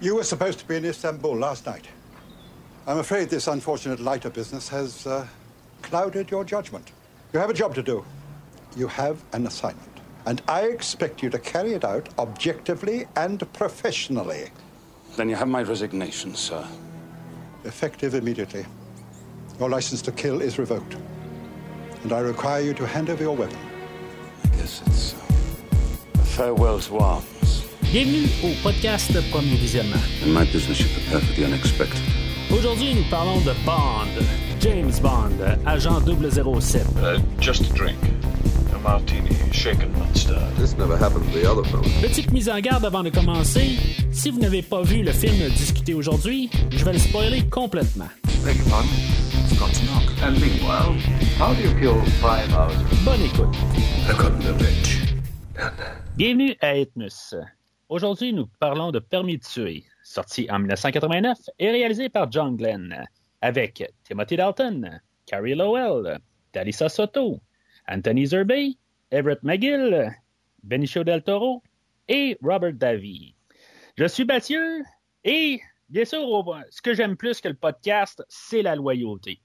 You 0.00 0.16
were 0.16 0.24
supposed 0.24 0.58
to 0.58 0.66
be 0.66 0.76
in 0.76 0.84
Istanbul 0.84 1.36
last 1.36 1.64
night. 1.64 1.86
I'm 2.86 2.98
afraid 2.98 3.30
this 3.30 3.46
unfortunate 3.46 3.98
lighter 3.98 4.28
business 4.28 4.68
has 4.68 5.06
uh, 5.06 5.26
clouded 5.80 6.30
your 6.30 6.44
judgment. 6.44 6.92
You 7.32 7.40
have 7.40 7.48
a 7.48 7.54
job 7.54 7.74
to 7.76 7.82
do. 7.82 8.04
You 8.76 8.88
have 8.88 9.22
an 9.32 9.46
assignment. 9.46 9.88
And 10.26 10.42
I 10.48 10.62
expect 10.64 11.22
you 11.22 11.30
to 11.30 11.38
carry 11.38 11.72
it 11.72 11.84
out 11.84 12.10
objectively 12.18 13.06
and 13.16 13.50
professionally. 13.54 14.50
Then 15.16 15.30
you 15.30 15.36
have 15.36 15.48
my 15.48 15.62
resignation, 15.62 16.34
sir. 16.34 16.66
Effective 17.64 18.14
immediately. 18.14 18.66
Your 19.58 19.70
license 19.70 20.02
to 20.02 20.12
kill 20.12 20.42
is 20.42 20.58
revoked. 20.58 20.96
And 22.02 22.12
I 22.12 22.20
require 22.20 22.60
you 22.60 22.74
to 22.74 22.86
hand 22.86 23.08
over 23.08 23.22
your 23.22 23.34
weapon. 23.34 23.58
I 24.44 24.48
guess 24.48 24.82
it's 24.86 25.14
uh, 25.14 26.20
a 26.20 26.24
farewell 26.24 26.80
to 26.80 26.98
arms. 26.98 27.35
Bienvenue 27.92 28.26
au 28.42 28.48
podcast 28.62 29.12
Premier 29.30 29.54
Visionnement. 29.56 30.02
In 30.24 30.32
my 30.32 30.44
business, 30.52 30.80
you 30.80 30.86
prepare 30.88 31.20
for 31.20 31.34
the 31.34 31.44
unexpected. 31.44 32.00
Aujourd'hui, 32.50 32.94
nous 32.94 33.04
parlons 33.10 33.40
de 33.40 33.52
Bond, 33.64 34.08
James 34.60 34.92
Bond, 35.00 35.40
agent 35.66 36.02
007. 36.04 36.82
Uh, 36.98 37.18
just 37.40 37.62
a 37.62 37.72
drink. 37.74 37.96
A 38.74 38.78
martini, 38.80 39.30
shaken, 39.52 39.92
not 39.92 40.14
stirred. 40.16 40.54
This 40.58 40.76
never 40.76 40.96
happened 40.96 41.30
to 41.32 41.38
the 41.38 41.46
other 41.48 41.62
fellow. 41.64 41.84
Petite 42.02 42.32
mise 42.32 42.48
en 42.48 42.60
garde 42.60 42.84
avant 42.84 43.04
de 43.04 43.10
commencer. 43.10 43.78
Si 44.12 44.30
vous 44.30 44.40
n'avez 44.40 44.62
pas 44.62 44.82
vu 44.82 45.02
le 45.02 45.12
film 45.12 45.48
discuté 45.56 45.94
aujourd'hui, 45.94 46.50
je 46.70 46.84
vais 46.84 46.92
le 46.94 46.98
spoiler 46.98 47.42
complètement. 47.48 48.08
Beg 48.44 48.56
your 48.56 48.66
pardon? 48.68 48.88
Forgot 49.48 49.72
to 49.72 49.84
knock. 49.86 50.12
And 50.22 50.40
meanwhile, 50.40 50.92
how 51.38 51.54
do 51.54 51.62
you 51.62 51.72
kill 51.78 52.00
five 52.20 52.52
hours? 52.52 52.74
Bonne 53.04 53.22
écoute. 53.22 53.56
Bienvenue 56.16 56.56
à 56.60 56.76
Ethnus. 56.76 57.34
Aujourd'hui, 57.88 58.32
nous 58.32 58.48
parlons 58.58 58.90
de 58.90 58.98
Permis 58.98 59.38
de 59.38 59.44
tuer, 59.44 59.84
sorti 60.02 60.50
en 60.50 60.58
1989 60.58 61.38
et 61.60 61.70
réalisé 61.70 62.08
par 62.08 62.32
John 62.32 62.56
Glenn, 62.56 63.06
avec 63.40 63.92
Timothy 64.02 64.36
Dalton, 64.36 65.00
Carrie 65.24 65.54
Lowell, 65.54 66.18
Talisa 66.50 66.88
Soto, 66.88 67.40
Anthony 67.86 68.26
Zerbe, 68.26 68.74
Everett 69.12 69.40
McGill, 69.44 70.10
Benicio 70.64 71.04
del 71.04 71.22
Toro 71.22 71.62
et 72.08 72.36
Robert 72.42 72.72
Davy. 72.72 73.36
Je 73.96 74.06
suis 74.06 74.24
Mathieu 74.24 74.82
et, 75.22 75.60
bien 75.88 76.04
sûr, 76.04 76.26
ce 76.70 76.82
que 76.82 76.92
j'aime 76.92 77.16
plus 77.16 77.40
que 77.40 77.48
le 77.48 77.54
podcast, 77.54 78.24
c'est 78.28 78.62
la 78.62 78.74
loyauté. 78.74 79.40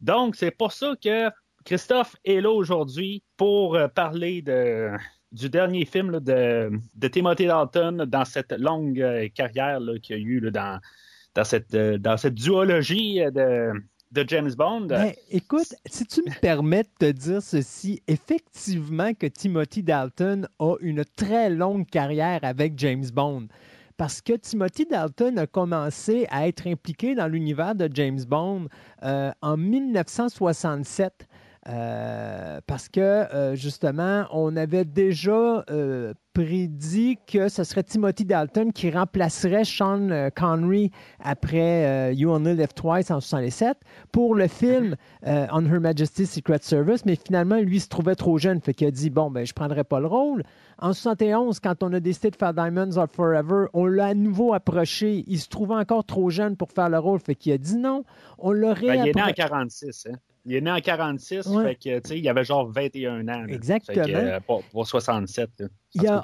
Donc, 0.00 0.34
c'est 0.34 0.50
pour 0.50 0.72
ça 0.72 0.94
que 1.00 1.30
Christophe 1.64 2.16
est 2.24 2.40
là 2.40 2.50
aujourd'hui 2.50 3.22
pour 3.36 3.76
euh, 3.76 3.86
parler 3.86 4.42
de, 4.42 4.90
du 5.32 5.50
dernier 5.50 5.84
film 5.84 6.20
de, 6.20 6.70
Timothy 7.08 7.46
Dalton 7.46 8.04
dans 8.06 8.24
cette 8.24 8.52
longue 8.52 9.00
euh, 9.00 9.28
carrière 9.34 9.80
qu'il 10.02 10.16
y 10.16 10.18
a 10.18 10.22
eu 10.22 10.50
dans, 10.50 10.80
cette, 11.44 11.74
euh, 11.74 11.98
dans 11.98 12.16
cette 12.16 12.34
duologie 12.34 13.22
euh, 13.22 13.72
de, 14.12 14.24
James 14.28 14.52
Bond. 14.56 14.86
Ben, 14.86 15.12
écoute, 15.30 15.74
si 15.84 16.06
tu 16.06 16.20
me 16.22 16.40
permets 16.40 16.84
de 16.84 17.06
te 17.06 17.12
dire 17.12 17.42
ceci, 17.42 18.02
effectivement 18.06 19.12
que 19.14 19.26
Timothy 19.26 19.82
Dalton 19.82 20.48
a 20.58 20.74
une 20.80 21.04
très 21.04 21.50
longue 21.50 21.86
carrière 21.86 22.40
avec 22.42 22.78
James 22.78 23.06
Bond. 23.12 23.48
Parce 23.98 24.20
que 24.20 24.34
Timothy 24.34 24.84
Dalton 24.86 25.38
a 25.38 25.46
commencé 25.46 26.26
à 26.30 26.46
être 26.46 26.66
impliqué 26.66 27.14
dans 27.14 27.28
l'univers 27.28 27.74
de 27.74 27.88
James 27.92 28.22
Bond 28.28 28.68
en 29.02 29.56
1967. 29.56 31.26
Euh, 31.68 32.60
parce 32.66 32.88
que 32.88 33.00
euh, 33.00 33.56
justement, 33.56 34.26
on 34.30 34.56
avait 34.56 34.84
déjà 34.84 35.64
euh, 35.68 36.14
prédit 36.32 37.18
que 37.26 37.48
ce 37.48 37.64
serait 37.64 37.82
Timothy 37.82 38.24
Dalton 38.24 38.70
qui 38.72 38.90
remplacerait 38.90 39.64
Sean 39.64 40.30
Connery 40.36 40.92
après 41.18 42.14
You 42.14 42.30
Only 42.30 42.54
Live 42.54 42.74
Twice 42.74 43.10
en 43.10 43.20
67 43.20 43.78
pour 44.12 44.34
le 44.34 44.46
film 44.46 44.96
euh, 45.26 45.46
On 45.50 45.64
Her 45.64 45.80
Majesty's 45.80 46.30
Secret 46.30 46.58
Service, 46.60 47.04
mais 47.04 47.16
finalement, 47.16 47.56
lui 47.56 47.76
il 47.78 47.80
se 47.80 47.88
trouvait 47.88 48.14
trop 48.14 48.38
jeune, 48.38 48.60
fait 48.60 48.74
qu'il 48.74 48.86
a 48.86 48.90
dit 48.90 49.10
bon 49.10 49.30
ben 49.30 49.44
je 49.44 49.52
prendrai 49.54 49.82
pas 49.82 49.98
le 49.98 50.06
rôle. 50.06 50.44
En 50.78 50.92
71, 50.92 51.58
quand 51.60 51.82
on 51.82 51.92
a 51.94 52.00
décidé 52.00 52.30
de 52.30 52.36
faire 52.36 52.52
Diamonds 52.52 52.96
Are 52.98 53.08
Forever, 53.10 53.66
on 53.72 53.86
l'a 53.86 54.08
à 54.08 54.14
nouveau 54.14 54.52
approché. 54.52 55.24
Il 55.26 55.40
se 55.40 55.48
trouvait 55.48 55.74
encore 55.74 56.04
trop 56.04 56.28
jeune 56.28 56.54
pour 56.54 56.70
faire 56.70 56.90
le 56.90 56.98
rôle, 56.98 57.18
fait 57.18 57.34
qu'il 57.34 57.52
a 57.52 57.58
dit 57.58 57.76
non. 57.78 58.04
On 58.38 58.52
l'aurait 58.52 58.86
Ben, 58.88 59.04
il 59.04 59.08
est 59.08 59.14
né 59.14 59.22
en 59.22 59.26
appro- 59.28 59.34
46. 59.34 60.06
Hein? 60.12 60.16
Il 60.46 60.54
est 60.54 60.60
né 60.60 60.70
en 60.70 60.80
46, 60.80 61.46
Ouais. 61.46 61.64
fait 61.64 61.74
que, 61.74 61.98
tu 62.00 62.08
sais, 62.08 62.18
il 62.18 62.28
avait 62.28 62.44
genre 62.44 62.70
21 62.70 63.20
ans. 63.28 63.42
là. 63.42 63.46
Exactement. 63.52 64.04
Fait 64.04 64.12
que, 64.12 64.38
pour, 64.46 64.62
pour 64.64 64.86
67. 64.86 65.50
là. 65.58 65.66
Y 66.02 66.06
a-. 66.06 66.22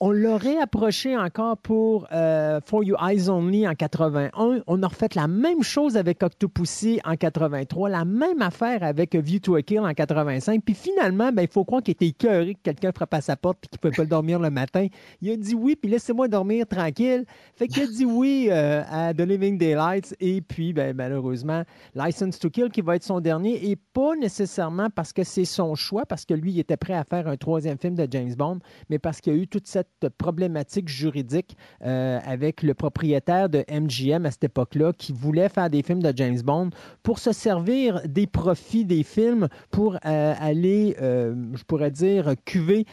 On 0.00 0.10
l'aurait 0.10 0.58
approché 0.58 1.16
encore 1.16 1.56
pour 1.58 2.06
euh, 2.12 2.60
For 2.64 2.84
You 2.84 2.96
Eyes 3.00 3.28
Only 3.28 3.66
en 3.66 3.74
81. 3.74 4.62
On 4.66 4.82
a 4.82 4.86
refait 4.86 5.08
la 5.14 5.28
même 5.28 5.62
chose 5.62 5.96
avec 5.96 6.22
Octopussy 6.22 7.00
en 7.04 7.16
83, 7.16 7.88
la 7.88 8.04
même 8.04 8.42
affaire 8.42 8.82
avec 8.82 9.14
View 9.14 9.40
to 9.40 9.56
a 9.56 9.62
Kill 9.62 9.80
en 9.80 9.92
85. 9.92 10.62
Puis 10.64 10.74
finalement, 10.74 11.32
ben, 11.32 11.42
il 11.42 11.48
faut 11.48 11.64
croire 11.64 11.82
qu'il 11.82 11.92
était 11.92 12.08
écœuré 12.08 12.54
que 12.54 12.60
quelqu'un 12.62 12.92
frappe 12.92 13.14
à 13.14 13.20
sa 13.20 13.36
porte 13.36 13.64
et 13.64 13.68
qu'il 13.68 13.78
ne 13.82 13.90
pouvait 13.90 14.04
pas 14.04 14.08
dormir 14.08 14.38
le 14.38 14.50
matin. 14.50 14.86
Il 15.20 15.30
a 15.30 15.36
dit 15.36 15.54
oui, 15.54 15.76
puis 15.76 15.90
laissez-moi 15.90 16.28
dormir 16.28 16.66
tranquille. 16.66 17.24
Fait 17.56 17.68
qu'il 17.68 17.82
a 17.82 17.86
dit 17.86 18.04
oui 18.04 18.48
euh, 18.50 18.82
à 18.90 19.14
The 19.14 19.20
Living 19.20 19.58
Daylights. 19.58 20.14
Et 20.20 20.40
puis, 20.40 20.72
ben, 20.72 20.94
malheureusement, 20.94 21.62
License 21.94 22.38
to 22.38 22.50
Kill 22.50 22.70
qui 22.70 22.80
va 22.80 22.96
être 22.96 23.04
son 23.04 23.20
dernier 23.20 23.70
et 23.70 23.76
pas 23.76 24.14
nécessairement 24.16 24.90
parce 24.90 25.12
que 25.12 25.24
c'est 25.24 25.44
son 25.44 25.74
choix, 25.74 26.06
parce 26.06 26.24
que 26.24 26.34
lui, 26.34 26.52
il 26.52 26.58
était 26.58 26.76
prêt 26.76 26.94
à 26.94 27.04
faire 27.04 27.28
un 27.28 27.36
troisième 27.36 27.78
film 27.78 27.94
de 27.94 28.06
James 28.10 28.34
Bond, 28.34 28.58
mais 28.90 28.98
parce 28.98 29.20
qu'il 29.20 29.34
y 29.34 29.36
a 29.36 29.38
eu 29.38 29.46
toute 29.46 29.66
cette 29.66 30.08
problématique 30.18 30.88
juridique 30.88 31.56
euh, 31.84 32.18
avec 32.24 32.62
le 32.62 32.74
propriétaire 32.74 33.48
de 33.48 33.64
MGM 33.70 34.26
à 34.26 34.30
cette 34.30 34.44
époque-là 34.44 34.92
qui 34.92 35.12
voulait 35.12 35.48
faire 35.48 35.70
des 35.70 35.82
films 35.82 36.02
de 36.02 36.12
James 36.16 36.40
Bond 36.42 36.70
pour 37.02 37.18
se 37.18 37.32
servir 37.32 38.00
des 38.06 38.26
profits 38.26 38.84
des 38.84 39.02
films 39.02 39.48
pour 39.70 39.96
euh, 40.04 40.34
aller, 40.38 40.96
euh, 41.00 41.34
je 41.54 41.64
pourrais 41.64 41.90
dire, 41.90 42.34
cuver 42.44 42.86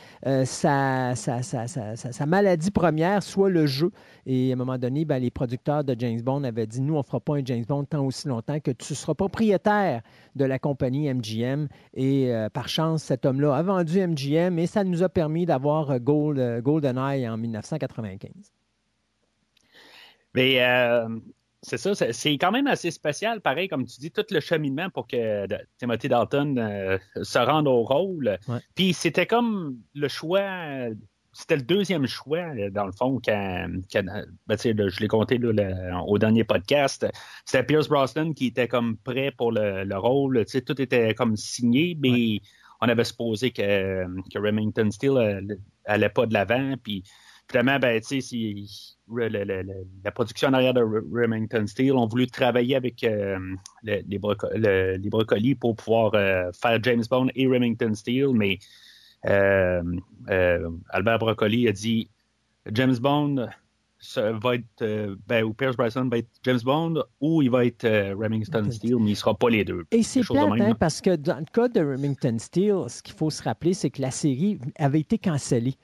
sa, 0.46 1.16
sa, 1.16 1.42
sa, 1.42 1.68
sa, 1.68 2.26
maladie 2.26 2.72
première, 2.72 3.24
soit 3.24 3.50
le 3.50 3.66
jeu. 3.66 3.92
Et 4.26 4.52
à 4.52 4.54
un 4.54 4.58
moment 4.58 4.78
donné, 4.78 5.06
ben, 5.06 5.20
les 5.20 5.32
producteurs 5.32 5.84
de 5.84 5.96
James 5.98 6.22
Bond 6.22 6.44
avaient 6.44 6.68
dit, 6.68 6.82
nous, 6.82 6.96
on 6.96 7.00
ne 7.00 7.04
fera 7.04 7.20
pas 7.20 7.36
un 7.36 7.46
James 7.46 7.66
Bond 7.68 7.86
tant 7.86 8.06
aussi 8.06 8.28
longtemps 8.28 8.60
que 8.60 8.72
tu 8.72 8.96
seras 8.96 9.14
propriétaire 9.14 10.02
de 10.36 10.46
la 10.46 10.60
compagnie 10.60 11.12
MGM. 11.12 11.68
Et 11.94 12.32
par 12.54 12.68
chance, 12.68 13.04
cet 13.04 13.26
homme-là 13.26 13.56
a 13.56 13.64
vendu 13.64 14.00
MGM 14.00 14.60
et 14.60 14.68
ça 14.68 14.84
nous 14.84 15.04
a 15.04 15.10
permis 15.10 15.46
d'avoir 15.46 15.61
euh, 15.68 16.00
Gold, 16.00 16.40
euh, 16.40 16.62
GoldenEye 16.62 17.28
en 17.30 17.38
1995. 17.38 18.32
Mais 20.34 20.62
euh, 20.64 21.08
c'est 21.62 21.78
ça, 21.78 21.94
c'est- 21.96 22.38
quand 22.38 22.52
même 22.52 22.68
assez 22.68 22.90
spécial, 22.92 23.42
pareil, 23.42 23.68
comme 23.68 23.86
tu 23.86 24.00
dis, 24.00 24.12
tout 24.12 24.26
le 24.32 24.40
cheminement 24.40 24.90
pour 24.90 25.08
que 25.08 25.46
Timothy 25.78 26.08
Dalton 26.10 26.58
euh, 26.58 26.98
se 27.22 27.38
rende 27.40 27.68
au 27.68 27.84
rôle. 27.84 28.38
Ouais. 28.48 28.60
Puis 28.76 28.94
c'était 28.94 29.26
comme 29.28 29.78
le 29.94 30.08
choix, 30.08 30.88
c'était 31.34 31.58
le 31.58 31.62
deuxième 31.64 32.08
choix, 32.08 32.46
dans 32.72 32.86
le 32.86 32.92
fond, 32.94 33.20
quand, 33.24 33.68
quand- 33.92 34.04
ben, 34.48 34.56
là, 34.78 34.88
je 34.90 35.00
l'ai 35.00 35.08
compté 35.08 35.38
là, 35.38 35.52
le- 35.52 35.96
au 36.08 36.18
dernier 36.18 36.44
podcast. 36.46 37.06
C'était 37.46 37.64
Pierce 37.66 37.90
Brosnan 37.90 38.34
qui 38.34 38.48
était 38.48 38.68
comme 38.70 38.96
prêt 38.98 39.32
pour 39.32 39.52
le, 39.52 39.84
le 39.84 39.98
rôle. 39.98 40.46
Tout 40.66 40.82
était 40.82 41.14
comme 41.14 41.36
signé, 41.36 41.98
mais 42.00 42.40
on 42.82 42.90
avait 42.90 43.04
supposé 43.04 43.52
que, 43.52 44.06
que 44.30 44.40
Remington 44.40 44.90
Steele 44.92 45.18
euh, 45.18 45.56
allait 45.86 46.10
pas 46.10 46.26
de 46.26 46.34
l'avant. 46.34 46.74
Puis 46.82 47.04
finalement, 47.50 47.80
ben, 47.80 48.02
tu 48.02 48.22
sais, 48.22 48.56
la 50.04 50.12
production 50.12 50.50
en 50.50 50.54
arrière 50.54 50.74
de 50.74 50.82
Re- 50.82 51.04
Remington 51.14 51.66
Steele 51.68 51.94
ont 51.94 52.08
voulu 52.08 52.28
travailler 52.28 52.76
avec 52.76 53.04
euh, 53.04 53.38
le- 53.84 54.02
les, 54.08 54.20
broco- 54.20 54.50
le- 54.56 54.98
les 54.98 55.10
brocolis 55.10 55.56
pour 55.56 55.76
pouvoir 55.76 56.14
euh, 56.16 56.52
faire 56.60 56.80
James 56.84 57.04
Bond 57.10 57.28
et 57.36 57.46
Remington 57.48 57.94
Steele, 57.94 58.30
mais 58.34 58.58
Albert 60.90 61.20
Broccoli 61.20 61.68
a 61.68 61.72
dit 61.72 62.10
James 62.72 62.98
Bond 62.98 63.50
va 64.16 64.56
être, 64.56 64.82
euh, 64.82 65.16
ben, 65.28 65.44
ou 65.44 65.54
Pierce 65.54 65.76
Brosnan 65.78 66.10
va 66.10 66.18
être 66.20 66.30
James 66.44 66.60
Bond 66.64 67.04
ou 67.20 67.42
il 67.42 67.50
va 67.52 67.66
être 67.66 67.84
euh, 67.86 68.16
Remington 68.18 68.70
Steele, 68.72 68.98
mais 69.00 69.12
il 69.12 69.16
sera 69.16 69.36
pas 69.36 69.50
les 69.50 69.64
deux. 69.64 69.84
Et 69.92 70.04
c'est 70.04 70.22
de 70.22 70.26
plate, 70.26 70.62
hein, 70.62 70.76
parce 70.80 71.02
que 71.02 71.16
dans 71.16 71.38
le 71.40 71.46
cas 71.52 71.68
de 71.68 71.80
Remington 71.80 72.36
Steele, 72.40 72.84
ce 72.88 73.02
qu'il 73.04 73.14
faut 73.16 73.30
se 73.30 73.44
rappeler, 73.44 73.74
c'est 73.74 73.90
que 73.90 74.02
la 74.02 74.12
série 74.12 74.60
avait 74.78 75.00
été 75.02 75.18
cancellée. 75.18 75.76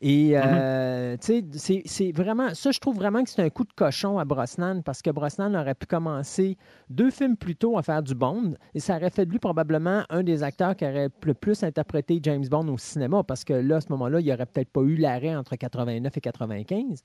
Et 0.00 0.30
Mm-hmm. 0.30 0.42
euh, 0.44 1.16
tu 1.16 1.26
sais, 1.26 1.44
c'est- 1.52 1.82
c'est 1.86 2.12
vraiment, 2.12 2.52
ça, 2.54 2.70
je 2.72 2.78
trouve 2.80 2.96
vraiment 2.96 3.22
que 3.24 3.30
c'est 3.30 3.40
un 3.42 3.48
coup 3.50 3.64
de 3.64 3.72
cochon 3.74 4.18
à 4.18 4.24
Brosnan 4.24 4.82
parce 4.82 5.00
que 5.00 5.10
Brosnan 5.10 5.54
aurait 5.54 5.74
pu 5.74 5.86
commencer 5.86 6.58
deux 6.90 7.10
films 7.10 7.36
plus 7.36 7.56
tôt 7.56 7.78
à 7.78 7.82
faire 7.82 8.02
du 8.02 8.14
Bond 8.14 8.54
et 8.74 8.80
ça 8.80 8.96
aurait 8.96 9.10
fait 9.10 9.24
de 9.24 9.30
lui 9.30 9.38
probablement 9.38 10.02
un 10.10 10.22
des 10.22 10.42
acteurs 10.42 10.76
qui 10.76 10.84
aurait 10.84 11.08
le 11.24 11.34
plus 11.34 11.62
interprété 11.62 12.20
James 12.22 12.44
Bond 12.50 12.68
au 12.68 12.76
cinéma 12.78 13.22
parce 13.22 13.44
que 13.44 13.54
là, 13.54 13.76
à 13.76 13.80
ce 13.80 13.88
moment-là, 13.90 14.20
il 14.20 14.26
n'y 14.26 14.32
aurait 14.32 14.46
peut-être 14.46 14.70
pas 14.70 14.82
eu 14.82 14.96
l'arrêt 14.96 15.34
entre 15.34 15.56
89 15.56 16.14
et 16.16 16.20
95. 16.20 17.02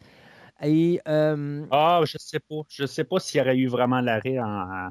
Et 0.61 0.99
euh, 1.07 1.65
Ah, 1.71 2.01
je 2.05 2.17
sais 2.17 2.39
pas. 2.39 2.61
Je 2.69 2.85
sais 2.85 3.03
pas 3.03 3.19
s'il 3.19 3.39
y 3.39 3.41
aurait 3.41 3.57
eu 3.57 3.67
vraiment 3.67 4.01
l'arrêt 4.01 4.39
en, 4.39 4.89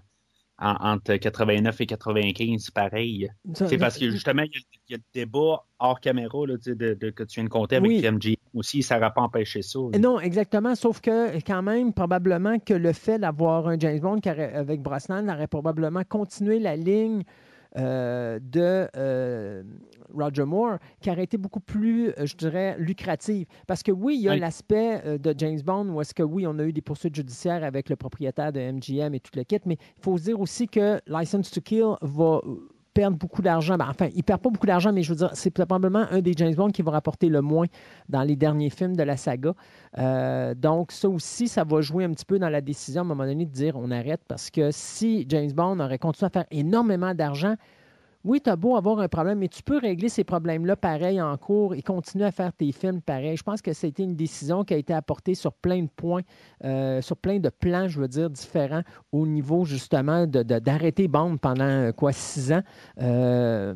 entre 0.60 1.16
89 1.16 1.80
et 1.80 1.86
95, 1.86 2.70
pareil. 2.70 3.30
C'est 3.54 3.78
parce 3.78 3.96
que 3.96 4.10
justement, 4.10 4.42
il 4.42 4.50
y, 4.88 4.94
a, 4.94 4.96
le 4.96 5.02
débat 5.14 5.64
hors 5.78 6.00
caméra 6.00 6.46
là, 6.46 6.56
de, 6.56 7.10
que 7.10 7.22
tu 7.22 7.34
viens 7.40 7.44
de 7.44 7.48
compter 7.48 7.76
avec 7.76 8.02
MG 8.02 8.36
aussi, 8.54 8.82
ça 8.82 8.98
n'aurait 8.98 9.12
pas 9.14 9.22
empêché 9.22 9.62
ça. 9.62 9.78
Non, 10.00 10.18
exactement. 10.18 10.74
Sauf 10.74 11.00
que 11.00 11.36
quand 11.46 11.62
même, 11.62 11.92
probablement 11.92 12.58
que 12.58 12.74
le 12.74 12.92
fait 12.92 13.18
d'avoir 13.18 13.68
un 13.68 13.78
James 13.78 14.00
Bond 14.00 14.20
avec 14.26 14.82
Brosnan 14.82 15.28
aurait 15.28 15.46
probablement 15.46 16.02
continué 16.08 16.58
la 16.58 16.76
ligne 16.76 17.22
euh, 17.76 18.38
de 18.40 18.88
euh, 18.96 19.62
Roger 20.14 20.44
Moore 20.44 20.78
qui 21.00 21.10
aurait 21.10 21.24
été 21.24 21.36
beaucoup 21.36 21.60
plus, 21.60 22.08
euh, 22.10 22.24
je 22.24 22.34
dirais, 22.34 22.76
lucrative. 22.78 23.46
Parce 23.66 23.82
que 23.82 23.92
oui, 23.92 24.16
il 24.16 24.22
y 24.22 24.28
a 24.28 24.36
l'aspect 24.36 25.18
de 25.18 25.34
James 25.36 25.60
Bond 25.60 25.88
où 25.88 26.00
est-ce 26.00 26.14
que 26.14 26.22
oui, 26.22 26.46
on 26.46 26.58
a 26.58 26.64
eu 26.64 26.72
des 26.72 26.80
poursuites 26.80 27.14
judiciaires 27.14 27.64
avec 27.64 27.90
le 27.90 27.96
propriétaire 27.96 28.52
de 28.52 28.60
MGM 28.60 29.14
et 29.14 29.20
tout 29.20 29.32
le 29.34 29.44
kit, 29.44 29.60
mais 29.66 29.76
il 29.96 30.02
faut 30.02 30.16
se 30.16 30.24
dire 30.24 30.40
aussi 30.40 30.66
que 30.66 31.00
License 31.06 31.50
to 31.50 31.60
Kill 31.60 31.94
va 32.00 32.40
perdre 32.98 33.16
beaucoup 33.16 33.42
d'argent. 33.42 33.76
Ben, 33.76 33.86
enfin, 33.88 34.08
il 34.12 34.24
perd 34.24 34.40
pas 34.40 34.50
beaucoup 34.50 34.66
d'argent, 34.66 34.92
mais 34.92 35.04
je 35.04 35.10
veux 35.10 35.16
dire, 35.18 35.30
c'est 35.32 35.52
probablement 35.52 36.06
un 36.10 36.20
des 36.20 36.32
James 36.36 36.54
Bond 36.56 36.70
qui 36.70 36.82
va 36.82 36.90
rapporter 36.90 37.28
le 37.28 37.40
moins 37.42 37.66
dans 38.08 38.22
les 38.22 38.34
derniers 38.34 38.70
films 38.70 38.96
de 38.96 39.04
la 39.04 39.16
saga. 39.16 39.54
Euh, 39.98 40.52
donc, 40.56 40.90
ça 40.90 41.08
aussi, 41.08 41.46
ça 41.46 41.62
va 41.62 41.80
jouer 41.80 42.02
un 42.02 42.10
petit 42.10 42.24
peu 42.24 42.40
dans 42.40 42.48
la 42.48 42.60
décision 42.60 43.02
à 43.02 43.04
un 43.04 43.06
moment 43.06 43.24
donné 43.24 43.46
de 43.46 43.52
dire 43.52 43.76
on 43.76 43.92
arrête 43.92 44.22
parce 44.26 44.50
que 44.50 44.70
si 44.72 45.24
James 45.28 45.52
Bond 45.52 45.78
aurait 45.78 45.98
continué 45.98 46.26
à 46.26 46.30
faire 46.30 46.46
énormément 46.50 47.14
d'argent, 47.14 47.54
oui, 48.24 48.40
tu 48.42 48.50
as 48.50 48.56
beau 48.56 48.76
avoir 48.76 48.98
un 48.98 49.06
problème, 49.06 49.38
mais 49.38 49.48
tu 49.48 49.62
peux 49.62 49.78
régler 49.78 50.08
ces 50.08 50.24
problèmes-là 50.24 50.74
pareil 50.74 51.22
en 51.22 51.36
cours 51.36 51.74
et 51.74 51.82
continuer 51.82 52.24
à 52.24 52.32
faire 52.32 52.52
tes 52.52 52.72
films 52.72 53.00
pareil. 53.00 53.36
Je 53.36 53.44
pense 53.44 53.62
que 53.62 53.72
c'était 53.72 54.02
une 54.02 54.16
décision 54.16 54.64
qui 54.64 54.74
a 54.74 54.76
été 54.76 54.92
apportée 54.92 55.36
sur 55.36 55.52
plein 55.52 55.82
de 55.84 55.88
points, 55.88 56.22
euh, 56.64 57.00
sur 57.00 57.16
plein 57.16 57.38
de 57.38 57.48
plans, 57.48 57.86
je 57.86 58.00
veux 58.00 58.08
dire, 58.08 58.28
différents 58.28 58.82
au 59.12 59.24
niveau 59.24 59.64
justement 59.64 60.26
d'arrêter 60.26 61.06
de, 61.06 61.12
Bond 61.12 61.36
pendant 61.36 61.64
euh, 61.64 61.92
quoi, 61.92 62.10
six 62.12 62.52
ans. 62.52 62.62
Il 62.96 63.04
euh, 63.04 63.74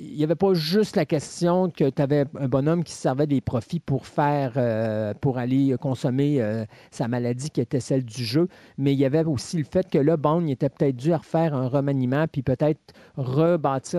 n'y 0.00 0.24
avait 0.24 0.34
pas 0.34 0.54
juste 0.54 0.96
la 0.96 1.04
question 1.04 1.68
que 1.68 1.90
tu 1.90 2.00
avais 2.00 2.24
un 2.40 2.48
bonhomme 2.48 2.84
qui 2.84 2.94
servait 2.94 3.26
des 3.26 3.42
profits 3.42 3.80
pour 3.80 4.06
faire, 4.06 5.14
pour 5.20 5.36
aller 5.36 5.76
consommer 5.80 6.64
sa 6.90 7.06
maladie 7.06 7.50
qui 7.50 7.60
était 7.60 7.80
celle 7.80 8.04
du 8.04 8.24
jeu, 8.24 8.48
mais 8.78 8.94
il 8.94 8.98
y 8.98 9.04
avait 9.04 9.24
aussi 9.24 9.58
le 9.58 9.64
fait 9.64 9.88
que 9.90 9.98
là, 9.98 10.16
Bond 10.16 10.46
était 10.46 10.70
peut-être 10.70 10.96
dû 10.96 11.12
à 11.12 11.18
refaire 11.18 11.54
un 11.54 11.68
remaniement 11.68 12.26
puis 12.26 12.42
peut-être 12.42 12.80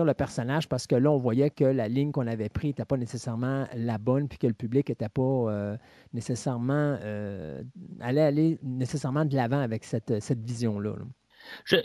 le 0.04 0.14
personnage 0.14 0.68
parce 0.68 0.86
que 0.86 0.94
là, 0.94 1.10
on 1.10 1.18
voyait 1.18 1.50
que 1.50 1.64
la 1.64 1.88
ligne 1.88 2.12
qu'on 2.12 2.26
avait 2.26 2.48
prise 2.48 2.70
n'était 2.70 2.84
pas 2.84 2.96
nécessairement 2.96 3.66
la 3.74 3.98
bonne, 3.98 4.28
puis 4.28 4.38
que 4.38 4.46
le 4.46 4.54
public 4.54 4.88
n'était 4.88 5.08
pas 5.08 5.22
euh, 5.22 5.76
nécessairement 6.12 6.98
euh, 7.02 7.62
allait 8.00 8.22
aller 8.22 8.58
nécessairement 8.62 9.24
de 9.24 9.34
l'avant 9.34 9.60
avec 9.60 9.84
cette, 9.84 10.20
cette 10.20 10.42
vision-là. 10.42 10.94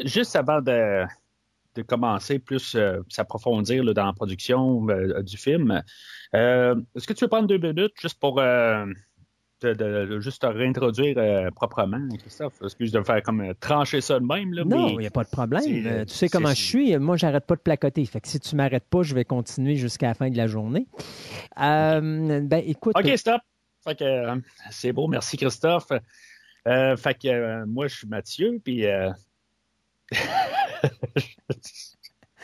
Juste 0.06 0.36
avant 0.36 0.62
de, 0.62 1.06
de 1.76 1.82
commencer 1.82 2.40
plus 2.40 2.76
euh, 2.76 3.02
s'approfondir 3.10 3.84
dans 3.94 4.06
la 4.06 4.14
production 4.14 4.86
du 5.22 5.38
film, 5.38 5.82
est-ce 6.34 7.08
que 7.08 7.14
tu 7.14 7.26
veux 7.26 7.30
prendre 7.30 7.48
deux 7.48 7.58
minutes 7.58 7.94
juste 8.00 8.20
pour 8.20 8.42
de, 9.62 10.20
juste 10.20 10.42
te 10.42 10.48
réintroduire 10.48 11.18
euh, 11.18 11.50
proprement, 11.52 12.00
Christophe. 12.20 12.54
Excuse 12.64 12.92
de 12.92 13.00
me 13.00 13.04
faire 13.04 13.22
comme 13.24 13.42
euh, 13.42 13.54
trancher 13.60 14.02
ça 14.02 14.20
de 14.20 14.26
même. 14.26 14.54
Là, 14.54 14.64
non, 14.66 14.90
il 14.90 15.00
n'y 15.00 15.08
a 15.08 15.12
pas 15.12 15.24
de 15.24 15.30
problème. 15.30 15.64
Euh, 15.68 16.06
tu 16.06 16.14
sais 16.14 16.30
comment 16.30 16.50
je 16.50 16.62
suis. 16.62 16.98
Moi, 16.98 17.18
j'arrête 17.18 17.46
pas 17.46 17.56
de 17.56 17.62
placoter. 17.62 18.06
Fait 18.06 18.22
que 18.22 18.28
si 18.28 18.40
tu 18.40 18.56
m'arrêtes 18.56 18.88
pas, 18.90 19.04
je 19.04 19.14
vais 19.16 19.26
continuer 19.26 19.76
jusqu'à 19.76 20.08
la 20.08 20.14
fin 20.14 20.30
de 20.30 20.38
la 20.38 20.48
journée. 20.48 20.88
ben, 21.56 22.64
écoute. 22.66 22.96
OK, 22.98 23.18
stop. 23.18 23.42
Fait 23.84 23.98
que 23.98 24.42
c'est 24.70 24.94
beau. 24.94 25.08
Merci, 25.08 25.38
Christophe. 25.38 25.88
fait 26.66 27.20
que 27.22 27.66
moi, 27.66 27.88
je 27.88 27.96
suis 27.96 28.08
Mathieu, 28.08 28.60
puis. 28.64 28.86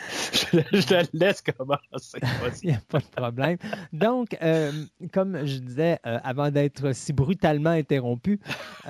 je, 0.51 0.85
te 0.85 1.07
laisse 1.13 1.41
commencer. 1.41 2.19
Il 2.63 2.69
n'y 2.69 2.75
a 2.75 2.81
pas 2.87 2.99
de 2.99 3.05
problème. 3.05 3.57
Donc, 3.93 4.37
euh, 4.41 4.71
comme 5.13 5.45
je 5.45 5.59
disais, 5.59 5.99
euh, 6.05 6.19
avant 6.23 6.51
d'être 6.51 6.93
si 6.93 7.13
brutalement 7.13 7.71
interrompu, 7.71 8.39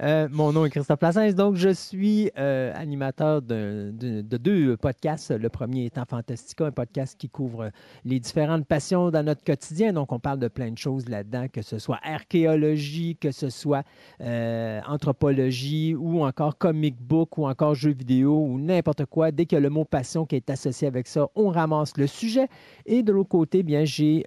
euh, 0.00 0.28
mon 0.30 0.52
nom 0.52 0.64
est 0.64 0.70
Christophe 0.70 0.98
Plassens, 0.98 1.32
donc 1.32 1.56
je 1.56 1.70
suis 1.70 2.30
euh, 2.38 2.72
animateur 2.74 3.42
de, 3.42 3.92
deux 3.92 4.76
podcasts. 4.76 5.30
Le 5.30 5.48
premier 5.48 5.86
étant 5.86 6.04
Fantastica, 6.08 6.66
un 6.66 6.70
podcast 6.70 7.16
qui 7.18 7.28
couvre 7.28 7.70
les 8.04 8.20
différentes 8.20 8.66
passions 8.66 9.10
dans 9.10 9.22
notre 9.22 9.44
quotidien. 9.44 9.92
Donc, 9.92 10.12
on 10.12 10.18
parle 10.18 10.38
de 10.38 10.48
plein 10.48 10.70
de 10.70 10.78
choses 10.78 11.08
là-dedans, 11.08 11.46
que 11.52 11.62
ce 11.62 11.78
soit 11.78 11.98
archéologie, 12.02 13.16
que 13.20 13.30
ce 13.32 13.50
soit 13.50 13.84
euh, 14.20 14.80
anthropologie 14.86 15.94
ou 15.94 16.24
encore 16.24 16.58
comic 16.58 16.96
book 17.00 17.38
ou 17.38 17.46
encore 17.46 17.74
jeux 17.74 17.92
vidéo 17.92 18.44
ou 18.44 18.58
n'importe 18.58 19.04
quoi. 19.06 19.30
Dès 19.32 19.46
a 19.54 19.60
le 19.60 19.70
mot 19.70 19.84
passion 19.84 20.26
qui 20.26 20.36
est 20.36 20.50
associé 20.50 20.86
avec 20.88 21.06
ça, 21.06 21.28
on 21.34 21.48
ramasse 21.48 21.96
le 21.96 22.06
sujet. 22.06 22.48
Et 22.86 23.02
de 23.02 23.12
l'autre 23.12 23.30
côté, 23.30 23.62
bien, 23.62 23.84
j'ai 23.84 24.24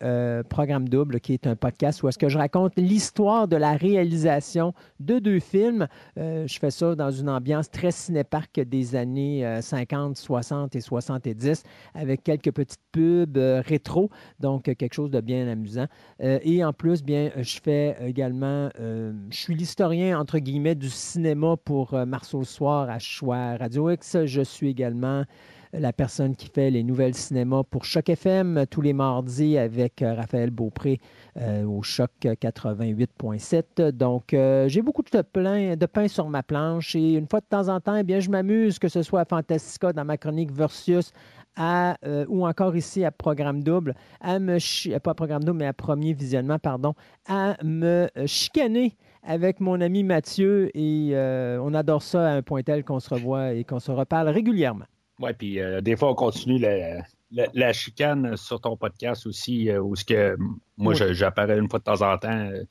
Programme 0.49 0.89
Double, 0.89 1.19
qui 1.19 1.33
est 1.33 1.47
un 1.47 1.55
podcast 1.55 2.03
où 2.03 2.09
est-ce 2.09 2.17
que 2.17 2.29
je 2.29 2.37
raconte 2.37 2.73
l'histoire 2.77 3.47
de 3.47 3.55
la 3.55 3.73
réalisation 3.73 4.73
de 4.99 5.19
deux 5.19 5.30
films. 5.39 5.87
Euh, 6.17 6.47
je 6.47 6.59
fais 6.59 6.71
ça 6.71 6.95
dans 6.95 7.11
une 7.11 7.29
ambiance 7.29 7.69
très 7.69 7.91
cinéparque 7.91 8.59
des 8.59 8.95
années 8.95 9.59
50, 9.61 10.11
euh, 10.11 10.21
60 10.21 10.75
et 10.75 10.81
70 10.81 11.63
avec 11.93 12.23
quelques 12.23 12.51
petites 12.51 12.81
pubs 12.91 13.37
euh, 13.37 13.61
rétro, 13.65 14.09
donc 14.39 14.63
quelque 14.63 14.93
chose 14.93 15.11
de 15.11 15.21
bien 15.21 15.47
amusant. 15.47 15.87
et 16.19 16.63
en 16.63 16.73
plus, 16.73 17.03
bien, 17.03 17.31
je 17.37 17.59
fais 17.63 17.95
également, 18.01 18.69
je 18.77 19.13
suis 19.31 19.55
l'historien 19.55 20.19
entre 20.19 20.39
guillemets 20.39 20.75
du 20.75 20.89
cinéma 20.89 21.55
pour 21.57 21.93
Marceau 22.05 22.43
soir 22.43 22.89
à 22.89 22.99
Choix 22.99 23.57
Radio 23.57 23.89
X. 23.89 24.25
Je 24.25 24.41
suis 24.41 24.69
également 24.69 25.23
la 25.73 25.93
personne 25.93 26.35
qui 26.35 26.47
fait 26.47 26.69
les 26.69 26.83
nouvelles 26.83 27.13
cinémas 27.13 27.63
pour 27.63 27.85
Choc 27.85 28.09
FM 28.09 28.65
tous 28.69 28.81
les 28.81 28.93
mardis 28.93 29.57
avec 29.57 30.01
euh, 30.01 30.13
Raphaël 30.13 30.51
Beaupré 30.51 30.99
euh, 31.37 31.63
au 31.63 31.81
Choc 31.81 32.11
88.7. 32.23 33.91
Donc, 33.91 34.33
euh, 34.33 34.67
j'ai 34.67 34.81
beaucoup 34.81 35.03
de, 35.03 35.85
pain 35.85 36.07
sur 36.07 36.29
ma 36.29 36.43
planche 36.43 36.95
et 36.95 37.13
une 37.13 37.27
fois 37.27 37.39
de 37.39 37.45
temps 37.45 37.69
en 37.69 37.79
temps, 37.79 37.95
eh 37.95 38.03
bien, 38.03 38.19
je 38.19 38.29
m'amuse, 38.29 38.79
que 38.79 38.87
ce 38.87 39.01
soit 39.01 39.21
à 39.21 39.25
Fantastica 39.25 39.93
dans 39.93 40.05
ma 40.05 40.17
chronique 40.17 40.51
Versus 40.51 41.11
ou 41.57 42.47
encore 42.47 42.75
ici 42.75 43.03
à 43.03 43.11
Programme 43.11 43.61
Double, 43.61 43.93
à 44.21 44.39
me 44.39 44.57
pas 44.99 45.11
à 45.11 45.13
Programme 45.13 45.43
Double, 45.43 45.59
mais 45.59 45.67
à 45.67 45.73
Premier 45.73 46.13
Visionnement, 46.13 46.59
pardon, 46.59 46.93
à 47.27 47.57
me 47.63 48.09
chicaner 48.25 48.95
avec 49.23 49.59
mon 49.59 49.81
ami 49.81 50.03
Mathieu 50.03 50.69
et 50.73 51.13
on 51.61 51.73
adore 51.73 52.03
ça 52.03 52.29
à 52.29 52.33
un 52.35 52.41
point 52.41 52.63
tel 52.63 52.85
qu'on 52.85 52.99
se 52.99 53.13
revoit 53.13 53.53
et 53.53 53.65
qu'on 53.65 53.79
se 53.79 53.91
reparle 53.91 54.29
régulièrement. 54.29 54.85
Oui, 55.21 55.33
puis 55.33 55.59
euh, 55.59 55.81
des 55.81 55.95
fois, 55.95 56.11
on 56.11 56.15
continue 56.15 56.59
la, 56.59 57.73
chicane 57.73 58.35
sur 58.35 58.59
ton 58.59 58.75
podcast 58.75 59.27
aussi, 59.27 59.69
euh, 59.69 59.79
où 59.79 59.95
ce 59.95 60.03
que 60.03 60.35
moi, 60.77 60.93
j'apparais 60.95 61.57
une 61.59 61.69
fois 61.69 61.79
de 61.79 61.83
temps 61.83 62.01
en 62.01 62.17
temps 62.17 62.29
euh, 62.29 62.63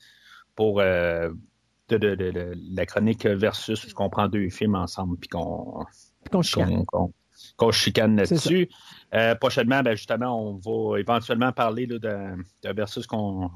pour 0.56 0.78
de, 0.80 2.52
la 2.74 2.86
chronique 2.86 3.24
versus 3.26 3.94
qu'on 3.94 4.10
prend 4.10 4.28
deux 4.28 4.48
films 4.50 4.74
ensemble, 4.74 5.16
puis 5.16 5.28
qu'on 5.28 5.84
chicane. 6.42 6.84
chicane 7.72 8.16
là-dessus. 8.16 8.68
prochainement, 9.40 9.82
ben, 9.82 9.96
justement, 9.96 10.50
on 10.50 10.58
va 10.58 10.98
éventuellement 10.98 11.52
parler 11.52 11.86
de 11.86 12.00
versus 12.64 13.06
qu'on 13.06 13.50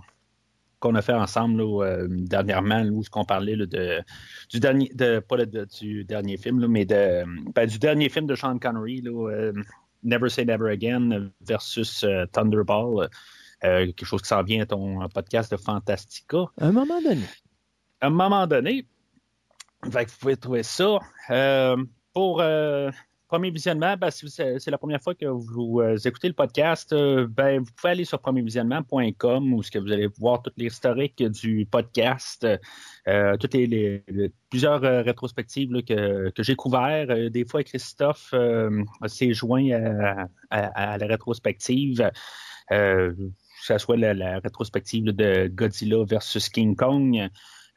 qu'on 0.84 0.94
a 0.96 1.02
fait 1.02 1.14
ensemble 1.14 1.62
euh, 1.62 2.06
dernièrement, 2.10 2.82
où 2.82 3.02
ce 3.02 3.08
qu'on 3.08 3.24
parlait 3.24 3.56
de, 3.56 4.02
du 4.50 4.60
dernier, 4.60 4.90
de, 4.94 5.18
pas 5.18 5.38
du 5.46 6.04
dernier 6.04 6.36
film, 6.36 6.66
mais 6.66 6.84
de, 6.84 7.24
ben, 7.54 7.66
du 7.66 7.78
dernier 7.78 8.10
film 8.10 8.26
de 8.26 8.34
Sean 8.34 8.58
Connery, 8.58 9.02
euh, 9.06 9.54
Never 10.02 10.28
Say 10.28 10.44
Never 10.44 10.70
Again 10.70 11.30
versus 11.40 12.04
euh, 12.04 12.26
Thunderball, 12.26 13.08
quelque 13.62 14.04
chose 14.04 14.20
qui 14.20 14.28
s'en 14.28 14.42
vient 14.42 14.60
à 14.60 14.66
ton 14.66 15.08
podcast 15.08 15.50
de 15.50 15.56
Fantastica. 15.56 16.44
À 16.60 16.66
un 16.66 16.72
moment 16.72 17.00
donné. 17.00 17.24
À 18.02 18.08
un 18.08 18.10
moment 18.10 18.46
donné. 18.46 18.86
vous 19.84 19.98
pouvez 20.20 20.36
trouver 20.36 20.62
ça. 20.62 20.98
pour 22.12 22.42
premier 23.34 23.50
visionnement, 23.50 23.96
ben, 23.96 24.12
si 24.12 24.30
c'est 24.30 24.68
la 24.68 24.78
première 24.78 25.02
fois 25.02 25.16
que 25.16 25.26
vous 25.26 25.80
euh, 25.80 25.96
écoutez 26.04 26.28
le 26.28 26.34
podcast, 26.34 26.92
euh, 26.92 27.26
ben, 27.28 27.58
vous 27.58 27.70
pouvez 27.76 27.90
aller 27.90 28.04
sur 28.04 28.20
premiervisionnement.com 28.20 29.52
où 29.52 29.60
que 29.60 29.80
vous 29.80 29.90
allez 29.90 30.06
voir 30.20 30.40
toute 30.40 30.54
l'historique 30.56 31.20
du 31.20 31.66
podcast, 31.68 32.46
euh, 33.08 33.36
toutes 33.36 33.54
les, 33.54 34.04
plusieurs 34.50 34.80
rétrospectives 34.80 35.82
que, 35.82 36.32
j'ai 36.38 36.54
couvertes. 36.54 37.10
des 37.10 37.44
fois, 37.44 37.64
Christophe 37.64 38.32
s'est 39.06 39.32
joint 39.32 39.68
à, 40.50 40.96
la 40.96 41.06
rétrospective. 41.08 42.08
que 42.70 43.14
ce 43.62 43.78
soit 43.78 43.96
la, 43.96 44.38
rétrospective 44.38 45.06
de 45.06 45.48
Godzilla 45.48 46.04
versus 46.04 46.48
King 46.50 46.76
Kong. 46.76 47.28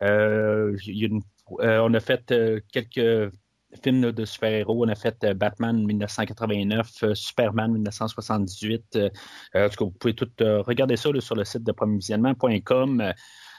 on 0.01 1.93
a 1.93 1.99
fait 1.99 2.61
quelques 2.71 3.31
film 3.75 4.11
de 4.11 4.25
super-héros. 4.25 4.85
On 4.85 4.89
a 4.89 4.95
fait 4.95 5.23
euh, 5.23 5.33
Batman 5.33 5.85
1989, 5.85 7.03
euh, 7.03 7.15
Superman 7.15 7.71
1978. 7.73 8.95
Euh, 8.95 9.09
en 9.55 9.69
tout 9.69 9.85
vous 9.85 9.91
pouvez 9.91 10.13
tout 10.13 10.29
regarder 10.39 10.97
ça 10.97 11.09
sur 11.19 11.35
le 11.35 11.43
site 11.43 11.63
de 11.63 11.71
promovisionnement.com. 11.71 13.13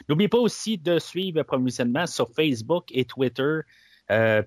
N'oubliez 0.09 0.29
pas 0.29 0.39
aussi 0.39 0.79
de 0.79 0.99
suivre 0.99 1.43
Promovisionnement 1.43 2.07
sur 2.07 2.31
Facebook 2.35 2.87
et 2.93 3.05
Twitter. 3.05 3.61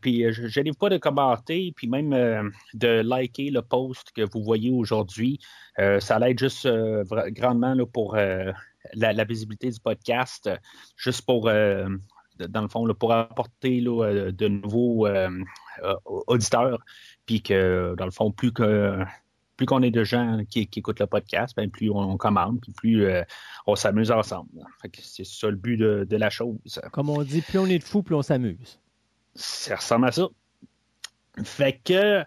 Puis 0.01 0.33
je 0.33 0.59
n'arrive 0.59 0.73
pas 0.73 0.89
de 0.89 0.97
commenter, 0.97 1.71
puis 1.75 1.87
même 1.87 2.51
de 2.73 3.01
liker 3.01 3.51
le 3.51 3.61
post 3.61 4.11
que 4.15 4.21
vous 4.21 4.43
voyez 4.43 4.71
aujourd'hui. 4.71 5.39
Ça 5.77 6.17
l'aide 6.19 6.39
juste 6.39 6.67
grandement 7.31 7.75
là, 7.75 7.85
pour 7.85 8.15
la, 8.15 9.23
visibilité 9.23 9.69
du 9.69 9.79
podcast, 9.79 10.49
juste 10.97 11.23
pour, 11.25 11.47
dans 12.39 12.61
le 12.61 12.67
fond, 12.67 12.85
là, 12.85 12.93
pour 12.93 13.13
apporter 13.13 13.81
là, 13.81 14.31
de 14.31 14.47
nouveaux 14.47 15.07
auditeurs, 16.03 16.79
puis 17.25 17.41
que, 17.41 17.95
dans 17.97 18.05
le 18.05 18.11
fond, 18.11 18.31
plus 18.31 18.51
que 18.51 19.03
plus 19.57 19.67
qu'on 19.67 19.83
est 19.83 19.91
de 19.91 20.03
gens 20.03 20.39
qui, 20.49 20.67
écoutent 20.75 20.99
le 20.99 21.05
podcast, 21.05 21.55
ben, 21.55 21.69
plus 21.69 21.91
on, 21.91 22.17
commande, 22.17 22.59
puis 22.61 22.71
plus 22.71 23.07
on 23.67 23.75
s'amuse 23.75 24.09
ensemble. 24.09 24.49
c'est 24.99 25.23
ça 25.23 25.49
le 25.49 25.55
but 25.55 25.77
de, 25.77 26.07
de, 26.09 26.17
la 26.17 26.31
chose. 26.31 26.81
Comme 26.91 27.09
on 27.09 27.21
dit, 27.21 27.41
plus 27.41 27.59
on 27.59 27.67
est 27.67 27.77
de 27.77 27.83
fous, 27.83 28.01
plus 28.01 28.15
on 28.15 28.23
s'amuse. 28.23 28.79
Ça 29.35 29.75
ressemble 29.75 30.07
à 30.07 30.11
ça. 30.11 30.27
Fait 31.43 31.79
que, 31.83 32.23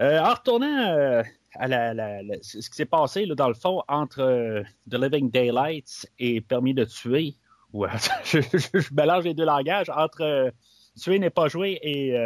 euh, 0.00 0.20
en 0.20 0.34
retournant 0.34 0.96
euh, 0.96 1.22
à 1.54 1.68
la, 1.68 2.22
ce 2.40 2.58
qui 2.58 2.76
s'est 2.76 2.86
passé, 2.86 3.26
là, 3.26 3.34
dans 3.34 3.48
le 3.48 3.54
fond, 3.54 3.82
entre 3.88 4.20
euh, 4.20 4.62
The 4.90 4.94
Living 4.94 5.30
Daylights 5.30 6.10
et 6.18 6.40
Permis 6.40 6.74
de 6.74 6.84
tuer, 6.84 7.34
ouais, 7.72 7.88
je, 8.24 8.40
je, 8.40 8.94
mélange 8.94 9.24
les 9.24 9.34
deux 9.34 9.44
langages, 9.44 9.90
entre 9.90 10.52
Tuer 11.00 11.18
n'est 11.18 11.30
pas 11.30 11.48
joué 11.48 11.78
et 11.82 12.16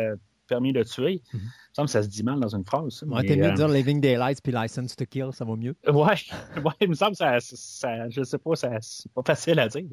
Permis 0.48 0.72
de 0.72 0.82
tuer. 0.82 1.22
Mm 1.32 1.38
-hmm. 1.38 1.40
Il 1.40 1.46
me 1.46 1.74
semble 1.74 1.86
que 1.86 1.92
ça 1.92 2.02
se 2.02 2.08
dit 2.08 2.24
mal 2.24 2.40
dans 2.40 2.54
une 2.54 2.64
phrase. 2.64 3.04
Ouais, 3.06 3.24
T'es 3.24 3.36
mieux 3.36 3.50
de 3.50 3.56
dire 3.56 3.68
Living 3.68 4.00
Daylights 4.00 4.42
puis 4.42 4.52
License 4.52 4.94
to 4.96 5.06
Kill, 5.06 5.28
ça 5.32 5.44
va 5.44 5.56
mieux. 5.56 5.74
Ouais, 5.86 6.18
ouais 6.64 6.76
il 6.80 6.88
me 6.88 6.94
semble 6.94 7.12
que 7.12 7.18
ça, 7.18 7.38
ça 7.40 8.10
je 8.10 8.22
sais 8.22 8.38
pas, 8.38 8.54
c'est 8.56 9.12
pas 9.14 9.22
facile 9.24 9.58
à 9.60 9.68
dire 9.68 9.88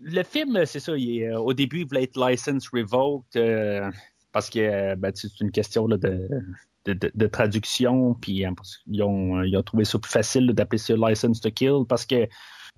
le 0.00 0.22
film, 0.22 0.64
c'est 0.66 0.80
ça, 0.80 0.92
euh, 0.92 1.36
au 1.36 1.52
début, 1.52 1.80
il 1.80 1.86
voulait 1.86 2.04
être 2.04 2.16
license 2.16 2.68
revoked 2.72 3.36
euh, 3.36 3.90
parce 4.32 4.48
que 4.48 4.58
euh, 4.58 4.96
ben, 4.96 5.12
c'est 5.14 5.40
une 5.40 5.50
question 5.50 5.86
de, 5.88 5.96
de, 6.86 7.26
traduction, 7.26 8.14
puis 8.14 8.44
ils 8.86 9.02
ont, 9.02 9.42
ils, 9.42 9.56
ont, 9.56 9.62
trouvé 9.62 9.84
ça 9.84 9.98
plus 9.98 10.10
facile 10.10 10.52
d'appeler 10.52 10.78
ça 10.78 10.94
license 10.96 11.40
to 11.40 11.50
kill 11.50 11.84
parce 11.88 12.06
que. 12.06 12.26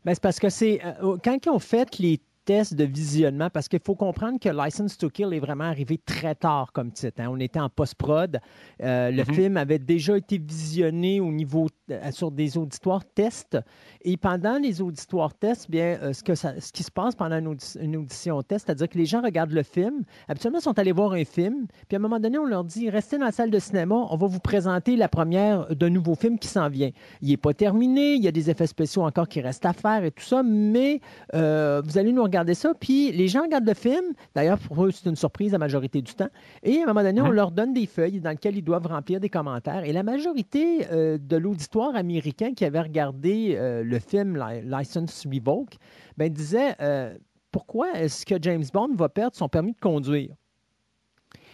Ben, 0.05 0.15
c'est 0.15 0.23
parce 0.23 0.39
que 0.41 0.49
c'est. 0.49 0.81
quand 1.25 1.47
ils 1.47 1.51
ont 1.51 1.59
fait 1.59 1.99
les 1.99 2.21
test 2.45 2.75
de 2.75 2.85
visionnement 2.85 3.51
parce 3.51 3.69
qu'il 3.69 3.81
faut 3.85 3.95
comprendre 3.95 4.39
que 4.41 4.49
License 4.49 4.99
to 4.99 5.09
Kill 5.09 5.33
est 5.33 5.41
vraiment 5.41 5.65
arrivé 5.65 5.99
très 5.99 6.35
tard 6.35 6.73
comme 6.73 6.91
titre. 6.91 7.21
Hein. 7.21 7.29
On 7.31 7.39
était 7.39 7.61
en 7.61 7.69
post-prod. 7.69 8.41
Euh, 8.83 9.11
le 9.11 9.23
mm-hmm. 9.23 9.35
film 9.35 9.57
avait 9.57 9.79
déjà 9.79 10.17
été 10.17 10.39
visionné 10.39 11.21
au 11.21 11.31
niveau 11.31 11.69
euh, 11.91 12.11
sur 12.11 12.31
des 12.31 12.59
auditoires 12.59 13.05
tests. 13.05 13.59
Et 14.03 14.17
pendant 14.17 14.59
les 14.59 14.83
auditoires 14.83 15.35
tests, 15.35 15.71
bien, 15.71 15.99
euh, 16.03 16.13
ce, 16.13 16.23
que 16.23 16.35
ce 16.35 16.73
qui 16.73 16.83
se 16.83 16.91
passe 16.91 17.15
pendant 17.15 17.39
une, 17.39 17.97
audition 17.97 18.43
test, 18.43 18.67
c'est-à-dire 18.67 18.89
que 18.89 18.99
les 18.99 19.07
gens 19.07 19.23
regardent 19.23 19.53
le 19.53 19.63
film. 19.63 20.03
Habituellement, 20.29 20.59
ils 20.59 20.63
sont 20.63 20.79
allés 20.79 20.93
voir 20.93 21.13
un 21.13 21.25
film. 21.25 21.67
Puis 21.89 21.97
à 21.97 21.99
un 21.99 22.03
moment 22.03 22.21
donné, 22.21 22.39
on 22.39 22.47
leur 22.47 22.65
dit 22.65 22.91
restez 22.91 23.19
dans 23.19 23.27
la 23.27 23.33
salle 23.33 23.51
de 23.51 23.59
cinéma, 23.59 23.95
on 23.95 24.17
va 24.17 24.27
vous 24.27 24.41
présenter 24.41 24.97
la 24.97 25.09
première 25.09 25.75
d'un 25.75 25.91
nouveau 25.91 26.15
film 26.15 26.39
qui 26.39 26.49
s'en 26.49 26.69
vient. 26.69 26.91
Il 27.21 27.29
n'est 27.29 27.37
pas 27.37 27.55
terminé, 27.55 28.15
il 28.15 28.23
y 28.23 28.29
a 28.29 28.33
des 28.33 28.51
effets 28.51 28.67
spéciaux 28.67 29.03
encore 29.03 29.29
qui 29.29 29.41
restent 29.41 29.67
à 29.67 29.73
faire 29.73 30.05
et 30.05 30.11
tout 30.11 30.25
ça, 30.25 30.43
mais 30.43 31.01
vous 31.33 31.99
allez 31.99 32.13
nous 32.13 32.23
regarder 32.23 32.32
ça, 32.55 32.73
puis 32.79 33.13
les 33.13 33.29
gens 33.29 33.43
regardent 33.43 33.69
le 33.69 33.75
film. 33.75 34.05
D'ailleurs, 34.35 34.59
pour 34.59 34.85
eux, 34.85 34.91
c'est 34.91 35.09
une 35.09 35.17
surprise 35.17 35.53
la 35.53 35.59
majorité 35.59 36.03
du 36.03 36.15
temps. 36.15 36.29
Et 36.63 36.81
à 36.81 36.85
un 36.85 36.87
moment 36.87 37.03
donné, 37.03 37.21
on 37.21 37.31
leur 37.31 37.51
donne 37.51 37.73
des 37.73 37.87
feuilles 37.87 38.21
dans 38.21 38.31
lesquelles 38.31 38.57
ils 38.57 38.65
doivent 38.65 38.87
remplir 38.87 39.21
des 39.21 39.29
commentaires. 39.29 39.85
Et 39.85 39.93
la 39.93 40.03
majorité 40.03 40.87
euh, 40.91 41.19
de 41.19 41.37
l'auditoire 41.37 41.95
américain 41.95 42.55
qui 42.55 42.65
avait 42.65 42.81
regardé 42.81 43.57
euh, 43.57 43.83
le 43.85 43.99
film 43.99 44.43
License 44.65 45.27
Revoke 45.27 45.77
ben, 46.17 46.33
disait 46.33 46.75
euh, 46.81 47.17
Pourquoi 47.51 47.93
est-ce 47.93 48.27
que 48.27 48.35
James 48.41 48.65
Bond 48.73 48.95
va 48.95 49.09
perdre 49.09 49.37
son 49.37 49.49
permis 49.49 49.73
de 49.73 49.81
conduire 49.81 50.35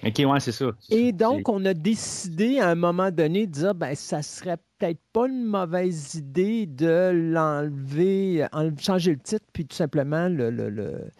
OK, 0.04 0.18
ouais, 0.18 0.40
c'est 0.40 0.52
ça. 0.52 0.66
Et 0.90 1.12
donc, 1.12 1.48
on 1.48 1.64
a 1.64 1.74
décidé 1.74 2.60
à 2.60 2.68
un 2.68 2.74
moment 2.74 3.10
donné 3.10 3.46
de 3.46 3.52
dire, 3.52 3.74
ben, 3.74 3.94
ça 3.94 4.22
serait 4.22 4.58
peut-être 4.78 5.00
pas 5.12 5.26
une 5.26 5.44
mauvaise 5.44 6.14
idée 6.14 6.66
de 6.66 7.10
l'enlever, 7.12 8.46
changer 8.78 9.12
le 9.12 9.18
titre, 9.18 9.44
puis 9.52 9.66
tout 9.66 9.76
simplement 9.76 10.28
le, 10.28 10.50
le, 10.50 10.70
le 10.70 11.10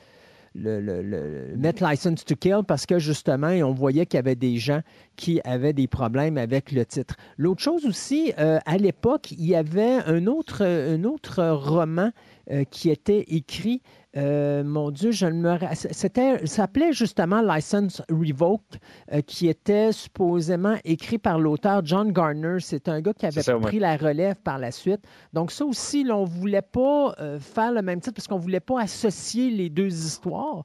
le, 0.55 0.81
le, 0.81 1.57
mettre 1.57 1.87
license 1.89 2.25
to 2.25 2.35
kill 2.35 2.63
parce 2.67 2.87
que 2.87 2.99
justement, 2.99 3.49
on 3.49 3.73
voyait 3.73 4.07
qu'il 4.07 4.19
y 4.19 4.21
avait 4.21 4.35
des 4.35 4.57
gens 4.57 4.81
qui 5.17 5.41
avaient 5.45 5.73
des 5.73 5.87
problèmes 5.87 6.39
avec 6.39 6.73
le 6.73 6.85
titre. 6.85 7.15
L'autre 7.37 7.63
chose 7.63 7.87
aussi, 7.87 8.33
euh, 8.39 8.59
à 8.67 8.77
l'époque, 8.77 9.31
il 9.33 9.47
y 9.47 9.55
avait 9.55 9.99
un 10.07 10.27
autre, 10.27 10.65
un 10.65 11.05
autre 11.05 11.45
roman 11.45 12.11
euh, 12.51 12.65
qui 12.65 12.91
était 12.91 13.25
écrit 13.29 13.83
euh, 14.17 14.65
mon 14.65 14.91
Dieu, 14.91 15.11
je 15.11 15.27
ne 15.27 15.33
me. 15.33 15.59
C'était, 15.75 16.39
ça 16.47 16.47
s'appelait 16.47 16.93
justement 16.93 17.43
License 17.43 18.03
Revoked, 18.11 18.81
euh, 19.13 19.21
qui 19.21 19.49
était 19.49 19.93
supposément 19.93 20.77
écrit 20.85 21.19
par 21.19 21.39
l'auteur 21.39 21.85
John 21.85 22.13
Garner. 22.13 22.57
C'est 22.61 22.89
un 22.89 23.03
gars 23.03 23.13
qui 23.13 23.27
avait 23.27 23.43
pris 23.61 23.79
la 23.79 23.97
relève 23.97 24.37
par 24.37 24.59
la 24.59 24.71
suite. 24.71 25.01
Donc, 25.35 25.51
ça 25.51 25.67
aussi, 25.67 26.07
on 26.11 26.23
ne 26.23 26.27
voulait 26.27 26.63
pas 26.63 27.15
euh, 27.21 27.39
faire 27.39 27.71
le 27.71 27.83
même 27.83 28.01
titre 28.01 28.15
parce 28.15 28.27
qu'on 28.27 28.39
ne 28.39 28.43
voulait 28.43 28.61
pas 28.61 28.81
associer 28.81 29.51
les 29.51 29.69
deux 29.69 29.93
histoires. 29.93 30.65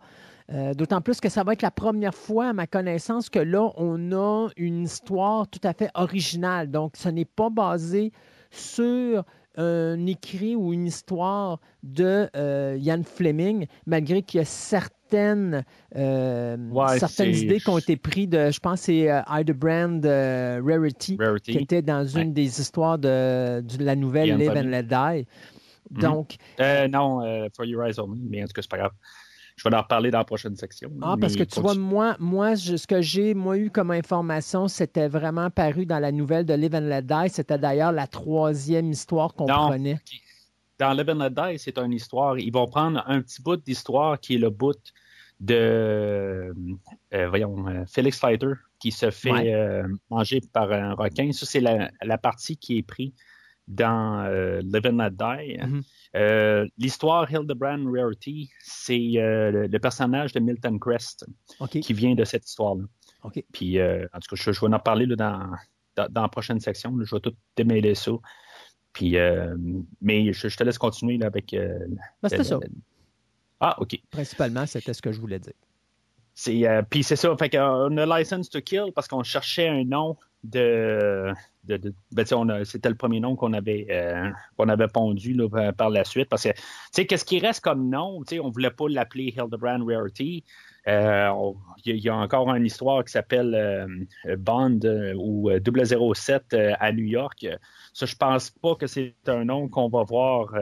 D'autant 0.76 1.02
plus 1.02 1.20
que 1.20 1.30
ça 1.30 1.44
va 1.44 1.54
être 1.54 1.64
la 1.64 1.72
première 1.72 2.14
fois, 2.14 2.50
à 2.50 2.54
ma 2.54 2.68
connaissance, 2.68 3.30
que 3.30 3.40
là, 3.40 3.72
on 3.76 4.12
a 4.12 4.50
une 4.56 4.84
histoire 4.84 5.48
tout 5.48 5.62
à 5.64 5.74
fait 5.74 5.90
originale. 5.96 6.70
Donc, 6.70 6.96
ce 6.96 7.10
n'est 7.10 7.26
pas 7.26 7.50
basé 7.50 8.12
sur 8.52 9.24
un 9.56 10.06
écrit 10.06 10.56
ou 10.56 10.74
une 10.74 10.88
histoire 10.88 11.60
de 11.84 12.30
euh, 12.36 12.78
Ian 12.80 13.04
Fleming, 13.04 13.68
malgré 13.86 14.24
qu'il 14.24 14.40
y 14.40 14.42
a 14.42 14.46
certaines, 14.46 15.64
euh, 15.96 16.58
certaines 16.98 17.36
idées 17.36 17.60
qui 17.60 17.70
ont 17.70 17.78
été 17.78 17.98
prises 17.98 18.30
de, 18.30 18.52
je 18.52 18.60
pense, 18.60 18.82
c'est 18.82 19.12
euh, 19.12 19.22
Brand 19.56 20.06
euh, 20.06 20.62
Rarity, 20.64 21.18
qui 21.44 21.58
était 21.58 21.82
dans 21.82 22.06
une 22.06 22.34
des 22.34 22.60
histoires 22.60 22.98
de, 22.98 23.62
de 23.62 23.84
la 23.84 23.96
nouvelle 23.96 24.38
Live 24.38 24.52
and 24.56 24.70
Let 24.70 24.84
Die. 24.84 25.28
Mhm. 25.92 26.02
Donc. 26.02 26.36
non, 26.90 27.50
For 27.56 27.66
Your 27.66 27.86
Eyes 27.86 28.00
Only, 28.00 28.22
mais 28.30 28.44
en 28.44 28.48
tout 28.48 28.54
cas, 28.54 28.62
c'est 28.62 28.72
pas 28.72 28.78
grave. 28.78 28.94
Je 29.64 29.70
vais 29.70 29.76
en 29.76 29.82
reparler 29.82 30.12
dans 30.12 30.18
la 30.18 30.26
prochaine 30.26 30.58
section. 30.58 30.92
Ah, 31.02 31.16
parce 31.20 31.38
que 31.38 31.44
tu 31.44 31.62
vois, 31.62 31.76
moi, 31.76 32.18
moi 32.20 32.56
ce 32.58 32.86
que 32.86 33.02
j'ai 33.02 33.34
moi, 33.34 33.58
eu 33.58 33.70
comme 33.70 33.92
information, 33.92 34.68
c'était 34.68 35.08
vraiment 35.08 35.50
paru 35.50 35.86
dans 35.86 36.00
la 36.00 36.12
nouvelle 36.12 36.46
de 36.46 36.54
Live 36.54 36.76
and 36.76 36.82
Let 36.82 37.04
Die. 37.04 37.30
C'était 37.30 37.58
d'ailleurs 37.58 37.94
la 37.94 38.08
troisième 38.08 38.92
histoire 38.92 39.34
qu'on 39.34 39.46
prenait. 39.46 40.00
Dans 40.80 40.92
Live 40.92 41.10
and 41.10 41.24
Let 41.24 41.30
Die, 41.30 41.60
c'est 41.60 41.78
une 41.78 41.94
histoire. 41.94 42.38
Ils 42.38 42.52
vont 42.52 42.68
prendre 42.68 43.04
un 43.08 43.22
petit 43.22 43.42
bout 43.42 43.56
d'histoire 43.56 44.20
qui 44.20 44.36
est 44.36 44.40
le 44.40 44.50
bout 44.50 44.78
de, 45.40 46.54
euh, 47.14 47.30
voyons, 47.30 47.68
euh, 47.68 47.86
Felix 47.88 48.20
Fighter 48.20 48.54
qui 48.80 48.92
se 48.92 49.12
fait 49.12 49.54
euh, 49.54 49.88
manger 50.10 50.42
par 50.52 50.72
un 50.74 50.94
requin. 50.94 51.32
Ça, 51.32 51.46
c'est 51.46 51.62
la, 51.62 51.90
la, 52.02 52.18
partie 52.18 52.58
qui 52.58 52.80
est 52.80 52.84
prise 52.84 53.14
dans 53.68 54.28
Live 54.62 54.86
and 54.86 54.98
Let 54.98 55.12
Die. 55.12 55.58
Mm-hmm. 55.58 55.84
Euh, 56.16 56.68
l'histoire 56.78 57.30
Hildebrand 57.32 57.92
Rarity, 57.92 58.52
c'est 58.60 59.14
euh, 59.18 59.68
le, 59.68 59.80
personnage 59.80 60.32
de 60.34 60.40
Milton 60.40 60.80
Crest 60.80 61.26
qui 61.70 61.94
vient 61.94 62.14
de 62.14 62.24
cette 62.24 62.48
histoire-là. 62.48 62.84
Puis, 63.52 63.80
euh, 63.80 64.06
en 64.14 64.20
tout 64.20 64.36
cas, 64.36 64.52
je, 64.52 64.52
vais 64.52 64.74
en 64.74 64.80
parler 64.80 65.08
dans, 65.08 65.50
dans, 65.96 66.22
la 66.22 66.30
prochaine 66.30 66.60
section. 66.60 66.96
je 67.02 67.16
vais 67.16 67.22
tout 67.22 67.34
démêler 67.56 67.96
ça. 67.96 68.12
Puis, 68.92 69.16
mais 70.02 70.34
je, 70.34 70.56
te 70.56 70.64
laisse 70.64 70.78
continuer 70.78 71.24
avec. 71.24 71.56
Ben, 71.56 72.30
c'était 72.30 72.44
ça. 72.44 72.60
Ah, 73.60 73.76
OK. 73.80 74.00
Principalement, 74.12 74.68
c'était 74.68 74.94
ce 74.94 75.02
que 75.02 75.12
je 75.12 75.20
voulais 75.20 75.40
dire. 75.40 75.54
C'est, 76.36 76.68
puis 76.90 77.04
c'est 77.04 77.16
ça. 77.16 77.36
Fait 77.38 77.50
qu'on 77.50 77.98
a 77.98 78.20
License 78.20 78.50
to 78.50 78.62
Kill 78.62 78.92
parce 78.94 79.08
qu'on 79.08 79.24
cherchait 79.24 79.68
un 79.68 79.84
nom 79.84 80.16
de 80.44 81.34
ben, 81.66 82.66
c'était 82.66 82.90
le 82.90 82.96
premier 82.96 83.20
nom 83.20 83.36
qu'on 83.36 83.54
avait, 83.54 83.88
euh, 83.90 84.30
qu'on 84.58 84.68
avait 84.68 84.88
pondu 84.88 85.38
par 85.78 85.90
la 85.90 86.04
suite. 86.04 86.28
Parce 86.30 86.44
que, 86.44 87.02
qu'est-ce 87.02 87.26
qui 87.26 87.40
reste 87.40 87.62
comme 87.62 87.90
nom? 87.90 88.22
On 88.32 88.48
ne 88.48 88.52
voulait 88.52 88.70
pas 88.70 88.90
l'appeler 88.90 89.34
Hildebrand 89.36 89.86
Rarity. 89.86 90.44
Euh, 90.86 91.32
il 91.86 91.96
y, 91.96 92.10
a 92.10 92.16
encore 92.16 92.54
une 92.54 92.66
histoire 92.66 93.06
qui 93.06 93.14
s'appelle 93.14 93.56
euh, 93.56 94.36
Bond 94.38 94.82
ou 95.16 95.50
007 95.50 96.58
à 96.78 96.92
New 96.92 97.06
York. 97.06 97.48
Ça, 97.94 98.06
je 98.06 98.16
pense 98.16 98.50
pas 98.50 98.76
que 98.76 98.88
c'est 98.88 99.16
un 99.28 99.46
nom 99.46 99.70
qu'on 99.70 99.88
va 99.88 100.04
voir. 100.04 100.54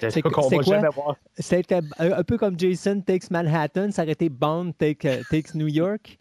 c'est 0.00 0.20
quoi? 0.20 1.16
C'était 1.38 1.80
un 1.98 2.24
peu 2.24 2.36
comme 2.36 2.58
Jason 2.58 3.00
Takes 3.00 3.30
Manhattan, 3.30 3.90
ça 3.90 4.02
aurait 4.02 4.12
été 4.12 4.28
Bond 4.28 4.72
Takes 4.78 5.54
New 5.54 5.68
York. 5.68 6.18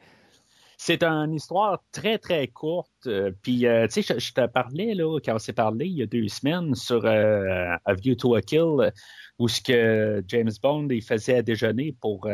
C'est 0.80 1.04
une 1.04 1.34
histoire 1.34 1.84
très, 1.92 2.20
très 2.20 2.48
courte. 2.48 2.92
Euh, 3.08 3.32
puis, 3.42 3.66
euh, 3.66 3.88
tu 3.88 4.04
sais, 4.04 4.20
je, 4.20 4.32
te 4.32 4.46
parlais, 4.46 4.94
là, 4.94 5.20
quand 5.20 5.34
on 5.34 5.40
s'est 5.40 5.54
parlé 5.54 5.88
il 5.88 5.98
y 5.98 6.04
a 6.04 6.06
deux 6.06 6.28
semaines 6.28 6.76
sur 6.76 7.04
euh, 7.04 7.76
A 7.84 7.94
View 7.96 8.14
to 8.14 8.36
a 8.36 8.42
Kill, 8.44 8.94
où 9.40 9.48
ce 9.48 9.60
que 9.60 10.24
James 10.28 10.52
Bond, 10.62 10.88
il 10.92 11.02
faisait 11.02 11.38
à 11.38 11.42
déjeuner 11.42 11.96
pour, 12.00 12.30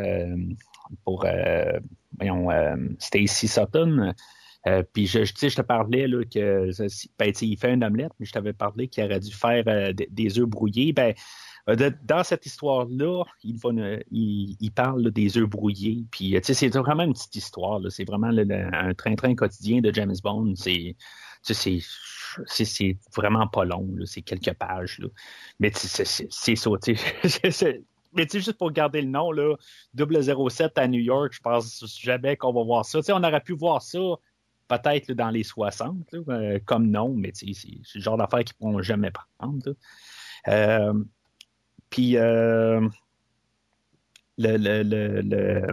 pour 1.05 1.25
voyons, 2.17 2.49
Stacy 2.99 3.47
Sutton. 3.47 4.13
puis 4.91 5.07
je, 5.07 5.23
je, 5.23 5.33
je 5.47 5.55
te 5.55 5.61
parlais 5.61 6.07
là, 6.07 6.23
que 6.25 6.69
ben, 7.17 7.33
il 7.41 7.57
fait 7.57 7.71
un 7.71 7.81
omelette, 7.81 8.11
mais 8.19 8.25
je 8.25 8.33
t'avais 8.33 8.53
parlé 8.53 8.89
qu'il 8.89 9.05
aurait 9.05 9.21
dû 9.21 9.31
faire 9.31 9.93
des, 9.93 10.39
œufs 10.39 10.47
brouillés. 10.47 10.91
Ben, 10.91 11.13
Euh, 11.69 11.91
dans 12.03 12.23
cette 12.23 12.45
histoire-là, 12.45 13.23
il, 13.43 13.57
il, 14.59 14.71
parle 14.71 15.11
des 15.11 15.37
œufs 15.37 15.49
brouillés. 15.49 16.05
Puis, 16.11 16.37
c'est 16.43 16.75
vraiment 16.75 17.03
une 17.03 17.13
petite 17.13 17.35
histoire. 17.35 17.79
C'est 17.89 18.05
vraiment 18.05 18.27
un 18.27 18.93
train-train 18.93 19.35
quotidien 19.35 19.79
de 19.79 19.93
James 19.93 20.15
Bond. 20.23 20.55
C'est 20.55 20.95
c'est 21.41 22.97
vraiment 23.15 23.47
pas 23.47 23.65
long. 23.65 23.87
C'est 24.05 24.21
quelques 24.21 24.53
pages. 24.53 24.99
Mais 25.59 25.71
c'est 25.73 26.55
ça. 26.55 26.69
mais 28.13 28.25
tu 28.25 28.39
juste 28.39 28.57
pour 28.57 28.71
garder 28.71 29.01
le 29.01 29.09
nom, 29.09 29.31
là, 29.31 29.55
007 29.97 30.77
à 30.77 30.87
New 30.87 30.99
York, 30.99 31.33
je 31.33 31.41
pense 31.41 31.83
jamais 32.01 32.37
qu'on 32.37 32.53
va 32.53 32.63
voir 32.63 32.85
ça. 32.85 32.99
on 33.09 33.23
aurait 33.23 33.41
pu 33.41 33.53
voir 33.53 33.81
ça 33.81 33.99
peut-être 34.67 35.11
dans 35.11 35.29
les 35.29 35.43
60, 35.43 36.15
euh, 36.29 36.59
comme 36.65 36.89
nom, 36.89 37.13
mais 37.13 37.31
c'est 37.33 37.47
le 37.95 38.01
genre 38.01 38.17
d'affaires 38.17 38.43
qu'ils 38.43 38.55
ne 38.61 38.71
pourront 38.71 38.81
jamais 38.81 39.11
prendre. 39.37 39.75
Euh, 40.47 40.93
puis, 41.93 42.17
euh, 42.17 42.81
le, 44.39 45.67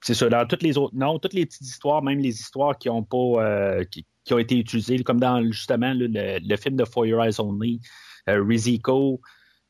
c'est 0.00 0.14
ça, 0.14 0.28
dans 0.30 0.46
toutes 0.46 0.62
les 0.62 0.78
autres 0.78 0.96
noms, 0.96 1.18
toutes 1.18 1.34
les 1.34 1.44
petites 1.44 1.66
histoires, 1.66 2.02
même 2.02 2.18
les 2.18 2.40
histoires 2.40 2.78
qui 2.78 2.88
ont 2.88 3.02
pas 3.02 3.84
qui, 3.90 4.04
ont 4.32 4.38
été 4.38 4.58
utilisées, 4.58 5.02
comme 5.04 5.20
dans 5.20 5.42
justement 5.52 5.92
le, 5.94 6.56
film 6.56 6.76
de 6.76 6.84
For 6.86 7.04
Your 7.04 7.22
Eyes 7.22 7.38
Only, 7.40 7.80
Riziko, 8.26 9.20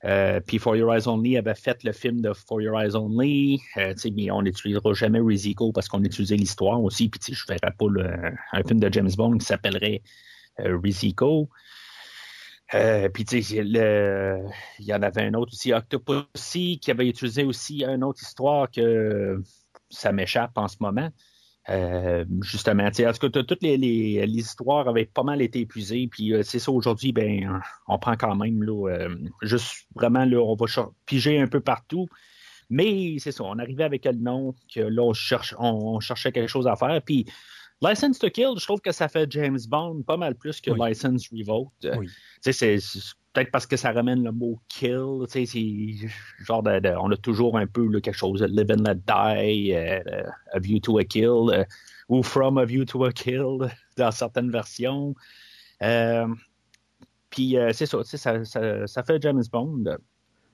euh, 0.05 0.39
puis 0.41 0.59
For 0.59 0.77
Your 0.77 0.95
Eyes 0.95 1.09
Only 1.09 1.37
avait 1.37 1.55
fait 1.55 1.83
le 1.83 1.93
film 1.93 2.21
de 2.21 2.33
For 2.33 2.61
Your 2.61 2.81
Eyes 2.81 2.95
Only. 2.95 3.61
Euh, 3.77 3.95
mais 4.15 4.31
on 4.31 4.43
n'utilisera 4.43 4.93
jamais 4.93 5.21
Riziko 5.21 5.73
parce 5.73 5.89
qu'on 5.89 6.03
utilisait 6.05 6.37
l'histoire 6.37 6.81
aussi. 6.81 7.09
Puis 7.09 7.35
je 7.35 7.45
ne 7.49 7.59
verrais 7.59 7.75
pas 7.77 7.87
un 8.53 8.63
film 8.63 8.81
de 8.81 8.93
James 8.93 9.11
Bond 9.17 9.39
qui 9.39 9.47
s'appellerait 9.47 10.03
euh, 10.61 10.79
Riziko. 10.83 11.49
Euh, 12.75 13.09
puis 13.09 13.25
il 13.25 14.61
y 14.81 14.95
en 14.95 15.03
avait 15.03 15.23
un 15.23 15.35
autre 15.35 15.53
aussi, 15.53 15.73
Octopussy, 15.73 16.79
qui 16.81 16.91
avait 16.91 17.09
utilisé 17.09 17.45
aussi 17.45 17.85
une 17.85 18.05
autre 18.05 18.23
histoire 18.23 18.71
que 18.71 19.43
ça 19.91 20.13
m'échappe 20.13 20.57
en 20.57 20.69
ce 20.69 20.77
moment. 20.81 21.11
Euh, 21.71 22.25
justement, 22.41 22.85
en 22.85 22.91
tout 22.91 23.03
cas, 23.03 23.43
toutes 23.43 23.63
les, 23.63 24.27
histoires 24.27 24.89
avaient 24.89 25.05
pas 25.05 25.23
mal 25.23 25.43
été 25.43 25.61
épuisées, 25.61 26.09
puis 26.11 26.33
euh, 26.33 26.43
c'est 26.43 26.59
ça 26.59 26.73
aujourd'hui, 26.73 27.13
ben, 27.13 27.61
on 27.87 27.99
prend 27.99 28.17
quand 28.17 28.35
même 28.37 28.63
là, 28.63 28.89
euh, 28.89 29.15
juste 29.43 29.87
vraiment 29.95 30.25
là, 30.25 30.39
on 30.39 30.55
va 30.55 30.67
piger 31.05 31.39
un 31.39 31.47
peu 31.47 31.61
partout. 31.61 32.09
Mais 32.71 33.17
c'est 33.19 33.33
ça, 33.33 33.45
on 33.45 33.59
arrivait 33.59 33.85
avec 33.85 34.05
le 34.05 34.13
nom 34.13 34.55
que 34.75 34.81
là, 34.81 35.03
on, 35.03 35.13
cherche, 35.13 35.55
on, 35.59 36.01
cherchait 36.01 36.33
quelque 36.33 36.49
chose 36.49 36.67
à 36.67 36.77
faire. 36.77 37.01
Puis 37.03 37.27
License 37.81 38.19
to 38.19 38.29
Kill, 38.31 38.59
je 38.59 38.65
trouve 38.65 38.81
que 38.81 38.91
ça 38.91 39.09
fait 39.09 39.31
James 39.31 39.59
Bond 39.69 40.03
pas 40.03 40.17
mal 40.17 40.35
plus 40.35 40.61
que 40.61 40.71
License 40.71 41.29
Revolt. 41.31 41.71
C'est 42.41 42.79
peut-être 43.33 43.53
parce 43.53 43.67
que 43.67 43.77
ça 43.77 43.93
ramène 43.93 44.25
le 44.25 44.33
mot 44.33 44.59
kill. 44.69 45.25
C'est 45.29 45.45
genre 46.41 46.65
on 46.65 47.13
a 47.13 47.17
toujours 47.17 47.57
un 47.57 47.67
peu 47.67 47.89
quelque 48.01 48.17
chose 48.17 48.41
de 48.41 48.47
live 48.47 48.71
and 48.71 48.83
let 48.83 48.97
die, 49.07 49.73
euh, 49.75 50.01
a 50.53 50.59
view 50.59 50.81
to 50.81 50.99
a 50.99 51.05
kill, 51.05 51.51
euh, 51.53 51.65
ou 52.09 52.23
from 52.23 52.59
a 52.59 52.65
view 52.65 52.85
to 52.85 53.05
a 53.05 53.13
kill 53.13 53.71
dans 53.97 54.11
certaines 54.11 54.51
versions. 54.51 55.15
Euh, 55.83 56.27
puis 57.31 57.57
c'est 57.73 57.87
ça, 57.87 58.03
ça, 58.03 58.45
ça, 58.87 59.03
fait 59.05 59.23
James 59.23 59.45
Bond. 59.53 59.85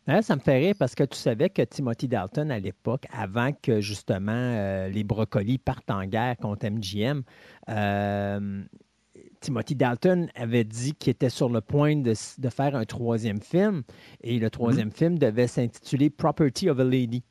Hein, 0.07 0.21
ça 0.21 0.37
me 0.37 0.41
fait 0.41 0.59
rire 0.59 0.75
parce 0.79 0.95
que 0.95 1.05
tu 1.05 1.17
savais 1.17 1.49
que 1.49 1.63
Timothy 1.63 2.09
Dalton, 2.09 2.51
à 2.51 2.59
l'époque, 2.59 3.07
avant 3.11 3.53
que 3.53 3.81
justement 3.81 4.87
les 4.89 5.03
brocolis 5.03 5.59
partent 5.59 5.91
en 5.91 6.05
guerre 6.05 6.37
contre 6.37 6.67
MGM, 6.69 7.23
Timothy 9.45 9.75
Dalton 9.75 10.29
avait 10.35 10.65
dit 10.65 10.95
qu'il 10.95 11.11
était 11.11 11.29
sur 11.29 11.51
le 11.51 11.61
point 11.61 11.97
de, 11.97 12.15
faire 12.49 12.75
un 12.75 12.85
troisième 12.85 13.41
film 13.41 13.83
et 14.23 14.39
le 14.39 14.49
troisième 14.51 14.89
mhm. 14.89 14.95
film 14.95 15.19
devait 15.19 15.47
s'intituler 15.47 16.09
Property 16.11 16.71
of 16.71 16.81
a 16.81 16.85
Lady. 16.85 17.23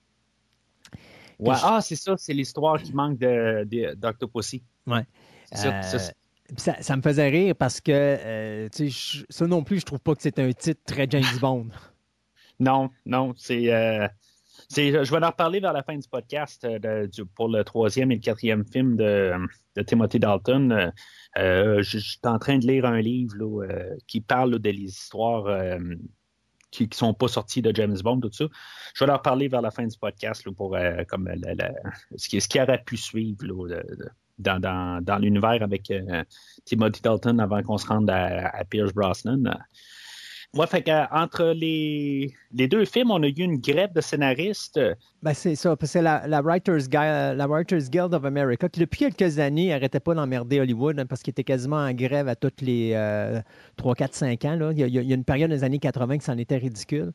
Ah, 1.46 1.80
c'est 1.82 1.96
ça, 1.96 2.16
c'est 2.18 2.34
l'histoire 2.34 2.82
qui 2.82 2.94
manque 2.94 3.18
de. 3.18 3.66
Ouais. 4.88 5.06
Euh, 5.66 5.82
ça, 6.58 6.96
me 6.96 7.02
faisait 7.02 7.30
rire 7.30 7.56
parce 7.56 7.82
que 7.82 7.92
euh, 7.92 8.70
ça 9.30 9.48
non 9.48 9.64
plus, 9.64 9.80
je 9.80 9.86
trouve 9.86 10.00
pas 10.00 10.14
que 10.16 10.22
c'est 10.22 10.40
un 10.40 10.52
titre 10.52 10.82
très 10.86 11.08
James 11.10 11.24
Bond. 11.42 11.68
non, 12.60 12.90
non, 13.06 13.34
c'est. 13.38 13.74
Euh, 13.74 14.08
je 14.76 15.12
vais 15.12 15.24
en 15.24 15.30
reparler 15.30 15.60
vers 15.60 15.74
la 15.74 15.84
fin 15.84 15.98
du 15.98 16.08
podcast 16.08 16.68
pour 17.36 17.50
le 17.50 17.64
troisième 17.64 18.12
et 18.12 18.16
le 18.16 18.22
quatrième 18.22 18.66
film 18.66 18.96
de, 18.96 19.34
de 19.76 19.82
Timothy 19.82 20.20
Dalton. 20.20 20.92
Euh, 21.38 21.82
je, 21.82 21.98
suis 21.98 22.20
en 22.24 22.38
train 22.38 22.60
de 22.60 22.68
lire 22.68 22.86
un 22.86 23.02
livre 23.02 23.64
euh, 23.64 23.96
qui 24.08 24.22
parle 24.22 24.60
des 24.60 24.72
histoires 24.72 25.48
euh, 25.48 25.80
qui 26.70 26.88
ne 26.88 26.94
sont 26.94 27.14
pas 27.14 27.28
sorties 27.28 27.62
de 27.62 27.74
James 27.76 27.98
Bond, 28.04 28.20
tout 28.20 28.32
ça. 28.32 28.46
Je 28.96 29.04
vais 29.04 29.08
leur 29.08 29.22
parler 29.22 29.48
vers 29.48 29.62
la 29.62 29.72
fin 29.72 29.86
du 29.86 29.98
podcast 29.98 30.50
pour 30.52 30.76
comme 31.08 31.30
ce, 32.16 32.30
qui, 32.30 32.42
ce 32.42 32.48
qui 32.48 32.60
aurait 32.60 32.84
pu 32.84 32.98
suivre 32.98 33.68
dans, 34.40 35.20
l'univers 35.22 35.62
avec 35.62 35.94
Timothy 36.66 37.02
Dalton 37.04 37.40
avant 37.40 37.62
qu'on 37.62 37.78
se 37.78 37.86
rende 37.86 38.10
à 38.10 38.64
Pierce 38.68 38.92
Brosnan. 38.92 39.44
Ouais, 40.56 40.68
fait 40.68 40.88
entre 41.12 41.46
les, 41.56 42.32
deux 42.52 42.86
films, 42.86 43.10
on 43.10 43.24
a 43.24 43.28
eu 43.28 43.34
une 43.38 43.58
grève 43.58 43.92
de 43.92 44.02
scénaristes. 44.02 44.80
Ben 45.24 45.34
c'est 45.34 45.56
ça, 45.56 45.76
c'est 45.82 46.02
la, 46.02 46.28
la, 46.28 46.42
Writers 46.42 46.90
la 46.92 47.48
Writers 47.48 47.90
Guild 47.90 48.14
of 48.14 48.24
America 48.24 48.70
qui, 48.70 48.80
depuis 48.80 49.00
quelques 49.00 49.40
années, 49.40 49.70
n'arrêtait 49.70 50.00
pas 50.00 50.14
d'emmerder 50.14 50.60
Hollywood 50.60 51.00
hein, 51.00 51.08
parce 51.08 51.24
qu'il 51.24 51.32
était 51.32 51.44
quasiment 51.44 51.78
en 51.78 51.92
grève 51.94 52.28
à 52.28 52.36
toutes 52.36 52.62
les 52.62 52.92
3, 53.78 53.96
4, 53.96 54.14
5 54.14 54.46
ans. 54.46 54.72
Il, 54.72 54.78
y 54.78 55.00
a, 55.00 55.16
une 55.16 55.24
période 55.24 55.50
des 55.50 55.64
années 55.64 55.80
80 55.80 56.20
qui 56.20 56.26
c'en 56.26 56.38
était 56.38 56.58
ridicule. 56.58 57.14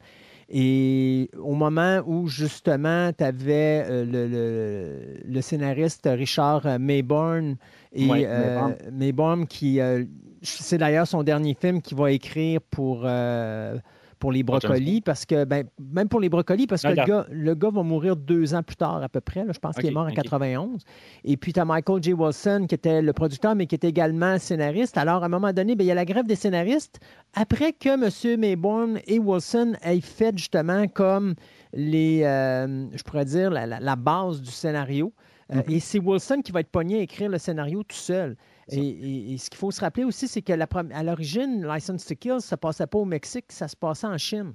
Et 0.50 1.30
au 1.38 1.54
moment 1.54 2.02
où 2.06 2.26
justement 2.26 3.12
tu 3.12 3.22
avais 3.22 3.84
euh, 3.86 4.04
le, 4.04 5.30
le, 5.30 5.40
scénariste 5.42 6.08
Richard 6.10 6.78
Mayborn 6.80 7.56
et 7.92 8.08
euh, 8.10 8.70
Mayborn 8.90 9.46
qui 9.46 9.78
euh, 9.78 10.04
c'est 10.42 10.78
d'ailleurs 10.78 11.06
son 11.06 11.22
dernier 11.22 11.54
film 11.54 11.82
qu'il 11.82 11.98
va 11.98 12.12
écrire 12.12 12.60
pour, 12.70 13.02
euh, 13.04 13.76
pour 14.18 14.32
les 14.32 14.42
brocolis, 14.42 15.00
parce 15.00 15.24
que, 15.24 15.44
ben, 15.44 15.66
même 15.78 16.08
pour 16.08 16.20
les 16.20 16.28
brocolis, 16.28 16.66
parce 16.66 16.82
que 16.82 16.88
le 16.88 17.04
gars, 17.04 17.26
le 17.30 17.54
gars, 17.54 17.70
va 17.70 17.82
mourir 17.82 18.16
deux 18.16 18.54
ans 18.54 18.62
plus 18.62 18.76
tard 18.76 19.02
à 19.02 19.08
peu 19.08 19.20
près. 19.20 19.44
je 19.50 19.58
pense 19.58 19.76
qu'il 19.76 19.86
est 19.86 19.92
mort 19.92 20.06
en 20.06 20.12
91. 20.12 20.82
Et 21.24 21.36
puis, 21.36 21.52
tu 21.52 21.60
as 21.60 21.64
Michael 21.64 22.02
J. 22.02 22.12
Wilson, 22.12 22.66
qui 22.68 22.74
était 22.74 23.02
le 23.02 23.12
producteur, 23.12 23.54
mais 23.54 23.66
qui 23.66 23.74
était 23.74 23.88
également 23.88 24.38
scénariste. 24.38 24.98
Alors, 24.98 25.22
à 25.22 25.26
un 25.26 25.28
moment 25.28 25.52
donné, 25.52 25.74
ben, 25.76 25.84
il 25.84 25.88
y 25.88 25.92
a 25.92 25.94
la 25.94 26.04
grève 26.04 26.26
des 26.26 26.34
scénaristes. 26.34 27.00
Après 27.34 27.72
que 27.72 27.88
M. 27.88 28.40
Mayborn 28.40 29.00
et 29.06 29.18
Wilson 29.18 29.74
aient 29.82 30.00
fait 30.00 30.36
justement 30.36 30.86
comme 30.88 31.34
les, 31.72 32.22
euh, 32.24 32.86
je 32.96 33.02
pourrais 33.02 33.24
dire, 33.24 33.50
la, 33.50 33.96
base 33.96 34.40
du 34.40 34.50
scénario. 34.50 35.12
Euh, 35.52 35.56
mm-hmm. 35.56 35.72
Et 35.72 35.80
c'est 35.80 35.98
Wilson 35.98 36.40
qui 36.44 36.52
va 36.52 36.60
être 36.60 36.70
pogné 36.70 36.98
à 36.98 37.02
écrire 37.02 37.28
le 37.28 37.38
scénario 37.38 37.82
tout 37.82 37.96
seul. 37.96 38.36
Et, 38.70 39.36
ce 39.38 39.48
qu'il 39.50 39.58
faut 39.58 39.70
se 39.70 39.80
rappeler 39.80 40.04
aussi, 40.04 40.28
c'est 40.28 40.42
qu'à 40.42 40.56
l'origine, 40.56 41.66
License 41.66 42.04
to 42.04 42.14
Kill, 42.14 42.40
ça 42.40 42.56
ne 42.56 42.60
passait 42.60 42.86
pas 42.86 42.98
au 42.98 43.04
Mexique, 43.04 43.50
ça 43.50 43.68
se 43.68 43.76
passait 43.76 44.06
en 44.06 44.18
Chine. 44.18 44.54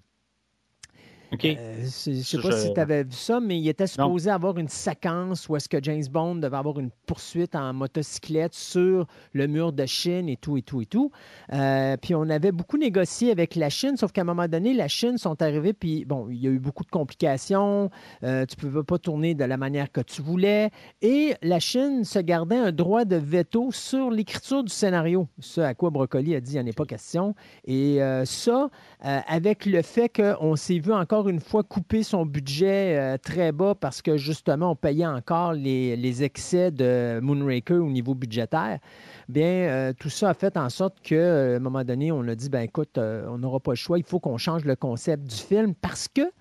Euh, 1.43 1.85
je 2.05 2.11
ne 2.11 2.21
sais 2.21 2.37
pas 2.41 2.51
si 2.51 2.73
tu 2.73 2.79
avais 2.79 3.03
vu 3.03 3.11
ça, 3.11 3.39
mais 3.39 3.57
il 3.57 3.67
était 3.67 3.87
supposé 3.87 4.29
avoir 4.29 4.57
une 4.57 4.67
séquence 4.67 5.49
où 5.49 5.55
est-ce 5.55 5.69
que 5.69 5.77
James 5.81 6.03
Bond 6.11 6.35
devait 6.35 6.57
avoir 6.57 6.79
une 6.79 6.91
poursuite 7.05 7.55
en 7.55 7.73
motocyclette 7.73 8.53
sur 8.53 9.07
le 9.33 9.47
mur 9.47 9.73
de 9.73 9.85
Chine 9.85 10.29
et 10.29 10.37
tout, 10.37 10.57
et 10.57 10.61
tout, 10.61 10.81
et 10.81 10.85
tout. 10.85 11.11
Euh, 11.51 11.97
puis 11.97 12.15
on 12.15 12.29
avait 12.29 12.51
beaucoup 12.51 12.77
négocié 12.77 13.31
avec 13.31 13.55
la 13.55 13.69
Chine, 13.69 13.97
sauf 13.97 14.11
qu'à 14.11 14.21
un 14.21 14.25
moment 14.25 14.47
donné, 14.47 14.73
la 14.73 14.87
Chine 14.87 15.17
sont 15.17 15.41
arrivés, 15.41 15.73
puis 15.73 16.05
bon, 16.05 16.27
il 16.29 16.37
y 16.37 16.47
a 16.47 16.51
eu 16.51 16.59
beaucoup 16.59 16.83
de 16.83 16.89
complications. 16.89 17.89
Euh, 18.23 18.45
tu 18.45 18.55
ne 18.57 18.69
pouvais 18.69 18.83
pas 18.83 18.97
tourner 18.97 19.33
de 19.35 19.43
la 19.43 19.57
manière 19.57 19.91
que 19.91 20.01
tu 20.01 20.21
voulais. 20.21 20.69
Et 21.01 21.35
la 21.41 21.59
Chine 21.59 22.03
se 22.03 22.19
gardait 22.19 22.57
un 22.57 22.71
droit 22.71 23.05
de 23.05 23.15
veto 23.15 23.71
sur 23.71 24.09
l'écriture 24.09 24.63
du 24.63 24.71
scénario. 24.71 25.27
Ce 25.39 25.61
à 25.61 25.73
quoi 25.73 25.89
Brocoli 25.89 26.35
a 26.35 26.41
dit, 26.41 26.53
il 26.53 26.61
n'y 26.61 26.69
en 26.69 26.71
a 26.71 26.73
pas 26.73 26.85
question. 26.85 27.35
Et 27.65 27.99
ça, 28.25 28.69
avec 29.03 29.65
le 29.65 29.81
fait 29.81 30.07
qu'on 30.07 30.55
s'est 30.55 30.79
vu 30.79 30.93
encore 30.93 31.27
une 31.27 31.41
fois 31.41 31.63
couper 31.63 32.03
son 32.03 32.25
budget 32.25 32.97
euh, 32.97 33.17
très 33.17 33.51
bas 33.51 33.75
parce 33.75 34.01
que 34.01 34.15
justement, 34.15 34.71
on 34.71 34.75
payait 34.75 35.05
encore 35.05 35.53
les, 35.53 36.23
excès 36.23 36.71
de 36.71 37.19
Moonraker 37.21 37.75
au 37.75 37.89
niveau 37.89 38.15
budgétaire. 38.15 38.79
Bien, 39.27 39.43
euh, 39.43 39.93
tout 39.93 40.09
ça 40.09 40.29
a 40.29 40.33
fait 40.33 40.55
en 40.55 40.69
sorte 40.69 41.01
qu'à 41.01 41.15
euh, 41.15 41.57
un 41.57 41.59
moment 41.59 41.83
donné, 41.83 42.11
on 42.11 42.25
a 42.27 42.35
dit 42.35 42.49
ben 42.49 42.61
écoute, 42.61 42.97
on 42.97 43.37
n'aura 43.37 43.59
pas 43.59 43.71
le 43.71 43.75
choix, 43.75 43.97
il 43.97 44.05
faut 44.05 44.19
qu'on 44.19 44.37
change 44.37 44.63
le 44.63 44.75
concept 44.75 45.23
du 45.23 45.35
film 45.35 45.73
parce 45.75 46.07
que 46.07 46.31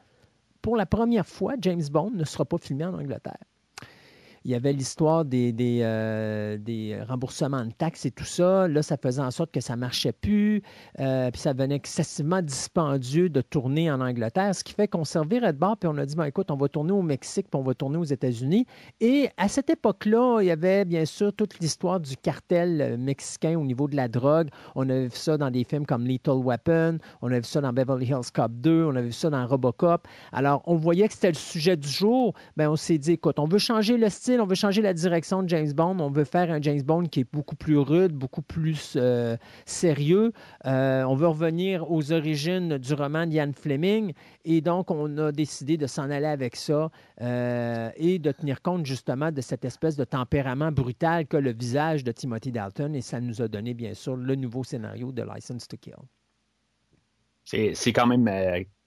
pour 0.61 0.77
la 0.77 0.87
première 0.87 1.27
fois, 1.27 1.55
James 1.61 1.83
Bond 1.91 2.13
ne 2.15 2.25
sera 2.25 2.45
pas 2.45 2.59
filmé 2.59 2.85
en 2.85 2.95
Angleterre. 2.95 3.39
Il 4.45 4.51
y 4.51 4.55
avait 4.55 4.73
l'histoire 4.73 5.25
des, 5.25 5.55
euh, 5.83 6.59
des, 6.59 6.99
remboursements 7.09 7.65
de 7.65 7.73
taxes 7.73 8.07
et 8.07 8.11
tout 8.11 8.25
ça. 8.25 8.69
Là, 8.69 8.83
ça 8.83 8.97
faisait 8.97 9.23
en 9.23 9.31
sorte 9.31 9.53
que 9.53 9.61
ça 9.61 9.77
ne 9.77 9.81
marchait 9.81 10.13
plus. 10.13 10.63
Euh, 11.01 11.31
puis 11.31 11.41
ça 11.41 11.55
devenait 11.55 11.77
excessivement 11.77 12.43
dispendieux 12.43 13.29
de 13.29 13.41
tourner 13.41 13.91
en 13.91 14.01
Angleterre, 14.01 14.55
ce 14.55 14.65
qui 14.65 14.75
fait 14.75 14.89
qu'on 14.89 15.05
servirait 15.05 15.53
de 15.53 15.59
bord, 15.59 15.77
puis 15.77 15.89
on 15.89 15.97
a 15.99 16.07
dit, 16.07 16.17
ben, 16.17 16.25
écoute, 16.25 16.51
on 16.51 16.57
va 16.57 16.69
tourner 16.69 16.93
au 16.93 17.03
Mexique, 17.03 17.47
puis 17.51 17.59
on 17.59 17.63
va 17.63 17.75
tourner 17.75 17.99
aux 17.99 18.05
États-Unis. 18.05 18.67
Et 19.01 19.29
à 19.37 19.49
cette 19.49 19.71
époque-là, 19.71 20.41
il 20.41 20.47
y 20.47 20.51
avait 20.51 20.85
bien 20.85 21.05
sûr 21.05 21.33
toute 21.33 21.59
l'histoire 21.61 22.01
du 22.01 22.17
cartel 22.17 22.81
euh, 22.81 22.97
mexicain 22.97 23.59
au 23.59 23.65
niveau 23.65 23.89
de 23.89 23.97
la 23.97 24.09
drogue. 24.09 24.49
On 24.75 24.89
avait 24.89 25.07
vu 25.07 25.17
ça 25.17 25.37
dans 25.37 25.51
des 25.51 25.65
films 25.65 25.87
comme 25.87 26.07
Lethal 26.07 26.37
Weapon, 26.37 26.99
on 27.21 27.31
a 27.31 27.39
vu 27.39 27.45
ça 27.45 27.61
dans 27.61 27.73
Beverly 27.73 28.07
Hills 28.07 28.31
Cop 28.33 28.53
2, 28.53 28.85
on 28.87 28.97
a 28.97 29.03
vu 29.03 29.13
ça 29.13 29.31
dans 29.31 29.47
Robocop. 29.47 30.07
Alors, 30.33 30.63
on 30.67 30.77
voyait 30.77 31.07
que 31.09 31.15
c'était 31.15 31.29
le 31.29 31.35
sujet 31.35 31.77
du 31.77 31.89
jour. 31.89 32.35
Ben, 32.57 32.69
on 32.69 32.77
s'est 32.77 32.99
dit, 32.99 33.13
écoute, 33.13 33.39
on 33.39 33.47
veut 33.47 33.59
changer 33.59 33.97
le 33.97 34.09
style, 34.09 34.32
on 34.41 34.47
veut 34.47 34.55
changer 34.55 34.83
la 34.83 34.95
direction 34.95 35.43
de 35.43 35.49
James 35.49 35.73
Bond, 35.73 35.99
on 36.01 36.11
veut 36.11 36.25
faire 36.25 36.51
un 36.51 36.61
James 36.61 36.83
Bond 36.83 37.07
qui 37.07 37.21
est 37.21 37.33
beaucoup 37.33 37.57
plus 37.57 37.79
rude, 37.79 38.13
beaucoup 38.13 38.43
plus 38.43 38.95
euh, 38.97 39.37
sérieux. 39.67 40.33
Euh, 40.67 41.03
on 41.05 41.15
veut 41.15 41.27
revenir 41.27 41.91
aux 41.91 42.13
origines 42.13 42.79
du 42.79 42.95
roman 42.95 43.27
d'Ian 43.27 43.53
Fleming. 43.53 44.13
Et 44.45 44.61
donc, 44.61 44.91
on 44.91 45.19
a 45.19 45.33
décidé 45.33 45.77
de 45.77 45.87
s'en 45.87 46.11
aller 46.11 46.27
avec 46.27 46.57
ça 46.57 46.91
euh, 47.21 47.91
et 47.97 48.19
de 48.19 48.33
tenir 48.33 48.63
compte 48.63 48.87
justement 48.87 49.33
de 49.33 49.41
cette 49.41 49.65
espèce 49.65 49.97
de 49.97 50.05
tempérament 50.05 50.73
brutal 50.73 51.27
que 51.27 51.37
le 51.37 51.53
visage 51.53 52.05
de 52.05 52.13
Timothy 52.13 52.53
Dalton. 52.53 52.95
Et 52.95 53.03
ça 53.03 53.21
nous 53.21 53.43
a 53.43 53.49
donné, 53.49 53.75
bien 53.75 53.95
sûr, 53.95 54.17
le 54.17 54.35
nouveau 54.35 54.65
scénario 54.65 55.13
de 55.13 55.23
License 55.23 55.69
to 55.69 55.77
Kill. 55.77 55.95
C'est 57.45 57.93
quand 57.93 58.07
même 58.07 58.31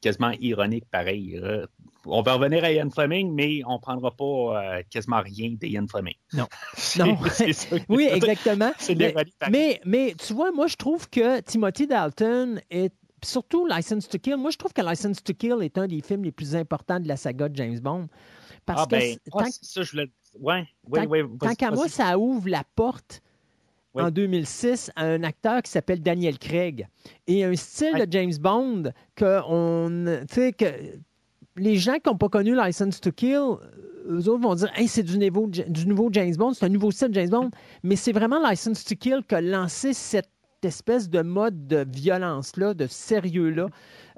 quasiment 0.02 0.32
ironique, 0.40 0.86
pareil. 0.92 1.42
on 2.06 2.22
va 2.22 2.34
revenir 2.34 2.64
à 2.64 2.72
Ian 2.72 2.90
Fleming, 2.90 3.34
mais 3.34 3.62
on 3.66 3.74
ne 3.74 3.80
prendra 3.80 4.12
pas 4.12 4.26
euh, 4.26 4.84
quasiment 4.90 5.22
rien 5.22 5.56
d'Ian 5.60 5.88
Fleming. 5.88 6.16
Non. 6.34 6.48
non. 7.00 7.18
oui, 7.90 8.08
exactement. 8.12 8.72
mais, 9.50 9.82
mais, 9.86 10.14
tu 10.16 10.34
vois, 10.34 10.52
moi, 10.52 10.68
je 10.68 10.76
trouve 10.76 11.10
que 11.10 11.40
Timothy 11.42 11.88
Dalton 11.88 12.62
est 12.70 12.94
surtout 13.24 13.66
License 13.66 14.08
to 14.08 14.20
Kill. 14.20 14.38
Moi, 14.38 14.52
je 14.52 14.58
trouve 14.58 14.74
que 14.74 14.82
License 14.82 15.24
to 15.24 15.34
Kill 15.34 15.58
est 15.62 15.78
un 15.78 15.88
des 15.88 16.02
films 16.02 16.24
les 16.24 16.32
plus 16.32 16.56
importants 16.56 17.00
de 17.00 17.08
la 17.08 17.18
saga 17.18 17.50
de 17.50 17.56
James 17.56 17.80
Bond. 17.80 18.08
Parce 18.66 18.84
ah, 18.84 18.86
que 18.86 18.92
ben, 18.92 19.18
tant, 19.32 19.46
ça, 19.62 19.84
je 19.84 19.92
voulais... 19.92 20.12
ouais, 20.40 20.68
oui, 20.88 21.20
tant 21.40 21.54
qu'à 21.54 21.72
moi, 21.72 21.88
ça 21.88 22.18
ouvre 22.18 22.50
la 22.50 22.64
porte 22.76 23.22
en 23.96 24.12
2006 24.12 24.92
à 24.96 25.06
un 25.06 25.24
acteur 25.24 25.62
qui 25.62 25.72
s'appelle 25.72 26.02
Daniel 26.02 26.38
Craig 26.38 26.88
et 27.28 27.44
un 27.44 27.56
style 27.56 27.94
de 27.94 28.08
James 28.12 28.34
Bond 28.40 28.92
que 29.16 29.42
on, 29.48 30.26
que 30.28 30.66
les 31.58 31.78
gens 31.78 31.96
qui 31.96 32.10
n'ont 32.10 32.18
pas 32.18 32.30
connu 32.30 32.56
License 32.56 33.00
to 33.00 33.12
Kill, 33.12 33.58
eux 34.10 34.30
autres 34.30 34.42
vont 34.42 34.56
dire 34.56 34.72
hey, 34.76 34.88
c'est 34.88 35.04
du, 35.04 35.18
nouveau, 35.18 35.48
du 35.48 35.88
nouveau 35.88 36.10
James 36.12 36.36
Bond, 36.36 36.54
c'est 36.54 36.66
un 36.66 36.70
nouveau 36.70 36.92
style 36.92 37.10
de 37.10 37.14
James 37.14 37.30
Bond, 37.30 37.52
mais 37.84 37.96
c'est 37.96 38.12
vraiment 38.12 38.40
License 38.48 38.84
to 38.84 38.96
Kill 38.96 39.22
qui 39.28 39.36
a 39.36 39.42
lancé 39.42 39.94
cette 39.94 40.30
espèce 40.64 41.10
de 41.10 41.22
mode 41.22 41.68
de 41.68 41.86
violence-là, 41.88 42.74
de 42.74 42.88
sérieux-là. 42.88 43.68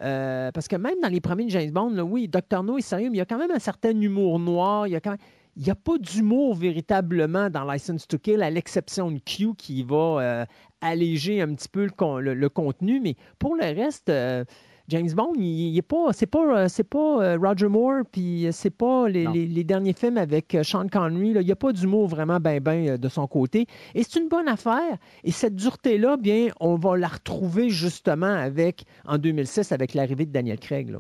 Euh, 0.02 0.52
parce 0.52 0.68
que 0.68 0.76
même 0.76 1.00
dans 1.02 1.10
les 1.10 1.20
premiers 1.20 1.50
James 1.50 1.72
Bond, 1.72 2.00
oui, 2.00 2.28
Dr. 2.28 2.64
No 2.64 2.78
est 2.78 2.82
sérieux, 2.82 3.10
mais 3.10 3.18
il 3.18 3.20
y 3.20 3.22
a 3.22 3.26
quand 3.26 3.38
même 3.38 3.52
un 3.52 3.60
certain 3.60 4.00
humour 4.00 4.40
noir, 4.40 4.88
il 4.88 4.92
y 4.92 4.96
a 4.96 5.02
quand 5.02 5.12
même 5.12 5.20
il 5.58 5.64
n'y 5.64 5.72
a 5.72 5.76
pas 5.76 5.98
d'humour 5.98 6.54
véritablement 6.56 7.50
dans 7.50 7.70
License 7.70 8.08
to 8.08 8.20
Kill, 8.20 8.44
à 8.44 8.52
l'exception 8.52 9.10
de 9.10 9.18
Q 9.18 9.56
qui 9.58 9.82
va 9.82 9.96
euh, 10.22 10.46
alléger 10.82 11.42
un 11.42 11.54
petit 11.56 11.68
peu 11.68 11.88
le, 12.20 12.48
contenu. 12.50 13.00
Mais 13.00 13.16
pour 13.40 13.56
le 13.56 13.64
reste, 13.64 14.10
euh, 14.10 14.46
James 14.88 15.12
Bond, 15.12 15.34
il, 15.36 15.74
n'est 15.74 15.82
pas, 15.82 16.14
c'est 16.14 16.28
pas, 16.28 16.60
euh, 16.60 16.68
c'est 16.68 16.84
pas 16.84 17.36
Roger 17.38 17.70
Moore, 17.70 18.04
puis 18.12 18.48
c'est 18.52 18.70
pas 18.70 19.10
les, 19.10 19.64
derniers 19.64 19.94
films 19.94 20.20
avec 20.20 20.56
Sean 20.62 20.88
Connery. 20.88 21.30
Il 21.30 21.40
n'y 21.40 21.52
a 21.52 21.56
pas 21.56 21.74
d'humour 21.74 22.08
vraiment 22.08 22.40
ben 22.40 22.60
ben 22.60 22.96
de 22.96 23.10
son 23.10 23.26
côté. 23.26 23.66
Et 23.96 24.04
c'est 24.04 24.20
une 24.20 24.30
bonne 24.30 24.48
affaire. 24.48 24.98
Et 25.24 25.32
cette 25.32 25.56
dureté-là, 25.56 26.18
bien, 26.18 26.50
on 26.60 26.76
va 26.76 26.98
la 26.98 27.08
retrouver 27.08 27.72
justement 27.72 28.28
avec, 28.28 28.86
en 29.06 29.18
2006 29.18 29.72
avec 29.72 29.96
l'arrivée 29.96 30.28
de 30.28 30.32
Daniel 30.32 30.60
Craig. 30.60 30.92
Là. 30.92 31.00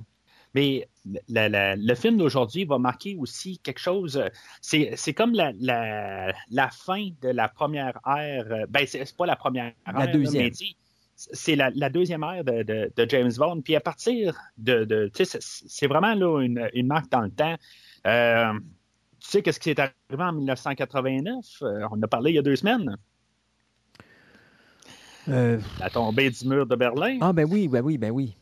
Mais 0.57 0.89
le 1.29 1.93
film 1.93 2.17
d'aujourd'hui 2.17 2.65
va 2.65 2.79
marquer 2.79 3.15
aussi 3.19 3.59
quelque 3.59 3.79
chose. 3.79 4.19
C'est 4.59 5.13
comme 5.13 5.33
la, 5.33 6.71
fin 6.71 7.09
de 7.21 7.29
la 7.29 7.47
première 7.47 7.99
ère. 8.07 8.65
Ben, 8.67 8.87
c'est 8.87 9.15
pas 9.15 9.27
la 9.27 9.35
première 9.35 9.73
ère. 9.85 9.99
La 9.99 10.07
deuxième. 10.07 10.49
C'est 11.15 11.55
la, 11.55 11.89
deuxième 11.91 12.23
ère 12.23 12.43
de, 12.43 13.05
James 13.07 13.31
Bond. 13.37 13.61
Puis 13.61 13.75
à 13.75 13.81
partir 13.81 14.35
de. 14.57 15.11
c'est 15.13 15.87
vraiment 15.87 16.15
là, 16.15 16.41
une, 16.41 16.87
marque 16.87 17.11
dans 17.11 17.21
le 17.21 17.29
temps. 17.29 17.55
Euh, 18.07 18.53
tu 19.19 19.29
sais, 19.29 19.41
qu'est-ce 19.43 19.59
qui 19.59 19.69
s'est 19.69 19.79
arrivé 19.79 20.23
en 20.23 20.33
1989? 20.33 21.45
Euh, 21.61 21.87
on 21.91 21.97
en 21.97 22.01
a 22.01 22.07
parlé 22.07 22.31
il 22.31 22.35
y 22.35 22.39
a 22.39 22.41
deux 22.41 22.55
semaines. 22.55 22.97
Euh, 25.27 25.59
la 25.79 25.89
tombée 25.91 26.31
du 26.31 26.47
mur 26.47 26.65
de 26.65 26.75
Berlin. 26.75 27.19
Ah, 27.21 27.33
ben 27.33 27.45
oui, 27.47 27.67
ben 27.67 27.81
oui, 27.81 27.99
ben 27.99 28.09
oui. 28.09 28.35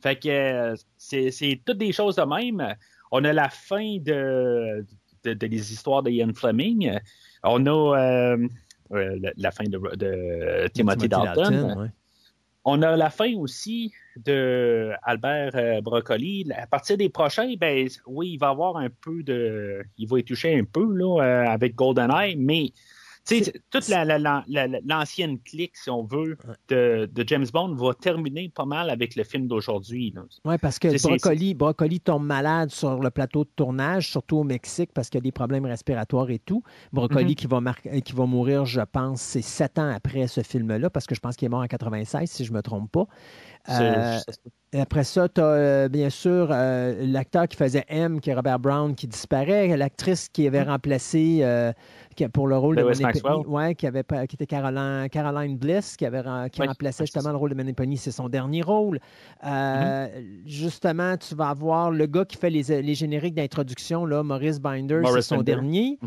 Fait 0.00 0.16
que 0.16 0.28
euh, 0.28 0.76
c'est 0.96 1.60
toutes 1.64 1.78
des 1.78 1.92
choses 1.92 2.16
de 2.16 2.22
même. 2.22 2.74
On 3.10 3.24
a 3.24 3.32
la 3.32 3.48
fin 3.48 3.98
de, 3.98 4.84
des 5.24 5.72
histoires 5.72 6.02
de 6.02 6.10
Ian 6.10 6.32
Fleming. 6.34 6.98
On 7.42 7.66
a 7.66 7.98
euh, 7.98 8.48
euh, 8.92 9.18
la, 9.36 9.50
fin 9.50 9.64
de, 9.64 10.68
Timothy, 10.68 11.08
Dalton. 11.08 11.90
On 12.64 12.82
a 12.82 12.96
la 12.96 13.10
fin 13.10 13.34
aussi 13.36 13.92
de 14.16 14.92
Albert 15.02 15.82
Broccoli. 15.82 16.46
À 16.54 16.66
partir 16.66 16.96
des 16.96 17.08
prochains, 17.08 17.54
ben 17.58 17.88
oui, 18.06 18.32
il 18.32 18.38
va 18.38 18.50
avoir 18.50 18.76
un 18.76 18.88
peu 18.90 19.22
de. 19.22 19.82
Il 19.96 20.06
va 20.06 20.18
y 20.18 20.24
toucher 20.24 20.58
un 20.58 20.64
peu 20.64 20.86
là, 20.94 21.50
avec 21.50 21.74
GoldenEye, 21.74 22.36
mais 22.36 22.72
toute 23.70 23.88
l'ancienne 24.84 25.38
clique, 25.40 25.76
si 25.76 25.90
on 25.90 26.04
veut, 26.04 26.36
de, 26.68 27.08
James 27.26 27.46
Bond 27.52 27.74
va 27.74 27.94
terminer 27.94 28.48
pas 28.48 28.64
mal 28.64 28.90
avec 28.90 29.16
le 29.16 29.24
film 29.24 29.46
d'aujourd'hui. 29.46 30.14
Oui, 30.44 30.56
parce 30.58 30.78
que 30.78 31.00
Broccoli, 31.02 31.54
Broccoli 31.54 32.00
tombe 32.00 32.24
malade 32.24 32.70
sur 32.70 33.00
le 33.00 33.10
plateau 33.10 33.44
de 33.44 33.50
tournage, 33.54 34.10
surtout 34.10 34.38
au 34.38 34.44
Mexique, 34.44 34.90
parce 34.94 35.10
qu'il 35.10 35.18
y 35.18 35.22
a 35.22 35.24
des 35.24 35.32
problèmes 35.32 35.66
respiratoires 35.66 36.30
et 36.30 36.38
tout. 36.38 36.62
Broccoli 36.92 37.32
mm-hmm. 37.32 37.36
qui, 37.36 37.46
va 37.46 38.00
qui 38.00 38.12
va 38.12 38.26
mourir, 38.26 38.64
je 38.64 38.80
pense, 38.80 39.20
c'est 39.20 39.42
sept 39.42 39.78
ans 39.78 39.90
après 39.90 40.26
ce 40.26 40.42
film-là, 40.42 40.90
parce 40.90 41.06
que 41.06 41.14
je 41.14 41.20
pense 41.20 41.36
qu'il 41.36 41.46
est 41.46 41.50
mort 41.50 41.62
en 41.62 41.66
96, 41.66 42.30
si 42.30 42.44
je 42.44 42.52
ne 42.52 42.56
me 42.56 42.62
trompe 42.62 42.90
pas. 42.90 43.06
Euh, 43.70 44.18
après 44.76 45.04
ça, 45.04 45.28
tu 45.28 45.40
as 45.40 45.44
euh, 45.44 45.88
bien 45.88 46.10
sûr 46.10 46.48
euh, 46.50 46.94
l'acteur 47.06 47.48
qui 47.48 47.56
faisait 47.56 47.84
M, 47.88 48.20
qui 48.20 48.30
est 48.30 48.34
Robert 48.34 48.58
Brown, 48.58 48.94
qui 48.94 49.06
disparaît, 49.06 49.76
l'actrice 49.76 50.28
qui 50.28 50.46
avait 50.46 50.64
mm. 50.64 50.68
remplacé 50.68 51.64
pour 52.32 52.48
le 52.48 52.58
rôle 52.58 52.76
de 52.76 52.82
Money 52.82 53.46
ouais, 53.46 53.74
qui, 53.74 53.86
avait, 53.86 54.02
qui 54.28 54.36
était 54.36 54.46
Caroline, 54.46 55.08
Caroline 55.10 55.56
Bliss, 55.56 55.96
qui, 55.96 56.04
avait, 56.04 56.22
qui 56.50 56.62
remplaçait 56.62 57.04
justement 57.06 57.30
le 57.30 57.36
rôle 57.36 57.50
de 57.50 57.54
Money 57.54 57.96
c'est 57.96 58.10
son 58.10 58.28
dernier 58.28 58.62
rôle. 58.62 58.98
Mm-hmm. 59.44 60.08
Justement, 60.46 61.16
tu 61.16 61.34
vas 61.34 61.50
avoir 61.50 61.90
le 61.90 62.06
gars 62.06 62.24
qui 62.24 62.36
fait 62.36 62.50
les, 62.50 62.82
les 62.82 62.94
génériques 62.94 63.34
d'introduction, 63.34 64.06
Maurice 64.24 64.60
Binder, 64.60 65.02
c'est 65.14 65.22
son 65.22 65.42
dernier. 65.42 65.98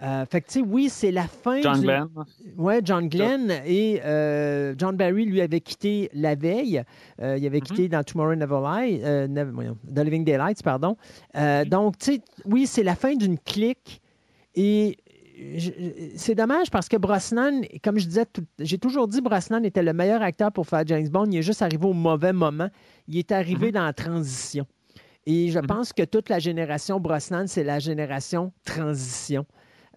Mm-hmm. 0.00 0.26
fait 0.26 0.40
que, 0.40 0.46
tu 0.46 0.52
sais, 0.60 0.64
oui, 0.66 0.88
c'est 0.88 1.10
la 1.10 1.26
fin. 1.26 1.60
John 1.60 1.80
Glenn. 1.80 2.08
Ouais, 2.56 2.80
John 2.82 3.08
Glenn. 3.08 3.52
Et 3.66 4.00
John 4.78 4.96
Barry, 4.96 5.24
lui, 5.24 5.40
avait 5.40 5.60
quitté 5.60 6.10
la 6.14 6.34
veille. 6.34 6.82
il 7.18 7.46
avait 7.46 7.60
quitté 7.60 7.86
mm-hmm. 7.86 7.92
dans 7.92 8.02
Tomorrow 8.02 8.34
Never 8.34 8.60
Lie, 8.62 9.00
euh, 9.04 9.64
The 9.94 10.00
Living 10.00 10.24
Daylights, 10.24 10.62
pardon. 10.62 10.96
Euh, 11.36 11.64
donc, 11.64 11.98
tu 11.98 12.14
sais, 12.14 12.20
oui, 12.44 12.66
c'est 12.66 12.82
la 12.82 12.94
fin 12.94 13.14
d'une 13.14 13.38
clique 13.38 14.00
et 14.54 14.96
c'est 16.16 16.34
dommage 16.34 16.70
parce 16.70 16.88
que 16.88 16.98
Brosnan, 16.98 17.62
comme 17.82 17.98
je 17.98 18.06
disais, 18.06 18.26
j'ai 18.58 18.76
toujours 18.76 19.08
dit 19.08 19.22
Brosnan 19.22 19.64
était 19.64 19.82
le 19.82 19.94
meilleur 19.94 20.20
acteur 20.20 20.52
pour 20.52 20.66
faire 20.66 20.82
James 20.86 21.08
Bond. 21.08 21.28
Il 21.30 21.38
est 21.38 21.42
juste 21.42 21.62
arrivé 21.62 21.86
au 21.86 21.94
mauvais 21.94 22.34
moment. 22.34 22.68
Il 23.08 23.16
est 23.16 23.32
arrivé 23.32 23.70
mm-hmm. 23.70 23.74
dans 23.74 23.84
la 23.84 23.92
transition. 23.94 24.66
Et 25.24 25.48
je 25.48 25.58
mm-hmm. 25.58 25.66
pense 25.66 25.92
que 25.94 26.02
toute 26.02 26.28
la 26.28 26.40
génération 26.40 27.00
Brosnan, 27.00 27.46
c'est 27.46 27.64
la 27.64 27.78
génération 27.78 28.52
transition. 28.64 29.46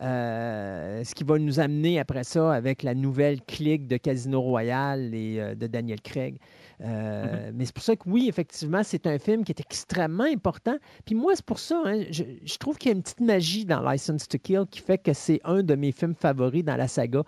Euh, 0.02 1.04
ce 1.04 1.14
qui 1.14 1.24
va 1.24 1.38
nous 1.38 1.60
amener 1.60 2.00
après 2.00 2.24
ça 2.24 2.52
avec 2.52 2.82
la 2.82 2.96
nouvelle 2.96 3.42
clique 3.42 3.88
de 3.88 3.98
Casino 3.98 4.42
Royale 4.42 5.14
et 5.14 5.56
de 5.56 5.68
Daniel 5.68 6.02
Craig. 6.02 6.40
Euh, 6.82 7.50
mhm. 7.50 7.56
Mais 7.56 7.66
c'est 7.66 7.74
pour 7.74 7.84
ça 7.84 7.96
que 7.96 8.10
oui, 8.10 8.28
effectivement, 8.28 8.82
c'est 8.84 9.08
un 9.08 9.18
film 9.18 9.44
qui 9.44 9.52
est 9.52 9.60
extrêmement 9.60 10.26
important. 10.26 10.76
Puis 11.06 11.16
moi, 11.16 11.34
c'est 11.36 11.46
pour 11.46 11.60
ça, 11.60 11.82
hein, 11.86 12.04
je, 12.10 12.58
trouve 12.58 12.78
qu'il 12.78 12.92
y 12.92 12.94
a 12.94 12.96
une 12.96 13.04
petite 13.04 13.22
magie 13.22 13.66
dans 13.66 13.82
License 13.82 14.28
to 14.28 14.38
Kill 14.38 14.66
qui 14.70 14.80
fait 14.80 14.98
que 14.98 15.14
c'est 15.14 15.40
un 15.44 15.64
de 15.64 15.76
mes 15.76 15.92
films 15.92 16.16
favoris 16.16 16.64
dans 16.64 16.76
la 16.76 16.88
saga. 16.88 17.24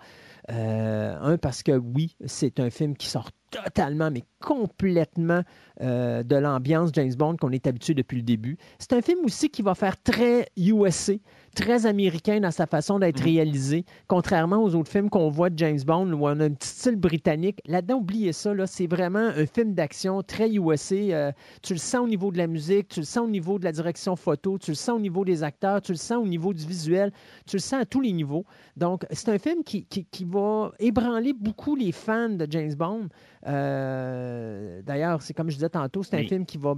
Euh, 0.50 1.16
un, 1.20 1.38
parce 1.38 1.62
que 1.62 1.72
oui, 1.72 2.16
c'est 2.26 2.60
un 2.60 2.70
film 2.70 2.96
qui 2.96 3.08
sort 3.08 3.30
totalement, 3.50 4.10
mais 4.10 4.22
complètement 4.40 5.42
euh, 5.80 6.22
de 6.22 6.36
l'ambiance 6.36 6.90
James 6.92 7.14
Bond 7.14 7.36
qu'on 7.36 7.50
est 7.50 7.66
habitué 7.66 7.94
depuis 7.94 8.16
le 8.16 8.22
début. 8.22 8.58
C'est 8.78 8.92
un 8.92 9.02
film 9.02 9.24
aussi 9.24 9.50
qui 9.50 9.62
va 9.62 9.74
faire 9.74 10.00
très 10.00 10.48
USA, 10.56 11.14
très 11.56 11.86
américain 11.86 12.38
dans 12.38 12.50
sa 12.50 12.66
façon 12.66 12.98
d'être 12.98 13.20
mhm. 13.20 13.24
réalisé, 13.24 13.84
contrairement 14.06 14.62
aux 14.62 14.74
autres 14.74 14.90
films 14.90 15.08
qu'on 15.08 15.30
voit 15.30 15.50
de 15.50 15.58
James 15.58 15.80
Bond 15.84 16.12
où 16.12 16.26
on 16.26 16.38
a 16.38 16.44
un 16.44 16.50
petit 16.50 16.68
style 16.68 16.96
britannique. 16.96 17.60
Là-dedans, 17.66 17.96
oubliez 17.96 18.32
ça, 18.32 18.52
là, 18.54 18.66
c'est 18.66 18.86
vraiment 18.86 19.30
un 19.34 19.46
film 19.46 19.72
d'action 19.72 20.22
très 20.22 20.52
USA. 20.52 20.94
Euh, 20.94 21.32
tu 21.62 21.72
le 21.72 21.78
sens 21.78 22.02
au 22.02 22.06
niveau 22.06 22.30
de 22.30 22.38
la 22.38 22.46
musique, 22.46 22.88
tu 22.88 23.00
le 23.00 23.06
sens 23.06 23.24
au 23.24 23.30
niveau 23.30 23.58
de 23.58 23.64
la 23.64 23.72
direction 23.72 24.16
photo, 24.16 24.58
tu 24.58 24.70
le 24.70 24.76
sens 24.76 24.96
au 24.96 25.00
niveau 25.00 25.24
des 25.24 25.42
acteurs, 25.42 25.80
tu 25.80 25.92
le 25.92 25.98
sens 25.98 26.18
au 26.22 26.26
niveau 26.26 26.52
du 26.52 26.64
visuel, 26.64 27.10
tu 27.46 27.56
le 27.56 27.62
sens 27.62 27.80
à 27.80 27.86
tous 27.86 28.02
les 28.02 28.12
niveaux. 28.12 28.44
Donc, 28.76 29.06
c'est 29.10 29.30
un 29.30 29.38
film 29.38 29.64
qui, 29.64 29.86
qui, 29.86 30.04
qui 30.04 30.24
va 30.24 30.72
ébranler 30.78 31.32
beaucoup 31.32 31.74
les 31.74 31.90
fans 31.90 32.28
de 32.28 32.46
James 32.50 32.74
Bond. 32.74 33.08
Euh, 33.46 34.82
d'ailleurs, 34.82 35.22
c'est 35.22 35.32
comme 35.32 35.48
je 35.48 35.54
disais 35.54 35.70
tantôt, 35.70 36.02
c'est 36.02 36.16
un 36.16 36.24
film 36.24 36.44
qui 36.44 36.58
va 36.58 36.74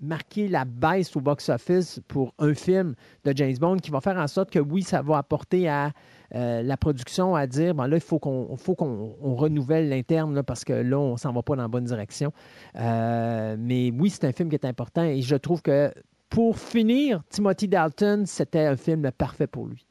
marquer 0.00 0.48
la 0.48 0.64
baisse 0.64 1.16
au 1.16 1.20
box-office 1.20 2.00
pour 2.08 2.34
un 2.38 2.54
film 2.54 2.94
de 3.24 3.32
James 3.34 3.56
Bond 3.58 3.78
qui 3.78 3.90
va 3.90 4.00
faire 4.00 4.16
en 4.16 4.26
sorte 4.26 4.50
que 4.50 4.58
oui, 4.58 4.82
ça 4.82 5.02
va 5.02 5.18
apporter 5.18 5.68
à 5.68 5.92
euh, 6.34 6.62
la 6.62 6.76
production 6.76 7.34
à 7.34 7.46
dire 7.46 7.74
bon 7.74 7.84
là, 7.84 7.96
il 7.96 8.02
faut 8.02 8.18
qu'on 8.18 8.56
faut 8.56 8.74
qu'on 8.74 9.14
renouvelle 9.34 9.88
l'interne 9.88 10.42
parce 10.42 10.64
que 10.64 10.72
là, 10.72 10.98
on 10.98 11.16
s'en 11.16 11.32
va 11.32 11.42
pas 11.42 11.56
dans 11.56 11.62
la 11.62 11.68
bonne 11.68 11.84
direction. 11.84 12.32
Euh, 12.76 13.56
mais 13.58 13.90
oui, 13.90 14.10
c'est 14.10 14.24
un 14.24 14.32
film 14.32 14.48
qui 14.48 14.56
est 14.56 14.66
important 14.66 15.04
et 15.04 15.22
je 15.22 15.36
trouve 15.36 15.62
que 15.62 15.92
pour 16.28 16.58
finir, 16.58 17.22
Timothy 17.30 17.68
Dalton, 17.68 18.26
c'était 18.26 18.66
un 18.66 18.76
film 18.76 19.10
parfait 19.12 19.46
pour 19.46 19.66
lui. 19.66 19.86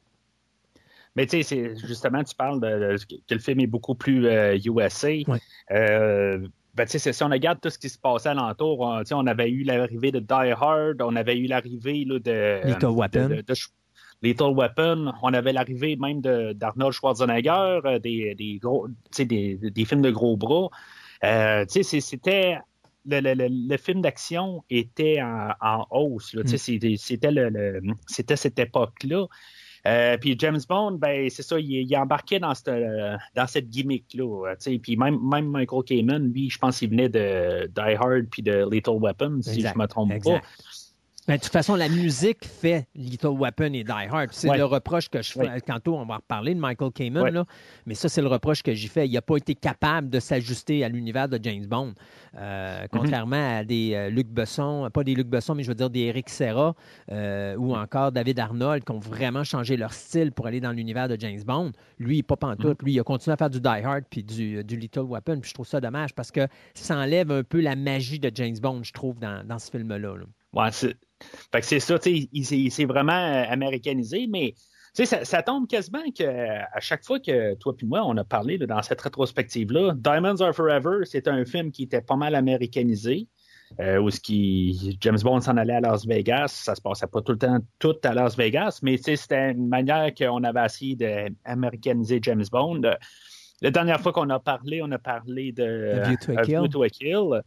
Mais 1.16 1.26
tu 1.26 1.42
sais, 1.42 1.74
justement, 1.76 2.22
tu 2.22 2.36
parles 2.36 2.60
de, 2.60 2.96
que 3.08 3.34
le 3.34 3.40
film 3.40 3.60
est 3.60 3.66
beaucoup 3.66 3.94
plus 3.94 4.26
USA. 4.66 5.08
Euh, 5.70 6.46
ben, 6.76 6.86
si 6.86 7.22
on 7.22 7.28
regarde 7.28 7.60
tout 7.60 7.70
ce 7.70 7.78
qui 7.78 7.88
se 7.88 7.98
passait 7.98 8.28
alentour, 8.28 8.80
on, 8.80 9.02
on 9.10 9.26
avait 9.26 9.50
eu 9.50 9.62
l'arrivée 9.62 10.12
de 10.12 10.20
Die 10.20 10.32
Hard, 10.32 11.00
on 11.00 11.16
avait 11.16 11.38
eu 11.38 11.46
l'arrivée 11.46 12.04
de 12.04 12.66
Little 12.66 12.90
Weapon. 12.90 13.42
Little 14.22 14.54
Weapon, 14.54 15.12
on 15.22 15.34
avait 15.34 15.52
l'arrivée 15.52 15.96
même 15.96 16.20
d'Arnold 16.20 16.92
Schwarzenegger, 16.92 17.80
euh, 17.84 17.98
des, 17.98 18.34
des, 18.34 18.58
gros, 18.58 18.88
des, 19.18 19.56
des, 19.56 19.84
films 19.84 20.02
de 20.02 20.10
gros 20.10 20.36
bras. 20.36 20.70
Euh, 21.24 21.64
c'était 21.68 22.58
le, 23.06 23.20
le, 23.20 23.48
le, 23.48 23.76
film 23.76 24.00
d'action 24.00 24.64
était 24.68 25.20
en, 25.22 25.50
en 25.60 25.86
hausse. 25.90 26.34
Mm. 26.34 26.96
C'était 26.96 27.30
le, 27.30 27.80
c'était 28.06 28.36
cette 28.36 28.58
époque-là. 28.58 29.26
Euh, 29.86 30.16
puis 30.18 30.36
James 30.38 30.60
Bond, 30.68 30.92
ben 30.92 31.30
c'est 31.30 31.42
ça, 31.42 31.58
il, 31.60 31.70
il 31.70 31.96
embarquait 31.96 32.40
dans 32.40 32.54
cette, 32.54 32.70
dans 33.34 33.46
cette 33.46 33.68
gimmick-là. 33.68 34.54
Puis 34.82 34.96
même, 34.96 35.18
même 35.22 35.48
Michael 35.48 35.84
Kamen, 35.84 36.32
lui, 36.32 36.50
je 36.50 36.58
pense 36.58 36.78
qu'il 36.78 36.90
venait 36.90 37.08
de 37.08 37.66
Die 37.66 37.94
Hard 37.94 38.26
puis 38.30 38.42
de 38.42 38.68
Lethal 38.70 38.96
Weapon, 39.00 39.40
si 39.42 39.60
je 39.60 39.66
ne 39.68 39.78
me 39.78 39.86
trompe 39.86 40.12
pas. 40.22 40.40
Ben, 41.28 41.36
de 41.36 41.40
toute 41.40 41.52
façon, 41.52 41.74
la 41.74 41.88
musique 41.88 42.44
fait 42.44 42.86
Little 42.94 43.36
Weapon 43.38 43.72
et 43.72 43.82
Die 43.82 43.90
Hard. 43.90 44.28
C'est 44.30 44.56
le 44.56 44.64
reproche 44.64 45.08
que 45.08 45.22
je 45.22 45.32
fais. 45.32 45.60
Tantôt, 45.60 45.96
on 45.96 46.06
va 46.06 46.16
reparler 46.16 46.54
de 46.54 46.60
Michael 46.60 46.92
Kamen, 46.92 47.30
là, 47.30 47.44
mais 47.84 47.94
ça, 47.94 48.08
c'est 48.08 48.22
le 48.22 48.28
reproche 48.28 48.62
que 48.62 48.72
j'y 48.74 48.86
fais. 48.86 49.08
Il 49.08 49.12
n'a 49.12 49.22
pas 49.22 49.36
été 49.36 49.56
capable 49.56 50.08
de 50.08 50.20
s'ajuster 50.20 50.84
à 50.84 50.88
l'univers 50.88 51.28
de 51.28 51.40
James 51.42 51.66
Bond. 51.66 51.94
Euh, 52.36 52.82
mhm. 52.82 52.88
contrairement 52.92 53.58
à 53.58 53.64
des 53.64 53.94
euh, 53.94 54.10
Luc 54.10 54.28
Besson, 54.28 54.88
pas 54.92 55.02
des 55.02 55.14
Luc 55.14 55.26
Besson, 55.26 55.54
mais 55.54 55.62
je 55.62 55.68
veux 55.68 55.74
dire 55.74 55.90
des 55.90 56.00
Eric 56.00 56.28
Serra 56.28 56.74
euh, 57.10 57.56
ou 57.56 57.74
encore 57.74 58.12
David 58.12 58.38
Arnold 58.38 58.84
qui 58.84 58.92
ont 58.92 58.98
vraiment 58.98 59.42
changé 59.42 59.76
leur 59.76 59.92
style 59.94 60.32
pour 60.32 60.46
aller 60.46 60.60
dans 60.60 60.72
l'univers 60.72 61.08
de 61.08 61.16
James 61.18 61.42
Bond. 61.44 61.72
Lui, 61.98 62.22
pas 62.22 62.36
pantoute. 62.36 62.82
Mhm. 62.82 62.84
Lui, 62.84 62.92
il 62.92 63.00
a 63.00 63.04
continué 63.04 63.32
à 63.32 63.36
faire 63.36 63.50
du 63.50 63.60
Die 63.60 63.68
Hard 63.68 64.04
puis 64.08 64.22
du, 64.22 64.62
Little 64.62 65.06
Weapon. 65.08 65.40
Puis 65.40 65.48
je 65.48 65.54
trouve 65.54 65.66
ça 65.66 65.80
dommage 65.80 66.14
parce 66.14 66.30
que 66.30 66.46
ça 66.74 66.96
enlève 66.96 67.32
un 67.32 67.42
peu 67.42 67.60
la 67.60 67.74
magie 67.74 68.20
de 68.20 68.30
James 68.34 68.58
Bond, 68.60 68.82
je 68.84 68.92
trouve, 68.92 69.18
dans, 69.18 69.44
dans 69.44 69.58
ce 69.58 69.70
film-là. 69.70 69.98
Là. 69.98 70.24
Ouais, 70.52 70.70
c'est 71.52 71.62
c'est 71.62 71.80
ça, 71.80 71.98
il, 72.06 72.70
s'est 72.70 72.84
vraiment 72.84 73.12
euh, 73.12 73.44
américanisé, 73.48 74.26
mais 74.28 74.54
ça, 74.92 75.24
ça, 75.24 75.42
tombe 75.42 75.66
quasiment 75.66 76.10
qu'à 76.14 76.80
chaque 76.80 77.04
fois 77.04 77.20
que 77.20 77.54
toi 77.54 77.74
et 77.80 77.84
moi, 77.84 78.02
on 78.04 78.16
a 78.16 78.24
parlé 78.24 78.58
dans 78.58 78.82
cette 78.82 79.00
rétrospective-là, 79.00 79.94
Diamonds 79.96 80.40
Are 80.40 80.54
Forever, 80.54 81.04
c'est 81.04 81.28
un 81.28 81.44
film 81.44 81.70
qui 81.70 81.84
était 81.84 82.00
pas 82.00 82.16
mal 82.16 82.34
américanisé. 82.34 83.28
Euh, 83.80 83.98
où 83.98 84.10
ce 84.10 84.20
qui, 84.20 84.96
James 85.00 85.18
Bond 85.20 85.40
s'en 85.40 85.56
allait 85.56 85.74
à 85.74 85.80
Las 85.80 86.06
Vegas, 86.06 86.62
ça 86.64 86.76
se 86.76 86.80
passait 86.80 87.08
pas 87.08 87.20
tout 87.20 87.32
le 87.32 87.38
temps 87.38 87.58
tout 87.80 87.96
à 88.04 88.14
Las 88.14 88.36
Vegas, 88.36 88.78
mais 88.80 88.96
c'était 88.96 89.50
une 89.50 89.66
manière 89.66 90.14
qu'on 90.14 90.44
avait 90.44 90.64
essayé 90.64 90.94
d'américaniser 90.94 92.20
James 92.22 92.44
Bond. 92.50 92.82
La 93.62 93.70
dernière 93.72 94.00
fois 94.00 94.12
qu'on 94.12 94.30
a 94.30 94.38
parlé, 94.38 94.82
on 94.82 94.92
a 94.92 94.98
parlé 94.98 95.50
de 95.50 96.00
View 96.44 96.68
to 96.68 96.82
a 96.84 96.88
Kill. 96.88 97.42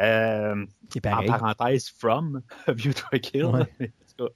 Euh, 0.00 0.66
en 1.06 1.26
parenthèse, 1.26 1.90
From, 1.98 2.42
View 2.68 2.92
to 2.92 3.04
a 3.12 3.18
Kill. 3.18 3.66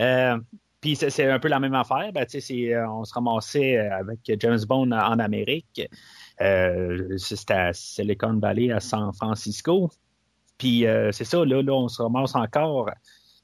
Euh, 0.00 0.40
puis 0.80 0.96
c'est 0.96 1.30
un 1.30 1.38
peu 1.38 1.46
la 1.46 1.60
même 1.60 1.74
affaire. 1.74 2.10
Ben, 2.12 2.26
euh, 2.26 2.86
on 2.88 3.04
se 3.04 3.14
ramassait 3.14 3.78
avec 3.78 4.18
James 4.40 4.58
Bond 4.68 4.90
en 4.90 5.20
Amérique. 5.20 5.88
c'est 6.36 7.50
à 7.52 7.72
Silicon 7.72 8.36
Valley, 8.40 8.72
à 8.72 8.80
San 8.80 9.12
Francisco. 9.12 9.88
Puis 10.58 10.84
c'est 11.12 11.24
ça, 11.24 11.44
là, 11.44 11.62
là, 11.62 11.72
on 11.72 11.86
se 11.86 12.02
ramasse 12.02 12.34
encore. 12.34 12.90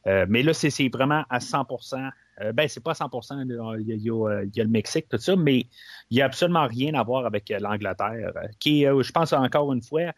mais 0.05 0.43
là, 0.43 0.53
c'est 0.53 0.89
vraiment 0.89 1.23
à 1.31 1.39
100% 1.39 2.11
ben, 2.53 2.67
c'est 2.69 2.83
pas 2.83 2.91
à 2.91 2.95
100 2.95 3.09
il 3.45 3.53
y, 3.53 4.11
a, 4.11 4.43
il 4.43 4.57
y, 4.57 4.61
a, 4.61 4.65
le 4.65 4.71
Mexique, 4.71 5.07
tout 5.09 5.19
ça, 5.19 5.37
mais 5.37 5.67
il 6.11 6.17
n'y 6.17 6.23
a 6.23 6.25
absolument 6.25 6.67
rien 6.67 6.95
à 6.95 7.05
voir 7.05 7.27
avec 7.27 7.49
l'Angleterre, 7.61 8.33
qui, 8.59 8.83
je 8.83 9.13
pense 9.13 9.33
encore 9.33 9.73
une 9.73 9.83
fois, 9.83 10.13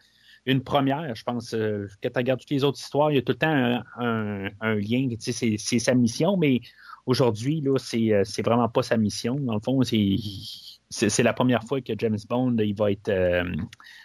une 0.45 0.61
première, 0.61 1.15
je 1.15 1.23
pense. 1.23 1.53
Euh, 1.53 1.87
quand 2.01 2.09
tu 2.09 2.17
regardes 2.17 2.39
toutes 2.39 2.49
les 2.49 2.63
autres 2.63 2.79
histoires, 2.79 3.11
il 3.11 3.15
y 3.15 3.17
a 3.17 3.21
tout 3.21 3.31
le 3.31 3.37
temps 3.37 3.81
un, 3.97 4.49
un, 4.61 4.75
lien. 4.75 5.07
C'est 5.19 5.79
sa 5.79 5.93
mission, 5.93 6.37
mais 6.37 6.61
aujourd'hui, 7.05 7.61
là, 7.61 7.71
euh, 7.71 8.21
c'est 8.25 8.41
vraiment 8.41 8.69
pas 8.69 8.83
sa 8.83 8.97
mission. 8.97 9.35
Dans 9.35 9.53
le 9.53 9.61
fond, 9.61 9.81
c'est 9.83 11.23
la 11.23 11.33
première 11.33 11.63
fois 11.63 11.81
que 11.81 11.93
James 11.97 12.17
Bond 12.29 12.57
il 12.59 12.75
va 12.75 12.91
être 12.91 13.09
euh, 13.09 13.43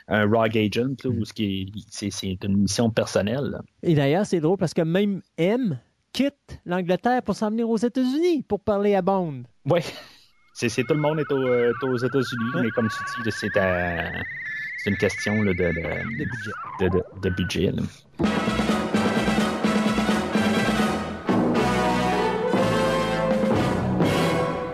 un 0.06 0.26
rogue 0.26 0.56
agent, 0.56 0.94
là, 1.04 1.10
où 1.10 1.24
c'est 1.24 2.44
une 2.44 2.56
mission 2.56 2.90
personnelle. 2.90 3.58
Et 3.82 3.94
d'ailleurs, 3.94 4.26
c'est 4.26 4.40
drôle 4.40 4.58
parce 4.58 4.74
que 4.74 4.82
même 4.82 5.22
M 5.36 5.78
quitte 6.12 6.60
l'Angleterre 6.64 7.22
pour 7.22 7.34
s'en 7.34 7.50
venir 7.50 7.68
aux 7.68 7.76
États-Unis 7.76 8.42
pour 8.42 8.60
parler 8.60 8.94
à 8.94 9.02
Bond. 9.02 9.42
Oui. 9.66 9.80
C'est 10.54 10.68
tout 10.82 10.94
le 10.94 11.00
monde 11.00 11.20
est, 11.20 11.84
aux 11.84 11.96
États-Unis, 11.96 12.50
mais 12.62 12.70
comme 12.70 12.88
tu 12.88 13.22
dis, 13.22 13.30
c'est 13.30 13.56
à 13.56 14.10
c'est 14.88 14.92
une 14.92 14.96
question 14.96 15.44
de, 15.44 15.52
budget. 15.52 17.02
De, 17.20 17.30
budget 17.30 17.72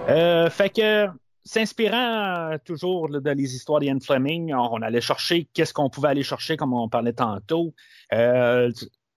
euh, 0.08 0.50
fait 0.50 0.70
que, 0.70 1.08
s'inspirant 1.44 2.56
toujours 2.64 3.08
de 3.08 3.30
les 3.30 3.56
histoires 3.56 3.80
d'Ian 3.80 3.98
Fleming, 4.00 4.54
on, 4.54 4.82
allait 4.82 5.00
chercher 5.00 5.48
qu'est-ce 5.52 5.74
qu'on 5.74 5.90
pouvait 5.90 6.10
aller 6.10 6.22
chercher, 6.22 6.56
comme 6.56 6.74
on 6.74 6.88
parlait 6.88 7.12
tantôt. 7.12 7.74
Euh, 8.12 8.70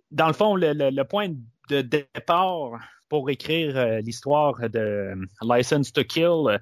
dans 0.09 0.27
le 0.27 0.33
fond, 0.33 0.55
le, 0.55 1.03
point 1.03 1.27
de 1.69 1.81
départ 1.81 2.71
pour 3.07 3.29
écrire 3.29 3.77
euh, 3.77 4.01
l'histoire 4.01 4.55
de 4.69 5.13
License 5.43 5.93
to 5.93 6.03
Kill, 6.03 6.59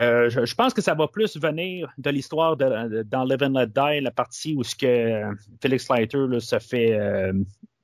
euh, 0.00 0.30
je, 0.30 0.54
pense 0.54 0.72
que 0.72 0.80
ça 0.80 0.94
va 0.94 1.08
plus 1.08 1.36
venir 1.36 1.92
de 1.98 2.10
l'histoire 2.10 2.56
dans 2.56 3.24
Live 3.24 3.42
and 3.42 3.58
Let 3.58 3.66
Die, 3.68 4.00
la 4.00 4.10
partie 4.10 4.54
où 4.54 4.64
ce 4.64 4.74
que 4.74 4.86
euh, 4.86 5.34
Felix 5.60 5.88
Leiter 5.90 6.40
se 6.40 6.58
fait 6.58 6.92
euh, 6.92 7.32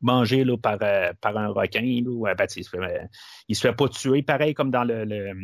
manger 0.01 0.45
là, 0.45 0.57
par, 0.57 0.79
par 1.21 1.37
un 1.37 1.49
requin. 1.49 2.03
Là, 2.05 2.35
ben, 2.35 2.47
il, 2.57 2.65
se 2.65 2.71
fait, 2.71 3.09
se 3.53 3.61
fait 3.61 3.75
pas 3.75 3.89
tuer. 3.89 4.23
Pareil 4.23 4.55
comme 4.55 4.71
dans 4.71 4.85
le, 4.85 5.35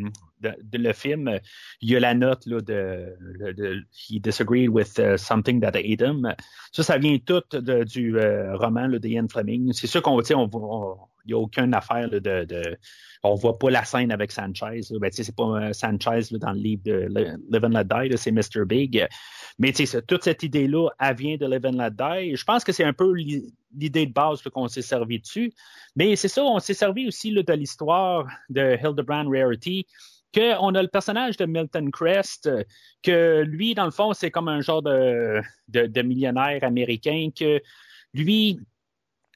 le, 0.40 0.92
film, 0.92 1.38
il 1.80 1.90
y 1.90 1.96
a 1.96 2.00
la 2.00 2.14
note 2.14 2.46
là, 2.46 2.60
de, 2.60 3.16
de, 3.52 3.84
He 3.92 4.20
disagreed 4.20 4.70
with 4.70 5.00
something 5.16 5.60
that 5.60 5.76
ate 5.76 6.00
him. 6.00 6.34
Ça, 6.72 6.82
ça 6.82 6.98
vient 6.98 7.18
tout 7.18 7.42
du 7.86 8.16
roman 8.54 8.88
de 8.88 9.06
Ian 9.06 9.26
Fleming. 9.28 9.72
C'est 9.72 9.86
sûr 9.86 10.02
qu'on 10.02 10.20
on, 10.20 10.96
il 11.24 11.28
n'y 11.28 11.34
a 11.34 11.38
aucune 11.38 11.74
affaire 11.74 12.08
de, 12.08 12.18
de, 12.18 12.78
On 13.22 13.34
voit 13.34 13.58
pas 13.58 13.70
la 13.70 13.84
scène 13.84 14.10
avec 14.10 14.32
Sanchez. 14.32 14.80
Ben, 15.00 15.10
c'est 15.12 15.34
pas 15.34 15.72
Sanchez 15.72 16.38
dans 16.38 16.52
le 16.52 16.60
livre 16.60 16.82
de 16.84 17.08
Live 17.50 17.64
and 17.64 17.84
Die, 17.84 18.16
c'est 18.16 18.32
Mr. 18.32 18.64
Big. 18.66 19.06
Mais 19.58 19.72
toute 19.72 20.24
cette 20.24 20.42
idée-là, 20.42 20.88
elle 20.98 21.16
vient 21.16 21.36
de 21.36 21.46
Live 21.46 21.66
and 21.66 21.90
Die. 21.90 22.36
Je 22.36 22.44
pense 22.44 22.64
que 22.64 22.72
c'est 22.72 22.84
un 22.84 22.92
peu 22.92 23.12
l'idée 23.12 24.06
de 24.06 24.12
base 24.12 24.42
qu'on 24.42 24.68
s'est 24.68 24.82
servi 24.82 25.20
dessus. 25.20 25.52
Mais 25.96 26.16
c'est 26.16 26.28
ça, 26.28 26.42
on 26.42 26.58
s'est 26.58 26.74
servi 26.74 27.06
aussi 27.06 27.32
de 27.32 27.52
l'histoire 27.52 28.26
de 28.48 28.76
Hildebrand 28.82 29.28
Rarity 29.28 29.86
qu'on 30.34 30.74
a 30.74 30.82
le 30.82 30.88
personnage 30.88 31.36
de 31.36 31.46
Milton 31.46 31.90
Crest, 31.90 32.50
que 33.02 33.42
lui, 33.42 33.74
dans 33.74 33.84
le 33.84 33.90
fond, 33.90 34.12
c'est 34.12 34.30
comme 34.30 34.48
un 34.48 34.60
genre 34.60 34.82
de, 34.82 35.40
de, 35.68 35.86
de 35.86 36.02
millionnaire 36.02 36.62
américain 36.62 37.30
que 37.36 37.60
lui, 38.14 38.58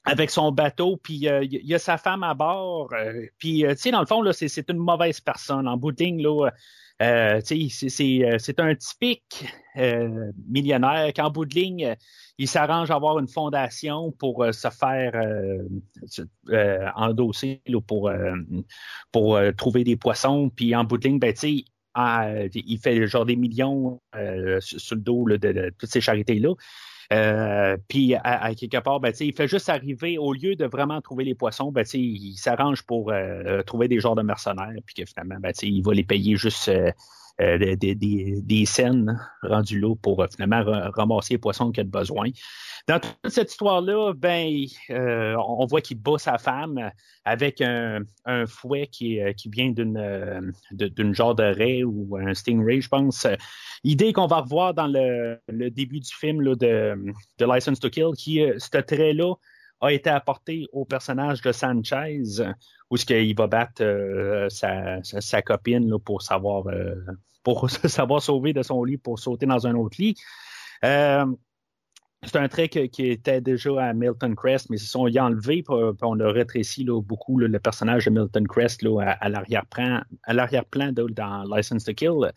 avec 0.05 0.31
son 0.31 0.53
bateau, 0.53 0.97
puis 0.97 1.29
euh, 1.29 1.45
il 1.45 1.67
y 1.67 1.75
a 1.75 1.79
sa 1.79 1.97
femme 1.97 2.23
à 2.23 2.35
bord, 2.35 2.93
euh, 2.93 3.27
puis 3.39 3.65
euh, 3.65 3.75
tu 3.75 3.83
sais 3.83 3.91
dans 3.91 4.01
le 4.01 4.07
fond 4.07 4.21
là, 4.21 4.33
c'est 4.33 4.71
une 4.71 4.79
mauvaise 4.79 5.21
personne. 5.21 5.67
En 5.67 5.77
bout 5.77 5.99
là, 5.99 6.51
c'est 7.01 8.61
un 8.61 8.75
typique 8.75 9.47
millionnaire 10.49 11.13
qu'en 11.15 11.31
bout 11.31 11.45
de 11.45 11.55
ligne, 11.55 11.97
il 12.39 12.49
s'arrange 12.49 12.91
à 12.91 12.95
avoir 12.95 13.19
une 13.19 13.29
fondation 13.29 14.13
pour 14.13 14.45
se 14.53 14.69
faire 14.71 15.13
endosser 16.97 17.63
pour, 17.87 18.11
pour 19.13 19.41
trouver 19.57 19.85
des 19.85 19.97
poissons. 19.97 20.51
Puis 20.55 20.75
en 20.75 20.85
bout 20.85 20.99
de 20.99 21.09
ligne, 21.09 21.19
ben, 21.19 21.35
il 21.43 22.79
fait 22.83 23.07
genre 23.07 23.27
des 23.27 23.37
millions 23.37 24.01
sur 24.61 24.95
le 24.95 25.01
dos 25.01 25.25
de, 25.29 25.73
toutes 25.79 25.91
ces 25.91 26.01
charités-là. 26.01 26.55
Euh, 27.13 27.77
puis 27.89 28.15
à, 28.15 28.55
quelque 28.55 28.79
part, 28.79 29.01
ben, 29.01 29.13
il 29.21 29.35
fait 29.35 29.49
juste 29.49 29.69
arriver, 29.69 30.19
au 30.19 30.33
lieu 30.33 30.57
de 30.57 30.65
vraiment 30.65 31.01
trouver 31.01 31.25
les 31.25 31.35
poissons, 31.35 31.71
ben, 31.71 31.85
il 31.93 32.37
s'arrange 32.37 32.83
pour 32.83 33.11
euh, 33.11 33.63
trouver 33.63 33.89
des 33.89 34.01
genres 34.01 34.17
de 34.17 34.23
mercenaires, 34.23 34.73
puis 34.85 34.95
que 34.95 35.05
finalement, 35.05 35.37
ben, 35.41 35.53
il 35.63 35.83
va 35.83 35.93
les 35.93 36.05
payer 36.05 36.37
juste 36.37 36.69
euh, 36.69 36.91
des, 37.39 37.77
des, 37.77 37.95
des, 38.43 38.65
scènes 38.65 39.21
rendues 39.43 39.81
là 39.81 39.95
pour 39.97 40.25
finalement 40.31 40.63
ramasser 40.95 41.35
les 41.35 41.39
poissons 41.39 41.73
qu'il 41.73 41.81
a 41.81 41.85
besoin. 41.85 42.31
Dans 42.87 43.01
toute 43.01 43.33
cette 43.33 43.51
histoire-là, 43.51 44.13
ben, 44.15 44.67
euh, 44.91 45.35
on 45.37 45.65
voit 45.67 45.81
qu'il 45.81 45.99
bat 45.99 46.19
sa 46.19 46.39
femme 46.39 46.91
avec 47.25 47.61
un, 47.61 48.05
fouet 48.47 48.87
qui, 48.87 49.19
qui 49.37 49.49
vient 49.49 49.71
d'une, 49.71 49.97
euh, 49.97 50.41
d'une 50.73 51.15
genre 51.15 51.35
de 51.35 51.45
raie 51.45 51.83
ou 51.83 52.17
un 52.17 52.35
stingray, 52.35 52.81
je 52.81 52.89
pense. 52.89 53.27
Idée 53.85 54.13
qu'on 54.13 54.27
va 54.27 54.41
revoir 54.41 54.75
dans 54.75 54.87
le, 54.87 55.39
début 55.71 56.01
du 56.01 56.15
film 56.15 56.41
là, 56.41 56.55
de, 56.55 56.97
de, 57.39 57.53
License 57.53 57.81
to 57.81 57.91
Kill, 57.91 58.13
qui, 58.17 58.43
euh, 58.43 58.59
ce 58.59 58.79
trait-là, 58.79 59.35
a 59.85 59.93
été 59.93 60.11
apporté 60.11 60.67
au 60.73 60.85
personnage 60.85 61.41
de 61.43 61.53
Sanchez, 61.53 62.23
où 62.91 62.97
ce 62.97 63.05
qu'il 63.05 63.37
va 63.37 63.47
battre 63.47 63.83
sa, 64.49 65.03
sa, 65.03 65.43
copine 65.43 65.99
pour 66.05 66.23
savoir 66.23 66.65
pour 67.43 67.71
savoir 67.71 68.23
sauver 68.23 68.53
de 68.53 68.63
son 68.63 68.83
lit 68.85 68.97
pour 68.97 69.19
sauter 69.19 69.47
dans 69.47 69.67
un 69.67 69.75
autre 69.75 69.97
lit. 69.99 70.17
C'est 72.27 72.39
un 72.39 72.49
trait 72.49 72.69
qui 72.69 73.11
était 73.11 73.41
déjà 73.41 73.87
à 73.87 73.93
Milton 73.93 74.35
Crest, 74.35 74.71
mais 74.71 74.79
on 74.95 75.09
y 75.09 75.19
a 75.19 75.25
enlevé, 75.25 75.63
puis, 75.63 75.75
on 76.03 76.21
a 76.21 76.33
rétréci 76.33 76.85
beaucoup 76.85 77.39
le 77.39 77.59
personnage 77.59 78.07
de 78.07 78.11
Milton 78.11 78.47
Crest 78.47 78.85
à, 79.01 79.29
l'arrière-plan 79.29 80.93
dans 80.93 81.45
License 81.55 81.85
to 81.85 81.93
Kill. 81.93 82.33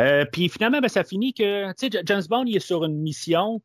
Euh, 0.00 0.24
puis 0.32 0.48
finalement, 0.48 0.80
ben, 0.80 0.88
ça 0.88 1.04
finit 1.04 1.34
que 1.34 1.72
James 2.04 2.22
Bond 2.28 2.46
est 2.46 2.60
sur 2.60 2.84
une 2.84 2.98
mission, 2.98 3.62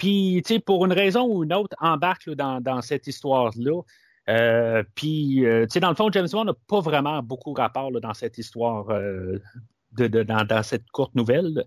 puis 0.00 0.42
pour 0.64 0.86
une 0.86 0.92
raison 0.92 1.26
ou 1.26 1.44
une 1.44 1.52
autre, 1.52 1.76
embarque 1.78 2.30
dans, 2.30 2.80
cette 2.80 3.06
histoire-là. 3.06 3.82
Euh, 4.30 4.82
puis, 4.94 5.44
euh, 5.44 5.66
dans 5.76 5.90
le 5.90 5.94
fond, 5.94 6.10
James 6.10 6.28
Bond 6.32 6.46
n'a 6.46 6.54
pas 6.66 6.80
vraiment 6.80 7.22
beaucoup 7.22 7.52
rapport 7.52 7.92
dans 7.92 8.14
cette 8.14 8.38
histoire, 8.38 8.86
de, 8.86 10.22
dans, 10.22 10.62
cette 10.62 10.90
courte 10.90 11.14
nouvelle 11.14 11.66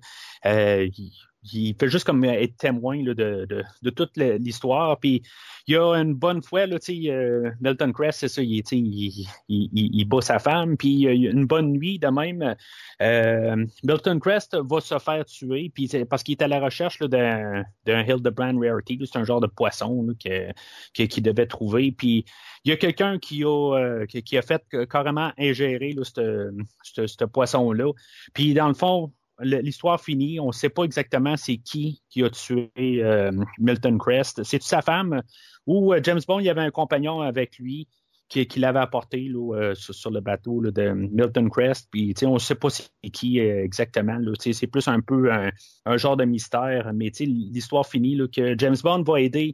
fait 1.45 1.89
juste 1.89 2.05
comme 2.05 2.23
être 2.23 2.57
témoin 2.57 3.01
de, 3.03 3.13
de, 3.13 3.45
de, 3.81 3.89
toute 3.89 4.15
l'histoire. 4.17 4.99
Puis 4.99 5.21
il 5.67 5.73
y 5.73 5.77
a 5.77 5.93
une 5.93 6.13
bonne 6.13 6.41
fois, 6.41 6.65
là, 6.65 6.77
euh, 6.89 7.51
Milton 7.61 7.93
Crest, 7.93 8.19
c'est 8.19 8.27
ça, 8.27 8.41
il, 8.41 8.63
il, 8.71 9.27
il, 9.47 9.69
il, 9.73 10.05
bat 10.05 10.21
sa 10.21 10.39
femme, 10.39 10.77
puis 10.77 10.89
il 10.89 10.99
y 10.99 11.27
a 11.27 11.31
une 11.31 11.45
bonne 11.45 11.71
nuit 11.73 11.99
de 11.99 12.07
même. 12.07 12.55
Euh, 13.01 13.65
Milton 13.83 14.19
Crest 14.19 14.55
va 14.55 14.81
se 14.81 14.97
faire 14.99 15.25
tuer, 15.25 15.71
puis 15.73 15.89
parce 16.09 16.23
qu'il 16.23 16.33
est 16.33 16.41
à 16.41 16.47
la 16.47 16.59
recherche 16.59 16.99
d'un 16.99 17.63
Hildebrand 17.85 18.59
Rarity, 18.59 18.99
c'est 19.05 19.19
un 19.19 19.25
genre 19.25 19.41
de 19.41 19.47
poisson 19.47 20.07
qu'il 20.19 21.07
qui 21.07 21.21
devait 21.21 21.47
trouver. 21.47 21.91
Puis 21.91 22.25
il 22.65 22.69
y 22.69 22.73
a 22.73 22.77
quelqu'un 22.77 23.19
qui 23.19 23.43
euh, 23.45 24.05
qui, 24.05 24.37
a 24.37 24.41
fait 24.41 24.63
carrément 24.89 25.31
ingérer 25.37 25.95
ce 26.03 27.25
poisson-là. 27.25 27.91
Puis 28.33 28.53
dans 28.53 28.67
le 28.67 28.73
fond, 28.73 29.11
l'histoire 29.43 29.99
finie. 30.01 30.39
On 30.39 30.47
ne 30.47 30.51
sait 30.51 30.69
pas 30.69 30.83
exactement 30.83 31.37
c'est 31.37 31.57
qui 31.57 32.01
qui 32.09 32.23
a 32.23 32.29
tué 32.29 32.71
euh, 32.77 33.31
Milton 33.59 33.97
Crest. 33.97 34.43
C'est 34.43 34.61
sa 34.61 34.81
femme 34.81 35.21
ou 35.65 35.93
euh, 35.93 35.99
James 36.03 36.21
Bond, 36.27 36.39
il 36.39 36.45
y 36.45 36.49
avait 36.49 36.61
un 36.61 36.71
compagnon 36.71 37.21
avec 37.21 37.57
lui 37.57 37.87
qui, 38.29 38.47
l'avait 38.57 38.79
apporté 38.79 39.29
euh, 39.29 39.75
sur, 39.75 40.09
le 40.09 40.19
bateau 40.19 40.59
de 40.61 40.89
Milton 40.89 41.51
Crest. 41.51 41.87
Puis, 41.91 42.15
on 42.23 42.33
ne 42.33 42.39
sait 42.39 42.55
pas 42.55 42.71
c'est 42.71 42.89
qui 43.11 43.37
exactement. 43.37 44.17
C'est 44.39 44.65
plus 44.65 44.87
un 44.87 45.01
peu 45.01 45.31
un, 45.31 45.97
genre 45.97 46.17
de 46.17 46.25
mystère. 46.25 46.91
Mais 46.95 47.11
l'histoire 47.19 47.85
finit 47.85 48.17
que 48.35 48.57
James 48.57 48.77
Bond 48.81 49.03
va 49.03 49.21
aider 49.21 49.53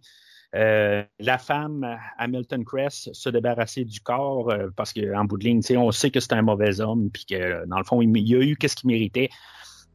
la 0.53 1.37
femme 1.37 1.85
à 2.17 2.27
Milton 2.29 2.63
Crest 2.63 3.13
se 3.13 3.29
débarrasser 3.29 3.83
du 3.83 3.99
corps 3.99 4.53
parce 4.77 4.93
qu'en 4.93 5.25
bout 5.25 5.37
de 5.37 5.43
ligne, 5.43 5.61
on 5.75 5.91
sait 5.91 6.09
que 6.09 6.21
c'est 6.21 6.33
un 6.33 6.41
mauvais 6.41 6.79
homme, 6.79 7.09
puis 7.11 7.25
que 7.25 7.65
dans 7.65 7.79
le 7.79 7.83
fond, 7.83 8.01
il, 8.01 8.15
il 8.15 8.35
a 8.35 8.39
eu 8.39 8.55
qu'est-ce 8.55 8.77
qu'il 8.77 8.87
méritait. 8.87 9.29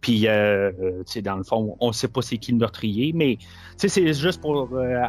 Puis, 0.04 0.28
euh, 0.28 0.70
euh 0.82 1.20
dans 1.22 1.36
le 1.36 1.44
fond, 1.44 1.78
on 1.80 1.88
ne 1.88 1.92
sait 1.92 2.08
pas 2.08 2.20
c'est 2.20 2.36
qui 2.36 2.52
le 2.52 2.58
meurtrier, 2.58 3.14
mais 3.14 3.38
c'est 3.78 4.12
juste 4.12 4.38
pour 4.38 4.68
euh, 4.74 5.02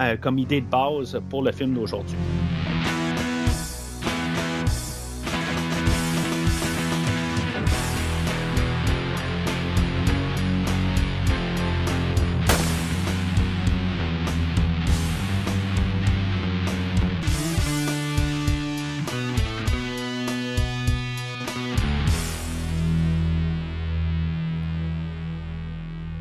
euh, 0.00 0.16
comme 0.16 0.38
idée 0.38 0.60
de 0.60 0.66
base 0.66 1.20
pour 1.30 1.44
le 1.44 1.52
film 1.52 1.74
d'aujourd'hui. 1.74 2.16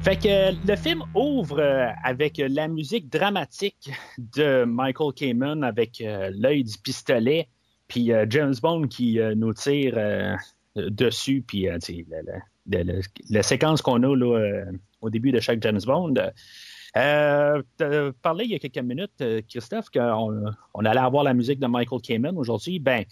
Fait 0.08 0.16
que 0.16 0.66
le 0.66 0.76
film 0.78 1.04
ouvre 1.16 1.60
euh, 1.60 1.90
avec 2.02 2.38
la 2.38 2.70
musique 2.70 3.10
dramatique 3.10 3.92
de 4.18 4.64
Michael 4.64 5.12
Kamen 5.14 5.66
avec 5.66 6.00
euh, 6.00 6.32
l'œil 6.34 6.64
du 6.64 6.78
pistolet, 6.78 7.50
puis 7.90 8.14
euh, 8.14 8.26
James 8.30 8.54
Bond 8.62 8.88
qui 8.88 9.20
nous 9.36 9.54
tire 9.54 10.00
dessus, 10.78 11.44
puis 11.46 11.68
la, 13.30 13.44
séquence 13.44 13.82
qu'on 13.82 14.02
a 14.02 14.16
là, 14.16 14.64
au 15.02 15.10
début 15.10 15.34
de 15.34 15.42
chaque 15.42 15.62
James 15.62 15.82
Bond. 15.86 16.14
Euh, 16.96 17.62
parlé 18.22 18.46
il 18.46 18.52
y 18.52 18.56
a 18.56 18.60
quelques 18.60 18.78
minutes, 18.78 19.22
Christophe, 19.50 19.90
qu'on 19.90 20.54
on 20.74 20.86
allait 20.86 21.02
avoir 21.02 21.26
la 21.26 21.34
musique 21.34 21.60
de 21.60 21.68
Michael 21.68 22.00
Kamen 22.00 22.38
aujourd'hui. 22.38 22.80
Ben, 22.80 23.04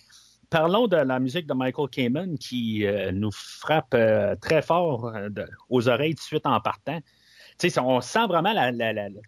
parlons 0.49 0.87
de 0.87 0.97
la 0.97 1.19
musique 1.19 1.47
de 1.47 1.53
Michael 1.53 1.89
Kamen 1.89 2.37
qui 2.37 2.85
euh, 2.85 3.11
nous 3.11 3.31
frappe 3.31 3.93
euh, 3.93 4.35
très 4.35 4.61
fort 4.61 5.07
euh, 5.07 5.29
aux 5.69 5.87
oreilles 5.87 6.15
tout 6.15 6.21
de 6.21 6.25
suite 6.25 6.45
en 6.45 6.59
partant. 6.59 6.99
on 7.77 8.01
sent 8.01 8.27
vraiment 8.27 8.53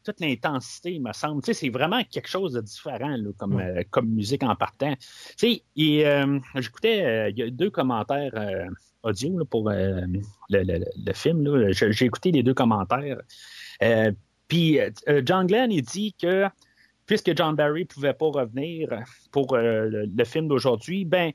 toute 0.04 0.20
l'intensité, 0.20 1.00
me 1.00 1.14
semble. 1.14 1.42
C'est 1.44 1.70
vraiment 1.70 2.04
quelque 2.04 2.28
chose 2.28 2.54
de 2.54 2.62
différent 2.62 3.16
comme, 3.38 3.62
comme 3.90 4.10
musique 4.10 4.44
en 4.44 4.56
partant. 4.56 4.94
J'écoutais, 5.38 7.32
il 7.32 7.38
y 7.38 7.44
a 7.44 7.50
deux 7.50 7.70
commentaires 7.70 8.68
audio 9.04 9.46
pour 9.46 9.70
le, 9.70 11.14
film. 11.14 11.72
J'ai 11.72 12.06
écouté 12.06 12.32
les 12.32 12.44
deux 12.44 12.54
commentaires. 12.54 13.22
Puis 14.48 14.80
John 15.24 15.48
Glenn, 15.48 15.72
il 15.72 15.84
dit 15.84 16.14
que 16.22 16.48
puisque 17.08 17.36
John 17.36 17.56
Barry 17.56 17.86
pouvait 17.86 18.14
pas 18.14 18.28
revenir 18.28 18.90
pour 19.32 19.56
euh, 19.56 20.06
le, 20.06 20.26
film 20.26 20.48
d'aujourd'hui, 20.48 21.06
ben 21.06 21.32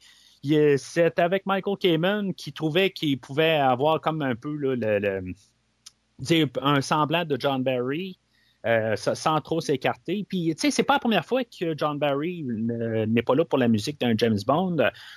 c'est 0.77 1.19
avec 1.19 1.47
Michael 1.47 1.77
Kamen 1.79 2.35
qui 2.35 2.53
trouvait 2.53 2.91
qu'il 2.91 3.19
pouvait 3.19 3.57
avoir 3.57 4.01
comme 4.01 4.23
un 4.23 4.35
peu 4.35 4.55
le, 4.55 5.35
un 6.61 6.81
semblant 6.81 7.25
de 7.25 7.37
John 7.41 7.63
Barry. 7.63 8.19
Euh, 8.65 8.95
sans 8.95 9.41
trop 9.41 9.61
s'écarter. 9.61 10.25
Puis, 10.29 10.55
tu 10.55 10.61
sais, 10.61 10.71
c'est 10.71 10.85
pas 10.85 10.93
la 10.93 11.01
première 11.01 11.25
fois 11.25 11.43
que 11.43 11.77
John 11.77 11.99
Barry 11.99 12.45
n'est 12.45 13.23
pas 13.23 13.35
là 13.35 13.45
pour 13.45 13.59
la 13.59 13.67
musique 13.67 13.99
d'un 13.99 14.15
James 14.17 14.39
Bond. 14.47 14.77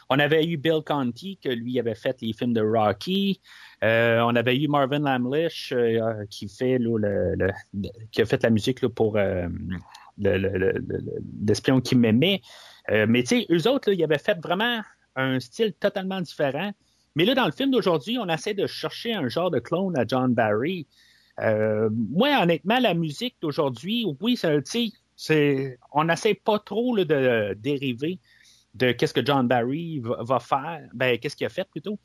On 0.10 0.18
avait 0.18 0.44
eu 0.48 0.58
Bill 0.58 0.82
Conti, 0.84 1.38
que 1.38 1.50
lui 1.50 1.78
avait 1.78 1.94
fait 1.94 2.20
les 2.24 2.34
films 2.34 2.54
de 2.54 2.62
Rocky. 2.62 3.40
Euh, 3.84 4.20
on 4.22 4.36
avait 4.36 4.58
eu 4.58 4.68
Marvin 4.68 4.98
Lamlish, 4.98 5.76
qui, 6.32 6.50
fait, 6.50 6.80
le, 6.80 7.36
qui 8.12 8.24
a 8.24 8.26
fait 8.26 8.42
la 8.42 8.50
musique 8.50 8.88
pour 8.88 9.16
l'espion 10.18 11.82
qui 11.82 11.96
m'aimait. 11.96 12.42
Euh, 12.92 13.06
mais 13.08 13.24
tu 13.24 13.42
sais, 13.42 13.48
eux 13.50 13.68
autres, 13.68 13.92
ils 13.92 14.04
avaient 14.04 14.18
fait 14.18 14.38
vraiment 14.42 14.82
un 15.16 15.40
style 15.40 15.74
totalement 15.74 16.22
différent. 16.22 16.72
Mais 17.16 17.26
là, 17.26 17.34
dans 17.34 17.46
le 17.46 17.52
film 17.52 17.72
d'aujourd'hui, 17.72 18.18
on 18.20 18.28
essaie 18.28 18.54
de 18.54 18.68
chercher 18.68 19.14
un 19.14 19.28
genre 19.30 19.50
de 19.50 19.60
clone 19.60 19.98
à 19.98 20.06
John 20.06 20.34
Barry. 20.34 20.88
Euh, 21.40 21.90
moi, 21.92 22.42
honnêtement, 22.42 22.80
la 22.80 22.94
musique 22.94 23.36
d'aujourd'hui, 23.42 24.06
oui, 24.20 24.38
c'est, 25.16 25.80
on 25.92 26.04
n'essaie 26.04 26.34
pas 26.34 26.60
trop 26.60 26.98
de 26.98 27.54
dériver 27.54 28.20
de 28.74 28.92
qu'est-ce 28.92 29.14
que 29.14 29.26
John 29.26 29.48
Barry 29.48 30.02
va, 30.04 30.40
faire, 30.40 30.82
ben, 30.94 31.18
qu'est-ce 31.18 31.36
qu'il 31.36 31.48
a 31.48 31.50
fait 31.50 31.68
plutôt. 31.70 31.98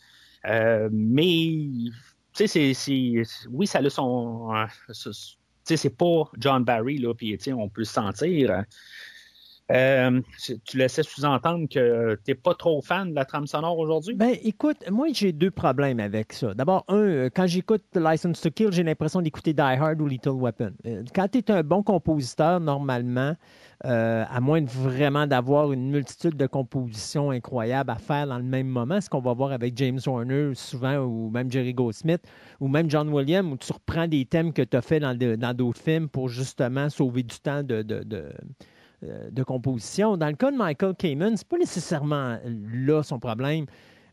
Euh, 0.46 0.88
mais, 0.92 1.68
tu 2.32 2.46
sais, 2.46 2.72
oui, 3.50 3.66
ça 3.66 3.80
a 3.80 3.90
son, 3.90 4.52
c'est 5.76 5.96
pas 5.96 6.30
John 6.38 6.64
Barry, 6.64 6.98
là, 6.98 7.14
puis 7.14 7.38
on 7.52 7.68
peut 7.68 7.82
le 7.82 7.84
sentir. 7.84 8.64
Euh, 9.70 10.20
tu 10.64 10.76
laissais 10.76 11.02
sous-entendre 11.02 11.68
que 11.68 12.16
tu 12.24 12.30
n'es 12.30 12.34
pas 12.34 12.54
trop 12.54 12.82
fan 12.82 13.10
de 13.10 13.14
la 13.14 13.24
trame 13.24 13.46
sonore 13.46 13.78
aujourd'hui? 13.78 14.14
Ben, 14.14 14.36
écoute, 14.42 14.78
moi, 14.90 15.08
j'ai 15.12 15.32
deux 15.32 15.50
problèmes 15.50 16.00
avec 16.00 16.32
ça. 16.32 16.54
D'abord, 16.54 16.84
un, 16.88 16.96
euh, 16.96 17.30
quand 17.34 17.46
j'écoute 17.46 17.84
License 17.94 18.40
to 18.40 18.50
Kill, 18.50 18.72
j'ai 18.72 18.82
l'impression 18.82 19.22
d'écouter 19.22 19.52
Die 19.52 19.60
Hard 19.60 20.00
ou 20.00 20.06
Little 20.06 20.30
Weapon. 20.30 20.72
Euh, 20.86 21.04
quand 21.14 21.28
tu 21.28 21.38
es 21.38 21.50
un 21.50 21.62
bon 21.62 21.82
compositeur, 21.82 22.60
normalement, 22.60 23.36
à 23.82 24.40
moins 24.40 24.60
de 24.60 24.68
vraiment 24.68 25.26
d'avoir 25.26 25.72
une 25.72 25.90
multitude 25.90 26.36
de 26.36 26.46
compositions 26.46 27.30
incroyables 27.30 27.90
à 27.90 27.96
faire 27.96 28.26
dans 28.26 28.36
le 28.36 28.44
même 28.44 28.66
moment, 28.66 29.00
ce 29.00 29.08
qu'on 29.08 29.20
va 29.20 29.32
voir 29.32 29.52
avec 29.52 29.74
James 29.78 29.98
Horner 30.04 30.52
souvent, 30.54 30.98
ou 30.98 31.30
même 31.30 31.50
Jerry 31.50 31.72
Goldsmith, 31.72 32.20
ou 32.60 32.68
même 32.68 32.90
John 32.90 33.08
Williams, 33.08 33.50
où 33.50 33.56
tu 33.56 33.72
reprends 33.72 34.06
des 34.06 34.26
thèmes 34.26 34.52
que 34.52 34.60
tu 34.60 34.76
as 34.76 34.82
fait 34.82 35.00
dans 35.00 35.54
d'autres 35.54 35.80
films 35.80 36.10
pour 36.10 36.28
justement 36.28 36.90
sauver 36.90 37.22
du 37.22 37.38
temps 37.38 37.62
euh, 37.70 37.82
de 37.82 38.26
composition. 39.44 40.16
Dans 40.16 40.28
le 40.28 40.34
cas 40.34 40.50
de 40.50 40.56
Michael 40.56 40.94
Kamen, 40.94 41.36
c'est 41.36 41.48
pas 41.48 41.58
nécessairement 41.58 42.38
là 42.44 43.02
son 43.02 43.18
problème, 43.18 43.66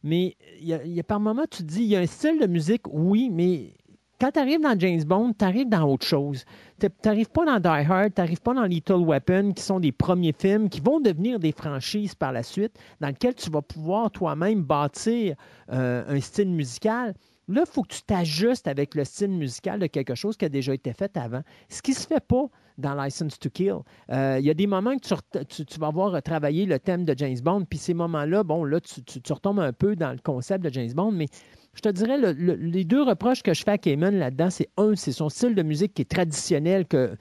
mais 0.03 0.35
il 0.61 0.67
y, 0.67 0.99
a, 0.99 1.03
par 1.03 1.19
moments, 1.19 1.45
tu 1.49 1.63
dis, 1.63 1.81
il 1.81 1.87
y 1.87 1.95
a 1.95 1.99
un 1.99 2.05
style 2.05 2.39
de 2.39 2.47
musique, 2.47 2.83
oui, 2.91 3.29
mais 3.31 3.73
quand 4.19 4.31
tu 4.31 4.39
arrives 4.39 4.61
dans 4.61 4.77
James 4.79 5.03
Bond, 5.03 5.33
tu 5.37 5.45
arrives 5.45 5.69
dans 5.69 5.83
autre 5.83 6.05
chose. 6.05 6.43
Tu 6.79 6.87
n'arrives 7.05 7.29
pas 7.29 7.45
dans 7.45 7.59
Die 7.59 7.91
Hard, 7.91 8.13
tu 8.15 8.21
n'arrives 8.21 8.41
pas 8.41 8.53
dans 8.53 8.63
Little 8.63 9.03
Weapon, 9.05 9.53
qui 9.53 9.63
sont 9.63 9.79
des 9.79 9.91
premiers 9.91 10.33
films 10.33 10.69
qui 10.69 10.81
vont 10.81 10.99
devenir 10.99 11.39
des 11.39 11.51
franchises 11.51 12.15
par 12.15 12.31
la 12.31 12.41
suite, 12.41 12.73
dans 12.99 13.07
lesquels 13.07 13.35
tu 13.35 13.49
vas 13.51 13.61
pouvoir 13.61 14.09
toi-même 14.09 14.63
bâtir 14.63 15.35
euh, 15.71 16.03
un 16.07 16.19
style 16.19 16.49
musical. 16.49 17.13
Là, 17.47 17.63
il 17.65 17.71
faut 17.71 17.83
que 17.83 17.93
tu 17.93 18.01
t'ajustes 18.01 18.67
avec 18.67 18.95
le 18.95 19.05
style 19.05 19.31
musical 19.31 19.79
de 19.79 19.87
quelque 19.87 20.15
chose 20.15 20.35
qui 20.35 20.45
a 20.45 20.49
déjà 20.49 20.73
été 20.73 20.93
fait 20.93 21.15
avant. 21.15 21.41
Ce 21.69 21.81
qui 21.81 21.93
se 21.93 22.07
fait 22.07 22.25
pas 22.25 22.47
dans 22.77 23.01
License 23.01 23.39
to 23.39 23.49
Kill. 23.49 23.77
Euh, 24.11 24.37
il 24.39 24.45
y 24.45 24.49
a 24.49 24.53
des 24.53 24.67
moments 24.67 24.95
que 24.97 25.43
tu, 25.43 25.79
vas 25.79 25.89
voir 25.89 26.21
travailler 26.21 26.65
le 26.65 26.79
thème 26.79 27.05
de 27.05 27.13
James 27.17 27.39
Bond, 27.43 27.65
puis 27.65 27.79
ces 27.79 27.93
moments-là, 27.93 28.43
bon, 28.43 28.63
là, 28.63 28.79
tu, 28.79 29.33
retombes 29.33 29.59
un 29.59 29.73
peu 29.73 29.95
dans 29.95 30.11
le 30.11 30.19
concept 30.23 30.63
de 30.63 30.69
James 30.71 30.93
Bond, 30.93 31.11
mais 31.11 31.27
je 31.73 31.81
te 31.81 31.89
dirais, 31.89 32.17
les 32.33 32.83
deux 32.83 33.03
reproches 33.03 33.43
que 33.43 33.53
je 33.53 33.63
fais 33.63 33.71
à 33.71 33.77
Cayman 33.77 34.17
là-dedans, 34.17 34.49
c'est 34.49 34.69
un, 34.77 34.95
c'est 34.95 35.11
son 35.11 35.29
style 35.29 35.55
de 35.55 35.63
musique 35.63 35.93
qui 35.93 36.01
est 36.01 36.09
traditionnel, 36.09 36.85
que 36.87 37.15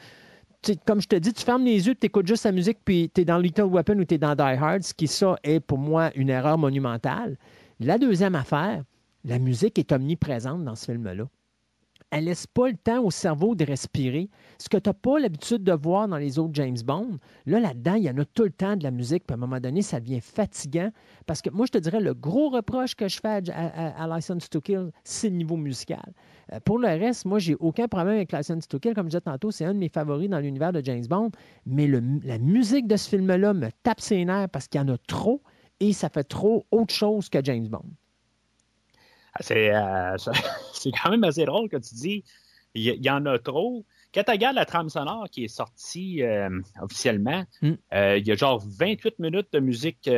comme 0.84 1.00
je 1.00 1.06
te 1.06 1.16
dis, 1.16 1.32
tu 1.32 1.44
fermes 1.44 1.64
les 1.64 1.86
yeux, 1.86 1.94
tu 1.94 2.06
écoutes 2.06 2.26
juste 2.26 2.44
la 2.44 2.52
musique, 2.52 2.78
puis 2.84 3.10
tu 3.14 3.20
es 3.20 3.24
dans 3.24 3.38
Little 3.38 3.64
Weapon 3.64 3.98
ou 3.98 4.04
tu 4.04 4.14
es 4.14 4.18
dans 4.18 4.34
Die 4.34 4.42
Hard, 4.42 4.82
ce 4.82 4.94
qui, 4.94 5.06
ça, 5.06 5.36
est 5.44 5.60
pour 5.60 5.78
moi 5.78 6.10
une 6.16 6.30
erreur 6.30 6.58
monumentale. 6.58 7.36
La 7.78 7.98
deuxième 7.98 8.34
affaire, 8.34 8.82
la 9.24 9.38
musique 9.38 9.78
est 9.78 9.92
omniprésente 9.92 10.64
dans 10.64 10.74
ce 10.74 10.86
film-là 10.86 11.24
elle 12.10 12.24
laisse 12.24 12.46
pas 12.46 12.68
le 12.68 12.76
temps 12.76 13.02
au 13.02 13.10
cerveau 13.10 13.54
de 13.54 13.64
respirer. 13.64 14.30
Ce 14.58 14.68
que 14.68 14.76
tu 14.76 14.88
n'as 14.88 14.94
pas 14.94 15.18
l'habitude 15.18 15.64
de 15.64 15.72
voir 15.72 16.08
dans 16.08 16.16
les 16.16 16.38
autres 16.38 16.54
James 16.54 16.76
Bond, 16.84 17.18
là, 17.46 17.60
là-dedans, 17.60 17.94
il 17.94 18.04
y 18.04 18.10
en 18.10 18.18
a 18.18 18.24
tout 18.24 18.44
le 18.44 18.50
temps 18.50 18.76
de 18.76 18.84
la 18.84 18.90
musique, 18.90 19.26
puis 19.26 19.34
à 19.34 19.36
un 19.36 19.40
moment 19.40 19.60
donné, 19.60 19.82
ça 19.82 20.00
devient 20.00 20.20
fatigant. 20.20 20.90
Parce 21.26 21.42
que 21.42 21.50
moi, 21.50 21.66
je 21.66 21.72
te 21.72 21.78
dirais, 21.78 22.00
le 22.00 22.14
gros 22.14 22.50
reproche 22.50 22.94
que 22.94 23.08
je 23.08 23.18
fais 23.20 23.42
à, 23.50 24.06
License 24.16 24.48
to 24.48 24.60
Kill, 24.60 24.90
c'est 25.04 25.30
le 25.30 25.36
niveau 25.36 25.56
musical. 25.56 26.12
Euh, 26.52 26.60
pour 26.60 26.78
le 26.78 26.88
reste, 26.88 27.24
moi, 27.24 27.38
j'ai 27.38 27.56
aucun 27.56 27.88
problème 27.88 28.16
avec 28.16 28.32
License 28.32 28.68
to 28.68 28.78
Kill. 28.78 28.94
Comme 28.94 29.06
je 29.06 29.10
disais 29.10 29.20
tantôt, 29.20 29.50
c'est 29.50 29.64
un 29.64 29.74
de 29.74 29.78
mes 29.78 29.88
favoris 29.88 30.28
dans 30.28 30.38
l'univers 30.38 30.72
de 30.72 30.82
James 30.84 31.06
Bond. 31.08 31.30
Mais 31.66 31.88
la 31.88 32.38
musique 32.38 32.86
de 32.86 32.96
ce 32.96 33.08
film-là 33.08 33.52
me 33.52 33.68
tape 33.82 34.00
ses 34.00 34.24
nerfs 34.24 34.48
parce 34.50 34.68
qu'il 34.68 34.80
y 34.80 34.84
en 34.84 34.88
a 34.88 34.98
trop 35.08 35.42
et 35.80 35.92
ça 35.92 36.08
fait 36.08 36.24
trop 36.24 36.66
autre 36.70 36.94
chose 36.94 37.28
que 37.28 37.44
James 37.44 37.68
Bond. 37.68 37.84
Euh, 39.50 40.16
c'est 40.72 40.90
quand 40.92 41.10
même 41.10 41.24
assez 41.24 41.44
drôle 41.44 41.68
que 41.68 41.76
tu 41.76 41.94
dis 41.94 42.24
il 42.74 43.02
y, 43.02 43.10
en 43.10 43.24
a 43.24 43.38
trop. 43.38 43.86
Quand 44.12 44.22
tu 44.22 44.30
regardes 44.32 44.56
la 44.56 44.66
trame 44.66 44.90
sonore 44.90 45.28
qui 45.30 45.44
est 45.44 45.48
sortie 45.48 46.22
euh, 46.22 46.50
officiellement, 46.82 47.44
hmm. 47.62 47.72
euh, 47.94 48.18
il 48.18 48.26
y 48.26 48.32
a 48.32 48.34
genre 48.34 48.62
28 48.78 49.18
minutes 49.18 49.48
de 49.52 49.60
musique 49.60 50.10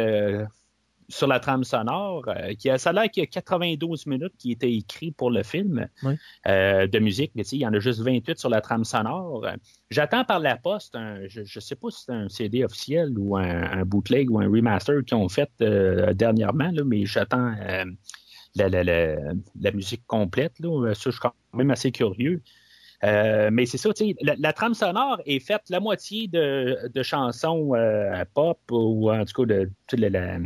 sur 1.09 1.27
la 1.29 1.39
trame 1.39 1.63
sonore. 1.63 2.27
qui 2.59 2.69
a, 2.69 2.79
ça 2.79 2.91
a 2.91 2.93
l'air 2.93 3.11
qu'il 3.13 3.23
y 3.23 3.27
a 3.27 3.29
92 3.29 4.07
minutes 4.07 4.33
qui 4.39 4.51
étaient 4.51 4.73
écrites 4.73 5.17
pour 5.17 5.31
le 5.31 5.45
film 5.45 5.89
de 6.03 6.99
musique, 6.99 7.31
mais 7.37 7.45
il 7.45 7.59
y 7.59 7.67
en 7.67 7.73
a 7.73 7.79
juste 7.79 8.01
28 8.01 8.39
sur 8.41 8.49
la 8.49 8.61
trame 8.61 8.83
sonore. 8.83 9.47
J'attends 9.89 10.25
par 10.25 10.41
la 10.41 10.57
poste, 10.57 10.99
je 11.29 11.43
ne 11.43 11.61
sais 11.61 11.77
pas 11.77 11.91
si 11.91 12.03
c'est 12.07 12.13
un 12.13 12.29
CD 12.29 12.65
officiel 12.65 13.17
ou 13.17 13.37
un, 13.37 13.85
bootleg 13.85 14.33
ou 14.33 14.41
un 14.41 14.49
remaster 14.49 15.05
qu'ils 15.05 15.17
ont 15.17 15.29
fait 15.29 15.51
dernièrement, 15.61 16.73
mais 16.85 17.07
j'attends 17.07 17.55
la, 18.57 19.71
musique 19.73 20.07
complète. 20.07 20.59
Là. 20.61 20.95
Ça, 20.95 21.03
je 21.07 21.11
suis 21.11 21.21
quand 21.21 21.35
même 21.53 21.71
assez 21.71 21.93
curieux. 21.93 22.43
Euh, 23.05 23.51
mais 23.53 23.67
c'est 23.67 23.79
ça, 23.79 23.93
tu 23.93 24.09
sais, 24.09 24.17
la, 24.21 24.53
trame 24.53 24.75
sonore 24.75 25.21
est 25.25 25.39
faite 25.39 25.63
la 25.71 25.79
moitié 25.79 26.27
de, 26.27 27.03
chansons 27.03 27.75
euh, 27.75 28.25
pop 28.35 28.59
ou 28.73 29.11
en 29.11 29.25
tout 29.25 29.45
cas 29.45 29.55
de, 29.55 29.71
la, 29.97 30.39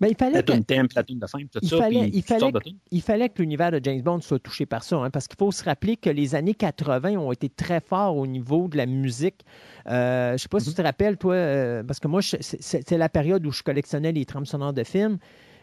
mais 0.00 0.10
il 0.10 0.16
fallait 0.16 0.36
la 0.36 0.42
tune 0.42 0.64
thème, 0.64 0.88
la 0.94 1.02
tune 1.02 1.18
de 1.18 1.26
tout 1.26 1.66
ça. 1.66 1.88
il, 1.90 2.22
fallait, 2.22 2.50
il 2.90 3.02
fallait 3.02 3.28
que 3.28 3.40
l'univers 3.40 3.70
de 3.70 3.80
James 3.82 4.02
Bond 4.02 4.20
soit 4.20 4.38
touché 4.38 4.66
par 4.66 4.82
ça, 4.82 4.96
hein, 4.96 5.10
parce 5.10 5.26
qu'il 5.26 5.38
faut 5.38 5.50
se 5.50 5.64
rappeler 5.64 5.96
que 5.96 6.10
les 6.10 6.34
années 6.34 6.54
80 6.54 7.12
ont 7.12 7.32
été 7.32 7.48
très 7.48 7.80
forts 7.80 8.16
au 8.16 8.26
niveau 8.26 8.68
de 8.68 8.76
la 8.76 8.86
musique. 8.86 9.44
Euh, 9.86 10.30
je 10.30 10.32
ne 10.34 10.38
sais 10.38 10.48
pas 10.48 10.60
si 10.60 10.66
mm-hmm. 10.66 10.70
tu 10.70 10.76
te 10.76 10.82
rappelles, 10.82 11.16
toi, 11.16 11.82
parce 11.86 12.00
que 12.00 12.08
moi, 12.08 12.20
c'est 12.22 12.90
la 12.98 13.08
période 13.08 13.46
où 13.46 13.52
je 13.52 13.62
collectionnais 13.62 14.12
les 14.12 14.24
trames 14.24 14.46
sonores 14.46 14.72
de 14.72 14.84
films. 14.84 15.18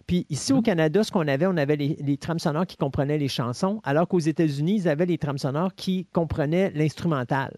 Puis 0.07 0.25
ici 0.29 0.53
au 0.53 0.57
mhm. 0.57 0.63
Canada, 0.63 1.03
ce 1.03 1.11
qu'on 1.11 1.27
avait, 1.27 1.45
on 1.45 1.57
avait 1.57 1.75
les, 1.75 2.17
trames 2.17 2.39
sonores 2.39 2.65
qui 2.65 2.77
comprenaient 2.77 3.17
les 3.17 3.27
chansons, 3.27 3.81
alors 3.83 4.07
qu'aux 4.07 4.19
États-Unis, 4.19 4.75
ils 4.77 4.87
avaient 4.87 5.05
les 5.05 5.17
trames 5.17 5.37
sonores 5.37 5.75
qui 5.75 6.07
comprenaient 6.13 6.71
l'instrumental. 6.71 7.57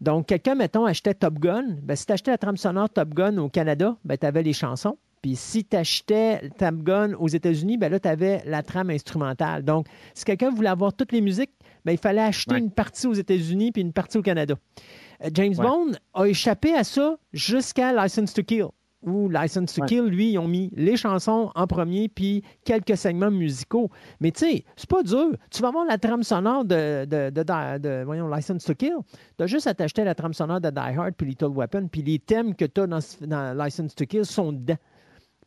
Donc, 0.00 0.26
quelqu'un, 0.26 0.54
mettons, 0.54 0.86
achetait 0.86 1.14
Top 1.14 1.40
Gun. 1.40 1.76
Ben, 1.82 1.96
si 1.96 2.06
tu 2.06 2.12
achetais 2.12 2.30
la 2.30 2.38
trame 2.38 2.56
sonore 2.56 2.88
Top 2.88 3.12
Gun 3.12 3.36
au 3.38 3.48
Canada, 3.48 3.96
ben, 4.04 4.16
tu 4.16 4.24
avais 4.24 4.44
les 4.44 4.52
chansons. 4.52 4.96
Puis 5.20 5.36
si 5.36 5.64
tu 5.64 5.76
achetais 5.76 6.48
Top 6.56 6.76
Gun 6.76 7.12
aux 7.14 7.28
États-Unis, 7.28 7.76
ben 7.76 7.90
là, 7.90 8.00
tu 8.00 8.08
avais 8.08 8.40
la 8.46 8.62
trame 8.62 8.90
instrumentale. 8.90 9.64
Donc, 9.64 9.86
si 10.14 10.24
quelqu'un 10.24 10.50
voulait 10.50 10.70
avoir 10.70 10.94
toutes 10.94 11.12
les 11.12 11.20
musiques, 11.20 11.50
ben, 11.84 11.92
il 11.92 11.98
fallait 11.98 12.22
acheter 12.22 12.56
une 12.56 12.70
partie 12.70 13.08
aux 13.08 13.14
États-Unis 13.14 13.72
puis 13.72 13.82
une 13.82 13.92
partie 13.92 14.16
au 14.16 14.22
Canada. 14.22 14.54
Euh, 15.24 15.28
James 15.34 15.54
Bond 15.56 15.92
a 16.14 16.24
échappé 16.26 16.72
à 16.72 16.84
ça 16.84 17.16
jusqu'à 17.32 17.92
License 17.92 18.32
to 18.32 18.42
Kill 18.42 18.68
ou 19.02 19.28
License 19.30 19.74
to 19.74 19.84
Kill, 19.86 20.04
lui, 20.04 20.32
ils 20.32 20.38
ont 20.38 20.48
mis 20.48 20.70
les 20.74 20.96
chansons 20.96 21.50
en 21.54 21.66
premier, 21.66 22.08
puis 22.08 22.42
quelques 22.64 22.96
segments 22.96 23.30
musicaux. 23.30 23.90
Mais 24.20 24.30
tu 24.30 24.40
sais, 24.40 24.64
c'est 24.76 24.88
pas 24.88 25.02
dur. 25.02 25.36
Tu 25.50 25.62
vas 25.62 25.70
voir 25.70 25.86
la 25.86 25.96
trame 25.96 26.22
sonore 26.22 26.64
de, 26.64 27.06
de, 27.06 27.30
de, 27.30 28.04
voyons, 28.04 28.28
License 28.28 28.64
to 28.64 28.74
Kill. 28.74 28.96
Tu 29.38 29.44
as 29.44 29.46
juste 29.46 29.66
à 29.66 29.74
t'acheter 29.74 30.04
la 30.04 30.14
trame 30.14 30.34
sonore 30.34 30.60
de 30.60 30.70
Die 30.70 30.78
Hard 30.78 31.14
puis 31.16 31.28
Little 31.28 31.52
Weapon, 31.54 31.88
puis 31.88 32.02
les 32.02 32.18
thèmes 32.18 32.54
que 32.54 32.66
tu 32.66 32.80
as 32.80 32.86
dans, 32.86 33.64
License 33.64 33.94
to 33.94 34.04
Kill 34.04 34.26
sont 34.26 34.52
dedans. 34.52 34.78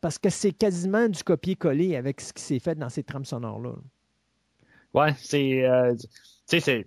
Parce 0.00 0.18
que 0.18 0.28
c'est 0.28 0.52
quasiment 0.52 1.08
du 1.08 1.22
copier-coller 1.22 1.96
avec 1.96 2.20
ce 2.20 2.32
qui 2.32 2.42
s'est 2.42 2.58
fait 2.58 2.74
dans 2.74 2.90
ces 2.90 3.02
trames 3.04 3.24
sonores-là. 3.24 3.72
Ouais, 4.92 5.14
c'est. 5.18 5.64
Euh, 5.64 5.94
tu 5.94 6.06
sais, 6.46 6.60
c'est. 6.60 6.86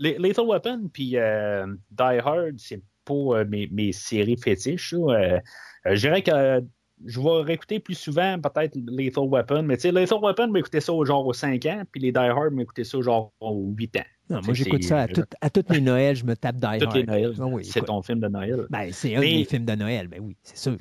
Little 0.00 0.46
Weapon 0.46 0.88
puis 0.92 1.16
euh, 1.16 1.66
Die 1.90 2.18
Hard, 2.24 2.54
c'est 2.58 2.80
euh, 3.10 3.44
mes, 3.44 3.68
mes, 3.70 3.92
séries 3.92 4.36
fétiches. 4.36 4.94
Euh, 4.94 5.38
je 5.84 6.00
dirais 6.00 6.22
que 6.22 6.62
je 7.04 7.20
vais 7.20 7.42
réécouter 7.42 7.80
plus 7.80 7.94
souvent 7.94 8.38
peut-être 8.40 8.76
Lethal 8.88 9.28
Weapon, 9.28 9.62
mais 9.62 9.76
tu 9.76 9.82
sais, 9.82 9.92
Lethal 9.92 10.18
Weapon 10.20 10.48
m'écoutait 10.48 10.80
ça 10.80 10.92
au 10.92 11.04
genre 11.04 11.26
aux 11.26 11.32
5 11.32 11.64
ans, 11.66 11.82
puis 11.90 12.00
les 12.00 12.12
Die 12.12 12.18
Hard 12.18 12.52
m'écoutaient 12.52 12.84
ça 12.84 12.98
au 12.98 13.02
genre 13.02 13.32
aux 13.40 13.72
8 13.76 13.96
ans. 13.96 14.00
Non, 14.30 14.40
moi, 14.44 14.52
j'écoute 14.52 14.82
ça 14.82 15.02
à, 15.02 15.08
tout, 15.08 15.24
à 15.40 15.48
toutes 15.48 15.70
les 15.70 15.80
Noëls, 15.80 16.16
je 16.16 16.24
me 16.24 16.34
tape 16.34 16.56
Die 16.56 16.66
Hard. 16.66 16.80
Toutes 16.82 16.94
les 16.94 17.04
Noëls. 17.04 17.34
Ah 17.40 17.44
c'est 17.62 17.84
ton 17.84 18.02
film 18.02 18.20
de 18.20 18.28
Noël. 18.28 18.66
Ben, 18.68 18.88
c'est 18.92 19.16
un 19.16 19.20
des 19.20 19.44
films 19.44 19.64
de 19.64 19.74
Noël, 19.74 20.08
ben 20.08 20.20
oui, 20.20 20.36
c'est 20.42 20.58
sûr. 20.58 20.78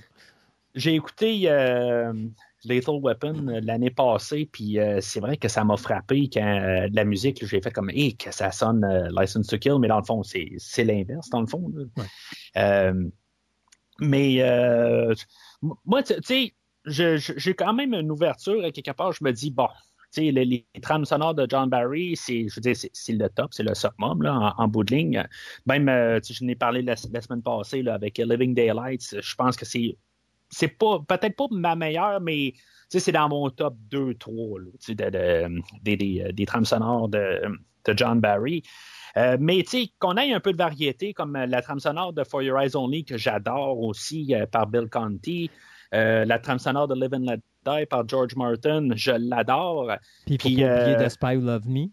J'ai 0.76 0.96
écouté 0.96 1.44
euh, 1.46 2.14
Lethal 2.66 2.95
Weapon 3.01 3.47
euh, 3.47 3.60
l'année 3.64 3.91
passée, 3.91 4.49
puis 4.51 4.78
c'est 5.01 5.20
vrai 5.20 5.38
que 5.38 5.47
ça 5.47 5.64
m'a 5.64 5.78
frappé 5.78 6.30
quand 6.32 6.88
la 6.91 7.05
musique, 7.05 7.45
j'ai 7.45 7.62
fait 7.62 7.72
comme, 7.72 7.89
hé, 7.91 8.14
que 8.14 8.34
ça 8.34 8.51
sonne 8.51 8.86
License 9.20 9.47
to 9.47 9.58
Kill, 9.58 9.80
mais 9.80 9.88
dans 9.88 9.99
le 9.99 10.05
fond, 10.05 10.24
c'est 10.24 10.84
l'inverse, 10.84 11.30
dans 11.30 11.41
le 11.41 11.47
fond. 11.47 11.72
Mais 13.99 14.41
euh, 14.41 15.14
moi, 15.86 16.03
tu 16.03 16.14
sais, 16.24 16.53
j'ai 16.86 17.53
quand 17.53 17.74
même 17.74 17.93
une 17.93 18.12
ouverture 18.12 18.64
à 18.64 18.72
quelque 18.72 18.91
part. 18.91 19.12
Je 19.12 19.24
me 19.24 19.32
dis, 19.32 19.51
bon, 19.51 19.68
tu 20.14 20.26
sais, 20.26 20.32
les, 20.32 20.66
trames 20.82 21.05
sonores 21.05 21.36
de 21.36 21.47
John 21.49 21.70
Barry, 21.70 22.16
c'est, 22.16 22.47
je 22.47 22.62
veux 22.64 22.74
c'est 22.74 23.14
le 23.14 23.30
top, 23.30 23.53
c'est 23.53 23.64
le 23.64 23.74
summum 23.74 24.22
là, 24.22 24.53
en, 24.58 24.68
bout 24.68 24.84
de 24.84 24.95
ligne. 24.95 25.28
Même, 25.66 25.89
euh, 25.89 26.20
je 26.24 26.43
n'ai 26.43 26.55
parlé 26.55 26.82
la, 26.82 26.95
semaine 26.95 27.41
passée 27.41 27.82
là, 27.82 27.95
avec 27.95 28.18
Living 28.18 28.53
Daylights. 28.53 29.20
Je 29.20 29.36
pense 29.36 29.58
que 29.58 29.66
c'est, 29.66 29.97
c'est 30.50 30.68
pas, 30.68 31.00
peut-être 31.08 31.36
pas 31.36 31.48
ma 31.52 31.76
meilleure, 31.76 32.22
mais 32.22 32.54
c'est 32.89 33.12
dans 33.12 33.30
mon 33.30 33.50
top 33.50 33.76
2-3 33.91 34.95
de, 34.95 35.10
de, 35.10 35.62
des, 35.84 36.32
des, 36.34 36.45
trames 36.45 36.66
sonores 36.66 37.10
de, 37.10 37.41
John 37.95 38.20
Barry. 38.20 38.64
Euh, 39.16 39.38
mais 39.39 39.64
tu 39.64 39.70
sais, 39.70 39.89
qu'on 40.00 40.16
ait 40.18 40.34
un 40.34 40.39
peu 40.39 40.52
de 40.52 40.58
variété, 40.58 41.14
comme 41.14 41.36
euh, 41.36 41.45
la 41.45 41.62
trame 41.62 41.80
sonore 41.80 42.14
de 42.14 42.24
For 42.24 42.43
Your 42.43 42.60
Eyes 42.60 42.76
Only, 42.76 43.04
que 43.04 43.18
j'adore 43.18 43.80
aussi 43.80 44.36
euh, 44.36 44.45
par 44.45 44.68
Bill 44.68 44.89
Conti. 44.89 45.50
la 45.91 46.39
trame 46.39 46.60
sonore 46.60 46.88
de 46.88 46.95
Live 46.95 47.14
and 47.14 47.26
Let 47.26 47.39
Die 47.66 47.86
par 47.88 48.08
George 48.08 48.36
Martin, 48.36 48.89
je 48.95 49.12
l'adore. 49.12 49.91
Puis, 50.26 50.38
puis 50.38 50.54
oublier 50.56 50.98
The 50.98 51.10
Spy 51.10 51.36
Who 51.36 51.41
Loved 51.41 51.66
Me. 51.66 51.88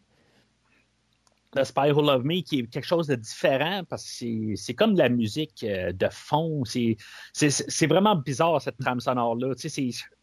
The 1.55 1.65
Spy 1.65 1.93
Who 1.93 2.03
Loved 2.03 2.25
Me, 2.25 2.43
qui 2.43 2.61
est 2.61 2.67
quelque 2.67 2.87
chose 2.87 3.07
de 3.07 3.15
différent 3.15 3.83
parce 3.89 4.19
que 4.19 4.57
c'est 4.57 4.75
comme 4.75 4.95
de 4.95 4.99
la 4.99 5.09
musique 5.09 5.65
euh, 5.65 5.93
de 5.93 6.09
fond. 6.11 6.65
C'est 6.65 7.87
vraiment 7.87 8.17
bizarre, 8.17 8.61
cette 8.61 8.79
trame 8.79 9.01
sonore-là. 9.01 9.55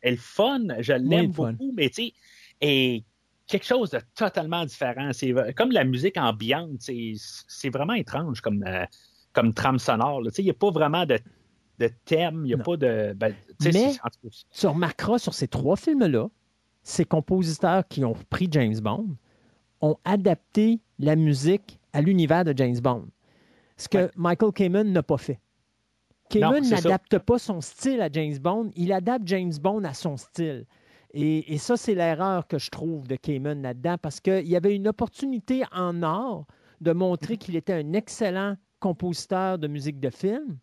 Elle 0.01 0.13
est 0.13 0.15
fun, 0.17 0.61
je 0.79 0.93
l'aime 0.93 1.31
beaucoup, 1.31 1.73
mais 1.75 1.89
tu 1.89 2.07
sais, 2.07 2.13
et 2.61 3.03
quelque 3.47 3.65
chose 3.65 3.91
de 3.91 3.99
totalement 4.15 4.65
différent. 4.65 5.11
C'est 5.13 5.33
comme 5.55 5.71
la 5.71 5.83
musique 5.83 6.17
ambiante. 6.17 6.81
C'est 6.81 7.69
vraiment 7.69 7.93
étrange 7.93 8.41
comme, 8.41 8.63
euh, 8.67 8.85
comme 9.33 9.53
trame 9.53 9.79
sonore. 9.79 10.21
Il 10.37 10.43
n'y 10.43 10.51
a 10.51 10.53
pas 10.53 10.71
vraiment 10.71 11.05
de, 11.05 11.19
de 11.79 11.89
thème, 12.05 12.41
il 12.45 12.47
n'y 12.47 12.53
a 12.53 12.57
pas 12.57 12.77
de. 12.77 13.13
Ben, 13.15 13.33
mais 13.63 13.93
tu 14.53 14.67
remarqueras 14.67 15.19
sur 15.19 15.33
ces 15.33 15.47
trois 15.47 15.75
films-là, 15.75 16.27
ces 16.83 17.05
compositeurs 17.05 17.87
qui 17.87 18.03
ont 18.03 18.15
pris 18.29 18.47
James 18.51 18.79
Bond 18.79 19.15
ont 19.81 19.97
adapté 20.05 20.79
la 20.99 21.15
musique 21.15 21.79
à 21.93 22.01
l'univers 22.01 22.43
de 22.43 22.53
James 22.55 22.79
Bond. 22.79 23.07
Ce 23.77 23.89
que 23.89 24.11
Michael 24.15 24.51
Kamen 24.51 24.91
n'a 24.91 25.03
pas 25.03 25.17
fait. 25.17 25.39
Kamen 26.29 26.67
n'adapte 26.69 27.17
pas 27.19 27.39
son 27.39 27.61
style 27.61 28.01
à 28.01 28.09
James 28.11 28.37
Bond, 28.37 28.71
il 28.75 28.93
adapte 28.93 29.27
James 29.27 29.53
Bond 29.61 29.83
à 29.83 29.93
son 29.93 30.17
style. 30.17 30.65
Et, 31.13 31.57
ça, 31.57 31.75
c'est 31.75 31.93
l'erreur 31.93 32.47
que 32.47 32.57
je 32.57 32.69
trouve 32.69 33.07
de 33.07 33.17
Kamen 33.17 33.61
là-dedans, 33.61 33.97
parce 34.01 34.21
qu'il 34.21 34.47
y 34.47 34.55
avait 34.55 34.75
une 34.75 34.87
opportunité 34.87 35.63
en 35.73 36.03
or 36.03 36.45
de 36.79 36.93
montrer 36.93 37.35
qu'il 37.35 37.57
était 37.57 37.73
un 37.73 37.93
excellent 37.93 38.55
compositeur 38.79 39.59
de 39.59 39.67
musique 39.67 39.99
de 39.99 40.09
film, 40.09 40.57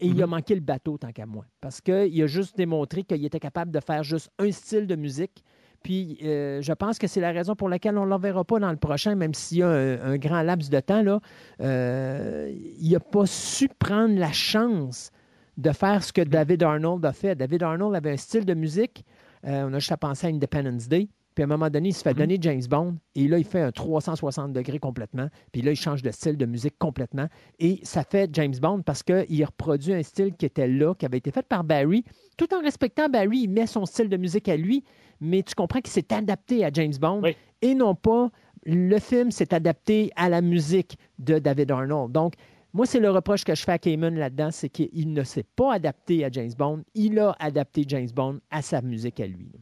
et 0.00 0.06
il 0.08 0.22
a 0.22 0.26
mhm. 0.26 0.30
manqué 0.30 0.54
le 0.54 0.60
bateau 0.60 0.98
tant 0.98 1.12
qu'à 1.12 1.26
moi, 1.26 1.44
parce 1.60 1.80
qu'il 1.80 2.22
a 2.22 2.26
juste 2.26 2.56
démontré 2.56 3.02
qu'il 3.02 3.24
était 3.24 3.40
capable 3.40 3.70
de 3.70 3.80
faire 3.80 4.02
juste 4.02 4.30
un 4.38 4.50
style 4.50 4.86
de 4.86 4.96
musique. 4.96 5.44
Puis 5.86 6.18
euh, 6.24 6.62
je 6.62 6.72
pense 6.72 6.98
que 6.98 7.06
c'est 7.06 7.20
la 7.20 7.30
raison 7.30 7.54
pour 7.54 7.68
laquelle 7.68 7.96
on 7.96 8.06
ne 8.06 8.10
l'enverra 8.10 8.42
pas 8.42 8.58
dans 8.58 8.72
le 8.72 8.76
prochain, 8.76 9.14
même 9.14 9.34
s'il 9.34 9.58
y 9.58 9.62
a 9.62 9.68
un, 9.68 10.16
grand 10.16 10.42
laps 10.42 10.68
de 10.68 10.80
temps. 10.80 11.00
Là, 11.00 11.20
euh, 11.60 12.52
il 12.80 12.90
n'a 12.90 12.98
pas 12.98 13.24
su 13.24 13.68
prendre 13.68 14.18
la 14.18 14.32
chance 14.32 15.12
de 15.58 15.70
faire 15.70 16.02
ce 16.02 16.12
que 16.12 16.22
David 16.22 16.64
Arnold 16.64 17.04
a 17.06 17.12
fait. 17.12 17.36
David 17.36 17.62
Arnold 17.62 17.94
avait 17.94 18.10
un 18.10 18.16
style 18.16 18.44
de 18.44 18.54
musique 18.54 19.04
euh, 19.46 19.68
on 19.68 19.72
a 19.74 19.78
juste 19.78 19.92
à 19.92 19.96
penser 19.96 20.26
à 20.26 20.30
Independence 20.30 20.88
Day. 20.88 21.08
Puis 21.36 21.42
à 21.42 21.44
un 21.44 21.48
moment 21.48 21.68
donné, 21.68 21.90
il 21.90 21.92
se 21.92 22.02
fait 22.02 22.14
mhm. 22.14 22.18
donner 22.18 22.38
James 22.40 22.62
Bond 22.68 22.96
et 23.14 23.28
là, 23.28 23.38
il 23.38 23.44
fait 23.44 23.60
un 23.60 23.70
360 23.70 24.54
degrés 24.54 24.78
complètement. 24.78 25.28
Puis 25.52 25.60
là, 25.60 25.70
il 25.70 25.76
change 25.76 26.02
de 26.02 26.10
style 26.10 26.38
de 26.38 26.46
musique 26.46 26.78
complètement. 26.78 27.28
Et 27.58 27.78
ça 27.82 28.02
fait 28.02 28.28
James 28.32 28.54
Bond 28.60 28.80
parce 28.80 29.02
qu'il 29.02 29.44
reproduit 29.44 29.92
un 29.92 30.02
style 30.02 30.34
qui 30.34 30.46
était 30.46 30.66
là, 30.66 30.94
qui 30.94 31.04
avait 31.04 31.18
été 31.18 31.30
fait 31.30 31.46
par 31.46 31.62
Barry. 31.62 32.04
Tout 32.38 32.52
en 32.54 32.60
respectant 32.62 33.10
Barry, 33.10 33.40
il 33.40 33.50
met 33.50 33.66
son 33.66 33.84
style 33.84 34.08
de 34.08 34.16
musique 34.16 34.48
à 34.48 34.56
lui, 34.56 34.82
mais 35.20 35.42
tu 35.42 35.54
comprends 35.54 35.80
qu'il 35.80 35.92
s'est 35.92 36.10
adapté 36.12 36.64
à 36.64 36.70
James 36.72 36.94
Bond 36.98 37.22
et 37.60 37.74
non 37.74 37.94
pas 37.94 38.30
le 38.64 38.98
film 38.98 39.30
s'est 39.30 39.52
adapté 39.52 40.10
à 40.16 40.30
la 40.30 40.40
musique 40.40 40.96
de 41.18 41.38
David 41.38 41.70
Arnold. 41.70 42.12
Donc, 42.12 42.32
moi, 42.72 42.86
c'est 42.86 42.98
le 42.98 43.10
reproche 43.10 43.44
que 43.44 43.54
je 43.54 43.62
fais 43.62 43.72
à 43.72 43.78
Cayman 43.78 44.14
là-dedans, 44.14 44.50
c'est 44.50 44.70
qu'il 44.70 45.12
ne 45.12 45.22
s'est 45.22 45.46
pas 45.54 45.74
adapté 45.74 46.24
à 46.24 46.30
James 46.30 46.52
Bond. 46.58 46.82
Il 46.94 47.18
a 47.18 47.36
adapté 47.38 47.84
James 47.86 48.08
Bond 48.14 48.40
à 48.50 48.62
sa 48.62 48.80
musique 48.80 49.20
à 49.20 49.26
lui. 49.26 49.52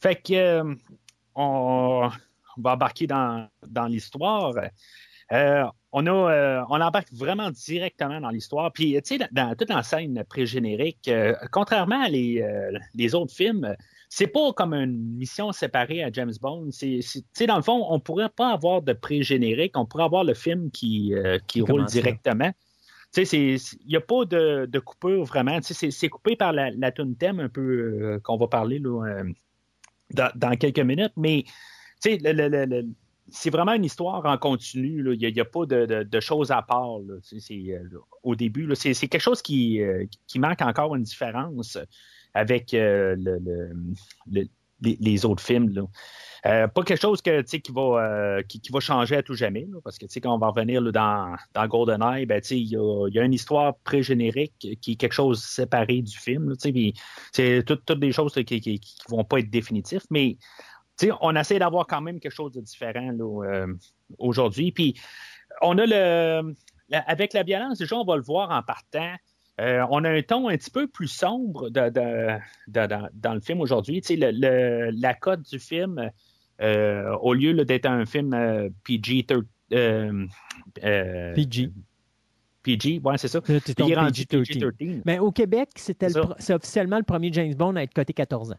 Fait 0.00 0.16
que 0.16 0.32
euh, 0.34 0.74
on, 1.34 2.08
va 2.56 2.72
embarquer 2.72 3.06
dans, 3.06 3.48
l'histoire. 3.88 4.54
Euh, 5.32 5.64
on, 5.92 6.06
euh, 6.06 6.62
on 6.68 6.80
embarque 6.80 7.12
vraiment 7.12 7.50
directement 7.50 8.20
dans 8.20 8.30
l'histoire. 8.30 8.72
Puis, 8.72 8.94
tu 9.02 9.18
sais, 9.18 9.28
dans, 9.30 9.54
toute 9.54 9.68
la 9.68 9.82
scène 9.82 10.24
pré-générique, 10.28 11.10
contrairement 11.52 12.02
à 12.02 12.08
les, 12.08 12.44
les, 12.94 13.14
autres 13.14 13.34
films, 13.34 13.76
c'est 14.08 14.26
pas 14.26 14.52
comme 14.52 14.74
une 14.74 15.16
mission 15.16 15.52
séparée 15.52 16.02
à 16.02 16.10
James 16.12 16.32
Bond. 16.40 16.70
C'est, 16.70 17.46
dans 17.46 17.56
le 17.56 17.62
fond, 17.62 17.86
on 17.90 18.00
pourrait 18.00 18.30
pas 18.30 18.52
avoir 18.52 18.82
de 18.82 18.92
pré-générique, 18.92 19.76
on 19.76 19.86
pourrait 19.86 20.04
avoir 20.04 20.24
le 20.24 20.34
film 20.34 20.70
qui, 20.70 21.14
qui 21.46 21.60
roule 21.60 21.84
directement. 21.84 22.52
Il 23.16 23.58
n'y 23.86 23.96
a 23.96 24.00
pas 24.00 24.24
de, 24.24 24.66
de, 24.66 24.78
coupure 24.78 25.24
vraiment. 25.24 25.58
C'est, 25.62 26.08
coupé 26.08 26.36
par 26.36 26.52
la, 26.52 26.70
la 26.70 26.92
tune 26.92 27.16
thème 27.16 27.40
un 27.40 27.48
peu 27.48 27.60
euh, 27.60 28.20
qu'on 28.20 28.36
va 28.36 28.46
parler 28.46 28.78
là, 28.78 29.04
euh, 29.04 29.24
dans, 30.12 30.56
quelques 30.58 30.80
minutes, 30.80 31.12
mais 31.16 31.44
c'est 32.00 33.50
vraiment 33.50 33.74
une 33.74 33.84
histoire 33.84 34.24
en 34.24 34.38
continu. 34.38 35.14
Il 35.14 35.32
n'y 35.32 35.40
a, 35.40 35.44
pas 35.44 35.66
de, 35.66 36.02
de, 36.02 36.20
choses 36.20 36.50
à 36.50 36.62
part 36.62 36.98
au 38.22 38.34
début. 38.34 38.68
C'est, 38.74 38.94
quelque 38.94 39.20
chose 39.20 39.42
qui, 39.42 39.80
qui 40.26 40.38
manque 40.38 40.62
encore 40.62 40.94
une 40.96 41.02
différence 41.02 41.78
avec 42.34 42.74
euh, 42.74 43.16
les, 44.82 45.24
autres 45.24 45.42
films. 45.42 45.86
Euh, 46.46 46.68
pas 46.68 46.82
quelque 46.82 47.00
chose 47.00 47.20
que, 47.20 47.42
qui, 47.42 47.72
va, 47.72 47.82
euh, 47.82 48.42
qui, 48.42 48.60
va 48.72 48.80
changer 48.80 49.16
à 49.16 49.22
tout 49.22 49.34
jamais, 49.34 49.66
parce 49.84 49.98
que 49.98 50.06
quand 50.20 50.34
on 50.34 50.38
va 50.38 50.48
revenir 50.48 50.80
dans, 50.90 51.36
dans 51.52 51.66
GoldenEye, 51.66 52.24
ben, 52.24 52.40
il 52.50 52.68
y 52.68 52.76
a, 52.76 53.08
y 53.08 53.18
a, 53.18 53.24
une 53.24 53.34
histoire 53.34 53.76
pré-générique 53.84 54.78
qui 54.80 54.92
est 54.92 54.96
quelque 54.96 55.12
chose 55.12 55.42
séparé 55.42 56.00
du 56.00 56.16
film. 56.16 56.54
C'est 57.32 57.62
toutes, 57.66 57.84
toutes 57.84 58.00
des 58.00 58.12
choses 58.12 58.32
qui 58.34 58.80
ne 59.10 59.16
vont 59.16 59.24
pas 59.24 59.40
être 59.40 59.50
définitives, 59.50 60.04
mais 60.10 60.38
on 61.20 61.36
essaie 61.36 61.58
d'avoir 61.58 61.86
quand 61.86 62.00
même 62.00 62.20
quelque 62.20 62.34
chose 62.34 62.52
de 62.52 62.60
différent 62.60 63.14
aujourd'hui. 64.18 64.72
Puis 64.72 64.94
on 65.62 65.78
a 65.78 65.86
le. 65.86 66.54
Avec 66.92 67.34
la 67.34 67.44
violence, 67.44 67.78
déjà, 67.78 67.96
on 67.96 68.04
va 68.04 68.16
le 68.16 68.22
voir 68.22 68.50
en 68.50 68.62
partant. 68.62 69.14
Euh, 69.60 69.84
on 69.90 70.04
a 70.04 70.10
un 70.10 70.22
ton 70.22 70.48
un 70.48 70.56
petit 70.56 70.70
peu 70.70 70.86
plus 70.86 71.08
sombre 71.08 71.68
dans 71.68 73.34
le 73.34 73.40
film 73.40 73.60
aujourd'hui. 73.60 74.02
la 74.10 75.14
cote 75.14 75.42
du 75.42 75.58
film, 75.58 76.10
euh, 76.62 77.16
au 77.20 77.34
lieu 77.34 77.52
d'être 77.64 77.86
un 77.86 78.06
film 78.06 78.32
euh, 78.32 78.70
PG, 78.84 79.26
PG. 81.34 81.72
PG, 82.62 83.00
ouais, 83.04 83.18
c'est 83.18 83.28
ça. 83.28 83.40
PG-13. 83.40 85.02
Mais 85.04 85.18
au 85.18 85.32
Québec, 85.32 85.70
c'est 85.76 86.02
officiellement 86.52 86.98
le 86.98 87.04
premier 87.04 87.32
James 87.32 87.54
Bond 87.54 87.76
à 87.76 87.82
être 87.82 87.94
coté 87.94 88.12
14 88.12 88.52
ans. 88.52 88.58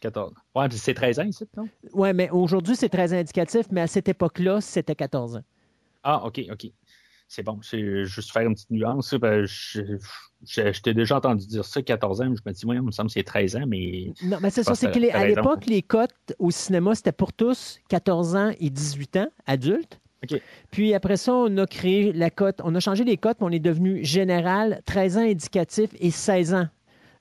14. 0.00 0.32
Ouais, 0.54 0.66
c'est 0.70 0.94
13 0.94 1.18
ans 1.18 1.24
ici, 1.24 1.44
non? 1.56 1.68
Oui, 1.92 2.12
mais 2.12 2.30
aujourd'hui, 2.30 2.76
c'est 2.76 2.88
très 2.88 3.12
indicatif, 3.12 3.66
mais 3.72 3.80
à 3.80 3.86
cette 3.88 4.08
époque-là, 4.08 4.60
c'était 4.60 4.94
14 4.94 5.36
ans. 5.36 5.44
Ah, 6.04 6.24
OK, 6.24 6.40
OK 6.52 6.70
c'est 7.28 7.42
bon, 7.42 7.58
c'est 7.62 8.06
juste 8.06 8.32
faire 8.32 8.42
une 8.42 8.54
petite 8.54 8.70
nuance. 8.70 9.14
Ben, 9.14 9.44
je, 9.44 10.80
t'ai 10.80 10.94
déjà 10.94 11.18
entendu 11.18 11.46
dire 11.46 11.64
ça, 11.64 11.82
14 11.82 12.22
ans, 12.22 12.24
je 12.24 12.42
me 12.44 12.52
dis, 12.52 12.66
moi, 12.66 12.74
il 12.74 12.82
me 12.82 12.90
semble 12.90 13.08
que 13.08 13.14
c'est 13.14 13.22
13 13.22 13.56
ans, 13.56 13.64
mais. 13.68 14.12
Non, 14.24 14.38
mais 14.40 14.50
c'est 14.50 14.62
ça, 14.62 14.74
c'est 14.74 14.90
qu'à 14.90 15.26
l'époque, 15.26 15.66
les 15.66 15.82
cotes 15.82 16.34
au 16.38 16.50
cinéma, 16.50 16.94
c'était 16.94 17.12
pour 17.12 17.32
tous 17.32 17.78
14 17.90 18.34
ans 18.34 18.50
et 18.58 18.70
18 18.70 19.16
ans, 19.18 19.28
adultes. 19.46 20.00
Puis 20.70 20.94
après 20.94 21.16
ça, 21.16 21.32
on 21.32 21.56
a 21.58 21.66
créé 21.66 22.12
la 22.12 22.30
cote, 22.30 22.60
on 22.64 22.74
a 22.74 22.80
changé 22.80 23.04
les 23.04 23.16
cotes, 23.16 23.36
on 23.40 23.52
est 23.52 23.60
devenu 23.60 24.04
général, 24.04 24.80
13 24.86 25.18
ans 25.18 25.22
indicatif 25.22 25.90
et 26.00 26.10
16 26.10 26.54
ans. 26.54 26.68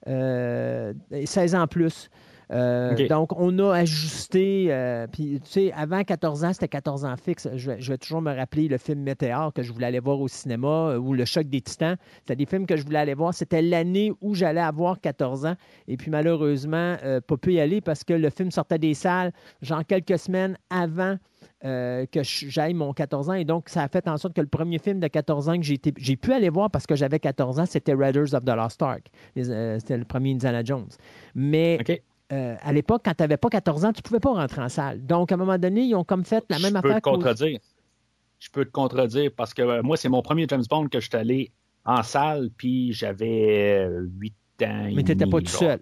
Euh, 0.08 0.94
16 1.26 1.54
ans 1.54 1.68
plus. 1.68 2.10
Euh, 2.52 3.08
donc, 3.08 3.38
on 3.40 3.58
a 3.60 3.74
ajusté. 3.74 4.68
Euh, 4.70 5.08
puis, 5.08 5.40
tu 5.44 5.50
sais, 5.50 5.72
avant 5.74 6.04
14 6.04 6.44
ans, 6.46 6.54
c'était 6.54 6.68
14 6.68 7.06
ans 7.06 7.16
fixe. 7.18 7.48
Je 7.56 7.72
vais, 7.72 7.98
toujours 7.98 8.22
me 8.22 8.34
rappeler 8.34 8.68
le 8.68 8.78
film 8.78 9.02
Météor 9.02 9.54
que 9.54 9.64
je 9.64 9.74
voulais 9.74 9.88
aller 9.88 10.00
voir 10.00 10.20
au 10.20 10.28
cinéma 10.28 10.92
euh, 10.92 10.98
ou 10.98 11.14
Le 11.14 11.26
Choc 11.26 11.48
des 11.48 11.62
Titans. 11.62 11.98
C'était 12.20 12.36
des 12.36 12.46
films 12.46 12.66
que 12.66 12.78
je 12.78 12.84
voulais 12.84 13.00
aller 13.00 13.14
voir. 13.14 13.34
C'était 13.34 13.62
l'année 13.62 14.12
où 14.22 14.34
j'allais 14.34 14.62
avoir 14.62 15.02
14 15.02 15.46
ans. 15.46 15.56
Et 15.88 15.98
puis, 15.98 16.10
malheureusement, 16.10 16.96
pas 17.28 17.38
pu 17.38 17.54
y 17.54 17.60
aller 17.60 17.82
parce 17.82 18.04
que 18.04 18.14
le 18.14 18.30
film 18.30 18.52
sortait 18.52 18.80
des 18.80 18.94
salles, 18.94 19.32
genre 19.62 19.86
quelques 19.86 20.20
semaines 20.20 20.58
avant. 20.70 21.18
que 21.62 22.22
j'aille 22.24 22.74
mon 22.74 22.94
14 22.94 23.30
ans. 23.30 23.34
Et 23.34 23.46
donc, 23.46 23.70
ça 23.70 23.84
a 23.84 23.88
fait 23.88 24.08
en 24.08 24.18
sorte 24.18 24.34
que 24.36 24.42
le 24.42 24.48
premier 24.48 24.80
film 24.80 25.00
de 25.00 25.08
14 25.08 25.50
ans 25.50 25.60
que 25.60 25.64
j'ai 25.64 26.16
pu 26.16 26.34
aller 26.34 26.50
voir 26.50 26.70
parce 26.72 26.88
que 26.88 26.96
j'avais 26.96 27.20
14 27.20 27.60
ans, 27.60 27.66
c'était 27.66 27.94
Raiders 27.94 28.34
of 28.34 28.46
the 28.46 28.56
Lost 28.56 28.82
Ark. 28.82 29.10
c'était 29.36 29.98
le 29.98 30.06
premier 30.06 30.32
Indiana 30.32 30.64
Jones. 30.64 30.90
Mais 31.36 31.78
euh, 32.32 32.56
à 32.62 32.74
l'époque, 32.74 33.04
quand 33.06 33.14
tu 33.14 33.24
n'avais 33.24 33.38
pas 33.38 33.50
14 33.50 33.86
ans, 33.86 33.94
tu 33.94 34.00
ne 34.00 34.04
pouvais 34.04 34.20
pas 34.20 34.32
rentrer 34.32 34.62
en 34.62 34.70
salle. 34.70 35.06
Donc, 35.06 35.32
à 35.32 35.36
un 35.36 35.38
moment 35.38 35.58
donné, 35.58 35.82
ils 35.82 35.96
ont 35.96 36.04
comme 36.04 36.26
fait 36.26 36.44
la 36.50 36.60
même 36.60 36.76
affaire. 36.76 36.92
Je 36.92 36.96
peux 36.96 37.02
te 37.02 37.10
contredire. 37.10 37.60
Je 38.40 38.50
peux 38.50 38.66
te 38.66 38.72
contredire 38.72 39.32
parce 39.36 39.54
que 39.54 39.62
euh, 39.62 39.82
moi, 39.82 39.98
c'est 39.98 40.10
mon 40.10 40.22
premier 40.22 40.46
James 40.50 40.64
Bond 40.70 40.88
que 40.90 41.00
je 41.00 41.08
suis 41.08 41.18
allé 41.18 41.52
en 41.86 42.04
salle, 42.04 42.50
puis 42.56 42.94
j'avais 42.94 43.88
8 44.20 44.34
ans. 44.64 44.90
Mais 44.94 45.04
tu 45.04 45.12
n'étais 45.12 45.26
pas 45.26 45.40
tout 45.40 45.48
seul. 45.48 45.80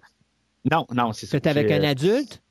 Non, 0.70 0.86
non, 0.92 1.12
c'est 1.12 1.26
ça. 1.26 1.32
Tu 1.32 1.36
étais 1.36 1.50
avec 1.50 1.70
un 1.70 1.82
adulte? 1.82 2.42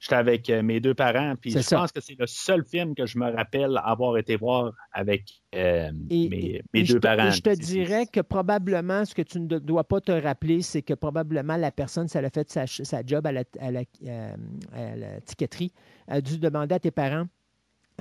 J'étais 0.00 0.14
avec 0.14 0.48
euh, 0.48 0.62
mes 0.62 0.80
deux 0.80 0.94
parents, 0.94 1.34
puis 1.38 1.50
je 1.50 1.58
pense 1.74 1.92
que 1.92 2.00
c'est 2.00 2.18
le 2.18 2.26
seul 2.26 2.64
film 2.64 2.94
que 2.94 3.04
je 3.04 3.18
me 3.18 3.30
rappelle 3.30 3.78
avoir 3.84 4.16
été 4.16 4.34
voir 4.36 4.72
avec 4.92 5.42
euh, 5.54 5.90
mes, 5.92 6.62
deux 6.72 7.00
parents. 7.00 7.30
je 7.30 7.42
te 7.42 7.54
dirais 7.54 8.06
que 8.06 8.20
probablement, 8.20 9.04
ce 9.04 9.14
que 9.14 9.20
tu 9.20 9.38
ne 9.40 9.58
dois 9.58 9.84
pas 9.84 10.00
te 10.00 10.12
rappeler, 10.12 10.62
c'est 10.62 10.80
que 10.80 10.94
probablement 10.94 11.58
la 11.58 11.70
personne, 11.70 12.08
ça 12.08 12.20
a 12.20 12.30
fait 12.30 12.50
sa, 12.50 12.64
job 13.04 13.26
à 13.26 13.32
la, 13.32 13.44
à, 13.60 13.70
la, 13.70 13.82
euh, 14.06 14.34
à 14.72 14.96
la 14.96 15.20
tiqueterie, 15.20 15.72
a 16.08 16.22
dû 16.22 16.38
demander 16.38 16.76
à 16.76 16.78
tes 16.78 16.90
parents 16.90 17.26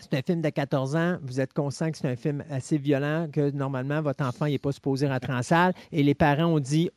c'est 0.02 0.14
un 0.14 0.22
film 0.22 0.42
de 0.42 0.50
14 0.50 0.96
ans. 0.96 1.18
Vous 1.24 1.42
êtes 1.42 1.54
conscient 1.54 1.92
que 1.92 1.98
c'est 1.98 2.08
un 2.08 2.16
film 2.16 2.44
assez 2.50 2.78
violent, 2.78 3.28
que 3.32 3.52
normalement, 3.52 4.02
votre 4.02 4.24
enfant 4.24 4.46
n'est 4.46 4.58
pas 4.58 4.72
supposé 4.72 5.08
rentrer 5.08 5.34
en 5.34 5.44
salle. 5.44 5.74
Et 5.92 6.04
les 6.04 6.16
parents 6.16 6.46
ont 6.46 6.60
dit 6.60 6.90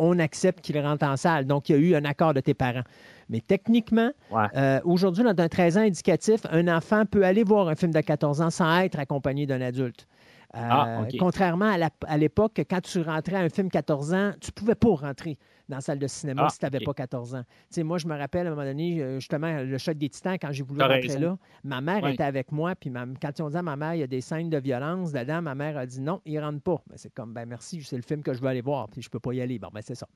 on 0.00 0.18
accepte 0.18 0.62
qu'il 0.62 0.78
rentre 0.80 1.04
en 1.04 1.16
salle. 1.16 1.46
Donc, 1.46 1.68
il 1.68 1.76
y 1.76 1.78
a 1.78 1.78
eu 1.78 1.94
un 1.94 2.04
accord 2.04 2.34
de 2.34 2.40
tes 2.40 2.54
parents. 2.54 2.82
Mais 3.28 3.40
techniquement, 3.40 4.10
euh, 4.32 4.80
aujourd'hui, 4.84 5.22
dans 5.22 5.38
un 5.38 5.48
13 5.48 5.78
ans 5.78 5.82
indicatif, 5.82 6.40
un 6.50 6.66
enfant 6.68 7.04
peut 7.06 7.24
aller 7.24 7.44
voir 7.44 7.68
un 7.68 7.76
film 7.76 7.92
de 7.92 8.00
14 8.00 8.40
ans 8.40 8.50
sans 8.50 8.80
être 8.80 8.98
accompagné 8.98 9.46
d'un 9.46 9.60
adulte. 9.60 10.08
Ah, 10.52 11.02
euh, 11.02 11.04
contrairement 11.16 11.72
à 12.08 12.18
l'époque, 12.18 12.60
quand 12.68 12.80
tu 12.80 13.00
rentrais 13.02 13.36
à 13.36 13.40
un 13.40 13.48
film 13.48 13.70
14 13.70 14.14
ans, 14.14 14.32
tu 14.40 14.48
ne 14.48 14.52
pouvais 14.52 14.74
pas 14.74 14.88
rentrer 14.88 15.38
dans 15.70 15.76
la 15.76 15.80
salle 15.80 15.98
de 15.98 16.06
cinéma 16.06 16.44
ah, 16.46 16.50
si 16.50 16.58
tu 16.58 16.66
n'avais 16.66 16.80
pas 16.80 16.92
14 16.92 17.34
ans. 17.34 17.44
moi, 17.78 17.98
je 17.98 18.06
me 18.06 18.16
rappelle 18.16 18.46
à 18.46 18.50
un 18.50 18.54
moment 18.54 18.66
donné, 18.66 19.00
euh, 19.00 19.20
justement, 19.20 19.62
le 19.62 19.78
choc 19.78 19.96
des 19.96 20.08
titans, 20.08 20.36
quand 20.38 20.52
j'ai 20.52 20.62
voulu 20.62 20.82
rentrer 20.82 21.18
là, 21.18 21.38
ma 21.64 21.80
mère 21.80 22.06
était 22.06 22.24
avec 22.24 22.52
moi, 22.52 22.74
puis 22.74 22.90
quand 22.90 23.38
ils 23.38 23.42
ont 23.42 23.50
dit 23.50 23.56
à 23.56 23.62
ma 23.62 23.76
mère, 23.76 23.94
il 23.94 24.00
y 24.00 24.02
a 24.02 24.06
des 24.06 24.20
scènes 24.20 24.50
de 24.50 24.58
violence 24.58 25.12
dedans, 25.12 25.40
ma 25.40 25.54
mère 25.54 25.78
a 25.78 25.86
dit 25.86 26.00
non, 26.00 26.20
il 26.26 26.34
ne 26.34 26.40
rentre 26.40 26.60
pas. 26.60 26.82
Ben, 26.88 26.96
c'est 26.96 27.12
comme, 27.14 27.32
ben 27.32 27.46
merci, 27.46 27.82
c'est 27.82 27.96
le 27.96 28.02
film 28.02 28.22
que 28.22 28.34
je 28.34 28.40
veux 28.40 28.48
aller 28.48 28.60
voir, 28.60 28.88
puis 28.88 29.00
je 29.00 29.08
ne 29.08 29.10
peux 29.10 29.20
pas 29.20 29.32
y 29.32 29.40
aller. 29.40 29.58
Bon, 29.58 29.68
ben 29.72 29.80
c'est 29.82 29.94
ça. 29.94 30.06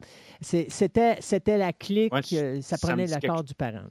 C'était 0.40 1.58
la 1.58 1.72
clique, 1.72 2.12
ça 2.60 2.76
prenait 2.78 3.06
l'accord 3.06 3.44
du 3.44 3.54
parent. 3.54 3.86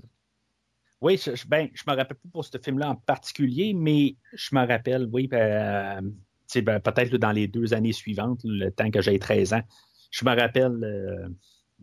Oui, 1.01 1.17
je, 1.17 1.45
ben, 1.47 1.67
je 1.73 1.83
me 1.85 1.95
rappelle 1.97 2.15
pas 2.15 2.29
pour 2.31 2.45
ce 2.45 2.57
film-là 2.57 2.91
en 2.91 2.95
particulier, 2.95 3.73
mais 3.73 4.15
je 4.33 4.55
me 4.55 4.65
rappelle, 4.65 5.09
oui, 5.11 5.27
ben, 5.27 6.13
ben, 6.61 6.79
peut-être 6.79 7.17
dans 7.17 7.33
les 7.33 7.47
deux 7.47 7.73
années 7.73 7.91
suivantes, 7.91 8.39
le 8.45 8.69
temps 8.69 8.89
que 8.89 9.01
j'ai 9.01 9.19
13 9.19 9.53
ans, 9.53 9.61
je 10.11 10.23
me 10.23 10.33
rappelle 10.33 10.81
euh, 10.83 11.27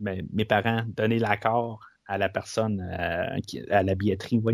mes, 0.01 0.45
parents 0.45 0.83
donner 0.87 1.19
l'accord 1.19 1.79
à 2.07 2.17
la 2.17 2.29
personne 2.29 2.81
euh, 2.81 3.39
à 3.69 3.83
la 3.83 3.95
billetterie. 3.95 4.41
Oui. 4.43 4.53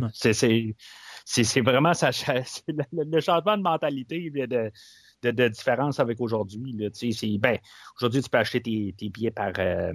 C'est 1.25 1.61
vraiment 1.61 1.93
ça, 1.93 2.11
le, 2.67 3.19
changement 3.19 3.57
de 3.57 3.63
mentalité 3.63 4.29
de, 4.29 4.71
de, 5.23 5.47
différence 5.47 5.99
avec 5.99 6.21
aujourd'hui. 6.21 6.73
Ben, 7.39 7.57
aujourd'hui, 7.97 8.21
tu 8.21 8.29
peux 8.29 8.37
acheter 8.37 8.61
tes, 8.61 9.09
billets 9.09 9.31
par, 9.31 9.51
euh, 9.57 9.93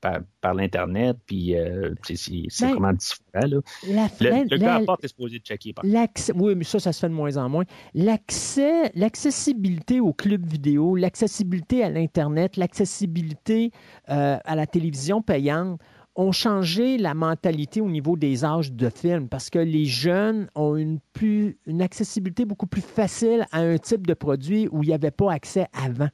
par, 0.00 0.54
l'Internet, 0.54 1.16
puis 1.26 1.54
euh, 1.54 1.94
c'est 2.02 2.48
ben, 2.60 2.70
vraiment 2.70 2.92
différent. 2.92 3.60
Là. 3.86 4.08
le, 4.20 4.56
gars 4.56 4.76
à 4.76 4.80
porte 4.80 5.04
est 5.04 5.08
supposé 5.08 5.38
de 5.38 5.44
checker. 5.44 5.72
Par 5.72 5.84
oui, 5.84 6.54
mais 6.54 6.64
ça, 6.64 6.78
ça 6.78 6.92
se 6.92 7.00
fait 7.00 7.08
de 7.08 7.14
moins 7.14 7.36
en 7.36 7.48
moins. 7.48 7.64
L'accès, 7.94 8.90
l'accessibilité 8.94 10.00
au 10.00 10.12
club 10.12 10.46
vidéo, 10.46 10.96
l'accessibilité 10.96 11.84
à 11.84 11.90
l'Internet, 11.90 12.56
l'accessibilité 12.56 13.70
euh, 14.08 14.38
à 14.44 14.56
la 14.56 14.66
télévision 14.66 15.22
payante 15.22 15.80
ont 16.16 16.32
changé 16.32 16.98
la 16.98 17.14
mentalité 17.14 17.80
au 17.80 17.88
niveau 17.88 18.16
des 18.16 18.44
âges 18.44 18.72
de 18.72 18.88
films 18.88 19.28
parce 19.28 19.48
que 19.48 19.58
les 19.58 19.84
jeunes 19.84 20.48
ont 20.54 20.76
une, 20.76 20.98
plus, 21.12 21.58
une 21.66 21.82
accessibilité 21.82 22.44
beaucoup 22.44 22.66
plus 22.66 22.82
facile 22.82 23.46
à 23.52 23.60
un 23.60 23.78
type 23.78 24.06
de 24.06 24.14
produit 24.14 24.68
où 24.72 24.82
il 24.82 24.88
n'y 24.88 24.94
avait 24.94 25.12
pas 25.12 25.32
accès 25.32 25.66
avant. 25.72 26.08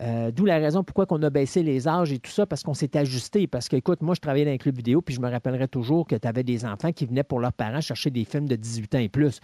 Euh, 0.00 0.30
d'où 0.30 0.46
la 0.46 0.58
raison 0.58 0.82
pourquoi 0.82 1.06
on 1.10 1.22
a 1.22 1.30
baissé 1.30 1.62
les 1.62 1.86
âges 1.86 2.12
et 2.12 2.18
tout 2.18 2.30
ça, 2.30 2.46
parce 2.46 2.62
qu'on 2.62 2.74
s'est 2.74 2.96
ajusté. 2.96 3.46
Parce 3.46 3.68
que, 3.68 3.76
écoute, 3.76 4.02
moi, 4.02 4.14
je 4.14 4.20
travaillais 4.20 4.46
dans 4.46 4.52
un 4.52 4.58
club 4.58 4.76
vidéo, 4.76 5.02
puis 5.02 5.14
je 5.14 5.20
me 5.20 5.30
rappellerai 5.30 5.68
toujours 5.68 6.06
que 6.06 6.16
tu 6.16 6.26
avais 6.26 6.42
des 6.42 6.64
enfants 6.64 6.92
qui 6.92 7.06
venaient 7.06 7.22
pour 7.22 7.40
leurs 7.40 7.52
parents 7.52 7.80
chercher 7.80 8.10
des 8.10 8.24
films 8.24 8.48
de 8.48 8.56
18 8.56 8.94
ans 8.94 8.98
et 8.98 9.08
plus. 9.08 9.40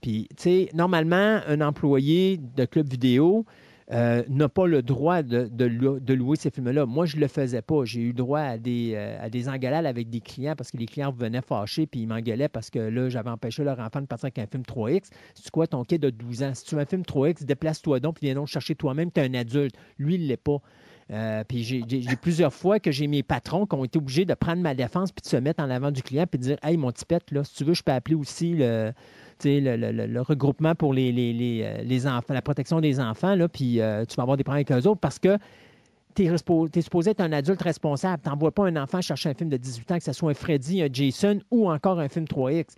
Puis, 0.00 0.28
tu 0.30 0.42
sais, 0.42 0.70
normalement, 0.74 1.40
un 1.46 1.60
employé 1.60 2.38
de 2.38 2.64
club 2.64 2.88
vidéo, 2.88 3.44
euh, 3.90 4.22
n'a 4.28 4.48
pas 4.50 4.66
le 4.66 4.82
droit 4.82 5.22
de, 5.22 6.12
louer 6.14 6.36
ces 6.36 6.50
films-là. 6.50 6.84
Moi, 6.84 7.06
je 7.06 7.16
ne 7.16 7.22
le 7.22 7.28
faisais 7.28 7.62
pas. 7.62 7.84
J'ai 7.84 8.02
eu 8.02 8.12
droit 8.12 8.40
à 8.40 8.58
des, 8.58 8.92
euh, 8.94 9.24
à 9.24 9.30
des 9.30 9.48
engueulades 9.48 9.86
avec 9.86 10.10
des 10.10 10.20
clients 10.20 10.54
parce 10.56 10.70
que 10.70 10.76
les 10.76 10.86
clients 10.86 11.10
venaient 11.10 11.40
fâchés 11.40 11.86
puis 11.86 12.00
ils 12.00 12.06
m'engueulaient 12.06 12.48
parce 12.48 12.68
que 12.68 12.78
là, 12.78 13.08
j'avais 13.08 13.30
empêché 13.30 13.64
leur 13.64 13.78
enfant 13.78 14.02
de 14.02 14.06
partir 14.06 14.26
avec 14.26 14.38
un 14.38 14.46
film 14.46 14.62
3X. 14.62 15.08
C'est 15.34 15.50
quoi 15.50 15.66
ton 15.66 15.84
kid 15.84 16.02
de 16.02 16.10
12 16.10 16.42
ans? 16.42 16.54
Si 16.54 16.64
tu 16.64 16.74
veux 16.74 16.82
un 16.82 16.86
film 16.86 17.02
3X, 17.02 17.44
déplace-toi 17.44 18.00
donc 18.00 18.16
puis 18.16 18.26
viens 18.26 18.34
donc 18.34 18.48
chercher 18.48 18.74
toi-même. 18.74 19.10
Tu 19.10 19.20
es 19.20 19.24
un 19.24 19.34
adulte. 19.34 19.74
Lui, 19.98 20.16
il 20.16 20.22
ne 20.24 20.28
l'est 20.28 20.36
pas. 20.36 20.60
Euh, 21.10 21.42
puis 21.48 21.62
j'ai 21.62 22.16
plusieurs 22.20 22.52
fois 22.52 22.80
que 22.80 22.92
j'ai 22.92 23.06
mes 23.06 23.22
patrons 23.22 23.64
qui 23.64 23.74
ont 23.74 23.84
été 23.84 23.96
obligés 23.96 24.26
de 24.26 24.34
prendre 24.34 24.60
ma 24.60 24.74
défense 24.74 25.10
puis 25.10 25.22
de 25.22 25.26
se 25.26 25.36
mettre 25.38 25.62
en 25.64 25.70
avant 25.70 25.90
du 25.90 26.02
client 26.02 26.26
puis 26.26 26.38
de 26.38 26.44
dire 26.44 26.58
Hey, 26.62 26.76
mon 26.76 26.92
petit 26.92 27.06
pète, 27.06 27.30
là, 27.30 27.44
si 27.44 27.54
tu 27.54 27.64
veux, 27.64 27.72
je 27.72 27.82
peux 27.82 27.92
appeler 27.92 28.14
aussi 28.14 28.52
le, 28.52 28.92
le, 29.44 30.20
regroupement 30.20 30.74
pour 30.74 30.94
les, 30.94 31.12
euh, 31.64 31.82
les, 31.82 32.06
enfants, 32.06 32.34
la 32.34 32.42
protection 32.42 32.80
des 32.80 33.00
enfants, 33.00 33.34
là, 33.34 33.48
puis 33.48 33.80
euh, 33.80 34.04
tu 34.04 34.16
vas 34.16 34.22
avoir 34.22 34.36
des 34.36 34.44
problèmes 34.44 34.64
avec 34.68 34.84
eux 34.84 34.88
autres 34.88 35.00
parce 35.00 35.18
que 35.18 35.38
tu 36.14 36.24
es, 36.24 36.82
supposé 36.82 37.10
être 37.10 37.20
un 37.20 37.32
adulte 37.32 37.62
responsable. 37.62 38.22
Tu 38.22 38.28
n'envoies 38.28 38.50
pas 38.50 38.66
un 38.66 38.76
enfant 38.76 39.00
chercher 39.00 39.28
un 39.28 39.34
film 39.34 39.50
de 39.50 39.56
18 39.56 39.92
ans, 39.92 39.98
que 39.98 40.04
ce 40.04 40.12
soit 40.12 40.30
un 40.30 40.34
Freddy, 40.34 40.82
un 40.82 40.88
Jason 40.92 41.40
ou 41.50 41.70
encore 41.70 42.00
un 42.00 42.08
film 42.08 42.24
3X. 42.24 42.74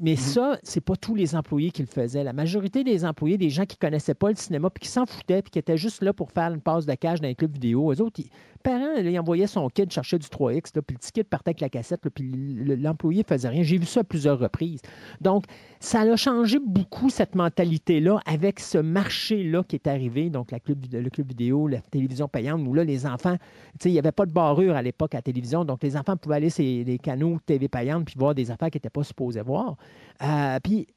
Mais 0.00 0.16
ça, 0.16 0.22
mhm. 0.22 0.26
ce 0.26 0.32
ça, 0.32 0.60
c'est 0.62 0.80
pas 0.80 0.96
tous 0.96 1.14
les 1.14 1.34
employés 1.34 1.70
qui 1.70 1.82
le 1.82 1.88
faisaient. 1.88 2.22
La 2.22 2.32
majorité 2.32 2.84
des 2.84 3.04
employés, 3.04 3.38
des 3.38 3.50
gens 3.50 3.64
qui 3.64 3.76
connaissaient 3.76 4.14
pas 4.14 4.28
le 4.28 4.36
cinéma, 4.36 4.70
puis 4.70 4.82
qui 4.82 4.88
s'en 4.88 5.06
foutaient, 5.06 5.42
puis 5.42 5.50
qui 5.50 5.58
étaient 5.58 5.76
juste 5.76 6.02
là 6.02 6.12
pour 6.12 6.30
faire 6.30 6.52
une 6.52 6.60
passe 6.60 6.86
de 6.86 6.94
cage 6.94 7.20
dans 7.20 7.28
les 7.28 7.34
clubs 7.34 7.52
vidéo, 7.52 7.92
eux 7.92 8.00
autres, 8.00 8.20
parents, 8.68 8.96
il 8.96 9.18
envoyait 9.18 9.46
son 9.46 9.68
kid 9.68 9.90
chercher 9.90 10.18
du 10.18 10.26
3X, 10.26 10.72
puis 10.72 10.94
le 10.94 10.98
petit 10.98 11.12
kid 11.12 11.24
partait 11.24 11.50
avec 11.50 11.60
la 11.60 11.70
cassette, 11.70 12.06
puis 12.10 12.30
l'employé 12.76 13.24
faisait 13.26 13.48
rien. 13.48 13.62
J'ai 13.62 13.78
vu 13.78 13.86
ça 13.86 14.00
à 14.00 14.04
plusieurs 14.04 14.38
reprises. 14.38 14.82
Donc, 15.22 15.44
ça 15.80 16.00
a 16.00 16.16
changé 16.16 16.58
beaucoup 16.58 17.08
cette 17.08 17.34
mentalité-là 17.34 18.20
avec 18.26 18.60
ce 18.60 18.78
marché-là 18.78 19.62
qui 19.62 19.76
est 19.76 19.86
arrivé, 19.86 20.28
donc 20.28 20.50
la 20.50 20.60
club, 20.60 20.84
le 20.92 21.08
club 21.08 21.28
vidéo, 21.28 21.66
la 21.66 21.80
télévision 21.80 22.28
payante, 22.28 22.60
où 22.66 22.74
là, 22.74 22.84
les 22.84 23.06
enfants, 23.06 23.36
il 23.84 23.92
n'y 23.92 23.98
avait 23.98 24.12
pas 24.12 24.26
de 24.26 24.32
barrure 24.32 24.76
à 24.76 24.82
l'époque 24.82 25.14
à 25.14 25.18
la 25.18 25.22
télévision, 25.22 25.64
donc 25.64 25.82
les 25.82 25.96
enfants 25.96 26.16
pouvaient 26.16 26.36
aller 26.36 26.50
sur 26.50 26.64
les 26.64 26.98
canaux 26.98 27.38
TV 27.46 27.68
payantes 27.68 28.04
puis 28.04 28.16
voir 28.18 28.34
des 28.34 28.50
affaires 28.50 28.70
qu'ils 28.70 28.80
n'étaient 28.80 28.90
pas 28.90 29.04
supposés 29.04 29.40
voir. 29.40 29.76
Euh, 30.22 30.58
puis 30.62 30.88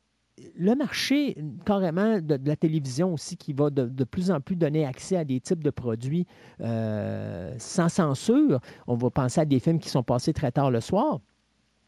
le 0.56 0.76
marché 0.76 1.38
carrément 1.66 2.20
de, 2.20 2.39
la 2.44 2.56
télévision 2.56 3.14
aussi 3.14 3.38
qui 3.38 3.54
va 3.54 3.70
de, 3.70 4.04
plus 4.04 4.32
en 4.32 4.42
plus 4.42 4.56
donner 4.56 4.86
accès 4.86 5.18
à 5.18 5.26
des 5.26 5.39
types 5.39 5.64
de 5.64 5.70
produits 5.70 6.28
euh, 6.62 7.54
sans 7.58 7.89
censure. 7.89 8.60
On 8.88 8.96
va 8.96 9.10
penser 9.10 9.42
à 9.42 9.46
des 9.46 9.60
films 9.60 9.80
qui 9.80 9.89
sont 9.89 10.04
passés 10.04 10.34
très 10.34 10.52
tard 10.52 10.72
le 10.72 10.82
soir. 10.82 11.20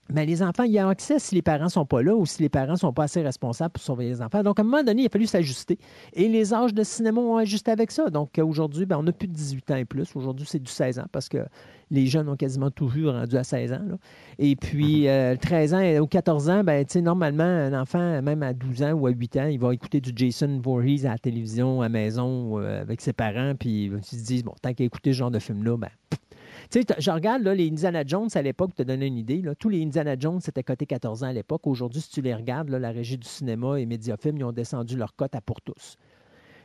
Mais 0.10 0.26
les 0.26 0.44
enfants, 0.44 0.64
y 0.64 0.78
a 0.78 0.88
accès 0.88 1.18
si 1.18 1.34
les 1.34 1.42
parents 1.42 1.66
ne 1.66 1.70
sont 1.70 1.86
pas 1.86 2.02
là 2.02 2.14
ou 2.14 2.26
si 2.26 2.42
les 2.42 2.50
parents 2.50 2.74
ne 2.74 2.78
sont 2.78 2.92
pas 2.92 3.04
assez 3.04 3.22
responsables 3.22 3.72
pour 3.72 3.84
surveiller 3.84 4.12
les 4.12 4.22
enfants. 4.22 4.44
Donc, 4.44 4.60
à 4.60 4.62
un 4.62 4.66
moment 4.66 4.84
donné, 4.84 5.04
il 5.04 5.06
a 5.06 5.10
fallu 5.10 5.26
s'ajuster. 5.26 5.80
Et 6.14 6.28
les 6.28 6.54
âges 6.54 6.74
de 6.74 6.84
cinéma 6.84 7.22
ont 7.22 7.38
ajusté 7.38 7.72
avec 7.72 7.90
ça. 7.90 8.10
Donc, 8.10 8.38
aujourd'hui, 8.38 8.86
ben, 8.86 8.98
on 8.98 9.04
n'a 9.04 9.14
plus 9.14 9.30
de 9.30 9.34
18 9.34 9.72
ans 9.72 9.76
et 9.78 9.86
plus. 9.86 10.14
Aujourd'hui, 10.16 10.46
c'est 10.48 10.62
du 10.62 10.70
16 10.70 11.00
ans 11.00 11.06
parce 11.12 11.30
que 11.30 11.38
les 11.90 12.08
jeunes 12.08 12.28
ont 12.28 12.36
quasiment 12.36 12.70
toujours 12.70 13.14
rendu 13.14 13.38
à 13.38 13.44
16 13.44 13.74
ans. 13.74 13.82
Et 14.40 14.56
puis, 14.58 15.04
13 15.04 15.04
mm-hmm. 15.08 15.76
euh, 15.76 16.00
ans 16.00 16.04
ou 16.04 16.08
14 16.08 16.50
ans, 16.50 16.64
ben, 16.64 16.86
normalement, 16.96 17.44
un 17.44 17.80
enfant, 17.80 18.22
même 18.22 18.44
à 18.44 18.54
12 18.54 18.84
ans 18.84 18.92
ou 18.92 19.08
à 19.08 19.12
8 19.12 19.38
ans, 19.38 19.48
il 19.48 19.60
va 19.60 19.74
écouter 19.74 20.02
du 20.02 20.12
Jason 20.14 20.60
Voorhees 20.62 21.06
à 21.06 21.12
la 21.12 21.18
télévision, 21.18 21.82
à 21.82 21.86
la 21.86 21.90
maison, 21.90 22.60
euh, 22.60 22.82
avec 22.82 23.00
ses 23.00 23.14
parents. 23.14 23.54
Puis, 23.58 23.86
ils 23.86 24.04
se 24.04 24.16
disent, 24.18 24.44
bon, 24.44 24.54
tant 24.62 24.74
qu'à 24.74 24.84
écouter 24.84 25.14
ce 25.14 25.18
genre 25.18 25.32
de 25.32 25.40
film-là, 25.40 25.78
ben, 25.78 25.90
tu 26.74 26.82
sais, 26.82 26.96
je 26.98 27.12
regarde 27.12 27.44
là, 27.44 27.54
les 27.54 27.70
Indiana 27.70 28.04
Jones 28.06 28.30
à 28.34 28.42
l'époque, 28.42 28.74
te 28.74 28.82
donner 28.82 29.06
une 29.06 29.18
idée. 29.18 29.42
Là, 29.42 29.54
tous 29.54 29.70
les 29.70 29.84
Indiana 29.84 30.16
Jones, 30.18 30.42
c'était 30.42 30.64
coté 30.64 30.88
14 30.88 31.24
ans 31.24 31.28
à 31.28 31.34
l'époque. 31.34 31.68
Aujourd'hui, 31.68 32.02
si 32.02 32.10
tu 32.10 32.22
les 32.22 32.34
regardes, 32.34 32.70
la 32.70 32.90
régie 32.90 33.18
du 33.18 33.28
cinéma 33.28 33.80
et 33.80 33.86
Mediafilm, 33.86 34.38
ils 34.38 34.44
ont 34.44 34.52
descendu 34.52 34.98
leur 34.98 35.16
cote 35.16 35.36
à 35.36 35.42
pour 35.42 35.62
tous. 35.62 35.98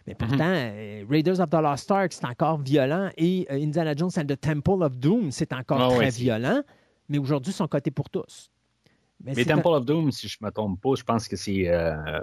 Mais 0.06 0.14
mhm. 0.14 0.26
pourtant, 0.26 0.52
euh, 0.54 1.04
Raiders 1.10 1.40
of 1.40 1.50
the 1.50 1.60
Lost 1.62 1.90
Ark, 1.90 2.12
c'est 2.12 2.24
encore 2.24 2.58
violent. 2.58 3.10
Et 3.18 3.46
euh, 3.50 3.62
Indiana 3.62 3.94
Jones 3.94 4.10
and 4.16 4.24
the 4.24 4.40
Temple 4.40 4.82
of 4.82 4.96
Doom, 4.96 5.30
c'est 5.30 5.52
encore 5.52 5.92
ah 5.92 5.94
très 5.94 6.08
violent. 6.08 6.62
Mais 7.10 7.18
aujourd'hui, 7.18 7.52
ils 7.52 7.56
sont 7.56 7.68
cotés 7.68 7.90
pour 7.90 8.08
tous. 8.08 8.50
Mais, 9.22 9.44
Temple 9.44 9.68
of 9.68 9.84
Doom, 9.84 10.10
si 10.10 10.28
je 10.28 10.38
ne 10.40 10.46
me 10.46 10.52
trompe 10.52 10.80
pas, 10.80 10.94
je 10.96 11.02
pense 11.02 11.28
que 11.28 11.36
c'est 11.36 11.68
euh, 11.68 12.20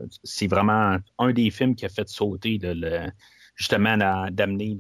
vraiment 0.49 0.97
un 1.19 1.33
des 1.33 1.51
films 1.51 1.75
qui 1.75 1.85
a 1.85 1.89
fait 1.89 2.07
sauter 2.07 2.57
le, 2.61 3.09
justement 3.55 3.97
d'amener 4.31 4.77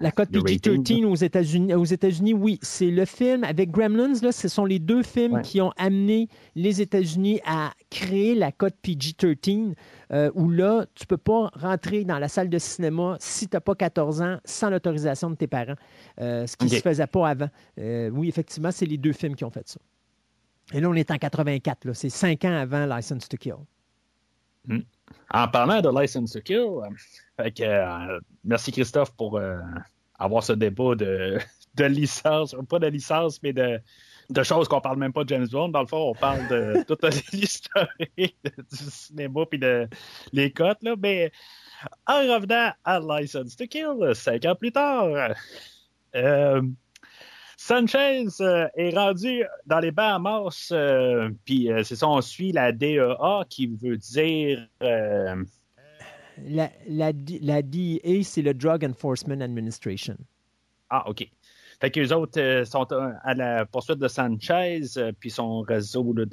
la, 0.00 0.10
cote 0.10 0.30
PG-13 0.30 1.04
aux 1.04 1.14
États-Unis. 1.14 1.74
Aux 1.74 1.84
États-Unis, 1.84 2.32
oui, 2.32 2.58
c'est 2.62 2.90
le 2.90 3.04
film 3.04 3.44
avec 3.44 3.70
Gremlins. 3.70 4.14
Là, 4.22 4.32
ce 4.32 4.48
sont 4.48 4.64
les 4.64 4.78
deux 4.78 5.02
films 5.02 5.42
qui 5.42 5.60
ont 5.60 5.72
amené 5.76 6.28
les 6.54 6.80
États-Unis 6.80 7.40
à 7.44 7.72
créer 7.90 8.34
la 8.34 8.52
cote 8.52 8.74
PG-13, 8.82 9.74
euh, 10.12 10.30
où 10.34 10.50
là, 10.50 10.86
tu 10.94 11.04
ne 11.04 11.06
peux 11.08 11.18
pas 11.18 11.50
rentrer 11.54 12.04
dans 12.04 12.18
la 12.18 12.28
salle 12.28 12.48
de 12.48 12.58
cinéma 12.58 13.16
si 13.20 13.48
tu 13.48 13.56
n'as 13.56 13.60
pas 13.60 13.74
14 13.74 14.22
ans 14.22 14.38
sans 14.44 14.70
l'autorisation 14.70 15.30
de 15.30 15.34
tes 15.34 15.46
parents, 15.46 15.76
euh, 16.20 16.46
ce 16.46 16.56
qui 16.56 16.66
ne 16.66 16.70
se 16.70 16.80
faisait 16.80 17.06
pas 17.06 17.28
avant. 17.28 17.50
Euh, 17.78 18.08
oui, 18.10 18.28
effectivement, 18.28 18.70
c'est 18.72 18.86
les 18.86 18.98
deux 18.98 19.12
films 19.12 19.36
qui 19.36 19.44
ont 19.44 19.50
fait 19.50 19.68
ça. 19.68 19.80
Et 20.72 20.80
là, 20.80 20.88
on 20.88 20.94
est 20.94 21.10
en 21.10 21.18
84. 21.18 21.92
C'est 21.92 22.08
cinq 22.08 22.44
ans 22.44 22.56
avant 22.56 22.86
License 22.86 23.28
to 23.28 23.36
Kill. 23.36 23.56
Hmm. 24.66 24.80
En 25.30 25.46
parlant 25.46 25.80
de 25.80 26.00
License 26.00 26.32
to 26.32 26.40
Kill, 26.40 26.80
fait 27.36 27.52
que, 27.52 27.62
euh, 27.62 28.20
merci 28.44 28.72
Christophe 28.72 29.14
pour 29.14 29.36
euh, 29.36 29.58
avoir 30.18 30.42
ce 30.42 30.54
débat 30.54 30.94
de, 30.94 31.38
de 31.74 31.84
licence, 31.84 32.56
pas 32.68 32.78
de 32.78 32.86
licence, 32.86 33.42
mais 33.42 33.52
de, 33.52 33.78
de 34.30 34.42
choses 34.42 34.68
qu'on 34.68 34.80
parle 34.80 34.98
même 34.98 35.12
pas 35.12 35.24
de 35.24 35.28
James 35.28 35.46
Bond. 35.50 35.68
Dans 35.68 35.82
le 35.82 35.86
fond, 35.86 36.10
on 36.10 36.14
parle 36.14 36.48
de 36.48 36.82
toute 36.86 37.02
l'historique 37.32 38.38
du 38.42 38.76
cinéma 38.90 39.44
puis 39.46 39.58
de 39.58 39.86
les 40.32 40.50
cotes. 40.50 40.82
Là. 40.82 40.94
Mais 40.98 41.30
en 42.06 42.20
revenant 42.20 42.72
à 42.84 43.00
License 43.00 43.56
to 43.56 43.66
Kill, 43.66 44.14
cinq 44.14 44.46
ans 44.46 44.54
plus 44.54 44.72
tard, 44.72 45.34
euh, 46.14 46.62
Sanchez 47.58 48.26
est 48.76 48.96
rendu 48.96 49.44
dans 49.66 49.80
les 49.80 49.90
Bahamas, 49.90 50.72
puis 51.44 51.68
c'est 51.84 51.96
ça, 51.96 52.08
on 52.08 52.20
suit 52.20 52.52
la 52.52 52.72
DEA 52.72 53.44
qui 53.48 53.66
veut 53.66 53.96
dire 53.96 54.68
la, 56.44 56.70
la, 56.88 57.12
DEA, 57.62 58.22
c'est 58.22 58.42
le 58.42 58.54
Drug 58.54 58.84
Enforcement 58.84 59.40
Administration. 59.40 60.16
Ah, 60.90 61.08
OK. 61.08 61.28
Fait 61.80 61.90
qu'eux 61.90 62.12
autres 62.14 62.40
euh, 62.40 62.64
sont 62.64 62.86
à 62.90 63.34
la 63.34 63.66
poursuite 63.66 63.98
de 63.98 64.08
Sanchez, 64.08 64.82
euh, 64.96 65.12
puis 65.18 65.30
son 65.30 65.60
réseau 65.60 66.14
de, 66.14 66.24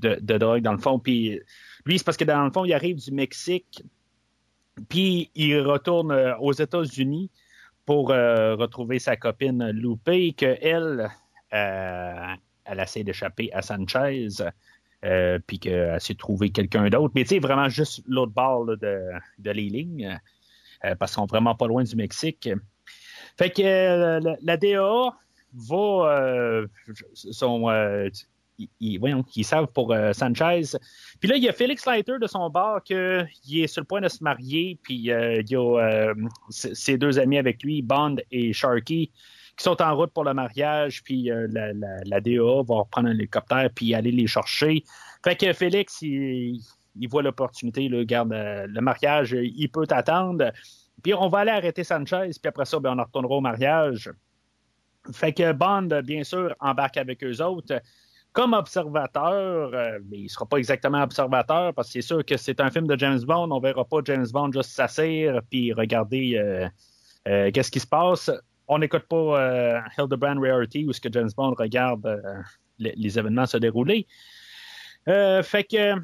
de, 0.00 0.38
drogue, 0.38 0.62
dans 0.62 0.72
le 0.72 0.78
fond. 0.78 0.98
Puis 0.98 1.40
lui, 1.84 1.98
c'est 1.98 2.04
parce 2.04 2.16
que 2.16 2.24
dans 2.24 2.44
le 2.44 2.50
fond, 2.50 2.64
il 2.64 2.72
arrive 2.72 2.96
du 2.96 3.12
Mexique, 3.12 3.82
puis 4.88 5.30
il 5.34 5.60
retourne 5.60 6.12
euh, 6.12 6.36
aux 6.38 6.52
États-Unis 6.52 7.30
pour 7.84 8.08
retrouver 8.08 8.98
sa 8.98 9.14
copine 9.14 9.70
Loupé, 9.70 10.32
qu'elle, 10.32 11.10
elle 11.50 12.80
essaie 12.80 13.04
d'échapper 13.04 13.52
à 13.52 13.60
Sanchez. 13.60 14.28
Puis 15.46 15.58
qu'elle 15.58 16.00
s'est 16.00 16.14
trouvé 16.14 16.50
quelqu'un 16.50 16.88
d'autre. 16.88 17.12
Mais 17.14 17.22
tu 17.22 17.30
sais, 17.30 17.38
vraiment 17.38 17.68
juste 17.68 18.02
l'autre 18.06 18.32
bord 18.32 18.66
de, 18.66 18.76
de 19.38 19.50
les 19.50 19.68
lignes, 19.68 20.18
parce 20.80 21.12
qu'ils 21.12 21.20
sont 21.20 21.26
vraiment 21.26 21.54
pas 21.54 21.66
loin 21.66 21.84
du 21.84 21.96
Mexique. 21.96 22.48
Fait 23.36 23.50
que 23.50 23.62
euh, 23.62 24.36
la, 24.42 24.56
DA 24.56 25.12
va. 25.52 25.76
Euh, 25.76 26.66
son, 27.14 27.68
euh, 27.68 28.08
ils, 28.80 28.98
voyons, 28.98 29.24
ils 29.34 29.44
savent 29.44 29.66
pour 29.66 29.94
Sanchez. 30.12 30.78
Puis 31.18 31.28
là, 31.28 31.36
il 31.36 31.42
y 31.42 31.48
a 31.48 31.52
Félix 31.52 31.86
Leiter 31.86 32.18
de 32.20 32.26
son 32.28 32.48
bar 32.50 32.84
qui 32.84 32.94
est 32.94 33.66
sur 33.66 33.82
le 33.82 33.86
point 33.86 34.00
de 34.00 34.08
se 34.08 34.22
marier. 34.22 34.78
Puis 34.82 34.94
il 34.94 35.00
y 35.00 35.12
a 35.12 36.14
ses 36.50 36.96
deux 36.96 37.18
amis 37.18 37.38
avec 37.38 37.64
lui, 37.64 37.82
Bond 37.82 38.16
et 38.30 38.52
Sharky, 38.52 39.10
qui 39.56 39.64
sont 39.64 39.80
en 39.80 39.96
route 39.96 40.12
pour 40.12 40.24
le 40.24 40.34
mariage. 40.34 41.02
Puis 41.04 41.24
la, 41.24 41.72
la, 42.04 42.20
DA 42.20 42.62
va 42.66 42.76
reprendre 42.76 43.08
un 43.08 43.12
hélicoptère 43.12 43.68
puis 43.74 43.94
aller 43.94 44.10
les 44.10 44.26
chercher. 44.26 44.84
Fait 45.22 45.36
que 45.36 45.52
Félix, 45.52 46.02
il, 46.02 46.60
voit 47.08 47.22
l'opportunité, 47.22 47.88
le 47.88 48.04
garde 48.04 48.32
le 48.32 48.80
mariage, 48.80 49.36
il 49.40 49.68
peut 49.68 49.86
attendre. 49.90 50.52
Puis 51.02 51.14
on 51.14 51.28
va 51.28 51.40
aller 51.40 51.50
arrêter 51.50 51.84
Sanchez, 51.84 52.30
puis 52.40 52.48
après 52.48 52.64
ça, 52.64 52.80
ben, 52.80 52.98
on 52.98 53.02
retournera 53.02 53.34
au 53.34 53.40
mariage. 53.40 54.10
Fait 55.12 55.32
que 55.32 55.52
Bond, 55.52 55.88
bien 56.02 56.24
sûr, 56.24 56.54
embarque 56.60 56.96
avec 56.96 57.22
eux 57.22 57.42
autres. 57.42 57.80
Comme 58.32 58.52
observateur, 58.52 59.72
euh, 59.74 59.98
mais 60.10 60.18
il 60.18 60.24
ne 60.24 60.28
sera 60.28 60.44
pas 60.44 60.56
exactement 60.56 61.02
observateur 61.02 61.72
parce 61.72 61.88
que 61.88 61.92
c'est 61.92 62.06
sûr 62.06 62.24
que 62.24 62.36
c'est 62.36 62.60
un 62.60 62.68
film 62.68 62.88
de 62.88 62.98
James 62.98 63.20
Bond. 63.20 63.48
On 63.50 63.58
ne 63.58 63.62
verra 63.62 63.84
pas 63.84 63.98
James 64.06 64.26
Bond 64.32 64.50
juste 64.50 64.70
s'asseoir 64.70 65.40
puis 65.48 65.72
regarder 65.72 66.36
euh, 66.36 66.68
euh, 67.28 67.50
qu'est-ce 67.52 67.70
qui 67.70 67.78
se 67.78 67.86
passe. 67.86 68.30
On 68.68 68.78
n'écoute 68.78 69.04
pas 69.08 69.82
Hildebrand 69.98 70.40
Rarity 70.40 70.86
où 70.86 70.92
ce 70.92 71.00
que 71.00 71.08
James 71.12 71.30
Bond 71.36 71.54
regarde 71.58 72.22
les, 72.78 72.94
les, 72.96 73.18
événements 73.18 73.46
se 73.46 73.58
dérouler. 73.58 74.06
fait 75.06 75.64
que 75.64 75.94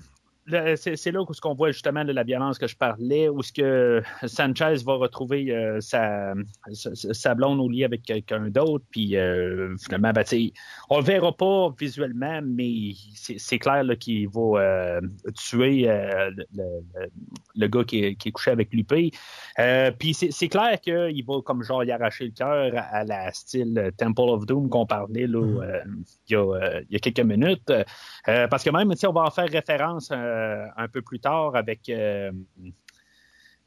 c'est 0.76 1.12
là 1.12 1.22
où 1.22 1.32
ce 1.32 1.40
qu'on 1.40 1.55
voit 1.55 1.70
justement 1.70 2.05
de 2.05 2.12
la 2.12 2.22
violence 2.22 2.59
que 2.59 2.66
je 2.66 2.76
parlais, 2.76 3.28
où 3.28 3.42
ce 3.42 3.53
que 3.53 4.03
Sanchez 4.26 4.76
va 4.84 4.94
retrouver 4.94 5.51
euh, 5.51 5.80
sa, 5.80 6.34
sa, 6.72 7.34
blonde 7.34 7.61
au 7.61 7.68
lit 7.68 7.84
avec 7.84 8.03
quelqu'un 8.03 8.48
d'autre, 8.48 8.84
puis 8.90 9.16
euh, 9.16 9.76
finalement, 9.78 10.12
ben, 10.12 10.24
on 10.88 10.98
le 10.98 11.05
verra 11.05 11.32
pas 11.36 11.74
visuellement, 11.78 12.40
mais 12.44 12.92
c'est 13.14 13.59
clair 13.59 13.84
qu'il 13.98 14.28
va 14.28 14.61
euh, 14.61 15.01
tuer 15.34 15.88
le, 17.55 17.66
gars 17.66 17.84
qui 17.84 18.05
est, 18.05 18.30
couché 18.30 18.51
avec 18.51 18.72
l'UP. 18.72 18.92
puis 19.98 20.14
c'est 20.14 20.48
clair 20.48 20.80
qu'il 20.80 21.24
va 21.24 21.40
comme 21.44 21.62
genre 21.62 21.84
y 21.84 21.90
arracher 21.90 22.26
le 22.26 22.32
cœur 22.32 22.72
à, 22.74 23.05
la 23.05 23.32
style 23.32 23.90
Temple 23.96 24.20
of 24.20 24.46
Doom 24.46 24.68
qu'on 24.68 24.86
parlait 24.86 25.26
là, 25.26 25.40
mm-hmm. 25.40 26.05
il, 26.28 26.32
y 26.32 26.36
a, 26.36 26.80
il, 26.88 26.92
y 26.92 26.96
a, 26.96 26.98
quelques 26.98 27.20
minutes. 27.20 27.72
parce 28.24 28.64
que 28.64 28.70
même, 28.70 28.92
on 29.07 29.12
va 29.12 29.22
en 29.22 29.30
faire 29.30 29.48
référence 29.48 30.11
un 30.76 30.88
peu 30.88 31.03
plus 31.03 31.20
tard 31.20 31.57
avec 31.57 31.88
euh, 31.88 32.32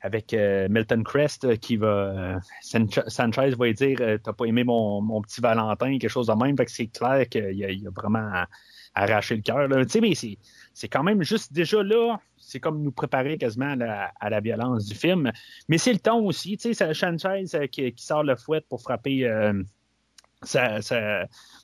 avec 0.02 0.34
euh, 0.34 0.68
Milton 0.70 1.04
Crest 1.04 1.58
qui 1.60 1.78
va. 1.78 2.40
Sanchez 2.62 3.56
va 3.56 3.66
lui 3.66 3.74
dire 3.74 3.98
T'as 4.22 4.34
pas 4.34 4.46
aimé 4.46 4.64
mon, 4.64 5.22
petit 5.22 5.40
Valentin, 5.40 5.98
quelque 5.98 6.10
chose 6.10 6.28
de 6.28 6.34
même. 6.34 6.58
Fait 6.58 6.66
que 6.66 6.72
c'est 6.72 6.88
clair 6.88 7.28
qu'il 7.30 7.64
a, 7.64 7.90
vraiment 7.90 8.44
arraché 8.94 9.38
le 9.38 9.42
cœur. 9.42 9.68
mais 9.70 10.14
c'est 10.74 10.88
quand 10.90 11.04
même 11.04 11.24
juste 11.24 11.54
déjà 11.54 11.82
là, 11.82 12.20
c'est 12.38 12.60
comme 12.60 12.84
nous 12.84 12.92
préparer 12.92 13.38
quasiment 13.38 13.76
à 14.20 14.30
la, 14.30 14.40
violence 14.42 14.86
du 14.86 14.96
film. 14.96 15.32
Mais 15.70 15.78
c'est 15.78 15.94
le 15.94 16.00
ton 16.00 16.26
aussi. 16.26 16.58
C'est 16.60 16.74
Sanchez 16.94 17.70
qui, 17.72 17.94
qui, 17.94 18.06
sort 18.06 18.24
le 18.24 18.36
fouet 18.36 18.62
pour 18.62 18.82
frapper. 18.82 19.26
Ça, 20.44 20.80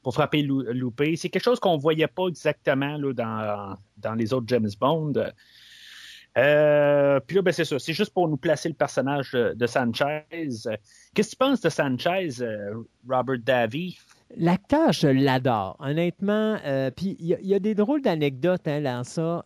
pour 0.03 0.13
frapper 0.13 0.41
loupé. 0.41 1.15
C'est 1.15 1.29
quelque 1.29 1.43
chose 1.43 1.59
qu'on 1.59 1.75
ne 1.75 1.81
voyait 1.81 2.07
pas 2.07 2.27
exactement 2.27 2.97
là, 2.97 3.13
dans, 3.13 3.77
dans 3.97 4.13
les 4.15 4.33
autres 4.33 4.47
James 4.47 4.69
Bond. 4.79 5.13
Euh, 6.37 7.19
puis 7.25 7.35
là, 7.35 7.41
ben, 7.41 7.51
c'est 7.51 7.65
ça. 7.65 7.79
C'est 7.79 7.93
juste 7.93 8.13
pour 8.13 8.27
nous 8.27 8.37
placer 8.37 8.69
le 8.69 8.75
personnage 8.75 9.31
de, 9.31 9.67
Sanchez. 9.67 10.23
Qu'est-ce 10.29 10.69
que 11.13 11.21
tu 11.21 11.35
penses 11.35 11.61
de 11.61 11.69
Sanchez, 11.69 12.41
euh, 12.41 12.83
Robert 13.09 13.39
Davy? 13.39 13.97
L'acteur, 14.37 14.91
je 14.93 15.07
l'adore, 15.07 15.75
honnêtement. 15.79 16.57
Euh, 16.63 16.91
puis 16.91 17.17
il 17.19 17.27
y, 17.27 17.53
a 17.53 17.59
des 17.59 17.73
drôles 17.73 18.03
d'anecdotes 18.03 18.67
hein, 18.67 18.81
dans 18.81 19.03
ça. 19.03 19.43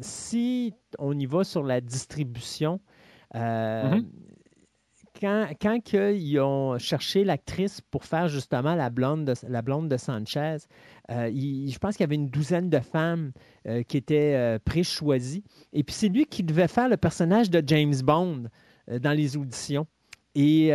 si 0.00 0.74
on 0.98 1.18
y 1.18 1.26
va 1.26 1.44
sur 1.44 1.62
la 1.62 1.80
distribution, 1.80 2.78
mm-hmm 3.34 4.04
quand, 5.22 5.92
ils 5.92 6.40
ont 6.40 6.78
cherché 6.78 7.24
l'actrice 7.24 7.80
pour 7.80 8.04
faire 8.04 8.28
justement 8.28 8.74
la 8.74 8.90
blonde 8.90 9.24
de, 9.24 9.34
la 9.48 9.62
blonde 9.62 9.88
de 9.88 9.96
Sanchez, 9.96 10.56
euh, 11.10 11.30
je 11.30 11.78
pense 11.78 11.96
qu'il 11.96 12.04
y 12.04 12.08
avait 12.08 12.16
une 12.16 12.28
douzaine 12.28 12.68
de 12.68 12.80
femmes 12.80 13.32
euh, 13.66 13.82
qui 13.82 13.96
étaient 13.96 14.34
euh, 14.34 14.58
pré-choisies. 14.64 15.44
Et 15.72 15.84
puis 15.84 15.94
c'est 15.94 16.08
lui 16.08 16.26
qui 16.26 16.42
devait 16.42 16.68
faire 16.68 16.88
le 16.88 16.96
personnage 16.96 17.50
de 17.50 17.62
James 17.66 17.94
Bond 18.02 18.44
dans 19.00 19.12
les 19.12 19.36
auditions. 19.36 19.86
Et 20.34 20.68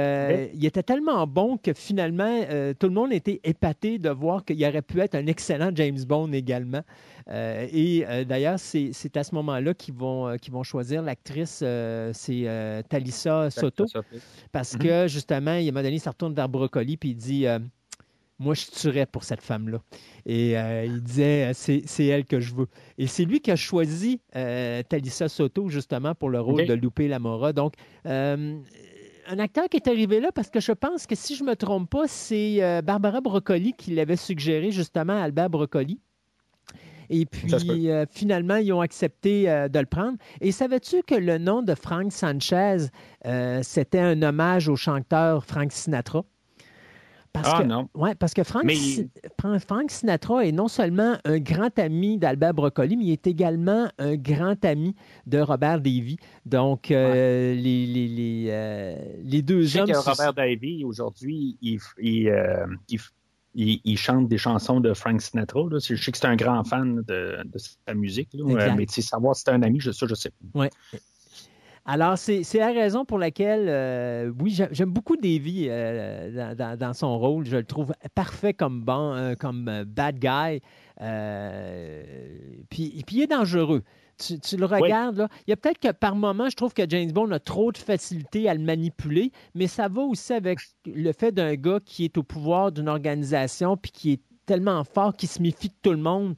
il 0.54 0.66
était 0.66 0.84
tellement 0.84 1.26
bon 1.26 1.58
que 1.58 1.74
finalement, 1.74 2.42
tout 2.80 2.88
le 2.88 2.94
monde 2.94 3.12
était 3.12 3.40
épaté 3.44 3.98
de 3.98 4.10
voir 4.10 4.46
qu'il 4.46 4.64
aurait 4.66 4.82
pu 4.82 5.00
être 5.00 5.16
un 5.16 5.26
excellent 5.26 5.72
James 5.74 6.04
Bond 6.08 6.32
également. 6.32 6.84
Euh, 7.30 7.68
et 7.72 8.06
euh, 8.08 8.24
d'ailleurs, 8.24 8.60
c'est 8.60 9.18
à 9.18 9.24
ce 9.24 9.36
moment-là 9.36 9.74
qu'ils 9.74 9.94
vont, 9.94 10.28
euh, 10.28 10.38
vont 10.50 10.64
choisir 10.64 11.02
l'actrice, 11.02 11.64
c'est 12.14 12.84
Talissa 12.90 13.50
Soto. 13.50 13.86
Parce 14.52 14.74
mhm. 14.74 14.80
que 14.80 15.08
justement, 15.08 15.56
il 15.56 15.72
m'a 15.74 15.84
donné, 15.84 16.00
ça 16.00 16.12
retourne 16.12 16.34
vers 16.34 16.50
Brocoli, 16.50 16.98
puis 16.98 17.10
il 17.10 17.16
dit 17.16 17.46
moi, 18.40 18.54
je 18.54 18.66
tuerais 18.68 19.08
pour 19.08 19.24
cette 19.24 19.42
femme-là. 19.42 19.82
Et 20.26 20.52
il 20.54 21.02
disait, 21.02 21.52
c'est 21.54 22.06
elle 22.06 22.26
que 22.26 22.40
je 22.40 22.54
veux. 22.54 22.68
Et 22.98 23.08
c'est 23.08 23.26
lui 23.26 23.40
qui 23.42 23.52
a 23.52 23.56
choisi 23.56 24.22
Talissa 24.32 25.28
Soto, 25.28 25.70
justement, 25.70 26.16
pour 26.16 26.30
le 26.30 26.40
rôle 26.40 26.66
de 26.66 26.74
Lupe 26.74 27.00
Lamora. 27.00 27.54
Donc, 27.54 27.74
un 29.28 29.40
acteur 29.40 29.70
qui 29.70 29.78
est 29.78 29.88
arrivé 29.88 30.20
là, 30.20 30.32
parce 30.32 30.50
que 30.50 30.60
je 30.60 30.72
pense 30.72 31.06
que 31.06 31.16
si 31.16 31.36
je 31.36 31.44
ne 31.44 31.50
me 31.50 31.56
trompe 31.56 31.90
pas, 31.90 32.08
c'est 32.08 32.82
Barbara 32.84 33.22
Brocoli 33.22 33.74
qui 33.74 33.94
l'avait 33.94 34.16
suggéré, 34.16 34.72
justement, 34.72 35.14
à 35.14 35.24
Albert 35.24 35.50
Brocoli. 35.50 36.00
Et 37.10 37.26
puis, 37.26 37.90
euh, 37.90 38.06
finalement, 38.10 38.58
ils 38.58 38.74
ont 38.74 38.82
accepté 38.82 39.50
euh, 39.50 39.68
de 39.68 39.80
le 39.80 39.86
prendre. 39.86 40.18
Et 40.42 40.52
savais-tu 40.52 41.04
que 41.04 41.16
le 41.16 41.38
nom 41.38 41.62
de 41.62 41.74
Frank 41.74 42.12
Sanchez, 42.12 42.88
euh, 43.26 43.60
c'était 43.64 44.00
un 44.00 44.22
hommage 44.22 44.68
au 44.68 44.76
chanteur 44.76 45.46
Frank 45.46 45.72
Sinatra? 45.72 46.26
Parce 47.42 47.54
ah, 47.54 47.62
que, 47.62 47.68
non. 47.68 47.90
Ouais, 47.94 48.16
parce 48.16 48.34
que 48.34 48.44
Frank, 48.44 48.64
Frank, 49.60 49.92
Sinatra 49.92 50.46
est 50.46 50.52
non 50.52 50.68
seulement 50.68 51.18
un 51.24 51.40
grand 51.40 51.78
ami 51.80 52.18
d'Albert 52.18 52.54
Broccoli, 52.54 52.98
mais 52.98 53.06
il 53.06 53.12
est 53.12 53.28
également 53.28 53.88
un 54.00 54.16
grand 54.16 54.64
ami 54.66 54.96
de 55.26 55.40
Robert 55.40 55.82
Davy. 55.82 56.18
Donc, 56.46 56.90
les, 56.90 57.56
les, 57.56 58.08
les, 59.24 59.42
deux 59.42 59.64
Je 59.64 59.80
hommes. 59.80 59.88
Que 59.88 59.98
Robert 59.98 60.34
Davy, 60.34 60.84
aujourd'hui, 60.84 61.58
il, 61.62 61.80
il, 62.00 62.32
il, 63.58 63.98
chante 63.98 64.28
des 64.28 64.38
chansons 64.38 64.80
de 64.80 64.94
Frank 64.94 65.22
Sinatra. 65.22 65.62
Je 65.72 65.96
sais 65.96 66.12
que 66.12 66.18
c'est 66.18 66.28
un 66.28 66.36
grand 66.36 66.64
fan 66.64 67.04
de, 67.08 67.40
sa 67.86 67.94
musique. 67.94 68.30
Là, 68.34 68.76
mais 68.76 68.86
savoir 68.88 69.36
si 69.36 69.44
c'est 69.46 69.52
un 69.52 69.64
ami, 69.64 69.80
je, 69.80 69.92
ça, 69.92 70.06
je 70.08 70.16
sais 70.16 70.30
pas. 70.30 70.60
Ouais. 70.60 70.70
Alors, 71.90 72.18
c'est 72.18 72.44
la 72.56 72.74
raison 72.74 73.06
pour 73.06 73.18
laquelle, 73.18 73.68
euh, 73.70 74.30
oui, 74.42 74.60
j'aime 74.72 74.92
beaucoup 74.92 75.16
Davy 75.16 75.68
euh, 75.70 76.54
dans, 76.76 76.94
son 76.94 77.18
rôle. 77.18 77.46
Je 77.46 77.56
le 77.56 77.64
trouve 77.64 77.94
parfait 78.14 78.54
comme 78.54 78.82
bon, 78.82 79.14
euh, 79.14 79.36
comme 79.36 79.86
bad 79.88 80.20
guy. 80.20 80.62
puis, 82.70 83.04
puis, 83.06 83.16
il 83.16 83.22
est 83.22 83.28
dangereux. 83.28 83.84
Tu, 84.18 84.58
le 84.58 84.66
regardes, 84.66 85.18
là. 85.18 85.28
Il 85.46 85.52
y 85.52 85.54
a 85.54 85.56
peut-être 85.56 85.80
que 85.80 85.92
par 85.92 86.16
moment, 86.16 86.50
je 86.50 86.58
trouve 86.58 86.74
que 86.74 86.84
James 86.90 87.12
Bond 87.12 87.32
a 87.32 87.40
trop 87.40 87.72
de 87.72 87.78
facilité 87.78 88.50
à 88.50 88.54
le 88.56 88.62
manipuler, 88.62 89.32
mais 89.56 89.68
ça 89.68 89.88
va 89.88 90.02
aussi 90.02 90.34
avec 90.34 90.60
le 90.88 91.12
fait 91.14 91.32
d'un 91.32 91.54
gars 91.54 91.80
qui 91.86 92.04
est 92.04 92.18
au 92.18 92.24
pouvoir 92.24 92.72
d'une 92.72 92.90
organisation 92.90 93.78
puis 93.78 93.92
qui 93.92 94.12
est 94.14 94.22
tellement 94.48 94.84
fort 94.84 95.16
qu'il 95.16 95.30
se 95.30 95.42
méfie 95.42 95.68
de 95.68 95.76
tout 95.84 95.92
le 95.92 95.98
monde. 95.98 96.36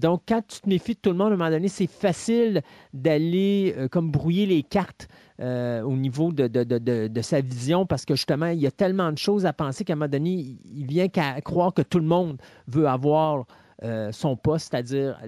donc, 0.00 0.22
quand 0.26 0.40
tu 0.46 0.60
te 0.60 0.68
méfies 0.68 0.94
de 0.94 1.00
tout 1.00 1.10
le 1.10 1.16
monde, 1.16 1.32
à 1.32 1.34
un 1.34 1.36
moment 1.36 1.50
donné, 1.50 1.68
c'est 1.68 1.90
facile 1.90 2.62
d'aller 2.94 3.74
euh, 3.76 3.88
comme 3.88 4.10
brouiller 4.10 4.46
les 4.46 4.62
cartes 4.62 5.08
euh, 5.40 5.82
au 5.82 5.96
niveau 5.96 6.32
de, 6.32 7.20
sa 7.20 7.40
vision 7.40 7.86
parce 7.86 8.04
que 8.04 8.14
justement, 8.14 8.46
il 8.46 8.60
y 8.60 8.66
a 8.66 8.70
tellement 8.70 9.12
de 9.12 9.18
choses 9.18 9.44
à 9.46 9.52
penser 9.52 9.84
qu'à 9.84 9.94
un 9.94 9.96
moment 9.96 10.08
donné, 10.08 10.56
il 10.64 10.86
vient 10.86 11.08
qu'à 11.08 11.40
croire 11.40 11.74
que 11.74 11.82
tout 11.82 11.98
le 11.98 12.06
monde 12.06 12.40
veut 12.66 12.88
avoir 12.88 13.44
euh, 13.84 14.10
son 14.12 14.36
poste, 14.36 14.70
c'est-à-dire 14.70 15.20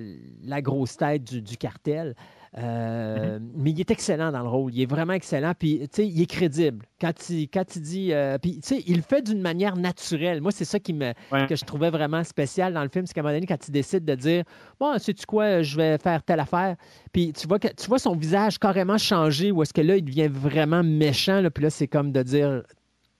la 0.43 0.63
grosse 0.63 0.97
tête 0.97 1.23
du, 1.23 1.57
cartel. 1.57 2.15
Euh, 2.59 3.39
mais 3.55 3.71
il 3.71 3.79
est 3.81 3.91
excellent 3.93 4.33
dans 4.33 4.43
le 4.43 4.49
rôle. 4.49 4.75
Il 4.75 4.83
est 4.83 4.91
vraiment 4.91 5.13
excellent. 5.13 5.53
Puis, 5.57 5.79
tu 5.81 5.87
sais, 5.93 6.07
il 6.09 6.21
est 6.21 6.27
crédible. 6.27 6.85
Quand 7.01 7.31
il, 7.31 7.49
quand 7.49 7.77
il 7.77 7.83
dit. 7.83 8.13
euh, 8.13 8.39
puis, 8.39 8.55
tu 8.61 8.75
sais, 8.77 8.83
il 8.87 8.97
le 8.97 9.03
fait 9.03 9.23
d'une 9.23 9.41
manière 9.41 9.77
naturelle. 9.77 10.41
Moi, 10.41 10.51
c'est 10.51 10.65
ça 10.65 10.81
qui 10.81 10.93
me, 10.93 11.13
Ouais. 11.31 11.47
que 11.47 11.55
je 11.55 11.65
trouvais 11.65 11.91
vraiment 11.91 12.25
spécial 12.25 12.75
dans 12.75 12.83
le 12.83 12.89
film. 12.89 13.07
C'est 13.07 13.15
qu'à 13.15 13.21
un 13.21 13.23
moment 13.23 13.35
donné, 13.37 13.47
quand 13.47 13.69
il 13.69 13.71
décide 13.71 14.05
de 14.05 14.15
dire 14.17 14.43
Bon, 14.81 14.99
sais-tu 14.99 15.27
quoi, 15.27 15.63
je 15.63 15.77
vais 15.77 15.97
faire 15.99 16.23
telle 16.25 16.41
affaire. 16.41 16.75
Puis, 17.13 17.33
tu 17.33 17.47
vois, 17.47 17.59
que, 17.61 17.69
tu 17.69 17.87
vois 17.87 18.01
son 18.01 18.17
visage 18.17 18.59
carrément 18.59 18.99
changer 18.99 19.53
où 19.53 19.63
est-ce 19.63 19.73
que 19.73 19.81
là, 19.81 19.97
il 19.97 20.05
devient 20.05 20.29
vraiment 20.29 20.83
méchant. 20.83 21.41
Là, 21.41 21.51
puis 21.51 21.63
là, 21.63 21.71
c'est 21.71 21.87
comme 21.89 22.11
de 22.11 22.23
dire 22.25 22.63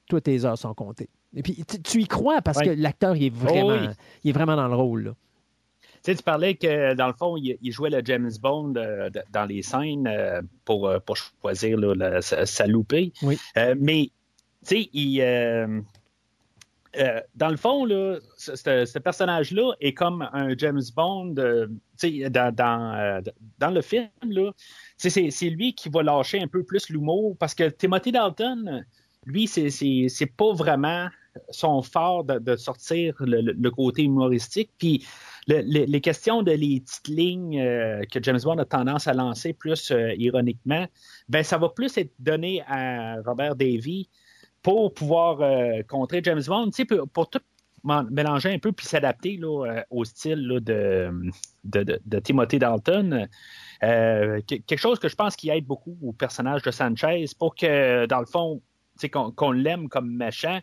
Toi, 0.09 0.21
tes 0.21 0.45
heures 0.45 0.59
sont 0.59 0.75
comptées. 0.75 1.09
Et 1.37 1.43
puis, 1.43 1.65
tu, 1.69 1.81
tu 1.81 2.01
y 2.03 2.07
crois 2.09 2.43
parce 2.43 2.59
Ouais. 2.59 2.65
que 2.65 2.71
l'acteur, 2.71 3.15
il 3.15 3.27
est 3.27 3.35
vraiment, 3.35 3.75
oui. 3.75 3.95
il 4.25 4.31
est 4.31 4.33
vraiment 4.33 4.57
dans 4.57 4.67
le 4.67 4.75
rôle. 4.75 5.05
là. 5.05 5.13
Tu 6.03 6.13
sais, 6.13 6.17
tu 6.17 6.23
parlais 6.23 6.55
que 6.55 6.95
dans 6.95 7.09
le 7.09 7.13
fond, 7.13 7.37
il, 7.37 7.59
il 7.61 7.73
jouait 7.73 7.91
le 7.91 8.01
James 8.05 8.31
Bond 8.41 8.75
euh, 8.77 9.11
dans 9.33 9.45
les 9.45 9.61
scènes 9.63 10.07
euh, 10.07 10.41
pour, 10.65 10.89
euh, 10.89 10.99
pour 10.99 11.17
choisir 11.17 11.77
là, 11.79 11.95
la- 11.95 12.23
sa, 12.23 12.47
sa 12.47 12.67
loupée. 12.67 13.13
Oui. 13.23 13.39
Euh, 13.59 13.75
mais, 13.79 14.11
tu 14.67 14.83
sais, 14.83 14.91
il. 14.95 15.21
dans 17.37 17.51
le 17.51 17.57
fond, 17.57 17.85
là, 17.85 18.19
ce, 18.37 18.99
personnage-là 18.99 19.73
est 19.81 19.93
comme 19.93 20.29
un 20.33 20.57
James 20.57 20.81
Bond. 20.97 21.35
dans, 21.35 22.55
dans, 22.55 23.23
dans 23.59 23.71
le 23.71 23.83
film, 23.83 24.09
c'est 24.97 25.51
lui 25.51 25.75
qui 25.75 25.89
va 25.91 26.03
lâcher 26.03 26.41
un 26.41 26.49
peu 26.49 26.63
plus 26.65 26.89
l'humour 26.89 27.37
parce 27.39 27.55
que 27.55 27.69
Timothy 27.69 28.11
Dalton, 28.11 28.85
lui, 29.27 29.47
c'est- 29.47 30.27
pas 30.35 30.53
vraiment 30.55 31.09
son 31.51 31.81
fort 31.83 32.25
de, 32.25 32.39
de 32.39 32.57
sortir 32.57 33.15
le, 33.21 33.41
le- 33.43 33.53
le 33.53 33.71
côté 33.71 34.03
humoristique. 34.03 34.71
Puis 34.79 35.07
le- 35.47 35.63
le- 35.63 35.85
les 35.87 36.01
questions 36.01 36.43
de 36.43 36.53
les 36.53 36.81
petites 36.81 37.09
lignes 37.09 37.61
euh, 37.61 38.03
que 38.11 38.23
James 38.23 38.41
Bond 38.43 38.59
a 38.59 38.65
tendance 38.65 39.07
à 39.09 39.15
lancer 39.15 39.53
plus 39.53 39.91
euh, 39.91 40.13
ironiquement, 40.17 40.87
ben 41.29 41.43
ça 41.43 41.59
va 41.59 41.69
plus 41.69 41.97
être 41.99 42.13
donné 42.19 42.63
à 42.67 43.17
Robert 43.25 43.57
Davy 43.57 44.09
pour 44.63 44.93
pouvoir 44.93 45.41
euh, 45.41 45.83
contrer 45.89 46.21
James 46.23 46.43
Bond, 46.47 46.71
pour, 46.89 47.09
pour 47.09 47.31
tout 47.31 47.41
mélanger 48.11 48.53
un 48.53 48.59
peu 48.59 48.73
puis 48.73 48.85
s'adapter 48.87 49.39
là, 49.39 49.85
au 49.89 50.05
style 50.05 50.47
là, 50.47 50.61
de, 50.61 51.11
de, 51.65 52.19
Timothy 52.21 52.59
Dalton. 52.59 53.27
Que- 53.81 54.41
quelque 54.43 54.77
chose 54.79 54.99
que 54.99 55.09
je 55.09 55.17
pense 55.17 55.35
qui 55.35 55.49
aide 55.49 55.65
beaucoup 55.65 55.97
au 56.03 56.13
personnage 56.13 56.61
de 56.61 56.71
Sanchez 56.71 57.25
pour 57.39 57.55
que, 57.55 58.05
dans 58.05 58.21
le 58.21 58.27
fond, 58.27 58.61
qu'on 59.35 59.53
l'aime 59.53 59.89
comme 59.89 60.15
méchant. 60.15 60.61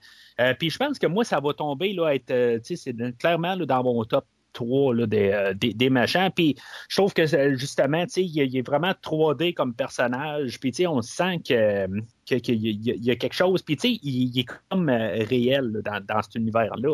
Puis 0.59 0.69
je 0.69 0.77
pense 0.77 0.99
que 0.99 1.07
moi, 1.07 1.23
ça 1.23 1.39
va 1.39 1.55
tomber 1.55 1.93
là, 1.93 2.13
être, 2.13 2.59
c'est 2.63 3.17
clairement 3.17 3.55
là, 3.55 3.65
dans 3.65 3.83
mon 3.83 4.03
top 4.03 4.25
3 4.57 4.95
là, 4.95 5.05
des, 5.07 5.29
euh, 5.31 5.53
des, 5.53 5.73
des 5.73 5.89
méchants. 5.89 6.29
Puis 6.35 6.55
je 6.89 6.97
trouve 6.97 7.13
que 7.13 7.21
euh, 7.35 7.55
justement, 7.57 8.05
il, 8.15 8.39
est- 8.39 8.47
il 8.47 8.57
est 8.57 8.65
vraiment 8.67 8.91
3D 9.03 9.53
comme 9.53 9.73
personnage. 9.73 10.59
Puis 10.59 10.73
on 10.87 11.01
sent 11.01 11.39
que 11.47 11.47
que- 11.47 11.87
qu'il 12.27 12.55
y, 12.65 12.91
a- 12.91 12.93
il 12.95 13.03
y 13.03 13.11
a 13.11 13.15
quelque 13.15 13.33
chose. 13.33 13.61
Puis 13.63 13.77
tu 13.77 13.87
sais, 13.89 13.99
il, 14.03 14.35
il 14.35 14.39
est 14.39 14.45
comme 14.69 14.89
euh, 14.89 15.23
réel 15.23 15.81
dans, 15.83 16.03
dans 16.05 16.21
cet 16.21 16.35
univers-là. 16.35 16.89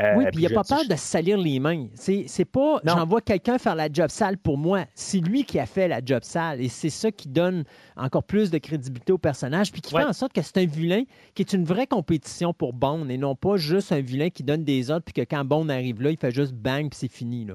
Euh, 0.00 0.14
Oui, 0.16 0.24
puis 0.32 0.42
il 0.42 0.48
n'a 0.48 0.62
pas 0.62 0.64
peur 0.64 0.86
de 0.88 0.94
salir 0.96 1.38
les 1.38 1.58
mains. 1.58 1.88
C'est 1.94 2.24
c'est 2.28 2.44
pas 2.44 2.80
j'envoie 2.84 3.20
quelqu'un 3.20 3.58
faire 3.58 3.74
la 3.74 3.90
job 3.92 4.08
sale 4.10 4.38
pour 4.38 4.58
moi. 4.58 4.84
C'est 4.94 5.18
lui 5.20 5.44
qui 5.44 5.58
a 5.58 5.66
fait 5.66 5.88
la 5.88 6.00
job 6.04 6.22
sale. 6.22 6.60
Et 6.60 6.68
c'est 6.68 6.90
ça 6.90 7.10
qui 7.10 7.28
donne 7.28 7.64
encore 7.96 8.24
plus 8.24 8.50
de 8.50 8.58
crédibilité 8.58 9.12
au 9.12 9.18
personnage, 9.18 9.72
puis 9.72 9.80
qui 9.80 9.94
Ouais. 9.94 10.02
fait 10.02 10.08
en 10.08 10.12
sorte 10.12 10.32
que 10.32 10.42
c'est 10.42 10.58
un 10.58 10.66
vilain 10.66 11.04
qui 11.34 11.42
est 11.42 11.52
une 11.52 11.64
vraie 11.64 11.86
compétition 11.86 12.52
pour 12.52 12.72
Bond 12.72 13.08
et 13.08 13.16
non 13.18 13.34
pas 13.36 13.56
juste 13.56 13.92
un 13.92 14.00
vilain 14.00 14.30
qui 14.30 14.42
donne 14.42 14.64
des 14.64 14.90
ordres, 14.90 15.04
puis 15.04 15.12
que 15.14 15.22
quand 15.28 15.44
Bond 15.44 15.68
arrive 15.68 16.02
là, 16.02 16.10
il 16.10 16.16
fait 16.18 16.30
juste 16.32 16.52
bang, 16.52 16.88
puis 16.90 16.98
c'est 16.98 17.12
fini. 17.12 17.44
Là. 17.44 17.54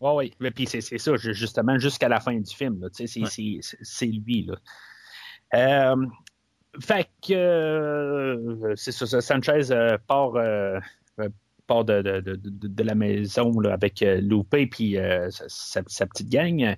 Oui, 0.00 0.10
oui. 0.16 0.32
Mais 0.40 0.50
puis 0.50 0.66
c'est 0.66 0.80
c'est 0.80 0.98
ça, 0.98 1.16
ju- 1.16 1.32
justement, 1.34 1.78
jusqu'à 1.78 2.08
la 2.08 2.20
fin 2.20 2.34
du 2.34 2.54
film. 2.54 2.80
là, 2.80 2.88
c'est 2.92 4.06
lui. 4.06 4.46
Là. 4.46 4.54
Euh, 5.92 6.06
fait 6.80 7.08
que 7.26 7.32
euh, 7.34 8.74
c'est 8.76 8.92
ça, 8.92 9.20
Sanchez 9.20 9.70
euh, 9.70 9.96
part, 10.06 10.34
euh, 10.36 10.78
part 11.66 11.84
de, 11.84 12.02
de, 12.02 12.20
de, 12.20 12.36
de- 12.36 12.82
la 12.82 12.94
maison 12.94 13.58
là, 13.60 13.72
avec 13.72 14.04
Loupé 14.20 14.66
puis 14.66 14.96
sa, 15.30 15.82
petite 16.06 16.28
gang. 16.28 16.74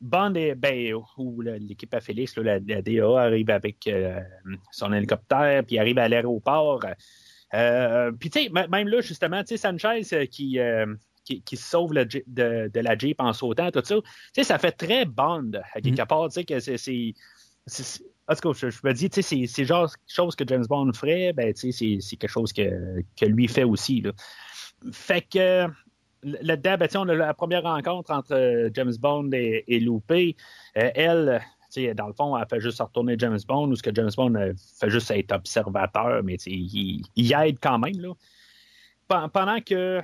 Bond 0.00 0.34
et 0.34 0.54
ben, 0.54 0.94
où 1.16 1.40
l'équipe 1.40 1.92
à 1.94 2.00
Félix, 2.00 2.36
là, 2.36 2.42
la, 2.42 2.58
la 2.58 2.82
DA 2.82 3.20
arrive 3.22 3.50
avec 3.50 3.88
son 4.70 4.92
hélicoptère, 4.92 5.64
puis 5.64 5.78
arrive 5.78 5.98
à 5.98 6.08
l'aéroport. 6.08 6.80
Puis 8.18 8.30
tu 8.30 8.44
sais, 8.44 8.50
même 8.50 8.88
là, 8.88 9.00
justement, 9.00 9.42
tu 9.44 9.56
sais, 9.56 9.56
Sanchez 9.56 10.28
qui, 10.28 10.58
qui, 11.24 11.56
sauve 11.56 11.94
le 11.94 12.04
Jeep- 12.04 12.24
de, 12.26 12.70
la 12.80 12.98
Jeep 12.98 13.20
en 13.20 13.32
sautant, 13.32 13.70
tout 13.70 13.82
ça, 13.84 13.94
tu 13.96 14.02
sais, 14.34 14.44
ça 14.44 14.58
fait 14.58 14.72
très 14.72 15.04
Bond, 15.06 15.52
à 15.74 15.80
quelque 15.80 16.02
Mm. 16.02 16.06
part, 16.06 16.28
tu 16.28 16.34
sais, 16.34 16.44
que 16.44 16.60
c'est... 16.60 17.14
En 18.28 18.34
tout 18.34 18.52
cas, 18.52 18.58
je, 18.70 18.78
me 18.86 18.92
dis, 18.92 19.08
c'est- 19.12 19.64
genre 19.64 19.86
quelque 19.90 20.14
chose 20.14 20.34
que 20.34 20.44
James 20.46 20.64
Bond 20.68 20.92
ferait, 20.94 21.32
ben, 21.32 21.52
c'est- 21.54 21.70
quelque 21.72 22.28
chose 22.28 22.52
que, 22.52 23.02
que 23.18 23.26
lui 23.26 23.48
fait 23.48 23.64
aussi. 23.64 24.02
Fait 24.92 25.20
que 25.20 25.66
là-dedans, 26.22 26.76
ben, 26.78 26.88
on 26.96 27.04
la 27.04 27.34
première 27.34 27.62
rencontre 27.62 28.10
entre 28.10 28.34
euh, 28.34 28.70
James 28.72 28.94
Bond 28.98 29.30
et, 29.32 29.64
et 29.68 29.80
Loupé. 29.80 30.36
Euh, 30.78 30.90
elle, 30.94 31.40
dans 31.94 32.06
le 32.06 32.12
fond, 32.12 32.36
elle 32.38 32.46
fait 32.48 32.60
juste 32.60 32.80
retourner 32.80 33.16
James 33.18 33.38
Bond, 33.46 33.68
ou 33.68 33.76
ce 33.76 33.82
que 33.82 33.94
James 33.94 34.10
Bond 34.16 34.34
euh, 34.36 34.52
fait 34.78 34.90
juste 34.90 35.10
être 35.10 35.32
observateur, 35.32 36.22
mais 36.22 36.36
il, 36.46 37.02
aide 37.32 37.58
quand 37.60 37.78
même. 37.78 38.00
Là. 38.00 38.12
Pen- 39.08 39.28
Pendant 39.32 39.60
que, 39.60 40.00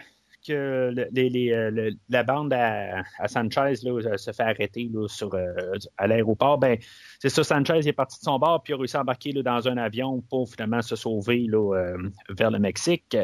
que 0.46 0.92
euh, 0.92 1.90
la 2.08 2.22
bande 2.22 2.52
à, 2.52 3.02
Sanchez 3.26 3.74
là, 3.82 4.18
se 4.18 4.32
fait 4.32 4.42
arrêter 4.42 4.90
là, 4.92 5.06
sur, 5.08 5.34
euh, 5.34 5.52
à 5.96 6.06
l'aéroport, 6.06 6.58
ben, 6.58 6.78
c'est 7.18 7.28
ça, 7.28 7.44
Sanchez 7.44 7.86
est 7.86 7.92
parti 7.92 8.18
de 8.18 8.24
son 8.24 8.38
bord 8.38 8.62
puis 8.62 8.72
a 8.72 8.76
réussi 8.76 8.96
à 8.96 9.00
embarquer 9.00 9.32
là, 9.32 9.42
dans 9.42 9.68
un 9.68 9.76
avion 9.76 10.22
pour 10.28 10.48
finalement 10.50 10.82
se 10.82 10.96
sauver 10.96 11.46
euh, 11.52 11.96
vers 12.30 12.50
le 12.50 12.58
Mexique. 12.58 13.16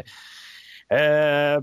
Le 0.90 1.60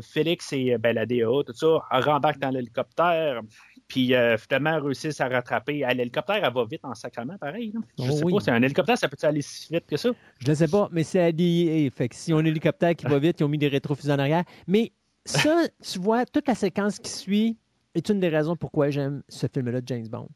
Félix 0.00 0.52
et 0.52 0.78
ben, 0.78 0.94
la 0.94 1.06
DA, 1.06 1.26
tout 1.44 1.52
ça, 1.52 1.78
rembarquent 1.90 2.40
dans 2.40 2.50
l'hélicoptère, 2.50 3.40
puis 3.88 4.14
euh, 4.14 4.36
finalement 4.36 4.80
réussissent 4.80 5.20
à 5.20 5.28
rattraper. 5.28 5.84
Ah, 5.84 5.94
L'hélicoptère, 5.94 6.44
elle 6.44 6.52
va 6.52 6.64
vite 6.64 6.84
en 6.84 6.94
sacrement, 6.94 7.38
pareil. 7.38 7.72
là. 7.72 7.80
Je 7.98 8.10
Oh 8.10 8.16
sais 8.16 8.24
oui. 8.24 8.32
pas, 8.34 8.40
c'est 8.40 8.50
un 8.50 8.62
hélicoptère, 8.62 8.98
ça 8.98 9.08
peut 9.08 9.16
aller 9.22 9.42
si 9.42 9.72
vite 9.72 9.86
que 9.86 9.96
ça? 9.96 10.10
Je 10.38 10.48
ne 10.50 10.54
sais 10.54 10.68
pas, 10.68 10.88
mais 10.92 11.02
c'est 11.04 11.18
la 11.18 11.32
DEA. 11.32 11.90
Fait 11.90 12.08
que 12.08 12.14
s'ils 12.16 12.34
ont 12.34 12.38
un 12.38 12.44
hélicoptère 12.44 12.94
qui 12.96 13.06
va 13.06 13.18
vite, 13.18 13.40
ils 13.40 13.44
ont 13.44 13.48
mis 13.48 13.58
des 13.58 13.68
rétrofusées 13.68 14.12
en 14.12 14.18
arrière. 14.18 14.44
Mais 14.66 14.92
ça, 15.24 15.62
tu 15.82 15.98
vois, 15.98 16.26
toute 16.26 16.48
la 16.48 16.54
séquence 16.54 16.98
qui 16.98 17.10
suit 17.10 17.56
est 17.94 18.08
une 18.08 18.20
des 18.20 18.28
raisons 18.28 18.56
pourquoi 18.56 18.90
j'aime 18.90 19.22
ce 19.28 19.46
film-là 19.52 19.80
de 19.80 19.88
James 19.88 20.08
Bond. 20.08 20.28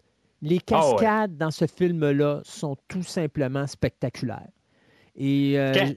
Les 0.42 0.58
Ah 0.70 0.88
ouais. 0.88 0.94
cascades 0.96 1.36
dans 1.36 1.50
ce 1.50 1.66
film-là 1.66 2.40
sont 2.44 2.76
tout 2.88 3.02
simplement 3.02 3.66
spectaculaires. 3.66 4.48
Et 5.16 5.58
euh, 5.58 5.72
Quand- 5.74 5.92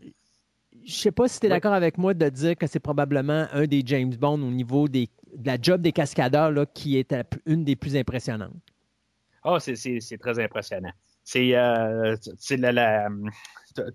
je 0.86 0.92
sais 0.94 1.12
pas 1.12 1.28
si 1.30 1.40
tu 1.40 1.46
es 1.46 1.50
d'accord 1.50 1.74
avec 1.74 1.98
moi 1.98 2.14
de 2.14 2.28
dire 2.28 2.58
que 2.58 2.68
c'est 2.68 2.80
probablement 2.82 3.46
un 3.54 3.66
des 3.68 3.84
James 3.86 4.14
Bond 4.16 4.42
au 4.42 4.52
niveau 4.52 4.88
des, 4.90 5.08
de 5.36 5.48
la 5.48 5.58
job 5.62 5.82
des 5.82 5.92
cascadeurs 5.92 6.52
là, 6.52 6.66
qui 6.66 6.98
est 6.98 7.16
une 7.46 7.64
des 7.64 7.76
plus 7.76 7.96
impressionnantes. 7.96 8.54
Ah, 9.44 9.60
c'est- 9.60 9.76
c'est 9.76 10.18
très 10.18 10.40
impressionnant. 10.40 10.92
C'est 11.24 11.56
euh, 11.56 12.16
la, 12.52 13.08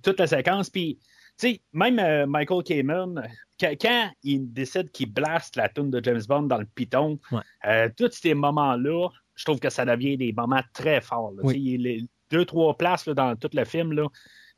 toute 0.03 0.19
la 0.19 0.27
séquence. 0.27 0.71
Puis, 0.71 0.99
tu 1.39 1.49
sais, 1.53 1.61
même 1.73 1.99
euh, 1.99 2.27
Michael 2.27 2.63
Kamen, 2.65 3.23
quand, 3.61 3.73
quand 3.81 4.11
il 4.23 4.53
décide 4.53 4.91
qu'il 4.91 5.13
blaste 5.13 5.57
la 5.57 5.69
tune 5.69 5.91
de 5.91 6.03
James 6.03 6.23
Bond 6.29 6.43
dans 6.43 6.59
le 6.59 6.67
piton, 6.67 7.19
Ouais. 7.33 7.41
euh, 7.67 7.89
tous 7.97 8.11
ces 8.13 8.35
moments-là, 8.35 9.09
je 9.35 9.45
trouve 9.45 9.61
que 9.61 9.71
ça 9.71 9.85
devient 9.85 10.17
des 10.17 10.33
moments 10.33 10.63
très 10.73 11.01
forts. 11.01 11.33
là. 11.37 11.43
Oui. 11.45 11.75
Est 11.87 12.05
deux, 12.31 12.45
trois 12.45 12.77
places 12.77 13.07
là, 13.07 13.15
dans 13.15 13.37
tout 13.37 13.51
le 13.53 13.65
film, 13.65 13.93
là, 13.93 14.09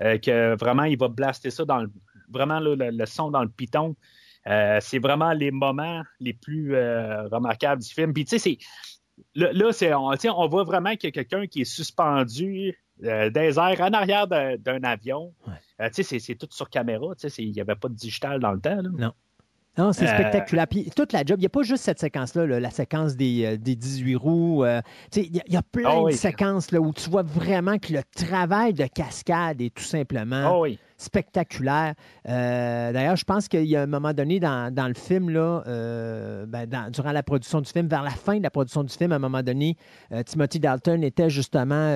que 0.01 0.57
vraiment, 0.59 0.85
il 0.85 0.97
va 0.99 1.09
blaster 1.09 1.51
ça 1.51 1.64
dans 1.64 1.78
le, 1.83 1.91
vraiment 2.31 2.59
le, 2.61 2.74
le 2.76 3.07
son 3.07 3.31
dans 3.31 3.43
le 3.43 3.49
piton. 3.51 3.95
Euh, 4.47 4.78
c'est 4.80 4.99
vraiment 4.99 5.32
les 5.32 5.51
moments 5.51 6.03
les 6.18 6.32
plus 6.32 6.74
euh, 6.74 7.28
remarquables 7.28 7.82
du 7.82 7.88
film. 7.88 8.12
Puis, 8.12 8.24
tu 8.24 8.38
sais, 8.38 8.59
Là, 9.34 9.72
c'est, 9.72 9.93
on, 9.93 10.49
voit 10.49 10.64
vraiment 10.64 10.93
qu'il 10.97 11.05
y 11.05 11.09
a 11.09 11.11
quelqu'un 11.12 11.47
qui 11.47 11.61
est 11.62 11.64
suspendu 11.64 12.74
euh, 13.05 13.30
des 13.30 13.59
airs 13.59 13.80
en 13.80 13.93
arrière 13.93 14.26
d'un, 14.26 14.82
avion. 14.82 15.34
Ouais. 15.47 15.55
Euh, 15.80 15.91
tu 15.95 16.03
sais, 16.03 16.18
c'est, 16.18 16.34
tout 16.34 16.49
sur 16.51 16.70
caméra. 16.70 17.07
Il 17.38 17.53
n'y 17.53 17.61
avait 17.61 17.74
pas 17.74 17.88
de 17.88 17.95
digital 17.95 18.41
dans 18.41 18.53
le 18.53 18.61
temps. 18.61 18.80
là. 18.82 19.12
Non, 19.78 19.93
c'est 19.93 20.07
spectaculaire. 20.07 20.66
Puis 20.66 20.91
toute 20.95 21.12
la 21.12 21.20
job, 21.24 21.38
il 21.38 21.43
n'y 21.43 21.47
a 21.47 21.51
pas 21.51 21.62
juste 21.62 21.84
cette 21.84 22.01
séquence-là, 22.01 22.45
là, 22.45 22.61
la 22.61 22.70
séquence 22.70 23.14
des, 23.16 23.45
euh, 23.45 23.57
des 23.57 23.76
18 23.76 24.16
roues. 24.16 24.64
euh, 24.64 24.80
tu 25.12 25.20
sais, 25.20 25.26
il 25.26 25.36
y, 25.36 25.41
a- 25.41 25.45
il 25.47 25.55
y 25.55 25.57
a 25.57 25.62
plein 25.62 25.88
Ah 25.91 26.01
oui. 26.03 26.12
de 26.12 26.16
séquences 26.16 26.72
là, 26.72 26.80
où 26.80 26.93
tu 26.93 27.09
vois 27.09 27.22
vraiment 27.22 27.78
que 27.78 27.93
le 27.93 28.03
travail 28.16 28.74
de 28.74 28.86
cascade 28.86 29.61
est 29.61 29.72
tout 29.72 29.84
simplement 29.84 30.43
Ah 30.45 30.59
oui. 30.59 30.78
Spectaculaire. 31.01 31.95
Euh, 32.29 32.93
d'ailleurs, 32.93 33.17
je 33.17 33.25
pense 33.25 33.49
qu'il 33.49 33.65
y 33.65 33.77
a 33.77 33.83
un 33.83 33.87
moment 33.87 34.13
donné 34.13 34.41
dans, 34.41 34.71
le 34.89 34.95
film, 34.95 35.31
là, 35.31 35.63
euh, 35.67 36.47
ben, 36.47 36.67
durant 36.91 37.13
la 37.13 37.23
production 37.23 37.61
du 37.61 37.71
film, 37.71 37.89
vers 37.89 38.03
la 38.03 38.11
fin 38.11 38.39
de 38.39 38.43
la 38.43 38.51
production 38.51 38.85
du 38.85 38.93
film, 38.93 39.13
à 39.13 39.17
un 39.17 39.21
moment 39.21 39.43
donné, 39.43 39.77
Timothy 40.27 40.61
Dalton 40.61 41.03
était 41.03 41.31
justement 41.31 41.91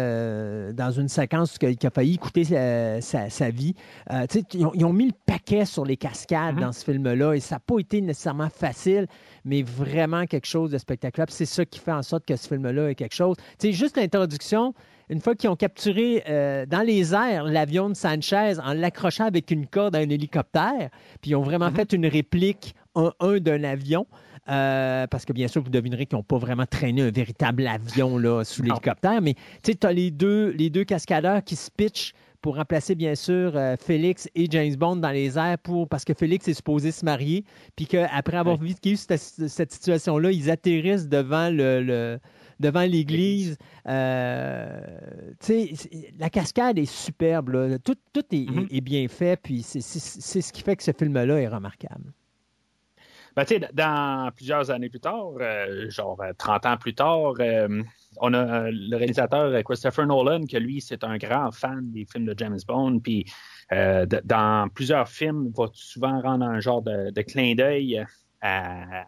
dans 0.72 0.90
une 0.90 1.08
séquence 1.08 1.58
qui 1.58 1.86
a, 1.86 1.90
failli 1.90 2.18
coûter 2.18 2.44
sa, 2.44 3.50
vie. 3.50 3.74
Ils 4.54 4.84
ont, 4.84 4.92
mis 4.92 5.06
le 5.06 5.14
paquet 5.26 5.64
sur 5.64 5.84
les 5.84 5.96
cascades 5.96 6.56
mm-hmm. 6.56 6.60
dans 6.60 6.72
ce 6.72 6.84
film-là 6.84 7.34
et 7.34 7.40
ça 7.40 7.56
n'a 7.56 7.60
pas 7.60 7.78
été 7.78 8.00
nécessairement 8.00 8.50
facile, 8.50 9.06
mais 9.44 9.62
vraiment 9.62 10.26
quelque 10.26 10.46
chose 10.46 10.70
de 10.70 10.78
spectaculaire. 10.78 11.26
C'est 11.30 11.46
ça 11.46 11.64
qui 11.64 11.78
fait 11.78 11.92
en 11.92 12.02
sorte 12.02 12.24
que 12.26 12.36
ce 12.36 12.48
film-là 12.48 12.90
est 12.90 12.94
quelque 12.94 13.14
chose. 13.14 13.36
Tu 13.58 13.68
sais, 13.68 13.72
juste 13.72 13.96
l'introduction, 13.96 14.74
une 15.08 15.20
fois 15.20 15.34
qu'ils 15.34 15.50
ont 15.50 15.56
capturé 15.56 16.22
euh, 16.28 16.66
dans 16.66 16.82
les 16.82 17.14
airs 17.14 17.44
l'avion 17.44 17.88
de 17.88 17.94
Sanchez 17.94 18.54
en 18.62 18.72
l'accrochant 18.72 19.26
avec 19.26 19.50
une 19.50 19.66
corde 19.66 19.96
à 19.96 19.98
un 19.98 20.08
hélicoptère, 20.08 20.90
puis 21.20 21.32
ils 21.32 21.36
ont 21.36 21.42
vraiment 21.42 21.70
mhm. 21.70 21.76
fait 21.76 21.92
une 21.92 22.06
réplique 22.06 22.74
un, 22.94 23.12
un 23.20 23.38
d'un 23.38 23.64
avion. 23.64 24.06
Euh, 24.46 25.06
parce 25.06 25.24
que 25.24 25.32
bien 25.32 25.48
sûr, 25.48 25.62
vous 25.62 25.70
devinerez 25.70 26.04
qu'ils 26.04 26.18
n'ont 26.18 26.22
pas 26.22 26.36
vraiment 26.36 26.66
traîné 26.66 27.00
un 27.00 27.10
véritable 27.10 27.66
avion 27.66 28.18
là, 28.18 28.44
sous 28.44 28.62
l'hélicoptère, 28.62 29.22
mais 29.22 29.34
tu 29.34 29.72
sais, 29.72 29.74
tu 29.74 29.86
as 29.86 29.92
les 29.92 30.10
deux, 30.10 30.50
les 30.50 30.68
deux 30.68 30.84
cascadeurs 30.84 31.42
qui 31.42 31.56
se 31.56 31.70
pitchent 31.70 32.12
pour 32.42 32.56
remplacer 32.56 32.94
bien 32.94 33.14
sûr 33.14 33.56
euh, 33.56 33.74
Félix 33.80 34.28
et 34.34 34.46
James 34.50 34.74
Bond 34.76 34.96
dans 34.96 35.12
les 35.12 35.38
airs 35.38 35.56
pour 35.56 35.88
parce 35.88 36.04
que 36.04 36.12
Félix 36.12 36.46
est 36.46 36.52
supposé 36.52 36.92
se 36.92 37.02
marier, 37.02 37.42
puis 37.74 37.86
qu'après 37.86 38.36
avoir 38.36 38.58
vécu 38.58 38.96
cette, 38.96 39.18
cette 39.18 39.72
situation-là, 39.72 40.30
ils 40.30 40.50
atterrissent 40.50 41.08
devant 41.08 41.48
le, 41.50 42.18
devant 42.60 42.82
l'église. 42.82 43.56
Euh, 43.88 44.98
la 46.18 46.30
cascade 46.30 46.78
est 46.78 46.90
superbe. 46.90 47.78
Tout, 47.82 47.96
mm-hmm. 48.14 48.68
est, 48.70 48.80
bien 48.80 49.08
fait, 49.08 49.40
puis 49.40 49.62
c'est 49.62 49.80
ce 49.80 50.52
qui 50.52 50.62
fait 50.62 50.76
que 50.76 50.82
ce 50.82 50.92
film-là 50.92 51.40
est 51.40 51.48
remarquable. 51.48 52.12
Ben, 53.36 53.44
dans 53.72 54.30
plusieurs 54.36 54.70
années 54.70 54.88
plus 54.88 55.00
tard, 55.00 55.32
euh, 55.40 55.90
genre 55.90 56.22
30 56.38 56.66
ans 56.66 56.76
plus 56.76 56.94
tard, 56.94 57.34
on 58.20 58.34
a 58.34 58.38
euh, 58.38 58.70
le 58.72 58.96
réalisateur 58.96 59.46
euh, 59.46 59.62
Christopher 59.62 60.06
Nolan, 60.06 60.46
que 60.46 60.56
lui, 60.56 60.80
c'est 60.80 61.04
un 61.04 61.16
grand 61.16 61.50
fan 61.50 61.90
des 61.90 62.04
films 62.04 62.26
de 62.26 62.34
James 62.36 62.58
Bond. 62.66 63.00
Puis 63.00 63.24
euh, 63.72 64.06
dans 64.24 64.68
plusieurs 64.72 65.08
films, 65.08 65.46
il 65.48 65.56
va 65.56 65.68
souvent 65.72 66.20
rendre 66.20 66.44
un 66.44 66.60
genre 66.60 66.82
de, 66.82 67.22
clin 67.22 67.54
d'œil 67.54 68.04
à, 68.40 69.06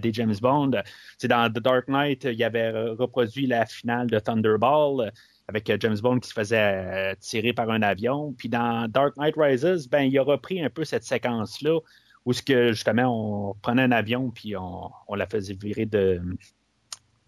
des 0.00 0.12
James 0.12 0.34
Bond. 0.40 0.72
C'est 1.18 1.28
dans 1.28 1.52
The 1.52 1.58
Dark 1.60 1.88
Knight, 1.88 2.24
il 2.24 2.42
avait 2.44 2.70
reproduit 2.70 3.46
la 3.46 3.66
finale 3.66 4.08
de 4.08 4.18
Thunderball 4.18 5.12
avec 5.48 5.70
James 5.80 5.98
Bond 6.02 6.18
qui 6.20 6.28
se 6.28 6.34
faisait 6.34 7.14
tirer 7.16 7.52
par 7.52 7.70
un 7.70 7.82
avion. 7.82 8.34
Puis 8.36 8.48
dans 8.48 8.88
Dark 8.88 9.16
Knight 9.16 9.34
Rises, 9.36 9.88
ben, 9.88 10.02
il 10.02 10.18
a 10.18 10.22
repris 10.22 10.62
un 10.62 10.70
peu 10.70 10.84
cette 10.84 11.04
séquence-là 11.04 11.78
où 12.24 12.32
ce 12.32 12.42
que 12.42 12.72
justement 12.72 13.50
on 13.50 13.54
prenait 13.62 13.82
un 13.82 13.92
avion 13.92 14.30
puis 14.30 14.56
on, 14.56 14.90
on 15.06 15.14
la 15.14 15.26
faisait 15.26 15.54
virer 15.54 15.86
de, 15.86 16.20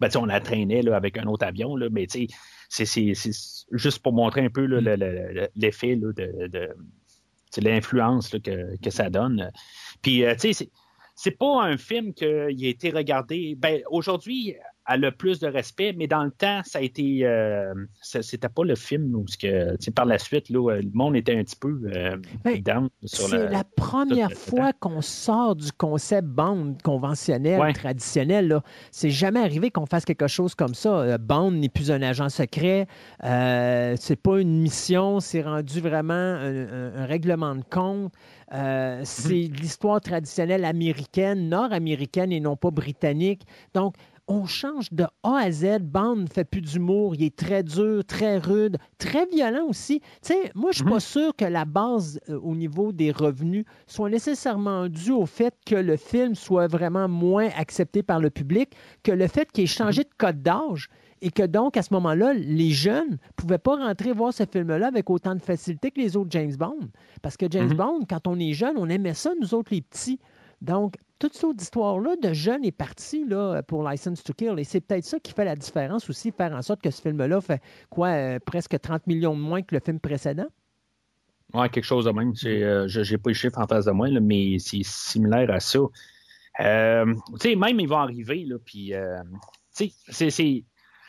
ben, 0.01 0.09
on 0.17 0.27
la 0.27 0.41
traînait 0.41 0.83
là, 0.83 0.97
avec 0.97 1.19
un 1.19 1.27
autre 1.27 1.47
avion, 1.47 1.77
là, 1.77 1.89
mais 1.91 2.07
c'est 2.09 3.13
juste 3.73 3.99
pour 4.01 4.13
montrer 4.13 4.45
un 4.45 4.51
peu 4.51 4.65
l'effet 5.57 5.97
de, 5.97 6.13
de 6.13 7.61
l'influence 7.61 8.31
que, 8.31 8.77
que, 8.77 8.91
ça 8.91 9.11
donne. 9.11 9.51
Puis, 10.03 10.25
euh, 10.25 10.35
tu 10.39 10.53
sais, 10.53 10.71
c'est 11.21 11.33
pas 11.33 11.65
un 11.65 11.77
film 11.77 12.15
qui 12.15 12.25
a 12.25 12.49
été 12.49 12.91
regardé. 12.91 13.57
Ben, 13.59 13.83
aujourd'hui, 13.91 14.55
a 14.89 14.97
le 14.97 15.13
plus 15.13 15.39
de 15.39 15.47
respect, 15.47 15.95
mais 15.97 16.07
dans 16.07 16.25
le 16.25 16.31
temps, 16.31 16.63
ça 16.65 16.79
a 16.79 16.83
été. 16.83 17.21
Euh, 17.23 17.75
c'était 18.01 18.49
pas 18.49 18.65
le 18.65 18.75
film 18.75 19.15
où 19.15 19.27
que, 19.41 19.91
par 19.91 20.07
la 20.07 20.19
suite, 20.19 20.49
là, 20.49 20.77
le 20.77 20.91
monde 20.95 21.15
était 21.15 21.37
un 21.37 21.45
petit 21.45 21.57
peu 21.57 21.79
euh, 21.95 22.17
ben, 22.43 22.89
C'est 23.05 23.51
la 23.51 23.65
première 23.65 24.33
fois 24.33 24.73
qu'on 24.73 25.03
sort 25.03 25.57
du 25.57 25.71
concept 25.73 26.27
bande 26.27 26.81
conventionnel, 26.83 27.73
traditionnel. 27.75 28.61
C'est 28.91 29.11
jamais 29.11 29.41
arrivé 29.41 29.71
qu'on 29.71 29.87
fasse 29.87 30.07
quelque 30.07 30.27
chose 30.27 30.55
comme 30.55 30.75
ça. 30.75 31.01
Euh, 31.01 31.19
Bond 31.19 31.53
n'est 31.53 31.69
plus 31.69 31.91
un 31.91 32.01
agent 32.01 32.31
secret. 32.31 32.87
Euh, 33.25 33.95
c'est 33.99 34.17
pas 34.17 34.41
une 34.41 34.61
mission. 34.63 35.21
C'est 35.21 35.43
rendu 35.43 35.81
vraiment 35.81 36.15
un, 36.15 37.05
règlement 37.05 37.55
de 37.55 37.65
compte. 37.71 38.13
Euh, 38.55 39.03
c'est 39.05 39.29
mm-hmm. 39.29 39.61
l'histoire 39.61 40.01
traditionnelle 40.01 40.65
américaine, 40.65 41.51
nord-américaine 41.51 42.33
et 42.33 42.41
non 42.41 42.57
pas 42.57 42.71
britannique. 42.71 43.43
Donc, 43.75 43.95
on 44.29 44.45
change 44.45 44.93
de 44.93 45.05
A 45.23 45.37
à 45.37 45.51
Z. 45.51 45.81
Bond 45.81 46.17
ne 46.17 46.27
fait 46.27 46.45
plus 46.45 46.61
d'humour. 46.61 47.15
Il 47.15 47.25
est 47.25 47.35
très 47.35 47.63
dur, 47.63 48.05
très 48.05 48.39
rude, 48.39 48.77
très 48.99 49.27
violent 49.27 49.67
aussi. 49.69 50.01
Tu 50.01 50.07
sais, 50.35 50.53
moi, 50.55 50.71
je 50.73 50.85
ne 50.85 50.85
suis 50.85 50.91
pas 50.91 50.95
mhm. 50.95 51.01
sûr 51.01 51.37
que 51.37 51.45
la 51.47 51.65
base 51.65 52.21
euh, 52.29 52.39
au 52.41 52.55
niveau 52.55 52.93
des 52.93 53.11
revenus 53.11 53.65
soit 53.87 54.11
nécessairement 54.11 54.89
due 54.89 55.13
au 55.13 55.27
fait 55.27 55.55
que 55.67 55.75
le 55.75 55.97
film 55.97 56.35
soit 56.35 56.67
vraiment 56.67 57.09
moins 57.09 57.49
accepté 57.57 58.03
par 58.03 58.21
le 58.21 58.31
public 58.31 58.71
que 59.03 59.13
le 59.13 59.27
fait 59.27 59.51
qu'il 59.51 59.65
ait 59.65 59.67
changé 59.67 60.05
de 60.05 60.11
code 60.19 60.43
d'âge 60.43 60.89
et 61.21 61.31
que 61.31 61.43
donc, 61.43 61.77
à 61.77 61.83
ce 61.83 61.93
moment-là, 61.95 62.33
les 62.35 62.71
jeunes 62.71 63.13
ne 63.13 63.33
pouvaient 63.37 63.59
pas 63.59 63.77
rentrer 63.77 64.13
voir 64.13 64.33
ce 64.33 64.45
film-là 64.45 64.87
avec 64.87 65.11
autant 65.11 65.35
de 65.35 65.41
facilité 65.41 65.91
que 65.91 66.01
les 66.01 66.17
autres 66.17 66.31
James 66.31 66.55
Bond. 66.57 66.89
Parce 67.23 67.37
que 67.37 67.47
James 67.51 67.71
mhm. 67.71 67.77
Bond, 67.77 68.01
quand 68.09 68.27
on 68.29 68.39
est 68.39 68.53
jeune, 68.53 68.77
on 68.77 68.89
aimait 68.89 69.15
ça, 69.15 69.33
nous 69.41 69.55
autres, 69.55 69.73
les 69.73 69.81
petits. 69.81 70.21
Donc, 70.61 70.97
toute 71.19 71.35
cette 71.35 71.61
histoire-là 71.61 72.17
de 72.17 72.33
jeunes 72.33 72.65
est 72.65 72.73
partie 72.73 73.25
là, 73.25 73.63
pour 73.63 73.89
License 73.89 74.23
to 74.23 74.33
Kill. 74.33 74.59
Et 74.59 74.65
c'est 74.65 74.81
peut-être 74.81 75.05
ça 75.05 75.19
qui 75.19 75.33
fait 75.33 75.45
la 75.45 75.57
différence 75.57 76.09
aussi, 76.09 76.31
faire 76.33 76.53
en 76.53 76.63
sorte 76.63 76.81
que 76.83 76.91
ce 76.91 77.03
film-là 77.03 77.41
fait 77.41 77.61
quoi, 77.91 78.09
euh, 78.09 78.39
presque 78.45 78.79
30 78.81 79.07
millions 79.07 79.35
de 79.35 79.41
moins 79.41 79.63
que 79.63 79.75
le 79.75 79.81
film 79.81 80.01
précédent? 80.01 80.47
Oui, 81.55 81.69
quelque 81.71 81.85
chose 81.85 82.05
de 82.05 82.11
même. 82.11 82.33
Euh, 82.45 82.89
je 82.89 83.01
n'ai 83.01 83.19
pas 83.19 83.31
les 83.31 83.35
chiffres 83.35 83.59
en 83.59 83.67
face 83.67 83.87
de 83.87 83.91
moi, 83.91 84.09
mais 84.21 84.59
c'est 84.59 84.83
similaire 84.83 85.51
à 85.51 85.61
ça. 85.61 85.79
Euh, 86.61 87.15
tu 87.41 87.51
sais, 87.51 87.57
même 87.57 87.81
ils 87.81 87.89
vont 87.89 87.99
arriver, 87.99 88.45
là, 88.45 88.57
puis, 88.65 88.93
tu 89.77 89.91
sais, 90.11 90.31
c'est. 90.31 90.65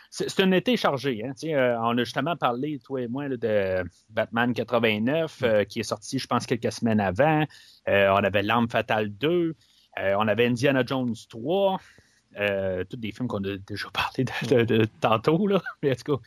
C'est 0.10 0.40
un 0.40 0.52
été 0.52 0.76
chargé. 0.76 1.24
Hein, 1.24 1.34
on 1.84 1.98
a 1.98 2.04
justement 2.04 2.36
parlé, 2.36 2.80
toi 2.80 3.02
et 3.02 3.08
moi, 3.08 3.30
de 3.30 3.84
Batman 4.10 4.54
89, 4.54 5.44
qui 5.68 5.82
est 5.82 5.84
sorti, 5.84 6.18
je 6.18 6.28
pense, 6.28 6.46
quelques 6.46 6.72
semaines 6.72 7.00
avant. 7.00 7.46
on 7.88 8.24
avait 8.24 8.42
L'Arme 8.42 8.70
fatale 8.70 9.10
2. 9.10 9.56
Euh, 10.00 10.16
on 10.18 10.28
avait 10.28 10.46
Indiana 10.46 10.84
Jones 10.86 11.16
3, 11.30 11.80
euh, 12.40 12.84
tous 12.86 12.98
des 12.98 13.12
films 13.12 13.28
qu'on 13.28 13.44
a 13.44 13.58
déjà 13.58 13.90
parlé 13.94 14.24
de, 14.66 14.86
tantôt, 15.02 15.48
là. 15.48 15.62
Mais 15.84 15.92
en 15.92 15.96
tout 15.96 16.18
cas, 16.18 16.24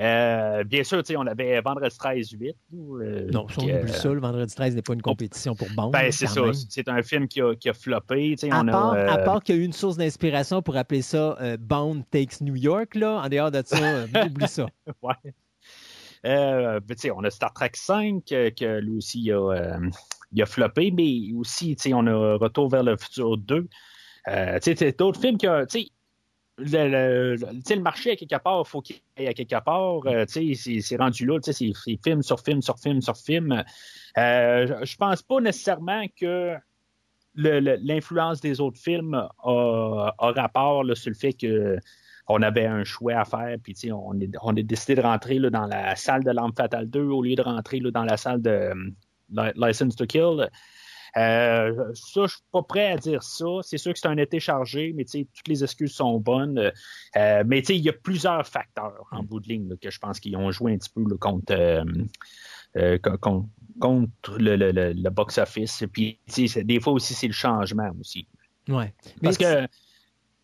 euh, 0.00 0.64
bien 0.64 0.84
sûr, 0.84 1.02
on 1.16 1.26
avait 1.26 1.60
Vendredi 1.60 1.96
13 1.96 2.30
8. 2.30 2.56
non, 2.72 3.46
on 3.56 3.62
oublie 3.62 3.92
ça, 3.92 4.12
le 4.12 4.20
Vendredi 4.20 4.54
13 4.54 4.74
n'est 4.74 4.82
pas 4.82 4.94
une 4.94 5.02
compétition 5.02 5.54
pour 5.54 5.68
Bond. 5.74 5.90
Ben, 5.90 6.10
c'est 6.12 6.26
ça. 6.26 6.42
C'est 6.68 6.88
un 6.88 7.02
film 7.02 7.28
qui 7.28 7.40
a, 7.40 7.54
qui 7.54 7.68
a 7.68 7.74
floppé. 7.74 8.34
À, 8.50 8.64
part, 8.64 8.92
à 8.92 9.18
part 9.18 9.42
qu'il 9.42 9.56
y 9.56 9.58
a 9.58 9.62
eu 9.62 9.64
une 9.64 9.72
source 9.72 9.96
d'inspiration 9.96 10.62
pour 10.62 10.76
appeler 10.76 11.02
ça 11.02 11.38
Bond 11.58 12.04
Takes 12.10 12.40
New 12.40 12.56
York, 12.56 12.94
là, 12.94 13.22
en 13.24 13.28
dehors 13.28 13.50
de 13.50 13.62
ça, 13.64 14.04
oublie 14.26 14.48
ça. 14.48 14.66
ouais. 15.02 15.34
Euh, 16.26 16.80
on 17.14 17.24
a 17.24 17.30
Star 17.30 17.52
Trek 17.52 17.70
5 17.74 18.24
que 18.24 18.80
lui 18.80 18.96
aussi 18.96 19.30
a, 19.30 19.78
il 20.32 20.42
a 20.42 20.46
floppé, 20.46 20.90
mais 20.90 21.32
aussi, 21.34 21.76
on 21.92 22.06
a 22.06 22.36
Retour 22.36 22.68
vers 22.68 22.82
le 22.82 22.96
futur 22.96 23.38
2. 23.38 23.68
Euh, 24.28 24.58
d'autres 24.98 25.20
films 25.20 25.38
qui 25.38 25.46
le, 26.58 27.36
le, 27.36 27.80
marché 27.80 28.12
à 28.12 28.16
quelque 28.16 28.40
part, 28.42 28.66
faut 28.66 28.80
qu'il 28.80 28.96
aille 29.16 29.28
à 29.28 29.34
quelque 29.34 29.62
part. 29.62 30.00
Euh, 30.06 30.24
c'est 30.26 30.96
rendu 30.96 31.26
là, 31.26 31.38
c'est 31.42 31.72
film 32.04 32.22
sur 32.22 32.40
film 32.40 32.62
sur 32.62 32.78
film 32.78 33.00
sur 33.00 33.16
film. 33.16 33.64
Euh, 34.16 34.84
je 34.84 34.96
pense 34.96 35.22
pas 35.22 35.40
nécessairement 35.40 36.04
que 36.16 36.56
l'influence 37.34 38.40
des 38.40 38.60
autres 38.60 38.78
films 38.78 39.14
a, 39.14 40.12
rapport 40.18 40.84
sur 40.94 41.10
le 41.10 41.16
fait 41.16 41.32
que 41.32 41.78
on 42.30 42.42
avait 42.42 42.66
un 42.66 42.84
choix 42.84 43.14
à 43.14 43.24
faire, 43.24 43.56
puis 43.62 43.74
on 43.90 44.20
est, 44.20 44.30
on 44.42 44.52
décidé 44.52 44.96
de 44.96 45.00
rentrer 45.00 45.38
là, 45.38 45.48
dans 45.48 45.66
la 45.66 45.96
salle 45.96 46.22
de 46.24 46.30
L'Arme 46.30 46.52
Fatale 46.54 46.90
2 46.90 47.00
au 47.00 47.22
lieu 47.22 47.34
de 47.34 47.42
rentrer 47.42 47.80
là, 47.80 47.90
dans 47.90 48.04
la 48.04 48.18
salle 48.18 48.42
de, 48.42 48.70
License 49.56 49.96
to 49.96 50.06
Kill. 50.06 50.50
Euh, 51.16 51.92
ça, 51.94 52.26
je 52.26 52.34
suis 52.34 52.42
pas 52.52 52.62
prêt 52.62 52.92
à 52.92 52.96
dire 52.96 53.22
ça. 53.22 53.46
C'est 53.62 53.78
sûr 53.78 53.92
que 53.92 53.98
c'est 53.98 54.08
un 54.08 54.16
été 54.16 54.40
chargé, 54.40 54.92
mais 54.94 55.04
toutes 55.04 55.48
les 55.48 55.64
excuses 55.64 55.92
sont 55.92 56.18
bonnes. 56.18 56.72
Euh, 57.16 57.44
mais 57.46 57.60
il 57.60 57.82
y 57.82 57.88
a 57.88 57.92
plusieurs 57.92 58.46
facteurs 58.46 59.06
en 59.10 59.22
bout 59.22 59.40
de 59.40 59.48
ligne 59.48 59.76
que 59.76 59.90
je 59.90 59.98
pense 59.98 60.20
qu'ils 60.20 60.36
ont 60.36 60.50
joué 60.50 60.74
un 60.74 60.78
petit 60.78 60.90
peu 60.90 61.04
contre, 61.16 61.52
euh, 62.76 62.98
contre, 63.80 64.38
le, 64.38 65.08
box-office. 65.10 65.84
Puis 65.92 66.20
des 66.64 66.80
fois 66.80 66.92
aussi, 66.92 67.14
c'est 67.14 67.28
le 67.28 67.32
changement 67.32 67.90
aussi. 68.00 68.26
Ouais. 68.68 68.92
Parce 69.22 69.38
que. 69.38 69.66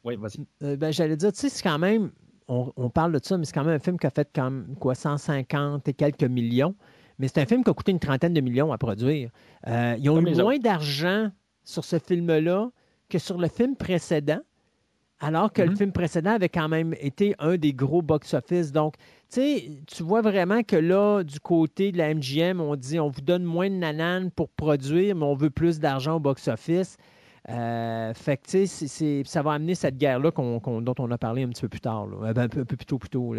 Oui, 0.04 0.16
vas-y. 0.16 0.76
Ben, 0.76 0.92
J'allais 0.92 1.16
dire, 1.16 1.32
tu 1.32 1.40
sais, 1.40 1.48
c'est 1.48 1.62
quand 1.62 1.78
même. 1.78 2.10
On, 2.46 2.70
on, 2.76 2.90
parle 2.90 3.12
de 3.12 3.20
ça, 3.22 3.38
mais 3.38 3.46
c'est 3.46 3.54
quand 3.54 3.64
même 3.64 3.76
un 3.76 3.78
film 3.78 3.98
qui 3.98 4.06
a 4.06 4.10
fait 4.10 4.28
comme 4.34 4.76
quoi 4.78 4.94
150 4.94 5.88
et 5.88 5.94
quelques 5.94 6.24
millions 6.24 6.74
mais 7.18 7.28
c'est 7.28 7.40
un 7.40 7.46
film 7.46 7.62
qui 7.64 7.70
a 7.70 7.74
coûté 7.74 7.92
une 7.92 8.00
trentaine 8.00 8.34
de 8.34 8.40
millions 8.40 8.72
à 8.72 8.78
produire. 8.78 9.30
Euh, 9.66 9.96
ils 9.98 10.10
ont 10.10 10.20
eu 10.20 10.34
moins 10.34 10.58
d'argent 10.58 11.30
sur 11.64 11.84
ce 11.84 11.98
film-là 11.98 12.70
que 13.08 13.18
sur 13.18 13.38
le 13.38 13.48
film 13.48 13.76
précédent, 13.76 14.40
alors 15.20 15.52
que 15.52 15.62
le 15.62 15.70
mm-hmm. 15.70 15.76
film 15.76 15.92
précédent 15.92 16.30
avait 16.32 16.48
quand 16.48 16.68
même 16.68 16.94
été 17.00 17.34
un 17.38 17.56
des 17.56 17.72
gros 17.72 18.02
box-office. 18.02 18.72
Donc, 18.72 18.94
tu 19.32 19.82
tu 19.86 20.02
vois 20.02 20.22
vraiment 20.22 20.62
que 20.62 20.76
là, 20.76 21.22
du 21.22 21.40
côté 21.40 21.92
de 21.92 21.98
la 21.98 22.14
MGM, 22.14 22.60
on 22.60 22.76
dit 22.76 22.98
on 22.98 23.08
vous 23.08 23.20
donne 23.20 23.44
moins 23.44 23.70
de 23.70 23.76
nananes 23.76 24.30
pour 24.30 24.48
produire, 24.50 25.14
mais 25.14 25.24
on 25.24 25.34
veut 25.34 25.50
plus 25.50 25.78
d'argent 25.78 26.16
au 26.16 26.20
box-office. 26.20 26.96
Euh, 27.50 28.14
fait 28.14 28.38
que, 28.38 29.24
ça 29.26 29.42
va 29.42 29.52
amener 29.52 29.74
cette 29.74 29.98
guerre-là 29.98 30.30
dont 30.30 30.94
on 30.98 31.10
a 31.10 31.18
parlé 31.18 31.42
un 31.42 31.48
petit 31.48 31.60
peu 31.60 31.68
plus 31.68 31.80
tard, 31.80 32.06
euh, 32.22 32.32
ben, 32.32 32.44
un, 32.44 32.48
peu, 32.48 32.64
plus 32.64 32.86
tôt, 32.86 32.98
plus 32.98 33.10
tôt, 33.10 33.34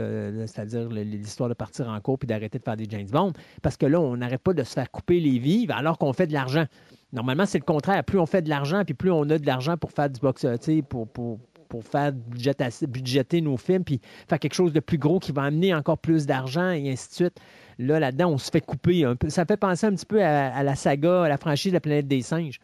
c'est-à-dire 0.46 0.88
l'histoire 0.90 1.50
de 1.50 1.56
partir 1.56 1.90
en 1.90 2.00
cours 2.00 2.20
et 2.22 2.28
d'arrêter 2.28 2.60
de 2.60 2.64
faire 2.64 2.78
des 2.78 2.86
James 2.90 3.10
Bond. 3.10 3.34
Parce 3.64 3.78
que 3.78 3.88
là, 3.88 4.00
on 4.00 4.18
n'arrête 4.18 4.42
pas 4.42 4.54
de 4.54 4.64
se 4.64 4.74
faire 4.74 4.92
couper 4.92 5.20
les 5.20 5.40
vives 5.40 5.72
alors 5.72 5.98
qu'on 5.98 6.14
fait 6.14 6.28
de 6.28 6.34
l'argent. 6.34 6.66
Normalement, 7.14 7.46
c'est 7.46 7.58
le 7.58 7.64
contraire. 7.64 8.04
Plus 8.04 8.20
on 8.20 8.26
fait 8.28 8.44
de 8.44 8.50
l'argent, 8.50 8.84
puis 8.86 8.94
plus 8.94 9.12
on 9.12 9.24
a 9.30 9.40
de 9.40 9.46
l'argent 9.46 9.76
pour 9.78 9.92
faire 9.92 10.10
du 10.10 10.20
box, 10.20 10.46
pour, 10.88 11.08
pour, 11.08 11.40
pour 11.68 11.84
faire 11.84 12.12
budgéter 12.14 13.42
nos 13.42 13.58
films, 13.58 13.84
puis 13.84 14.02
faire 14.28 14.40
quelque 14.40 14.54
chose 14.54 14.74
de 14.74 14.80
plus 14.80 15.00
gros 15.00 15.20
qui 15.20 15.32
va 15.32 15.44
amener 15.44 15.74
encore 15.74 15.98
plus 15.98 16.28
d'argent 16.28 16.70
et 16.70 16.92
ainsi 16.92 17.10
de 17.10 17.14
suite. 17.14 17.40
Là, 17.78 18.00
là-dedans, 18.00 18.30
on 18.30 18.38
se 18.38 18.50
fait 18.50 18.62
couper 18.62 19.04
un 19.04 19.16
peu. 19.16 19.30
Ça 19.30 19.46
fait 19.46 19.58
penser 19.58 19.86
un 19.86 19.94
petit 19.94 20.06
peu 20.06 20.24
à, 20.24 20.64
la 20.64 20.76
saga, 20.76 21.24
à 21.24 21.30
la 21.30 21.38
franchise 21.38 21.72
de 21.72 21.78
la 21.78 21.82
planète 21.82 22.08
des 22.08 22.22
singes. 22.22 22.60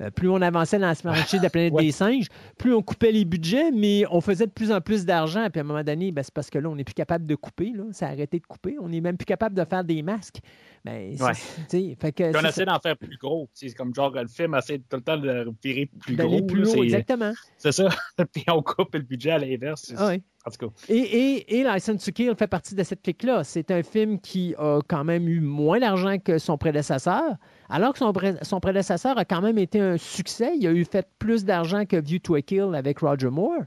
Euh, 0.00 0.10
plus 0.10 0.28
on 0.28 0.40
avançait 0.40 0.78
dans 0.78 0.86
la 0.86 0.94
franchise 0.94 1.40
de 1.40 1.44
la 1.44 1.50
planète 1.50 1.74
des 1.78 1.92
singes, 1.92 2.26
plus 2.58 2.74
on 2.74 2.82
coupait 2.82 3.12
les 3.12 3.24
budgets, 3.24 3.70
mais 3.70 4.04
on 4.10 4.20
faisait 4.20 4.46
de 4.46 4.52
plus 4.52 4.72
en 4.72 4.80
plus 4.80 5.04
d'argent. 5.04 5.48
Puis 5.50 5.60
à 5.60 5.64
un 5.64 5.66
moment 5.66 5.84
donné, 5.84 6.12
ben, 6.12 6.22
c'est 6.22 6.32
parce 6.32 6.50
que 6.50 6.58
là, 6.58 6.68
on 6.68 6.76
n'est 6.76 6.84
plus 6.84 6.94
capable 6.94 7.26
de 7.26 7.34
couper. 7.34 7.72
Là. 7.74 7.84
Ça 7.92 8.06
a 8.06 8.10
arrêté 8.10 8.38
de 8.38 8.46
couper. 8.46 8.76
On 8.80 8.88
n'est 8.88 9.00
même 9.00 9.16
plus 9.16 9.26
capable 9.26 9.56
de 9.56 9.64
faire 9.64 9.84
des 9.84 10.02
masques. 10.02 10.40
Ben, 10.84 11.16
fait 11.16 12.12
que, 12.12 12.36
on 12.36 12.48
essaie 12.48 12.64
d'en 12.64 12.80
faire 12.80 12.96
plus 12.96 13.16
gros. 13.16 13.48
C'est 13.54 13.72
comme 13.74 13.94
genre 13.94 14.10
le 14.10 14.26
film 14.26 14.56
essaie 14.56 14.78
tout 14.78 14.96
le 14.96 15.02
temps 15.02 15.16
de 15.16 15.52
virer 15.62 15.88
plus 16.00 16.16
gros. 16.16 16.42
plus 16.42 16.68
haut, 16.70 16.82
exactement. 16.82 17.32
C'est 17.56 17.72
ça. 17.72 17.88
Puis 18.32 18.44
on 18.48 18.62
coupe 18.62 18.94
le 18.94 19.02
budget 19.02 19.30
à 19.30 19.38
l'inverse. 19.38 19.92
Ah 19.96 20.41
en 20.44 20.50
tout 20.50 20.66
cas. 20.66 20.74
Et, 20.88 20.98
et, 20.98 21.58
et 21.58 21.64
License 21.64 22.04
to 22.04 22.12
Kill 22.12 22.34
fait 22.36 22.46
partie 22.46 22.74
de 22.74 22.82
cette 22.82 23.02
clique-là. 23.02 23.44
C'est 23.44 23.70
un 23.70 23.82
film 23.82 24.18
qui 24.20 24.54
a 24.58 24.80
quand 24.88 25.04
même 25.04 25.28
eu 25.28 25.40
moins 25.40 25.78
d'argent 25.78 26.18
que 26.18 26.38
son 26.38 26.58
prédécesseur, 26.58 27.36
alors 27.68 27.92
que 27.92 27.98
son, 27.98 28.12
son, 28.42 28.60
prédécesseur 28.60 29.16
a 29.18 29.24
quand 29.24 29.40
même 29.40 29.58
été 29.58 29.80
un 29.80 29.96
succès. 29.98 30.54
Il 30.56 30.66
a 30.66 30.72
eu 30.72 30.84
fait 30.84 31.08
plus 31.18 31.44
d'argent 31.44 31.84
que 31.84 31.96
View 31.96 32.18
to 32.18 32.34
a 32.34 32.42
Kill 32.42 32.74
avec 32.74 32.98
Roger 32.98 33.30
Moore. 33.30 33.62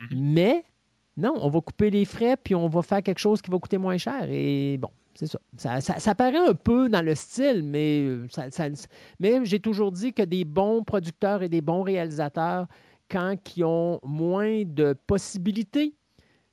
Mm-hmm. 0.00 0.16
Mais 0.16 0.64
non, 1.16 1.34
on 1.40 1.48
va 1.48 1.60
couper 1.60 1.90
les 1.90 2.04
frais 2.04 2.36
puis 2.36 2.54
on 2.54 2.68
va 2.68 2.82
faire 2.82 3.02
quelque 3.02 3.18
chose 3.18 3.40
qui 3.40 3.50
va 3.50 3.58
coûter 3.58 3.78
moins 3.78 3.96
cher. 3.96 4.26
Et 4.28 4.78
bon, 4.78 4.90
c'est 5.14 5.26
ça. 5.56 5.80
Ça, 5.80 6.14
paraît 6.14 6.48
un 6.48 6.54
peu 6.54 6.88
dans 6.88 7.04
le 7.04 7.14
style, 7.14 7.62
mais, 7.62 8.00
euh, 8.02 8.26
mais 9.20 9.44
j'ai 9.44 9.60
toujours 9.60 9.92
dit 9.92 10.12
que 10.12 10.22
des 10.22 10.44
bons 10.44 10.82
producteurs 10.82 11.42
et 11.42 11.48
des 11.48 11.60
bons 11.60 11.82
réalisateurs, 11.82 12.66
quand 13.10 13.36
ils 13.56 13.64
ont 13.64 14.00
moins 14.02 14.62
de 14.64 14.94
possibilités, 15.06 15.94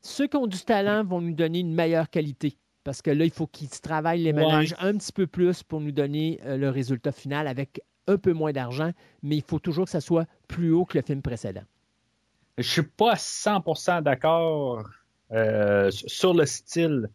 ceux 0.02 0.28
qui 0.28 0.38
ont 0.38 0.48
du 0.48 0.60
talent 0.60 1.04
vont 1.04 1.22
nous 1.22 1.34
donner 1.34 1.60
une 1.60 1.74
meilleure 1.74 2.10
qualité. 2.10 2.58
Parce 2.84 3.02
que 3.02 3.12
là, 3.12 3.26
il 3.26 3.32
faut 3.32 3.48
qu'ils 3.48 3.70
travaillent 3.70 4.24
les 4.24 4.34
ménages 4.34 4.76
un 4.80 4.98
petit 4.98 5.12
peu 5.12 5.28
plus 5.28 5.64
pour 5.64 5.82
nous 5.82 5.92
donner 5.92 6.40
euh, 6.46 6.58
le 6.58 6.70
résultat 6.70 7.12
final 7.12 7.48
avec 7.48 7.82
un 8.08 8.18
peu 8.18 8.34
moins 8.34 8.52
d'argent, 8.52 8.92
mais 9.22 9.36
il 9.36 9.44
faut 9.44 9.60
toujours 9.60 9.86
que 9.86 9.92
ça 9.92 10.02
soit 10.02 10.26
plus 10.48 10.72
haut 10.72 10.86
que 10.86 10.98
le 10.98 11.04
film 11.04 11.22
précédent. 11.22 11.64
Je 12.58 12.68
suis 12.68 12.84
pas 12.84 13.14
100% 13.14 14.02
d'accord 14.02 14.84
euh, 15.32 15.92
sur 15.92 16.34
le 16.34 16.46
style 16.46 17.10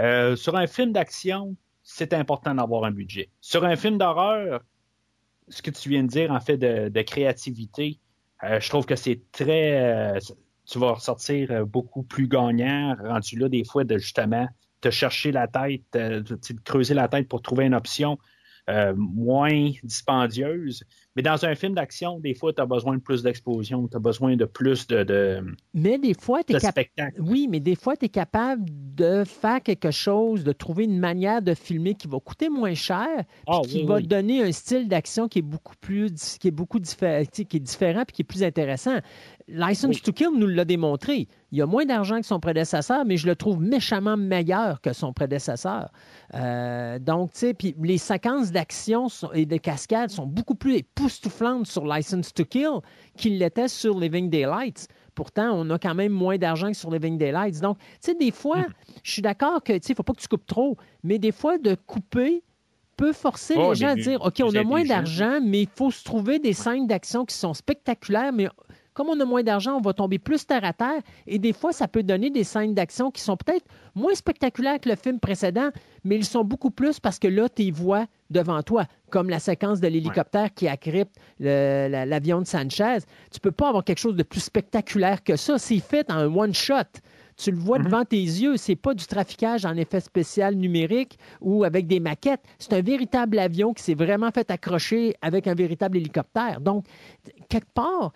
euh, 0.00 0.34
sur 0.36 0.56
un 0.56 0.66
film 0.66 0.92
d'action, 0.92 1.56
c'est 1.82 2.12
important 2.12 2.54
d'avoir 2.54 2.84
un 2.84 2.90
budget. 2.90 3.30
Sur 3.40 3.64
un 3.64 3.76
film 3.76 3.98
d'horreur, 3.98 4.62
ce 5.48 5.62
que 5.62 5.70
tu 5.70 5.88
viens 5.88 6.02
de 6.02 6.08
dire 6.08 6.32
en 6.32 6.40
fait 6.40 6.56
de, 6.56 7.02
créativité, 7.02 8.00
euh, 8.42 8.58
je 8.60 8.68
trouve 8.68 8.86
que 8.86 8.96
c'est 8.96 9.20
très. 9.30 10.18
Euh, 10.64 10.70
tu 10.70 10.78
vas 10.78 10.92
ressortir 10.92 11.66
beaucoup 11.66 12.02
plus 12.02 12.28
gagnant, 12.28 12.96
rendu 13.02 13.38
là 13.38 13.48
des 13.48 13.64
fois 13.64 13.84
de 13.84 13.98
justement 13.98 14.48
te 14.80 14.90
chercher 14.90 15.32
la 15.32 15.46
tête, 15.48 15.82
de 15.92 16.36
creuser 16.64 16.94
la 16.94 17.08
tête 17.08 17.28
pour 17.28 17.42
trouver 17.42 17.64
une 17.64 17.74
option 17.74 18.18
euh, 18.70 18.94
moins 18.96 19.72
dispendieuse. 19.82 20.84
Mais 21.16 21.22
dans 21.22 21.44
un 21.44 21.54
film 21.54 21.74
d'action, 21.74 22.18
des 22.18 22.32
fois, 22.32 22.54
tu 22.54 22.62
as 22.62 22.66
besoin 22.66 22.96
de 22.96 23.02
plus 23.02 23.22
d'explosion, 23.22 23.86
tu 23.88 23.94
as 23.94 24.00
besoin 24.00 24.36
de 24.36 24.46
plus 24.46 24.86
de, 24.86 25.44
mais 25.74 25.98
des 25.98 26.14
fois, 26.14 26.40
es 26.48 26.58
spectacle. 26.58 27.20
Oui, 27.20 27.46
mais 27.48 27.60
des 27.60 27.74
fois, 27.74 27.94
tu 27.94 28.06
es 28.06 28.08
capable 28.08 28.64
de 28.94 29.22
faire 29.24 29.62
quelque 29.62 29.90
chose, 29.90 30.44
de 30.44 30.52
trouver 30.52 30.84
une 30.84 30.98
manière 30.98 31.42
de 31.42 31.52
filmer 31.52 31.94
qui 31.94 32.08
va 32.08 32.18
coûter 32.20 32.48
moins 32.48 32.72
cher, 32.72 33.06
ah, 33.46 33.60
qui 33.66 33.84
va 33.84 34.00
donner 34.00 34.42
un 34.42 34.50
style 34.50 34.88
d'action 34.88 35.28
qui 35.28 35.40
est 35.40 35.42
beaucoup 35.42 35.76
plus 35.78 36.38
qui 36.38 36.48
est 36.48 36.50
beaucoup 36.50 36.80
qui 36.80 37.56
est 37.56 37.60
différent 37.60 38.02
et 38.08 38.12
qui 38.12 38.22
est 38.22 38.24
plus 38.24 38.42
intéressant. 38.42 38.98
License 39.46 40.00
to 40.00 40.12
Kill 40.12 40.30
nous 40.34 40.46
l'a 40.46 40.64
démontré. 40.64 41.28
Il 41.52 41.60
a 41.60 41.66
moins 41.66 41.84
d'argent 41.84 42.20
que 42.20 42.26
son 42.26 42.40
prédécesseur, 42.40 43.04
mais 43.04 43.16
je 43.16 43.26
le 43.26 43.36
trouve 43.36 43.60
méchamment 43.60 44.16
meilleur 44.16 44.80
que 44.80 44.92
son 44.92 45.12
prédécesseur. 45.12 45.90
Euh, 46.34 46.98
donc, 46.98 47.32
tu 47.32 47.40
sais, 47.40 47.54
puis 47.54 47.74
les 47.82 47.98
séquences 47.98 48.52
d'action 48.52 49.08
et 49.34 49.44
de 49.44 49.56
cascades 49.58 50.10
sont 50.10 50.26
beaucoup 50.26 50.54
plus 50.54 50.76
époustouflantes 50.76 51.66
sur 51.66 51.86
License 51.86 52.32
to 52.32 52.44
Kill 52.44 52.80
qu'il 53.16 53.38
l'était 53.38 53.68
sur 53.68 53.98
Living 53.98 54.30
Daylights. 54.30 54.88
Pourtant, 55.14 55.52
on 55.52 55.68
a 55.70 55.78
quand 55.78 55.94
même 55.94 56.12
moins 56.12 56.38
d'argent 56.38 56.68
que 56.68 56.76
sur 56.76 56.90
Living 56.90 57.18
Daylights. 57.18 57.60
Donc, 57.60 57.78
tu 57.78 57.84
sais, 58.00 58.14
des 58.14 58.30
fois, 58.30 58.60
hmm. 58.60 58.72
je 59.02 59.12
suis 59.12 59.22
d'accord 59.22 59.62
que, 59.62 59.74
tu 59.74 59.80
sais, 59.82 59.88
il 59.88 59.92
ne 59.92 59.96
faut 59.96 60.02
pas 60.02 60.14
que 60.14 60.22
tu 60.22 60.28
coupes 60.28 60.46
trop, 60.46 60.76
mais 61.02 61.18
des 61.18 61.32
fois, 61.32 61.58
de 61.58 61.74
couper 61.74 62.42
peut 62.96 63.12
forcer 63.12 63.54
oh, 63.56 63.70
les 63.70 63.74
gens 63.76 63.88
à 63.88 63.94
dire 63.96 64.22
OK, 64.22 64.40
on 64.42 64.54
a 64.54 64.62
moins 64.62 64.84
d'argent, 64.84 65.40
mais 65.42 65.62
il 65.62 65.68
faut 65.68 65.90
se 65.90 66.04
trouver 66.04 66.38
des 66.38 66.52
scènes 66.52 66.86
d'action 66.86 67.24
qui 67.24 67.34
sont 67.34 67.54
spectaculaires, 67.54 68.32
mais 68.32 68.48
comme 68.94 69.08
on 69.08 69.20
a 69.20 69.24
moins 69.24 69.42
d'argent, 69.42 69.76
on 69.76 69.80
va 69.80 69.92
tomber 69.92 70.18
plus 70.18 70.46
terre 70.46 70.64
à 70.64 70.72
terre. 70.72 71.02
Et 71.26 71.38
des 71.38 71.52
fois, 71.52 71.72
ça 71.72 71.88
peut 71.88 72.02
donner 72.02 72.30
des 72.30 72.44
scènes 72.44 72.74
d'action 72.74 73.10
qui 73.10 73.20
sont 73.20 73.36
peut-être 73.36 73.66
moins 73.94 74.14
spectaculaires 74.14 74.80
que 74.80 74.88
le 74.88 74.96
film 74.96 75.20
précédent, 75.20 75.70
mais 76.04 76.16
ils 76.16 76.24
sont 76.24 76.44
beaucoup 76.44 76.70
plus 76.70 77.00
parce 77.00 77.18
que 77.18 77.28
là, 77.28 77.48
tu 77.48 77.62
les 77.62 77.70
vois 77.70 78.06
devant 78.30 78.62
toi, 78.62 78.86
comme 79.10 79.28
la 79.28 79.38
séquence 79.38 79.80
de 79.80 79.88
l'hélicoptère 79.88 80.54
qui 80.54 80.68
accrypte 80.68 81.14
l'avion 81.38 82.40
de 82.40 82.46
Sanchez. 82.46 82.98
Tu 83.30 83.40
peux 83.40 83.52
pas 83.52 83.68
avoir 83.68 83.84
quelque 83.84 83.98
chose 83.98 84.16
de 84.16 84.22
plus 84.22 84.40
spectaculaire 84.40 85.22
que 85.22 85.36
ça. 85.36 85.58
C'est 85.58 85.80
fait 85.80 86.10
en 86.10 86.26
one-shot. 86.34 87.00
Tu 87.36 87.50
le 87.50 87.58
vois 87.58 87.78
mm-hmm. 87.78 87.84
devant 87.84 88.04
tes 88.04 88.16
yeux. 88.16 88.56
C'est 88.56 88.76
pas 88.76 88.94
du 88.94 89.06
traficage 89.06 89.64
en 89.64 89.76
effet 89.76 90.00
spécial 90.00 90.54
numérique 90.54 91.18
ou 91.40 91.64
avec 91.64 91.88
des 91.88 91.98
maquettes. 91.98 92.42
C'est 92.58 92.72
un 92.74 92.82
véritable 92.82 93.38
avion 93.40 93.72
qui 93.72 93.82
s'est 93.82 93.94
vraiment 93.94 94.30
fait 94.30 94.50
accrocher 94.52 95.16
avec 95.20 95.48
un 95.48 95.54
véritable 95.54 95.96
hélicoptère. 95.96 96.60
Donc, 96.60 96.84
quelque 97.48 97.72
part, 97.74 98.12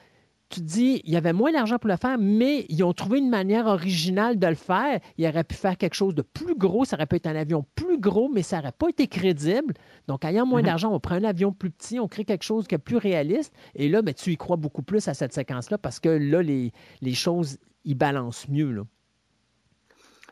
tu 0.50 0.60
te 0.60 0.64
dis, 0.64 1.02
il 1.04 1.12
y 1.12 1.16
avait 1.16 1.34
moins 1.34 1.52
d'argent 1.52 1.78
pour 1.78 1.90
le 1.90 1.96
faire, 1.96 2.16
mais 2.18 2.64
ils 2.70 2.82
ont 2.82 2.94
trouvé 2.94 3.18
une 3.18 3.28
manière 3.28 3.66
originale 3.66 4.38
de 4.38 4.46
le 4.46 4.54
faire. 4.54 4.98
Ils 5.18 5.26
auraient 5.26 5.44
pu 5.44 5.54
faire 5.54 5.76
quelque 5.76 5.94
chose 5.94 6.14
de 6.14 6.22
plus 6.22 6.54
gros. 6.54 6.86
Ça 6.86 6.96
aurait 6.96 7.06
pu 7.06 7.16
être 7.16 7.26
un 7.26 7.36
avion 7.36 7.66
plus 7.74 7.98
gros, 7.98 8.30
mais 8.30 8.42
ça 8.42 8.56
n'aurait 8.56 8.72
pas 8.72 8.88
été 8.88 9.08
crédible. 9.08 9.74
Donc, 10.06 10.24
ayant 10.24 10.46
moins 10.46 10.60
mhm. 10.60 10.66
d'argent, 10.66 10.92
on 10.92 11.00
prend 11.00 11.16
un 11.16 11.24
avion 11.24 11.52
plus 11.52 11.70
petit, 11.70 12.00
on 12.00 12.08
crée 12.08 12.24
quelque 12.24 12.44
chose 12.44 12.66
qui 12.66 12.74
est 12.74 12.78
plus 12.78 12.96
réaliste. 12.96 13.52
Et 13.74 13.88
là, 13.88 14.00
ben, 14.00 14.14
tu 14.14 14.32
y 14.32 14.36
crois 14.38 14.56
beaucoup 14.56 14.82
plus 14.82 15.06
à 15.08 15.14
cette 15.14 15.34
séquence-là 15.34 15.76
parce 15.76 16.00
que 16.00 16.08
là, 16.08 16.40
les, 16.42 16.72
choses, 17.12 17.58
ils 17.84 17.94
balancent 17.94 18.48
mieux. 18.48 18.70
Là. 18.70 18.82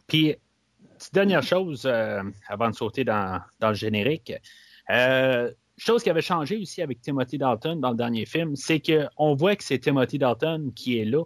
Puis, 0.07 0.35
dernière 1.13 1.43
chose, 1.43 1.83
euh, 1.85 2.23
avant 2.49 2.71
de 2.71 2.75
sauter 2.75 3.05
dans, 3.05 3.43
le 3.61 3.75
générique. 3.75 4.33
Euh, 4.89 5.53
chose 5.77 6.03
qui 6.03 6.11
avait 6.11 6.23
changé 6.23 6.57
aussi 6.59 6.83
avec 6.83 7.01
Timothy 7.01 7.39
Dalton 7.39 7.81
dans 7.81 7.91
le 7.91 7.97
dernier 7.97 8.27
film, 8.27 8.57
c'est 8.57 8.81
qu'on 8.81 9.35
voit 9.35 9.57
que 9.57 9.65
c'est 9.65 9.79
Timothy 9.79 10.19
Dalton 10.19 10.73
qui 10.75 10.99
est 10.99 11.05
là 11.05 11.23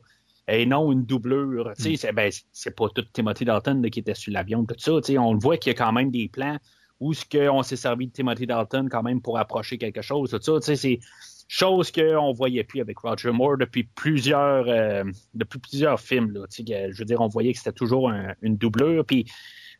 et 0.48 0.66
non 0.66 0.90
une 0.92 1.04
doublure. 1.04 1.72
Mm. 1.78 1.96
C'est, 1.96 2.12
ben, 2.12 2.30
c'est 2.52 2.74
pas 2.74 2.88
tout 2.94 3.04
Timothy 3.12 3.44
Dalton 3.44 3.88
qui 3.90 4.00
était 4.00 4.14
sur 4.14 4.32
l'avion, 4.32 4.64
tout 4.64 4.74
ça. 4.78 4.92
On 5.20 5.34
le 5.34 5.38
voit 5.38 5.56
qu'il 5.56 5.72
y 5.72 5.74
a 5.74 5.78
quand 5.78 5.92
même 5.92 6.10
des 6.10 6.28
plans 6.28 6.58
où 6.98 7.14
ce 7.14 7.24
qu'on 7.24 7.62
s'est 7.62 7.76
servi 7.76 8.08
de 8.08 8.12
Timothy 8.12 8.46
Dalton 8.46 8.88
quand 8.90 9.02
même 9.02 9.22
pour 9.22 9.38
approcher 9.38 9.78
quelque 9.78 10.02
chose. 10.02 10.30
Tout 10.30 10.60
ça, 10.60 10.76
c'est 10.76 11.00
chose 11.48 11.90
qu'on 11.90 12.32
voyait 12.32 12.62
plus 12.62 12.80
avec 12.80 12.98
Roger 12.98 13.32
Moore 13.32 13.56
depuis 13.56 13.84
plusieurs, 13.84 14.68
euh, 14.68 15.02
depuis 15.34 15.58
plusieurs 15.58 15.98
films. 15.98 16.30
Là, 16.32 16.46
je 16.50 16.96
veux 16.96 17.04
dire, 17.04 17.20
on 17.20 17.28
voyait 17.28 17.52
que 17.52 17.58
c'était 17.58 17.72
toujours 17.72 18.10
une 18.42 18.56
doublure. 18.56 19.04
Puis 19.04 19.26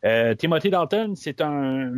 euh, 0.03 0.33
Timothy 0.35 0.69
Dalton, 0.69 1.15
c'est 1.15 1.41
un, 1.41 1.93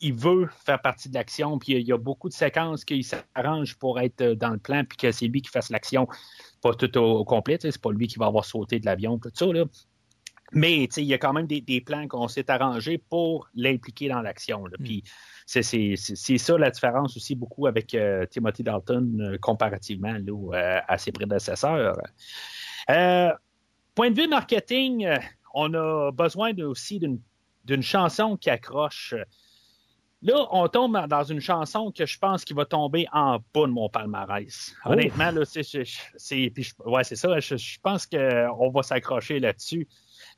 il 0.00 0.14
veut 0.14 0.48
faire 0.64 0.80
partie 0.80 1.08
de 1.08 1.14
l'action, 1.14 1.58
puis 1.58 1.72
il 1.72 1.86
y 1.86 1.92
a 1.92 1.98
beaucoup 1.98 2.28
de 2.28 2.34
séquences 2.34 2.84
qu'il 2.84 3.04
s'arrange 3.04 3.76
pour 3.76 4.00
être 4.00 4.20
euh, 4.20 4.34
dans 4.34 4.50
le 4.50 4.58
plan, 4.58 4.84
puis 4.84 4.96
que 4.96 5.12
c'est 5.12 5.26
lui 5.26 5.42
qui 5.42 5.50
fasse 5.50 5.70
l'action, 5.70 6.08
pas 6.60 6.74
tout 6.74 6.96
au, 6.98 7.24
complet, 7.24 7.58
c'est 7.60 7.80
pas 7.80 7.92
lui 7.92 8.08
qui 8.08 8.18
va 8.18 8.26
avoir 8.26 8.44
sauté 8.44 8.80
de 8.80 8.86
l'avion, 8.86 9.18
tout 9.18 9.30
ça. 9.32 9.46
Là. 9.46 9.64
Mais 10.54 10.84
il 10.84 11.04
y 11.04 11.14
a 11.14 11.18
quand 11.18 11.32
même 11.32 11.46
des, 11.46 11.80
plans 11.80 12.06
qu'on 12.08 12.28
s'est 12.28 12.50
arrangés 12.50 12.98
pour 12.98 13.48
l'impliquer 13.54 14.08
dans 14.08 14.20
l'action. 14.20 14.64
Mm. 14.64 14.84
Puis 14.84 15.04
c'est 15.46 16.38
ça 16.38 16.58
la 16.58 16.70
différence 16.70 17.16
aussi 17.16 17.34
beaucoup 17.34 17.66
avec 17.66 17.94
euh, 17.94 18.26
Timothy 18.26 18.62
Dalton 18.62 19.18
euh, 19.20 19.38
comparativement 19.38 20.14
à 20.52 20.98
ses 20.98 21.12
prédécesseurs. 21.12 21.96
point 22.86 24.10
de 24.10 24.20
vue 24.20 24.28
marketing, 24.28 25.08
on 25.54 25.72
a 25.72 26.10
besoin 26.12 26.52
aussi 26.58 26.98
d'une 26.98 27.18
d'une 27.64 27.82
chanson 27.82 28.36
qui 28.36 28.50
accroche. 28.50 29.14
Là, 30.22 30.46
on 30.52 30.68
tombe 30.68 31.06
dans 31.08 31.24
une 31.24 31.40
chanson 31.40 31.90
que 31.90 32.06
je 32.06 32.18
pense 32.18 32.44
qui 32.44 32.54
va 32.54 32.64
tomber 32.64 33.06
en 33.12 33.38
bas 33.52 33.66
de 33.66 33.72
mon 33.72 33.88
palmarès. 33.88 34.72
Oh. 34.84 34.90
Honnêtement, 34.90 35.32
là, 35.32 35.44
c'est, 35.44 35.62
ouais, 36.86 37.04
c'est 37.04 37.16
ça. 37.16 37.40
Je, 37.40 37.78
pense 37.82 38.06
qu'on 38.06 38.70
va 38.70 38.82
s'accrocher 38.82 39.40
là-dessus. 39.40 39.88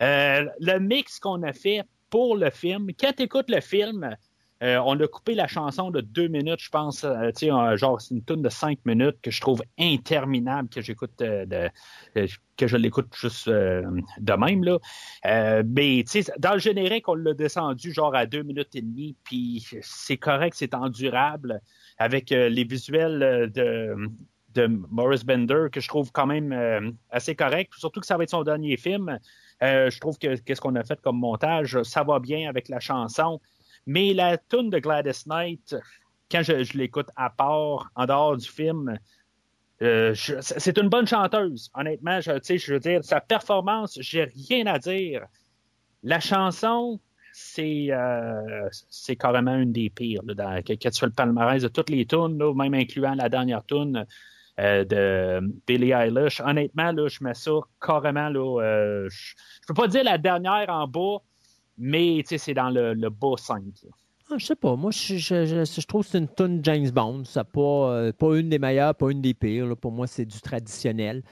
le 0.00 0.78
mix 0.78 1.18
qu'on 1.18 1.42
a 1.42 1.52
fait 1.52 1.82
pour 2.08 2.36
le 2.36 2.50
film, 2.50 2.88
quand 2.98 3.12
tu 3.16 3.24
écoutes 3.24 3.50
le 3.50 3.60
film, 3.60 4.16
euh, 4.64 4.80
on 4.86 4.98
a 4.98 5.06
coupé 5.06 5.34
la 5.34 5.46
chanson 5.46 5.90
de 5.90 6.00
deux 6.00 6.28
minutes, 6.28 6.60
je 6.60 6.70
pense. 6.70 7.04
Euh, 7.04 7.76
genre, 7.76 8.00
c'est 8.00 8.14
une 8.14 8.24
tune 8.24 8.40
de 8.40 8.48
cinq 8.48 8.78
minutes 8.86 9.18
que 9.20 9.30
je 9.30 9.40
trouve 9.40 9.62
interminable, 9.78 10.70
que 10.70 10.80
j'écoute, 10.80 11.20
euh, 11.20 11.68
que 12.56 12.66
je 12.66 12.76
l'écoute 12.78 13.14
juste 13.14 13.48
de 13.48 14.32
même, 14.32 14.64
là. 14.64 14.78
mais, 15.64 16.04
tu 16.08 16.22
sais, 16.22 16.32
dans 16.38 16.54
le 16.54 16.60
générique, 16.60 17.08
on 17.08 17.14
l'a 17.14 17.34
descendu 17.34 17.92
genre 17.92 18.14
à 18.14 18.24
deux 18.24 18.42
minutes 18.42 18.74
et 18.74 18.80
demie, 18.80 19.16
puis 19.24 19.66
c'est 19.82 20.16
correct, 20.16 20.54
c'est 20.56 20.74
endurable, 20.74 21.60
avec 21.98 22.30
les 22.30 22.64
visuels 22.64 23.50
de, 23.52 23.96
de 24.54 24.66
Morris 24.66 25.24
Bender, 25.26 25.66
que 25.72 25.80
je 25.80 25.88
trouve 25.88 26.12
quand 26.12 26.26
même 26.26 26.94
assez 27.10 27.34
correct, 27.34 27.72
surtout 27.76 28.00
que 28.00 28.06
ça 28.06 28.16
va 28.16 28.22
être 28.22 28.30
son 28.30 28.44
dernier 28.44 28.76
film. 28.76 29.18
je 29.60 30.00
trouve 30.00 30.16
que 30.16 30.36
qu'est-ce 30.36 30.60
qu'on 30.60 30.76
a 30.76 30.84
fait 30.84 31.00
comme 31.02 31.18
montage, 31.18 31.82
ça 31.82 32.04
va 32.04 32.20
bien 32.20 32.48
avec 32.48 32.68
la 32.68 32.78
chanson. 32.78 33.40
Mais 33.86 34.14
la 34.14 34.38
tune 34.38 34.70
de 34.70 34.78
Gladys 34.78 35.24
Knight, 35.26 35.76
quand 36.30 36.42
je, 36.42 36.76
l'écoute 36.76 37.08
à 37.16 37.30
part, 37.30 37.90
en 37.94 38.06
dehors 38.06 38.36
du 38.36 38.48
film, 38.48 38.98
euh, 39.82 40.14
c'est 40.14 40.78
une 40.78 40.88
bonne 40.88 41.06
chanteuse. 41.06 41.70
Honnêtement, 41.74 42.20
je, 42.20 42.32
je 42.42 42.72
veux 42.72 42.80
dire, 42.80 43.04
sa 43.04 43.20
performance, 43.20 43.98
j'ai 44.00 44.24
rien 44.48 44.66
à 44.66 44.78
dire. 44.78 45.26
La 46.02 46.20
chanson, 46.20 47.00
c'est 47.32 47.88
euh, 47.90 48.68
carrément 49.18 49.56
une 49.56 49.72
des 49.72 49.90
pires. 49.90 50.22
Là, 50.24 50.62
quand 50.62 50.76
tu 50.78 50.98
fais 50.98 51.06
le 51.06 51.12
palmarès 51.12 51.62
de 51.62 51.68
toutes 51.68 51.90
les 51.90 52.06
tunes, 52.06 52.38
même 52.54 52.74
incluant 52.74 53.14
la 53.14 53.28
dernière 53.28 53.64
tune 53.64 54.06
euh, 54.60 54.84
de 54.84 55.40
Billie 55.66 55.92
Eilish, 55.92 56.40
honnêtement, 56.40 56.92
là, 56.92 57.08
je 57.08 57.24
mets 57.24 57.34
ça 57.34 57.52
carrément. 57.80 58.28
Là, 58.28 59.08
je, 59.08 59.34
je 59.62 59.66
peux 59.66 59.74
pas 59.74 59.88
dire 59.88 60.04
la 60.04 60.18
dernière 60.18 60.66
en 60.68 60.86
bas, 60.86 61.18
mais 61.78 62.22
c'est 62.26 62.54
dans 62.54 62.70
le, 62.70 62.94
le 62.94 63.10
bas 63.10 63.36
5. 63.36 63.62
Ah, 64.30 64.36
je 64.38 64.46
sais 64.46 64.56
pas. 64.56 64.74
Moi, 64.74 64.90
je, 64.90 65.16
je, 65.16 65.86
trouve 65.86 66.02
que 66.04 66.10
c'est 66.10 66.18
une 66.18 66.28
tonne 66.28 66.60
James 66.62 66.90
Bond. 66.90 67.24
Pas, 67.52 67.60
euh, 67.60 68.12
pas 68.12 68.36
une 68.36 68.48
des 68.48 68.58
meilleures, 68.58 68.94
pas 68.94 69.10
une 69.10 69.20
des 69.20 69.34
pires. 69.34 69.76
Pour 69.76 69.92
moi, 69.92 70.06
c'est 70.06 70.24
du 70.24 70.40
traditionnel. 70.40 71.22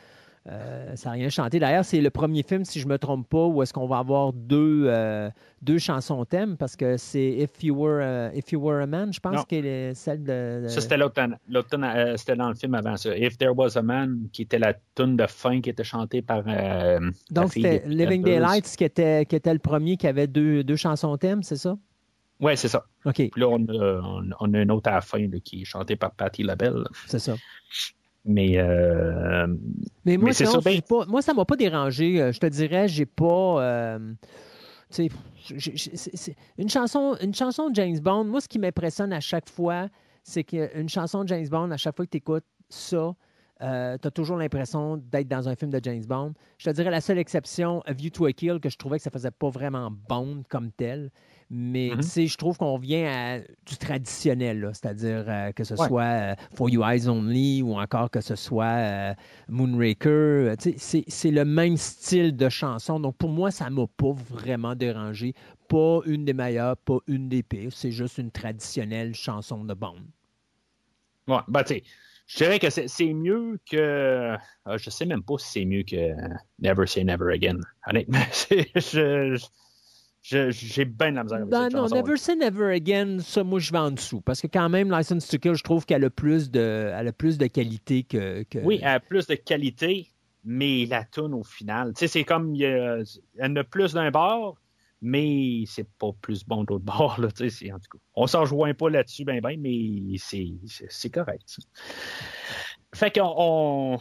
Euh, 0.49 0.97
ça 0.97 1.11
n'a 1.11 1.13
rien 1.15 1.29
chanté. 1.29 1.61
D'ailleurs, 1.61 1.85
c'est 1.85 2.01
le 2.01 2.11
premier 2.11 2.43
film, 2.43 2.65
si 2.65 2.81
je 2.81 2.87
ne 2.87 2.93
me 2.93 2.99
trompe 2.99 3.29
pas, 3.29 3.47
où 3.47 3.63
est-ce 3.63 3.73
qu'on 3.73 3.87
va 3.87 3.99
avoir 3.99 4.33
deux, 4.33 4.87
euh, 4.87 5.31
deux 5.63 5.79
chansons 5.79 6.25
thème, 6.25 6.57
parce 6.57 6.75
que 6.75 6.97
c'est 6.97 7.29
If 7.39 7.63
You 7.63 7.77
Were, 7.77 8.33
If 8.35 8.51
you 8.51 8.61
were 8.61 8.83
a 8.83 8.87
Man, 8.87 9.13
je 9.13 9.21
pense, 9.21 9.45
que 9.45 9.55
est 9.55 9.95
celle 9.95 10.25
de. 10.25 10.65
Ça, 10.67 10.81
c'était 10.81 10.97
l'autre 10.97 11.21
euh, 11.21 12.17
c'était 12.17 12.35
dans 12.35 12.49
le 12.49 12.57
film 12.57 12.75
avant 12.75 12.97
ça. 12.97 13.17
If 13.17 13.39
There 13.39 13.53
Was 13.55 13.79
a 13.79 13.83
Man, 13.83 14.29
qui 14.33 14.43
était 14.43 14.59
la 14.59 14.75
tune 14.97 15.17
de 15.17 15.27
fin 15.29 15.61
qui 15.61 15.71
était 15.71 15.85
chantée 15.85 16.23
par. 16.23 16.43
Donc, 17.31 17.53
c'était 17.53 17.85
Living 17.87 18.23
Daylights 18.25 18.77
qui 18.77 18.85
était, 18.85 19.25
qui 19.27 19.37
était 19.37 19.53
le 19.53 19.61
premier 19.61 19.97
qui 19.97 20.09
avait 20.09 20.27
deux, 20.27 20.65
deux 20.65 20.77
chansons 20.77 21.17
thème, 21.19 21.45
c'est 21.45 21.57
ça? 21.57 21.77
Oui, 22.41 22.57
c'est 22.57 22.69
ça. 22.69 22.85
OK. 23.05 23.15
Puis 23.15 23.31
là, 23.37 23.47
on 23.49 23.65
a, 23.69 24.25
on, 24.41 24.55
a 24.55 24.59
une 24.59 24.73
autre 24.73 24.91
à 24.91 24.95
la 24.95 25.01
fin 25.01 25.29
qui 25.45 25.63
est 25.63 25.65
chantée 25.65 25.95
par 25.95 26.11
Patti 26.11 26.43
LaBelle. 26.43 26.83
C'est 27.07 27.21
ça. 27.21 27.37
Mais, 28.25 28.57
euh, 28.57 29.47
mais 30.05 30.17
moi, 30.17 30.33
ça, 30.33 30.45
ben 30.61 30.81
moi, 31.09 31.23
ça 31.23 31.35
m'a 31.35 31.45
pas 31.45 31.57
dérangé. 31.57 32.21
Euh, 32.21 32.33
je 32.33 32.39
te 32.39 32.47
dirais, 32.47 32.87
j'ai 32.87 33.07
pas. 33.07 33.63
Euh, 33.63 33.99
une, 36.59 36.69
chanson, 36.69 37.17
une 37.21 37.35
chanson 37.35 37.71
de 37.71 37.75
James 37.75 37.99
Bond, 37.99 38.25
moi, 38.25 38.41
ce 38.41 38.49
qui 38.49 38.59
m'impressionne 38.59 39.13
à 39.13 39.21
chaque 39.21 39.49
fois, 39.49 39.89
c'est 40.23 40.45
qu'une 40.45 40.89
chanson 40.89 41.25
de 41.25 41.29
James 41.29 41.49
Bond, 41.49 41.71
à 41.73 41.77
chaque 41.77 41.97
fois 41.97 42.05
que 42.05 42.11
tu 42.11 42.19
écoutes 42.19 42.45
ça, 42.69 43.15
euh, 43.63 43.97
tu 44.01 44.09
as 44.09 44.11
toujours 44.11 44.37
l'impression 44.37 44.97
d'être 44.97 45.29
dans 45.29 45.49
un 45.49 45.55
film 45.55 45.71
de 45.71 45.81
James 45.83 46.05
Bond. 46.05 46.35
Je 46.59 46.71
te 46.71 46.75
dirais 46.75 46.91
la 46.91 47.01
seule 47.01 47.19
exception, 47.19 47.81
A 47.87 47.93
View 47.93 48.11
to 48.11 48.27
a 48.27 48.33
Kill, 48.33 48.59
que 48.61 48.69
je 48.69 48.77
trouvais 48.77 48.99
que 48.99 49.05
ça 49.05 49.11
faisait 49.11 49.31
pas 49.31 49.51
vraiment 49.51 49.91
Bond 50.09 50.43
comme 50.49 50.73
tel. 50.73 51.11
Mais 51.55 51.91
mm-hmm. 51.91 52.29
je 52.29 52.37
trouve 52.39 52.57
qu'on 52.57 52.79
vient 52.79 53.07
à 53.07 53.39
du 53.41 53.77
traditionnel, 53.79 54.71
c'est-à-dire 54.73 55.25
euh, 55.29 55.53
que 55.53 55.65
ce 55.65 55.77
soit 55.77 56.03
euh, 56.03 56.35
For 56.55 56.71
You 56.71 56.83
Eyes 56.83 57.09
Only 57.09 57.61
ou 57.61 57.75
encore 57.75 58.11
que 58.11 58.23
ce 58.23 58.37
soit 58.37 59.15
Moonraker. 59.49 60.55
C'est 60.79 61.31
le 61.31 61.45
même 61.45 61.77
style 61.77 62.35
de 62.35 62.49
chanson. 62.49 62.99
Donc 63.01 63.17
pour 63.17 63.29
moi, 63.29 63.51
ça 63.51 63.69
m'a 63.69 63.87
pas 63.87 64.13
vraiment 64.13 64.75
dérangé. 64.75 65.35
Pas 65.69 66.01
une 66.07 66.25
des 66.25 66.33
meilleures, 66.33 66.79
pas 66.79 66.99
une 67.07 67.29
des 67.29 67.43
pires. 67.43 67.73
C'est 67.75 67.93
juste 67.93 68.17
une 68.17 68.31
traditionnelle 68.31 69.15
chanson 69.15 69.63
de 69.65 69.75
Bond. 69.75 70.01
Ouais, 71.29 71.37
bah 71.49 71.65
tu 71.65 71.75
sais 71.75 71.83
je 72.27 72.39
dirais 72.39 72.59
que 72.59 72.71
c'est 72.71 73.13
mieux 73.13 73.59
que. 73.71 74.37
Je 74.67 74.91
sais 74.91 75.05
même 75.05 75.23
pas 75.23 75.37
si 75.39 75.51
c'est 75.51 75.65
mieux 75.67 75.83
que 75.83 76.15
Never 76.61 76.87
Say 76.87 77.05
Never 77.05 77.33
Again. 77.33 77.59
Honnêtement, 77.87 78.21
j'ai 80.23 80.85
bien 80.85 81.11
de 81.11 81.17
la 81.17 81.23
misère 81.25 81.39
avec 81.39 81.51
ben 81.51 81.69
non, 81.69 81.89
Never 81.89 82.17
Say 82.17 82.37
Never 82.37 82.75
Again, 82.75 83.19
ça, 83.21 83.43
moi, 83.43 83.59
je 83.59 83.73
vais 83.73 83.79
en 83.79 83.91
dessous. 83.91 84.21
Parce 84.21 84.41
que 84.41 84.47
quand 84.47 84.69
même, 84.69 84.91
License 84.91 85.27
to 85.27 85.39
Kill, 85.39 85.55
je 85.55 85.65
trouve 85.65 85.85
qu'elle 85.85 86.05
a 86.05 86.11
plus 86.11 86.51
de, 86.51 86.93
elle 86.95 87.09
a 87.09 87.13
plus 87.13 87.39
de 87.39 87.47
qualité 87.49 88.05
que, 88.05 88.45
Oui, 88.63 88.79
elle 88.83 88.89
a 88.89 89.01
plus 89.01 89.27
de 89.27 89.35
qualité, 89.35 90.09
mais 90.45 90.87
la 90.87 91.05
tune 91.05 91.35
au 91.35 91.43
final, 91.43 91.93
tu 91.95 92.01
sais, 92.01 92.09
c'est 92.09 92.25
comme, 92.25 92.55
elle 92.55 93.05
a 93.39 93.65
plus 93.65 93.95
d'un 93.95 94.11
bord, 94.11 94.59
mais 95.01 95.65
c'est 95.67 95.89
pas 95.99 96.13
plus 96.21 96.45
bon 96.45 96.63
d'autre 96.63 96.85
bord. 96.85 97.21
Là, 97.21 97.27
en 97.27 97.31
tout 97.31 97.43
cas, 97.43 97.99
on 98.15 98.29
s'en 98.29 98.43
rejoint 98.43 98.75
pas 98.75 98.91
là-dessus, 98.91 99.25
ben, 99.25 99.41
ben, 99.41 99.61
mais 99.61 100.17
c'est 100.19 101.11
correct. 101.11 101.59
Fait 102.95 103.11
qu'on 103.11 103.35
on, 103.37 103.99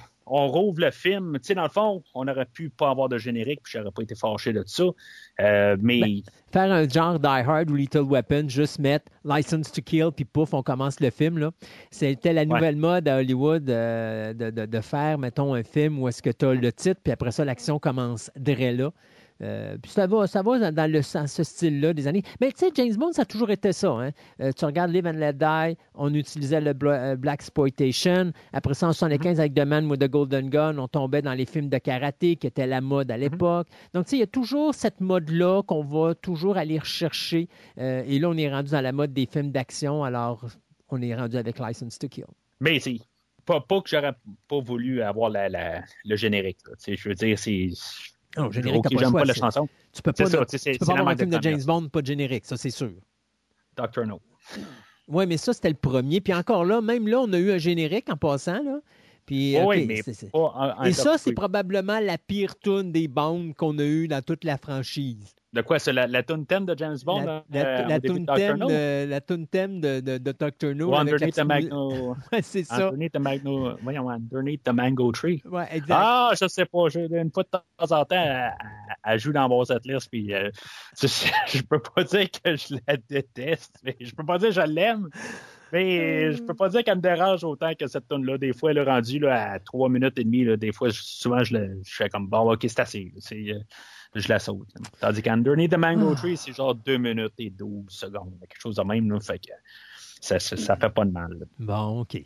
rouvre 0.48 0.80
le 0.80 0.92
film. 0.92 1.34
Tu 1.36 1.48
sais, 1.48 1.56
dans 1.56 1.64
le 1.64 1.70
fond, 1.70 2.04
on 2.14 2.28
aurait 2.28 2.46
pu 2.46 2.70
pas 2.70 2.90
avoir 2.90 3.10
de 3.10 3.18
générique, 3.18 3.62
puis 3.64 3.74
j'aurais 3.76 3.92
pas 3.92 4.02
été 4.02 4.16
fâché 4.16 4.54
de 4.54 4.64
ça. 4.66 4.86
Euh, 5.42 5.76
mais. 5.82 6.00
Ben, 6.00 6.22
faire 6.52 6.72
un 6.72 6.88
genre 6.88 7.20
Die 7.20 7.28
Hard 7.28 7.70
ou 7.70 7.76
Little 7.76 8.04
Weapon, 8.04 8.48
juste 8.48 8.80
mettre 8.80 9.12
License 9.26 9.72
to 9.72 9.82
Kill, 9.82 10.10
puis 10.16 10.26
pouf, 10.26 10.54
on 10.54 10.64
commence 10.64 11.00
le 11.00 11.10
film. 11.10 11.38
là. 11.38 11.52
C'était 11.92 12.34
la 12.34 12.46
nouvelle 12.46 12.76
mode 12.76 13.08
à 13.08 13.18
Hollywood 13.18 13.70
euh, 13.70 14.34
de, 14.34 14.50
de, 14.50 14.66
de, 14.66 14.82
faire, 14.82 15.18
mettons, 15.18 15.54
un 15.54 15.64
film 15.64 16.00
où 16.00 16.08
est-ce 16.08 16.22
que 16.22 16.30
tu 16.30 16.46
as 16.46 16.54
le 16.54 16.72
titre, 16.72 17.00
puis 17.04 17.12
après 17.12 17.32
ça, 17.32 17.46
l'action 17.46 17.80
commence 17.80 18.32
dès 18.36 18.56
là. 18.72 18.92
Euh, 19.42 19.78
puis 19.82 19.92
ça 19.92 20.08
va, 20.08 20.28
ça 20.28 20.42
va 20.42 20.72
dans, 20.72 20.92
le, 20.92 21.02
ce 21.02 21.44
style-là 21.44 21.94
des 21.94 22.08
années. 22.08 22.24
Mais 22.40 22.52
tu 22.52 22.60
sais, 22.60 22.72
James 22.76 22.96
Bond, 22.96 23.12
ça 23.14 23.24
a 23.24 23.26
toujours 23.26 23.50
été 23.50 23.74
ça. 23.74 23.90
Hein. 23.90 24.12
Euh, 24.40 24.52
tu 24.52 24.66
regardes 24.66 24.92
Live 24.92 25.08
and 25.08 25.14
Let 25.14 25.34
Die, 25.34 25.78
on 25.96 26.14
utilisait 26.14 26.62
le 26.62 26.74
euh, 26.84 27.16
Black 27.16 27.42
Exploitation. 27.42 28.32
Après 28.54 28.74
ça, 28.74 28.88
en 28.88 28.94
75, 28.94 29.40
avec 29.40 29.54
The 29.56 29.66
Man 29.66 29.90
with 29.90 30.00
the 30.00 30.10
Golden 30.10 30.50
Gun, 30.50 30.78
on 30.78 30.88
tombait 30.88 31.22
dans 31.22 31.34
les 31.34 31.46
films 31.46 31.70
de 31.70 31.78
karaté 31.78 32.36
qui 32.36 32.48
étaient 32.48 32.68
la 32.68 32.82
mode 32.82 33.10
à 33.10 33.16
mhm. 33.16 33.22
l'époque. 33.22 33.68
Donc, 33.94 34.06
tu 34.06 34.12
sais, 34.12 34.18
il 34.18 34.20
y 34.20 34.24
a 34.24 34.28
toujours 34.28 34.76
cette 34.76 35.02
mode-là 35.02 35.64
qu'on 35.64 35.84
va 35.84 36.14
toujours 36.14 36.58
aller 36.58 36.78
rechercher. 36.78 37.48
et 37.78 38.20
là, 38.20 38.30
on 38.30 38.38
est 38.38 38.50
rendu 38.50 38.72
dans 38.72 38.82
la 38.82 38.92
mode 38.92 39.14
des 39.14 39.26
films 39.26 39.52
d'action. 39.52 40.04
Alors, 40.04 40.46
on 40.90 41.02
est 41.02 41.16
rendu 41.16 41.38
avec 41.38 41.58
License 41.60 41.98
to 41.98 42.08
Kill. 42.08 42.26
Mais 42.60 42.80
si. 42.80 43.02
Pas, 43.44 43.60
pas 43.60 43.82
que 43.82 43.90
j'aurais 43.90 44.14
pas 44.48 44.60
voulu 44.60 45.02
avoir 45.02 45.32
le 45.32 46.16
générique. 46.16 46.60
Je 46.88 47.10
veux 47.10 47.16
dire, 47.16 47.40
c'est 47.40 47.70
non, 48.38 48.48
oh, 48.48 48.52
générique, 48.52 48.86
okay, 48.86 48.96
pas, 48.96 49.12
pas 49.12 49.26
la 49.26 49.34
chanson. 49.34 49.68
Tu 49.92 50.02
peux 50.02 50.14
pas, 50.14 50.26
ça, 50.26 50.46
tu 50.46 50.58
peux 50.78 50.86
pas 50.86 50.94
avoir 50.94 51.10
un 51.10 51.18
film 51.18 51.30
de 51.30 51.42
James 51.42 51.64
Bond, 51.66 51.90
pas 51.90 52.02
de 52.02 52.08
générique, 52.08 52.46
ça 52.46 52.58
c'est 52.58 52.70
sûr. 52.70 52.94
Doctor 53.76 54.06
No. 54.06 54.22
Oui, 55.08 55.26
mais 55.28 55.38
ça, 55.38 55.54
c'était 55.54 55.70
le 55.70 55.76
premier. 55.76 56.22
Puis 56.22 56.34
encore 56.34 56.64
là, 56.64 56.82
même 56.82 57.08
là, 57.08 57.20
on 57.20 57.34
a 57.34 57.38
eu 57.38 57.52
un 57.52 57.58
générique 57.58 58.10
en 58.10 58.18
passant. 58.18 58.64
Là. 58.64 58.80
Puis, 59.26 59.58
oui, 59.62 59.86
mais 59.86 60.02
Et 60.86 60.94
ça, 60.94 61.18
c'est 61.18 61.34
probablement 61.34 62.00
la 62.00 62.18
pire 62.18 62.58
tune 62.60 62.92
des 62.92 63.08
bandes 63.08 63.54
qu'on 63.56 63.78
a 63.80 63.84
eu 63.84 64.08
dans 64.08 64.22
toute 64.22 64.44
la 64.44 64.58
franchise. 64.58 65.36
De 65.54 65.62
quoi? 65.62 65.80
C'est 65.80 65.92
la, 65.92 66.08
la 66.08 66.24
tune 66.24 66.46
thème 66.46 66.66
de 66.66 66.78
James 66.78 66.98
Bond? 67.04 67.26
La, 67.26 67.44
la, 67.52 67.66
euh, 67.66 67.88
la 67.88 68.00
tune 68.00 68.26
thème, 68.26 68.60
de, 68.60 69.06
la 69.06 69.20
tune 69.20 69.48
thème 69.48 69.82
de, 69.82 70.00
de. 70.00 70.74
No. 70.74 70.96
underneath 70.96 71.36
the 71.36 71.44
Mango... 71.44 72.16
c'est 72.42 72.64
ça. 72.64 72.88
Underneath 72.88 73.12
the 73.12 73.20
Mango... 73.20 73.78
Voyons, 73.84 74.10
underneath 74.10 74.64
the 74.64 74.72
Mango 74.74 75.12
Tree. 75.12 75.42
Ouais, 75.46 75.68
exact. 75.72 75.92
Ah, 75.92 76.32
je 76.40 76.48
sais 76.48 76.66
pas. 76.66 76.88
Une 76.96 77.32
fois 77.32 77.44
de 77.44 77.50
temps 77.50 77.64
en 77.80 78.06
temps, 78.06 78.52
elle, 79.04 79.20
joue 79.20 79.34
dans 79.34 79.50
mon 79.50 79.66
setlist, 79.66 80.10
puis 80.10 80.34
euh, 80.34 80.50
je 81.02 81.62
peux 81.64 81.80
pas 81.80 82.06
dire 82.06 82.32
que 82.32 82.56
je 82.56 82.76
la 82.88 82.96
déteste, 82.96 83.78
mais 83.84 83.98
je 84.00 84.16
peux 84.16 84.26
pas 84.26 84.38
dire 84.38 84.50
que 84.50 84.56
je 84.56 84.62
l'aime. 84.62 85.10
Mais 85.74 86.32
je 86.32 86.44
peux 86.44 86.54
pas 86.54 86.70
dire 86.70 86.84
qu'elle 86.84 86.98
me 86.98 87.02
dérange 87.02 87.44
autant 87.44 87.74
que 87.76 87.88
cette 87.88 88.08
tune 88.08 88.26
là 88.26 88.38
Des 88.38 88.54
fois, 88.54 88.72
elle 88.72 88.78
est 88.78 88.84
rendue 88.84 89.20
là, 89.20 89.54
à 89.54 89.60
3 89.60 89.90
minutes 89.90 90.18
et 90.18 90.24
demie. 90.24 90.44
Là. 90.44 90.58
Des 90.58 90.72
fois, 90.72 90.90
souvent, 90.92 91.44
je, 91.44 91.56
je 91.84 91.96
fais 91.96 92.10
comme 92.10 92.28
bon, 92.28 92.52
ok, 92.54 92.60
c'est 92.62 92.80
assez. 92.80 93.14
C'est, 93.20 93.52
euh, 93.52 93.60
je 94.16 94.28
la 94.28 94.40
saute. 94.40 94.68
Tandis 95.00 95.22
qu'Underneath 95.22 95.72
the 95.72 95.78
Mango 95.78 96.12
ah. 96.14 96.16
Tree, 96.16 96.38
c'est 96.38 96.54
genre 96.54 96.76
2 96.76 96.98
minutes 96.98 97.34
et 97.38 97.50
12 97.50 97.86
secondes. 97.90 98.38
Quelque 98.42 98.60
chose 98.60 98.76
de 98.76 98.84
même. 98.84 99.10
Là, 99.12 99.20
fait 99.20 99.40
que 99.40 99.52
ça, 100.20 100.40
ça, 100.40 100.76
fait 100.76 100.90
pas 100.90 101.06
de 101.06 101.12
mal. 101.12 101.48
Bon, 101.60 102.02
OK. 102.02 102.22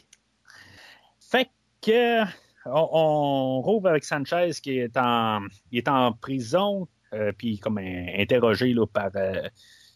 Fait 1.19 1.49
que 1.81 2.23
on, 2.65 3.61
rouvre 3.61 3.89
avec 3.89 4.03
Sanchez 4.03 4.51
qui 4.61 4.79
est 4.79 4.97
en, 4.97 5.41
il 5.71 5.77
est 5.77 5.87
en 5.87 6.13
prison, 6.13 6.87
euh, 7.13 7.31
puis 7.37 7.59
comme 7.59 7.77
interrogé 7.77 8.73
là, 8.73 8.85
par, 8.87 9.11
euh, 9.15 9.47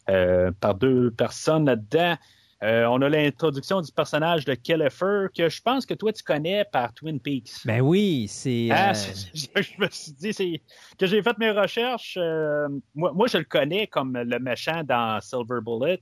euh, 0.08 0.52
par 0.60 0.76
deux 0.76 1.10
personnes 1.10 1.66
là-dedans. 1.66 2.16
Euh, 2.62 2.84
on 2.86 3.00
a 3.00 3.08
l'introduction 3.08 3.80
du 3.80 3.90
personnage 3.90 4.44
de 4.44 4.52
Kellefer 4.54 5.26
que 5.34 5.48
je 5.48 5.62
pense 5.62 5.86
que 5.86 5.94
toi 5.94 6.12
tu 6.12 6.22
connais 6.22 6.64
par 6.70 6.92
Twin 6.92 7.18
Peaks. 7.18 7.52
Ben 7.64 7.80
oui, 7.80 8.26
c'est. 8.28 8.68
Ah, 8.70 8.90
euh, 8.90 8.94
je 9.62 9.80
me 9.82 9.88
suis 9.90 10.12
dit 10.12 10.32
c'est 10.34 10.60
que 10.98 11.06
j'ai 11.06 11.22
fait 11.22 11.38
mes 11.38 11.50
recherches. 11.52 12.18
euh, 12.20 12.68
moi, 12.94 13.12
moi, 13.14 13.28
je 13.28 13.38
le 13.38 13.44
connais 13.44 13.86
comme 13.86 14.12
le 14.16 14.38
méchant 14.38 14.82
dans 14.84 15.18
Silver 15.22 15.60
Bullet. 15.64 16.00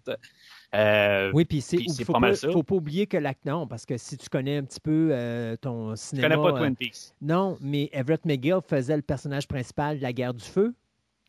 Euh, 0.74 1.30
Oui, 1.32 1.44
puis 1.44 1.60
c'est, 1.60 1.78
faut 2.04 2.12
pas 2.12 2.12
pas, 2.14 2.18
mal 2.18 2.36
ça. 2.36 2.50
faut 2.50 2.62
pas 2.62 2.74
oublier 2.74 3.06
que 3.06 3.16
l'acteur, 3.16 3.58
non, 3.60 3.66
parce 3.66 3.86
que 3.86 3.96
si 3.96 4.18
tu 4.18 4.28
connais 4.28 4.58
un 4.58 4.64
petit 4.64 4.80
peu 4.80 5.10
euh, 5.12 5.56
ton 5.56 5.92
je 5.92 5.96
cinéma. 5.96 6.28
connais 6.36 6.42
pas 6.42 6.58
Twin 6.58 6.76
Peaks. 6.76 7.12
non, 7.22 7.56
mais 7.60 7.88
Everett 7.92 8.24
McGill 8.26 8.58
faisait 8.66 8.96
le 8.96 9.02
personnage 9.02 9.46
principal 9.48 9.96
de 9.98 10.02
la 10.02 10.12
guerre 10.12 10.34
du 10.34 10.44
feu, 10.44 10.74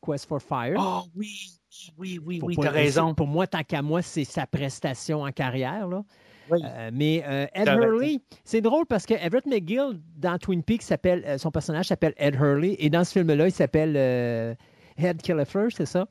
Quest 0.05 0.27
for 0.27 0.41
Fire. 0.41 0.75
Oh 0.77 1.03
oui, 1.15 1.51
oui, 1.97 2.19
oui, 2.25 2.39
oui, 2.41 2.55
t'as 2.59 2.71
raison. 2.71 3.13
Pour 3.13 3.27
moi, 3.27 3.47
tant 3.47 3.63
qu'à 3.63 3.81
moi, 3.81 4.01
c'est 4.01 4.23
sa 4.23 4.47
prestation 4.47 5.23
en 5.23 5.31
carrière. 5.31 5.87
Là. 5.87 6.03
Oui. 6.49 6.59
Euh, 6.63 6.89
mais 6.93 7.23
euh, 7.27 7.45
Ed. 7.53 7.67
Hurley, 7.67 8.19
c'est 8.43 8.61
drôle 8.61 8.85
parce 8.85 9.05
que 9.05 9.13
Everett 9.13 9.45
McGill, 9.45 9.99
dans 10.17 10.37
Twin 10.37 10.63
Peaks, 10.63 10.81
s'appelle, 10.81 11.23
euh, 11.25 11.37
son 11.37 11.51
personnage 11.51 11.87
s'appelle 11.87 12.13
Ed 12.17 12.35
Hurley 12.35 12.75
et 12.79 12.89
dans 12.89 13.03
ce 13.03 13.11
film-là, 13.13 13.47
il 13.47 13.51
s'appelle 13.51 13.93
euh, 13.95 14.55
Ed 14.97 15.21
Killefer, 15.21 15.67
c'est 15.69 15.85
ça? 15.85 16.07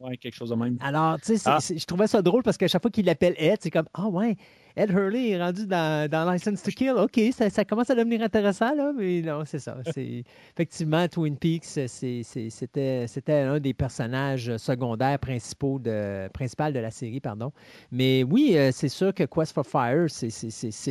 Ouais, 0.00 0.16
quelque 0.16 0.34
chose 0.34 0.50
de 0.50 0.54
même. 0.54 0.78
Alors, 0.80 1.20
tu 1.20 1.36
sais, 1.36 1.42
Ah. 1.50 1.58
je 1.60 1.84
trouvais 1.84 2.06
ça 2.06 2.22
drôle 2.22 2.42
parce 2.42 2.56
qu'à 2.56 2.68
chaque 2.68 2.80
fois 2.80 2.90
qu'il 2.90 3.04
l'appelle 3.04 3.34
Ed, 3.36 3.58
c'est 3.60 3.70
comme 3.70 3.86
Ah 3.92 4.08
ouais, 4.08 4.36
Ed 4.76 4.90
Hurley 4.90 5.30
est 5.30 5.38
rendu 5.42 5.66
dans, 5.66 6.08
dans 6.10 6.30
License 6.30 6.62
to 6.62 6.70
Kill. 6.70 6.92
OK, 6.92 7.20
ça, 7.32 7.50
ça 7.50 7.64
commence 7.66 7.90
à 7.90 7.94
devenir 7.94 8.22
intéressant, 8.22 8.74
là, 8.74 8.92
mais 8.96 9.20
non, 9.20 9.42
c'est 9.44 9.58
ça. 9.58 9.76
Effectivement, 10.54 11.06
Twin 11.08 11.36
Peaks, 11.36 11.64
c'était, 11.88 13.32
un 13.42 13.60
des 13.60 13.74
personnages 13.74 14.56
secondaires 14.56 15.18
principaux 15.18 15.78
de, 15.78 16.28
principal 16.32 16.72
de 16.72 16.78
la 16.78 16.90
série, 16.90 17.20
pardon. 17.20 17.52
Mais 17.92 18.22
oui, 18.22 18.52
euh, 18.56 18.70
c'est 18.72 18.88
sûr 18.88 19.12
que 19.12 19.24
Quest 19.24 19.52
for 19.52 19.66
Fire, 19.66 20.06
c'est, 20.08 20.30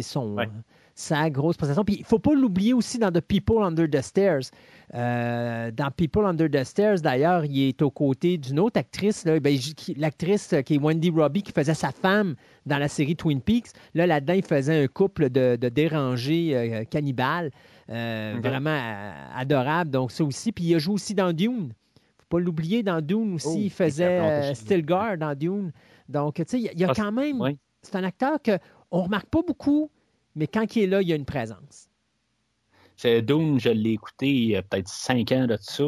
son. 0.01 0.35
Ouais. 0.35 0.49
Sa 1.01 1.29
grosse 1.29 1.55
prestation. 1.55 1.85
Puis 1.85 1.95
il 1.95 2.01
ne 2.01 2.05
faut 2.05 2.19
pas 2.19 2.33
l'oublier 2.33 2.73
aussi 2.73 2.99
dans 2.99 3.09
The 3.09 3.21
People 3.21 3.63
Under 3.63 3.89
the 3.89 4.01
Stairs. 4.01 4.41
Euh, 4.93 5.71
dans 5.71 5.91
People 5.91 6.25
Under 6.25 6.49
the 6.51 6.65
Stairs, 6.65 6.99
d'ailleurs, 7.01 7.45
il 7.45 7.69
est 7.69 7.81
aux 7.81 7.89
côtés 7.89 8.37
d'une 8.37 8.59
autre 8.59 8.77
actrice, 8.77 9.23
ben, 9.25 9.57
l'actrice 9.95 10.51
euh, 10.51 10.61
qui 10.61 10.75
est 10.75 10.77
Wendy 10.77 11.09
Robbie, 11.09 11.41
qui 11.43 11.53
faisait 11.53 11.73
sa 11.73 11.91
femme 11.91 12.35
dans 12.65 12.77
la 12.77 12.89
série 12.89 13.15
Twin 13.15 13.39
Peaks. 13.39 13.67
Là, 13.93 14.07
là-dedans, 14.07 14.33
il 14.33 14.43
faisait 14.43 14.83
un 14.83 14.87
couple 14.87 15.29
de, 15.29 15.55
de 15.55 15.69
dérangés 15.69 16.51
euh, 16.53 16.83
cannibales, 16.83 17.51
euh, 17.89 18.35
vraiment 18.43 18.77
adorable. 19.37 19.91
Donc, 19.91 20.11
ça 20.11 20.25
aussi. 20.25 20.51
Puis 20.51 20.65
il 20.65 20.75
a 20.75 20.79
joué 20.79 20.95
aussi 20.95 21.13
dans 21.15 21.31
Dune. 21.31 21.71
faut 22.19 22.37
pas 22.37 22.39
l'oublier, 22.39 22.83
dans 22.83 22.99
Dune 22.99 23.35
aussi, 23.35 23.47
Oh, 23.49 23.57
il 23.57 23.69
faisait. 23.71 24.53
Stilgar 24.53 25.17
dans 25.17 25.33
Dune. 25.33 25.71
Donc, 26.09 26.35
tu 26.35 26.43
sais, 26.45 26.57
il 26.59 26.63
y 26.65 26.67
a- 26.67 26.73
il 26.73 26.79
y 26.79 26.83
a 26.83 26.89
Ah, 26.89 26.93
quand 26.93 27.11
même... 27.13 27.39
oui. 27.39 27.57
C'est 27.83 27.95
un 27.95 28.03
acteur 28.03 28.39
qu'on 28.43 29.01
remarque 29.03 29.27
pas 29.27 29.41
beaucoup, 29.47 29.89
mais 30.39 30.47
quand 30.47 30.75
il 30.75 30.83
est 30.83 30.87
là, 30.87 31.01
il 31.01 31.07
y 31.07 31.13
a 31.13 31.15
une 31.15 31.25
présence. 31.25 31.89
C'est 32.95 33.21
Dune, 33.21 33.59
je 33.59 33.69
l'ai 33.69 33.91
écouté 33.91 34.27
il 34.27 34.49
y 34.49 34.55
a 34.55 34.61
peut-être 34.61 34.87
cinq 34.87 35.31
ans 35.31 35.47
de 35.47 35.57
ça. 35.59 35.83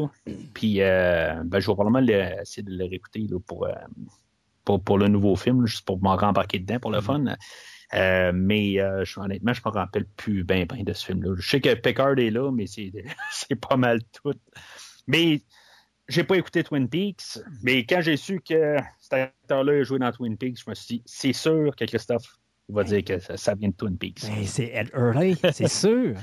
Puis 0.54 0.82
euh, 0.82 1.42
ben, 1.44 1.60
je 1.60 1.68
vais 1.68 1.74
probablement 1.74 2.00
le- 2.00 2.42
essayer 2.42 2.64
de 2.64 2.72
le 2.72 2.86
réécouter 2.86 3.28
là, 3.30 3.40
pour, 3.40 3.66
euh, 3.66 3.74
pour, 4.64 4.82
pour 4.84 4.98
le 4.98 5.08
nouveau 5.08 5.36
film, 5.36 5.66
juste 5.66 5.86
pour 5.86 6.02
m'en 6.02 6.16
rembarquer 6.16 6.60
dedans 6.60 6.80
pour 6.80 6.92
le 6.92 7.02
fun. 7.02 7.26
Euh, 7.94 8.32
mais 8.34 8.76
je- 8.76 9.20
honnêtement, 9.20 9.54
je 9.54 9.62
me 9.66 9.72
rappelle 9.72 10.06
plus 10.06 10.44
bien 10.44 10.66
ben 10.66 10.84
de 10.84 10.94
ce 10.94 11.06
film-là. 11.06 11.36
Je 11.38 11.50
sais 11.50 11.60
que 11.60 11.74
Pickard 11.74 12.18
est 12.20 12.30
là, 12.30 12.52
mais 12.52 12.68
c'est, 12.68 12.92
c'est 13.32 13.56
pas 13.56 13.76
mal 13.78 14.02
tout. 14.14 14.34
Mais 15.08 15.42
j'ai 16.08 16.24
pas 16.24 16.38
écouté 16.38 16.64
Twin 16.64 16.88
Peaks, 16.90 17.40
mais 17.64 17.86
quand 17.86 18.02
j'ai 18.02 18.18
su 18.18 18.40
que 18.42 18.78
cet 19.00 19.14
acteur-là 19.14 19.74
a 19.80 19.84
joué 19.84 20.00
dans 20.00 20.12
Twin 20.12 20.38
Peaks, 20.38 20.60
je 20.66 20.70
me 20.70 20.76
suis 20.76 20.96
dit, 20.98 21.04
c'est 21.06 21.34
sûr 21.34 21.76
que 21.76 21.86
Christophe 21.86 22.38
va 22.74 22.84
dire 22.84 23.04
que 23.04 23.20
ça, 23.20 23.38
ça 23.38 23.56
vient 23.56 23.70
de 23.70 23.76
Twin 23.76 23.98
Peaks. 23.98 24.22
Ben, 24.24 24.46
c'est 24.46 24.72
Ed 24.74 24.90
Hurley, 24.94 25.36
c'est 25.52 25.68
sûr. 25.68 26.16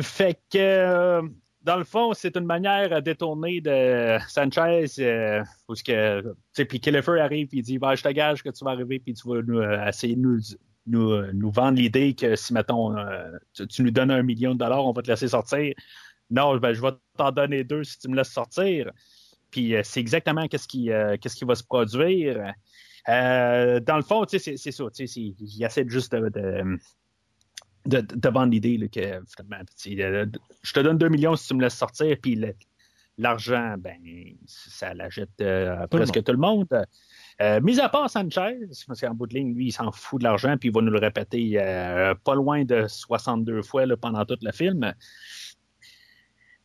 Fait 0.00 0.38
que, 0.50 0.58
euh, 0.58 1.22
dans 1.66 1.76
le 1.76 1.84
fond, 1.84 2.14
c'est 2.14 2.36
une 2.36 2.44
manière 2.44 3.02
détournée 3.02 3.60
de 3.60 4.18
Sanchez, 4.28 4.86
euh, 5.00 5.42
où 5.68 5.74
ce 5.74 5.82
que, 5.82 6.64
puis 6.64 6.78
Killefer 6.78 7.18
arrive, 7.18 7.48
puis 7.48 7.58
il 7.58 7.62
dit, 7.62 7.78
bah, 7.78 7.96
je 7.96 8.04
te 8.04 8.08
gage 8.08 8.44
que 8.44 8.50
tu 8.50 8.64
vas 8.64 8.70
arriver, 8.70 9.00
puis 9.00 9.14
tu 9.14 9.28
vas 9.28 9.42
nous, 9.42 9.58
euh, 9.58 9.84
essayer 9.84 10.14
de 10.14 10.20
nous, 10.20 10.38
nous, 10.86 11.10
euh, 11.10 11.32
nous 11.34 11.50
vendre 11.50 11.78
l'idée 11.78 12.14
que 12.14 12.36
si, 12.36 12.54
mettons, 12.54 12.94
tu, 13.52 13.66
tu 13.66 13.82
nous 13.82 13.90
donnes 13.90 14.12
un 14.12 14.22
million 14.22 14.54
de 14.54 14.58
dollars, 14.58 14.86
on 14.86 14.92
va 14.92 15.02
te 15.02 15.10
laisser 15.10 15.26
sortir. 15.26 15.74
Non, 16.30 16.56
ben, 16.56 16.72
je 16.72 16.80
vais 16.80 16.92
t'en 17.16 17.32
donner 17.32 17.64
deux 17.64 17.82
si 17.82 17.98
tu 17.98 18.08
me 18.08 18.16
laisses 18.16 18.32
sortir. 18.32 18.92
Puis 19.50 19.74
c'est 19.82 20.00
exactement 20.00 20.46
qu'est-ce 20.46 20.68
qui, 20.68 20.90
qu'est-ce 21.20 21.34
qui 21.34 21.44
va 21.44 21.56
se 21.56 21.64
produire. 21.64 22.52
Euh, 23.08 23.80
dans 23.80 23.96
le 23.96 24.02
fond, 24.02 24.24
c'est, 24.28 24.38
c'est 24.38 24.72
ça. 24.72 24.84
Il 24.98 25.64
essaie 25.64 25.84
juste 25.86 26.12
de, 26.14 26.28
de, 26.28 26.78
de, 27.86 28.00
de 28.00 28.28
vendre 28.28 28.52
l'idée 28.52 28.76
là, 28.78 28.88
que 28.88 29.22
finalement, 29.36 29.64
euh, 29.86 30.26
je 30.62 30.72
te 30.72 30.80
donne 30.80 30.98
2 30.98 31.08
millions 31.08 31.36
si 31.36 31.48
tu 31.48 31.54
me 31.54 31.62
laisses 31.62 31.76
sortir, 31.76 32.16
puis 32.20 32.40
l'argent, 33.18 33.76
ben, 33.78 33.98
ça 34.46 34.94
la 34.94 35.08
jette 35.08 35.30
euh, 35.40 35.76
Tout 35.90 35.98
le 35.98 36.04
presque 36.04 36.24
tout 36.24 36.32
le 36.32 36.38
monde. 36.38 36.66
Euh, 37.40 37.60
mis 37.60 37.78
à 37.80 37.88
part 37.88 38.08
Sanchez, 38.08 38.58
parce 38.86 39.00
qu'en 39.00 39.14
bout 39.14 39.26
de 39.26 39.34
ligne, 39.34 39.54
lui, 39.54 39.66
il 39.66 39.72
s'en 39.72 39.92
fout 39.92 40.20
de 40.20 40.24
l'argent, 40.24 40.56
puis 40.58 40.70
il 40.70 40.74
va 40.74 40.80
nous 40.80 40.90
le 40.90 40.98
répéter 40.98 41.60
euh, 41.60 42.14
pas 42.14 42.34
loin 42.34 42.64
de 42.64 42.86
62 42.88 43.62
fois 43.62 43.86
là, 43.86 43.96
pendant 43.96 44.24
tout 44.24 44.38
le 44.40 44.52
film. 44.52 44.92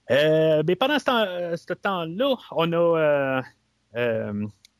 Euh, 0.09 0.63
mais 0.65 0.75
pendant 0.75 0.97
ce, 0.97 1.05
temps, 1.05 1.25
ce 1.57 1.73
temps-là, 1.73 2.35
on 2.51 2.73
a. 2.73 3.41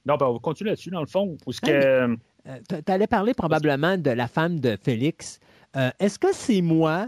euh, 0.08 0.12
euh, 0.12 0.14
non, 0.14 0.18
ben, 0.18 0.26
on 0.28 0.34
va 0.34 0.40
continuer 0.40 0.72
là-dessus, 0.72 0.90
dans 0.90 1.02
le 1.02 1.08
fond. 1.08 1.38
Parce 1.46 1.60
que, 1.60 1.70
Euh, 2.48 2.58
tu 2.68 2.92
allais 2.92 3.08
parler 3.08 3.34
probablement 3.34 3.98
de 3.98 4.10
la 4.10 4.28
femme 4.28 4.60
de 4.60 4.76
Félix. 4.82 5.40
Euh, 5.76 5.92
Est-ce 6.00 6.18
que 6.18 6.34
c'est 6.34 6.62
moi 6.62 7.08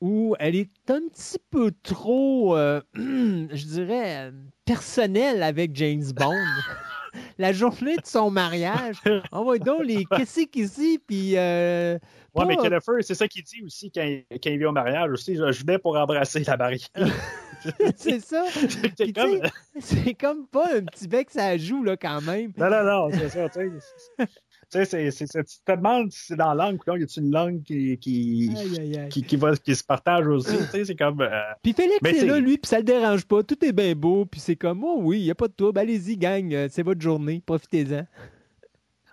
ou 0.00 0.34
elle 0.38 0.56
est 0.56 0.70
un 0.88 1.00
petit 1.12 1.38
peu 1.50 1.70
trop, 1.82 2.56
euh, 2.56 2.80
je 2.94 3.66
dirais, 3.66 4.28
euh, 4.28 4.30
personnelle 4.64 5.42
avec 5.42 5.76
James 5.76 6.04
Bond? 6.16 6.32
la 7.38 7.52
journée 7.52 7.96
de 7.96 8.06
son 8.06 8.30
mariage, 8.30 8.96
on 9.32 9.44
va 9.44 9.58
donc 9.58 9.84
les 9.84 10.04
qu'est-ce 10.06 10.46
qu'ici, 10.46 10.98
puis 11.06 11.36
euh, 11.36 11.98
Ouais, 12.34 12.44
mais 12.46 12.56
pas- 12.56 12.62
Kellefer, 12.62 13.02
c'est 13.02 13.14
ça 13.14 13.26
qu'il 13.28 13.42
dit 13.42 13.62
aussi 13.64 13.90
quand 13.90 14.02
il, 14.02 14.24
quand 14.30 14.50
il 14.50 14.58
vient 14.58 14.68
au 14.68 14.72
mariage 14.72 15.10
aussi. 15.10 15.36
Je, 15.36 15.60
venais 15.60 15.78
pour 15.78 15.96
embrasser 15.96 16.44
la 16.44 16.56
mariée. 16.56 16.80
c'est 17.96 18.20
ça. 18.20 18.44
C'est 19.80 20.14
comme... 20.14 20.46
pas 20.46 20.76
un 20.76 20.84
petit 20.84 21.08
bec 21.08 21.30
ça 21.30 21.56
joue 21.56 21.82
là 21.84 21.96
quand 21.96 22.20
même. 22.22 22.52
Non, 22.56 22.70
non, 22.70 22.84
non, 22.84 23.10
c'est 23.12 23.28
ça, 23.28 23.48
tu 23.48 23.60
sais. 23.60 23.70
Tu 24.70 24.86
te 24.86 25.72
demandes 25.76 26.12
si 26.12 26.26
c'est 26.26 26.36
dans 26.36 26.54
la 26.54 26.66
langue 26.66 26.80
ou 26.86 26.96
y 26.96 27.02
a-t-il 27.02 27.24
une 27.24 27.32
langue 27.32 27.62
qui, 27.64 27.98
qui, 27.98 28.54
Aïe, 28.56 28.78
aïe, 28.78 28.98
aïe. 28.98 29.08
qui, 29.08 29.22
qui 29.24 29.36
va, 29.36 29.56
qui 29.56 29.74
se 29.74 29.82
partage 29.82 30.26
aussi? 30.28 30.56
Tu 30.56 30.64
sais, 30.64 30.84
c'est 30.84 30.94
comme. 30.94 31.20
euh, 31.20 31.28
Puis 31.62 31.72
Félix 31.72 31.98
Mais 32.02 32.16
est 32.16 32.26
là, 32.26 32.38
lui, 32.38 32.56
puis 32.56 32.68
ça 32.68 32.78
le 32.78 32.84
dérange 32.84 33.24
pas. 33.26 33.42
Tout 33.42 33.64
est 33.64 33.72
bien 33.72 33.94
beau, 33.94 34.26
puis 34.26 34.38
c'est 34.40 34.54
comme, 34.56 34.84
oh 34.84 35.00
oui, 35.02 35.20
il 35.20 35.24
n'y 35.24 35.30
a 35.30 35.34
pas 35.34 35.48
de 35.48 35.54
trouble. 35.54 35.78
Allez-y, 35.78 36.16
gang, 36.16 36.54
euh, 36.54 36.68
c'est 36.70 36.84
votre 36.84 37.00
journée, 37.00 37.42
profitez-en. 37.44 38.06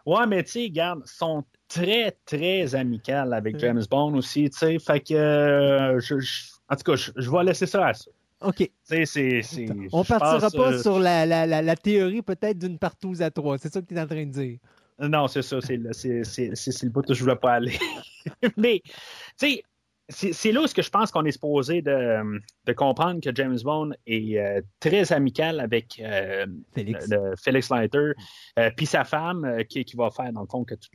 Ouais, 0.08 0.26
mais 0.26 0.42
tu 0.44 0.52
sais, 0.52 0.64
regarde, 0.64 1.02
ils 1.06 1.10
sont 1.10 1.44
très, 1.68 2.16
très 2.26 2.74
amicales 2.76 3.34
avec 3.34 3.56
Mm. 3.56 3.60
James 3.60 3.84
Bond 3.92 4.16
aussi, 4.16 4.50
tu 4.50 4.58
sais. 4.58 4.80
Fait 4.80 5.02
que. 5.02 5.14
euh, 5.14 6.00
je, 6.00 6.18
je- 6.20 6.44
en 6.70 6.76
tout 6.76 6.84
cas, 6.84 6.96
je, 6.96 7.12
je 7.16 7.30
vais 7.30 7.44
laisser 7.44 7.66
ça 7.66 7.88
à 7.88 7.94
ça. 7.94 8.10
OK. 8.42 8.56
Tu 8.58 8.70
sais, 8.84 9.06
c'est. 9.06 9.42
c'est- 9.42 9.68
On 9.92 10.04
partira 10.06 10.40
pense, 10.40 10.54
pas 10.56 10.72
euh, 10.74 10.82
sur 10.82 10.98
la, 11.00 11.26
la, 11.26 11.46
la, 11.46 11.62
la 11.62 11.76
théorie 11.76 12.22
peut-être 12.22 12.58
d'une 12.58 12.78
partouze 12.80 13.22
à 13.22 13.32
trois. 13.32 13.58
C'est 13.58 13.72
ça 13.74 13.82
que 13.82 13.86
tu 13.88 13.96
es 13.96 14.00
en 14.00 14.08
train 14.08 14.26
de 14.26 14.32
dire. 14.32 14.58
Non, 15.00 15.28
c'est 15.28 15.42
ça, 15.42 15.58
le, 15.70 15.94
c'est 15.94 16.84
le 16.84 16.90
bout 16.90 17.08
où 17.10 17.14
je 17.14 17.22
voulais 17.22 17.36
pas 17.36 17.54
aller. 17.56 17.78
Mais, 18.58 18.82
tu 18.86 18.92
sais, 19.38 19.64
c'est, 20.10 20.52
là 20.54 20.62
où 20.62 20.68
ce 20.68 20.74
que 20.74 20.82
je 20.82 20.90
pense 20.90 21.12
qu'on 21.12 21.26
est 21.26 21.32
supposé 21.32 21.82
de, 21.82 22.40
de 22.66 22.74
comprendre 22.74 23.20
que 23.22 23.30
James 23.36 23.58
Bond 23.64 23.92
est 24.06 24.38
euh, 24.40 24.62
très 24.80 25.12
amical 25.12 25.60
avec 25.60 26.00
euh, 26.00 26.46
Félix. 26.74 27.10
le- 27.10 27.34
Felix 27.36 27.70
Leiter, 27.70 28.12
euh, 28.58 28.72
puis 28.76 28.86
sa 28.86 29.04
femme, 29.04 29.44
euh, 29.44 29.64
qui, 29.64 29.84
qui 29.84 29.98
va 29.98 30.10
faire, 30.10 30.32
dans 30.32 30.42
le 30.42 30.48
fond, 30.48 30.64
que 30.64 30.76
toute 30.76 30.92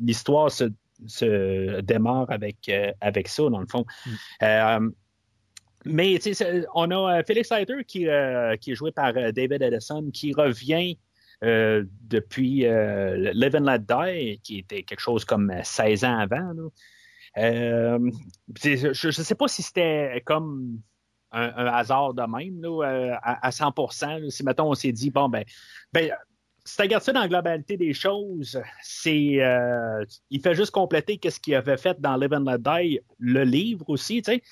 l'histoire 0.00 0.50
se, 0.50 0.64
se 1.06 1.80
démarre 1.82 2.30
avec, 2.30 2.56
euh, 2.68 2.90
avec 3.00 3.28
ça, 3.28 3.48
dans 3.48 3.60
le 3.60 3.66
fond. 3.66 3.84
Mm. 4.06 4.10
Euh, 4.42 4.90
mais 5.84 6.18
on 6.74 6.90
a 6.90 7.22
Felix 7.22 7.50
Leiter 7.50 7.84
qui, 7.86 8.08
euh, 8.08 8.56
qui 8.56 8.72
est 8.72 8.74
joué 8.74 8.90
par 8.90 9.12
David 9.14 9.62
Edison, 9.62 10.10
qui 10.12 10.32
revient 10.34 10.98
euh, 11.44 11.84
depuis 12.02 12.66
euh, 12.66 13.30
Live 13.32 13.54
and 13.54 13.60
Let 13.64 13.78
Die, 13.88 14.40
qui 14.42 14.58
était 14.58 14.82
quelque 14.82 14.98
chose 15.00 15.24
comme 15.24 15.52
16 15.62 16.02
ans 16.04 16.18
avant. 16.18 16.52
là. 16.52 16.68
Euh, 17.36 18.10
je 18.62 19.06
ne 19.06 19.12
sais 19.12 19.34
pas 19.34 19.48
si 19.48 19.62
c'était 19.62 20.22
comme 20.24 20.80
un, 21.30 21.48
hasard 21.66 22.14
de 22.14 22.22
même 22.22 22.60
là, 22.60 22.86
euh, 22.86 23.14
à, 23.22 23.46
à 23.46 23.50
100 23.50 23.74
là. 24.02 24.30
Si, 24.30 24.44
mettons, 24.44 24.70
on 24.70 24.74
s'est 24.74 24.92
dit, 24.92 25.10
bon, 25.10 25.28
ben, 25.28 25.44
ben 25.92 26.10
si 26.64 26.76
tu 26.76 26.82
regardes 26.82 27.02
ça 27.02 27.12
dans 27.12 27.20
la 27.20 27.28
globalité 27.28 27.76
des 27.76 27.94
choses, 27.94 28.60
c'est 28.82 29.42
euh, 29.42 30.04
il 30.30 30.40
fait 30.40 30.54
juste 30.54 30.70
compléter 30.70 31.16
qu'est-ce 31.16 31.40
qu'il 31.40 31.54
avait 31.54 31.78
fait 31.78 31.98
dans 32.00 32.16
Live 32.16 32.34
and 32.34 32.44
Let 32.44 33.02
le 33.18 33.44
livre 33.44 33.88
aussi, 33.88 34.22
tu 34.22 34.32
sais. 34.32 34.42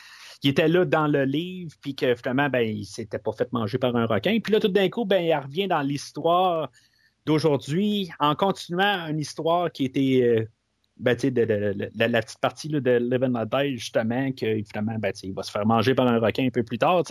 Il 0.43 0.51
était 0.51 0.69
là 0.69 0.85
dans 0.85 1.09
le 1.09 1.25
livre, 1.25 1.75
puis 1.81 1.95
que 1.95 2.15
finalement, 2.15 2.49
ben, 2.49 2.61
il 2.61 2.85
s'était 2.85 3.19
pas 3.19 3.33
fait 3.33 3.53
manger 3.53 3.79
par 3.79 3.97
un 3.97 4.07
requin. 4.07 4.39
Puis 4.39 4.53
là, 4.53 4.61
tout 4.61 4.69
d'un 4.69 4.89
coup, 4.89 5.05
ben, 5.05 5.25
il 5.25 5.35
revient 5.35 5.67
dans 5.67 5.81
l'histoire 5.81 6.71
d'aujourd'hui 7.25 8.11
en 8.21 8.35
continuant 8.35 9.07
une 9.09 9.19
histoire 9.19 9.73
qui 9.73 9.87
était 9.87 10.47
ben, 10.99 11.15
de, 11.17 11.29
de, 11.29 11.91
la 12.05 12.23
petite 12.23 12.41
partie 12.41 12.69
là, 12.69 12.81
de 12.81 12.93
Live 12.93 13.23
and 13.23 13.45
Die, 13.45 13.77
justement, 13.77 14.33
que 14.33 14.47
évidemment, 14.47 14.97
ben, 14.99 15.13
il 15.23 15.35
va 15.35 15.43
se 15.43 15.51
faire 15.51 15.67
manger 15.67 15.95
par 15.95 16.07
un 16.07 16.19
requin 16.19 16.47
un 16.47 16.51
peu 16.51 16.63
plus 16.63 16.79
tard. 16.79 17.03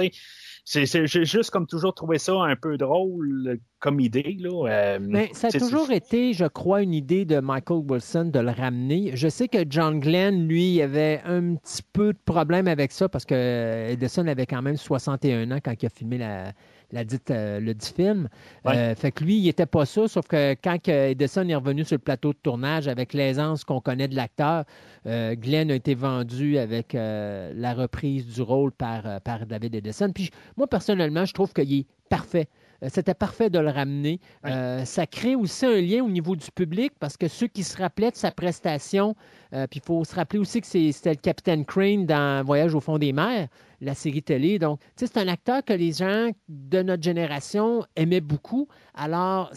J'ai 0.65 0.85
juste 1.05 1.51
comme 1.51 1.67
toujours 1.67 1.93
trouvé 1.93 2.17
ça 2.17 2.33
un 2.33 2.55
peu 2.55 2.77
drôle 2.77 3.59
comme 3.79 3.99
idée. 3.99 4.37
Là. 4.39 4.67
Euh, 4.67 4.99
Mais 4.99 5.29
ça 5.33 5.49
a 5.49 5.51
toujours 5.51 5.91
été, 5.91 6.33
je 6.33 6.45
crois, 6.45 6.81
une 6.81 6.95
idée 6.95 7.25
de 7.25 7.39
Michael 7.39 7.83
Wilson 7.87 8.31
de 8.33 8.39
le 8.39 8.49
ramener. 8.49 9.11
Je 9.15 9.27
sais 9.27 9.47
que 9.47 9.59
John 9.69 9.99
Glenn, 9.99 10.47
lui, 10.47 10.81
avait 10.81 11.21
un 11.23 11.55
petit 11.55 11.83
peu 11.93 12.13
de 12.13 12.19
problème 12.25 12.67
avec 12.67 12.91
ça 12.91 13.07
parce 13.07 13.25
que 13.25 13.89
Edison 13.91 14.25
avait 14.25 14.47
quand 14.47 14.63
même 14.63 14.77
61 14.77 15.51
ans 15.51 15.59
quand 15.63 15.73
il 15.79 15.85
a 15.85 15.89
filmé 15.89 16.17
la, 16.17 16.53
la 16.91 17.03
dite, 17.03 17.31
euh, 17.31 17.59
le 17.59 17.73
dit 17.73 17.93
film. 17.95 18.29
Euh, 18.65 18.95
fait 18.95 19.11
que 19.11 19.23
lui, 19.23 19.37
il 19.37 19.45
n'était 19.45 19.65
pas 19.65 19.85
ça, 19.85 20.07
sauf 20.07 20.27
que 20.27 20.55
quand 20.63 20.87
Edison 20.87 21.47
est 21.47 21.55
revenu 21.55 21.83
sur 21.83 21.95
le 21.95 22.01
plateau 22.01 22.33
de 22.33 22.37
tournage 22.41 22.87
avec 22.87 23.13
l'aisance 23.13 23.63
qu'on 23.63 23.81
connaît 23.81 24.07
de 24.07 24.15
l'acteur, 24.15 24.65
euh, 25.05 25.35
Glenn 25.35 25.71
a 25.71 25.75
été 25.75 25.95
vendu 25.95 26.57
avec 26.57 26.93
la 26.93 27.73
reprise 27.73 28.25
du 28.27 28.41
rôle 28.41 28.71
par, 28.71 29.21
par 29.21 29.45
David 29.45 29.75
Edison. 29.75 30.11
Puis 30.13 30.29
moi, 30.57 30.67
personnellement, 30.67 31.25
je 31.25 31.33
trouve 31.33 31.53
qu'il 31.53 31.73
est 31.73 31.87
parfait. 32.09 32.47
C'était 32.87 33.13
parfait 33.13 33.49
de 33.49 33.59
le 33.59 33.69
ramener. 33.69 34.19
ça 34.43 35.07
crée 35.07 35.35
aussi 35.35 35.65
un 35.65 35.81
lien 35.81 36.03
au 36.03 36.09
niveau 36.09 36.35
du 36.35 36.51
public 36.51 36.91
parce 36.99 37.17
que 37.17 37.27
ceux 37.27 37.47
qui 37.47 37.63
se 37.63 37.77
rappelaient 37.77 38.11
de 38.11 38.15
sa 38.15 38.31
prestation, 38.31 39.15
puis 39.51 39.79
il 39.79 39.81
faut 39.81 40.03
se 40.03 40.15
rappeler 40.15 40.39
aussi 40.39 40.61
que 40.61 40.67
c'était 40.67 41.11
le 41.11 41.15
capitaine 41.15 41.65
Crane 41.65 42.05
dans 42.05 42.43
Voyage 42.45 42.75
au 42.75 42.79
fond 42.79 42.97
des 42.97 43.13
mers 43.13 43.47
la 43.81 43.93
série 43.93 44.23
télé. 44.23 44.59
Donc, 44.59 44.79
c'est 44.95 45.17
un 45.17 45.27
acteur 45.27 45.63
que 45.63 45.73
les 45.73 45.93
gens 45.93 46.31
de 46.49 46.81
notre 46.81 47.03
génération 47.03 47.85
aimaient 47.95 48.21
beaucoup. 48.21 48.67
Alors, 48.93 49.51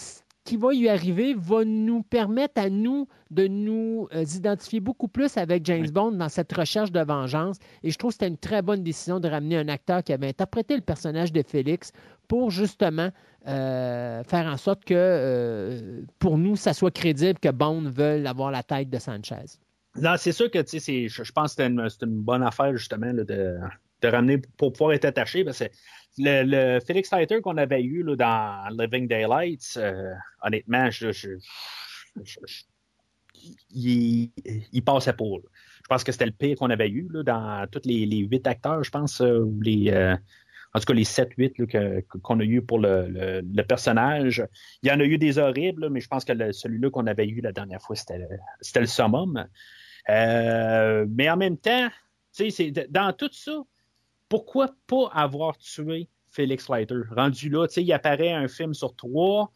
qui 0.49 0.57
va 0.57 0.73
lui 0.73 0.89
arriver 0.89 1.35
va 1.35 1.63
nous 1.67 2.03
permettre 2.03 2.59
à 2.59 2.71
nous 2.71 3.07
de 3.31 3.47
nous 3.47 4.09
euh, 4.15 4.25
identifier 4.35 4.81
beaucoup 4.81 5.07
plus 5.07 5.37
avec 5.37 5.67
James 5.67 5.91
Bond 5.91 6.13
dans 6.13 6.31
cette 6.31 6.51
recherche 6.51 6.91
de 6.91 7.01
vengeance. 7.01 7.59
Et 7.83 7.91
je 7.91 7.99
trouve 7.99 8.13
que 8.13 8.15
c'était 8.15 8.29
une 8.29 8.39
très 8.39 8.63
bonne 8.63 8.83
décision 8.83 9.21
de 9.21 9.29
ramener 9.29 9.59
un 9.59 9.69
acteur 9.69 10.03
qui 10.03 10.15
avait 10.15 10.29
interprété 10.29 10.75
le 10.75 10.81
personnage 10.81 11.35
de 11.35 11.43
Félix 11.43 11.93
pour 12.29 12.51
justement 12.51 13.11
euh, 13.47 14.25
faire 14.25 14.47
en 14.47 14.57
sorte 14.57 14.87
que, 14.87 14.95
euh, 14.97 16.01
pour 16.19 16.39
nous, 16.39 16.57
ça 16.57 16.73
soit 16.73 16.93
crédible 16.93 17.39
que 17.39 17.51
Bond 17.51 17.83
veuille 17.91 18.27
avoir 18.27 18.51
la 18.51 18.63
tête 18.63 18.89
de 18.89 18.99
Sanchez. 18.99 19.59
Non, 20.01 20.15
c'est 20.17 20.33
sûr 20.33 20.51
que 20.51 20.61
je, 20.61 21.09
je 21.09 21.33
pense 21.33 21.57
que 21.57 21.63
c'est 21.63 22.07
une, 22.07 22.23
bonne 22.23 22.43
affaire, 22.43 22.75
justement, 22.75 23.13
de, 23.13 23.25
de 24.03 24.09
ramener 24.09 24.39
pour 24.57 24.73
pouvoir 24.73 24.93
être 24.93 25.05
attaché. 25.05 25.45
Parce 25.45 25.59
que 25.59 25.65
le, 26.19 26.43
le 26.45 26.81
Felix 26.81 27.13
Leiter 27.13 27.41
qu'on 27.41 27.57
avait 27.57 27.83
eu 27.83 28.05
dans 28.17 28.69
Living 28.71 29.09
Daylights, 29.09 29.75
euh, 29.77 30.13
honnêtement, 30.43 30.89
il, 33.71 34.31
il, 34.73 34.85
passait 34.85 35.13
pour. 35.13 35.41
Je 35.41 35.89
pense 35.89 36.05
que 36.05 36.13
c'était 36.13 36.27
le 36.27 36.33
pire 36.33 36.57
qu'on 36.57 36.71
avait 36.71 36.89
eu 36.89 37.09
dans 37.25 37.67
tous 37.71 37.83
les, 37.85 38.05
huit 38.05 38.47
acteurs, 38.47 38.83
je 38.83 38.91
pense, 38.91 39.21
euh, 39.21 39.41
ou. 39.41 39.61
Euh, 39.67 40.17
en 40.75 40.81
tout 40.81 40.85
cas, 40.85 40.93
les 40.93 41.05
7-8 41.05 42.05
qu'on 42.21 42.41
a 42.41 42.45
eu 42.45 42.61
pour 42.61 42.79
le, 42.79 43.09
le, 43.43 43.63
personnage. 43.63 44.47
Il 44.83 44.91
y 44.91 44.93
en 44.93 45.01
a 45.01 45.05
eu 45.05 45.17
des 45.17 45.39
horribles, 45.39 45.89
mais 45.89 46.01
je 46.01 46.09
pense 46.09 46.27
que 46.27 46.53
celui-là 46.53 46.91
qu'on 46.91 47.07
avait 47.07 47.27
eu 47.27 47.41
la 47.41 47.53
dernière 47.53 47.81
fois, 47.81 47.97
c'était 47.97 48.19
le 48.81 48.87
summum. 48.87 49.47
mais 50.07 51.31
en 51.31 51.37
même 51.39 51.57
temps, 51.57 51.89
dans 52.91 53.13
tout 53.15 53.31
ça, 53.33 53.63
pourquoi 54.29 54.71
pas 54.87 55.09
avoir 55.13 55.57
tué 55.59 56.09
Félix 56.31 56.69
Leiter? 56.69 57.01
Rendu 57.11 57.49
là, 57.49 57.67
il 57.77 57.93
apparaît 57.93 58.33
un 58.33 58.49
film 58.49 58.75
sur 58.75 58.95
trois, 58.95 59.53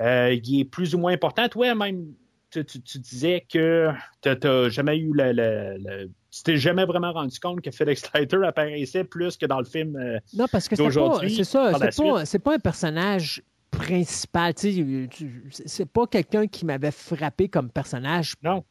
euh, 0.00 0.34
il 0.34 0.60
est 0.60 0.64
plus 0.64 0.94
ou 0.94 0.98
moins 0.98 1.12
important. 1.12 1.48
Toi, 1.48 1.74
même, 1.74 2.14
tu, 2.50 2.64
disais 2.98 3.44
que 3.50 3.90
tu 4.20 4.28
n'as 4.28 4.68
jamais 4.68 4.98
eu 4.98 5.12
le, 5.14 6.08
tu 6.30 6.42
t'es 6.42 6.56
jamais 6.56 6.84
vraiment 6.84 7.12
rendu 7.12 7.38
compte 7.38 7.60
que 7.60 7.70
Felix 7.70 8.02
Leiter 8.14 8.38
apparaissait 8.44 9.04
plus 9.04 9.36
que 9.36 9.46
dans 9.46 9.58
le 9.58 9.64
film 9.64 9.96
euh, 9.96 10.18
Non, 10.34 10.46
parce 10.50 10.68
que 10.68 10.76
c'est 10.76 11.44
ça, 11.44 11.72
c'est 12.24 12.38
pas, 12.38 12.50
pas, 12.50 12.54
un 12.56 12.58
personnage 12.58 13.42
principal. 13.70 14.54
C'est 14.56 15.86
pas 15.86 16.06
quelqu'un 16.06 16.46
qui 16.46 16.64
m'avait 16.64 16.90
frappé 16.90 17.48
comme 17.48 17.70
personnage. 17.70 18.34
Non. 18.42 18.64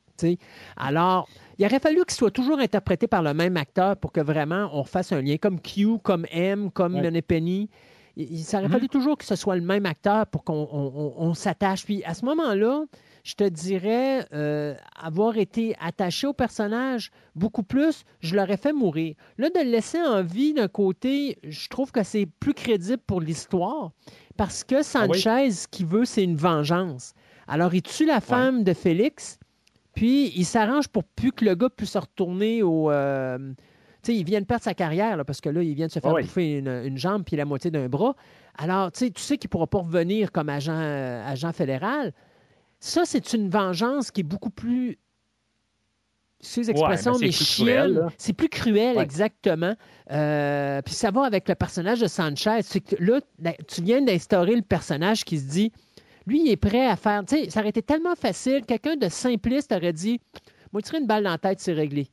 Alors, 0.77 1.27
il 1.57 1.65
aurait 1.65 1.80
fallu 1.80 2.03
qu'il 2.06 2.14
soit 2.14 2.31
toujours 2.31 2.60
interprété 2.60 3.07
par 3.07 3.22
le 3.22 3.34
même 3.34 3.57
acteur 3.57 3.98
pour 3.98 4.11
que 4.11 4.22
vraiment 4.22 4.69
on 4.73 4.84
fasse 4.84 5.11
un 5.11 5.22
lien, 5.22 5.38
comme 5.38 5.60
Q, 5.60 5.99
comme 6.03 6.26
M, 6.31 6.72
comme 6.72 6.95
ouais. 6.95 7.22
Penny. 7.22 7.69
Il, 8.18 8.43
aurait 8.53 8.64
mhm. 8.64 8.72
fallu 8.72 8.89
toujours 8.89 9.18
que 9.18 9.26
ce 9.26 9.35
soit 9.35 9.56
le 9.56 9.61
même 9.61 9.85
acteur 9.85 10.27
pour 10.27 10.43
qu'on 10.43 11.34
s'attache. 11.34 11.85
Puis 11.85 12.03
à 12.03 12.14
ce 12.14 12.26
moment-là, 12.26 12.84
je 13.23 13.35
te 13.35 13.43
dirais, 13.43 14.26
euh, 14.34 14.76
avoir 14.99 15.38
été 15.38 15.76
attaché 15.80 16.27
au 16.27 16.34
personnage 16.34 17.11
beaucoup 17.35 17.64
plus, 17.64 18.03
je 18.19 18.35
l'aurais 18.35 18.57
fait 18.57 18.73
mourir. 18.73 19.15
Là, 19.38 19.49
de 19.49 19.60
le 19.60 19.72
laisser 19.72 20.02
en 20.02 20.23
vie 20.23 20.53
d'un 20.53 20.68
côté, 20.68 21.38
je 21.43 21.69
trouve 21.69 21.91
que 21.91 22.03
c'est 22.03 22.26
plus 22.26 22.53
crédible 22.53 23.02
pour 23.06 23.22
l'histoire 23.22 23.91
parce 24.38 24.64
que 24.64 24.76
ah 24.76 24.84
Sanchez, 24.84 25.52
ce 25.52 25.68
qu'il 25.68 25.85
veut, 25.85 26.06
c'est 26.06 26.23
une 26.23 26.35
vengeance. 26.35 27.14
Alors, 27.48 27.73
il 27.73 27.81
tue 27.81 28.06
la 28.06 28.22
femme 28.22 28.64
de 28.64 28.73
Félix, 28.73 29.38
puis, 30.02 30.32
il 30.36 30.45
s'arrange 30.45 30.88
pour 30.88 31.03
plus 31.03 31.32
que 31.32 31.45
le 31.45 31.53
gars 31.53 31.69
puisse 31.69 31.91
se 31.91 31.99
retourner 31.99 32.64
au. 32.64 32.90
Euh, 32.90 33.38
tu 33.38 33.56
sais, 34.02 34.15
il 34.15 34.23
vient 34.23 34.41
de 34.41 34.48
perdre 34.48 34.64
sa 34.64 34.73
carrière, 34.73 35.23
parce 35.28 35.41
que 35.41 35.49
là, 35.49 35.61
il 35.61 35.76
vient 35.76 35.86
de 35.86 35.91
se 35.91 35.99
faire 35.99 36.15
bouffer 36.15 36.57
une, 36.57 36.98
jambe 36.98 37.23
puis 37.23 37.36
la 37.36 37.45
moitié 37.45 37.69
d'un 37.69 37.88
bras. 37.88 38.15
Alors, 38.57 38.91
tu 38.91 38.98
sais, 38.98 39.11
tu 39.11 39.22
sais 39.22 39.38
qu'il 39.38 39.48
ne 39.48 39.52
pourra 39.52 39.68
pas 39.68 39.78
revenir 39.78 40.32
comme 40.32 40.49
agent, 40.49 40.73
euh, 40.73 41.23
agent 41.23 41.53
fédéral. 41.53 42.14
Ça, 42.80 43.06
c'est 43.06 43.34
une 43.34 43.48
vengeance 43.48 44.10
qui 44.10 44.22
est 44.22 44.23
beaucoup 44.23 44.49
plus 44.49 44.98
ces 46.40 46.72
expressions, 46.72 47.19
mais 47.22 47.32
chiennes. 47.32 48.10
C'est 48.18 48.34
plus 48.34 48.49
cruel, 48.49 48.98
exactement. 48.98 49.76
Euh, 50.10 50.82
puis 50.82 50.95
ça 50.95 51.11
va 51.11 51.26
avec 51.26 51.48
le 51.48 51.53
personnage 51.53 51.99
de 51.99 52.07
Sanchez. 52.07 52.61
Que 52.64 52.95
là, 52.98 53.19
tu 53.68 53.84
viens 53.84 54.02
d'instaurer 54.02 54.56
le 54.56 54.64
personnage 54.64 55.26
qui 55.26 55.38
se 55.38 55.48
dit 55.48 55.72
lui, 56.27 56.41
il 56.41 56.52
est 56.52 56.57
prêt 56.57 56.88
à 56.88 56.95
faire. 56.95 57.23
Tu 57.26 57.35
sais, 57.35 57.49
ça 57.49 57.61
aurait 57.61 57.69
été 57.69 57.81
tellement 57.81 58.15
facile. 58.15 58.65
Quelqu'un 58.65 58.95
de 58.95 59.10
simpliste 59.10 59.72
aurait 59.72 59.93
dit 59.93 60.19
Moi, 60.72 60.81
tirer 60.81 60.99
une 60.99 61.07
balle 61.07 61.23
dans 61.23 61.31
la 61.31 61.38
tête, 61.38 61.60
c'est 61.60 61.73
réglé. 61.73 62.07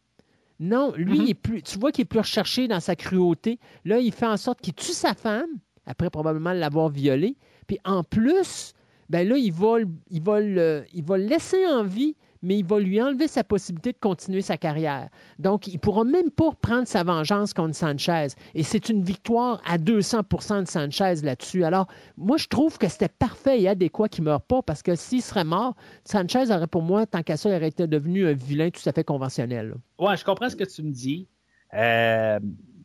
Non, 0.60 0.93
lui, 0.97 1.20
mm-hmm. 1.20 1.30
est 1.30 1.35
plus, 1.35 1.62
tu 1.62 1.78
vois 1.78 1.93
qu'il 1.93 2.02
est 2.02 2.06
plus 2.06 2.18
recherché 2.18 2.66
dans 2.66 2.80
sa 2.80 2.97
cruauté. 2.97 3.60
Là, 3.85 3.98
il 3.98 4.12
fait 4.12 4.26
en 4.26 4.36
sorte 4.36 4.60
qu'il 4.60 4.74
tue 4.74 4.93
sa 4.93 5.14
femme, 5.14 5.51
après 5.86 6.10
probablement 6.10 6.52
l'avoir 6.52 6.89
violée. 6.89 7.36
Puis 7.68 7.78
en 7.85 8.02
plus, 8.02 8.72
ben 9.09 9.28
là, 9.28 9.36
il 9.36 9.52
va, 9.52 9.76
il, 10.10 10.22
va 10.22 10.40
il 10.40 11.05
va 11.05 11.18
le 11.18 11.24
laisser 11.24 11.64
en 11.66 11.85
vie 11.85 12.16
mais 12.43 12.59
il 12.59 12.65
va 12.65 12.78
lui 12.78 13.01
enlever 13.01 13.28
sa 13.28 13.44
possibilité 13.44 13.93
de 13.93 13.98
continuer 13.98 14.43
sa 14.43 14.56
carrière. 14.56 15.09
Donc, 15.39 15.66
il 15.66 15.74
ne 15.74 15.78
pourra 15.78 16.05
même 16.05 16.31
pas 16.31 16.51
prendre 16.60 16.86
sa 16.86 17.02
vengeance 17.02 17.55
contre 17.55 17.74
Sanchez. 17.74 18.28
Et 18.55 18.62
c'est 18.62 18.89
une 18.89 19.02
victoire 19.02 19.60
à 19.66 19.78
200% 19.78 20.62
de 20.62 20.69
Sanchez 20.69 21.24
là-dessus. 21.24 21.65
Alors, 21.65 21.86
moi, 22.16 22.36
je 22.36 22.48
trouve 22.48 22.78
que 22.78 22.89
c'était 22.89 23.09
parfait 23.09 23.60
et 23.60 23.69
adéquat 23.69 24.09
qu'il 24.09 24.24
ne 24.24 24.31
meure 24.31 24.43
pas 24.43 24.62
parce 24.62 24.82
que 24.82 24.94
s'il 24.94 25.23
serait 25.23 25.44
mort, 25.44 25.74
Sanchez 26.05 26.51
aurait 26.51 26.66
pour 26.66 26.82
moi, 26.82 27.06
tant 27.06 27.23
qu'à 27.23 27.36
ça, 27.36 27.48
il 27.51 27.55
aurait 27.55 27.69
été 27.69 27.86
devenu 27.86 28.27
un 28.27 28.32
vilain 28.32 28.70
tout 28.70 28.86
à 28.89 28.93
fait 28.93 29.05
conventionnel. 29.05 29.74
Oui, 29.98 30.16
je 30.16 30.24
comprends 30.24 30.48
ce 30.48 30.56
que 30.56 30.65
tu 30.65 30.82
me 30.82 30.90
dis. 30.90 31.28
Euh, 31.74 32.39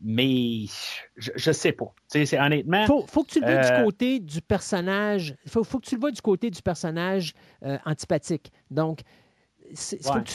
mais 0.03 0.65
je, 1.15 1.49
ne 1.49 1.53
sais 1.53 1.71
pas. 1.71 1.93
C'est 2.07 2.37
honnêtement. 2.37 2.85
Faut, 2.85 3.05
faut 3.07 3.23
que 3.23 3.31
tu 3.31 3.39
le 3.39 3.45
vois 3.45 3.61
du 3.61 3.71
euh, 3.71 3.83
côté 3.85 4.19
du 4.19 4.41
personnage. 4.41 5.35
Faut, 5.47 5.63
faut 5.63 5.79
que 5.79 5.85
tu 5.85 5.95
le 5.95 6.01
vois 6.01 6.11
du 6.11 6.21
côté 6.21 6.49
du 6.49 6.61
personnage 6.61 7.33
euh, 7.63 7.77
antipathique. 7.85 8.51
Donc, 8.69 8.99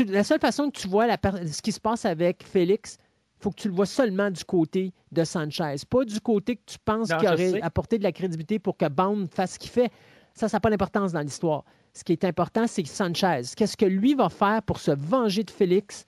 la 0.07 0.25
seule 0.25 0.41
façon 0.41 0.71
que 0.71 0.79
tu 0.79 0.89
vois 0.89 1.07
ce 1.09 1.63
qui 1.63 1.73
se 1.73 1.81
passe 1.81 2.05
avec 2.05 2.43
Félix, 2.45 2.99
il 3.39 3.43
faut 3.43 3.51
que 3.51 3.61
tu 3.61 3.69
le 3.69 3.75
vois 3.75 3.87
seulement 3.87 4.31
du 4.31 4.45
côté 4.45 4.93
de 5.13 5.25
Sanchez, 5.25 5.77
pas 5.89 6.05
du 6.05 6.21
côté 6.21 6.57
que 6.57 6.63
tu 6.67 6.79
penses 6.85 7.09
qu'il 7.09 7.29
aurait 7.29 7.61
apporté 7.63 7.99
de 7.99 8.03
la 8.03 8.13
crédibilité 8.13 8.59
pour 8.59 8.77
que 8.77 8.89
Bond 8.89 9.29
fasse 9.33 9.55
ce 9.55 9.59
qu'il 9.59 9.71
fait. 9.71 9.93
Ça, 10.35 10.49
ça 10.49 10.57
n'a 10.57 10.61
pas 10.61 10.71
d'importance 10.71 11.13
dans 11.13 11.21
l'histoire. 11.21 11.65
Ce 11.95 12.05
qui 12.05 12.13
est 12.13 12.25
important, 12.25 12.67
c'est 12.67 12.87
Sanchez. 12.87 13.43
Qu'est-ce 13.57 13.77
que 13.77 13.87
lui 13.87 14.15
va 14.15 14.29
faire 14.29 14.63
pour 14.63 14.79
se 14.79 14.91
venger 14.91 15.45
de 15.45 15.51
Félix 15.51 16.05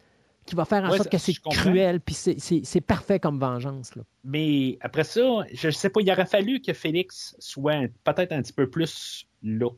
qui 0.47 0.57
va 0.57 0.65
faire 0.65 0.85
en 0.85 0.91
sorte 0.91 1.11
que 1.11 1.19
c'est 1.19 1.35
cruel, 1.35 2.01
puis 2.01 2.15
c'est 2.15 2.81
parfait 2.81 3.21
comme 3.21 3.39
vengeance. 3.39 3.93
Mais 4.25 4.79
après 4.81 5.05
ça, 5.05 5.21
je 5.53 5.69
ne 5.69 5.73
sais 5.73 5.91
pas, 5.91 6.01
il 6.01 6.11
aurait 6.11 6.27
fallu 6.27 6.61
que 6.61 6.73
Félix 6.73 7.37
soit 7.39 7.89
peut-être 8.05 8.33
un 8.33 8.43
petit 8.43 8.53
peu 8.53 8.69
plus 8.69 9.27
là 9.43 9.71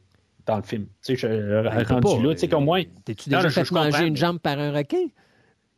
dans 0.47 0.57
le 0.57 0.63
film. 0.63 0.87
Tu 1.03 1.17
sais, 1.17 1.17
je 1.17 1.63
ben, 1.63 1.85
rendu 1.85 2.23
là, 2.23 2.35
tu 2.35 2.41
sais, 2.41 2.49
qu'au 2.49 2.61
moins. 2.61 2.83
T'es-tu 3.05 3.31
déjà 3.31 3.51
fait 3.51 3.71
manger 3.71 4.07
une 4.07 4.17
jambe 4.17 4.39
par 4.39 4.59
un 4.59 4.73
requin? 4.73 5.07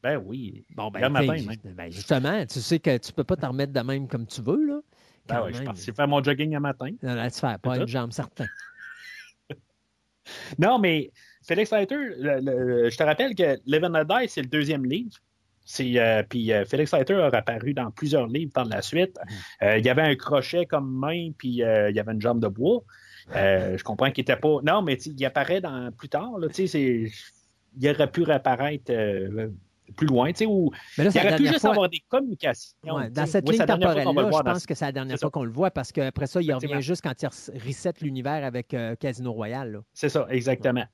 Ben 0.03 0.23
oui. 0.25 0.65
Bon, 0.75 0.91
ben, 0.91 1.09
matin, 1.09 1.37
ben, 1.65 1.91
justement, 1.91 2.45
tu 2.47 2.61
sais 2.61 2.79
que 2.79 2.99
tu 2.99 3.13
peux 3.13 3.25
pas 3.25 3.37
t'en 3.37 3.49
remettre 3.49 3.73
de 3.73 3.81
même 3.81 4.07
comme 4.07 4.27
tu 4.27 4.43
veux, 4.43 4.67
là. 4.67 4.81
Ben 5.27 5.43
oui, 5.47 5.53
je 5.55 5.81
suis 5.81 5.93
faire 5.93 6.07
mon 6.07 6.23
jogging 6.23 6.55
un 6.55 6.61
matin. 6.61 6.91
Non, 7.03 7.15
là, 7.15 7.31
tu 7.31 7.41
fais 7.41 7.57
pas 7.63 7.79
une 7.79 7.89
jambe, 7.89 8.13
certain. 8.13 8.45
non, 10.59 10.79
mais 10.79 11.11
Félix 11.43 11.73
Leiter, 11.73 11.97
je 12.19 12.97
te 12.97 13.03
rappelle 13.03 13.35
que 13.35 13.59
Live 13.65 13.85
and 13.85 14.05
Die, 14.05 14.29
c'est 14.29 14.43
le 14.43 14.49
deuxième 14.49 14.85
livre. 14.85 15.17
Euh, 15.81 16.23
puis 16.29 16.53
euh, 16.53 16.65
Félix 16.65 16.93
Leiter 16.93 17.15
a 17.15 17.27
apparu 17.27 17.73
dans 17.75 17.91
plusieurs 17.91 18.27
livres 18.27 18.53
par 18.53 18.67
la 18.67 18.83
suite. 18.83 19.17
Mm. 19.17 19.65
Euh, 19.65 19.79
il 19.79 19.85
y 19.85 19.89
avait 19.89 20.03
un 20.03 20.15
crochet 20.15 20.67
comme 20.67 20.91
main, 20.91 21.31
puis 21.37 21.49
il 21.49 21.93
y 21.95 22.01
avait 22.01 22.13
une 22.13 22.21
jambe 22.21 22.41
de 22.41 22.49
bois. 22.49 22.83
Je 23.33 23.83
comprends 23.83 24.11
qu'il 24.11 24.23
était 24.23 24.37
pas. 24.37 24.59
Non, 24.63 24.83
mais 24.83 24.95
il 24.95 25.25
apparaît 25.25 25.61
dans... 25.61 25.91
plus 25.93 26.09
tard. 26.09 26.39
Là, 26.39 26.49
c'est... 26.53 27.11
Il 27.77 27.89
aurait 27.89 28.11
pu 28.11 28.23
réapparaître 28.23 28.93
plus 29.97 30.07
loin, 30.07 30.33
tu 30.33 30.39
sais, 30.39 30.47
où 30.47 30.71
mais 30.97 31.05
là, 31.05 31.11
il 31.15 31.19
aurait 31.19 31.37
pu 31.37 31.47
juste 31.47 31.65
avoir 31.65 31.89
des 31.89 32.03
communications. 32.09 32.75
dans 32.83 33.27
cette 33.27 33.49
ligne 33.49 33.65
temporelle-là, 33.65 34.31
je 34.33 34.43
pense 34.43 34.67
que 34.67 34.75
c'est 34.75 34.87
la 34.87 34.93
dernière 34.93 35.19
fois 35.19 35.31
qu'on 35.31 35.45
le 35.45 35.53
voit 35.53 35.71
parce 35.71 35.93
qu'après 35.93 36.27
ça, 36.27 36.41
il 36.41 36.53
revient 36.53 36.81
juste 36.81 37.03
quand 37.03 37.15
il 37.23 37.29
reset 37.67 37.95
l'univers 38.01 38.45
avec 38.45 38.75
euh, 38.75 38.97
Casino 38.97 39.33
Royale. 39.33 39.81
C'est 39.93 40.09
ça, 40.09 40.27
exactement. 40.31 40.85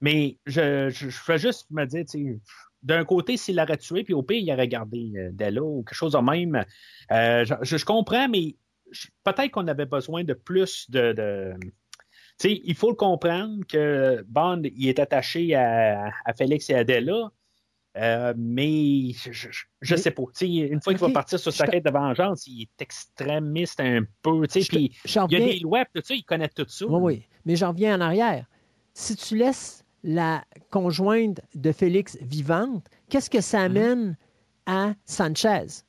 Mais 0.00 0.38
je, 0.46 0.90
je, 0.90 1.08
fais 1.08 1.38
juste 1.38 1.66
me 1.70 1.84
dire, 1.86 2.04
d'un 2.82 3.04
côté, 3.04 3.36
s'il 3.36 3.56
l'aurait 3.56 3.76
tué, 3.76 4.04
puis 4.04 4.12
au 4.12 4.22
pire, 4.22 4.38
il 4.38 4.52
aurait 4.52 4.68
gardé 4.68 5.12
euh, 5.16 5.30
Della 5.32 5.62
ou 5.62 5.82
quelque 5.82 5.96
chose 5.96 6.12
de 6.12 6.18
même. 6.18 6.64
Euh, 7.10 7.44
je, 7.62 7.84
comprends, 7.84 8.28
mais 8.28 8.56
peut-être 9.24 9.50
qu'on 9.50 9.68
avait 9.68 9.86
besoin 9.86 10.24
de 10.24 10.34
plus 10.34 10.90
de. 10.90 11.12
de 11.12 11.54
tu 11.60 12.48
sais, 12.48 12.60
il 12.64 12.74
faut 12.74 12.90
le 12.90 12.96
comprendre 12.96 13.64
que 13.68 14.24
Bond, 14.26 14.62
il 14.64 14.88
est 14.88 14.98
attaché 14.98 15.54
à, 15.54 16.10
à 16.24 16.32
Félix 16.32 16.68
et 16.68 16.74
à 16.74 16.82
Della, 16.82 17.30
euh, 17.96 18.34
mais 18.36 19.12
je, 19.12 19.94
ne 19.94 19.96
sais 19.96 20.10
pas. 20.10 20.24
une 20.40 20.80
fois 20.82 20.94
qu'il 20.94 21.00
va 21.00 21.10
partir 21.10 21.38
sur 21.38 21.52
sa 21.52 21.66
quête 21.68 21.84
de 21.84 21.90
vengeance, 21.90 22.46
il 22.48 22.62
est 22.62 22.82
extrémiste 22.82 23.78
un 23.78 24.02
peu. 24.22 24.46
Puis 24.48 24.90
il 25.04 25.14
y 25.14 25.18
a 25.18 25.26
des 25.26 25.60
lois, 25.60 25.84
tout 25.94 26.02
ça, 26.02 26.14
il 26.14 26.24
connaît 26.24 26.48
tout 26.48 26.66
ça. 26.66 26.86
Oui, 26.86 27.00
oui. 27.00 27.22
Mais 27.44 27.54
j'en 27.54 27.68
reviens 27.68 27.96
en 27.96 28.00
arrière. 28.00 28.46
Si 28.94 29.14
tu 29.14 29.36
laisses 29.36 29.84
la 30.02 30.44
conjointe 30.70 31.40
de 31.54 31.70
Félix 31.70 32.18
vivante, 32.20 32.84
qu'est-ce 33.10 33.30
que 33.30 33.40
ça 33.40 33.68
mhm. 33.68 33.76
amène 33.76 34.16
à 34.66 34.94
Sanchez? 35.04 35.84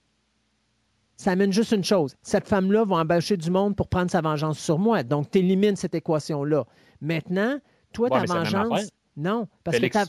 Ça 1.17 1.31
amène 1.31 1.53
juste 1.53 1.71
une 1.71 1.83
chose. 1.83 2.15
Cette 2.21 2.47
femme-là 2.47 2.85
va 2.85 2.97
embaucher 2.97 3.37
du 3.37 3.49
monde 3.49 3.75
pour 3.75 3.87
prendre 3.87 4.11
sa 4.11 4.21
vengeance 4.21 4.59
sur 4.59 4.79
moi. 4.79 5.03
Donc, 5.03 5.31
tu 5.31 5.39
élimines 5.39 5.75
cette 5.75 5.95
équation-là. 5.95 6.65
Maintenant, 7.01 7.57
toi, 7.93 8.09
ta 8.09 8.25
vengeance, 8.25 8.89
non, 9.17 9.47
parce 9.63 9.79
que 9.79 9.85
ta... 9.87 10.03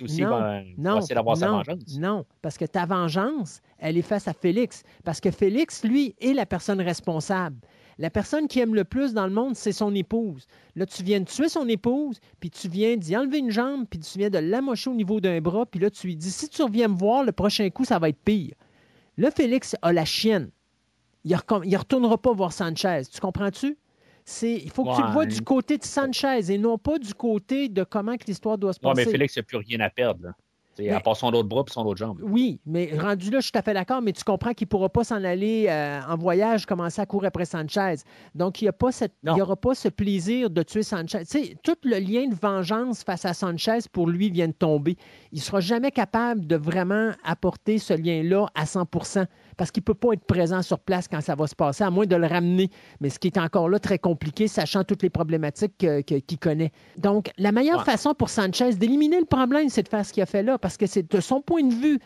non, 0.76 0.98
non, 0.98 1.00
vengeance. 1.34 1.98
Non, 1.98 2.24
parce 2.42 2.58
que 2.58 2.64
ta 2.64 2.86
vengeance, 2.86 3.60
elle 3.78 3.96
est 3.96 4.02
face 4.02 4.26
à 4.26 4.32
Félix. 4.32 4.82
Parce 5.04 5.20
que 5.20 5.30
Félix, 5.30 5.84
lui, 5.84 6.16
est 6.20 6.32
la 6.32 6.44
personne 6.44 6.80
responsable. 6.80 7.56
La 7.98 8.10
personne 8.10 8.48
qui 8.48 8.58
aime 8.58 8.74
le 8.74 8.84
plus 8.84 9.14
dans 9.14 9.26
le 9.26 9.32
monde, 9.32 9.54
c'est 9.54 9.72
son 9.72 9.94
épouse. 9.94 10.46
Là, 10.74 10.86
tu 10.86 11.04
viens 11.04 11.20
de 11.20 11.24
tuer 11.24 11.48
son 11.48 11.68
épouse, 11.68 12.18
puis 12.40 12.50
tu 12.50 12.68
viens 12.68 12.96
d'y 12.96 13.16
enlever 13.16 13.38
une 13.38 13.50
jambe, 13.50 13.86
puis 13.88 14.00
tu 14.00 14.18
viens 14.18 14.28
de 14.28 14.38
l'amocher 14.38 14.90
au 14.90 14.94
niveau 14.94 15.20
d'un 15.20 15.40
bras, 15.40 15.64
puis 15.64 15.80
là, 15.80 15.88
tu 15.88 16.08
lui 16.08 16.16
dis 16.16 16.30
si 16.30 16.48
tu 16.48 16.62
reviens 16.62 16.88
me 16.88 16.96
voir, 16.96 17.22
le 17.22 17.32
prochain 17.32 17.70
coup, 17.70 17.84
ça 17.84 17.98
va 17.98 18.08
être 18.08 18.22
pire. 18.22 18.54
Là, 19.16 19.30
Félix 19.30 19.76
a 19.80 19.92
la 19.92 20.04
chienne. 20.04 20.50
Il 21.26 21.32
ne 21.70 21.76
retournera 21.76 22.16
pas 22.18 22.32
voir 22.32 22.52
Sanchez. 22.52 23.02
Tu 23.12 23.20
comprends-tu? 23.20 23.76
il 24.42 24.70
faut 24.70 24.84
que 24.84 24.96
tu 24.96 25.02
le 25.02 25.12
vois 25.12 25.26
du 25.26 25.40
côté 25.42 25.78
de 25.78 25.84
Sanchez 25.84 26.50
et 26.50 26.58
non 26.58 26.78
pas 26.78 26.98
du 26.98 27.14
côté 27.14 27.68
de 27.68 27.84
comment 27.84 28.16
que 28.16 28.24
l'histoire 28.26 28.58
doit 28.58 28.72
se 28.72 28.80
passer. 28.80 29.00
Oui, 29.00 29.04
mais 29.06 29.12
Félix 29.12 29.36
n'a 29.36 29.42
plus 29.42 29.58
rien 29.58 29.80
à 29.80 29.90
perdre. 29.90 30.32
Là. 30.78 30.96
à 30.96 31.00
part 31.00 31.16
son 31.16 31.28
autre 31.28 31.48
bras 31.48 31.64
et 31.66 31.70
son 31.70 31.84
autre 31.86 31.98
jambe. 31.98 32.20
Oui, 32.22 32.60
mais 32.66 32.90
rendu 32.98 33.30
là, 33.30 33.38
je 33.38 33.44
suis 33.44 33.52
tout 33.52 33.58
à 33.58 33.62
fait 33.62 33.74
d'accord, 33.74 34.02
mais 34.02 34.12
tu 34.12 34.24
comprends 34.24 34.52
qu'il 34.52 34.66
ne 34.66 34.70
pourra 34.70 34.88
pas 34.88 35.04
s'en 35.04 35.22
aller 35.22 35.66
euh, 35.68 36.00
en 36.08 36.16
voyage, 36.16 36.66
commencer 36.66 37.00
à 37.00 37.06
courir 37.06 37.28
après 37.28 37.44
Sanchez. 37.44 37.96
Donc, 38.34 38.60
il 38.60 38.64
n'y 38.64 39.40
aura 39.40 39.56
pas 39.56 39.74
ce 39.74 39.88
plaisir 39.88 40.50
de 40.50 40.62
tuer 40.62 40.82
Sanchez. 40.82 41.24
sais, 41.24 41.56
tout 41.62 41.76
le 41.84 41.98
lien 41.98 42.26
de 42.28 42.34
vengeance 42.34 43.04
face 43.04 43.24
à 43.24 43.32
Sanchez, 43.32 43.78
pour 43.92 44.08
lui, 44.08 44.30
vient 44.30 44.48
de 44.48 44.52
tomber. 44.52 44.96
Il 45.32 45.38
ne 45.38 45.42
sera 45.42 45.60
jamais 45.60 45.92
capable 45.92 46.46
de 46.46 46.56
vraiment 46.56 47.12
apporter 47.24 47.78
ce 47.78 47.94
lien-là 47.94 48.46
à 48.54 48.66
100 48.66 48.86
parce 49.56 49.70
qu'il 49.70 49.80
ne 49.82 49.84
peut 49.86 49.94
pas 49.94 50.12
être 50.12 50.24
présent 50.24 50.62
sur 50.62 50.78
place 50.78 51.08
quand 51.08 51.20
ça 51.20 51.34
va 51.34 51.46
se 51.46 51.54
passer, 51.54 51.84
à 51.84 51.90
moins 51.90 52.06
de 52.06 52.16
le 52.16 52.26
ramener. 52.26 52.70
Mais 53.00 53.10
ce 53.10 53.18
qui 53.18 53.28
est 53.28 53.38
encore 53.38 53.68
là 53.68 53.78
très 53.78 53.98
compliqué, 53.98 54.48
sachant 54.48 54.84
toutes 54.84 55.02
les 55.02 55.10
problématiques 55.10 55.86
qu'il 56.06 56.38
connaît. 56.38 56.72
Donc, 56.98 57.30
la 57.38 57.52
meilleure 57.52 57.84
façon 57.84 58.14
pour 58.14 58.28
Sanchez 58.28 58.74
d'éliminer 58.74 59.18
le 59.18 59.26
problème, 59.26 59.68
c'est 59.68 59.82
de 59.82 59.88
faire 59.88 60.04
ce 60.04 60.12
qu'il 60.12 60.22
a 60.22 60.26
fait 60.26 60.42
là, 60.42 60.58
parce 60.58 60.76
que 60.76 60.86
c'est 60.86 61.10
de 61.10 61.20
son 61.20 61.40
point 61.40 61.62
de 61.62 61.74
vue 61.74 61.98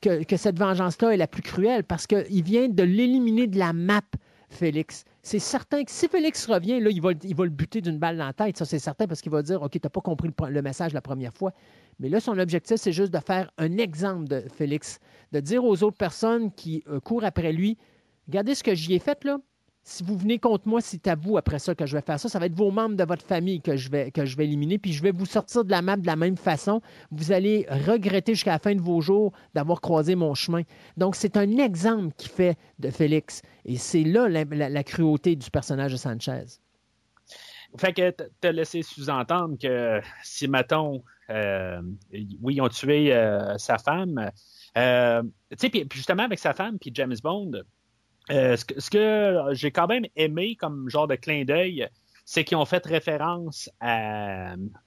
que, 0.00 0.36
cette 0.36 0.58
vengeance-là 0.58 1.10
est 1.10 1.16
la 1.16 1.28
plus 1.28 1.42
cruelle, 1.42 1.84
parce 1.84 2.06
qu'il 2.06 2.42
vient 2.42 2.68
de 2.68 2.82
l'éliminer 2.82 3.46
de 3.46 3.58
la 3.58 3.72
map. 3.72 4.02
Félix. 4.50 5.04
C'est 5.26 5.38
certain 5.38 5.84
que 5.84 5.90
si 5.90 6.06
Félix 6.06 6.46
revient, 6.46 6.80
là, 6.80 6.90
il 6.90 7.00
va, 7.00 7.12
le 7.12 7.50
buter 7.50 7.80
d'une 7.80 7.98
balle 7.98 8.18
dans 8.18 8.26
la 8.26 8.34
tête. 8.34 8.58
Ça, 8.58 8.66
c'est 8.66 8.78
certain 8.78 9.06
parce 9.06 9.22
qu'il 9.22 9.32
va 9.32 9.40
dire 9.40 9.62
OK, 9.62 9.70
tu 9.70 9.80
n'as 9.82 9.88
pas 9.88 10.02
compris 10.02 10.28
le, 10.50 10.62
message 10.62 10.92
la 10.92 11.00
première 11.00 11.32
fois. 11.32 11.52
Mais 11.98 12.10
là, 12.10 12.20
son 12.20 12.38
objectif, 12.38 12.76
c'est 12.76 12.92
juste 12.92 13.10
de 13.10 13.18
faire 13.18 13.50
un 13.56 13.78
exemple 13.78 14.28
de 14.28 14.44
Félix, 14.54 14.98
de 15.32 15.40
dire 15.40 15.64
aux 15.64 15.82
autres 15.82 15.96
personnes 15.96 16.52
qui 16.52 16.84
euh, 16.88 17.00
courent 17.00 17.24
après 17.24 17.54
lui 17.54 17.78
Regardez 18.28 18.54
ce 18.54 18.62
que 18.62 18.74
j'y 18.74 18.94
ai 18.94 18.98
fait 18.98 19.24
là. 19.24 19.38
Si 19.86 20.02
vous 20.02 20.16
venez 20.16 20.38
contre 20.38 20.66
moi, 20.66 20.80
c'est 20.80 21.06
à 21.08 21.14
vous 21.14 21.36
après 21.36 21.58
ça 21.58 21.74
que 21.74 21.84
je 21.84 21.94
vais 21.94 22.00
faire 22.00 22.18
ça. 22.18 22.30
Ça 22.30 22.38
va 22.38 22.46
être 22.46 22.54
vos 22.54 22.70
membres 22.70 22.96
de 22.96 23.04
votre 23.04 23.24
famille 23.24 23.60
que 23.60 23.76
je 23.76 23.90
vais, 23.90 24.10
que 24.10 24.24
je 24.24 24.34
vais 24.34 24.44
éliminer. 24.44 24.78
Puis 24.78 24.94
je 24.94 25.02
vais 25.02 25.10
vous 25.10 25.26
sortir 25.26 25.62
de 25.62 25.70
la 25.70 25.82
map 25.82 25.98
de 25.98 26.06
la 26.06 26.16
même 26.16 26.38
façon. 26.38 26.80
Vous 27.10 27.32
allez 27.32 27.66
regretter 27.68 28.32
jusqu'à 28.32 28.52
la 28.52 28.58
fin 28.58 28.74
de 28.74 28.80
vos 28.80 29.02
jours 29.02 29.32
d'avoir 29.52 29.82
croisé 29.82 30.14
mon 30.14 30.32
chemin. 30.32 30.62
Donc, 30.96 31.16
c'est 31.16 31.36
un 31.36 31.58
exemple 31.58 32.14
qui 32.16 32.30
fait 32.30 32.56
de 32.78 32.88
Félix. 32.88 33.42
Et 33.66 33.76
c'est 33.76 34.04
là 34.04 34.26
la, 34.30 34.84
cruauté 34.84 35.36
du 35.36 35.50
personnage 35.50 35.92
de 35.92 35.98
Sanchez. 35.98 36.44
Fait 37.76 37.92
que 37.92 38.10
tu 38.40 38.48
as 38.48 38.52
laissé 38.52 38.80
sous-entendre 38.80 39.58
que 39.60 40.00
si, 40.22 40.48
mettons, 40.48 41.04
euh, 41.28 41.82
oui, 42.40 42.54
ils 42.54 42.60
ont 42.62 42.68
tué 42.70 43.12
euh, 43.12 43.58
sa 43.58 43.76
femme. 43.76 44.30
Euh, 44.78 45.22
tu 45.50 45.56
sais, 45.58 45.68
puis 45.68 45.86
justement, 45.92 46.22
avec 46.22 46.38
sa 46.38 46.54
femme, 46.54 46.78
puis 46.78 46.90
James 46.94 47.16
Bond, 47.22 47.52
ce 48.28 48.90
que, 48.90 49.52
j'ai 49.52 49.70
quand 49.70 49.86
même 49.86 50.06
aimé 50.16 50.56
comme 50.56 50.88
genre 50.88 51.06
de 51.06 51.14
clin 51.14 51.44
d'œil, 51.44 51.88
c'est 52.24 52.44
qu'ils 52.44 52.56
ont 52.56 52.64
fait 52.64 52.84
référence 52.86 53.70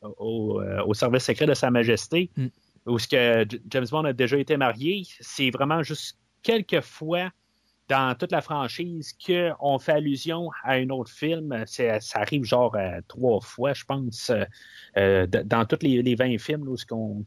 au, 0.01 0.93
service 0.93 1.23
secret 1.23 1.45
de 1.45 1.53
Sa 1.53 1.69
Majesté, 1.69 2.31
mm. 2.35 2.47
où 2.87 2.99
ce 2.99 3.07
que 3.07 3.45
James 3.69 3.85
Bond 3.91 4.05
a 4.05 4.13
déjà 4.13 4.37
été 4.37 4.57
marié. 4.57 5.03
C'est 5.19 5.51
vraiment 5.51 5.83
juste 5.83 6.17
quelques 6.41 6.81
fois 6.81 7.29
dans 7.89 8.15
toute 8.15 8.31
la 8.31 8.41
franchise 8.41 9.13
qu'on 9.25 9.79
fait 9.79 9.93
allusion 9.93 10.49
à 10.63 10.73
un 10.73 10.89
autre 10.89 11.11
film. 11.11 11.63
Ça 11.65 11.99
arrive 12.15 12.43
genre 12.43 12.75
euh, 12.75 12.99
trois 13.07 13.39
fois, 13.39 13.73
je 13.73 13.85
pense, 13.85 14.29
euh, 14.29 14.43
euh, 14.97 15.27
dans 15.27 15.65
tous 15.65 15.79
les, 15.81 16.01
les, 16.01 16.15
20 16.15 16.37
films 16.37 16.67
où 16.67 16.75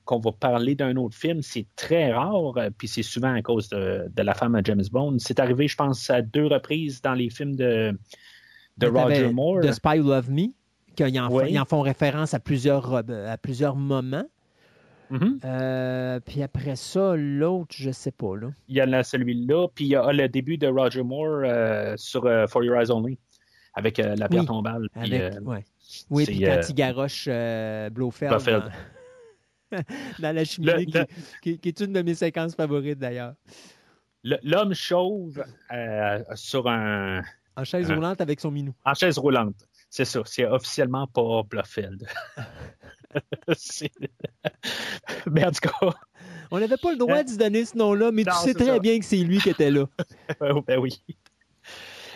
qu'on 0.05 0.19
va 0.19 0.33
parler 0.33 0.75
d'un 0.75 0.97
autre 0.97 1.17
film. 1.17 1.41
C'est 1.43 1.67
très 1.77 2.13
rare, 2.13 2.55
puis 2.77 2.89
c'est 2.89 3.03
souvent 3.03 3.35
à 3.35 3.43
cause 3.43 3.69
de, 3.69 4.11
la 4.17 4.35
femme 4.35 4.55
à 4.55 4.63
James 4.63 4.85
Bond. 4.91 5.17
C'est 5.19 5.41
arrivé, 5.41 5.67
je 5.67 5.77
pense, 5.77 6.11
à 6.11 6.21
deux 6.23 6.47
reprises 6.47 7.01
dans 7.01 7.15
les 7.15 7.31
films 7.31 7.57
de, 7.57 7.99
de 8.77 8.87
Roger 8.87 9.33
Moore. 9.33 9.61
De 9.61 9.73
Spy 9.73 9.97
Love 9.97 10.31
Me, 10.31 10.49
qu'ils 10.95 11.21
en, 11.21 11.31
en, 11.31 11.65
font 11.65 11.81
référence 11.81 12.35
à 12.35 12.41
plusieurs, 12.41 12.95
à 12.95 13.39
plusieurs 13.39 13.77
moments. 13.77 14.27
Mm-hmm. 15.11 15.41
Euh, 15.45 16.21
puis 16.21 16.43
après 16.43 16.77
ça, 16.77 17.15
l'autre, 17.17 17.75
je 17.77 17.91
sais 17.91 18.13
pas. 18.13 18.37
Là. 18.37 18.49
Il 18.69 18.77
y 18.77 18.81
a 18.81 19.03
celui-là, 19.03 19.69
puis 19.75 19.87
il 19.87 19.89
y 19.89 19.97
a 19.97 20.13
le 20.13 20.29
début 20.29 20.57
de 20.57 20.69
Roger 20.69 21.03
Moore 21.03 21.43
euh, 21.45 21.95
sur 21.97 22.27
euh, 22.27 22.47
For 22.47 22.63
Your 22.63 22.77
Eyes 22.77 22.91
Only, 22.91 23.19
avec 23.75 23.99
la 23.99 24.29
pierre 24.29 24.47
tombale. 24.47 24.89
Oui, 26.09 26.25
puis 26.25 26.41
quand 26.45 26.61
il 26.69 26.75
garoche 26.75 27.29
Blofeld 27.91 28.71
dans, 30.19 30.35
la 30.35 30.45
cheminée, 30.45 30.87
qui, 31.43 31.61
est 31.63 31.81
une 31.81 31.93
de 31.93 32.03
mes 32.03 32.15
séquences 32.15 32.55
favorites 32.55 32.99
d'ailleurs. 32.99 33.35
L'homme 34.23 34.75
chauve 34.75 35.43
sur 36.35 36.69
un. 36.69 37.23
En 37.57 37.65
chaise 37.65 37.91
roulante 37.91 38.21
avec 38.21 38.41
son 38.41 38.51
minou. 38.51 38.73
En 38.85 38.95
chaise 38.95 39.19
roulante. 39.19 39.67
C'est 39.91 40.05
ça. 40.05 40.21
C'est 40.25 40.47
officiellement 40.47 41.09
pas 41.09 41.43
Blofeld. 41.43 42.07
mais 45.27 45.45
en 45.45 45.51
tout 45.51 45.69
cas. 45.69 45.91
On 46.53 46.61
n'avait 46.61 46.77
pas 46.77 46.93
le 46.93 46.99
droit 46.99 47.23
de 47.23 47.29
se 47.29 47.37
donner 47.37 47.65
ce 47.65 47.77
nom-là, 47.77 48.11
mais 48.13 48.25
tu 48.25 48.33
sais 48.33 48.55
très 48.55 48.81
bien 48.81 48.99
que 48.99 49.05
c'est 49.05 49.19
lui 49.19 49.39
qui 49.39 49.51
était 49.51 49.71
là. 49.71 49.87
ben 50.41 50.79
oui. 50.79 51.01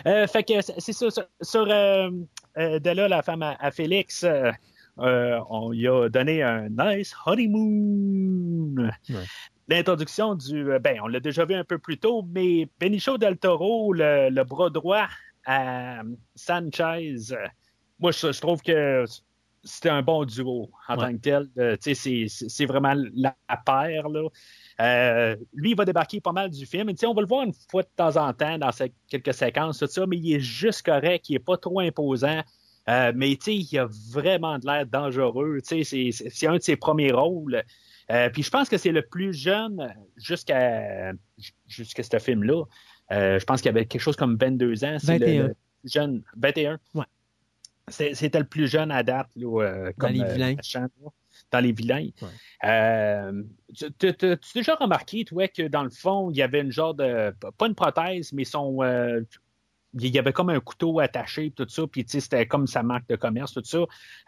Euh, 0.07 0.27
fait 0.27 0.43
que 0.43 0.61
c'est 0.61 0.93
ça. 0.93 1.07
Sur, 1.41 1.67
euh, 1.69 2.09
euh, 2.57 2.79
de 2.79 2.89
là, 2.89 3.07
la 3.07 3.21
femme 3.21 3.43
à, 3.43 3.71
Félix, 3.71 4.25
on 4.97 5.71
lui 5.71 5.87
a 5.87 6.09
donné 6.09 6.43
un 6.43 6.69
nice 6.69 7.13
honeymoon. 7.25 8.89
L'introduction 9.67 10.35
du. 10.35 10.65
Ben, 10.79 10.99
on 11.03 11.07
l'a 11.07 11.19
déjà 11.19 11.45
vu 11.45 11.55
un 11.55 11.63
peu 11.63 11.79
plus 11.79 11.97
tôt, 11.97 12.23
mais 12.33 12.69
Benicio 12.79 13.17
del 13.17 13.37
Toro, 13.37 13.93
le, 13.93 14.43
bras 14.43 14.69
droit 14.69 15.07
à 15.45 16.01
Sanchez, 16.35 17.33
moi, 17.99 18.11
je 18.11 18.39
trouve 18.39 18.61
que 18.61 19.05
c'était 19.65 19.89
un 19.89 20.03
bon 20.03 20.23
duo 20.25 20.69
en 20.87 20.95
tant 20.95 21.11
que 21.11 21.17
tel. 21.17 21.49
Euh, 21.57 21.75
c'est 21.81 22.65
vraiment 22.65 22.93
la, 23.15 23.35
paire. 23.65 24.07
Là. 24.09 24.29
Euh, 24.79 25.35
lui, 25.53 25.71
il 25.71 25.75
va 25.75 25.85
débarquer 25.85 26.21
pas 26.21 26.31
mal 26.31 26.51
du 26.51 26.65
film. 26.65 26.91
on 27.03 27.13
va 27.13 27.21
le 27.21 27.27
voir 27.27 27.43
une 27.43 27.53
fois 27.69 27.81
de 27.81 27.89
temps 27.95 28.15
en 28.15 28.31
temps 28.33 28.57
dans 28.57 28.69
quelques 29.09 29.33
séquences, 29.33 29.79
tout 29.79 29.87
ça, 29.87 30.05
mais 30.05 30.17
il 30.17 30.35
est 30.35 30.39
juste 30.39 30.83
correct, 30.83 31.29
il 31.29 31.33
n'est 31.33 31.39
pas 31.39 31.57
trop 31.57 31.79
imposant. 31.79 32.41
Euh, 32.87 33.11
mais 33.15 33.31
il 33.31 33.79
a 33.79 33.87
vraiment 34.11 34.59
de 34.59 34.67
l'air 34.67 34.85
dangereux. 34.85 35.57
C'est 35.63 36.47
un 36.47 36.57
de 36.57 36.61
ses 36.61 36.75
premiers 36.75 37.11
rôles. 37.11 37.63
puis 38.31 38.43
je 38.43 38.49
pense 38.51 38.69
que 38.69 38.77
c'est 38.77 38.91
le 38.91 39.01
plus 39.01 39.33
jeune 39.33 39.93
jusqu'à 40.15 41.13
jusqu'à 41.67 42.03
ce 42.03 42.19
film-là. 42.19 42.63
je 43.09 43.43
pense 43.43 43.61
qu'il 43.61 43.69
avait 43.69 43.85
quelque 43.85 44.01
chose 44.01 44.15
comme 44.15 44.37
22 44.37 44.85
ans. 44.85 44.97
21. 45.01 45.53
jeune, 45.83 46.21
21. 46.37 46.77
Ouais. 46.93 47.05
C'était 47.87 48.39
le 48.39 48.45
plus 48.45 48.67
jeune 48.67 48.91
à 48.91 49.03
date, 49.03 49.29
là, 49.35 49.91
comme 49.97 50.13
dans 50.13 50.25
les 50.25 50.33
vilains. 50.33 50.55
dans 51.51 51.59
les 51.59 51.71
vilains. 51.71 52.09
tu 53.75 54.07
as 54.07 54.37
déjà 54.55 54.75
remarqué, 54.75 55.23
toi, 55.25 55.47
que 55.47 55.67
dans 55.67 55.83
le 55.83 55.91
fond, 55.91 56.31
il 56.31 56.37
y 56.37 56.41
avait 56.41 56.61
une 56.61 56.71
genre 56.71 56.93
de. 56.93 57.33
Pas 57.57 57.67
une 57.67 57.75
prothèse, 57.75 58.33
mais 58.33 58.43
son 58.43 58.81
il 59.99 60.13
y 60.13 60.19
avait 60.19 60.33
comme 60.33 60.49
un 60.49 60.59
couteau 60.59 60.99
attaché, 60.99 61.51
tout 61.51 61.67
ça, 61.69 61.83
puis 61.87 62.05
c'était 62.07 62.45
comme 62.45 62.67
sa 62.67 62.83
marque 62.83 63.07
de 63.07 63.15
commerce, 63.15 63.53
tout 63.53 63.63
ça. 63.63 63.79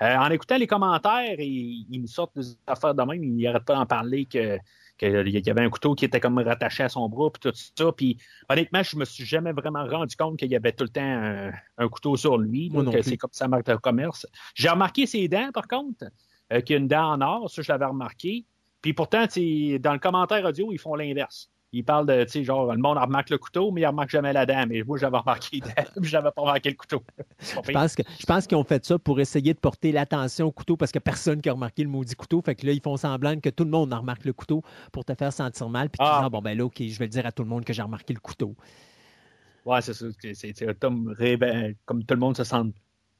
Euh, 0.01 0.15
en 0.17 0.29
écoutant 0.29 0.57
les 0.57 0.67
commentaires, 0.67 1.39
ils, 1.39 2.01
me 2.01 2.07
sortent 2.07 2.37
des 2.37 2.57
affaires 2.65 2.95
de 2.95 3.03
même, 3.03 3.23
ils 3.23 3.43
n'arrêtent 3.43 3.65
pas 3.65 3.75
d'en 3.75 3.85
parler 3.85 4.25
que 4.25 4.57
qu'il 4.97 5.29
y 5.29 5.49
avait 5.49 5.61
un 5.61 5.69
couteau 5.69 5.95
qui 5.95 6.05
était 6.05 6.19
comme 6.19 6.37
rattaché 6.39 6.83
à 6.83 6.89
son 6.89 7.07
bras, 7.09 7.29
puis 7.31 7.39
tout 7.39 7.55
ça. 7.55 7.91
Puis 7.91 8.17
honnêtement, 8.49 8.83
je 8.83 8.97
me 8.97 9.05
suis 9.05 9.25
jamais 9.25 9.51
vraiment 9.51 9.85
rendu 9.85 10.15
compte 10.15 10.37
qu'il 10.37 10.51
y 10.51 10.55
avait 10.55 10.71
tout 10.71 10.83
le 10.83 10.89
temps 10.89 11.51
un, 11.77 11.89
couteau 11.89 12.17
sur 12.17 12.37
lui, 12.37 12.69
que 12.69 13.01
c'est 13.01 13.17
comme 13.17 13.29
sa 13.33 13.47
marque 13.47 13.67
de 13.67 13.75
commerce. 13.75 14.27
J'ai 14.55 14.69
remarqué 14.69 15.05
ses 15.05 15.27
dents, 15.27 15.51
par 15.53 15.67
contre, 15.67 16.05
euh, 16.53 16.61
qu'il 16.61 16.75
y 16.75 16.77
a 16.77 16.79
une 16.79 16.87
dent 16.87 17.13
en 17.13 17.21
or, 17.21 17.49
ça 17.49 17.61
je 17.61 17.71
l'avais 17.71 17.85
remarqué. 17.85 18.45
Puis 18.81 18.93
pourtant, 18.93 19.25
dans 19.25 19.93
le 19.93 19.99
commentaire 19.99 20.45
audio, 20.45 20.71
ils 20.71 20.79
font 20.79 20.95
l'inverse. 20.95 21.49
Il 21.73 21.83
parle 21.83 22.05
de, 22.05 22.23
tu 22.23 22.31
sais, 22.31 22.43
genre, 22.45 22.73
le 22.73 22.79
monde 22.79 22.97
remarque 22.97 23.29
le 23.29 23.37
couteau, 23.37 23.71
mais 23.71 23.81
il 23.81 23.85
remarque 23.85 24.09
jamais 24.09 24.31
la 24.31 24.45
dame. 24.45 24.71
Et 24.71 24.83
moi, 24.83 24.97
j'avais 24.97 25.17
remarqué 25.17 25.59
la 25.59 25.83
dame, 25.83 26.03
j'avais 26.03 26.31
pas 26.31 26.41
remarqué 26.41 26.69
le 26.69 26.75
couteau. 26.75 27.03
je 27.39 27.71
pense, 27.71 27.95
que, 27.95 28.03
je 28.19 28.25
pense 28.25 28.47
qu'ils 28.47 28.57
ont 28.57 28.63
fait 28.63 28.85
ça 28.85 28.97
pour 28.97 29.19
essayer 29.19 29.53
de 29.53 29.59
porter 29.59 29.91
l'attention 29.91 30.47
au 30.47 30.51
couteau 30.51 30.77
parce 30.77 30.93
que 30.93 30.99
personne 30.99 31.41
qui 31.41 31.49
a 31.49 31.53
remarqué 31.53 31.83
le 31.83 31.89
maudit 31.89 32.15
couteau. 32.15 32.41
Fait 32.41 32.55
que 32.55 32.65
là, 32.65 32.71
ils 32.71 32.81
font 32.81 32.95
semblant 32.95 33.37
que 33.39 33.49
tout 33.49 33.65
le 33.65 33.69
monde 33.69 33.93
remarque 33.93 34.23
le 34.23 34.33
couteau 34.33 34.63
pour 34.93 35.03
te 35.03 35.13
faire 35.13 35.33
sentir 35.33 35.67
mal. 35.67 35.89
Puis 35.89 35.97
tu 35.97 36.05
ah. 36.05 36.21
dis, 36.23 36.29
bon, 36.29 36.41
ben 36.41 36.57
là, 36.57 36.65
OK, 36.65 36.81
je 36.81 36.99
vais 36.99 37.05
le 37.05 37.11
dire 37.11 37.25
à 37.25 37.31
tout 37.33 37.43
le 37.43 37.49
monde 37.49 37.65
que 37.65 37.73
j'ai 37.73 37.81
remarqué 37.81 38.13
le 38.13 38.19
couteau. 38.21 38.55
Ouais, 39.65 39.81
c'est 39.81 39.93
ça. 39.93 40.05
C'est 40.33 40.79
comme, 40.79 41.13
comme 41.85 42.03
tout 42.05 42.13
le 42.13 42.19
monde 42.19 42.37
se 42.37 42.45
sent. 42.45 42.73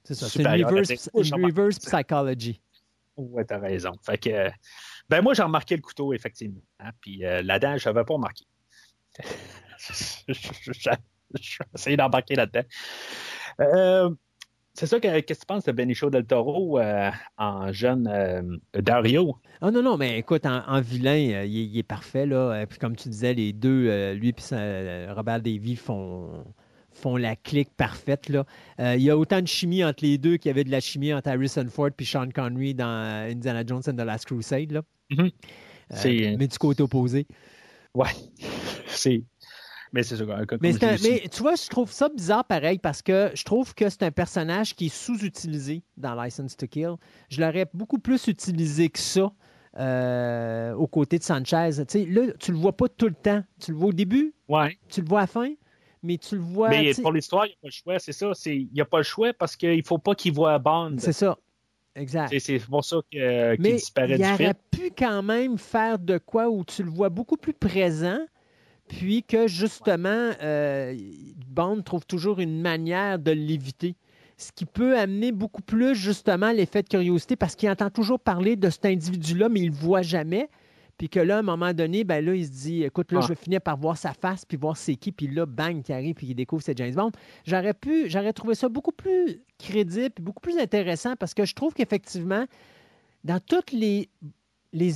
C'est 0.06 0.16
ça. 0.16 0.30
C'est 0.30 0.42
une 0.42 0.66
reverse, 0.66 1.10
reverse 1.14 1.80
psychology. 1.80 2.62
Ouais, 3.18 3.44
t'as 3.44 3.60
raison. 3.60 3.92
Fait 4.04 4.18
que. 4.18 4.50
Ben 5.10 5.22
moi, 5.22 5.34
j'ai 5.34 5.44
remarqué 5.44 5.76
le 5.76 5.82
couteau, 5.82 6.14
effectivement. 6.14 6.62
Hein, 6.80 6.92
puis 7.02 7.26
euh, 7.26 7.42
la 7.42 7.60
dent, 7.60 7.78
je 7.78 7.88
n'avais 7.88 8.04
pas 8.04 8.14
remarqué. 8.14 8.46
J'ai 11.40 11.58
essayé 11.76 11.98
d'embarquer 11.98 12.36
là-dedans. 12.36 12.64
Euh, 13.60 14.10
c'est 14.74 14.88
ça, 14.88 15.00
qu'est-ce 15.00 15.22
que 15.22 15.34
tu 15.34 15.46
penses 15.46 15.66
de 15.66 15.74
Benicio 15.74 16.10
del 16.10 16.26
Toro 16.26 16.80
euh, 16.80 17.12
en 17.38 17.72
jeune 17.74 18.60
Dario? 18.74 19.38
Ah 19.60 19.72
non, 19.72 19.82
non, 19.82 19.98
mais 19.98 20.20
écoute, 20.20 20.46
en, 20.46 20.82
vilain, 20.82 21.44
il, 21.44 21.78
est 21.78 21.84
parfait. 21.84 22.26
Là. 22.26 22.66
Puis 22.66 22.80
comme 22.80 22.96
tu 22.96 23.10
disais, 23.10 23.34
les 23.34 23.52
deux, 23.52 24.14
lui 24.14 24.30
et 24.30 25.12
Robert 25.12 25.42
Davy 25.42 25.76
font, 25.76 26.46
font 26.98 27.16
la 27.16 27.36
clique 27.36 27.70
parfaite. 27.78 28.28
Là. 28.30 28.46
Euh, 28.80 28.96
il 28.96 29.04
y 29.04 29.10
a 29.10 29.18
autant 29.18 29.42
de 29.42 29.48
chimie 29.48 29.84
entre 29.84 30.04
les 30.04 30.18
deux 30.18 30.38
qu'il 30.38 30.50
y 30.50 30.52
avait 30.52 30.64
de 30.64 30.72
la 30.72 30.80
chimie 30.80 31.14
entre 31.14 31.30
Harrison 31.30 31.66
Ford 31.70 31.90
et 31.98 32.04
Sean 32.04 32.30
Connery 32.30 32.74
dans 32.74 32.86
euh, 32.88 33.32
Indiana 33.32 33.64
Jones 33.66 33.84
and 33.88 33.96
the 33.96 34.06
Last 34.06 34.26
Crusade. 34.26 34.72
Là. 34.72 34.82
Mm-hmm. 35.12 35.32
Euh, 36.06 36.36
mais 36.38 36.48
du 36.48 36.58
côté 36.58 36.84
opposé. 36.84 37.28
Ouais. 37.94 38.10
c'est. 38.88 39.24
Mais 39.94 40.04
c'est 40.04 40.18
ça. 40.18 40.26
Mais, 40.62 40.74
mais, 40.82 41.30
tu 41.32 41.42
vois, 41.42 41.56
je 41.56 41.70
trouve 41.70 41.92
ça 41.92 42.10
bizarre 42.10 42.44
pareil 42.44 42.78
parce 42.78 43.02
que 43.02 43.32
je 43.34 43.44
trouve 43.46 43.74
que 43.74 43.90
c'est 43.90 44.04
un 44.04 44.12
personnage 44.12 44.76
qui 44.76 44.88
est 44.88 44.94
sous-utilisé 44.94 45.82
dans 45.96 46.22
License 46.22 46.58
to 46.58 46.68
Kill. 46.68 46.96
Je 47.30 47.40
l'aurais 47.40 47.68
beaucoup 47.74 47.98
plus 47.98 48.28
utilisé 48.28 48.90
que 48.90 49.00
ça. 49.00 49.32
Euh, 49.80 50.74
aux 50.74 50.88
côtés 50.88 51.20
de 51.20 51.24
Sanchez. 51.24 51.70
sais, 51.88 52.06
là, 52.06 52.34
tu 52.40 52.52
le 52.52 52.58
vois 52.58 52.76
pas 52.76 52.88
tout 52.90 53.06
le 53.06 53.14
temps. 53.14 53.44
Tu 53.60 53.72
le 53.72 53.78
vois 53.78 53.90
au 53.90 53.94
début, 53.94 54.34
ouais. 54.50 54.76
tu 54.90 55.02
le 55.02 55.08
vois 55.08 55.20
à 55.20 55.24
la 55.24 55.28
fin, 55.28 55.54
mais 56.02 56.18
tu 56.18 56.36
le 56.36 56.42
vois. 56.42 56.70
Mais 56.70 56.94
pour 56.96 57.12
l'histoire, 57.12 57.46
il 57.46 57.50
n'y 57.50 57.54
a 57.54 57.62
pas 57.62 57.68
le 57.68 57.72
choix, 57.72 58.00
c'est 58.00 58.12
ça. 58.12 58.32
Il 58.48 58.70
n'y 58.74 58.82
a 58.82 58.86
pas 58.86 58.98
le 58.98 59.04
choix 59.04 59.34
parce 59.34 59.56
qu'il 59.56 59.78
ne 59.78 59.84
faut 59.84 60.00
pas 60.00 60.16
qu'il 60.16 60.34
voit 60.34 60.58
Bond. 60.58 60.96
C'est 60.98 61.14
ça. 61.14 61.38
Exact. 61.98 62.38
C'est 62.40 62.60
pour 62.60 62.86
ça 62.86 62.98
qu'il 63.12 63.58
disparaît 63.60 64.18
du 64.18 64.24
film. 64.24 64.36
Il 64.40 64.44
aurait 64.44 64.56
pu 64.72 64.92
quand 64.96 65.24
même 65.24 65.58
faire 65.58 65.98
de 65.98 66.20
quoi 66.20 66.50
où 66.50 66.64
tu 66.64 66.84
le 66.84 66.92
vois 66.92 67.10
beaucoup 67.10 67.38
plus 67.38 67.54
présent, 67.54 68.20
puis 68.88 69.24
que 69.24 69.48
justement, 69.48 70.32
euh, 70.42 70.96
Bond 71.48 71.82
trouve 71.82 72.06
toujours 72.06 72.40
une 72.40 72.62
manière 72.62 73.18
de 73.18 73.32
l'éviter. 73.32 73.96
Ce 74.38 74.52
qui 74.52 74.66
peut 74.66 74.98
amener 74.98 75.32
beaucoup 75.32 75.64
plus 75.64 75.96
justement 75.96 76.52
l'effet 76.52 76.84
de 76.84 76.88
curiosité 76.88 77.36
parce 77.36 77.56
qu'il 77.56 77.70
entend 77.70 77.90
toujours 77.90 78.20
parler 78.20 78.56
de 78.56 78.70
cet 78.70 78.86
individu-là, 78.86 79.50
mais 79.50 79.62
il 79.62 79.72
ne 79.72 79.76
le 79.76 79.76
voit 79.76 80.04
jamais. 80.04 80.50
Puis 80.98 81.10
que 81.10 81.20
là, 81.20 81.38
à 81.38 81.40
un 81.40 81.44
moment 81.44 81.74
donné, 81.74 82.04
ben 82.04 82.26
là, 82.26 82.34
il 82.34 82.46
se 82.46 82.52
dit 82.52 82.84
écoute, 82.84 83.12
là, 83.12 83.22
je 83.22 83.28
vais 83.28 83.36
finir 83.36 83.62
par 83.62 83.78
voir 83.78 83.98
sa 83.98 84.14
face, 84.14 84.46
puis 84.46 84.58
voir 84.58 84.76
c'est 84.76 84.96
qui, 84.96 85.12
puis 85.12 85.28
là, 85.28 85.46
bang, 85.46 85.84
qui 85.84 85.94
arrive, 85.94 86.16
puis 86.16 86.28
il 86.28 86.36
découvre 86.36 86.64
c'est 86.64 86.78
James 86.78 86.94
Bond. 86.94 87.12
J'aurais 87.46 87.74
pu, 87.74 88.10
j'aurais 88.10 88.34
trouvé 88.34 88.56
ça 88.56 88.68
beaucoup 88.68 88.92
plus 88.92 89.42
crédible, 89.60 90.10
puis 90.10 90.24
beaucoup 90.24 90.42
plus 90.42 90.58
intéressant, 90.58 91.16
parce 91.16 91.34
que 91.34 91.46
je 91.46 91.54
trouve 91.54 91.74
qu'effectivement, 91.74 92.46
dans 93.24 93.40
toutes 93.40 93.72
les, 93.72 94.10
les, 94.74 94.92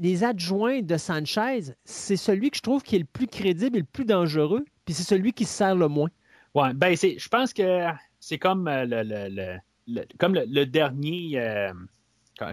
les 0.00 0.24
adjoints 0.24 0.82
de 0.82 0.96
Sanchez, 0.96 1.72
c'est 1.84 2.16
celui 2.16 2.50
que 2.50 2.58
je 2.58 2.62
trouve 2.62 2.82
qui 2.82 2.96
est 2.96 3.00
le 3.00 3.04
plus 3.06 3.26
crédible 3.26 3.78
et 3.78 3.80
le 3.80 3.86
plus 3.86 4.04
dangereux, 4.04 4.64
puis 4.84 4.94
c'est 4.94 5.04
celui 5.04 5.32
qui 5.32 5.46
se 5.46 5.54
sert 5.54 5.74
le 5.74 5.88
moins. 5.88 6.10
Ouais, 6.54 6.72
ben, 6.74 6.96
je 6.96 7.28
pense 7.28 7.52
que 7.52 7.86
c'est 8.20 8.38
comme 8.38 8.66
euh, 8.68 8.84
le, 8.86 9.58
le, 9.86 10.02
comme 10.18 10.34
le, 10.34 10.64
dernier. 10.64 11.32
Euh, 11.38 11.72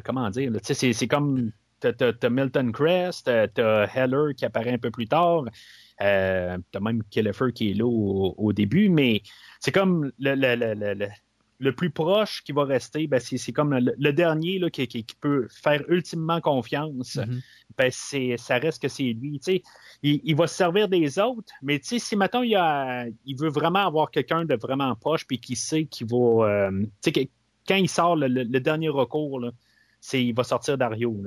comment 0.03 0.29
dire? 0.29 0.51
C'est 0.61 1.07
comme 1.07 1.51
t'as 1.91 2.29
Milton 2.29 2.71
Crest, 2.71 3.29
t'as 3.53 3.87
Heller 3.93 4.33
qui 4.35 4.45
apparaît 4.45 4.73
un 4.73 4.77
peu 4.77 4.91
plus 4.91 5.07
tard, 5.07 5.45
euh, 6.01 6.57
t'as 6.71 6.79
même 6.79 7.03
Kellefer 7.09 7.51
qui 7.53 7.71
est 7.71 7.73
là 7.73 7.85
au, 7.85 8.53
début, 8.53 8.89
mais 8.89 9.21
c'est 9.59 9.71
comme 9.71 10.11
le, 10.19 11.71
plus 11.71 11.91
proche 11.91 12.43
qui 12.43 12.51
va 12.51 12.65
rester, 12.65 13.07
ben 13.07 13.19
c'est 13.19 13.51
comme 13.51 13.73
le, 13.73 14.11
dernier 14.11 14.59
là, 14.59 14.69
qui, 14.69 15.05
peut 15.21 15.47
faire 15.49 15.81
ultimement 15.87 16.41
confiance. 16.41 17.15
Mm-hmm. 17.15 17.41
ben 17.77 18.37
ça 18.37 18.57
reste 18.57 18.81
que 18.81 18.87
c'est 18.87 19.13
lui. 19.13 19.39
Il, 20.01 20.21
il, 20.23 20.35
va 20.35 20.47
se 20.47 20.55
servir 20.55 20.89
des 20.89 21.19
autres, 21.19 21.53
mais 21.61 21.79
si 21.81 22.15
maintenant 22.15 22.41
il, 22.41 22.57
il 23.25 23.39
veut 23.39 23.49
vraiment 23.49 23.85
avoir 23.85 24.11
quelqu'un 24.11 24.45
de 24.45 24.55
vraiment 24.55 24.95
proche 24.95 25.25
puis 25.25 25.39
qui 25.39 25.55
sait 25.55 25.85
qu'il 25.85 26.07
va. 26.07 26.47
Euh, 26.47 26.85
quand 27.67 27.75
il 27.75 27.89
sort 27.89 28.15
le, 28.15 28.59
dernier 28.59 28.89
recours, 28.89 29.39
là, 29.39 29.51
il 30.11 30.33
va 30.33 30.43
sortir 30.43 30.77
Dario. 30.77 31.23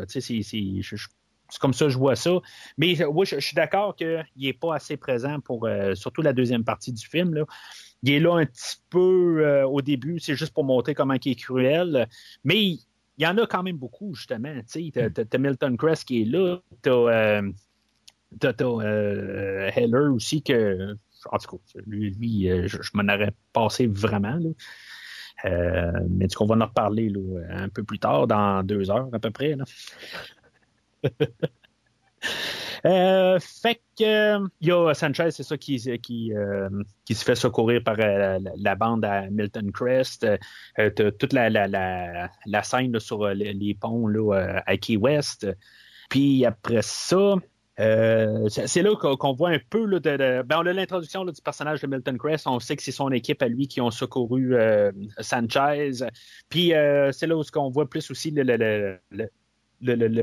C'est 1.49 1.61
comme 1.61 1.75
ça 1.75 1.87
que 1.87 1.91
je 1.91 1.99
vois 1.99 2.17
ça. 2.17 2.41
Mais 2.77 3.03
oui, 3.05 3.27
je, 3.27 3.39
suis 3.39 3.55
d'accord 3.55 3.95
qu'il 3.95 4.25
n'est 4.37 4.53
pas 4.53 4.75
assez 4.75 4.97
présent 4.97 5.41
pour 5.41 5.67
euh, 5.67 5.95
surtout 5.95 6.23
la 6.23 6.33
deuxième 6.33 6.65
partie 6.65 6.93
du 6.93 7.07
film. 7.07 7.45
Il 8.03 8.13
est 8.13 8.21
là 8.21 8.37
un 8.37 8.47
petit 8.47 8.77
peu 8.91 9.45
euh, 9.45 9.67
au 9.67 9.81
début, 9.81 10.19
c'est 10.19 10.35
juste 10.35 10.53
pour 10.53 10.65
montrer 10.65 10.95
comment 10.95 11.15
il 11.15 11.33
est 11.33 11.37
cruel. 11.37 12.09
Mais 12.45 12.63
il, 12.63 12.81
y 13.19 13.27
en 13.27 13.39
a 13.39 13.47
quand 13.47 13.63
même 13.63 13.79
beaucoup, 13.79 14.15
justement. 14.15 14.55
Tu 14.71 14.93
as, 14.97 15.39
Milton 15.39 15.77
Crest 15.77 16.05
qui 16.05 16.23
est 16.23 16.25
là. 16.25 16.59
Tu 16.83 16.91
as, 16.91 17.43
euh, 18.63 19.71
Heller 19.75 20.13
aussi, 20.13 20.43
que 20.43 20.97
en 21.33 21.39
tout 21.39 21.57
cas, 21.57 21.81
lui, 21.87 22.49
je, 22.67 22.91
m'en 22.95 23.13
aurais 23.13 23.33
passé 23.53 23.87
vraiment. 23.87 24.39
Euh, 25.45 25.93
mais 26.09 26.27
du 26.27 26.37
coup, 26.37 26.45
on 26.45 26.47
va 26.47 26.57
en 26.57 26.67
reparler 26.67 27.13
un 27.51 27.69
peu 27.69 27.83
plus 27.83 27.99
tard, 27.99 28.27
dans 28.27 28.63
deux 28.63 28.91
heures 28.91 29.09
à 29.13 29.19
peu 29.19 29.31
près. 29.31 29.57
Euh, 32.85 33.41
fait 33.41 33.81
que 33.99 34.39
il 34.61 34.69
y 34.69 34.71
a 34.71 34.95
Sanchez, 34.95 35.31
c'est 35.33 35.43
ça 35.43 35.57
qui, 35.57 35.79
qui, 35.99 36.33
euh, 36.33 36.69
qui 37.05 37.15
se 37.15 37.25
fait 37.25 37.35
secourir 37.35 37.83
par 37.83 37.97
la, 37.97 38.75
bande 38.77 39.05
à 39.05 39.29
Milton 39.29 39.73
Crest. 39.73 40.27
toute 40.95 41.33
la, 41.33 41.51
la, 41.51 42.29
la, 42.47 42.63
scène 42.63 43.01
sur 43.01 43.27
les, 43.29 43.77
ponts 43.81 44.07
là, 44.07 44.63
à 44.67 44.77
Key 44.77 44.97
West. 44.97 45.49
Puis 46.11 46.45
après 46.45 46.83
ça, 46.83 47.35
euh, 47.79 48.49
c'est 48.49 48.83
là 48.83 48.95
qu'on 48.97 49.33
voit 49.35 49.51
un 49.51 49.59
peu 49.71 49.85
là, 49.85 49.99
de, 50.01 50.43
ben, 50.43 50.59
on 50.59 50.67
a 50.67 50.73
l'introduction 50.73 51.25
du 51.25 51.41
personnage 51.43 51.83
de 51.83 51.87
Milton 51.87 52.17
Crest. 52.17 52.47
On 52.47 52.59
sait 52.59 52.77
que 52.77 52.83
c'est 52.83 52.93
son 52.93 53.11
équipe 53.11 53.43
à 53.43 53.49
lui 53.49 53.69
qui 53.69 53.81
ont 53.81 53.91
secouru 53.91 54.55
euh, 54.55 54.91
Sanchez. 55.21 55.91
Puis 56.49 56.75
euh, 56.75 57.13
c'est 57.13 57.27
là 57.27 57.37
où 57.37 57.43
on 57.57 57.71
voit 57.71 57.89
plus 57.89 58.11
aussi 58.11 58.31
le, 58.31 58.43
le, 58.43 58.99
le, 59.11 59.29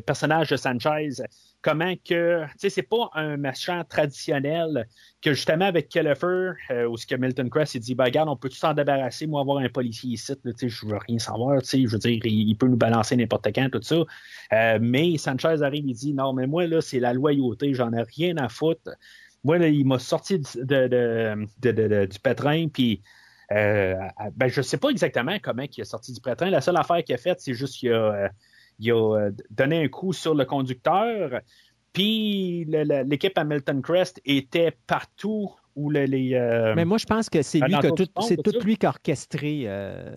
personnage 0.06 0.50
de 0.50 0.58
Sanchez 0.58 1.10
comment 1.64 1.94
que, 1.96 2.44
tu 2.44 2.52
sais, 2.58 2.70
c'est 2.70 2.84
pas 2.84 3.10
un 3.16 3.38
méchant 3.38 3.84
traditionnel 3.88 4.86
que 5.22 5.34
justement 5.34 5.66
avec 5.66 5.88
Kellefer, 5.88 6.52
euh, 6.70 6.88
où 6.88 6.98
ce 6.98 7.08
que 7.08 7.16
Milton 7.16 7.50
Crest, 7.50 7.76
il 7.76 7.80
dit, 7.80 7.96
ben 7.96 8.04
regarde, 8.04 8.30
on 8.30 8.36
peut 8.36 8.50
tout 8.50 8.58
s'en 8.58 8.74
débarrasser, 8.74 9.26
moi 9.26 9.42
avoir 9.42 9.60
un 9.60 9.70
policier 9.70 10.12
ici, 10.12 10.34
tu 10.44 10.52
sais, 10.56 10.70
je 10.70 10.86
veux 10.86 10.98
rien 10.98 11.18
savoir, 11.18 11.62
tu 11.62 11.68
sais, 11.70 11.84
je 11.86 11.92
veux 11.92 12.00
dire, 12.00 12.20
il, 12.26 12.56
peut 12.58 12.68
nous 12.68 12.78
balancer 12.78 13.16
n'importe 13.16 13.48
quand, 13.56 13.70
tout 13.72 13.82
ça. 13.82 13.96
Euh, 14.52 14.80
mais 14.82 15.18
Sanchez 15.18 15.64
arrive, 15.64 15.86
il 15.88 15.96
dit, 15.96 16.14
non, 16.14 16.34
mais 16.34 16.48
moi, 16.48 16.68
là, 16.68 16.82
c'est 16.82 17.00
la 17.00 17.14
loyauté, 17.14 17.74
j'en 17.74 17.94
ai 17.94 18.04
rien 18.04 18.36
à 18.38 18.50
foutre. 18.50 18.92
Moi, 19.46 19.58
là, 19.58 19.70
il 19.70 19.86
m'a 19.88 20.00
sorti 20.00 20.40
de, 20.40 20.88
de, 21.62 22.06
du 22.06 22.20
pétrin, 22.20 22.68
puis 22.68 23.02
euh, 23.54 23.96
ben, 24.36 24.48
je 24.50 24.62
sais 24.62 24.78
pas 24.78 24.90
exactement 24.90 25.38
comment 25.42 25.64
il 25.64 25.82
est 25.82 25.86
sorti 25.86 26.12
du 26.12 26.20
pétrin. 26.20 26.50
La 26.50 26.62
seule 26.62 26.78
affaire 26.78 27.04
qu'il 27.04 27.16
a 27.16 27.18
faite, 27.18 27.40
c'est 27.40 27.54
juste 27.54 27.78
qu'il 27.78 27.94
a 27.94 28.30
il 28.80 28.92
a 28.92 28.96
euh, 28.96 29.32
donné 29.50 29.84
un 29.84 29.88
coup 29.88 30.14
sur 30.14 30.36
le 30.36 30.46
conducteur. 30.46 31.42
Puis 31.94 32.66
l'équipe 32.66 33.38
Hamilton 33.38 33.82
Crest 33.82 34.20
était 34.26 34.76
partout 34.88 35.52
ou 35.76 35.90
les. 35.90 36.34
Euh, 36.34 36.74
mais 36.76 36.86
moi, 36.86 36.98
je 36.98 37.06
pense 37.06 37.30
que 37.30 37.42
c'est 37.42 37.60
lui, 37.60 37.76
tout, 37.96 38.06
c'est 38.22 38.42
tout 38.42 38.60
lui 38.64 38.78
qui 38.78 38.86
a 38.86 38.90
orchestré 38.90 39.64
euh, 39.66 40.16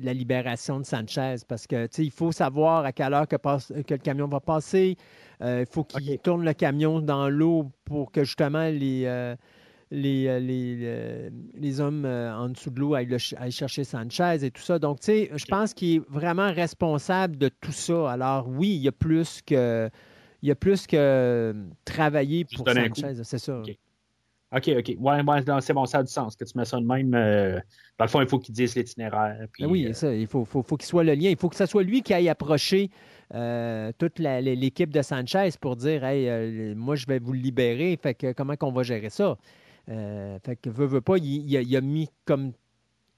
la 0.00 0.12
libération 0.12 0.80
de 0.80 0.84
Sanchez 0.84 1.36
parce 1.46 1.66
que 1.66 1.88
il 2.00 2.10
faut 2.10 2.32
savoir 2.32 2.84
à 2.84 2.92
quelle 2.92 3.14
heure 3.14 3.28
que, 3.28 3.36
que 3.36 3.94
le 3.94 4.00
camion 4.00 4.28
va 4.28 4.40
passer. 4.40 4.96
Euh, 5.42 5.64
il 5.66 5.72
faut 5.72 5.84
qu'il 5.84 6.18
tourne 6.18 6.44
le 6.44 6.54
camion 6.54 7.00
dans 7.00 7.28
l'eau 7.28 7.70
pour 7.84 8.10
que 8.10 8.24
justement 8.24 8.68
les. 8.68 9.34
Les, 9.92 10.40
les, 10.40 11.30
les, 11.54 11.80
hommes 11.80 12.04
en 12.04 12.48
dessous 12.48 12.70
de 12.70 12.80
l'eau 12.80 12.94
aillent, 12.94 13.18
chercher 13.50 13.84
Sanchez 13.84 14.44
et 14.44 14.50
tout 14.50 14.62
ça. 14.62 14.80
Donc, 14.80 14.98
tu 14.98 15.06
sais, 15.06 15.30
je 15.32 15.44
pense 15.44 15.74
qu'il 15.74 15.96
est 15.96 16.02
vraiment 16.08 16.52
responsable 16.52 17.38
de 17.38 17.48
tout 17.48 17.70
ça. 17.70 18.10
Alors, 18.10 18.48
oui, 18.48 18.70
il 18.70 18.82
y 18.82 18.88
a 18.88 18.92
plus 18.92 19.42
que, 19.42 19.88
il 20.42 20.48
y 20.48 20.50
a 20.50 20.56
plus 20.56 20.88
que 20.88 21.54
travailler 21.84 22.44
pour 22.44 22.68
Sanchez, 22.68 23.22
c'est 23.22 23.38
ça. 23.38 23.62
OK, 24.52 24.70
OK. 24.78 24.96
Ouais, 25.00 25.60
c'est 25.60 25.72
bon, 25.72 25.86
ça 25.86 25.98
a 25.98 26.02
du 26.02 26.10
sens 26.10 26.36
que 26.36 26.44
tu 26.44 26.56
mets 26.56 26.64
ça 26.64 26.78
de 26.78 26.86
même. 26.86 27.14
Euh, 27.14 27.58
dans 27.98 28.04
le 28.04 28.10
fond, 28.10 28.20
il 28.20 28.28
faut 28.28 28.38
qu'il 28.38 28.54
dise 28.54 28.76
l'itinéraire. 28.76 29.46
Ben 29.58 29.66
oui, 29.66 29.86
euh, 29.86 29.92
ça, 29.92 30.14
il 30.14 30.26
faut, 30.26 30.44
faut, 30.44 30.62
faut 30.62 30.76
qu'il 30.76 30.86
soit 30.86 31.02
le 31.02 31.14
lien. 31.14 31.30
Il 31.30 31.36
faut 31.36 31.48
que 31.48 31.56
ce 31.56 31.66
soit 31.66 31.82
lui 31.82 32.02
qui 32.02 32.14
aille 32.14 32.28
approcher 32.28 32.90
euh, 33.34 33.90
toute 33.98 34.20
l'équipe 34.20 34.90
de 34.90 35.02
Sanchez 35.02 35.50
pour 35.60 35.74
dire 35.74 36.04
Hey, 36.04 36.74
moi, 36.76 36.94
je 36.94 37.06
vais 37.06 37.18
vous 37.18 37.32
le 37.32 37.40
libérer. 37.40 37.98
Fait 38.00 38.14
que 38.14 38.32
comment 38.32 38.56
qu'on 38.56 38.72
va 38.72 38.84
gérer 38.84 39.10
ça? 39.10 39.36
Fait 39.86 40.56
que 40.60 40.70
veut, 40.70 40.86
veut 40.86 41.00
pas, 41.00 41.16
il, 41.18 41.76
a, 41.76 41.80
mis 41.80 42.08
comme 42.24 42.52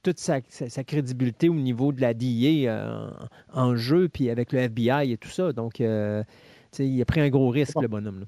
toute 0.02 0.18
sa, 0.18 0.40
crédibilité 0.40 1.48
au 1.48 1.54
niveau 1.54 1.92
de 1.92 2.00
la 2.00 2.14
DIA 2.14 3.10
en, 3.52 3.76
jeu, 3.76 4.08
puis 4.08 4.30
avec 4.30 4.52
le 4.52 4.60
FBI 4.60 5.12
et 5.12 5.18
tout 5.18 5.30
ça. 5.30 5.52
Donc, 5.52 5.80
il 5.80 7.02
a 7.02 7.04
pris 7.06 7.20
un 7.20 7.30
gros 7.30 7.48
risque, 7.50 7.80
le 7.80 7.88
bonhomme. 7.88 8.20
Là. 8.20 8.26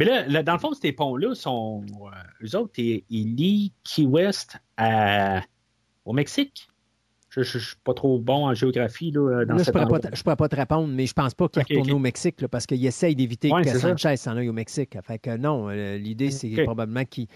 Mais 0.00 0.06
là, 0.06 0.42
dans 0.42 0.54
le 0.54 0.58
fond, 0.58 0.72
ces 0.72 0.92
ponts-là 0.92 1.34
sont. 1.34 1.84
Euh, 1.90 2.46
eux 2.46 2.56
autres, 2.56 2.72
ils, 2.78 3.36
lient 3.36 3.72
Key 3.84 4.06
West 4.06 4.58
au 6.06 6.14
Mexique. 6.14 6.69
Je 7.30 7.40
ne 7.40 7.44
suis 7.44 7.76
pas 7.84 7.94
trop 7.94 8.18
bon 8.18 8.46
en 8.46 8.54
géographie. 8.54 9.12
Là, 9.12 9.44
dans 9.44 9.56
je 9.56 9.70
ne 9.70 9.72
pourrais, 9.72 10.36
pas 10.36 10.48
te 10.48 10.56
répondre, 10.56 10.88
mais 10.88 11.06
je 11.06 11.12
pense 11.12 11.32
pas 11.32 11.48
qu'il 11.48 11.62
okay, 11.62 11.74
retourné 11.74 11.92
au 11.92 11.98
Mexique 12.00 12.44
parce 12.48 12.66
qu'il 12.66 12.84
essaye 12.84 13.14
d'éviter 13.14 13.50
que 13.50 13.78
Sanchez 13.78 14.16
s'en 14.16 14.36
aille 14.36 14.48
au 14.48 14.52
Mexique. 14.52 14.96
Fait 15.02 15.18
que 15.18 15.36
non, 15.36 15.68
euh, 15.68 15.96
l'idée, 15.96 16.30
c'est 16.30 16.50
probablement 16.64 17.04
qu'il 17.04 17.28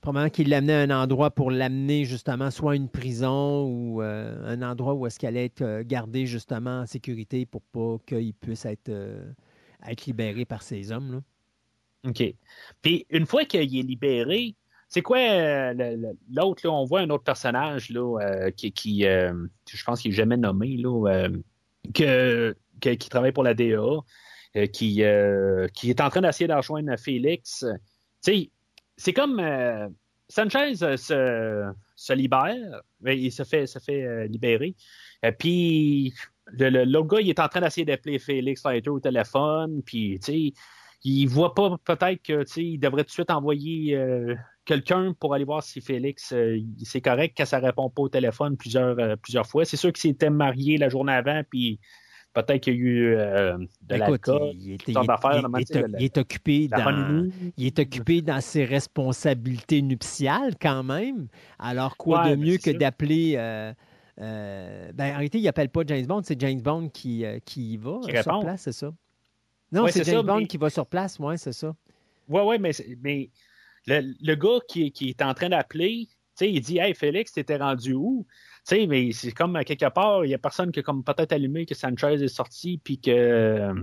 probablement 0.00 0.30
qu'il 0.30 0.48
l'amenait 0.48 0.74
à 0.74 0.80
un 0.80 1.02
endroit 1.02 1.30
pour 1.30 1.50
l'amener 1.50 2.04
justement 2.04 2.50
soit 2.50 2.72
à 2.72 2.74
une 2.74 2.88
prison 2.88 3.64
ou 3.64 4.00
euh, 4.00 4.40
un 4.46 4.62
endroit 4.62 4.94
où 4.94 5.06
est-ce 5.06 5.18
qu'elle 5.18 5.36
allait 5.36 5.46
être 5.46 5.82
gardée 5.82 6.24
justement 6.26 6.80
en 6.80 6.86
sécurité 6.86 7.44
pour 7.44 7.60
pas 7.60 7.96
qu'il 8.06 8.32
puisse 8.32 8.64
être, 8.64 8.90
être 9.86 10.06
libéré 10.06 10.46
par 10.46 10.62
ses 10.62 10.90
hommes. 10.90 11.12
Là. 11.12 11.20
OK. 12.08 12.22
Puis 12.82 13.06
une 13.10 13.26
fois 13.26 13.44
qu'il 13.44 13.60
est 13.60 13.82
libéré, 13.82 14.54
c'est 14.90 15.02
quoi 15.02 15.18
euh, 15.18 15.96
l'autre, 16.32 16.68
on 16.68 16.84
voit 16.84 17.00
un 17.00 17.10
autre 17.10 17.22
personnage 17.22 17.90
là, 17.90 18.18
euh, 18.20 18.50
qui, 18.50 18.72
qui 18.72 19.06
euh, 19.06 19.32
je 19.72 19.84
pense 19.84 20.02
qu'il 20.02 20.10
n'est 20.10 20.16
jamais 20.16 20.36
nommé, 20.36 20.76
là, 20.76 21.28
que, 21.94 22.56
qui 22.80 23.08
travaille 23.08 23.30
pour 23.30 23.44
la 23.44 23.54
DA, 23.54 24.00
qui, 24.72 25.04
qui 25.74 25.90
est 25.90 26.00
en 26.00 26.10
train 26.10 26.20
d'essayer 26.20 26.48
de 26.48 26.54
rejoindre 26.54 26.96
Félix. 26.98 27.64
c'est 28.20 29.12
comme 29.14 29.40
Sanchez 30.28 30.74
se, 30.74 31.72
se, 31.94 32.12
libère, 32.12 32.82
il 33.06 33.30
se 33.30 33.44
fait, 33.44 33.68
se 33.68 33.78
fait 33.78 34.26
libérer. 34.26 34.74
puis 35.38 36.12
l'autre 36.58 37.06
gars, 37.06 37.20
il 37.20 37.30
est 37.30 37.38
en 37.38 37.48
train 37.48 37.60
d'essayer 37.60 37.84
d'appeler 37.84 38.18
Félix 38.18 38.64
Leiter 38.66 38.90
au 38.90 38.98
téléphone, 38.98 39.82
puis 39.84 40.18
tu 40.18 40.32
sais 40.32 40.52
il 41.04 41.26
voit 41.26 41.54
pas 41.54 41.76
peut-être 41.84 42.22
qu'il 42.22 42.78
devrait 42.78 43.04
tout 43.04 43.08
de 43.08 43.12
suite 43.12 43.30
envoyer 43.30 43.96
euh, 43.96 44.34
quelqu'un 44.64 45.14
pour 45.18 45.34
aller 45.34 45.44
voir 45.44 45.62
si 45.62 45.80
Félix 45.80 46.32
euh, 46.32 46.58
c'est 46.84 47.00
correct 47.00 47.36
que 47.36 47.44
ça 47.44 47.58
répond 47.58 47.90
pas 47.90 48.02
au 48.02 48.08
téléphone 48.08 48.56
plusieurs, 48.56 48.98
euh, 48.98 49.16
plusieurs 49.16 49.46
fois. 49.46 49.64
C'est 49.64 49.76
sûr 49.76 49.92
qu'il 49.92 50.10
s'était 50.10 50.30
marié 50.30 50.76
la 50.76 50.88
journée 50.88 51.12
avant, 51.12 51.42
puis 51.48 51.80
peut-être 52.32 52.62
qu'il 52.62 52.74
y 52.74 52.76
a 52.76 52.80
eu 52.80 53.16
de 53.82 53.94
l'alcool, 53.96 54.52
il, 54.54 54.72
il, 54.72 54.78
il, 54.86 56.04
est 56.04 56.18
occupé 56.18 56.68
dans, 56.68 57.28
il 57.56 57.66
est 57.66 57.78
occupé 57.78 58.22
dans 58.22 58.40
ses 58.40 58.64
responsabilités 58.64 59.82
nuptiales 59.82 60.54
quand 60.60 60.84
même. 60.84 61.26
Alors 61.58 61.96
quoi 61.96 62.28
de 62.28 62.34
ben, 62.34 62.40
mieux 62.40 62.58
que 62.58 62.70
d'appeler 62.70 63.34
ben, 64.16 64.94
en 64.98 65.16
réalité, 65.16 65.38
il 65.38 65.44
n'appelle 65.44 65.70
pas 65.70 65.82
James 65.86 66.06
Bond, 66.06 66.22
c'est 66.22 66.40
James 66.40 66.60
Bond 66.60 66.90
qui, 66.90 67.24
qui 67.44 67.72
y 67.72 67.76
va 67.78 67.98
sur 68.22 68.40
place, 68.40 68.62
c'est 68.62 68.72
ça? 68.72 68.92
Non, 69.72 69.86
c'est 69.88 70.04
James 70.04 70.26
Bond 70.26 70.44
qui 70.44 70.56
va 70.56 70.70
sur 70.70 70.86
place, 70.86 71.18
oui, 71.18 71.36
c'est 71.38 71.52
ça. 71.52 71.74
Oui, 72.28 72.42
oui, 72.44 72.58
mais, 72.60 72.70
mais 73.02 73.30
le, 73.86 74.34
gars 74.34 74.58
qui, 74.68 74.92
qui, 74.92 75.08
est 75.10 75.22
en 75.22 75.34
train 75.34 75.48
d'appeler, 75.48 76.08
il 76.40 76.60
dit 76.60 76.78
Hey 76.78 76.94
Félix, 76.94 77.32
t'étais 77.32 77.56
rendu 77.56 77.94
où? 77.94 78.26
sais, 78.64 78.86
mais 78.86 79.12
c'est 79.12 79.32
comme 79.32 79.56
à 79.56 79.64
quelque 79.64 79.88
part, 79.90 80.24
il 80.24 80.28
n'y 80.28 80.34
a 80.34 80.38
personne 80.38 80.72
qui 80.72 80.80
a 80.80 80.82
comme 80.82 81.04
peut-être 81.04 81.32
allumé 81.32 81.66
que 81.66 81.74
Sanchez 81.74 82.14
est 82.14 82.28
sorti 82.28 82.80
puis 82.82 83.00
que 83.00 83.74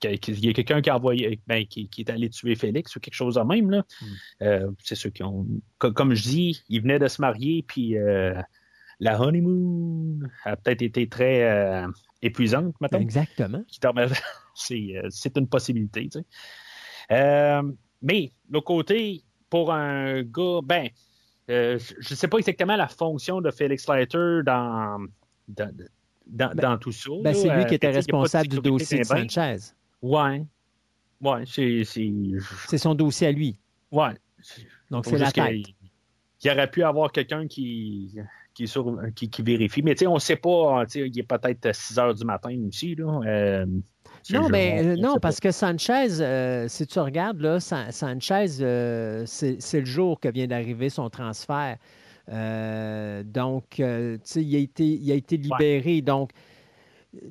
qu'il 0.00 0.44
y 0.44 0.48
a 0.48 0.52
quelqu'un 0.52 0.80
qui 0.80 0.90
a 0.90 0.96
envoyé 0.96 1.40
ben, 1.48 1.66
qui, 1.66 1.88
est 1.98 2.10
allé 2.10 2.30
tuer 2.30 2.54
Félix 2.54 2.94
ou 2.94 3.00
quelque 3.00 3.14
chose 3.14 3.34
de 3.34 3.40
même. 3.40 3.70
Là. 3.70 3.84
Hmm. 4.00 4.06
Euh, 4.42 4.70
c'est 4.82 4.94
ceux 4.94 5.10
qui 5.10 5.24
ont. 5.24 5.46
Comme, 5.78 6.14
je 6.14 6.22
dis, 6.22 6.64
il 6.68 6.82
venait 6.82 7.00
de 7.00 7.08
se 7.08 7.20
marier, 7.20 7.64
puis 7.66 7.98
euh, 7.98 8.40
la 9.00 9.20
honeymoon 9.20 10.20
a 10.44 10.56
peut-être 10.56 10.82
été 10.82 11.08
très 11.08 11.42
euh, 11.42 11.88
épuisante, 12.22 12.74
maintenant. 12.80 13.00
Exactement. 13.00 13.64
C'est 14.54 15.36
une 15.36 15.48
possibilité. 15.48 16.08
Tu 16.08 16.20
sais. 16.20 17.60
Euh, 18.02 18.06
mais, 18.06 18.32
l'autre 18.50 18.66
côté, 18.66 19.22
pour 19.50 19.72
un 19.72 20.22
gars, 20.22 20.60
ben, 20.62 20.88
euh, 21.50 21.78
je 21.78 22.12
ne 22.12 22.16
sais 22.16 22.28
pas 22.28 22.38
exactement 22.38 22.76
la 22.76 22.88
fonction 22.88 23.40
de 23.40 23.50
Félix 23.50 23.88
Leiter 23.88 24.42
dans, 24.44 25.06
dans, 25.48 25.74
dans, 26.26 26.54
ben, 26.54 26.78
tout 26.78 26.92
ça. 26.92 27.10
Ben, 27.22 27.34
c'est 27.34 27.54
lui 27.54 27.66
qui 27.66 27.74
était 27.74 27.90
responsable 27.90 28.48
du 28.48 28.60
dossier 28.60 28.98
de 29.00 29.04
Sanchez. 29.04 29.56
Ouais. 30.02 30.44
Ouais, 31.20 31.44
c'est. 31.46 31.82
C'est 31.84 32.78
son 32.78 32.94
dossier 32.94 33.28
à 33.28 33.32
lui. 33.32 33.58
Ouais. 33.90 34.14
Donc, 34.90 35.06
c'est 35.06 35.18
la 35.18 35.32
tête. 35.32 35.66
Il 36.44 36.50
aurait 36.52 36.70
pu 36.70 36.84
avoir 36.84 37.10
quelqu'un 37.10 37.48
qui, 37.48 38.14
qui, 38.54 39.28
qui, 39.30 39.42
vérifie. 39.42 39.82
Mais 39.82 40.06
on 40.06 40.14
ne 40.14 40.18
sait 40.18 40.36
pas, 40.36 40.84
il 40.94 41.18
est 41.18 41.22
peut-être 41.24 41.74
6 41.74 41.98
heures 41.98 42.14
du 42.14 42.24
matin 42.24 42.56
aussi. 42.68 42.94
Là. 42.94 43.20
Euh, 43.26 43.66
non, 44.32 44.48
mais 44.48 44.84
euh, 44.84 44.96
non, 44.96 45.16
parce 45.20 45.40
que 45.40 45.50
Sanchez, 45.50 46.20
euh, 46.20 46.68
si 46.68 46.86
tu 46.86 46.98
regardes, 46.98 47.40
là, 47.40 47.60
Sanchez, 47.60 48.46
c'est 49.26 49.80
le 49.80 49.86
jour 49.86 50.20
que 50.20 50.28
vient 50.28 50.46
d'arriver 50.46 50.90
son 50.90 51.10
transfert. 51.10 51.76
donc, 52.28 53.78
il 53.78 54.56
a, 54.56 54.58
été, 54.58 54.84
il 54.84 55.12
a 55.12 55.14
été 55.14 55.36
libéré. 55.36 56.02
Donc, 56.02 56.30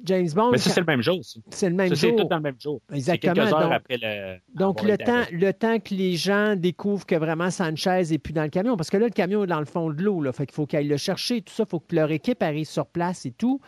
James 0.04 0.30
Bond. 0.34 0.52
Mais 0.52 0.58
c'est 0.58 0.80
le 0.80 0.86
même 0.86 1.02
jour. 1.02 1.20
C'est 1.50 1.70
le 1.70 1.76
même 1.76 1.90
jour. 1.90 1.98
C'est 1.98 2.16
tout 2.16 2.28
dans 2.28 2.38
le 2.38 2.42
même 2.42 2.60
jour. 2.60 2.82
Exactement. 2.92 3.34
Quelques 3.34 3.54
heures 3.54 3.62
donc, 3.62 3.72
après 3.72 3.98
le. 4.02 4.38
Donc, 4.56 4.84
le 4.84 4.98
temps, 4.98 5.24
le 5.32 5.54
temps 5.54 5.80
que 5.80 5.94
les 5.94 6.16
gens 6.16 6.56
découvrent 6.56 7.06
que 7.06 7.16
vraiment 7.16 7.52
Sanchez 7.52 8.04
n'est 8.10 8.18
plus 8.18 8.34
dans 8.34 8.44
le 8.44 8.50
camion, 8.50 8.76
parce 8.76 8.90
que 8.90 8.98
là, 8.98 9.06
le 9.06 9.12
camion 9.12 9.44
est 9.44 9.48
dans 9.48 9.60
le 9.60 9.66
fond 9.66 9.90
de 9.92 10.02
l'eau. 10.02 10.24
Fait 10.32 10.46
qu'il 10.46 10.56
faut 10.56 10.66
qu'ils 10.66 10.80
aillent 10.80 10.88
le 10.88 10.98
chercher, 10.98 11.42
tout 11.42 11.54
ça. 11.54 11.64
Il 11.64 11.70
faut 11.70 11.80
que 11.80 11.96
leur 11.96 12.12
équipe 12.12 12.42
arrive 12.42 12.68
sur 12.68 12.88
place 12.88 13.26
et 13.26 13.32
tout. 13.32 13.62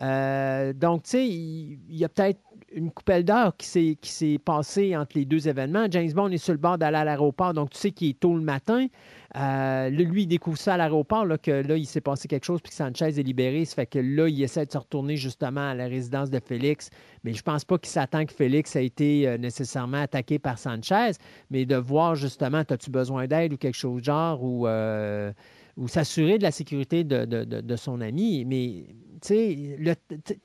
Euh, 0.00 0.72
donc, 0.72 1.02
tu 1.02 1.10
sais, 1.10 1.28
il, 1.28 1.78
y 1.90 2.04
a 2.04 2.08
peut-être 2.08 2.40
une 2.74 2.90
coupelle 2.90 3.24
d'heure 3.24 3.54
qui 3.56 3.98
s'est 4.02 4.38
passée 4.38 4.96
entre 4.96 5.18
les 5.18 5.24
deux 5.24 5.48
événements. 5.48 5.86
James 5.90 6.10
Bond 6.12 6.30
est 6.30 6.38
sur 6.38 6.52
le 6.52 6.58
bord 6.58 6.78
d'aller 6.78 6.96
à 6.96 7.04
l'aéroport, 7.04 7.52
donc 7.52 7.70
tu 7.70 7.78
sais 7.78 7.90
qu'il 7.90 8.08
est 8.08 8.18
tôt 8.18 8.34
le 8.34 8.40
matin. 8.40 8.86
Euh, 9.36 9.90
lui, 9.90 10.22
il 10.22 10.26
découvre 10.26 10.58
ça 10.58 10.74
à 10.74 10.76
l'aéroport, 10.76 11.26
que 11.42 11.50
là, 11.50 11.76
il 11.76 11.86
s'est 11.86 12.00
passé 12.00 12.28
quelque 12.28 12.44
chose, 12.44 12.60
puis 12.62 12.70
que 12.70 12.76
Sanchez 12.76 13.18
est 13.18 13.22
libéré. 13.22 13.64
Ça 13.64 13.74
fait 13.74 13.86
que 13.86 13.98
là, 13.98 14.28
il 14.28 14.42
essaie 14.42 14.66
de 14.66 14.72
se 14.72 14.78
retourner 14.78 15.16
justement 15.16 15.70
à 15.70 15.74
la 15.74 15.86
résidence 15.86 16.30
de 16.30 16.40
Félix. 16.40 16.90
Mais 17.24 17.32
je 17.32 17.42
pense 17.42 17.64
pas 17.64 17.78
qu'il 17.78 17.88
s'attend 17.88 18.24
que 18.24 18.32
Félix 18.32 18.76
ait 18.76 18.86
été 18.86 19.28
euh, 19.28 19.38
nécessairement 19.38 20.02
attaqué 20.02 20.38
par 20.38 20.58
Sanchez, 20.58 21.12
mais 21.50 21.66
de 21.66 21.76
voir 21.76 22.14
justement, 22.14 22.62
as-tu 22.68 22.90
besoin 22.90 23.26
d'aide 23.26 23.52
ou 23.52 23.56
quelque 23.56 23.76
chose 23.76 24.00
de 24.00 24.06
genre, 24.06 24.42
ou, 24.42 24.66
euh, 24.66 25.32
ou 25.76 25.88
s'assurer 25.88 26.38
de 26.38 26.42
la 26.42 26.50
sécurité 26.50 27.04
de, 27.04 27.24
de 27.24 27.76
son 27.76 28.00
ami. 28.00 28.44
Mais 28.44 28.86
tu 29.24 29.88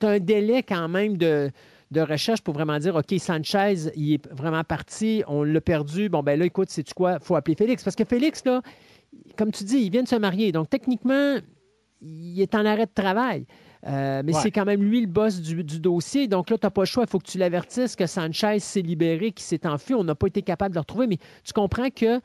as 0.02 0.08
un 0.08 0.18
délai 0.18 0.62
quand 0.62 0.88
même 0.88 1.16
de 1.16 1.50
de 1.90 2.00
recherche 2.00 2.42
pour 2.42 2.54
vraiment 2.54 2.78
dire, 2.78 2.94
OK, 2.96 3.14
Sanchez, 3.18 3.90
il 3.96 4.14
est 4.14 4.32
vraiment 4.32 4.64
parti, 4.64 5.22
on 5.26 5.42
l'a 5.42 5.60
perdu. 5.60 6.08
Bon, 6.08 6.22
ben 6.22 6.38
là, 6.38 6.44
écoute, 6.44 6.70
sais-tu 6.70 6.94
quoi? 6.94 7.18
Il 7.20 7.24
faut 7.24 7.36
appeler 7.36 7.56
Félix. 7.56 7.82
Parce 7.82 7.96
que 7.96 8.04
Félix, 8.04 8.44
là, 8.44 8.62
comme 9.36 9.52
tu 9.52 9.64
dis, 9.64 9.78
il 9.78 9.90
vient 9.90 10.02
de 10.02 10.08
se 10.08 10.16
marier. 10.16 10.52
Donc, 10.52 10.68
techniquement, 10.68 11.36
il 12.00 12.40
est 12.40 12.54
en 12.54 12.64
arrêt 12.66 12.86
de 12.86 12.92
travail. 12.94 13.46
Euh, 13.86 14.22
mais 14.24 14.32
c'est 14.32 14.50
quand 14.50 14.64
même 14.64 14.82
lui 14.82 15.00
le 15.00 15.06
boss 15.06 15.40
du, 15.40 15.62
dossier. 15.62 16.26
Donc 16.26 16.50
là, 16.50 16.58
tu 16.58 16.66
n'as 16.66 16.70
pas 16.70 16.82
le 16.82 16.86
choix. 16.86 17.04
Il 17.04 17.10
faut 17.10 17.20
que 17.20 17.30
tu 17.30 17.38
l'avertisses 17.38 17.94
que 17.94 18.06
Sanchez 18.06 18.58
s'est 18.58 18.82
libéré, 18.82 19.30
qu'il 19.30 19.44
s'est 19.44 19.66
enfui. 19.66 19.94
On 19.94 20.04
n'a 20.04 20.16
pas 20.16 20.26
été 20.26 20.42
capable 20.42 20.72
de 20.72 20.76
le 20.76 20.80
retrouver. 20.80 21.06
Mais 21.06 21.18
tu 21.44 21.52
comprends 21.52 21.88
que 21.88 22.20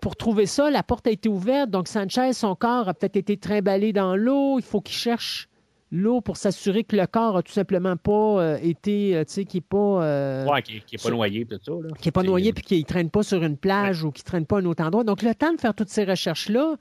pour 0.00 0.16
trouver 0.16 0.46
ça, 0.46 0.70
la 0.70 0.82
porte 0.82 1.06
a 1.06 1.10
été 1.10 1.28
ouverte. 1.28 1.70
Donc 1.70 1.88
Sanchez, 1.88 2.32
son 2.32 2.54
corps 2.54 2.88
a 2.88 2.94
peut-être 2.94 3.16
été 3.16 3.36
trimballé 3.36 3.92
dans 3.92 4.16
l'eau. 4.16 4.58
Il 4.58 4.64
faut 4.64 4.80
qu'il 4.80 4.96
cherche 4.96 5.46
Là, 5.92 6.20
pour 6.20 6.36
s'assurer 6.36 6.84
que 6.84 6.94
le 6.94 7.04
corps 7.08 7.36
a 7.36 7.42
tout 7.42 7.50
simplement 7.50 7.96
pas 7.96 8.12
euh, 8.12 8.58
été, 8.62 9.16
euh, 9.16 9.24
tu 9.24 9.32
sais, 9.32 9.44
qui 9.44 9.56
n'est 9.56 9.60
pas. 9.62 10.04
euh, 10.04 10.46
Ouais, 10.46 10.62
qui 10.62 10.74
n'est 10.74 11.02
pas 11.02 11.10
noyé, 11.10 11.44
tout 11.44 11.58
ça. 11.60 11.72
Qui 11.98 12.06
n'est 12.06 12.12
pas 12.12 12.22
noyé 12.22 12.52
puis 12.52 12.62
qui 12.62 12.78
ne 12.78 12.84
traîne 12.84 13.10
pas 13.10 13.24
sur 13.24 13.42
une 13.42 13.56
plage 13.56 14.04
ou 14.04 14.12
qui 14.12 14.22
ne 14.22 14.24
traîne 14.24 14.46
pas 14.46 14.58
à 14.58 14.60
un 14.60 14.66
autre 14.66 14.84
endroit. 14.84 15.02
Donc, 15.02 15.22
le 15.22 15.34
temps 15.34 15.52
de 15.52 15.60
faire 15.60 15.74
toutes 15.74 15.88
ces 15.88 16.04
recherches-là, 16.04 16.76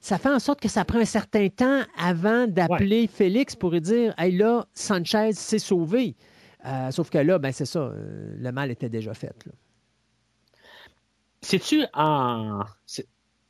ça 0.00 0.18
fait 0.18 0.28
en 0.28 0.38
sorte 0.38 0.60
que 0.60 0.68
ça 0.68 0.84
prend 0.84 0.98
un 0.98 1.06
certain 1.06 1.48
temps 1.48 1.80
avant 1.98 2.46
d'appeler 2.46 3.06
Félix 3.06 3.56
pour 3.56 3.70
lui 3.70 3.80
dire 3.80 4.12
Hey 4.18 4.36
là, 4.36 4.66
Sanchez 4.74 5.32
s'est 5.32 5.58
sauvé. 5.58 6.14
Euh, 6.66 6.90
sauf 6.90 7.08
que 7.08 7.16
là, 7.16 7.38
ben 7.38 7.52
c'est 7.52 7.64
ça, 7.64 7.90
le 8.36 8.52
mal 8.52 8.70
était 8.70 8.90
déjà 8.90 9.14
fait. 9.14 9.34
là. 9.46 9.52
C'est-tu 11.42 11.84
en. 11.94 12.60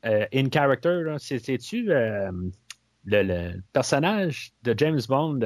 euh, 0.07 0.27
in 0.33 0.49
character, 0.51 1.15
c'est-tu 1.19 1.91
euh, 1.93 2.31
le, 3.05 3.23
le 3.23 3.61
personnage 3.73 4.53
de 4.63 4.75
James 4.77 5.01
Bond 5.09 5.41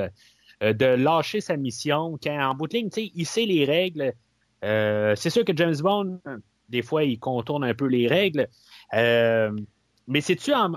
euh, 0.63 0.73
de 0.73 0.87
lâcher 0.87 1.41
sa 1.41 1.57
mission 1.57 2.19
quand 2.23 2.39
en 2.51 2.55
bout 2.55 2.69
de 2.69 2.75
ligne, 2.77 2.91
il 2.97 3.27
sait 3.27 3.47
les 3.47 3.65
règles. 3.65 4.13
Euh, 4.63 5.15
c'est 5.17 5.31
sûr 5.31 5.45
que 5.45 5.53
James 5.57 5.77
Bond, 5.81 6.21
des 6.69 6.83
fois, 6.83 7.05
il 7.05 7.19
contourne 7.19 7.65
un 7.65 7.75
peu 7.75 7.87
les 7.87 8.07
règles. 8.09 8.49
Euh, 8.95 9.51
mais 10.07 10.21
c'est-tu 10.21 10.53
en. 10.55 10.71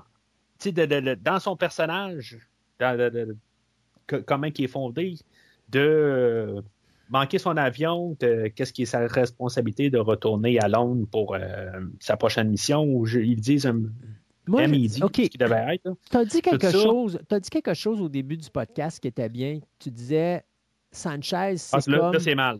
de- 0.65 0.71
de- 0.85 1.15
dans 1.15 1.39
son 1.39 1.55
personnage, 1.55 2.37
dans- 2.79 2.97
de- 2.97 3.35
comment 4.25 4.47
il 4.47 4.63
est 4.63 4.67
fondé, 4.67 5.15
de 5.69 6.63
manquer 7.09 7.37
son 7.37 7.55
avion, 7.57 8.15
qu'est-ce 8.19 8.73
qui 8.73 8.83
est 8.83 8.85
sa 8.85 9.07
responsabilité 9.07 9.89
de 9.89 9.97
retourner 9.97 10.59
à 10.59 10.67
Londres 10.67 11.07
pour 11.11 11.35
euh, 11.35 11.69
sa 11.99 12.17
prochaine 12.17 12.49
mission, 12.49 12.83
où 12.83 13.05
je- 13.05 13.19
ils 13.19 13.39
disent 13.41 13.65
un 13.65 13.81
Moi, 14.47 14.63
M, 14.63 14.73
je- 14.73 14.79
il 14.79 14.89
dit 14.89 15.03
OK, 15.03 15.15
ce 15.17 15.21
qui 15.29 15.37
devait 15.37 15.75
être. 15.75 15.93
tu 16.09 16.17
as 16.17 16.25
dit 16.25 16.41
quelque 16.41 16.71
chose. 16.71 17.19
Dit 17.29 17.49
quelque 17.49 17.73
chose 17.73 18.01
au 18.01 18.09
début 18.09 18.37
du 18.37 18.49
podcast 18.49 18.99
qui 18.99 19.07
était 19.07 19.29
bien. 19.29 19.59
Tu 19.79 19.91
disais 19.91 20.43
Sanchez, 20.91 21.57
c'est 21.57 21.75
Ah, 21.75 21.79
là, 21.91 21.99
comme. 21.99 22.13
là, 22.13 22.19
c'est 22.19 22.35
mal. 22.35 22.59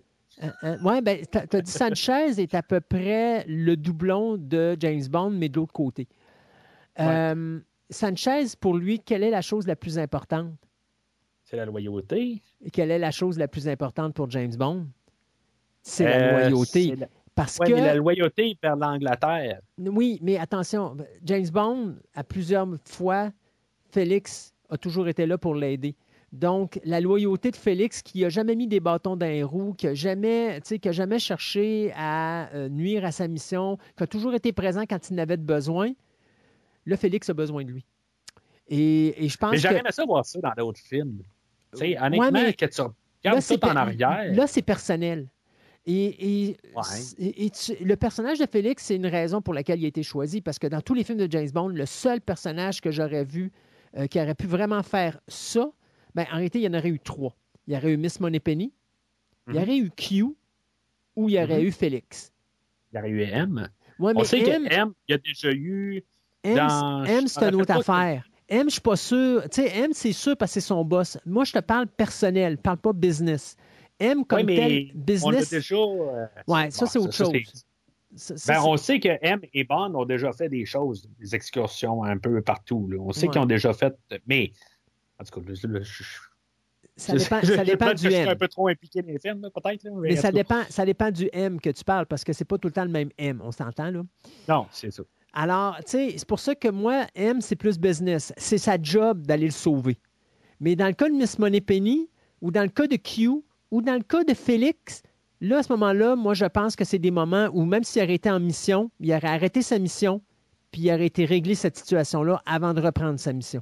oui, 0.84 1.02
ben, 1.02 1.19
tu 1.32 1.57
as 1.57 1.61
dit 1.61 1.72
Sanchez 1.72 2.40
est 2.41 2.53
à 2.53 2.61
peu 2.61 2.80
près 2.82 3.44
le 3.48 3.76
doublon 3.76 4.38
de 4.38 4.76
James 4.80 5.02
Bond, 5.10 5.32
mais 5.32 5.49
de 5.49 5.56
l'autre 5.57 5.74
côté. 5.74 6.07
Euh, 6.99 7.60
Sanchez, 7.90 8.44
pour 8.60 8.76
lui, 8.76 8.99
quelle 8.99 9.24
est 9.24 9.30
la 9.30 9.41
chose 9.41 9.65
la 9.68 9.76
plus 9.76 9.98
importante? 9.98 10.52
C'est 11.49 11.56
la 11.56 11.65
loyauté. 11.65 12.41
Et 12.61 12.69
quelle 12.72 12.91
est 12.91 12.99
la 12.99 13.11
chose 13.11 13.38
la 13.40 13.48
plus 13.48 13.69
importante 13.69 14.14
pour 14.14 14.30
James 14.32 14.53
Bond? 14.57 14.86
C'est 15.82 16.03
la 16.03 16.18
Euh, 16.18 16.32
loyauté. 16.49 16.90
c'est 16.90 16.95
la- 16.98 17.07
Parce 17.36 17.57
Ouais, 17.60 17.68
que. 17.68 17.74
mais 17.74 17.82
la 17.82 17.94
loyauté 17.95 18.57
vers 18.61 18.76
l'Angleterre. 18.76 19.61
Oui, 19.78 20.19
mais 20.22 20.38
attention, 20.38 20.98
James 21.24 21.48
Bond, 21.53 21.95
à 22.15 22.24
plusieurs 22.26 22.68
fois, 22.84 23.32
Félix 23.91 24.53
a 24.69 24.78
toujours 24.78 25.07
été 25.07 25.26
là 25.26 25.38
pour 25.38 25.56
l'aider. 25.56 25.95
Donc, 26.34 26.82
la 26.84 26.99
loyauté 26.99 27.52
de 27.52 27.56
Félix, 27.56 28.02
qui 28.02 28.24
n'a 28.24 28.30
jamais 28.30 28.56
mis 28.57 28.68
des 28.68 28.82
bâtons 28.82 29.15
dans 29.15 29.28
les 29.28 29.44
roues, 29.44 29.74
qui 29.74 29.86
n'a 29.86 29.94
jamais, 29.94 30.60
qui 30.61 30.90
a 30.90 30.91
jamais 30.91 31.19
cherché 31.19 31.94
à 31.95 32.49
euh, 32.56 32.68
nuire 32.68 33.06
à 33.06 33.11
sa 33.14 33.28
mission, 33.30 33.78
qui 33.95 34.03
a 34.03 34.07
toujours 34.07 34.34
été 34.34 34.52
présent 34.52 34.84
quand 34.90 35.10
il 35.10 35.15
n'avait 35.15 35.38
de 35.38 35.44
besoin, 35.44 35.94
là, 36.86 36.98
Félix 36.98 37.30
a 37.30 37.34
besoin 37.34 37.64
de 37.64 37.72
lui. 37.72 37.86
Et, 38.68 39.24
et 39.26 39.30
je 39.30 39.38
pense 39.38 39.52
Mais 39.52 39.57
que... 39.57 39.61
j'aurais 39.64 39.80
aimé 39.80 39.91
ça 39.91 40.03
voir 40.06 40.26
ça 40.26 40.41
dans 40.41 40.52
d'autres 40.57 40.82
films. 40.82 41.22
Honnêtement, 41.73 42.31
mais 42.31 42.53
que 42.53 42.65
tu 42.65 42.81
Là, 42.81 42.88
regardes 43.23 43.41
c'est 43.41 43.57
tout 43.57 43.68
en 43.68 43.76
arrière. 43.76 44.34
Là, 44.35 44.48
c'est 44.48 44.61
personnel. 44.61 45.27
Et, 45.85 46.48
et- 46.49 46.57
Ouais. 46.76 46.81
et- 47.18 47.45
et 47.45 47.49
tu- 47.49 47.81
le 47.84 47.95
personnage 47.95 48.39
de 48.39 48.45
Félix, 48.45 48.84
c'est 48.85 48.95
une 48.98 49.06
raison 49.07 49.41
pour 49.41 49.53
laquelle 49.53 49.80
il 49.80 49.85
a 49.85 49.88
été 49.88 50.03
choisi, 50.03 50.41
parce 50.41 50.60
que 50.60 50.68
dans 50.68 50.81
tous 50.81 50.94
les 50.94 51.03
films 51.06 51.18
de 51.19 51.31
James 51.31 51.49
Bond, 51.53 51.69
le 51.69 51.85
seul 51.85 52.19
personnage 52.19 52.81
que 52.81 52.91
j'aurais 52.91 53.23
vu 53.23 53.52
euh, 53.95 54.06
qui 54.06 54.19
aurait 54.19 54.35
pu 54.35 54.48
vraiment 54.48 54.84
faire 54.84 55.18
ça, 55.30 55.72
ben, 56.14 56.26
en 56.31 56.35
réalité, 56.35 56.60
il 56.60 56.64
y 56.64 56.68
en 56.68 56.73
aurait 56.77 56.89
eu 56.89 56.99
trois. 56.99 57.34
Il 57.68 57.73
y 57.73 57.77
aurait 57.77 57.94
eu 57.94 57.98
Miss 57.98 58.19
Moneypenny, 58.19 58.73
il 59.48 59.53
y 59.56 59.57
Mhm. 59.57 59.64
aurait 59.64 59.77
eu 59.77 59.89
Q, 59.91 60.23
ou 61.15 61.30
il 61.30 61.35
y 61.35 61.38
aurait 61.41 61.60
Mhm. 61.61 61.68
eu 61.68 61.72
Félix. 61.72 62.34
Il 62.91 62.98
y 62.98 62.99
aurait 62.99 63.10
eu 63.10 63.22
M. 63.22 63.69
Ouais, 63.98 64.11
On 64.14 64.19
mais 64.19 64.26
sait 64.26 64.39
M, 64.39 64.68
que 64.68 64.73
M, 64.73 64.94
il 65.07 65.11
y 65.14 65.15
a 65.15 65.18
déjà 65.18 65.52
eu. 65.53 66.03
M, 66.44 66.56
dans- 66.57 67.03
M, 67.06 67.27
c'est 67.27 67.48
une 67.48 67.56
autre 67.56 67.72
affaire. 67.72 68.27
M, 68.49 68.65
je 68.68 68.74
suis 68.74 68.82
pas 68.82 68.95
sûr. 68.95 69.44
Tu 69.52 69.61
sais, 69.61 69.78
M, 69.78 69.91
c'est 69.94 70.14
sûr 70.14 70.38
parce 70.38 70.52
que 70.53 70.60
c'est 70.61 70.68
son 70.68 70.84
boss. 70.86 71.18
Moi, 71.26 71.44
je 71.44 71.53
te 71.53 71.60
parle 71.60 71.88
personnel, 71.88 72.53
je 72.57 72.61
parle 72.61 72.78
pas 72.78 72.94
business. 72.94 73.56
M 73.99 74.24
comme 74.26 74.40
Oui, 74.40 74.44
mais 74.45 74.56
tel, 74.56 74.91
on 74.95 74.99
a 74.99 75.03
business. 75.03 75.49
déjà. 75.49 75.76
euh, 75.76 76.26
Ouais, 76.48 76.72
ça, 76.72 76.86
c'est 76.86 76.99
autre 76.99 77.14
ça, 77.14 77.26
chose. 77.26 77.34
Ça- 78.15 78.53
Ben, 78.53 78.61
on 78.64 78.78
sait 78.78 78.99
que 78.99 79.10
M 79.22 79.41
et 79.53 79.64
Bond 79.65 79.94
ont 79.95 80.06
déjà 80.06 80.32
fait 80.32 80.48
des 80.49 80.65
choses, 80.65 81.07
des 81.19 81.36
excursions 81.36 82.03
un 82.03 82.18
peu 82.18 82.41
partout. 82.41 82.88
là. 82.90 82.98
On 82.99 83.11
sait 83.11 83.26
Ouais. 83.28 83.32
qu'ils 83.34 83.41
ont 83.41 83.45
déjà 83.45 83.74
fait. 83.74 83.94
Mais, 84.28 84.52
en 85.19 85.24
tout 85.26 85.41
cas, 85.41 85.53
je, 85.53 85.82
je- 85.82 86.03
Ça 86.95 87.14
dépend, 87.14 87.41
dépend 87.65 87.94
du 87.94 88.07
M. 88.07 88.30
un 88.30 88.36
peu 88.36 88.48
trop 88.48 88.69
impliqué 88.69 89.02
dans 89.02 89.10
les 89.10 89.19
films, 89.19 89.41
peut-être. 89.53 89.86
Mais 90.02 90.15
ça 90.15 90.32
dépend, 90.32 90.64
ça 90.69 90.86
dépend 90.86 91.11
du 91.11 91.30
M 91.34 91.60
que 91.60 91.69
tu 91.69 91.84
parles 91.84 92.06
parce 92.07 92.24
que 92.24 92.34
c'est 92.34 92.45
pas 92.45 92.57
tout 92.57 92.69
le 92.69 92.74
temps 92.74 92.86
le 92.86 92.91
même 92.91 93.10
M. 93.19 93.41
On 93.44 93.52
s'entend, 93.52 93.91
là? 93.91 94.02
Non, 94.48 94.65
c'est 94.72 94.90
ça. 94.90 95.03
Alors, 95.39 95.76
tu 95.85 95.91
sais, 95.91 96.15
c'est 96.18 96.27
pour 96.27 96.39
ça 96.39 96.55
que 96.55 96.68
moi, 96.68 97.05
M, 97.14 97.41
c'est 97.41 97.55
plus 97.55 97.77
business. 97.77 98.34
C'est 98.38 98.57
sa 98.57 98.81
job 98.81 99.22
d'aller 99.27 99.45
le 99.45 99.51
sauver. 99.51 99.99
Mais 100.59 100.76
dans 100.76 100.88
le 100.88 100.93
cas 100.93 101.07
de 101.09 101.14
Miss 101.14 101.38
Moneypenny, 101.38 102.09
ou 102.41 102.49
dans 102.49 102.64
le 102.64 102.69
cas 102.69 102.88
de 102.88 102.95
Q, 102.95 103.43
ou 103.69 103.81
dans 103.84 103.93
le 103.93 104.01
cas 104.01 104.23
de 104.23 104.34
Félix, 104.34 105.03
là, 105.39 105.59
à 105.59 105.64
ce 105.64 105.72
moment-là, 105.73 106.15
moi, 106.15 106.34
je 106.34 106.45
pense 106.45 106.76
que 106.76 106.84
c'est 106.84 106.97
des 106.97 107.11
moments 107.11 107.49
où 107.53 107.65
même 107.65 107.84
s'il 107.84 108.01
aurait 108.01 108.15
été 108.15 108.31
en 108.31 108.39
mission, 108.39 108.89
il 108.99 109.11
aurait 109.14 109.27
arrêté 109.27 109.61
sa 109.61 109.77
mission, 109.77 110.23
puis 110.72 110.81
il 110.81 110.91
aurait 110.91 111.05
été 111.05 111.23
réglé 111.26 111.53
cette 111.53 111.77
situation-là 111.77 112.41
avant 112.47 112.73
de 112.73 112.81
reprendre 112.81 113.19
sa 113.19 113.31
mission. 113.31 113.61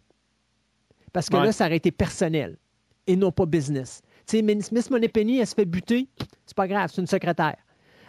Parce 1.11 1.29
que 1.29 1.35
Ouais. 1.35 1.43
là, 1.43 1.51
ça 1.51 1.65
aurait 1.65 1.75
été 1.75 1.91
personnel 1.91 2.57
et 3.05 3.17
non 3.17 3.33
pas 3.33 3.45
business. 3.45 4.01
Tu 4.27 4.37
sais, 4.37 4.41
Miss 4.41 4.71
Miss 4.71 4.89
Moneypenny, 4.89 5.39
elle 5.39 5.47
se 5.47 5.53
fait 5.55 5.65
buter, 5.65 6.07
c'est 6.45 6.55
pas 6.55 6.69
grave, 6.69 6.89
c'est 6.93 7.01
une 7.01 7.07
secrétaire. 7.07 7.57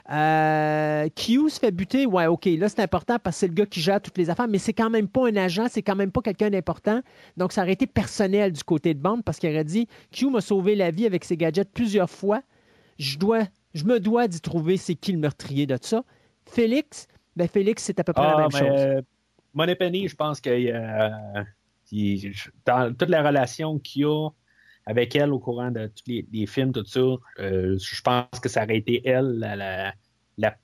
Euh, 0.08 1.08
Q 1.16 1.50
se 1.50 1.58
fait 1.58 1.72
buter, 1.72 2.06
ouais, 2.06 2.26
OK, 2.26 2.44
là, 2.46 2.68
c'est 2.68 2.80
important 2.80 3.18
parce 3.18 3.36
que 3.36 3.40
c'est 3.40 3.48
le 3.48 3.54
gars 3.54 3.66
qui 3.66 3.80
gère 3.80 4.00
toutes 4.00 4.16
les 4.18 4.30
affaires, 4.30 4.46
mais 4.46 4.58
c'est 4.58 4.72
quand 4.72 4.88
même 4.90 5.08
pas 5.08 5.26
un 5.28 5.34
agent, 5.36 5.66
c'est 5.68 5.82
quand 5.82 5.96
même 5.96 6.12
pas 6.12 6.22
quelqu'un 6.22 6.48
d'important. 6.50 7.00
Donc, 7.36 7.52
ça 7.52 7.62
aurait 7.62 7.72
été 7.72 7.86
personnel 7.88 8.52
du 8.52 8.62
côté 8.62 8.94
de 8.94 9.00
bande 9.00 9.24
parce 9.24 9.38
qu'il 9.38 9.50
aurait 9.50 9.64
dit 9.64 9.88
Q 10.12 10.30
m'a 10.30 10.40
sauvé 10.40 10.76
la 10.76 10.90
vie 10.92 11.06
avec 11.06 11.24
ses 11.24 11.36
gadgets 11.36 11.70
plusieurs 11.72 12.08
fois? 12.10 12.42
Je 12.98 13.18
dois, 13.18 13.42
je 13.74 13.84
me 13.84 13.98
dois 13.98 14.28
d'y 14.28 14.40
trouver 14.40 14.76
c'est 14.76 14.94
qui 14.94 15.12
le 15.12 15.18
meurtrier 15.18 15.66
de 15.66 15.76
ça. 15.80 16.04
Félix, 16.46 17.08
ben 17.34 17.48
Félix, 17.48 17.82
c'est 17.82 17.98
à 17.98 18.04
peu 18.04 18.12
près 18.12 18.26
la 18.26 18.34
Ah, 18.34 18.36
même 18.36 18.52
mais, 18.52 18.58
chose. 18.58 18.86
euh, 18.86 19.02
Moneypenny, 19.54 20.06
je 20.08 20.14
pense 20.14 20.40
que 20.40 20.50
euh, 20.50 21.42
il- 21.90 22.32
dans 22.64 22.94
toute 22.94 23.08
la 23.10 23.26
relation 23.26 23.78
qu'il 23.80 24.02
y 24.02 24.04
a 24.04 24.28
avec 24.86 25.16
elle 25.16 25.32
au 25.32 25.38
courant 25.40 25.70
de 25.70 25.86
tous 25.88 26.04
les, 26.06 26.26
les 26.32 26.46
films, 26.46 26.72
tout 26.72 26.84
ça, 26.84 27.00
euh, 27.40 27.76
je 27.78 28.00
pense 28.02 28.40
que 28.40 28.48
ça 28.48 28.62
aurait 28.62 28.78
été 28.78 29.02
elle 29.06 29.38
la, 29.38 29.56
la, 29.56 29.94
la 30.38 30.56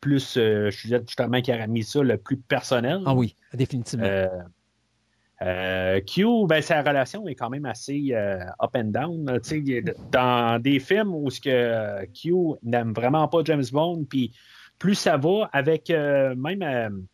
plus, 0.00 0.36
euh, 0.36 0.70
je 0.70 0.82
disais 0.82 1.00
justement, 1.06 1.40
qui 1.40 1.52
aurait 1.52 1.68
mis 1.68 1.84
ça 1.84 2.02
le 2.02 2.16
plus 2.18 2.36
personnel. 2.36 3.00
Ah 3.06 3.14
oui, 3.14 3.36
définitivement. 3.54 4.26
Euh, 5.42 6.00
Q, 6.00 6.46
ben, 6.46 6.60
sa 6.60 6.82
relation 6.82 7.26
est 7.26 7.34
quand 7.34 7.48
même 7.48 7.64
assez 7.64 8.12
up 8.12 8.70
and 8.74 8.90
down. 8.90 9.40
Dans 10.10 10.60
des 10.60 10.78
films 10.80 11.14
où 11.14 11.30
ce 11.30 11.40
que 11.40 12.04
Q 12.12 12.58
n'aime 12.62 12.92
vraiment 12.92 13.26
pas 13.28 13.38
James 13.44 13.64
Bond, 13.72 14.04
puis 14.04 14.32
plus 14.78 14.96
ça 14.96 15.16
va 15.16 15.48
avec 15.52 15.88
même 15.88 17.06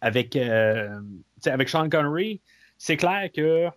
avec, 0.00 0.34
avec 0.36 1.68
Sean 1.68 1.90
Connery, 1.90 2.40
c'est 2.78 2.96
clair 2.96 3.28
que 3.34 3.68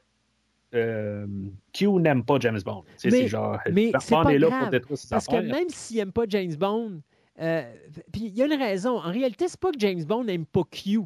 euh, 0.73 1.25
Q 1.73 1.87
n'aime 1.99 2.23
pas 2.23 2.37
James 2.39 2.59
Bond? 2.63 2.83
Mais- 3.03 3.09
c'est 3.11 3.27
genre, 3.27 3.57
mais 3.71 3.91
c'est 3.99 4.09
pas 4.15 4.31
est 4.33 4.39
là 4.39 4.47
grave, 4.49 4.61
pour 4.63 4.69
détruire 4.71 4.97
ses 4.97 5.07
Parce 5.09 5.27
que 5.27 5.35
même 5.37 5.69
s'il 5.69 5.97
n'aime 5.97 6.11
pas 6.11 6.25
James 6.29 6.55
Bond, 6.55 7.01
euh, 7.41 7.73
puis 8.11 8.25
il 8.25 8.35
y 8.35 8.41
a 8.41 8.45
une 8.45 8.53
raison. 8.53 8.97
En 8.97 9.11
réalité, 9.11 9.47
c'est 9.47 9.59
pas 9.59 9.71
que 9.71 9.79
James 9.79 10.03
Bond 10.03 10.23
n'aime 10.25 10.45
pas 10.45 10.63
Q. 10.69 10.99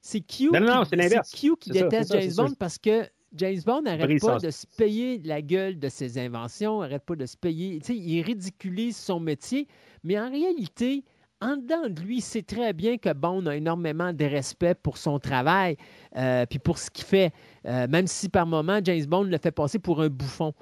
C'est 0.00 0.20
Q, 0.20 0.50
Non, 0.52 0.60
non, 0.60 0.66
non, 0.76 0.82
qui- 0.82 0.96
c'est. 1.08 1.36
Q 1.36 1.56
qui 1.60 1.70
ça, 1.72 1.82
déteste 1.82 2.10
ça, 2.12 2.20
James. 2.20 2.32
Bond 2.36 2.54
parce 2.58 2.78
que 2.78 3.04
James 3.34 3.60
Bond 3.64 3.82
n'arrête 3.82 4.20
pas 4.20 4.38
de 4.38 4.50
se 4.50 4.66
payer 4.76 5.18
la 5.24 5.40
gueule 5.40 5.78
de 5.78 5.88
ses 5.88 6.18
inventions, 6.18 6.80
n'arrête 6.80 7.04
pas 7.04 7.16
de 7.16 7.24
se 7.26 7.36
payer. 7.36 7.78
Tu 7.80 7.86
sais, 7.86 7.96
il 7.96 8.20
ridiculise 8.22 8.96
son 8.96 9.20
métier, 9.20 9.68
mais 10.02 10.18
en 10.18 10.28
réalité, 10.30 11.04
en 11.42 11.56
dedans 11.56 11.88
de 11.88 12.00
lui, 12.00 12.18
il 12.18 12.22
sait 12.22 12.42
très 12.42 12.72
bien 12.72 12.96
que 12.98 13.12
Bond 13.12 13.46
a 13.46 13.56
énormément 13.56 14.12
de 14.12 14.24
respect 14.24 14.74
pour 14.74 14.96
son 14.96 15.18
travail, 15.18 15.76
euh, 16.16 16.46
puis 16.46 16.58
pour 16.58 16.78
ce 16.78 16.90
qu'il 16.90 17.04
fait, 17.04 17.32
Euh, 17.64 17.86
même 17.88 18.06
si 18.06 18.28
par 18.28 18.46
moment, 18.46 18.80
James 18.82 19.04
Bond 19.06 19.24
le 19.24 19.38
fait 19.38 19.52
passer 19.52 19.78
pour 19.78 20.00
un 20.02 20.08
bouffon. 20.08 20.52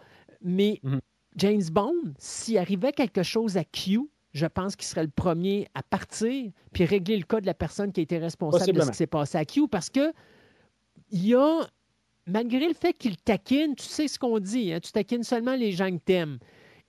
Mais 0.43 0.81
Mhm. 0.82 1.01
James 1.36 1.62
Bond, 1.70 1.94
s'il 2.19 2.59
arrivait 2.59 2.93
quelque 2.93 3.23
chose 3.23 3.57
à 3.57 3.65
Q, 3.65 4.01
je 4.32 4.47
pense 4.47 4.77
qu'il 4.77 4.86
serait 4.86 5.05
le 5.05 5.11
premier 5.11 5.66
à 5.74 5.82
partir 5.82 6.51
puis 6.73 6.85
régler 6.85 7.16
le 7.16 7.24
cas 7.24 7.40
de 7.40 7.47
la 7.47 7.55
personne 7.55 7.90
qui 7.93 8.01
a 8.01 8.02
été 8.02 8.19
responsable 8.19 8.73
de 8.73 8.81
ce 8.82 8.90
qui 8.90 8.97
s'est 8.97 9.07
passé 9.07 9.39
à 9.39 9.44
Q 9.44 9.66
parce 9.69 9.90
que 9.90 10.12
il 11.11 11.27
y 11.27 11.35
a, 11.35 11.61
malgré 12.27 12.69
le 12.69 12.74
fait 12.74 12.93
qu'il 12.93 13.16
taquine, 13.16 13.74
tu 13.74 13.85
sais 13.86 14.07
ce 14.09 14.19
qu'on 14.19 14.39
dit, 14.39 14.73
hein, 14.73 14.78
tu 14.81 14.93
taquines 14.93 15.24
seulement 15.24 15.57
les 15.57 15.73
gens 15.73 15.90
que 15.90 16.02
t'aimes. 16.05 16.39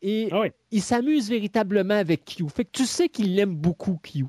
Et 0.04 0.30
Ah 0.32 0.42
oui. 0.42 0.52
il 0.72 0.82
s'amuse 0.82 1.30
véritablement 1.30 1.94
avec 1.94 2.26
Q. 2.26 2.48
Fait 2.50 2.66
que 2.66 2.72
tu 2.72 2.86
sais 2.86 3.08
qu'il 3.10 3.36
l'aime 3.36 3.56
beaucoup, 3.56 4.00
Q. 4.02 4.26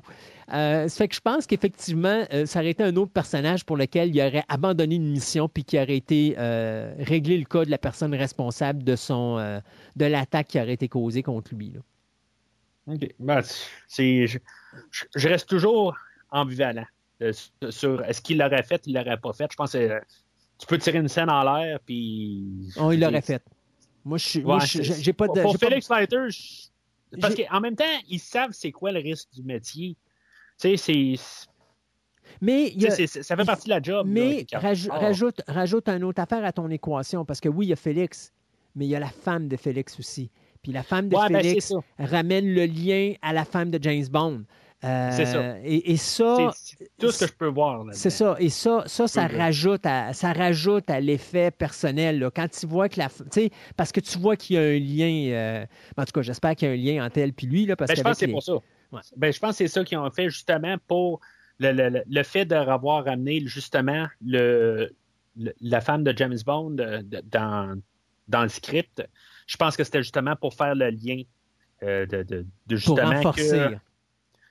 Euh, 0.53 0.87
ça 0.87 0.97
fait 0.97 1.07
que 1.07 1.15
je 1.15 1.21
pense 1.21 1.47
qu'effectivement, 1.47 2.25
euh, 2.31 2.45
ça 2.45 2.59
aurait 2.59 2.71
été 2.71 2.83
un 2.83 2.95
autre 2.97 3.11
personnage 3.11 3.65
pour 3.65 3.75
lequel 3.77 4.15
il 4.15 4.21
aurait 4.21 4.43
abandonné 4.49 4.95
une 4.95 5.09
mission 5.09 5.47
puis 5.49 5.63
qui 5.63 5.77
aurait 5.79 5.95
été 5.97 6.35
euh, 6.37 6.93
réglé 6.99 7.37
le 7.37 7.45
cas 7.45 7.65
de 7.65 7.71
la 7.71 7.77
personne 7.79 8.13
responsable 8.13 8.83
de 8.83 8.95
son 8.95 9.37
de 9.95 10.05
l'attaque 10.05 10.47
qui 10.49 10.59
aurait 10.59 10.73
été 10.73 10.87
causée 10.87 11.23
contre 11.23 11.55
lui. 11.55 11.71
là. 11.71 11.79
OK. 12.93 13.09
Ben, 13.19 13.41
c'est, 13.87 14.27
je, 14.27 14.37
je- 15.15 15.27
reste 15.29 15.47
toujours 15.47 15.95
ambivalent 16.29 16.85
sur 17.69 18.03
est-ce 18.03 18.21
qu'il 18.21 18.37
l'aurait 18.37 18.63
fait, 18.63 18.81
il 18.85 18.93
l'aurait 18.93 19.17
pas 19.17 19.31
fait. 19.33 19.47
Je 19.49 19.55
pense 19.55 19.71
que 19.71 20.01
tu 20.57 20.67
peux 20.67 20.77
tirer 20.77 20.99
une 20.99 21.07
scène 21.07 21.29
en 21.29 21.41
l'air, 21.43 21.79
puis. 21.85 22.69
Oh, 22.77 22.91
il 22.91 22.99
l'aurait 22.99 23.21
fait. 23.21 23.41
Moi, 24.05 24.17
je 24.17 24.25
suis. 24.27 24.43
Ouais, 24.43 24.59
j'ai 24.99 25.13
pas 25.13 25.27
de. 25.27 25.41
Pour 25.41 25.57
pas- 25.57 25.67
Félix 25.67 25.89
Leiter, 25.89 26.29
je- 26.29 27.19
parce 27.19 27.35
qu'en 27.35 27.59
même 27.61 27.75
temps, 27.75 27.83
ils 28.09 28.19
savent 28.19 28.51
c'est 28.51 28.71
quoi 28.71 28.91
le 28.91 28.99
risque 28.99 29.29
du 29.33 29.43
métier. 29.43 29.95
Tu 30.59 30.77
sais, 30.77 30.77
c'est, 30.77 31.49
Mais 32.41 32.69
il 32.69 32.81
y 32.81 32.87
a- 32.87 33.07
ça 33.07 33.35
fait 33.35 33.45
partie 33.45 33.65
de 33.65 33.69
la 33.73 33.81
job. 33.81 34.07
Mais 34.09 34.37
là, 34.37 34.43
quand- 34.51 34.59
raj- 34.59 34.89
rajoute, 34.89 35.41
rajoute 35.47 35.87
une 35.89 36.03
autre 36.03 36.21
affaire 36.21 36.43
à 36.45 36.51
ton 36.51 36.69
équation, 36.69 37.25
parce 37.25 37.39
que 37.39 37.49
oui, 37.49 37.67
il 37.67 37.69
y 37.69 37.73
a 37.73 37.75
Félix, 37.77 38.31
mais 38.75 38.85
il 38.85 38.89
y 38.89 38.95
a 38.95 38.99
la 38.99 39.09
femme 39.09 39.47
de 39.47 39.57
Félix 39.57 39.99
aussi. 39.99 40.29
Puis 40.61 40.71
la 40.71 40.83
femme 40.83 41.09
de 41.09 41.15
Ouais, 41.15 41.29
ben, 41.29 41.41
Félix 41.43 41.73
ramène 41.99 42.47
le 42.53 42.65
lien 42.65 43.13
à 43.21 43.33
la 43.33 43.43
femme 43.45 43.69
de 43.69 43.79
James 43.81 44.05
Bond. 44.09 44.43
Euh, 44.83 45.09
C'est 45.11 45.25
ça. 45.25 45.55
Et, 45.63 45.91
et 45.93 45.97
ça, 45.97 46.51
C'est- 46.55 46.89
tout 46.99 47.11
ce 47.11 47.21
que 47.25 47.27
je 47.31 47.33
peux 47.37 47.47
voir. 47.47 47.85
c'est 47.93 48.09
ça. 48.09 48.35
Et 48.39 48.49
ça, 48.49 48.83
ça, 48.85 49.07
ça 49.07 49.23
Oui, 49.25 49.29
oui. 49.31 49.37
rajoute 49.39 49.85
à, 49.85 50.11
ça 50.13 50.33
rajoute 50.33 50.89
à 50.89 50.99
l'effet 50.99 51.51
personnel. 51.51 52.19
là. 52.19 52.29
Quand 52.31 52.47
tu 52.49 52.65
vois 52.67 52.89
que 52.89 52.99
la. 52.99 53.07
f- 53.07 53.23
Tu 53.31 53.43
sais, 53.43 53.49
parce 53.77 53.91
que 53.91 53.99
tu 54.01 54.17
vois 54.19 54.35
qu'il 54.35 54.55
y 54.55 54.59
a 54.59 54.61
un 54.63 54.79
lien. 54.79 55.31
euh, 55.33 55.65
en 55.97 56.03
tout 56.05 56.11
cas, 56.11 56.21
j'espère 56.21 56.55
qu'il 56.55 56.67
y 56.67 56.71
a 56.71 56.73
un 56.73 56.95
lien 56.97 57.05
entre 57.05 57.19
elle 57.19 57.31
puis 57.33 57.47
lui. 57.47 57.65
Là, 57.65 57.75
parce 57.75 57.89
Ben, 57.91 57.97
je 57.97 58.01
pense 58.01 58.13
que 58.13 58.25
c'est 58.25 58.27
pour 58.31 58.43
ça. 58.43 58.55
Ouais. 58.91 58.99
Ben, 59.15 59.31
je 59.31 59.39
pense 59.39 59.51
que 59.51 59.55
c'est 59.57 59.67
ça 59.69 59.83
qu'ils 59.85 59.97
ont 59.97 60.11
fait 60.11 60.29
justement 60.29 60.75
pour 60.87 61.19
le, 61.59 61.71
le- 61.71 61.89
le- 61.89 62.03
le 62.05 62.23
fait 62.23 62.45
de 62.45 62.55
avoir 62.55 63.05
ramené 63.05 63.41
justement 63.45 64.07
le, 64.25 64.93
le- 65.37 65.53
la 65.61 65.81
femme 65.81 66.03
de 66.03 66.13
James 66.17 66.37
Bond 66.45 66.75
euh, 66.79 67.01
dans, 67.31 67.79
dans 68.27 68.43
le 68.43 68.49
script. 68.49 69.01
Je 69.47 69.55
pense 69.57 69.77
que 69.77 69.83
c'était 69.83 70.03
justement 70.03 70.35
pour 70.35 70.53
faire 70.55 70.75
le 70.75 70.89
lien 70.89 71.21
euh, 71.83 72.05
de, 72.05 72.23
de- 72.23 72.37
de 72.37 72.45
pour 72.67 72.77
justement 72.77 73.09
renforcer. 73.11 73.49
que 73.49 73.75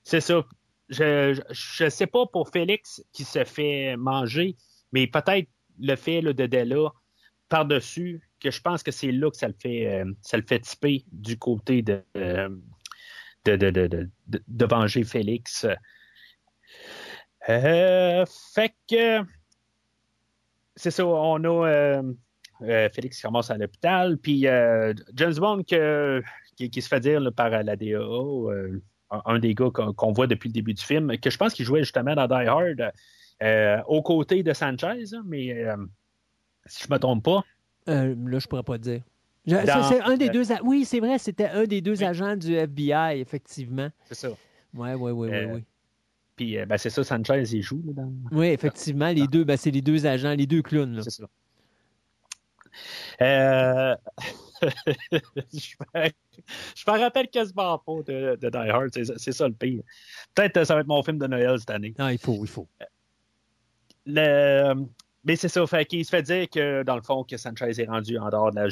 c'est 0.05 0.21
ça. 0.21 0.45
Je, 0.89 1.41
je 1.51 1.89
sais 1.89 2.07
pas 2.07 2.27
pour 2.27 2.51
Félix 2.51 3.03
qui 3.13 3.25
se 3.25 3.45
fait 3.45 3.97
manger, 3.97 4.57
mais 4.93 5.07
peut-être 5.07 5.49
le 5.81 5.97
fait 5.97 6.21
de 6.21 6.47
Della 6.47 6.93
par-dessus, 7.49 8.21
que 8.41 8.51
je 8.51 8.61
pense 8.61 8.83
que 8.83 8.91
c'est 8.91 9.13
là 9.13 9.31
que 9.31 9.37
ça 9.37 9.49
le 9.49 9.55
fait, 9.61 9.87
euh, 9.87 10.13
ça 10.21 10.37
le 10.37 10.43
fait 10.43 10.63
du 11.13 11.39
côté 11.39 11.83
de, 11.83 12.03
euh, 12.17 12.49
de, 13.45 13.57
de, 13.57 13.71
de, 13.71 13.87
de, 13.87 14.09
de- 14.49 14.65
venger 14.67 15.05
Félix. 15.05 15.67
Euh, 17.49 18.25
fait 18.55 18.75
que 18.91 19.21
c'est 20.77 20.91
ça, 20.91 21.07
on 21.07 21.45
a 21.45 21.69
euh, 21.69 22.03
euh, 22.63 22.89
Félix 22.95 23.17
qui 23.17 23.23
commence 23.23 23.51
à 23.51 23.59
l'hôpital, 23.59 24.19
puis 24.19 24.43
James 25.15 25.35
Bond 25.37 25.63
qui, 25.65 26.71
qui 26.71 26.83
se 26.83 26.89
fait 26.89 27.01
dire 27.01 27.21
par 27.35 27.51
la 27.51 27.77
DAO, 27.77 28.51
un, 29.27 29.39
des 29.39 29.55
gars 29.55 29.71
qu'on 29.71 30.13
voit 30.13 30.27
depuis 30.27 30.49
le 30.49 30.53
début 30.55 30.75
du 30.75 30.83
film, 30.85 31.17
que 31.19 31.31
je 31.31 31.37
pense 31.37 31.55
qu'il 31.55 31.65
jouait 31.65 31.81
justement 31.83 32.15
dans 32.15 32.27
Die 32.27 32.47
Hard 32.49 32.93
euh, 33.43 33.83
aux 33.87 34.03
côtés 34.03 34.43
de 34.43 34.53
Sanchez, 34.53 35.15
hein, 35.15 35.23
mais 35.27 35.53
euh, 35.65 35.77
si 36.67 36.85
je 36.87 36.93
me 36.93 36.99
trompe 36.99 37.25
pas. 37.25 37.43
Euh, 37.89 38.15
là, 38.27 38.39
je 38.39 38.47
pourrais 38.47 38.63
pas 38.63 38.79
te 38.79 38.83
dire. 38.85 39.03
Je- 39.47 39.57
ça, 39.57 39.65
Dans- 39.65 39.83
c'est 39.83 40.01
un 40.01 40.17
des 40.17 40.29
deux. 40.29 40.45
Oui, 40.63 40.85
c'est 40.85 41.01
vrai, 41.01 41.19
c'était 41.19 41.49
un 41.49 41.65
des 41.65 41.81
deux 41.81 42.05
agents 42.05 42.37
du 42.37 42.55
FBI, 42.55 43.19
effectivement. 43.21 43.89
C'est 44.05 44.15
ça. 44.15 44.29
Oui, 44.75 44.91
oui, 44.95 45.11
oui, 45.11 45.29
oui, 45.31 45.45
oui. 45.55 45.65
Puis 46.37 46.57
ben, 46.65 46.79
c'est 46.79 46.91
ça, 46.91 47.03
Sanchez, 47.05 47.43
il 47.53 47.63
joue 47.63 47.83
là, 47.85 47.93
dans. 47.93 48.13
Oui, 48.31 48.47
effectivement, 48.47 49.09
les 49.09 49.27
deux, 49.27 49.45
ben, 49.45 49.57
c'est 49.57 49.71
les 49.73 49.83
deux 49.83 50.07
agents, 50.07 50.33
les 50.35 50.47
deux 50.47 50.63
clowns. 50.63 50.95
là. 50.97 51.03
C'est 51.03 51.11
ça. 51.11 51.25
Euh... 53.21 53.97
je 55.53 55.75
me 56.91 56.99
rappelle 56.99 57.29
quasiment 57.29 57.79
pas 57.79 58.03
de, 58.07 58.37
de 58.41 58.51
Die 58.51 58.57
Hard, 58.71 58.91
c'est 59.17 59.33
ça 59.33 59.49
le 59.49 59.55
pire. 59.55 59.83
Peut-être 60.35 60.55
que 60.55 60.65
ça 60.65 60.75
va 60.75 60.81
être 60.81 60.87
mon 60.87 61.03
film 61.03 61.19
de 61.19 61.27
Noël 61.27 61.59
cette 61.59 61.71
année. 61.71 61.95
Ah, 61.99 62.13
il 62.13 62.19
faut, 62.19 62.39
il 62.43 62.49
faut. 62.49 62.69
Le... 64.07 64.75
Mais 65.25 65.37
c'est 65.37 65.49
ça, 65.49 65.65
fait 65.67 65.85
qu'il 65.85 66.05
se 66.05 66.11
fait 66.11 66.23
dire 66.23 66.49
que 66.51 66.83
dans 66.83 66.97
le 66.97 67.03
fond, 67.03 67.23
que 67.25 67.37
Sanchez 67.37 67.81
est 67.81 67.87
rendu 67.87 68.19
en 68.19 68.29
dehors 68.31 68.51
de 68.51 68.57
la 68.57 68.69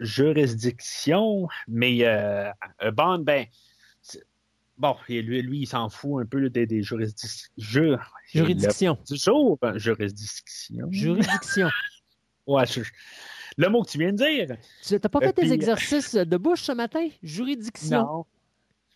juridiction, 0.00 1.48
mais 1.68 1.98
euh, 2.02 2.50
Bond, 2.92 3.20
ben, 3.20 3.46
bon, 4.76 4.96
et 5.08 5.22
lui, 5.22 5.42
lui, 5.42 5.60
il 5.60 5.66
s'en 5.66 5.88
fout 5.88 6.24
un 6.24 6.26
peu 6.26 6.50
des, 6.50 6.66
des 6.66 6.82
juridictions. 6.82 7.50
Juridiction. 7.56 8.98
Du 9.08 9.16
jour, 9.16 9.58
ben, 9.62 9.78
juridiction. 9.78 10.88
Juridiction. 10.90 11.68
Ouais, 12.46 12.66
je- 12.66 12.82
le 13.56 13.68
mot 13.68 13.82
que 13.82 13.90
tu 13.90 13.98
viens 13.98 14.12
de 14.12 14.16
dire. 14.16 14.56
Tu 14.86 14.94
n'as 14.94 14.98
pas 15.00 15.18
Euh, 15.18 15.26
fait 15.26 15.32
tes 15.32 15.52
exercices 15.52 16.14
de 16.14 16.36
bouche 16.36 16.62
ce 16.62 16.72
matin? 16.72 17.06
Juridiction. 17.22 18.02
Non. 18.02 18.26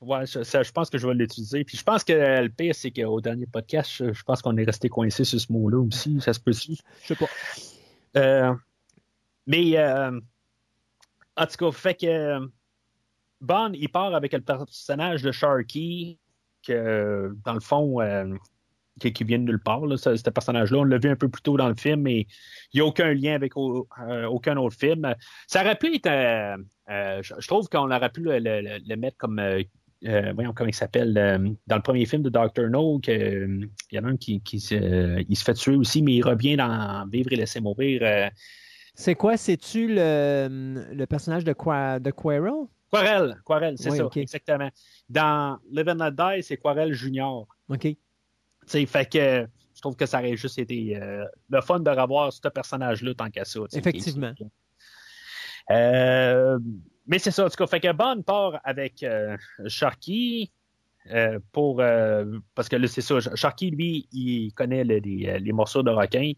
Ouais, 0.01 0.27
je, 0.27 0.45
ça, 0.45 0.63
je 0.63 0.71
pense 0.71 0.91
que 0.91 0.99
je 0.99 1.07
vais 1.09 1.15
l'utiliser. 1.15 1.65
Puis 1.65 1.77
je 1.77 1.83
pense 1.83 2.05
que 2.05 2.13
le 2.13 2.49
pire, 2.49 2.75
c'est 2.75 2.91
qu'au 2.93 3.21
dernier 3.21 3.47
podcast, 3.47 3.91
je, 3.97 4.13
je 4.13 4.23
pense 4.23 4.43
qu'on 4.43 4.57
est 4.57 4.65
resté 4.65 4.89
coincé 4.89 5.25
sur 5.25 5.41
ce 5.41 5.53
mot-là 5.53 5.79
aussi. 5.81 6.21
Ça 6.21 6.33
se 6.33 6.41
peut-tu? 6.41 6.77
Je 7.03 7.07
sais 7.07 7.17
pas. 7.17 7.27
Euh, 8.17 8.55
mais, 9.47 9.77
euh, 9.77 10.21
en 11.37 11.47
tout 11.47 11.57
cas, 11.57 11.73
fait 11.73 11.95
que 11.95 12.39
Bond, 13.41 13.73
il 13.75 13.89
part 13.89 14.15
avec 14.15 14.33
le 14.33 14.41
personnage 14.41 15.23
de 15.23 15.33
Sharky, 15.33 16.19
que 16.67 17.35
dans 17.45 17.55
le 17.55 17.61
fond, 17.61 18.01
qui, 18.99 19.12
qui 19.12 19.25
vient 19.25 19.39
de 19.39 19.45
nulle 19.45 19.61
part, 19.62 19.87
là, 19.87 19.97
ce, 19.97 20.16
ce 20.16 20.31
personnage-là. 20.31 20.79
On 20.79 20.85
l'a 20.85 20.99
vu 20.99 21.09
un 21.09 21.16
peu 21.16 21.29
plus 21.29 21.43
tôt 21.43 21.57
dans 21.57 21.69
le 21.69 21.75
film, 21.75 22.03
mais 22.03 22.20
il 22.73 22.77
n'y 22.77 22.81
a 22.81 22.85
aucun 22.85 23.12
lien 23.15 23.35
avec 23.35 23.57
au- 23.57 23.89
euh, 24.09 24.27
aucun 24.27 24.57
autre 24.57 24.77
film. 24.77 25.15
Ça 25.47 25.62
aurait 25.62 25.77
pu 25.77 25.95
être. 25.95 26.07
euh, 26.07 26.57
euh, 26.91 27.20
je, 27.23 27.35
je 27.39 27.47
trouve 27.47 27.69
qu'on 27.69 27.91
aurait 27.91 28.11
pu 28.11 28.20
le, 28.20 28.39
le- 28.39 28.61
le- 28.61 28.79
le 28.87 28.97
mettre 28.97 29.16
comme. 29.19 29.41
voyons 30.35 30.53
comment 30.55 30.69
il 30.69 30.75
s'appelle. 30.75 31.12
dans 31.66 31.77
le 31.77 31.83
premier 31.83 32.07
film 32.07 32.23
de 32.23 32.31
Dr. 32.31 32.69
No, 32.70 33.01
il 33.07 33.69
y 33.93 33.99
en 33.99 34.05
a 34.05 34.09
un 34.09 34.16
qui, 34.16 34.43
il 34.53 34.61
se 35.37 35.45
fait 35.45 35.55
tuer 35.55 35.75
aussi, 35.77 36.03
mais 36.03 36.15
il 36.15 36.23
revient 36.23 36.57
dans 36.57 37.07
Vivre 37.11 37.33
et 37.33 37.37
laisser 37.37 37.61
mourir. 37.61 38.31
C'est 38.95 39.15
quoi? 39.15 39.37
C'est-tu 39.37 39.87
le, 39.89 40.85
le 40.93 41.07
personnage 41.07 41.45
de, 41.45 41.53
Qua, 41.53 42.01
de 42.01 42.11
Quirrell? 42.11 42.66
Quarel, 42.91 43.37
Quarel, 43.45 43.77
c'est 43.79 43.91
Oui, 43.91 43.99
ça, 43.99 44.09
exactement. 44.16 44.70
Dans 45.11 45.59
Live 45.70 45.89
and 45.91 45.95
Not 45.97 46.11
Die, 46.12 46.43
c'est 46.43 46.57
Quarel 46.57 46.93
Junior. 46.95 47.47
OK. 47.69 47.87
Tu 48.69 48.73
sais, 48.73 48.86
fait 48.86 49.11
que 49.11 49.49
je 49.74 49.81
trouve 49.81 49.97
que 49.97 50.07
ça 50.07 50.19
aurait 50.19 50.36
juste 50.36 50.59
été 50.59 50.97
euh, 51.01 51.24
le 51.51 51.61
fun 51.61 51.81
de 51.81 51.90
revoir 51.90 52.32
ce 52.32 52.49
personnage-là 52.49 53.15
tant 53.15 53.31
qu'à 53.31 53.45
ça. 53.45 53.61
Effectivement. 53.73 54.32
Euh, 55.70 56.59
mais 57.07 57.19
c'est 57.19 57.31
ça, 57.31 57.47
en 57.47 57.49
tout 57.49 57.57
cas, 57.57 57.66
fait 57.66 57.81
que 57.81 57.93
Bond 57.93 58.23
part 58.23 58.61
avec 58.65 59.03
euh, 59.03 59.36
Sharky 59.66 60.51
pour 61.53 61.77
parce 62.55 62.69
que 62.69 62.77
là, 62.77 62.86
c'est 62.86 63.01
ça, 63.01 63.19
Sharky, 63.35 63.70
lui, 63.70 64.09
il 64.12 64.53
connaît 64.53 64.85
le- 64.85 64.99
les, 64.99 65.39
les 65.40 65.53
morceaux 65.53 65.82
de 65.82 65.90
requin. 65.90 66.32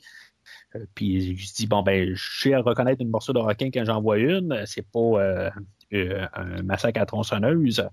Puis 0.95 1.07
il 1.31 1.39
se 1.39 1.55
dit 1.55 1.67
bon 1.67 1.83
ben 1.83 2.15
je 2.15 2.43
sais 2.43 2.57
reconnaître 2.57 3.01
une 3.03 3.11
morceau 3.11 3.33
de 3.33 3.39
requin 3.39 3.71
quand 3.73 3.85
j'en 3.85 4.01
vois 4.01 4.19
une, 4.19 4.65
c'est 4.67 4.87
pas 4.91 5.51
euh, 5.93 6.27
un 6.35 6.63
massacre 6.63 7.01
à 7.01 7.07
tronçonneuse. 7.07 7.89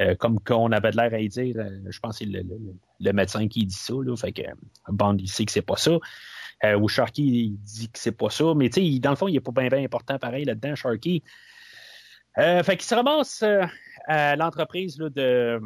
Euh, 0.00 0.14
comme 0.16 0.40
qu'on 0.40 0.72
avait 0.72 0.90
de 0.90 0.96
l'air 0.96 1.14
à 1.14 1.20
y 1.20 1.28
dire, 1.28 1.54
euh, 1.58 1.70
je 1.88 2.00
pense 2.00 2.18
que 2.18 2.24
c'est 2.24 2.30
le, 2.30 2.40
le- 2.42 2.74
le 3.00 3.12
médecin 3.12 3.46
qui 3.46 3.64
dit 3.64 3.74
ça, 3.74 3.94
là, 4.04 4.16
fait 4.16 4.32
que 4.32 4.42
Bond 4.88 5.16
il 5.18 5.28
sait 5.28 5.44
que 5.44 5.52
c'est 5.52 5.62
pas 5.62 5.76
ça. 5.76 5.98
Ou 6.80 6.88
Sharky 6.88 7.22
il 7.22 7.56
dit 7.58 7.90
que 7.90 7.98
c'est 7.98 8.16
pas 8.16 8.30
ça, 8.30 8.54
mais 8.56 8.70
tu 8.70 8.80
sais, 8.80 8.98
dans 8.98 9.10
le 9.10 9.16
fond, 9.16 9.28
il 9.28 9.36
est 9.36 9.40
pas 9.40 9.52
bien 9.52 9.68
bien 9.68 9.84
important 9.84 10.18
pareil 10.18 10.44
là-dedans, 10.46 10.74
Sharky. 10.74 11.22
Fait 12.36 12.76
qu'il 12.76 12.82
se 12.82 12.94
ramasse 12.94 13.44
à 14.06 14.34
l'entreprise 14.36 14.96
de, 14.96 15.60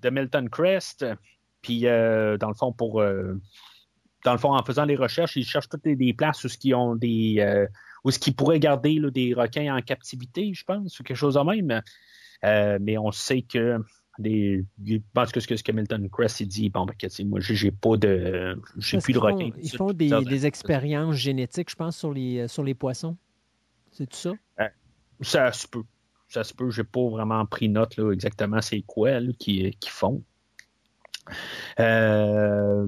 de 0.00 0.10
Milton 0.10 0.50
Crest, 0.50 1.06
puis 1.62 1.82
dans 1.82 2.48
le 2.48 2.54
fond, 2.54 2.72
pour 2.72 3.02
dans 4.24 4.32
le 4.32 4.38
fond, 4.38 4.54
en 4.54 4.62
faisant 4.64 4.84
les 4.84 4.96
recherches, 4.96 5.36
ils 5.36 5.44
cherchent 5.44 5.68
toutes 5.68 5.84
les, 5.84 5.96
des 5.96 6.12
places 6.12 6.44
où 6.44 6.48
ce 6.48 6.58
qui 6.58 6.74
ont 6.74 6.94
des 6.96 7.36
euh, 7.40 7.66
où 8.04 8.10
ce 8.10 8.18
qu'ils 8.18 8.34
pourraient 8.34 8.60
garder 8.60 8.94
là, 8.94 9.10
des 9.10 9.34
requins 9.34 9.76
en 9.76 9.80
captivité, 9.80 10.52
je 10.54 10.64
pense, 10.64 10.98
ou 11.00 11.02
quelque 11.02 11.16
chose 11.16 11.34
de 11.34 11.40
même. 11.40 11.82
Euh, 12.44 12.78
mais 12.80 12.96
on 12.96 13.10
sait 13.10 13.42
que 13.42 13.78
des, 14.18 14.64
je 14.84 14.96
pense 15.14 15.32
que 15.32 15.40
ce 15.40 15.46
que, 15.46 15.56
ce 15.56 15.62
que 15.62 15.72
Milton 15.72 16.08
Crest 16.10 16.40
il 16.40 16.48
dit, 16.48 16.70
bon, 16.70 16.86
ben, 16.86 16.94
moi, 17.26 17.40
j'ai 17.40 17.70
pas 17.70 17.96
de, 17.96 18.60
j'ai 18.78 18.98
plus 18.98 19.12
de 19.12 19.18
requins. 19.18 19.50
Ils 19.62 19.70
font 19.70 19.92
des, 19.92 20.10
des 20.24 20.46
expériences 20.46 21.16
génétiques, 21.16 21.70
je 21.70 21.76
pense, 21.76 21.96
sur 21.96 22.12
les, 22.12 22.40
euh, 22.40 22.48
sur 22.48 22.64
les 22.64 22.74
poissons. 22.74 23.16
C'est 23.92 24.08
tout 24.08 24.16
ça? 24.16 24.32
Ça 25.20 25.52
se 25.52 25.66
peut. 25.66 25.82
Ça 26.28 26.44
se 26.44 26.54
peut. 26.54 26.70
J'ai 26.70 26.84
pas 26.84 27.08
vraiment 27.08 27.44
pris 27.44 27.68
note 27.68 27.96
là, 27.96 28.12
exactement 28.12 28.60
c'est 28.62 28.82
quoi 28.82 29.20
qu'ils 29.38 29.74
qu'ils 29.76 29.90
font. 29.90 30.22
Euh, 31.78 32.86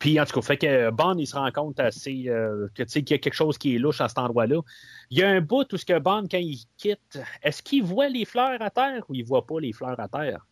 Puis 0.00 0.18
en 0.18 0.24
tout 0.24 0.40
cas, 0.40 0.40
fait 0.40 0.56
que 0.56 0.90
Bond, 0.90 1.18
il 1.18 1.26
se 1.26 1.36
rend 1.36 1.52
compte 1.52 1.78
assez 1.78 2.24
euh, 2.26 2.68
que, 2.74 2.82
qu'il 2.84 3.10
y 3.10 3.12
a 3.12 3.18
quelque 3.18 3.34
chose 3.34 3.58
qui 3.58 3.76
est 3.76 3.78
louche 3.78 4.00
à 4.00 4.08
cet 4.08 4.18
endroit-là. 4.18 4.62
Il 5.10 5.18
y 5.18 5.22
a 5.22 5.28
un 5.28 5.42
bout 5.42 5.70
où 5.72 5.76
ce 5.76 5.84
que 5.84 5.98
Bond, 5.98 6.24
quand 6.30 6.38
il 6.38 6.64
quitte, 6.78 7.20
est-ce 7.42 7.62
qu'il 7.62 7.84
voit 7.84 8.08
les 8.08 8.24
fleurs 8.24 8.60
à 8.62 8.70
terre 8.70 9.04
ou 9.10 9.14
il 9.14 9.24
voit 9.24 9.46
pas 9.46 9.60
les 9.60 9.74
fleurs 9.74 10.00
à 10.00 10.08
terre? 10.08 10.46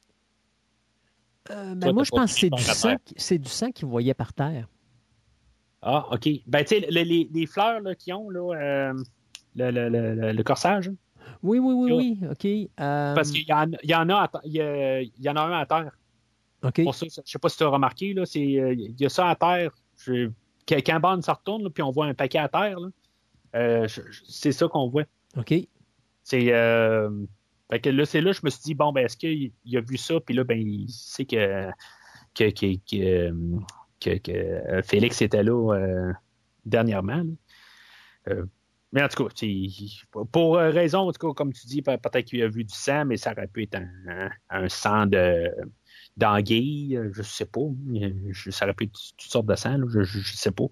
Euh, 1.51 1.75
ben 1.75 1.95
moi, 1.95 2.05
je 2.05 2.11
pense 2.11 2.35
que 2.35 2.41
c'est 2.41 2.51
du, 2.51 2.63
sang, 2.63 2.97
c'est 3.17 3.39
du 3.39 3.49
sang 3.49 3.71
qu'il 3.73 3.89
voyait 3.89 4.13
par 4.13 4.35
terre. 4.35 4.69
Ah, 5.81 6.07
OK. 6.13 6.29
Ben, 6.47 6.63
tu 6.63 6.81
sais, 6.81 6.87
les, 6.91 7.05
les, 7.07 7.31
les, 7.33 7.47
fleurs 7.47 7.81
là, 7.81 7.95
qui 7.95 8.13
ont 8.13 8.29
là, 8.29 8.55
euh, 8.55 8.95
le, 9.57 9.71
le, 9.71 9.89
le, 9.89 10.33
le, 10.33 10.43
corsage. 10.43 10.91
Oui, 11.43 11.59
oui, 11.59 11.73
oui, 11.73 11.93
oui. 11.93 12.29
OK. 12.31 12.45
Euh... 12.45 13.15
Parce 13.15 13.31
qu'il 13.31 13.49
y, 13.49 13.53
en, 13.55 13.71
il 13.83 13.91
y, 13.91 13.95
en 13.95 14.11
a 14.11 14.31
il 14.45 14.53
y, 14.53 14.61
a, 14.61 15.01
il 15.01 15.13
y 15.19 15.31
en 15.31 15.37
a 15.37 15.41
un 15.41 15.59
à 15.59 15.65
terre. 15.65 15.98
Pour 16.61 16.95
ça, 16.95 17.07
je 17.09 17.21
ne 17.21 17.27
sais 17.27 17.39
pas 17.39 17.49
si 17.49 17.57
tu 17.57 17.65
as 17.65 17.69
remarqué, 17.69 18.15
c'est, 18.25 18.41
il 18.41 18.95
y 18.99 19.07
a 19.07 19.09
ça 19.09 19.29
à 19.29 19.37
terre. 19.37 19.73
Je, 19.97 20.31
quand 20.69 21.01
Bond 21.01 21.23
se 21.23 21.31
retourne, 21.31 21.71
puis 21.71 21.83
on 21.83 21.91
voit 21.91 22.07
un 22.07 22.15
paquet 22.15 22.39
à 22.39 22.49
terre, 22.49 22.79
euh, 23.55 23.87
c'est 24.27 24.53
ça 24.53 24.69
qu'on 24.69 24.89
voit. 24.89 25.05
OK. 25.37 25.55
C'est. 26.23 26.53
Euh, 26.53 27.11
fait 27.71 27.81
que 27.81 27.91
là, 27.91 28.05
c'est 28.05 28.21
là, 28.21 28.33
je 28.33 28.41
me 28.43 28.51
suis 28.51 28.63
dit, 28.63 28.75
bon, 28.75 28.93
ben, 28.93 29.05
est-ce 29.05 29.17
qu'il 29.17 29.53
il 29.65 29.77
a 29.77 29.81
vu 29.81 29.97
ça, 29.97 30.21
puis 30.21 30.35
là, 30.35 30.45
ben, 30.45 30.59
il 30.59 30.89
sait 30.89 31.25
que, 31.25 31.71
que, 32.35 32.51
que, 32.51 32.77
que, 32.89 33.33
que, 34.01 34.19
que 34.19 34.83
Félix 34.83 35.21
était 35.23 35.43
là 35.43 35.75
euh, 35.75 36.13
dernièrement. 36.65 37.17
Là. 37.17 37.33
Euh, 38.29 38.47
mais 38.93 39.03
en 39.03 39.09
tout 39.09 39.23
cas, 39.23 40.25
pour 40.33 40.57
raison, 40.57 41.01
en 41.01 41.13
tout 41.13 41.29
cas, 41.29 41.35
comme 41.35 41.53
tu 41.53 41.67
dis, 41.67 41.83
peut-être 41.83 42.25
qu'il 42.25 42.43
a 42.43 42.49
vu 42.49 42.65
du 42.65 42.75
sang, 42.75 43.05
mais 43.05 43.19
ça 43.19 43.33
aurait 43.33 43.47
pu 43.47 43.65
être 43.65 43.75
un, 43.75 43.89
un, 44.09 44.31
un 44.49 44.69
sang 44.71 45.05
de 45.05 45.51
d'anguille, 46.19 47.01
je 47.13 47.23
sais 47.23 47.47
pas. 47.47 47.61
Ça 48.51 48.65
aurait 48.65 48.75
pu 48.75 48.85
être 48.85 49.01
toutes 49.17 49.31
sortes 49.31 49.47
de 49.47 49.55
sang, 49.55 49.79
je, 49.89 50.03
je, 50.03 50.19
je, 50.19 50.37
sais 50.37 50.51
pas. 50.51 50.67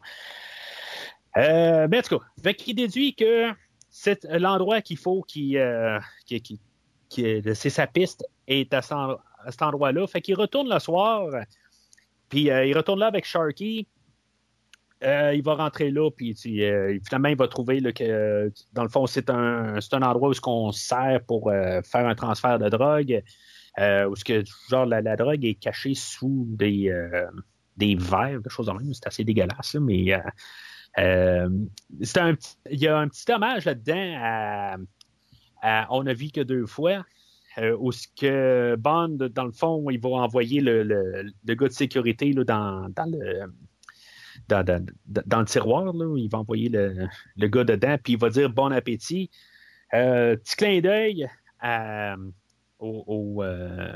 Euh, 1.39 1.87
mais 1.91 1.99
en 1.99 2.03
tout 2.03 2.19
cas, 2.19 2.25
fait 2.43 2.55
qu'il 2.55 2.77
déduit 2.77 3.15
que 3.15 3.51
c'est 3.89 4.25
l'endroit 4.25 4.81
qu'il 4.81 4.99
faut 4.99 5.25
euh, 5.37 6.01
qui, 6.27 6.61
c'est 7.09 7.71
sa 7.71 7.87
piste 7.87 8.25
est 8.47 8.73
à, 8.75 8.79
à 8.79 9.51
cet 9.51 9.63
endroit-là. 9.63 10.07
Fait 10.07 10.21
qu'il 10.21 10.35
retourne 10.35 10.69
le 10.73 10.79
soir, 10.79 11.29
puis 12.29 12.51
euh, 12.51 12.67
il 12.67 12.77
retourne 12.77 13.01
là 13.01 13.07
avec 13.07 13.25
Sharky. 13.25 13.87
Euh, 15.05 15.35
il 15.35 15.43
va 15.43 15.55
rentrer 15.55 15.91
là, 15.91 16.11
puis 16.11 16.35
euh, 16.47 16.99
finalement, 17.05 17.29
il 17.29 17.37
va 17.37 17.49
trouver 17.49 17.83
que, 17.93 18.51
dans 18.73 18.83
le 18.83 18.89
fond, 18.89 19.07
c'est 19.07 19.29
un, 19.29 19.75
un 19.77 20.03
endroit 20.03 20.31
où 20.31 20.35
qu'on 20.41 20.73
sert 20.73 21.21
pour 21.27 21.51
euh, 21.51 21.83
faire 21.83 22.07
un 22.07 22.15
transfert 22.15 22.59
de 22.59 22.71
drogue, 22.71 23.23
où 23.79 24.17
ce 24.17 24.25
que, 24.25 24.43
genre, 24.69 24.87
la, 24.87 25.01
la, 25.01 25.17
drogue 25.17 25.45
est 25.45 25.55
cachée 25.55 25.95
sous 25.95 26.47
des, 26.51 26.93
des 27.77 27.95
verres, 27.95 28.41
des 28.41 28.51
choses 28.51 28.69
en 28.69 28.75
même. 28.75 28.93
C'est 28.95 29.07
assez 29.07 29.25
dégueulasse, 29.25 29.77
mais 29.81 30.15
c'est 30.97 32.21
un, 32.21 32.35
il 32.71 32.81
y 32.81 32.89
a 32.89 32.99
un 32.99 33.09
petit 33.09 33.31
hommage 33.31 33.65
là-dedans 33.65 34.15
à, 34.19 34.77
à 35.63 35.87
On 35.91 36.07
a 36.07 36.15
vu 36.15 36.31
que 36.31 36.41
deux 36.41 36.67
fois. 36.67 37.05
Euh, 37.59 37.75
où 37.79 37.91
ce 37.91 38.07
que 38.21 38.77
Bond, 38.77 39.17
dans 39.33 39.45
le 39.47 39.53
fond, 39.53 39.89
il 39.89 39.99
va 39.99 40.11
envoyer 40.11 40.61
le, 40.61 40.83
le, 40.83 41.55
gars 41.55 41.69
de 41.69 41.73
sécurité 41.73 42.33
là, 42.33 42.45
dans, 42.45 42.91
dans, 42.91 43.11
le, 43.11 43.51
dans, 44.49 44.63
dans, 44.63 44.85
dans, 45.07 45.41
le 45.41 45.47
tiroir. 45.47 45.85
Là, 45.95 46.17
il 46.19 46.29
va 46.29 46.39
envoyer 46.41 46.69
le, 46.69 47.09
le, 47.37 47.49
gars 47.49 47.65
dedans, 47.65 47.97
puis 48.03 48.13
il 48.13 48.19
va 48.19 48.29
dire 48.29 48.51
bon 48.51 48.71
appétit. 48.73 49.31
Euh, 49.95 50.37
petit 50.37 50.57
clin 50.57 50.81
d'œil 50.81 51.29
au, 52.79 53.05
au 53.07 53.43
euh, 53.43 53.93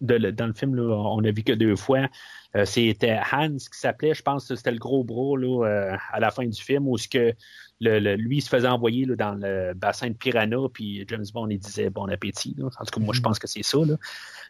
de, 0.00 0.30
dans 0.30 0.46
le 0.46 0.52
film, 0.52 0.74
là, 0.74 0.82
on 0.82 1.24
a 1.24 1.30
vu 1.30 1.42
que 1.42 1.52
deux 1.52 1.76
fois. 1.76 2.08
Euh, 2.54 2.64
c'était 2.64 3.18
Hans 3.32 3.56
qui 3.56 3.78
s'appelait, 3.78 4.14
je 4.14 4.22
pense 4.22 4.48
que 4.48 4.56
c'était 4.56 4.72
le 4.72 4.78
gros 4.78 5.04
bras 5.04 5.38
là, 5.38 5.66
euh, 5.66 5.96
à 6.12 6.20
la 6.20 6.30
fin 6.30 6.46
du 6.46 6.60
film, 6.60 6.88
où 6.88 6.98
ce 6.98 7.08
que 7.08 7.34
le, 7.80 7.98
le, 7.98 8.16
lui 8.16 8.40
se 8.40 8.48
faisait 8.48 8.68
envoyer 8.68 9.04
là, 9.04 9.16
dans 9.16 9.34
le 9.34 9.74
bassin 9.74 10.08
de 10.08 10.14
Piranha, 10.14 10.68
puis 10.72 11.04
James 11.08 11.24
Bond 11.32 11.48
il 11.48 11.58
disait 11.58 11.90
bon 11.90 12.10
appétit. 12.10 12.54
Là. 12.56 12.66
En 12.78 12.84
tout 12.84 12.98
cas, 12.98 13.00
moi 13.00 13.14
je 13.14 13.20
pense 13.20 13.38
que 13.38 13.46
c'est 13.46 13.62
ça, 13.62 13.78
là, 13.78 13.96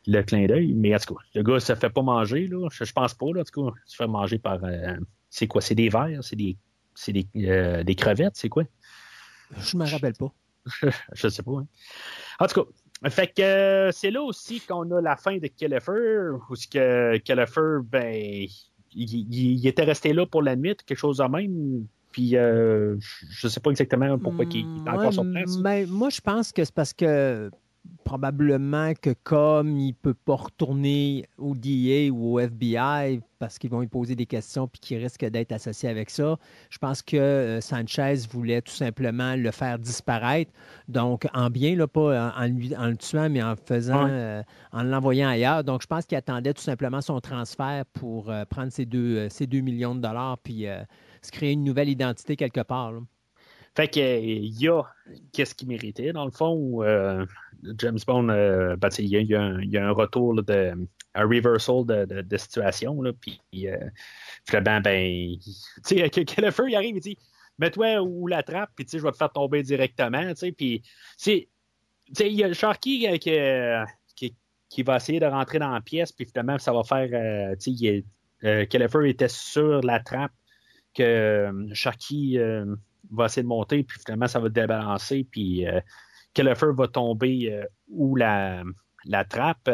le 0.06 0.22
clin 0.22 0.46
d'œil. 0.46 0.74
Mais 0.74 0.94
en 0.94 0.98
tout 0.98 1.14
cas, 1.14 1.20
le 1.34 1.42
gars 1.42 1.60
se 1.60 1.74
fait 1.74 1.90
pas 1.90 2.02
manger, 2.02 2.46
là. 2.46 2.68
Je, 2.70 2.84
je 2.84 2.92
pense 2.92 3.14
pas, 3.14 3.26
là, 3.34 3.40
en 3.40 3.44
tout 3.44 3.64
cas, 3.64 3.74
il 3.86 3.90
se 3.90 3.96
fait 3.96 4.06
manger 4.06 4.38
par 4.38 4.62
euh, 4.64 4.96
c'est 5.30 5.46
quoi? 5.46 5.60
C'est 5.60 5.74
des 5.74 5.88
vers, 5.88 6.22
c'est 6.22 6.36
des 6.36 6.56
c'est 6.94 7.12
des, 7.12 7.26
euh, 7.36 7.84
des 7.84 7.94
crevettes, 7.94 8.36
c'est 8.36 8.48
quoi? 8.48 8.64
Je 9.58 9.76
me 9.76 9.88
rappelle 9.88 10.14
pas. 10.14 10.32
je 11.12 11.28
sais 11.28 11.42
pas. 11.42 11.58
Hein. 11.58 11.66
En 12.40 12.46
tout 12.46 12.62
cas, 12.62 12.70
fait 13.08 13.28
que 13.28 13.90
c'est 13.92 14.10
là 14.10 14.22
aussi 14.22 14.60
qu'on 14.60 14.90
a 14.90 15.00
la 15.00 15.16
fin 15.16 15.36
de 15.36 15.46
Kellefer, 15.48 16.30
où 16.48 16.56
ce 16.56 16.66
que 16.66 17.18
Kellefer, 17.18 17.78
ben, 17.84 18.14
il, 18.14 18.48
il, 18.94 19.58
il, 19.58 19.66
était 19.66 19.84
resté 19.84 20.12
là 20.12 20.26
pour 20.26 20.42
la 20.42 20.56
nuit, 20.56 20.76
quelque 20.86 20.98
chose 20.98 21.18
de 21.18 21.24
même. 21.24 21.86
Puis 22.12 22.36
euh, 22.36 22.96
je 23.30 23.48
sais 23.48 23.60
pas 23.60 23.70
exactement 23.70 24.18
pourquoi 24.18 24.46
mmh, 24.46 24.50
il 24.54 24.82
est 24.86 24.90
encore 24.90 25.12
sur 25.12 25.30
place. 25.30 25.58
Mais 25.58 25.84
moi, 25.84 26.08
je 26.08 26.20
pense 26.22 26.50
que 26.50 26.64
c'est 26.64 26.74
parce 26.74 26.94
que 26.94 27.50
probablement 28.04 28.92
que 28.94 29.10
comme 29.24 29.78
il 29.78 29.88
ne 29.88 29.92
peut 29.92 30.14
pas 30.14 30.36
retourner 30.36 31.26
au 31.38 31.54
DA 31.54 32.10
ou 32.12 32.34
au 32.34 32.40
FBI 32.40 33.20
parce 33.38 33.58
qu'ils 33.58 33.70
vont 33.70 33.80
lui 33.80 33.88
poser 33.88 34.14
des 34.14 34.26
questions 34.26 34.68
puis 34.68 34.80
qu'il 34.80 34.98
risque 34.98 35.24
d'être 35.24 35.52
associé 35.52 35.88
avec 35.88 36.10
ça, 36.10 36.38
je 36.70 36.78
pense 36.78 37.02
que 37.02 37.16
euh, 37.16 37.60
Sanchez 37.60 38.14
voulait 38.30 38.62
tout 38.62 38.72
simplement 38.72 39.36
le 39.36 39.50
faire 39.50 39.78
disparaître. 39.78 40.52
Donc, 40.88 41.26
en 41.34 41.50
bien, 41.50 41.76
là, 41.76 41.86
pas 41.86 42.32
en, 42.34 42.46
lui, 42.46 42.74
en 42.76 42.86
le 42.86 42.96
tuant, 42.96 43.28
mais 43.28 43.42
en 43.42 43.56
faisant, 43.56 44.04
ouais. 44.04 44.10
euh, 44.10 44.42
en 44.72 44.82
l'envoyant 44.84 45.28
ailleurs. 45.28 45.64
Donc, 45.64 45.82
je 45.82 45.86
pense 45.86 46.06
qu'il 46.06 46.16
attendait 46.16 46.54
tout 46.54 46.62
simplement 46.62 47.00
son 47.00 47.20
transfert 47.20 47.84
pour 47.92 48.30
euh, 48.30 48.44
prendre 48.44 48.72
ses 48.72 48.86
deux, 48.86 49.28
ses 49.28 49.46
2 49.46 49.60
millions 49.60 49.94
de 49.94 50.00
dollars 50.00 50.38
puis 50.38 50.66
euh, 50.66 50.82
se 51.22 51.30
créer 51.30 51.52
une 51.52 51.64
nouvelle 51.64 51.88
identité 51.88 52.36
quelque 52.36 52.60
part. 52.60 52.92
Là. 52.92 53.00
Fait 53.76 53.88
qu'il 53.88 54.58
y 54.58 54.68
a 54.68 54.82
qu'est-ce 55.32 55.54
qu'il 55.54 55.68
méritait, 55.68 56.12
dans 56.12 56.24
le 56.24 56.30
fond, 56.30 56.82
euh, 56.82 57.26
James 57.78 57.98
Bond, 58.06 58.30
euh, 58.30 58.74
ben, 58.76 58.88
il, 58.98 59.08
y 59.08 59.16
a, 59.16 59.20
il, 59.20 59.26
y 59.26 59.34
a 59.34 59.42
un, 59.42 59.60
il, 59.60 59.70
y 59.70 59.76
a, 59.76 59.86
un 59.86 59.92
retour 59.92 60.42
de 60.42 60.72
un 61.14 61.22
reversal 61.22 61.84
de, 61.86 62.36
situation, 62.36 63.00
là, 63.02 63.12
puis 63.12 63.40
euh, 63.68 63.76
ben, 64.60 64.82
tu 64.82 65.52
sais, 65.82 66.08
que, 66.10 66.40
le 66.40 66.50
feu, 66.50 66.70
il 66.70 66.76
arrive, 66.76 66.96
il 66.96 67.00
dit, 67.00 67.18
mets-toi 67.58 68.00
où 68.00 68.26
la 68.26 68.42
trappe, 68.42 68.70
puis 68.76 68.86
je 68.90 68.98
vais 68.98 69.12
te 69.12 69.16
faire 69.16 69.32
tomber 69.32 69.62
directement, 69.62 70.32
puis, 70.56 70.82
il 71.26 71.46
y 72.18 72.44
a 72.44 72.52
Sharky 72.52 73.18
qui, 73.18 73.30
qui, 74.14 74.34
qui, 74.68 74.82
va 74.82 74.96
essayer 74.96 75.20
de 75.20 75.26
rentrer 75.26 75.58
dans 75.58 75.70
la 75.70 75.80
pièce, 75.80 76.12
puis 76.12 76.26
finalement, 76.26 76.58
ça 76.58 76.72
va 76.72 76.82
faire, 76.82 77.08
euh, 77.12 77.56
tu 77.56 77.76
sais, 77.76 78.04
euh, 78.44 78.66
Kellefer 78.66 79.08
était 79.08 79.28
sur 79.28 79.80
la 79.82 80.00
trappe, 80.00 80.32
que 80.94 81.50
Sharky 81.72 82.38
va 83.10 83.26
essayer 83.26 83.42
de 83.42 83.48
monter, 83.48 83.82
puis 83.82 83.98
finalement, 84.04 84.28
ça 84.28 84.40
va 84.40 84.48
débalancer, 84.48 85.26
puis 85.30 85.66
euh, 85.66 85.80
Kellefer 86.36 86.72
va 86.76 86.86
tomber 86.86 87.50
euh, 87.50 87.64
où 87.88 88.14
la, 88.14 88.62
la 89.06 89.24
trappe. 89.24 89.70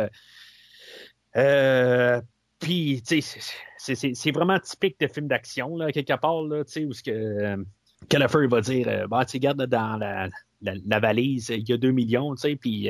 Euh, 1.36 2.20
puis, 2.60 3.02
tu 3.04 3.20
sais, 3.20 3.94
c'est 4.14 4.30
vraiment 4.30 4.60
typique 4.60 4.98
de 5.00 5.09
film 5.09 5.26
d'action, 5.26 5.76
là, 5.76 5.90
quelque 5.90 6.16
part, 6.20 6.42
là, 6.42 6.64
tu 6.64 6.72
sais, 6.72 6.84
où 6.84 6.92
ce 6.92 7.02
que 7.02 7.10
euh, 7.10 7.56
Kellefer 8.09 8.46
va 8.46 8.60
dire, 8.60 9.09
bah, 9.09 9.24
tu 9.24 9.40
garde 9.40 9.66
dans 9.66 9.96
la, 9.96 10.28
la, 10.60 11.00
valise, 11.00 11.48
il 11.48 11.68
y 11.68 11.72
a 11.72 11.76
2 11.76 11.90
millions, 11.90 12.32
tu 12.36 12.42
sais, 12.42 12.54
puis 12.54 12.88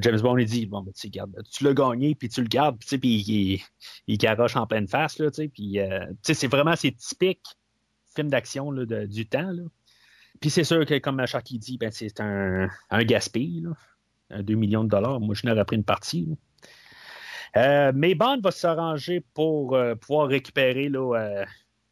James 0.00 0.20
Bond, 0.20 0.38
il 0.38 0.46
dit, 0.46 0.66
bon, 0.66 0.82
ben, 0.82 0.92
tu 0.92 1.10
tu 1.10 1.64
l'as 1.64 1.74
gagné, 1.74 2.14
puis 2.14 2.28
tu 2.28 2.42
le 2.42 2.48
gardes, 2.48 2.78
tu 2.78 2.86
sais, 2.86 2.98
puis 2.98 3.24
il, 3.26 3.60
il 4.06 4.18
garoche 4.18 4.54
en 4.54 4.68
pleine 4.68 4.86
face, 4.86 5.16
tu 5.16 5.28
sais, 5.32 5.48
puis, 5.48 5.78
tu 5.80 6.16
sais, 6.22 6.34
c'est 6.34 6.48
vraiment, 6.48 6.76
c'est 6.76 6.92
typique 6.96 7.42
film 8.14 8.28
d'action 8.28 8.72
de, 8.72 9.06
du 9.06 9.26
temps. 9.26 9.50
Là. 9.50 9.62
Puis 10.40 10.50
c'est 10.50 10.64
sûr 10.64 10.84
que, 10.84 10.98
comme 10.98 11.24
Sharky 11.26 11.58
dit, 11.58 11.78
ben, 11.78 11.90
c'est 11.90 12.20
un, 12.20 12.68
un 12.90 13.04
gaspille. 13.04 13.62
Là. 13.62 13.70
Un 14.30 14.42
2 14.42 14.54
millions 14.54 14.84
de 14.84 14.88
dollars. 14.88 15.20
Moi, 15.20 15.34
je 15.34 15.46
n'aurais 15.46 15.64
pris 15.64 15.76
une 15.76 15.84
partie. 15.84 16.36
Euh, 17.56 17.92
mais 17.94 18.14
Bond 18.14 18.40
va 18.42 18.50
s'arranger 18.50 19.24
pour 19.32 19.76
euh, 19.76 19.94
pouvoir 19.94 20.28
récupérer 20.28 20.88
là, 20.88 21.16
euh, 21.16 21.44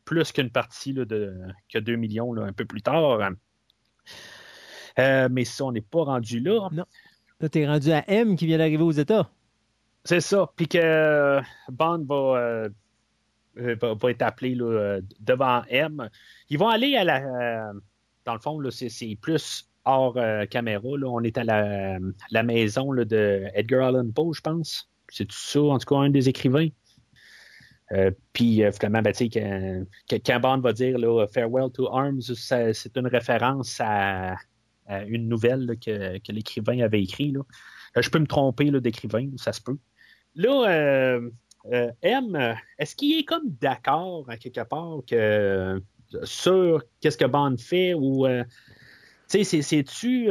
plus 0.05 0.33
qu'une 0.33 0.51
partie 0.51 0.93
là, 0.93 1.05
de, 1.05 1.37
que 1.73 1.79
2 1.79 1.97
millions 1.97 2.33
là, 2.33 2.45
un 2.45 2.53
peu 2.53 2.65
plus 2.65 2.83
tard. 2.83 3.31
Mais 4.99 5.45
ça, 5.45 5.65
on 5.65 5.73
n'est 5.73 5.81
pas 5.81 6.03
rendu 6.03 6.41
là. 6.41 6.69
Non. 6.73 6.85
Là, 7.41 7.49
tu 7.49 7.61
es 7.61 7.67
rendu 7.67 7.93
à 7.93 8.05
M 8.11 8.37
qui 8.37 8.47
vient 8.47 8.59
d'arriver 8.59 8.83
aux 8.83 8.91
États. 8.91 9.31
C'est 10.05 10.21
ça. 10.21 10.51
Puis 10.57 10.67
que 10.67 11.41
Bond 11.69 12.05
va 12.09 12.69
va, 13.57 13.95
va, 13.95 14.11
être 14.11 14.23
appelé 14.23 14.55
là, 14.55 15.01
devant 15.21 15.63
M. 15.69 16.09
Ils 16.49 16.59
vont 16.59 16.69
aller 16.69 16.97
à 16.97 17.05
la. 17.05 17.23
Euh, 17.23 17.73
dans 18.25 18.35
le 18.35 18.41
fond, 18.41 18.61
c'est 18.71 19.19
plus 19.21 19.69
hors 19.85 20.17
euh, 20.17 20.47
caméra. 20.47 20.83
On 20.85 21.23
est 21.23 21.39
à 21.39 21.45
la, 21.45 22.43
maison 22.43 22.93
de 22.95 23.47
Edgar 23.55 23.89
Allan 23.89 24.11
Poe, 24.11 24.33
je 24.33 24.41
pense. 24.41 24.91
C'est 25.09 25.27
tout 25.27 25.37
ça, 25.37 25.61
en 25.61 25.79
tout 25.79 25.95
cas, 25.95 26.01
un 26.01 26.11
des 26.11 26.29
écrivains. 26.29 26.69
Euh, 27.93 28.11
puis 28.33 28.63
finalement, 28.73 29.03
ben, 29.03 29.13
quand, 29.13 30.17
quand 30.25 30.41
Bond 30.41 30.61
va 30.61 30.73
dire 30.73 30.97
Farewell 31.33 31.71
to 31.73 31.93
Arms, 31.93 32.23
c'est 32.23 32.97
une 32.97 33.07
référence 33.07 33.81
à, 33.81 34.37
une 35.07 35.29
nouvelle 35.29 35.77
que, 35.85 36.19
que 36.19 36.33
l'écrivain 36.33 36.81
avait 36.81 37.03
écrit. 37.03 37.33
Là. 37.33 37.41
je 38.01 38.09
peux 38.09 38.19
me 38.19 38.27
tromper 38.27 38.71
d'écrivain, 38.71 39.29
ça 39.37 39.53
se 39.53 39.61
peut. 39.61 39.79
Là, 40.35 41.19
euh, 41.71 41.91
M, 42.03 42.57
est-ce 42.79 42.97
qu'il 42.97 43.19
est 43.19 43.25
comme 43.25 43.51
d'accord 43.61 44.25
à 44.29 44.37
quelque 44.37 44.65
part 44.65 44.99
que 45.07 45.81
sur 46.25 46.83
qu'est-ce 47.01 47.17
que 47.17 47.25
Bond 47.25 47.57
fait 47.59 47.95
ou 47.95 48.27
tu 49.29 49.45
sais 49.45 49.63
c'est-tu 49.63 50.31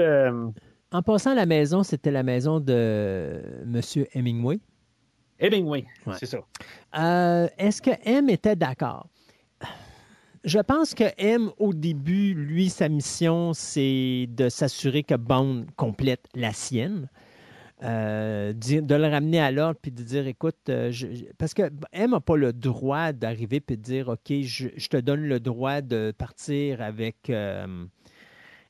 en 0.94 1.02
passant 1.02 1.32
à 1.32 1.36
la 1.36 1.46
maison, 1.46 1.84
c'était 1.84 2.12
la 2.12 2.22
maison 2.22 2.60
de 2.60 3.42
M. 3.64 3.82
Hemingway. 4.14 4.60
Hemingway, 5.40 5.86
c'est 6.20 6.26
ça. 6.26 6.40
Est-ce 7.58 7.82
que 7.82 7.92
M 8.04 8.30
était 8.30 8.58
d'accord? 8.58 9.08
Je 10.44 10.60
pense 10.60 10.94
que 10.96 11.04
M, 11.18 11.52
au 11.60 11.74
début, 11.74 12.34
lui, 12.34 12.70
sa 12.70 12.90
mission, 12.90 13.54
c'est 13.54 14.28
de 14.30 14.50
s'assurer 14.50 15.04
que 15.04 15.16
Bond 15.16 15.66
complète 15.78 16.26
la 16.34 16.52
sienne. 16.52 17.10
Euh, 17.84 18.54
de 18.54 18.96
le 18.96 19.08
ramener 19.08 19.40
à 19.40 19.52
l'ordre 19.52 19.80
puis 19.82 19.92
de 19.92 20.04
dire 20.04 20.28
écoute, 20.28 20.70
euh, 20.70 20.92
parce 21.40 21.56
que 21.56 21.64
M 21.94 22.12
n'a 22.12 22.20
pas 22.20 22.36
le 22.36 22.54
droit 22.54 23.12
d'arriver 23.12 23.60
puis 23.60 23.76
de 23.76 23.82
dire 23.82 24.10
OK, 24.10 24.32
je, 24.44 24.88
te 24.88 24.98
donne 24.98 25.22
le 25.22 25.40
droit 25.40 25.82
de 25.82 26.14
partir 26.16 26.82
avec. 26.82 27.30
Euh, 27.30 27.86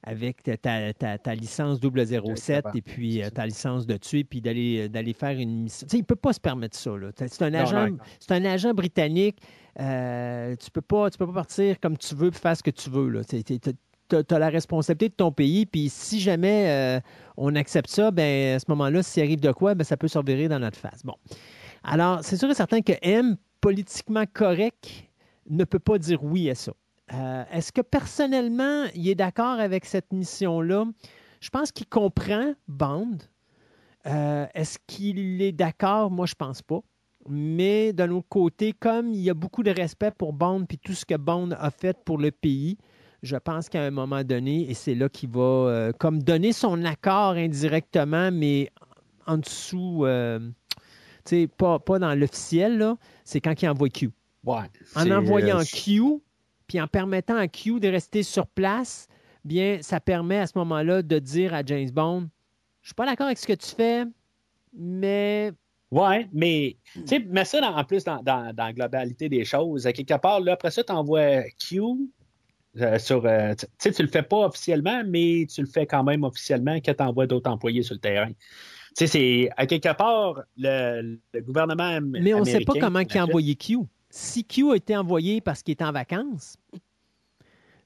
avec 0.03 0.41
ta, 0.41 0.93
ta, 0.93 1.35
licence 1.35 1.79
007 1.79 2.65
et 2.73 2.81
puis 2.81 3.21
ta 3.35 3.45
licence 3.45 3.85
de 3.85 3.97
tuer, 3.97 4.23
puis 4.23 4.41
d'aller, 4.41 4.89
d'aller 4.89 5.13
faire 5.13 5.37
une 5.37 5.61
mission. 5.61 5.85
il 5.93 5.99
ne 5.99 6.03
peut 6.03 6.15
pas 6.15 6.33
se 6.33 6.39
permettre 6.39 6.75
ça. 6.75 6.89
C'est, 7.17 7.43
un 7.43 7.53
agent, 7.53 7.97
c'est 8.19 8.31
un 8.31 8.43
agent 8.45 8.73
britannique. 8.73 9.37
Euh, 9.79 10.55
tu 10.55 10.65
ne 10.65 10.71
peux, 10.71 10.81
pas, 10.81 11.11
tu 11.11 11.19
peux 11.19 11.27
pas 11.27 11.33
partir 11.33 11.79
comme 11.79 11.97
tu 11.97 12.15
veux 12.15 12.29
et 12.29 12.31
faire 12.31 12.57
ce 12.57 12.63
que 12.63 12.71
tu 12.71 12.89
veux. 12.89 13.21
Tu 13.23 13.43
as, 14.15 14.39
la 14.39 14.49
responsabilité 14.49 15.09
de 15.09 15.13
ton 15.13 15.31
pays, 15.31 15.65
puis 15.65 15.89
si 15.89 16.19
jamais 16.19 16.69
euh, 16.69 16.99
on 17.37 17.55
accepte 17.55 17.89
ça, 17.89 18.11
ben, 18.11 18.55
à 18.55 18.59
ce 18.59 18.65
moment-là, 18.69 19.03
s'il 19.03 19.23
arrive 19.23 19.39
de 19.39 19.51
quoi, 19.51 19.75
ben, 19.75 19.83
ça 19.83 19.97
peut 19.97 20.07
se 20.07 20.17
revirer 20.17 20.47
dans 20.47 20.59
notre 20.59 20.77
face. 20.77 21.03
Bon. 21.03 21.15
Alors, 21.83 22.19
c'est 22.23 22.37
sûr 22.37 22.49
et 22.49 22.53
certain 22.53 22.81
que 22.81 22.93
M, 23.01 23.37
politiquement 23.59 24.25
correct, 24.31 24.89
ne 25.49 25.63
peut 25.63 25.79
pas 25.79 25.97
dire 25.97 26.23
oui 26.23 26.49
à 26.49 26.55
ça. 26.55 26.73
Euh, 27.13 27.43
est-ce 27.51 27.71
que 27.71 27.81
personnellement, 27.81 28.85
il 28.95 29.09
est 29.09 29.15
d'accord 29.15 29.59
avec 29.59 29.85
cette 29.85 30.13
mission-là? 30.13 30.85
Je 31.39 31.49
pense 31.49 31.71
qu'il 31.71 31.87
comprend 31.87 32.53
Bond. 32.67 33.17
Est-ce 34.05 34.79
qu'il 34.87 35.41
est 35.41 35.51
d'accord? 35.51 36.09
Moi, 36.09 36.25
je 36.25 36.35
pense 36.35 36.61
pas. 36.61 36.79
Mais 37.29 37.93
d'un 37.93 38.09
autre 38.11 38.27
côté, 38.29 38.73
comme 38.73 39.13
il 39.13 39.21
y 39.21 39.29
a 39.29 39.33
beaucoup 39.33 39.63
de 39.63 39.71
respect 39.71 40.11
pour 40.11 40.33
Bond 40.33 40.65
puis 40.65 40.77
tout 40.77 40.93
ce 40.93 41.05
que 41.05 41.15
Bond 41.15 41.51
a 41.51 41.69
fait 41.69 41.97
pour 42.03 42.17
le 42.17 42.31
pays, 42.31 42.77
je 43.21 43.37
pense 43.37 43.69
qu'à 43.69 43.83
un 43.83 43.91
moment 43.91 44.23
donné, 44.23 44.69
et 44.69 44.73
c'est 44.73 44.95
là 44.95 45.07
qu'il 45.09 45.29
va 45.29 45.41
euh, 45.41 45.91
comme 45.91 46.23
donner 46.23 46.53
son 46.53 46.83
accord 46.85 47.33
indirectement, 47.33 48.31
mais 48.31 48.71
en 49.27 49.37
dessous, 49.37 50.05
euh, 50.05 50.39
tu 51.25 51.41
sais, 51.41 51.47
pas, 51.47 51.79
pas 51.79 51.99
dans 51.99 52.15
l'officiel, 52.15 52.95
c'est 53.23 53.39
quand 53.39 53.61
il 53.61 53.69
envoie 53.69 53.89
Q. 53.89 54.11
Ouais, 54.43 54.63
en 54.95 55.11
envoyant 55.11 55.59
euh, 55.59 55.63
Q, 55.63 56.01
puis 56.67 56.81
en 56.81 56.87
permettant 56.87 57.35
à 57.35 57.47
Q 57.47 57.79
de 57.79 57.87
rester 57.87 58.23
sur 58.23 58.47
place, 58.47 59.07
bien, 59.45 59.77
ça 59.81 59.99
permet 59.99 60.39
à 60.39 60.47
ce 60.47 60.57
moment-là 60.57 61.03
de 61.03 61.19
dire 61.19 61.53
à 61.53 61.61
James 61.63 61.91
Bond, 61.91 62.27
je 62.81 62.87
suis 62.87 62.95
pas 62.95 63.05
d'accord 63.05 63.27
avec 63.27 63.37
ce 63.37 63.45
que 63.45 63.53
tu 63.53 63.75
fais, 63.75 64.05
mais 64.73 65.51
Ouais, 65.91 66.29
mais 66.31 66.77
tu 66.93 67.05
sais, 67.05 67.19
mets 67.19 67.43
ça 67.43 67.59
en 67.69 67.83
plus 67.83 68.05
dans, 68.05 68.21
la 68.25 68.73
globalité 68.73 69.27
des 69.27 69.43
choses. 69.43 69.85
À 69.85 69.91
quelque 69.91 70.17
part, 70.17 70.39
là, 70.39 70.53
après 70.53 70.71
ça, 70.71 70.85
tu 70.85 70.93
envoies 70.93 71.43
Q 71.59 71.81
euh, 72.79 72.97
sur. 72.99 73.25
Euh, 73.25 73.53
tu 73.53 73.65
sais, 73.77 73.91
tu 73.91 74.01
le 74.01 74.07
fais 74.07 74.23
pas 74.23 74.45
officiellement, 74.45 75.03
mais 75.05 75.45
tu 75.53 75.61
le 75.61 75.67
fais 75.67 75.85
quand 75.85 76.03
même 76.03 76.23
officiellement 76.23 76.79
que 76.79 76.91
tu 76.91 77.03
envoies 77.03 77.27
d'autres 77.27 77.49
employés 77.49 77.83
sur 77.83 77.95
le 77.95 77.99
terrain. 77.99 78.31
Tu 78.31 78.35
sais, 78.95 79.07
c'est 79.07 79.49
à 79.57 79.65
quelque 79.65 79.93
part, 79.93 80.41
le, 80.57 81.19
gouvernement. 81.41 81.99
Mais 82.01 82.33
on 82.33 82.39
ne 82.39 82.45
sait 82.45 82.61
pas 82.61 82.73
comment 82.79 82.99
il 82.99 83.17
a 83.17 83.23
envoyé 83.23 83.55
Q. 83.55 83.79
Si 84.09 84.45
Q 84.45 84.71
a 84.71 84.75
été 84.75 84.95
envoyé 84.95 85.41
parce 85.41 85.63
qu'il 85.63 85.73
était 85.73 85.83
en 85.83 85.91
vacances, 85.91 86.57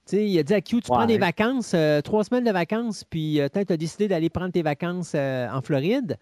sais, 0.05 0.27
il 0.27 0.37
a 0.37 0.43
dit 0.43 0.53
à 0.53 0.61
Q, 0.61 0.81
tu 0.81 0.87
prends 0.87 1.05
des 1.05 1.17
vacances, 1.17 1.73
euh, 1.75 2.01
trois 2.01 2.23
semaines 2.23 2.43
de 2.43 2.51
vacances, 2.51 3.03
puis 3.03 3.39
tu 3.51 3.59
as 3.59 3.77
décidé 3.77 4.07
d'aller 4.07 4.29
prendre 4.29 4.51
tes 4.51 4.63
vacances 4.63 5.15
en 5.15 5.61
Floride. 5.61 6.17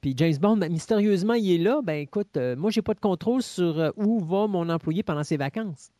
Puis 0.00 0.14
James 0.16 0.36
Bond, 0.40 0.56
ben, 0.56 0.72
mystérieusement, 0.72 1.34
il 1.34 1.52
est 1.52 1.58
là. 1.58 1.80
Ben 1.82 2.00
écoute, 2.00 2.36
moi, 2.56 2.70
j'ai 2.70 2.82
pas 2.82 2.94
de 2.94 3.00
contrôle 3.00 3.42
sur 3.42 3.92
où 3.96 4.18
va 4.20 4.46
mon 4.46 4.68
employé 4.68 5.02
pendant 5.02 5.24
ses 5.24 5.36
vacances. 5.36 5.90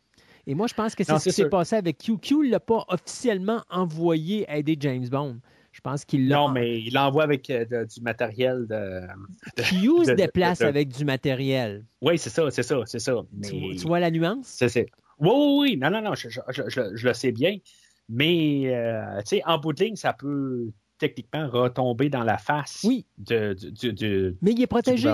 Et 0.47 0.55
moi, 0.55 0.67
je 0.67 0.73
pense 0.73 0.95
que 0.95 1.03
c'est 1.03 1.17
ce 1.19 1.23
qui 1.29 1.31
s'est 1.31 1.49
passé 1.49 1.75
avec 1.75 1.97
Q. 1.97 2.17
Q 2.17 2.35
ne 2.35 2.51
l'a 2.51 2.59
pas 2.59 2.85
officiellement 2.87 3.61
envoyé 3.69 4.45
aider 4.49 4.77
James 4.79 5.07
Bond. 5.07 5.37
Je 5.71 5.79
pense 5.79 6.03
qu'il 6.03 6.27
l'a. 6.27 6.35
Non, 6.35 6.49
mais 6.49 6.81
il 6.81 6.93
l'envoie 6.93 7.23
avec 7.23 7.49
euh, 7.49 7.85
du 7.85 8.01
matériel 8.01 8.67
de. 8.67 9.01
Q 9.63 10.05
se 10.05 10.11
déplace 10.11 10.61
avec 10.61 10.89
du 10.89 11.05
matériel. 11.05 11.85
Oui, 12.01 12.17
c'est 12.17 12.29
ça, 12.29 12.49
c'est 12.51 12.63
ça, 12.63 12.77
c'est 12.85 12.99
ça. 12.99 13.15
Tu, 13.43 13.87
vois 13.87 13.99
la 13.99 14.11
nuance? 14.11 14.47
C'est 14.47 14.87
Oui, 15.19 15.29
oui, 15.29 15.57
oui. 15.59 15.77
Non, 15.77 15.89
non, 15.89 16.01
non, 16.01 16.15
je, 16.15 16.27
je, 16.29 17.05
le 17.07 17.13
sais 17.13 17.31
bien. 17.31 17.57
Mais, 18.09 18.73
tu 19.19 19.37
sais, 19.37 19.41
en 19.45 19.57
bout 19.59 19.71
de 19.71 19.83
ligne, 19.83 19.95
ça 19.95 20.11
peut 20.11 20.71
techniquement 21.01 21.49
retomber 21.49 22.09
dans 22.09 22.23
la 22.23 22.37
face 22.37 22.81
oui. 22.83 23.07
de, 23.17 23.53
du, 23.53 24.37
Mais 24.41 24.51
il 24.51 24.61
est 24.61 24.67
protégé. 24.67 25.11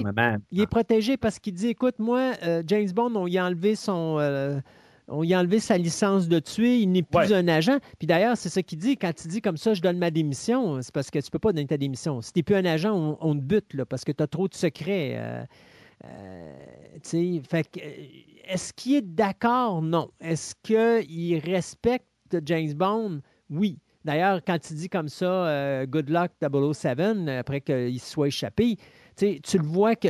Il 0.52 0.62
est 0.62 0.68
protégé 0.68 1.16
parce 1.16 1.40
qu'il 1.40 1.54
dit 1.54 1.68
écoute, 1.68 1.95
moi, 1.98 2.34
euh, 2.44 2.62
James 2.68 2.91
Bond, 2.94 3.16
on 3.16 3.26
y 3.26 3.38
a 3.38 3.45
enlevé 3.45 3.76
son. 3.76 4.18
Euh, 5.10 5.14
on 5.14 5.24
y 5.24 5.34
a 5.34 5.40
enlevé 5.40 5.60
sa 5.60 5.78
licence 5.78 6.28
de 6.28 6.40
tuer, 6.40 6.80
il 6.80 6.92
n'est 6.92 7.04
plus 7.04 7.34
un 7.34 7.48
agent. 7.48 7.78
Puis 7.98 8.08
d'ailleurs, 8.08 8.38
c'est 8.38 8.50
ce 8.50 8.60
qu'il 8.60 8.80
dit. 8.80 8.98
Quand 8.98 9.14
il 9.24 9.28
dit 9.30 9.42
comme 9.42 9.58
ça, 9.58 9.74
je 9.74 9.82
donne 9.82 9.98
ma 9.98 10.12
démission, 10.12 10.82
c'est 10.82 10.94
parce 10.94 11.10
que 11.10 11.20
tu 11.20 11.28
ne 11.28 11.32
peux 11.32 11.40
pas 11.40 11.54
donner 11.54 11.68
ta 11.68 11.78
démission. 11.78 12.22
Si 12.22 12.34
tu 12.34 12.40
n'es 12.40 12.44
plus 12.44 12.56
un 12.56 12.66
agent, 12.66 13.18
on, 13.20 13.36
te 13.36 13.42
bute 13.42 13.74
là, 13.74 13.86
parce 13.86 14.04
que 14.04 14.12
tu 14.12 14.24
as 14.24 14.28
trop 14.28 14.48
de 14.48 14.54
secrets. 14.54 15.46
Euh, 16.04 16.54
est-ce 18.48 18.74
qu'il 18.74 18.96
est 18.96 19.02
d'accord? 19.02 19.82
Non. 19.82 20.10
Est-ce 20.22 20.56
qu'il 20.64 21.40
respecte 21.40 22.38
James 22.46 22.74
Bond? 22.74 23.22
Oui. 23.50 23.80
D'ailleurs, 24.06 24.42
quand 24.46 24.70
il 24.70 24.78
dit 24.78 24.90
comme 24.90 25.10
ça, 25.10 25.26
euh, 25.26 25.86
Good 25.86 26.10
luck 26.10 26.32
007, 26.42 27.00
après 27.28 27.62
qu'il 27.62 28.00
se 28.00 28.10
soit 28.10 28.28
échappé, 28.28 28.78
tu 29.18 29.58
le 29.58 29.66
vois 29.66 29.96
que 29.96 30.10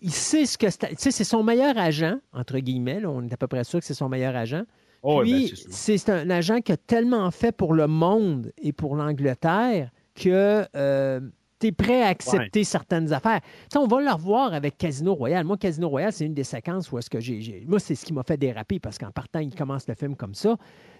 il 0.00 0.12
sait 0.12 0.46
ce 0.46 0.58
que 0.58 0.70
c'est. 0.70 0.94
c'est 0.98 1.24
son 1.24 1.42
meilleur 1.42 1.76
agent, 1.76 2.18
entre 2.32 2.58
guillemets. 2.58 3.04
on 3.04 3.22
est 3.22 3.32
à 3.32 3.36
peu 3.36 3.46
près 3.46 3.64
sûr 3.64 3.80
que 3.80 3.86
c'est 3.86 3.94
son 3.94 4.08
meilleur 4.08 4.36
agent. 4.36 4.62
Oh, 5.02 5.20
Puis, 5.22 5.52
ben, 5.52 5.56
c'est 5.70 6.08
un 6.08 6.28
agent 6.30 6.60
qui 6.60 6.72
a 6.72 6.76
tellement 6.76 7.30
fait 7.30 7.52
pour 7.52 7.72
le 7.74 7.86
monde 7.86 8.52
et 8.60 8.72
pour 8.72 8.96
l'Angleterre 8.96 9.90
que 10.14 10.66
euh, 10.74 11.20
tu 11.60 11.68
es 11.68 11.72
prêt 11.72 12.02
à 12.02 12.08
accepter 12.08 12.64
certaines 12.64 13.12
affaires. 13.12 13.40
on 13.76 13.86
va 13.86 14.00
le 14.00 14.10
revoir 14.10 14.54
avec 14.54 14.76
Casino 14.76 15.14
Royale. 15.14 15.44
Moi, 15.44 15.56
Casino 15.56 15.88
Royale, 15.88 16.12
c'est 16.12 16.26
une 16.26 16.34
des 16.34 16.44
séquences 16.44 16.90
où 16.90 16.98
est-ce 16.98 17.10
que 17.10 17.20
j'ai. 17.20 17.64
Moi, 17.66 17.78
c'est 17.78 17.94
ce 17.94 18.04
qui 18.04 18.12
m'a 18.12 18.24
fait 18.24 18.36
déraper 18.36 18.80
parce 18.80 18.98
qu'en 18.98 19.10
partant, 19.10 19.40
il 19.40 19.54
commence 19.54 19.86
le 19.86 19.94
film 19.94 20.16
comme 20.16 20.34
ça 20.34 20.56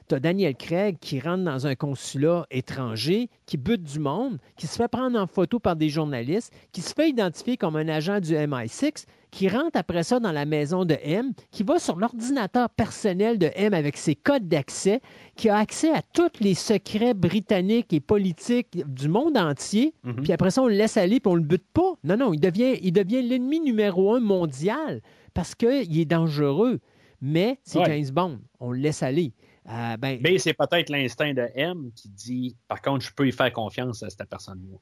tu 0.09 0.15
as 0.15 0.21
Daniel 0.21 0.55
Craig 0.55 0.97
qui 1.01 1.21
rentre 1.21 1.45
dans 1.45 1.67
un 1.67 1.75
consulat 1.75 2.47
étranger, 2.51 3.29
qui 3.47 3.57
bute 3.57 3.83
du 3.83 3.99
monde, 3.99 4.39
qui 4.57 4.67
se 4.67 4.77
fait 4.77 4.89
prendre 4.89 5.19
en 5.19 5.27
photo 5.27 5.59
par 5.59 5.77
des 5.77 5.89
journalistes, 5.89 6.53
qui 6.73 6.81
se 6.81 6.95
fait 6.95 7.11
identifier 7.11 7.57
comme 7.57 7.77
un 7.77 7.89
agent 7.89 8.21
du 8.21 8.35
MI6, 8.35 9.05
qui 9.31 9.49
rentre 9.49 9.79
après 9.79 10.03
ça 10.03 10.21
dans 10.21 10.33
la 10.33 10.47
maison 10.47 10.85
de 10.85 10.97
M, 11.03 11.33
qui 11.51 11.63
va 11.63 11.79
sur 11.79 11.97
l'ordinateur 11.97 12.71
personnel 12.71 13.39
de 13.39 13.51
M 13.55 13.75
avec 13.75 13.97
ses 13.97 14.15
codes 14.15 14.49
d'accès, 14.49 15.01
qui 15.37 15.51
a 15.51 15.59
accès 15.59 15.93
à 15.93 16.03
tous 16.03 16.41
les 16.41 16.55
secrets 16.55 17.15
britanniques 17.15 17.93
et 17.93 18.01
politiques 18.01 18.83
du 18.87 19.09
monde 19.09 19.37
entier, 19.37 19.93
mhm. 20.05 20.23
puis 20.23 20.33
après 20.33 20.51
ça, 20.51 20.63
on 20.63 20.67
le 20.67 20.75
laisse 20.75 20.97
aller 20.97 21.21
puis 21.21 21.31
on 21.31 21.35
le 21.35 21.43
bute 21.43 21.67
pas. 21.73 21.95
Non, 22.05 22.17
non, 22.17 22.33
il 22.33 22.41
devient, 22.41 22.79
il 22.83 22.93
devient 22.93 23.23
l'ennemi 23.23 23.61
numéro 23.61 24.15
un 24.15 24.21
mondial 24.21 25.03
parce 25.35 25.55
qu'il 25.55 25.99
est 25.99 26.05
dangereux. 26.05 26.81
Mais 27.21 27.59
c'est 27.65 27.85
James 27.85 28.11
Bond. 28.13 28.39
On 28.61 28.71
le 28.71 28.79
laisse 28.79 29.03
aller. 29.03 29.33
Euh, 29.71 29.97
ben, 29.99 30.19
mais 30.23 30.39
c'est 30.39 30.55
peut-être 30.55 30.89
l'instinct 30.89 31.35
de 31.35 31.47
M 31.55 31.91
qui 31.95 32.09
dit 32.09 32.57
par 32.69 32.81
contre, 32.81 33.05
je 33.05 33.13
peux 33.13 33.29
y 33.29 33.33
faire 33.33 33.53
confiance 33.53 34.03
à 34.03 34.11
cette 34.11 34.29
personne-là. 34.29 34.79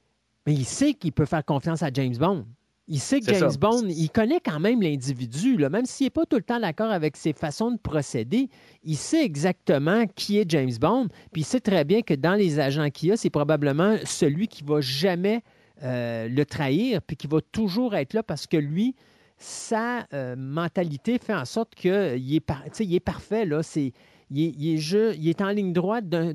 Mais 0.47 0.55
il 0.55 0.65
sait 0.65 0.95
qu'il 0.95 1.13
peut 1.13 1.25
faire 1.25 1.45
confiance 1.45 1.83
à 1.83 1.91
James 1.93 2.17
Bond. 2.17 2.47
Il 2.89 3.01
sait 3.01 3.19
que 3.19 3.35
James 3.35 3.57
Bond, 3.59 3.89
il 3.89 4.09
connaît 4.11 4.39
quand 4.39 4.61
même 4.61 4.81
l'individu, 4.81 5.57
même 5.57 5.87
s'il 5.87 6.07
n'est 6.07 6.11
pas 6.11 6.25
tout 6.25 6.37
le 6.37 6.43
temps 6.43 6.61
d'accord 6.61 6.93
avec 6.93 7.17
ses 7.17 7.33
façons 7.33 7.73
de 7.73 7.79
procéder. 7.79 8.49
Il 8.85 8.97
sait 8.97 9.25
exactement 9.25 10.07
qui 10.15 10.39
est 10.39 10.49
James 10.49 10.77
Bond, 10.81 11.09
puis 11.33 11.43
il 11.43 11.45
sait 11.45 11.59
très 11.59 11.85
bien 11.85 12.03
que 12.03 12.15
dans 12.15 12.35
les 12.35 12.61
agents 12.61 12.89
qu'il 12.91 13.11
a, 13.11 13.17
c'est 13.17 13.31
probablement 13.31 13.97
celui 14.05 14.47
qui 14.47 14.63
va 14.63 14.81
jamais 14.81 15.43
euh, 15.83 16.29
le 16.29 16.45
trahir, 16.45 17.03
puis 17.03 17.17
qui 17.17 17.27
va 17.27 17.41
toujours 17.41 17.97
être 17.97 18.15
là 18.15 18.23
parce 18.23 18.47
que 18.47 18.57
lui, 18.57 18.95
sa 19.37 20.07
euh, 20.15 20.37
mentalité 20.37 21.19
fait 21.19 21.35
en 21.35 21.45
sorte 21.45 21.75
qu'il 21.75 21.91
est, 21.91 22.21
il 22.79 22.95
est 22.95 23.01
parfait. 23.01 23.45
Là. 23.45 23.65
C'est, 23.65 23.93
il 24.31 25.29
est, 25.29 25.41
en 25.41 25.51
ligne 25.51 25.73
droite 25.73 26.09
dans, 26.09 26.33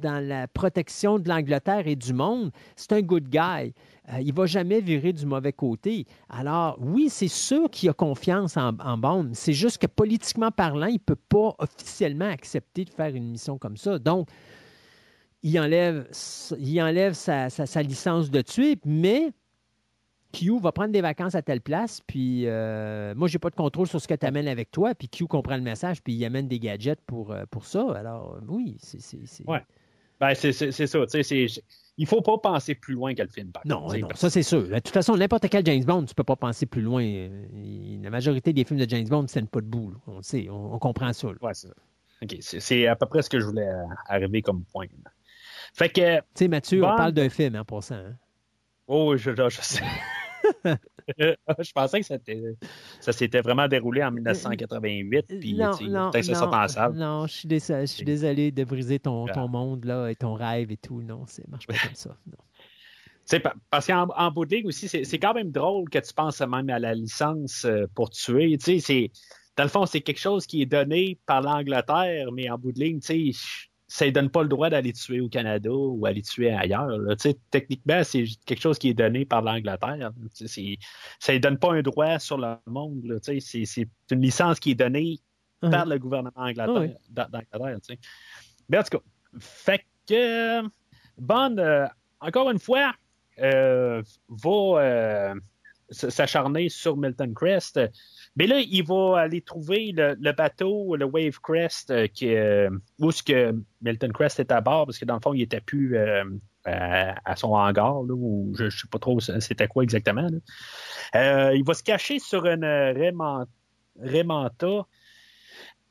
la 0.00 0.48
protection 0.48 1.18
de 1.18 1.28
l'Angleterre 1.28 1.86
et 1.86 1.96
du 1.96 2.12
monde. 2.12 2.52
C'est 2.76 2.92
un 2.92 3.02
good 3.02 3.28
guy. 3.28 3.74
Euh, 4.12 4.20
il 4.20 4.28
ne 4.28 4.32
va 4.32 4.46
jamais 4.46 4.80
virer 4.80 5.12
du 5.12 5.26
mauvais 5.26 5.52
côté. 5.52 6.06
Alors, 6.28 6.76
oui, 6.80 7.08
c'est 7.08 7.28
sûr 7.28 7.70
qu'il 7.70 7.88
a 7.88 7.94
confiance 7.94 8.56
en, 8.56 8.72
Bond. 8.98 9.30
C'est 9.32 9.54
juste 9.54 9.78
que 9.78 9.86
politiquement 9.86 10.50
parlant, 10.50 10.86
il 10.86 10.94
ne 10.94 10.98
peut 10.98 11.16
pas 11.16 11.54
officiellement 11.58 12.28
accepter 12.28 12.84
de 12.84 12.90
faire 12.90 13.14
une 13.14 13.30
mission 13.30 13.58
comme 13.58 13.76
ça. 13.76 13.98
Donc, 13.98 14.28
il 15.42 15.58
enlève, 15.58 16.08
enlève 16.80 17.12
sa, 17.12 17.82
licence 17.82 18.30
de 18.30 18.40
tuer, 18.40 18.78
mais 18.84 19.32
Q 20.34 20.58
va 20.60 20.72
prendre 20.72 20.92
des 20.92 21.00
vacances 21.00 21.34
à 21.34 21.42
telle 21.42 21.60
place, 21.60 22.00
puis 22.06 22.46
euh, 22.46 23.14
moi, 23.14 23.28
j'ai 23.28 23.38
pas 23.38 23.50
de 23.50 23.54
contrôle 23.54 23.86
sur 23.86 24.00
ce 24.00 24.08
que 24.08 24.14
tu 24.14 24.26
amènes 24.26 24.48
avec 24.48 24.70
toi, 24.70 24.94
puis 24.94 25.08
Q 25.08 25.26
comprend 25.26 25.56
le 25.56 25.62
message, 25.62 26.02
puis 26.02 26.12
il 26.12 26.24
amène 26.24 26.48
des 26.48 26.58
gadgets 26.58 27.00
pour, 27.06 27.32
euh, 27.32 27.44
pour 27.50 27.64
ça. 27.64 27.86
Alors, 27.96 28.38
oui, 28.48 28.76
c'est. 28.80 28.98
Ouais. 29.46 29.62
Ben, 30.20 30.34
c'est 30.34 30.52
ça. 30.52 30.98
Il 31.96 32.06
faut 32.06 32.22
pas 32.22 32.38
penser 32.38 32.74
plus 32.74 32.94
loin 32.94 33.14
que 33.14 33.22
le 33.22 33.28
film. 33.28 33.52
non, 33.64 33.86
non 33.86 34.08
ça 34.14 34.28
c'est 34.28 34.42
sûr. 34.42 34.64
De 34.64 34.74
toute 34.74 34.88
façon, 34.88 35.16
n'importe 35.16 35.48
quel 35.48 35.64
James 35.64 35.84
Bond, 35.84 36.04
tu 36.06 36.14
peux 36.14 36.24
pas 36.24 36.34
penser 36.34 36.66
plus 36.66 36.82
loin. 36.82 37.04
La 38.02 38.10
majorité 38.10 38.52
des 38.52 38.64
films 38.64 38.80
de 38.80 38.88
James 38.88 39.06
Bond, 39.08 39.26
c'est 39.28 39.48
pas 39.48 39.60
de 39.60 39.66
bout. 39.66 39.94
On 40.08 40.20
sait, 40.20 40.48
on, 40.50 40.78
comprend 40.78 41.12
ça. 41.12 41.28
Ouais, 41.40 41.54
c'est 41.54 41.68
OK, 42.22 42.36
c'est 42.40 42.86
à 42.86 42.96
peu 42.96 43.06
près 43.06 43.22
ce 43.22 43.30
que 43.30 43.38
je 43.38 43.46
voulais 43.46 43.68
arriver 44.08 44.42
comme 44.42 44.64
point. 44.64 44.86
Fait 45.72 45.88
que. 45.88 46.16
Tu 46.18 46.24
sais, 46.34 46.48
Mathieu, 46.48 46.82
on 46.84 46.96
parle 46.96 47.12
d'un 47.12 47.28
film 47.28 47.56
en 47.56 47.64
passant. 47.64 47.96
Hein? 47.96 48.14
Oh, 48.86 49.16
je, 49.16 49.30
je, 49.34 49.60
sais. 49.62 49.82
je 51.18 51.72
pensais 51.72 52.00
que 52.00 52.06
ça 53.00 53.12
s'était 53.12 53.40
vraiment 53.40 53.68
déroulé 53.68 54.02
en 54.02 54.10
1988, 54.10 55.26
puis 55.40 55.54
peut-être 55.54 56.24
ça 56.24 56.34
sort 56.34 56.54
en 56.54 56.68
salle. 56.68 56.92
Non, 56.94 57.26
je 57.26 57.32
suis, 57.32 57.48
désolé, 57.48 57.86
je 57.86 57.92
suis 57.92 58.04
désolé 58.04 58.50
de 58.50 58.64
briser 58.64 58.98
ton, 58.98 59.26
ton, 59.26 59.48
monde 59.48 59.84
là, 59.84 60.08
et 60.08 60.16
ton 60.16 60.34
rêve 60.34 60.70
et 60.70 60.76
tout. 60.76 61.02
Non, 61.02 61.26
ça 61.26 61.42
marche 61.48 61.66
pas 61.66 61.74
comme 61.74 61.94
ça. 61.94 62.16
Non. 62.26 63.40
Parce 63.70 63.86
qu'en 63.86 64.08
en 64.16 64.30
bout 64.30 64.44
de 64.44 64.56
ligne 64.56 64.66
aussi, 64.66 64.88
c'est 64.88 65.18
quand 65.18 65.34
même 65.34 65.50
drôle 65.50 65.88
que 65.88 65.98
tu 65.98 66.12
penses 66.12 66.40
même 66.40 66.68
à 66.68 66.78
la 66.78 66.94
licence 66.94 67.64
euh, 67.64 67.86
pour 67.94 68.10
tuer. 68.10 68.58
Dans 69.56 69.62
le 69.62 69.70
fond, 69.70 69.86
c'est 69.86 70.00
quelque 70.00 70.20
chose 70.20 70.46
qui 70.46 70.62
est 70.62 70.66
donné 70.66 71.18
par 71.26 71.40
l'Angleterre, 71.40 72.32
mais 72.32 72.50
en 72.50 72.58
bout 72.58 72.72
de 72.72 72.80
ligne, 72.80 73.00
tu 73.00 73.32
sais 73.32 73.38
ça 73.94 74.06
ne 74.06 74.10
donne 74.10 74.28
pas 74.28 74.42
le 74.42 74.48
droit 74.48 74.70
d'aller 74.70 74.92
tuer 74.92 75.20
au 75.20 75.28
Canada 75.28 75.70
ou 75.70 76.04
aller 76.04 76.20
tuer 76.20 76.50
ailleurs. 76.50 76.88
Techniquement, 77.52 78.02
c'est 78.02 78.24
quelque 78.44 78.60
chose 78.60 78.76
qui 78.76 78.88
est 78.88 78.94
donné 78.94 79.24
par 79.24 79.40
l'Angleterre. 79.40 80.10
Ça 81.20 81.32
ne 81.32 81.38
donne 81.38 81.58
pas 81.60 81.74
un 81.74 81.80
droit 81.80 82.18
sur 82.18 82.36
le 82.36 82.56
monde. 82.66 83.20
C'est 83.22 83.88
une 84.10 84.20
licence 84.20 84.58
qui 84.58 84.72
est 84.72 84.74
donnée 84.74 85.20
par 85.60 85.86
le 85.86 85.96
gouvernement 86.00 86.32
d'Angleterre. 86.36 86.96
Mais 88.68 88.78
en 88.78 88.82
tout 88.82 88.98
cas, 88.98 89.04
fait 89.38 89.84
que 90.08 90.62
Bond, 91.16 91.58
euh, 91.58 91.86
encore 92.18 92.50
une 92.50 92.58
fois, 92.58 92.94
euh, 93.38 94.02
va 94.28 94.50
euh, 94.50 95.34
s'acharner 95.94 96.68
sur 96.68 96.96
Milton 96.96 97.32
Crest. 97.34 97.80
Mais 98.36 98.46
là, 98.46 98.58
il 98.60 98.84
va 98.84 99.20
aller 99.20 99.40
trouver 99.42 99.92
le, 99.92 100.32
bateau, 100.32 100.96
le 100.96 101.04
Wave 101.04 101.38
Crest, 101.40 101.90
euh, 101.90 102.08
euh, 102.22 102.70
où 102.98 103.10
que 103.24 103.54
Milton 103.80 104.12
Crest 104.12 104.40
est 104.40 104.50
à 104.50 104.60
bord, 104.60 104.86
parce 104.86 104.98
que 104.98 105.04
dans 105.04 105.14
le 105.14 105.20
fond, 105.20 105.34
il 105.34 105.38
n'était 105.38 105.60
plus 105.60 105.96
euh, 105.96 106.24
à, 106.64 107.36
son 107.36 107.54
hangar, 107.54 108.00
ou 108.00 108.52
je 108.56 108.64
ne 108.64 108.70
sais 108.70 108.88
pas 108.90 108.98
trop 108.98 109.20
c'était 109.20 109.68
quoi 109.68 109.84
exactement. 109.84 110.28
il 111.14 111.62
va 111.64 111.74
se 111.74 111.82
cacher 111.82 112.18
sur 112.18 112.46
une 112.46 112.64
Remanta. 114.02 114.86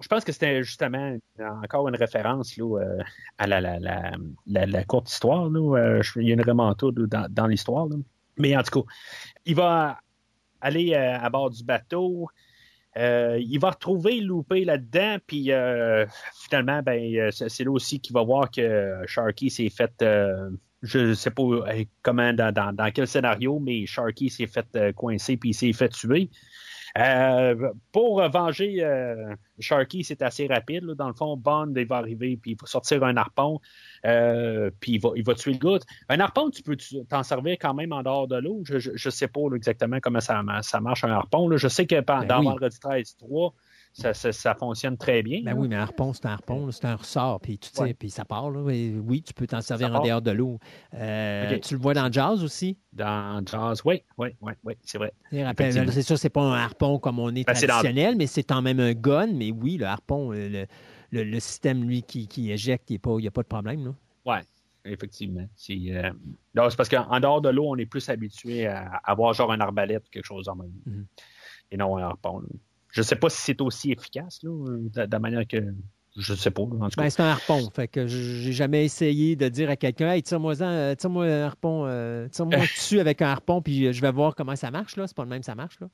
Je 0.01 0.07
pense 0.09 0.25
que 0.25 0.33
c'était 0.33 0.63
justement 0.63 1.15
encore 1.63 1.87
une 1.87 1.95
référence 1.95 2.59
à 3.37 3.47
la, 3.47 4.83
courte 4.83 5.09
histoire. 5.09 5.47
il 5.47 6.27
y 6.27 6.31
a 6.31 6.33
une 6.33 6.41
Remanta 6.41 6.87
dans, 6.91 7.27
dans 7.29 7.47
l'histoire. 7.47 7.87
Mais 8.37 8.55
en 8.55 8.63
tout 8.63 8.81
cas, 8.81 8.87
il 9.45 9.55
va 9.55 9.99
aller 10.61 10.93
euh, 10.93 11.19
à 11.19 11.29
bord 11.29 11.49
du 11.49 11.63
bateau. 11.63 12.27
Euh, 12.95 13.39
il 13.39 13.59
va 13.59 13.71
retrouver 13.71 14.21
loupé 14.21 14.65
là-dedans, 14.65 15.17
puis 15.25 15.51
euh, 15.51 16.05
finalement, 16.41 16.81
ben, 16.83 17.31
c'est 17.31 17.63
là 17.63 17.71
aussi 17.71 17.99
qu'il 17.99 18.13
va 18.13 18.23
voir 18.23 18.51
que 18.51 19.01
Sharky 19.07 19.49
s'est 19.49 19.69
fait, 19.69 19.93
je 20.83 20.99
ne 20.99 21.13
sais 21.15 21.31
pas 21.31 21.43
comment, 22.03 22.33
dans, 22.33 22.53
dans, 22.53 22.91
quel 22.93 23.07
scénario, 23.07 23.59
mais 23.59 23.87
Sharky 23.87 24.29
s'est 24.29 24.45
fait 24.45 24.93
coincer, 24.95 25.37
puis 25.37 25.49
il 25.49 25.53
s'est 25.55 25.73
fait 25.73 25.89
tuer. 25.89 26.29
Euh, 26.97 27.71
pour 27.91 28.21
venger 28.29 28.83
euh, 28.83 29.35
Sharky, 29.59 30.03
c'est 30.03 30.21
assez 30.21 30.45
rapide. 30.45 30.85
Dans 30.85 31.07
le 31.07 31.13
fond, 31.13 31.35
Bond 31.35 31.73
il 31.75 31.87
va 31.87 31.97
arriver, 31.97 32.37
puis 32.37 32.51
il 32.51 32.57
va 32.59 32.67
sortir 32.67 33.03
un 33.03 33.17
harpon, 33.17 33.59
euh, 34.05 34.69
puis 34.79 34.93
il 34.93 35.01
va, 35.01 35.09
il 35.15 35.23
va 35.23 35.33
tuer 35.33 35.53
le 35.53 35.57
gars. 35.57 35.79
Un 36.09 36.19
harpon, 36.19 36.51
tu 36.51 36.61
peux 36.61 36.77
t'en 37.09 37.23
servir 37.23 37.57
quand 37.59 37.73
même 37.73 37.93
en 37.93 38.03
dehors 38.03 38.27
de 38.27 38.37
l'eau. 38.37 38.61
Je 38.63 38.75
ne 38.75 39.11
sais 39.11 39.27
pas 39.27 39.41
exactement 39.55 39.99
comment 40.01 40.19
ça, 40.19 40.43
ça 40.61 40.79
marche 40.81 41.03
un 41.03 41.11
harpon. 41.11 41.55
Je 41.57 41.67
sais 41.67 41.87
que 41.87 41.99
ben 42.01 42.25
dans 42.25 42.43
Vendredi 42.43 42.79
13 42.79 43.17
3, 43.97 44.13
ça, 44.13 44.55
fonctionne 44.55 44.97
très 44.97 45.21
bien. 45.21 45.41
Ben 45.43 45.53
oui, 45.55 45.67
mais 45.67 45.75
un 45.75 45.81
harpon, 45.81 46.13
c'est 46.13 46.25
un 46.25 46.31
harpon, 46.31 46.71
c'est 46.71 46.85
un 46.85 46.95
ressort, 46.95 47.39
puis 47.39 47.57
tu 47.57 47.69
sais, 47.71 47.93
puis 47.93 48.09
ça 48.09 48.25
part. 48.25 48.47
oui, 48.47 49.23
tu 49.25 49.33
peux 49.33 49.47
t'en 49.47 49.61
servir 49.61 49.93
en 49.93 50.03
dehors 50.03 50.21
de 50.21 50.31
l'eau. 50.31 50.59
Euh, 50.93 51.59
tu 51.59 51.75
le 51.75 51.79
vois 51.79 51.93
dans 51.93 52.11
Jazz 52.11 52.43
aussi? 52.43 52.77
Dans 52.91 53.43
Jazz, 53.45 53.81
oui, 53.85 54.03
oui, 54.17 54.29
oui, 54.41 54.53
oui 54.63 54.73
c'est 54.83 54.97
vrai. 54.97 55.13
C'est 55.31 56.01
sûr, 56.01 56.17
c'est 56.17 56.29
pas 56.29 56.41
un 56.41 56.53
harpon 56.53 56.99
comme 56.99 57.19
on 57.19 57.29
est 57.29 57.45
ben, 57.45 57.53
traditionnel, 57.53 58.15
mais 58.15 58.27
c'est 58.27 58.43
quand 58.43 58.61
même 58.61 58.79
un 58.79 58.93
gun. 58.93 59.27
Mais 59.27 59.51
oui, 59.51 59.77
le 59.77 59.85
harpon, 59.85 60.31
le, 60.31 60.65
le, 61.11 61.39
système, 61.39 61.83
lui, 61.83 62.01
qui, 62.01 62.27
qui 62.27 62.51
éjecte, 62.51 62.89
il 62.89 62.99
n'y 63.05 63.27
a 63.27 63.31
pas 63.31 63.43
de 63.43 63.47
problème. 63.47 63.93
Oui, 64.25 64.37
effectivement. 64.85 65.47
Euh, 65.69 66.11
c'est 66.69 66.75
parce 66.77 66.89
qu'en 66.89 67.19
dehors 67.19 67.41
de 67.41 67.49
l'eau, 67.49 67.65
on 67.67 67.77
est 67.77 67.85
plus 67.85 68.07
habitué 68.09 68.67
à 68.67 68.99
avoir 69.03 69.33
genre 69.33 69.51
un 69.51 69.59
arbalète 69.59 70.07
ou 70.07 70.09
quelque 70.09 70.25
chose 70.25 70.49
en 70.49 70.55
même. 70.55 70.73
Mm-hmm. 70.87 71.05
Et 71.71 71.77
non 71.77 71.97
un 71.97 72.03
harpon. 72.03 72.43
Je 72.93 73.01
ne 73.01 73.03
sais 73.03 73.15
pas 73.15 73.29
si 73.29 73.41
c'est 73.41 73.59
aussi 73.59 73.91
efficace, 73.91 74.39
de, 74.43 75.07
la 75.11 75.19
manière 75.19 75.47
que. 75.47 75.57
Je 76.15 76.33
ne 76.33 76.37
sais 76.37 76.51
pas. 76.51 76.61
Ben, 76.95 77.09
c'est 77.09 77.23
un 77.23 77.29
harpon. 77.29 77.67
Fait 77.71 77.87
que 77.87 78.05
j'ai 78.05 78.51
jamais 78.51 78.85
essayé 78.85 79.35
de 79.35 79.49
dire 79.49 79.71
à 79.71 79.75
quelqu'un 79.75 80.11
Hey, 80.11 80.21
tire-moi 80.21 80.61
euh, 80.61 80.93
tire 80.93 81.09
un 81.09 81.41
harpon, 81.41 81.85
euh, 81.87 82.27
tire-moi 82.27 82.59
dessus 82.59 82.99
avec 82.99 83.23
un 83.23 83.29
harpon, 83.29 83.63
puis 83.63 83.91
je 83.91 83.99
vais 83.99 84.11
voir 84.11 84.35
comment 84.35 84.55
ça 84.55 84.69
marche. 84.69 84.95
là. 84.95 85.07
C'est 85.07 85.17
pas 85.17 85.23
le 85.23 85.29
même 85.29 85.41
ça 85.41 85.55
marche. 85.55 85.79
là. 85.79 85.87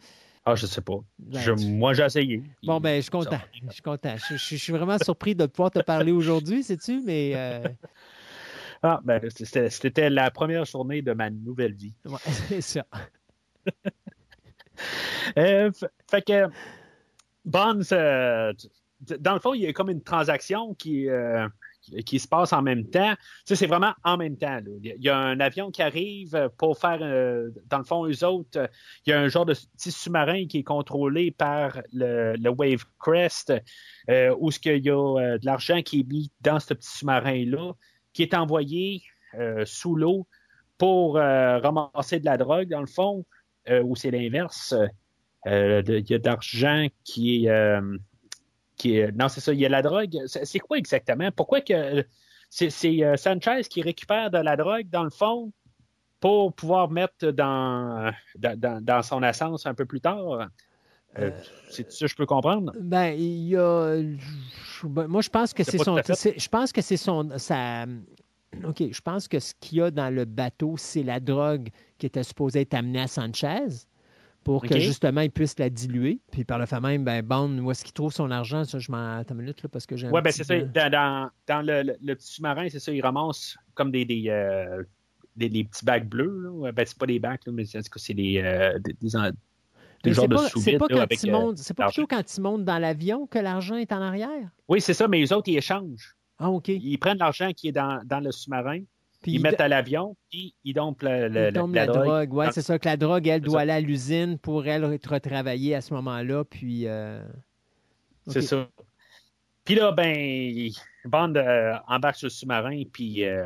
Ah, 0.44 0.56
je 0.56 0.66
sais 0.66 0.82
pas. 0.82 1.00
Ben, 1.20 1.56
moi, 1.70 1.94
j'ai 1.94 2.04
essayé. 2.04 2.44
Bon, 2.64 2.82
ben, 2.82 2.98
je 2.98 3.02
suis 3.04 3.12
content. 3.12 3.40
Je 3.54 3.72
suis 3.72 3.82
content. 3.82 4.16
Je, 4.30 4.36
suis 4.36 4.74
vraiment 4.74 4.98
surpris 4.98 5.36
de 5.36 5.46
pouvoir 5.46 5.72
te 5.72 5.80
parler 5.80 6.12
aujourd'hui, 6.12 6.64
sais-tu, 6.64 7.02
mais. 7.06 7.32
Euh, 7.36 7.64
ah, 8.84 9.00
ben, 9.06 9.22
c'était 9.30 10.10
la 10.10 10.32
première 10.32 10.66
journée 10.66 11.02
de 11.02 11.14
ma 11.14 11.30
nouvelle 11.30 11.76
vie. 11.76 11.94
Ouais, 12.04 12.18
c'est 12.50 12.60
ça. 12.60 12.86
fait 15.34 16.26
que 16.28 16.50
Bonds, 17.46 17.94
dans 19.02 19.34
le 19.34 19.40
fond, 19.40 19.54
il 19.54 19.62
y 19.62 19.68
a 19.68 19.74
comme 19.74 19.90
une 19.90 20.04
transaction 20.04 20.74
qui, 20.76 21.10
euh, 21.10 21.48
qui 22.06 22.20
se 22.20 22.28
passe 22.28 22.52
en 22.54 22.62
même 22.62 22.86
temps. 22.90 23.14
Tu 23.46 23.56
c'est 23.56 23.68
vraiment 23.68 23.94
en 24.04 24.18
même 24.18 24.38
temps. 24.38 24.60
Il 24.84 25.02
y 25.02 25.10
a 25.10 25.18
un 25.18 25.40
avion 25.40 25.72
qui 25.72 25.82
arrive 25.82 26.50
pour 26.58 26.78
faire, 26.78 27.00
euh, 27.02 27.50
dans 27.68 27.78
le 27.78 27.84
fond, 27.84 28.06
eux 28.06 28.24
autres, 28.24 28.70
il 29.06 29.12
y 29.12 29.14
a 29.14 29.20
un 29.20 29.28
genre 29.30 29.46
de 29.46 29.54
petit 29.54 29.92
sous-marin 29.92 30.48
qui 30.48 30.60
est 30.60 30.64
contrôlé 30.64 31.32
par 31.32 31.82
le, 31.94 32.50
Wave 32.50 32.84
Crest, 33.00 33.54
euh, 34.10 34.36
où 34.40 34.52
ce 34.52 34.60
qu'il 34.60 34.86
y 34.86 34.90
a 34.90 35.38
de 35.38 35.46
l'argent 35.46 35.82
qui 35.82 36.02
est 36.02 36.08
mis 36.08 36.32
dans 36.42 36.60
ce 36.60 36.74
petit 36.74 36.98
sous-marin-là, 36.98 37.74
qui 38.14 38.24
est 38.24 38.34
envoyé 38.34 39.04
sous 39.64 39.96
l'eau 39.96 40.28
pour 40.78 41.16
ramasser 41.16 42.20
de 42.20 42.26
la 42.26 42.38
drogue, 42.38 42.68
dans 42.68 42.82
le 42.82 42.88
fond, 42.88 43.26
ou 43.84 43.96
c'est 43.96 44.10
l'inverse. 44.12 44.74
Euh, 45.48 45.82
il 45.88 46.10
y 46.10 46.14
a 46.14 46.20
d'argent 46.20 46.88
qui 47.04 47.46
est, 47.46 47.50
euh, 47.50 47.98
qui 48.78 48.98
est. 48.98 49.12
Non, 49.12 49.30
c'est 49.30 49.42
ça, 49.42 49.54
il 49.54 49.60
y 49.60 49.66
a 49.66 49.70
la 49.70 49.82
drogue. 49.82 50.18
C'est 50.26 50.60
quoi 50.60 50.78
exactement? 50.78 51.32
Pourquoi 51.32 51.62
que 51.62 52.06
c'est 52.50 53.04
euh, 53.04 53.16
Sanchez 53.16 53.62
qui 53.70 53.82
récupère 53.82 54.32
de 54.32 54.40
la 54.40 54.58
drogue, 54.58 54.90
dans 54.90 55.04
le 55.04 55.10
fond, 55.10 55.52
pour 56.20 56.54
pouvoir 56.54 56.90
mettre 56.90 57.32
dans, 57.32 58.12
dans, 58.36 59.02
son 59.02 59.24
essence 59.24 59.66
un 59.66 59.74
peu 59.74 59.86
plus 59.86 60.02
tard? 60.02 60.50
c'est 61.72 61.92
ça 61.92 62.06
je 62.06 62.16
peux 62.16 62.28
comprendre? 62.28 62.72
Ben, 62.80 63.14
il 63.18 63.48
y 63.48 63.56
a. 63.56 63.98
Ben, 64.84 65.08
moi, 65.08 65.22
je 65.22 65.30
pense 65.30 65.54
que 65.54 65.64
c'est 65.64 65.78
son. 65.78 65.98
Je 65.98 66.50
pense 66.50 66.72
que 66.72 66.82
c'est 66.82 66.98
son. 66.98 67.30
Ça, 67.38 67.86
OK, 68.66 68.84
je 68.92 69.02
pense 69.02 69.28
que 69.28 69.40
ce 69.40 69.54
qu'il 69.60 69.78
y 69.78 69.82
a 69.82 69.92
dans 69.92 70.14
le 70.14 70.26
bateau, 70.26 70.76
c'est 70.78 71.04
la 71.04 71.20
drogue 71.20 71.70
qui 71.98 72.06
était 72.06 72.24
supposée 72.24 72.62
être 72.62 72.74
amenée 72.74 73.02
à 73.02 73.08
Sanchez 73.08 73.88
pour 74.44 74.64
que 74.64 74.80
justement 74.80 75.22
il 75.22 75.32
puisse 75.32 75.58
la 75.60 75.70
diluer. 75.70 76.20
Puis 76.32 76.44
par 76.44 76.60
le 76.60 76.66
fait 76.66 76.80
même, 76.80 77.04
ben, 77.04 77.22
Bond, 77.22 77.58
où 77.60 77.72
est-ce 77.72 77.84
qu'il 77.84 77.94
trouve 77.94 78.12
son 78.12 78.32
argent? 78.32 78.64
Ça, 78.64 78.80
je 78.80 78.92
m'en. 78.92 79.18
Attends 79.18 79.36
une 79.36 79.42
minute, 79.42 79.62
là, 79.64 79.70
parce 79.70 79.86
que 79.86 79.96
j'ai. 79.96 80.08
Oui, 80.08 80.22
ben 80.22 80.32
c'est 80.32 80.44
ça. 80.44 80.60
Dans, 80.60 81.30
dans, 81.48 81.62
le, 81.62 81.96
le, 82.02 82.16
petit 82.16 82.34
sous-marin, 82.34 82.68
c'est 82.70 82.80
ça, 82.80 82.92
il 82.92 83.02
ramasse 83.02 83.58
comme 83.76 83.92
des. 83.92 84.06
des 84.06 84.26
euh, 84.30 84.84
des, 85.36 85.64
petits 85.64 85.86
bacs 85.86 86.08
bleus. 86.08 86.42
Là. 86.42 86.72
Ben, 86.72 86.86
c'est 86.86 86.98
pas 86.98 87.06
des 87.06 87.20
bacs, 87.20 87.46
là, 87.46 87.54
mais 87.54 87.64
c'est 87.66 88.14
des, 88.14 88.42
euh, 88.44 88.78
des, 88.80 88.94
des 88.94 89.10
genres 89.10 89.32
de 90.04 90.38
C'est 90.60 90.78
pas, 90.78 90.88
quand, 90.88 90.98
avec, 90.98 91.24
euh, 91.26 91.54
c'est 91.56 91.74
pas 91.74 91.88
plutôt 91.88 92.08
quand 92.08 92.38
ils 92.38 92.42
montent 92.42 92.66
dans 92.66 92.78
l'avion 92.78 93.28
que 93.28 93.40
l'argent 93.40 93.76
est 93.76 93.92
en 93.92 94.02
arrière? 94.02 94.50
Oui, 94.68 94.82
c'est 94.82 94.94
ça, 94.94 95.08
mais 95.08 95.20
les 95.20 95.34
autres, 95.34 95.50
ils 95.50 95.58
échangent. 95.58 96.16
Ah, 96.38 96.50
OK. 96.50 96.70
Ils 96.70 96.98
prennent 96.98 97.18
l'argent 97.18 97.52
qui 97.52 97.68
est 97.68 97.74
dans, 97.74 98.02
dans 98.06 98.22
le 98.22 98.32
sous-marin, 98.32 98.82
ils 99.26 99.42
mettent 99.42 99.62
à 99.62 99.68
l'avion, 99.68 100.16
puis 100.30 100.56
ils 100.64 100.74
dompent, 100.74 101.02
le, 101.02 101.28
la, 101.28 101.52
drogue. 101.52 102.34
Oui, 102.34 102.46
c'est 102.52 102.62
ça 102.62 102.80
que 102.80 102.88
la 102.88 102.98
drogue, 102.98 103.28
elle 103.28 103.42
doit 103.42 103.62
aller 103.62 103.72
à 103.72 103.80
l'usine 103.80 104.38
pour 104.38 104.66
elle 104.66 104.84
être 104.94 105.14
retravaillée 105.14 105.76
à 105.76 105.82
ce 105.82 105.94
moment-là. 105.94 106.44
Puis. 106.44 106.88
Euh, 106.88 107.22
c'est 108.28 108.42
ça. 108.42 108.68
Puis 109.66 109.76
là, 109.76 109.92
ben, 109.92 110.70
Bond 111.06 111.36
euh, 111.36 111.76
embarque 111.88 112.16
sur 112.16 112.28
le 112.28 112.32
sous-marin, 112.32 112.84
puis 112.92 113.26
euh, 113.26 113.46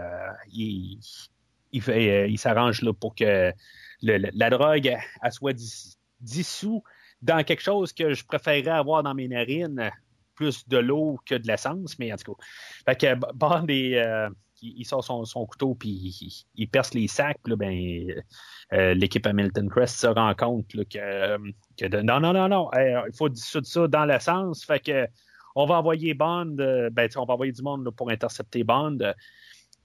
il, 0.51 0.99
il, 1.71 1.83
il 2.29 2.37
s'arrange 2.37 2.81
là 2.81 2.93
pour 2.93 3.15
que 3.15 3.51
la 4.01 4.49
drogue, 4.49 4.95
elle 5.21 5.31
soit 5.31 5.57
dissous 6.21 6.83
dans 7.21 7.43
quelque 7.43 7.61
chose 7.61 7.93
que 7.93 8.13
je 8.13 8.25
préférerais 8.25 8.77
avoir 8.77 9.01
dans 9.01 9.13
mes 9.13 9.27
narines, 9.27 9.91
plus 10.35 10.67
de 10.67 10.77
l'eau 10.77 11.19
que 11.25 11.35
de 11.35 11.47
l'essence, 11.47 11.97
mais 11.99 12.11
en 12.11 12.17
tout 12.17 12.33
cas. 12.33 12.43
Fait 12.85 12.99
que 12.99 13.33
Bond 13.33 13.65
euh, 13.69 14.29
il, 14.63 14.85
sort 14.85 15.03
son, 15.03 15.45
couteau 15.45 15.75
puis 15.75 16.45
il, 16.55 16.67
perce 16.67 16.93
les 16.93 17.07
sacs, 17.07 17.39
ben, 17.45 18.07
euh, 18.73 18.93
l'équipe 18.93 19.25
Hamilton 19.25 19.69
Crest 19.69 19.99
se 19.99 20.07
rend 20.07 20.33
compte 20.35 20.67
que, 20.89 22.01
non, 22.01 22.19
non, 22.19 22.33
non, 22.33 22.47
non, 22.47 22.69
il 22.73 23.15
faut 23.15 23.29
dissoudre 23.29 23.67
ça 23.67 23.87
dans 23.87 24.05
l'essence. 24.05 24.63
Fait 24.63 24.79
que 24.79 25.07
on 25.55 25.65
va 25.65 25.75
envoyer 25.75 26.13
Bond, 26.13 26.55
euh, 26.59 26.89
ben, 26.89 27.09
on 27.15 27.25
va 27.25 27.33
envoyer 27.35 27.51
du 27.51 27.61
monde 27.61 27.89
pour 27.95 28.09
intercepter 28.09 28.63
Bond 28.63 28.97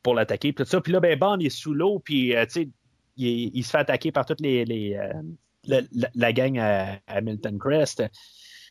pour 0.03 0.15
l'attaquer, 0.15 0.53
tout 0.53 0.65
ça. 0.65 0.81
Puis 0.81 0.93
là, 0.93 1.01
ben, 1.01 1.19
Bond 1.19 1.41
est 1.41 1.51
sous 1.51 1.75
l'eau, 1.75 1.99
puis 1.99 2.33
il, 2.33 3.53
il, 3.55 3.65
se 3.65 3.71
fait 3.71 3.79
attaquer 3.79 4.13
par 4.13 4.25
toutes 4.25 4.41
les, 4.41 4.65
la, 5.65 6.33
gang 6.33 6.59
à, 6.59 6.99
Hamilton 7.07 7.59
Crest. 7.59 8.03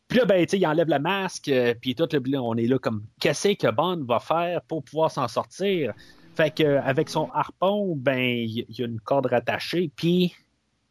Puis 0.07 0.19
là, 0.19 0.25
ben, 0.25 0.45
il 0.51 0.67
enlève 0.67 0.87
le 0.87 0.99
masque, 0.99 1.49
euh, 1.49 1.73
puis 1.79 1.93
tout, 1.93 2.07
le 2.11 2.39
on 2.39 2.55
est 2.55 2.67
là 2.67 2.79
comme, 2.79 3.05
qu'est-ce 3.19 3.49
que 3.49 3.69
Bond 3.69 4.05
va 4.05 4.19
faire 4.19 4.61
pour 4.61 4.83
pouvoir 4.83 5.11
s'en 5.11 5.27
sortir? 5.27 5.93
Fait 6.35 6.51
qu'avec 6.51 7.09
son 7.09 7.29
harpon, 7.31 7.95
ben, 7.97 8.17
il 8.19 8.65
y, 8.69 8.83
a 8.83 8.85
une 8.85 9.01
corde 9.01 9.25
rattachée, 9.25 9.91
puis 9.95 10.33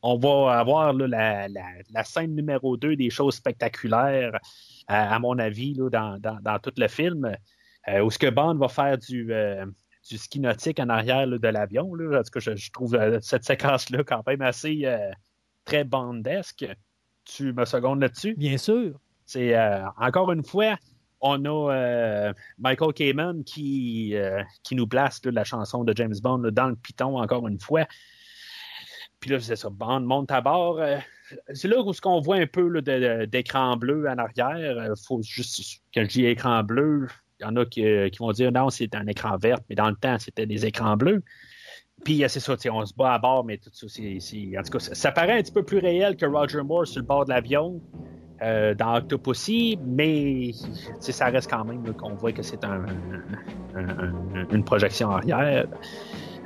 on 0.03 0.19
va 0.19 0.59
avoir 0.59 0.93
la, 0.93 1.49
scène 2.05 2.35
numéro 2.35 2.77
2 2.77 2.97
des 2.97 3.09
choses 3.09 3.37
spectaculaires, 3.37 4.39
à, 4.87 5.19
mon 5.19 5.39
avis, 5.39 5.75
dans, 5.75 6.21
tout 6.63 6.73
le 6.77 6.89
film, 6.89 7.35
euh, 7.89 8.01
où 8.01 8.11
ce 8.11 8.19
que 8.19 8.29
Bond 8.29 8.57
va 8.57 8.69
faire 8.69 8.99
du, 8.99 9.33
euh, 9.33 9.65
du 10.11 10.19
ski 10.19 10.41
nautique 10.41 10.79
en 10.79 10.91
arrière 10.91 11.27
de 11.27 11.49
l'avion. 11.49 11.91
Parce 12.11 12.29
que 12.29 12.41
je, 12.41 12.71
trouve 12.71 12.99
cette 13.23 13.45
séquence-là 13.45 14.05
quand 14.05 14.27
même 14.27 14.43
assez 14.43 14.85
très 15.65 15.85
bandesque. 15.85 16.67
Tu 17.25 17.53
me 17.53 17.65
secondes 17.65 18.01
là-dessus? 18.01 18.35
Bien 18.37 18.59
sûr. 18.59 19.01
Euh, 19.35 19.82
encore 19.98 20.31
une 20.31 20.44
fois, 20.44 20.77
on 21.20 21.44
a 21.44 21.73
euh, 21.73 22.32
Michael 22.59 22.93
Kamen 22.93 23.44
qui, 23.44 24.15
euh, 24.15 24.43
nous 24.70 24.86
place 24.86 25.20
la 25.24 25.44
chanson 25.44 25.85
de 25.85 25.93
James 25.97 26.15
Bond 26.23 26.51
dans 26.53 26.69
le 26.69 26.77
piton 26.77 27.19
encore 27.19 27.48
une 27.48 27.59
fois. 27.59 27.86
Puis 29.20 29.31
là, 29.31 29.40
c'est 29.40 29.57
ça, 29.57 29.70
Bond 29.70 30.01
monte 30.01 30.31
à 30.31 30.40
bord. 30.40 30.81
c'est 31.53 31.69
là 31.69 31.81
où 31.81 31.93
ce 31.93 32.01
qu'on 32.01 32.20
voit 32.20 32.36
un 32.36 32.47
peu 32.47 32.70
d'écran 33.27 33.77
bleu 33.77 34.07
en 34.09 34.19
arrière. 34.19 34.93
faut 35.07 35.23
juste 35.23 35.81
que 35.93 36.03
je 36.05 36.09
dis 36.09 36.27
écran 36.27 36.62
bleu, 36.62 37.09
il 37.40 37.44
y 37.44 37.47
en 37.47 37.57
a 37.57 37.65
qui, 37.65 37.82
vont 38.19 38.32
dire 38.32 38.53
non, 38.53 38.70
c'est 38.70 38.94
un 38.94 39.07
écran 39.07 39.36
vert, 39.39 39.59
mais 39.69 39.74
dans 39.74 39.89
le 39.89 39.97
temps, 39.97 40.19
c'était 40.19 40.47
des 40.47 40.66
écrans 40.66 40.97
bleus. 40.97 41.23
Puis 42.05 42.23
c'est 42.28 42.40
ça, 42.40 42.57
on 42.70 42.85
se 42.85 42.94
bat 42.94 43.15
à 43.15 43.19
bord, 43.19 43.44
mais 43.44 43.57
tout 43.57 43.70
ça, 43.73 43.86
c'est, 43.89 44.59
en 44.59 44.62
tout 44.62 44.78
cas, 44.78 44.78
ça, 44.78 45.12
paraît 45.12 45.39
un 45.39 45.43
petit 45.43 45.53
peu 45.53 45.65
plus 45.65 45.78
réel 45.78 46.16
que 46.16 46.27
Roger 46.27 46.62
Moore 46.62 46.86
sur 46.86 47.01
le 47.01 47.07
bord 47.07 47.24
de 47.24 47.31
l'avion 47.31 47.81
euh, 48.43 48.75
dans 48.75 48.97
Octopussy, 48.97 49.79
mais 49.85 50.53
ça 51.01 51.27
reste 51.27 51.51
quand 51.51 51.65
même 51.65 51.83
qu'on 51.95 52.15
voit 52.15 52.33
que 52.33 52.43
c'est 52.43 52.65
un, 52.65 52.85
une 54.51 54.65
projection 54.65 55.11
arrière. 55.11 55.67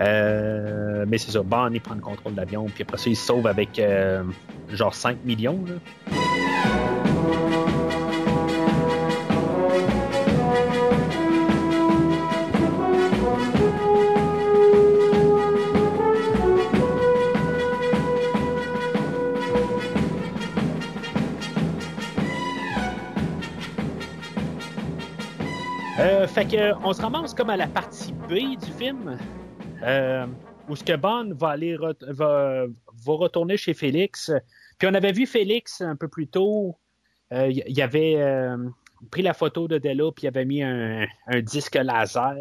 Euh, 0.00 1.04
mais 1.06 1.18
c'est 1.18 1.30
ça, 1.30 1.42
Bonnie 1.42 1.80
prend 1.80 1.94
le 1.94 2.00
contrôle 2.00 2.32
de 2.32 2.38
l'avion, 2.38 2.66
puis 2.66 2.82
après 2.82 2.96
ça, 2.96 3.10
il 3.10 3.16
se 3.16 3.26
sauve 3.26 3.46
avec 3.46 3.78
euh, 3.78 4.22
genre 4.70 4.94
5 4.94 5.24
millions. 5.24 5.62
Là. 5.66 5.74
Fait 26.40 26.56
que, 26.56 26.86
on 26.86 26.94
se 26.94 27.02
ramasse 27.02 27.34
comme 27.34 27.50
à 27.50 27.56
la 27.58 27.66
partie 27.66 28.14
B 28.14 28.58
du 28.58 28.72
film, 28.78 29.18
euh, 29.82 30.26
où 30.70 30.76
ce 30.76 30.82
que 30.82 30.96
Bond 30.96 31.34
va 31.34 31.48
aller 31.48 31.76
va, 31.76 32.64
retourner 33.06 33.58
chez 33.58 33.74
Félix. 33.74 34.32
Puis 34.78 34.88
on 34.90 34.94
avait 34.94 35.12
vu 35.12 35.26
Félix 35.26 35.82
un 35.82 35.96
peu 35.96 36.08
plus 36.08 36.28
tôt. 36.28 36.78
Euh, 37.34 37.50
il 37.50 37.82
avait 37.82 38.14
euh, 38.16 38.56
pris 39.10 39.20
la 39.20 39.34
photo 39.34 39.68
de 39.68 39.76
Della, 39.76 40.12
puis 40.16 40.24
il 40.24 40.28
avait 40.28 40.46
mis 40.46 40.62
un, 40.62 41.06
disque 41.42 41.74
laser 41.74 42.36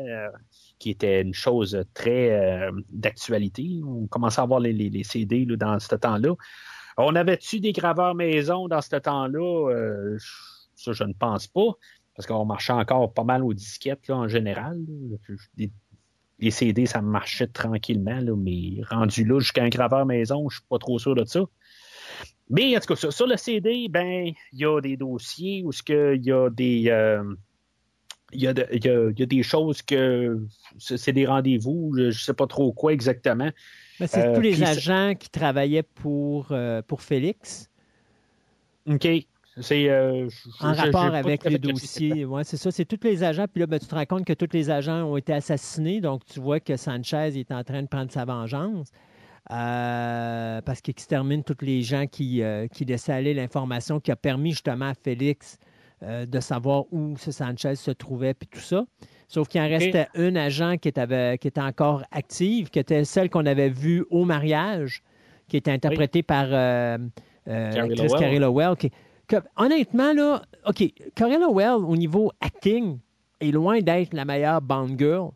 qui 0.78 0.92
était 0.92 1.22
une 1.22 1.34
chose 1.34 1.84
très 1.94 2.72
d'actualité. 2.90 3.82
On 3.86 4.08
commençait 4.08 4.40
à 4.40 4.46
avoir 4.46 4.62
les, 4.62 5.04
CD 5.04 5.46
dans 5.46 5.78
ce 5.78 5.96
temps-là. 5.96 6.36
On 6.96 7.16
avait-tu 7.16 7.60
des 7.60 7.74
graveurs 7.74 8.16
maison 8.16 8.70
dans 8.70 8.82
ce 8.82 8.96
temps-là? 8.96 10.18
ça, 10.76 10.94
je 10.94 11.04
ne 11.04 11.12
pense 11.12 11.48
pas 11.48 11.76
parce 12.20 12.28
qu'on 12.28 12.44
marchait 12.44 12.74
encore 12.74 13.14
pas 13.14 13.24
mal 13.24 13.46
aux 13.46 13.54
disquettes 13.54 14.10
en 14.10 14.28
général. 14.28 14.78
Les, 16.38 16.52
CD, 16.52 16.86
ça 16.86 17.02
marchait 17.02 17.48
tranquillement, 17.48 18.20
mais 18.36 18.82
rendu 18.90 19.24
là 19.24 19.40
jusqu'à 19.40 19.64
un 19.64 19.70
graveur 19.70 20.06
maison, 20.06 20.50
je 20.50 20.58
suis 20.58 20.66
pas 20.70 20.80
trop 20.80 21.00
sûr 21.00 21.16
de 21.16 21.24
ça. 21.24 21.46
Mais 22.50 22.76
en 22.76 22.82
tout 22.82 22.94
cas, 22.94 23.10
sur, 23.10 23.26
le 23.26 23.38
CD, 23.38 23.88
ben, 23.90 24.34
il 24.52 24.60
y 24.60 24.66
a 24.66 24.82
des 24.82 24.98
dossiers 24.98 25.64
où 25.64 25.72
il 25.88 26.26
y 26.26 26.32
a 26.34 26.50
des. 26.50 26.90
Euh, 26.90 27.24
il 28.34 28.42
y, 28.42 28.48
a 28.48 28.54
des 28.54 29.44
choses 29.44 29.82
que 29.82 30.46
c'est 30.78 31.14
des 31.14 31.26
rendez-vous, 31.26 31.94
je 31.96 32.04
ne 32.04 32.12
sais 32.12 32.34
pas 32.34 32.48
trop 32.48 32.74
quoi 32.74 32.92
exactement. 32.92 33.50
c'est 33.98 34.28
euh, 34.28 34.36
tous 34.36 34.42
les 34.42 34.62
agents 34.62 35.14
qui 35.18 35.30
travaillaient 35.30 35.84
pour, 35.84 36.48
euh, 36.52 36.82
pour 36.82 37.02
Félix? 37.02 37.70
OK. 38.88 39.08
C'est 39.58 39.90
euh, 39.90 40.30
en 40.62 40.74
rapport 40.74 41.14
avec 41.14 41.44
les 41.44 41.58
dossiers. 41.58 42.26
Oui, 42.26 42.42
c'est 42.46 42.58
ça. 42.58 42.72
C'est 42.72 42.86
tous 42.86 43.00
les 43.04 43.24
agents. 43.24 43.46
Puis 43.52 43.60
là, 43.62 43.68
ben, 43.68 43.80
tu 43.80 43.88
te 43.88 43.96
rends 43.96 44.06
compte 44.06 44.26
que 44.26 44.34
tous 44.34 44.54
les 44.54 44.70
agents 44.70 45.04
ont 45.04 45.18
été 45.18 45.34
assassinés. 45.34 46.02
Donc, 46.02 46.24
tu 46.26 46.40
vois 46.40 46.60
que 46.60 46.78
Sanchez 46.78 47.38
est 47.38 47.52
en 47.52 47.64
train 47.64 47.82
de 47.82 47.88
prendre 47.88 48.12
sa 48.12 48.26
vengeance. 48.26 48.92
Euh, 49.52 50.62
parce 50.62 50.82
qu'il 50.82 50.92
extermine 50.92 51.44
tous 51.44 51.66
les 51.66 51.82
gens 51.82 52.06
qui, 52.06 52.44
euh, 52.44 52.68
qui 52.68 52.86
laissaient 52.86 53.14
aller 53.14 53.34
l'information 53.34 54.00
qui 54.00 54.12
a 54.12 54.16
permis 54.16 54.52
justement 54.52 54.90
à 54.90 54.94
Félix 54.94 55.58
de 56.02 56.40
savoir 56.40 56.86
où 56.94 57.18
ce 57.18 57.30
Sanchez 57.30 57.76
se 57.76 57.92
trouvait, 57.92 58.34
puis 58.34 58.48
tout 58.48 58.62
ça. 58.62 58.86
Sauf 59.28 59.50
qu'il 59.50 59.60
en 59.60 59.68
restait 59.68 60.08
un 60.16 60.34
agent 60.38 60.78
qui 60.78 60.88
était, 60.88 61.38
qui 61.38 61.50
était 61.50 61.60
encore 61.60 62.04
active, 62.12 62.70
qui 62.70 62.80
était 62.80 63.04
celle 63.04 63.30
qu'on 63.30 63.46
avait 63.46 63.68
vue 63.68 64.06
au 64.10 64.24
mariage, 64.24 65.04
qui 65.50 65.58
était 65.58 65.72
interprétée 65.72 66.24
par 66.24 66.46
Chris 67.46 68.08
Carrie 68.18 68.40
Lowell, 68.40 68.78
qui, 68.78 68.92
honnêtement, 69.58 70.14
là, 70.14 70.42
OK, 70.66 70.84
Corinne 71.16 71.46
Well, 71.52 71.86
au 71.86 71.96
niveau 71.96 72.32
acting, 72.42 73.00
est 73.40 73.52
loin 73.52 73.80
d'être 73.80 74.14
la 74.14 74.26
meilleure 74.26 74.62
Bond 74.62 74.96
Girl, 74.98 75.32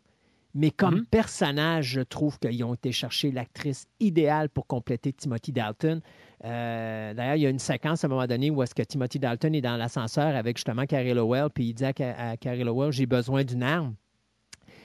mais 0.54 0.70
comme 0.70 1.00
mm-hmm. 1.00 1.06
personnage, 1.06 1.86
je 1.86 2.00
trouve 2.00 2.38
qu'ils 2.38 2.62
ont 2.64 2.74
été 2.74 2.92
chercher 2.92 3.32
l'actrice 3.32 3.86
idéale 3.98 4.48
pour 4.48 4.66
compléter 4.66 5.12
Timothy 5.12 5.52
Dalton. 5.52 6.00
Euh, 6.44 7.14
d'ailleurs, 7.14 7.36
il 7.36 7.42
y 7.42 7.46
a 7.46 7.50
une 7.50 7.58
séquence 7.58 8.04
à 8.04 8.06
un 8.06 8.10
moment 8.10 8.26
donné 8.26 8.50
où 8.50 8.62
est-ce 8.62 8.74
que 8.74 8.82
Timothy 8.82 9.18
Dalton 9.18 9.54
est 9.54 9.60
dans 9.60 9.76
l'ascenseur 9.76 10.36
avec 10.36 10.58
justement 10.58 10.84
Carrie 10.84 11.14
Lowell, 11.14 11.48
puis 11.52 11.68
il 11.68 11.74
dit 11.74 11.84
à, 11.84 11.92
à 12.30 12.36
Carrie 12.36 12.64
Lowell, 12.64 12.92
j'ai 12.92 13.06
besoin 13.06 13.42
d'une 13.42 13.62
arme. 13.62 13.94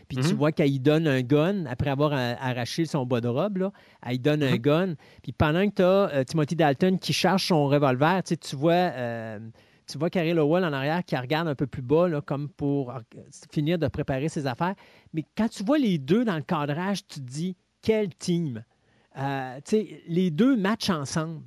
Puis 0.10 0.18
tu 0.18 0.34
mhm. 0.34 0.38
vois 0.38 0.52
qu'elle 0.52 0.82
donne 0.82 1.08
un 1.08 1.22
gun, 1.22 1.66
après 1.68 1.92
avoir 1.92 2.14
arraché 2.14 2.86
son 2.86 3.06
bas 3.06 3.22
de 3.22 3.28
robe, 3.28 3.58
là, 3.58 3.72
elle 4.06 4.20
donne 4.20 4.44
un 4.44 4.54
mhm. 4.54 4.58
gun. 4.58 4.94
Puis 5.22 5.32
pendant 5.32 5.70
que 5.70 5.76
tu 5.76 5.82
as 5.84 6.10
euh, 6.14 6.24
Timothy 6.24 6.56
Dalton 6.56 6.98
qui 6.98 7.14
charge 7.14 7.46
son 7.46 7.68
revolver, 7.68 8.24
tu, 8.24 8.38
tu 8.38 8.56
vois... 8.56 8.74
Euh, 8.74 9.40
tu 9.88 9.98
vois 9.98 10.12
Carrie 10.12 10.34
Lowell 10.34 10.64
en 10.66 10.72
arrière 10.72 11.04
qui 11.04 11.16
regarde 11.18 11.48
un 11.48 11.56
peu 11.56 11.66
plus 11.66 11.82
bas, 11.82 12.08
là, 12.08 12.22
comme 12.22 12.48
pour 12.48 12.94
finir 13.52 13.80
de 13.80 13.88
préparer 13.88 14.30
ses 14.30 14.46
affaires. 14.46 14.76
Mais 15.14 15.24
quand 15.36 15.50
tu 15.50 15.64
vois 15.64 15.80
les 15.80 15.98
deux 15.98 16.24
dans 16.24 16.36
le 16.36 16.44
cadrage, 16.44 17.08
tu 17.08 17.20
te 17.20 17.26
dis, 17.26 17.58
quel 17.82 18.14
team! 18.14 18.64
Euh, 19.18 19.60
les 20.08 20.30
deux 20.30 20.56
matchent 20.56 20.92
ensemble. 20.92 21.42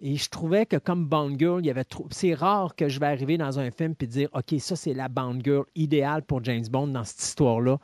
Et 0.00 0.16
je 0.16 0.28
trouvais 0.28 0.66
que 0.66 0.76
comme 0.76 1.06
Bond 1.06 1.38
Girl, 1.38 1.60
il 1.60 1.66
y 1.66 1.70
avait 1.70 1.84
trop. 1.84 2.06
C'est 2.10 2.34
rare 2.34 2.74
que 2.74 2.88
je 2.88 3.00
vais 3.00 3.06
arriver 3.06 3.38
dans 3.38 3.58
un 3.58 3.70
film 3.70 3.94
et 4.00 4.06
dire 4.06 4.28
OK, 4.32 4.54
ça, 4.58 4.76
c'est 4.76 4.94
la 4.94 5.08
Bond 5.08 5.38
Girl 5.42 5.64
idéale 5.74 6.22
pour 6.22 6.42
James 6.44 6.64
Bond 6.70 6.88
dans 6.88 7.04
cette 7.04 7.22
histoire-là. 7.22 7.78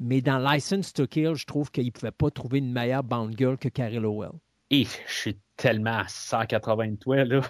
Mais 0.00 0.20
dans 0.20 0.38
License 0.38 0.92
to 0.92 1.06
Kill, 1.06 1.34
je 1.34 1.46
trouve 1.46 1.70
qu'il 1.70 1.86
ne 1.86 1.90
pouvait 1.90 2.10
pas 2.10 2.30
trouver 2.30 2.58
une 2.58 2.72
meilleure 2.72 3.04
Bond 3.04 3.30
Girl 3.36 3.56
que 3.56 3.68
Carrie 3.68 3.98
Lowell. 3.98 4.32
Et 4.70 4.84
je 4.84 5.12
suis 5.12 5.38
tellement 5.56 5.98
à 5.98 6.08
183, 6.08 7.24
là. 7.24 7.40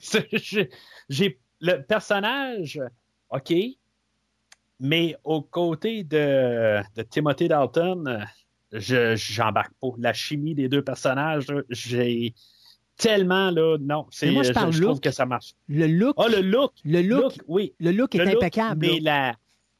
J'ai 1.08 1.40
le 1.60 1.82
personnage, 1.82 2.80
OK, 3.30 3.52
mais 4.78 5.16
aux 5.24 5.42
côtés 5.42 6.04
de, 6.04 6.82
de 6.94 7.02
Timothy 7.02 7.48
Dalton, 7.48 8.26
je 8.72 9.16
j'embarque 9.16 9.72
pas. 9.80 9.88
La 9.98 10.12
chimie 10.12 10.54
des 10.54 10.68
deux 10.68 10.82
personnages, 10.82 11.46
j'ai 11.70 12.34
tellement, 12.96 13.50
là, 13.50 13.76
non. 13.80 14.06
C'est, 14.10 14.30
moi, 14.30 14.42
je, 14.42 14.52
parle 14.52 14.72
je, 14.72 14.82
trouve 14.82 15.00
que 15.00 15.10
ça 15.10 15.26
marche. 15.26 15.54
Le 15.68 15.86
look. 15.86 16.14
Ah, 16.18 16.28
le 16.28 16.40
look. 16.40 16.72
Le 16.84 17.02
look, 17.02 17.34
oui. 17.46 17.74
Le 17.78 17.92
look 17.92 18.14
est 18.14 18.20
impeccable. 18.20 18.80
mais, 18.80 19.00
la, 19.00 19.34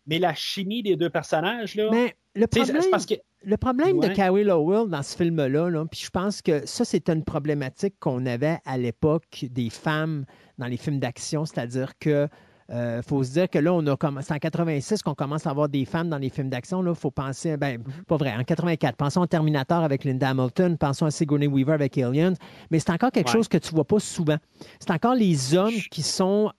mais 0.07 0.19
la 0.19 0.35
chimie 0.35 0.83
des 0.83 0.97
deux 0.97 1.11
personnages, 1.11 1.75
là. 1.75 1.89
Mais 1.91 2.15
le 2.35 2.47
problème, 2.47 2.83
parce 2.91 3.07
que 3.07 3.15
le 3.43 3.57
problème 3.57 4.01
de. 4.01 4.09
Carrie 4.09 4.45
Lowell 4.45 4.89
dans 4.89 5.03
ce 5.03 5.17
film-là, 5.17 5.71
là, 5.71 5.85
puis 5.91 6.01
je 6.05 6.11
pense 6.11 6.43
que 6.43 6.67
ça, 6.67 6.85
c'est 6.85 7.09
une 7.09 7.25
problématique 7.25 7.95
qu'on 7.99 8.27
avait 8.27 8.59
à 8.65 8.77
l'époque 8.77 9.47
des 9.51 9.71
femmes 9.71 10.25
dans 10.59 10.67
les 10.67 10.77
films 10.77 10.99
d'action, 10.99 11.47
c'est-à-dire 11.47 11.99
que 11.99 12.29
euh, 12.71 13.01
faut 13.03 13.23
se 13.23 13.33
dire 13.33 13.49
que 13.49 13.59
là, 13.59 13.73
on 13.73 13.87
a 13.87 13.97
commencé 13.97 14.33
en 14.35 14.39
86 14.39 15.03
qu'on 15.03 15.15
commence 15.15 15.47
à 15.47 15.51
avoir 15.51 15.69
des 15.69 15.85
femmes 15.85 16.09
dans 16.09 16.19
les 16.19 16.31
films 16.31 16.49
d'action. 16.51 16.83
Là, 16.83 16.95
faut 16.95 17.11
penser, 17.11 17.57
ben, 17.57 17.83
pas 18.09 18.17
vrai, 18.17 18.35
en 18.37 18.43
84. 18.45 18.97
Pensons 18.97 19.23
à 19.23 19.27
Terminator 19.27 19.83
avec 19.85 20.05
Linda 20.05 20.31
Hamilton, 20.31 20.77
pensons 20.77 21.07
à 21.07 21.11
Sigourney 21.11 21.47
Weaver 21.47 21.73
avec 21.75 21.97
Aliens, 21.99 22.35
mais 22.71 22.79
c'est 22.81 22.91
encore 22.91 23.13
quelque 23.13 23.29
Ouais. 23.29 23.33
chose 23.33 23.49
que 23.49 23.59
tu 23.59 23.75
vois 23.75 23.85
pas 23.85 24.01
souvent. 24.01 24.39
C'est 24.81 24.91
encore 24.91 25.15
les 25.15 25.55
hommes 25.55 25.75
qui 25.91 26.03
sont 26.03 26.51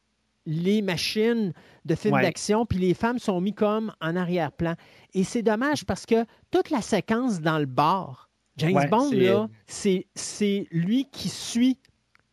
les 0.46 0.82
machines 0.82 1.52
de 1.84 1.96
films 1.96 2.14
Ouais. 2.14 2.22
d'action, 2.22 2.66
puis 2.66 2.80
les 2.80 2.94
femmes 2.94 3.20
sont 3.20 3.42
mis 3.42 3.54
comme 3.54 3.92
en 4.00 4.16
arrière-plan. 4.16 4.76
Et 5.14 5.26
c'est 5.26 5.42
dommage 5.42 5.84
parce 5.86 6.06
que 6.06 6.26
toute 6.52 6.70
la 6.70 6.82
séquence 6.82 7.42
dans 7.42 7.60
le 7.60 7.66
bar, 7.66 8.30
James 8.56 8.74
Ouais, 8.74 8.88
Bond, 8.88 9.10
c'est- 9.10 9.16
là, 9.18 9.48
c'est 9.68 10.08
c'est 10.16 10.68
lui 10.72 11.06
qui 11.12 11.28
suit 11.30 11.78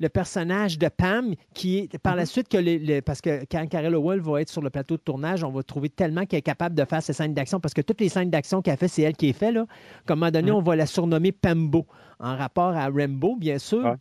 le 0.04 0.08
personnage 0.08 0.78
de 0.78 0.88
Pam, 0.88 1.34
qui 1.54 1.78
est 1.78 1.98
par 1.98 2.14
la 2.14 2.26
suite 2.26 2.48
que 2.48 3.00
parce 3.00 3.20
que 3.20 3.44
quand 3.50 3.66
Carol 3.68 3.92
Lowell 3.92 4.20
va 4.20 4.40
être 4.42 4.48
sur 4.50 4.62
le 4.62 4.70
plateau 4.70 4.96
de 4.96 5.00
tournage, 5.02 5.42
on 5.42 5.50
va 5.50 5.62
trouver 5.62 5.88
tellement 5.88 6.24
qu'elle 6.26 6.38
est 6.38 6.42
capable 6.42 6.74
de 6.76 6.84
faire 6.84 7.02
ces 7.02 7.12
scènes 7.12 7.34
d'action 7.34 7.58
parce 7.58 7.74
que 7.74 7.80
toutes 7.80 8.00
les 8.00 8.08
scènes 8.08 8.30
d'action 8.30 8.62
qu'elle 8.62 8.76
fait, 8.76 8.88
c'est 8.88 9.02
elle 9.02 9.16
qui 9.16 9.28
est 9.30 9.32
fait 9.32 9.50
là. 9.50 9.66
Comme 10.06 10.22
à 10.22 10.26
un 10.26 10.30
moment 10.30 10.32
donné, 10.40 10.50
Mhm. 10.52 10.56
on 10.58 10.62
va 10.62 10.76
la 10.76 10.86
surnommer 10.86 11.32
Pambo 11.32 11.86
en 12.20 12.36
rapport 12.36 12.76
à 12.76 12.88
Rambo, 12.88 13.34
bien 13.36 13.58
sûr. 13.58 13.84
Ouais. 13.84 13.94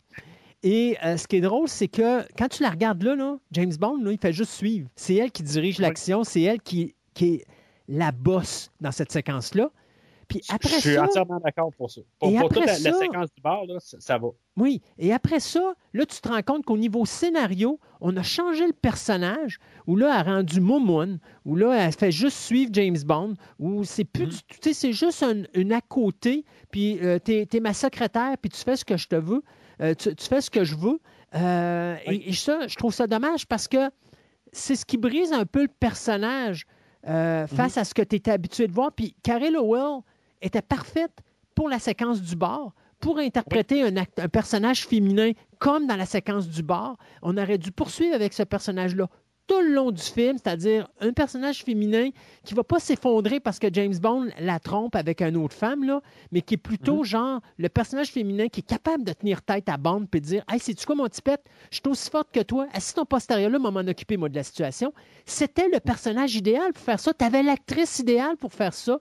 Et 0.62 0.96
euh, 1.04 1.16
ce 1.16 1.26
qui 1.26 1.36
est 1.36 1.40
drôle, 1.40 1.68
c'est 1.68 1.88
que 1.88 2.22
quand 2.38 2.48
tu 2.48 2.62
la 2.62 2.70
regardes 2.70 3.02
là, 3.02 3.16
là, 3.16 3.36
James 3.52 3.72
Bond, 3.78 3.98
là, 4.02 4.12
il 4.12 4.18
fait 4.18 4.32
juste 4.32 4.52
suivre. 4.52 4.88
C'est 4.96 5.14
elle 5.16 5.30
qui 5.32 5.42
dirige 5.42 5.78
Ouais. 5.78 5.82
l'action, 5.86 6.24
c'est 6.24 6.42
elle 6.42 6.60
qui, 6.60 6.94
qui 7.12 7.34
est 7.34 7.44
la 7.88 8.12
bosse 8.12 8.70
dans 8.80 8.92
cette 8.92 9.12
séquence-là. 9.12 9.70
Puis 10.28 10.40
après 10.48 10.68
je 10.76 10.80
suis 10.80 10.94
ça, 10.94 11.04
entièrement 11.04 11.40
d'accord 11.40 11.70
pour 11.76 11.90
ça. 11.90 12.00
Pour, 12.18 12.28
Et 12.30 12.36
pour 12.36 12.46
après 12.46 12.60
toute 12.60 12.66
la, 12.66 12.72
la 12.78 12.92
ça- 12.92 12.98
séquence 12.98 13.34
du 13.34 13.40
bar, 13.42 13.64
là, 13.66 13.74
ça, 13.80 13.96
ça 14.00 14.18
va. 14.18 14.28
oui, 14.56 14.80
et 14.98 15.12
après 15.12 15.40
ça, 15.40 15.74
là, 15.92 16.06
tu 16.06 16.20
te 16.20 16.28
rends 16.28 16.42
compte 16.42 16.64
qu'au 16.64 16.76
niveau 16.76 17.04
scénario, 17.04 17.78
on 18.00 18.16
a 18.16 18.22
changé 18.22 18.66
le 18.66 18.72
personnage, 18.72 19.58
où 19.86 19.96
là, 19.96 20.06
elle 20.20 20.28
a 20.28 20.36
rendu 20.36 20.60
Momoun, 20.60 21.18
où 21.44 21.56
là, 21.56 21.74
elle 21.86 21.92
fait 21.92 22.12
juste 22.12 22.36
suivre 22.38 22.70
James 22.74 22.98
Bond, 23.04 23.34
où 23.58 23.84
c'est 23.84 24.04
plus, 24.04 24.26
du- 24.26 24.36
tu 24.36 24.58
sais, 24.62 24.72
c'est 24.74 24.92
juste 24.92 25.22
un- 25.22 25.42
une 25.54 25.72
à 25.72 25.80
côté, 25.80 26.44
puis 26.70 26.98
euh, 27.02 27.18
t'es 27.18 27.48
es 27.52 27.60
ma 27.60 27.74
secrétaire, 27.74 28.36
puis 28.40 28.50
tu 28.50 28.58
fais 28.62 28.76
ce 28.76 28.84
que 28.84 28.96
je 28.96 29.08
te 29.08 29.16
veux, 29.16 29.42
euh, 29.80 29.94
tu, 29.94 30.14
tu 30.14 30.26
fais 30.26 30.40
ce 30.40 30.50
que 30.50 30.64
je 30.64 30.76
veux. 30.76 31.00
Euh, 31.34 31.96
Oui. 32.06 32.22
et, 32.26 32.30
et 32.30 32.32
ça, 32.32 32.66
je 32.68 32.76
trouve 32.76 32.94
ça 32.94 33.06
dommage 33.08 33.46
parce 33.46 33.66
que 33.66 33.90
c'est 34.52 34.76
ce 34.76 34.86
qui 34.86 34.96
brise 34.98 35.32
un 35.32 35.46
peu 35.46 35.62
le 35.62 35.68
personnage 35.68 36.64
euh, 37.08 37.46
face 37.48 37.76
à 37.76 37.84
ce 37.84 37.92
que 37.92 38.02
tu 38.02 38.16
étais 38.16 38.30
habitué 38.30 38.66
de 38.68 38.72
voir. 38.72 38.92
Puis 38.92 39.14
Carrie 39.22 39.50
Lowell 39.50 40.00
était 40.44 40.62
parfaite 40.62 41.18
pour 41.54 41.68
la 41.68 41.78
séquence 41.78 42.20
du 42.20 42.36
bar, 42.36 42.74
pour 43.00 43.18
interpréter 43.18 43.82
un, 43.82 43.96
act- 43.96 44.18
un 44.18 44.28
personnage 44.28 44.86
féminin 44.86 45.32
comme 45.58 45.86
dans 45.86 45.96
la 45.96 46.06
séquence 46.06 46.48
du 46.48 46.62
bar. 46.62 46.96
On 47.22 47.36
aurait 47.36 47.58
dû 47.58 47.70
poursuivre 47.72 48.14
avec 48.14 48.32
ce 48.32 48.42
personnage-là 48.42 49.08
tout 49.46 49.60
le 49.60 49.74
long 49.74 49.90
du 49.90 50.00
film, 50.00 50.38
c'est-à-dire 50.38 50.88
un 51.00 51.12
personnage 51.12 51.64
féminin 51.64 52.08
qui 52.44 52.54
va 52.54 52.64
pas 52.64 52.78
s'effondrer 52.80 53.40
parce 53.40 53.58
que 53.58 53.66
James 53.70 53.94
Bond 53.98 54.28
la 54.40 54.58
trompe 54.58 54.96
avec 54.96 55.20
une 55.20 55.36
autre 55.36 55.54
femme, 55.54 55.84
là, 55.84 56.00
mais 56.32 56.40
qui 56.40 56.54
est 56.54 56.56
plutôt 56.56 57.04
genre 57.04 57.42
le 57.58 57.68
personnage 57.68 58.08
féminin 58.08 58.48
qui 58.48 58.60
est 58.60 58.66
capable 58.66 59.04
de 59.04 59.12
tenir 59.12 59.42
tête 59.42 59.68
à 59.68 59.76
Bond 59.76 60.06
puis 60.10 60.22
de 60.22 60.26
dire 60.26 60.44
Hey, 60.50 60.58
sais-tu 60.60 60.86
quoi, 60.86 60.94
mon 60.94 61.04
petit 61.08 61.20
pet? 61.20 61.42
Je 61.70 61.76
suis 61.76 61.82
aussi 61.88 62.08
forte 62.08 62.32
que 62.32 62.40
toi. 62.40 62.68
Assis 62.72 62.94
ton 62.94 63.04
postérieur 63.04 63.50
là, 63.50 63.58
m'en 63.58 63.68
occuper, 63.80 64.16
moi, 64.16 64.30
de 64.30 64.34
la 64.34 64.44
situation. 64.44 64.94
C'était 65.26 65.68
le 65.68 65.78
personnage 65.78 66.34
idéal 66.36 66.72
pour 66.72 66.82
faire 66.82 66.98
ça. 66.98 67.12
Tu 67.12 67.22
avais 67.22 67.42
l'actrice 67.42 67.98
idéale 67.98 68.38
pour 68.38 68.54
faire 68.54 68.72
ça. 68.72 68.98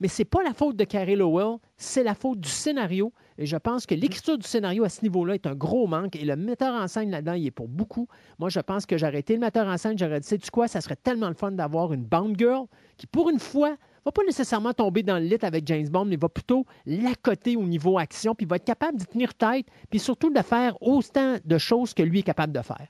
Mais 0.00 0.08
c'est 0.08 0.24
pas 0.24 0.42
la 0.42 0.52
faute 0.52 0.76
de 0.76 0.84
Carrie 0.84 1.16
Lowell, 1.16 1.58
c'est 1.76 2.02
la 2.02 2.14
faute 2.14 2.40
du 2.40 2.48
scénario. 2.48 3.12
Et 3.38 3.46
je 3.46 3.56
pense 3.56 3.86
que 3.86 3.94
l'écriture 3.94 4.38
du 4.38 4.46
scénario 4.46 4.84
à 4.84 4.88
ce 4.88 5.02
niveau-là 5.02 5.34
est 5.34 5.46
un 5.46 5.54
gros 5.54 5.86
manque. 5.86 6.16
Et 6.16 6.24
le 6.24 6.36
metteur 6.36 6.74
en 6.74 6.88
scène 6.88 7.10
là-dedans, 7.10 7.34
il 7.34 7.46
est 7.46 7.50
pour 7.50 7.68
beaucoup. 7.68 8.08
Moi, 8.38 8.48
je 8.48 8.60
pense 8.60 8.86
que 8.86 8.96
j'aurais 8.96 9.20
été 9.20 9.34
le 9.34 9.40
metteur 9.40 9.66
en 9.66 9.76
scène, 9.76 9.98
j'aurais 9.98 10.20
dit, 10.20 10.28
sais-tu 10.28 10.50
quoi, 10.50 10.68
ça 10.68 10.80
serait 10.80 10.96
tellement 10.96 11.28
le 11.28 11.34
fun 11.34 11.52
d'avoir 11.52 11.92
une 11.92 12.04
Bond 12.04 12.34
Girl 12.36 12.66
qui, 12.96 13.06
pour 13.06 13.30
une 13.30 13.38
fois, 13.38 13.76
va 14.04 14.12
pas 14.12 14.22
nécessairement 14.24 14.72
tomber 14.72 15.02
dans 15.02 15.18
le 15.18 15.24
lit 15.24 15.38
avec 15.42 15.66
James 15.66 15.88
Bond, 15.88 16.04
mais 16.06 16.16
va 16.16 16.28
plutôt 16.28 16.64
l'accoter 16.86 17.56
au 17.56 17.64
niveau 17.64 17.98
action, 17.98 18.34
puis 18.34 18.46
va 18.46 18.56
être 18.56 18.64
capable 18.64 18.98
d'y 18.98 19.06
tenir 19.06 19.34
tête, 19.34 19.66
puis 19.90 19.98
surtout 19.98 20.30
de 20.30 20.40
faire 20.42 20.80
autant 20.80 21.36
de 21.44 21.58
choses 21.58 21.92
que 21.92 22.02
lui 22.02 22.20
est 22.20 22.22
capable 22.22 22.52
de 22.52 22.62
faire. 22.62 22.86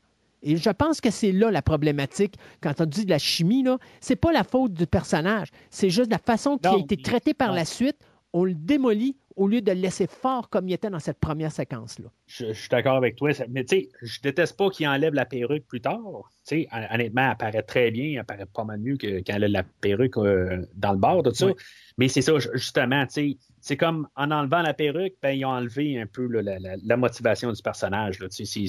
Et 0.46 0.56
je 0.56 0.70
pense 0.70 1.00
que 1.00 1.10
c'est 1.10 1.32
là 1.32 1.50
la 1.50 1.60
problématique. 1.60 2.36
Quand 2.62 2.80
on 2.80 2.86
dit 2.86 3.04
de 3.04 3.10
la 3.10 3.18
chimie, 3.18 3.62
là, 3.64 3.78
c'est 4.00 4.16
pas 4.16 4.30
la 4.32 4.44
faute 4.44 4.72
du 4.72 4.86
personnage. 4.86 5.48
C'est 5.70 5.90
juste 5.90 6.10
la 6.10 6.18
façon 6.18 6.56
qu'il 6.56 6.70
a 6.70 6.78
été 6.78 6.96
traité 6.96 7.34
par 7.34 7.48
non. 7.48 7.54
la 7.56 7.64
suite. 7.64 7.96
On 8.32 8.44
le 8.44 8.54
démolit 8.54 9.16
au 9.34 9.48
lieu 9.48 9.60
de 9.60 9.72
le 9.72 9.80
laisser 9.80 10.06
fort 10.06 10.48
comme 10.50 10.68
il 10.68 10.72
était 10.72 10.90
dans 10.90 10.98
cette 10.98 11.18
première 11.18 11.50
séquence-là. 11.52 12.08
Je, 12.26 12.46
je 12.48 12.52
suis 12.52 12.68
d'accord 12.68 12.96
avec 12.96 13.16
toi. 13.16 13.30
Mais 13.50 13.64
tu 13.64 13.76
sais, 13.76 13.88
je 14.02 14.20
déteste 14.20 14.56
pas 14.56 14.68
qu'il 14.70 14.86
enlève 14.86 15.14
la 15.14 15.24
perruque 15.24 15.64
plus 15.66 15.80
tard. 15.80 15.98
Tu 16.46 16.62
sais, 16.62 16.68
hon- 16.72 16.94
honnêtement, 16.94 17.30
elle 17.30 17.36
paraît 17.36 17.62
très 17.62 17.90
bien. 17.90 18.18
Elle 18.20 18.24
paraît 18.24 18.46
pas 18.46 18.64
mal 18.64 18.78
mieux 18.78 18.96
que 18.96 19.18
quand 19.26 19.34
elle 19.34 19.44
a 19.44 19.48
la 19.48 19.62
perruque 19.62 20.16
euh, 20.18 20.64
dans 20.74 20.92
le 20.92 20.98
bar, 20.98 21.22
tout 21.22 21.34
ça. 21.34 21.46
Oui. 21.46 21.52
Mais 21.98 22.08
c'est 22.08 22.22
ça, 22.22 22.38
ju- 22.38 22.48
justement, 22.54 23.04
tu 23.06 23.12
sais. 23.12 23.36
C'est 23.60 23.76
comme 23.76 24.06
en 24.16 24.30
enlevant 24.30 24.62
la 24.62 24.74
perruque, 24.74 25.14
ben, 25.22 25.30
ils 25.30 25.44
ont 25.44 25.50
enlevé 25.50 25.98
un 26.00 26.06
peu 26.06 26.26
là, 26.28 26.42
la, 26.42 26.58
la- 26.58 26.76
la 26.82 26.96
motivation 26.96 27.50
du 27.52 27.62
personnage. 27.62 28.18
Là, 28.20 28.28
tu 28.28 28.44
sais, 28.44 28.66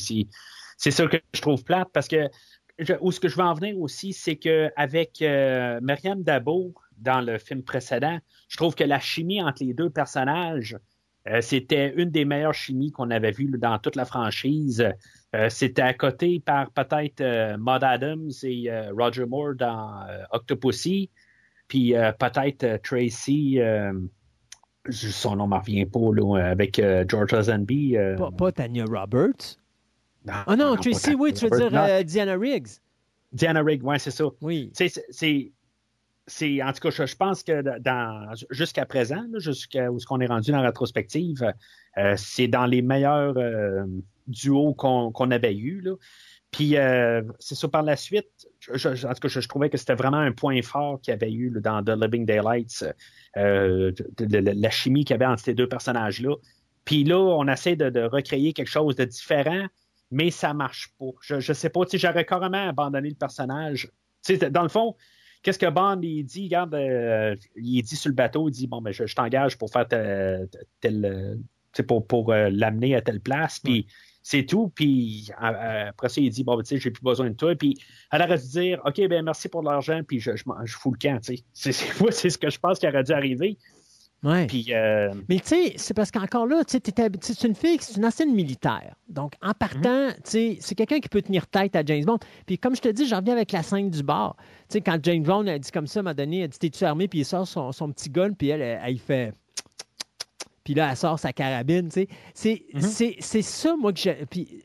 c'est, 0.77 0.91
ça 0.91 1.07
que 1.07 1.17
je 1.33 1.41
trouve 1.41 1.63
plate 1.63 1.89
parce 1.91 2.07
que 2.07 2.29
où 3.01 3.11
ce 3.11 3.19
que 3.19 3.27
je 3.27 3.35
veux 3.35 3.43
en 3.43 3.53
venir 3.53 3.77
aussi, 3.79 4.13
c'est 4.13 4.35
qu'avec 4.35 5.21
euh, 5.21 5.79
Myriam 5.81 6.21
Dabo 6.23 6.73
dans 6.97 7.21
le 7.21 7.37
film 7.37 7.63
précédent, 7.63 8.19
je 8.49 8.57
trouve 8.57 8.75
que 8.75 8.83
la 8.83 8.99
chimie 8.99 9.41
entre 9.41 9.63
les 9.63 9.73
deux 9.73 9.89
personnages, 9.89 10.77
euh, 11.27 11.41
c'était 11.41 11.93
une 11.95 12.09
des 12.09 12.23
meilleures 12.23 12.53
chimies 12.53 12.91
qu'on 12.91 13.09
avait 13.09 13.31
vues 13.31 13.51
dans 13.57 13.79
toute 13.79 13.95
la 13.95 14.05
franchise. 14.05 14.87
Euh, 15.35 15.49
c'était 15.49 15.81
à 15.81 15.93
côté 15.93 16.39
par 16.39 16.71
peut-être 16.71 17.57
Maud 17.57 17.83
Adams 17.83 18.31
et 18.43 18.69
Roger 18.91 19.25
Moore 19.25 19.55
dans 19.55 20.05
Octopussy, 20.31 21.09
puis 21.67 21.93
peut-être 22.19 22.81
Tracy, 22.83 23.59
son 24.89 25.35
nom 25.35 25.47
ne 25.47 25.51
me 25.51 25.57
revient 25.57 25.85
pas, 25.85 26.49
avec 26.49 26.81
George 27.09 27.31
Lazenby. 27.31 27.97
Pas, 28.17 28.31
pas 28.31 28.51
Tanya 28.51 28.85
Roberts. 28.85 29.57
Non, 30.27 30.43
Ah 30.47 30.55
non, 30.55 30.75
pas 30.75 30.81
Tracy, 30.81 31.15
oui, 31.15 31.33
tu 31.33 31.47
veux 31.47 31.57
dire 31.57 31.71
non. 31.71 31.85
euh, 31.87 32.03
Diana 32.03 32.35
Riggs. 32.35 32.67
Diana 33.31 33.61
Rigg, 33.61 33.83
ouais, 33.83 33.99
c'est 33.99 34.11
ça. 34.11 34.25
Oui. 34.41 34.71
C'est- 36.29 36.61
en 36.61 36.73
tout 36.73 36.79
cas, 36.81 36.89
je, 36.89 37.05
je 37.05 37.15
pense 37.15 37.41
que 37.41 37.79
dans, 37.79 38.33
jusqu'à 38.49 38.85
présent, 38.85 39.23
jusqu'à 39.37 39.89
où 39.91 39.97
ce 39.97 40.05
qu'on 40.05 40.19
est 40.19 40.25
rendu 40.27 40.51
dans 40.51 40.57
la 40.61 40.67
rétrospective, 40.67 41.53
euh, 41.97 42.13
c'est 42.17 42.49
dans 42.49 42.65
les 42.65 42.81
meilleurs 42.81 43.37
euh, 43.37 43.85
duos 44.27 44.73
qu'on, 44.73 45.11
qu'on 45.13 45.31
avait 45.31 45.55
eu. 45.55 45.79
Là. 45.81 45.93
Puis, 46.51 46.75
c'est 47.39 47.55
ça, 47.55 47.67
par 47.69 47.83
la 47.83 47.95
suite, 47.95 48.27
je, 48.59 48.93
je- 48.95 49.07
en 49.07 49.13
tout 49.13 49.19
cas, 49.21 49.27
je, 49.29 49.39
je 49.39 49.47
trouvais 49.47 49.69
que 49.69 49.77
c'était 49.77 49.95
vraiment 49.95 50.17
un 50.17 50.31
point 50.33 50.61
fort 50.61 50.99
qu'il 50.99 51.11
y 51.11 51.15
avait 51.15 51.31
eu 51.31 51.49
là, 51.49 51.61
dans 51.61 51.83
The 51.83 51.97
Living 52.01 52.25
Daylights, 52.25 52.83
de- 53.35 53.93
de- 54.17 54.25
de- 54.25 54.51
la 54.61 54.69
chimie 54.69 55.05
qu'il 55.05 55.13
y 55.13 55.15
avait 55.15 55.25
entre 55.31 55.43
ces 55.43 55.53
deux 55.53 55.67
personnages-là. 55.69 56.35
Puis 56.83 57.03
là, 57.05 57.17
on 57.19 57.47
essaie 57.47 57.75
de 57.77 58.01
recréer 58.03 58.51
quelque 58.53 58.69
chose 58.69 58.95
de 58.95 59.05
différent, 59.05 59.65
mais 60.11 60.31
ça 60.31 60.53
marche 60.53 60.93
pas. 60.99 61.11
Je, 61.21 61.39
je 61.39 61.53
sais 61.53 61.69
pas, 61.69 61.81
j'aurais 61.93 62.25
carrément 62.25 62.69
abandonné 62.69 63.09
le 63.09 63.15
personnage. 63.15 63.89
Dans 64.51 64.63
le 64.63 64.69
fond, 64.69 64.95
qu'est-ce 65.43 65.59
que 65.59 65.69
Bond 65.69 66.01
il 66.01 66.23
dit? 66.23 66.45
Regarde, 66.45 66.73
euh, 66.75 67.35
il 67.55 67.81
dit 67.81 67.95
sur 67.95 68.09
le 68.09 68.15
bateau, 68.15 68.49
il 68.49 68.51
dit 68.51 68.67
bon, 68.67 68.81
ben, 68.81 68.91
je, 68.91 69.05
je 69.05 69.15
t'engage 69.15 69.57
pour 69.57 69.71
faire 69.71 69.87
tel, 69.87 71.39
pour, 71.87 72.05
pour 72.05 72.31
euh, 72.31 72.49
l'amener 72.51 72.95
à 72.95 73.01
telle 73.01 73.19
place, 73.19 73.59
puis 73.59 73.87
c'est 74.23 74.45
tout. 74.45 74.69
Puis 74.75 75.29
euh, 75.41 75.89
après 75.89 76.09
ça, 76.09 76.19
il 76.19 76.29
dit 76.29 76.43
bon, 76.43 76.57
ben, 76.57 76.63
tu 76.63 76.69
sais, 76.69 76.77
j'ai 76.77 76.91
plus 76.91 77.03
besoin 77.03 77.29
de 77.29 77.35
toi. 77.35 77.55
Puis 77.55 77.77
elle 78.11 78.21
aurait 78.21 78.37
dû 78.37 78.47
dire 78.47 78.81
ok, 78.85 79.07
ben 79.07 79.23
merci 79.23 79.47
pour 79.49 79.63
l'argent, 79.63 80.01
puis 80.05 80.19
je, 80.19 80.35
je, 80.35 80.43
fous 80.75 80.91
le 80.91 80.97
camp. 80.97 81.19
Tu 81.21 81.37
sais, 81.37 81.43
c'est, 81.53 81.71
c'est, 81.71 81.99
moi, 82.01 82.11
c'est 82.11 82.29
ce 82.29 82.37
que 82.37 82.49
je 82.49 82.59
pense 82.59 82.79
qui 82.79 82.87
aurait 82.87 83.03
dû 83.03 83.13
arriver. 83.13 83.57
Ouais. 84.23 84.47
Puis 84.47 84.67
euh, 84.71 85.13
Mais 85.29 85.39
tu 85.39 85.49
sais, 85.49 85.73
c'est 85.77 85.93
parce 85.93 86.09
qu'encore 86.09 86.47
là, 86.47 86.63
tu 86.65 86.79
c'est 87.21 87.43
une 87.43 87.55
fille, 87.55 87.77
c'est 87.79 87.97
une 87.97 88.05
ancienne 88.05 88.33
militaire. 88.33 88.95
Donc, 89.09 89.33
en 89.43 89.53
partant, 89.53 90.09
tu 90.09 90.21
sais, 90.23 90.57
c'est 90.59 90.73
quelqu'un 90.73 90.99
qui 90.99 91.07
peut 91.07 91.21
tenir 91.21 91.45
tête 91.47 91.75
à 91.75 91.83
James 91.85 92.03
Bond. 92.03 92.17
Puis, 92.45 92.57
comme 92.57 92.75
je 92.75 92.81
te 92.81 92.89
dis, 92.89 93.07
j'en 93.07 93.17
reviens 93.17 93.35
avec 93.35 93.51
la 93.51 93.61
scène 93.61 93.91
du 93.91 94.01
bar. 94.01 94.35
Tu 94.69 94.73
sais, 94.73 94.81
quand 94.81 94.97
James 95.03 95.23
Bond 95.23 95.45
a 95.47 95.59
dit 95.59 95.71
comme 95.71 95.87
ça, 95.87 95.99
à 95.99 96.01
un 96.01 96.03
moment 96.03 96.15
donné, 96.15 96.39
elle 96.39 96.49
dit 96.49 96.57
T'es-tu 96.57 96.83
armé? 96.83 97.07
Puis 97.07 97.19
il 97.19 97.25
sort 97.25 97.47
son, 97.47 97.71
son 97.71 97.91
petit 97.91 98.09
gun, 98.09 98.31
puis 98.33 98.49
elle, 98.49 98.61
elle, 98.61 98.97
fait. 98.97 99.33
Puis 100.63 100.73
là, 100.73 100.89
elle 100.89 100.97
sort 100.97 101.19
sa 101.19 101.31
carabine, 101.31 101.89
tu 101.89 102.01
sais. 102.01 102.07
C'est 102.33 103.21
c'est 103.21 103.41
ça, 103.41 103.75
moi, 103.77 103.93
que 103.93 103.99
j'ai. 103.99 104.25
Puis, 104.29 104.63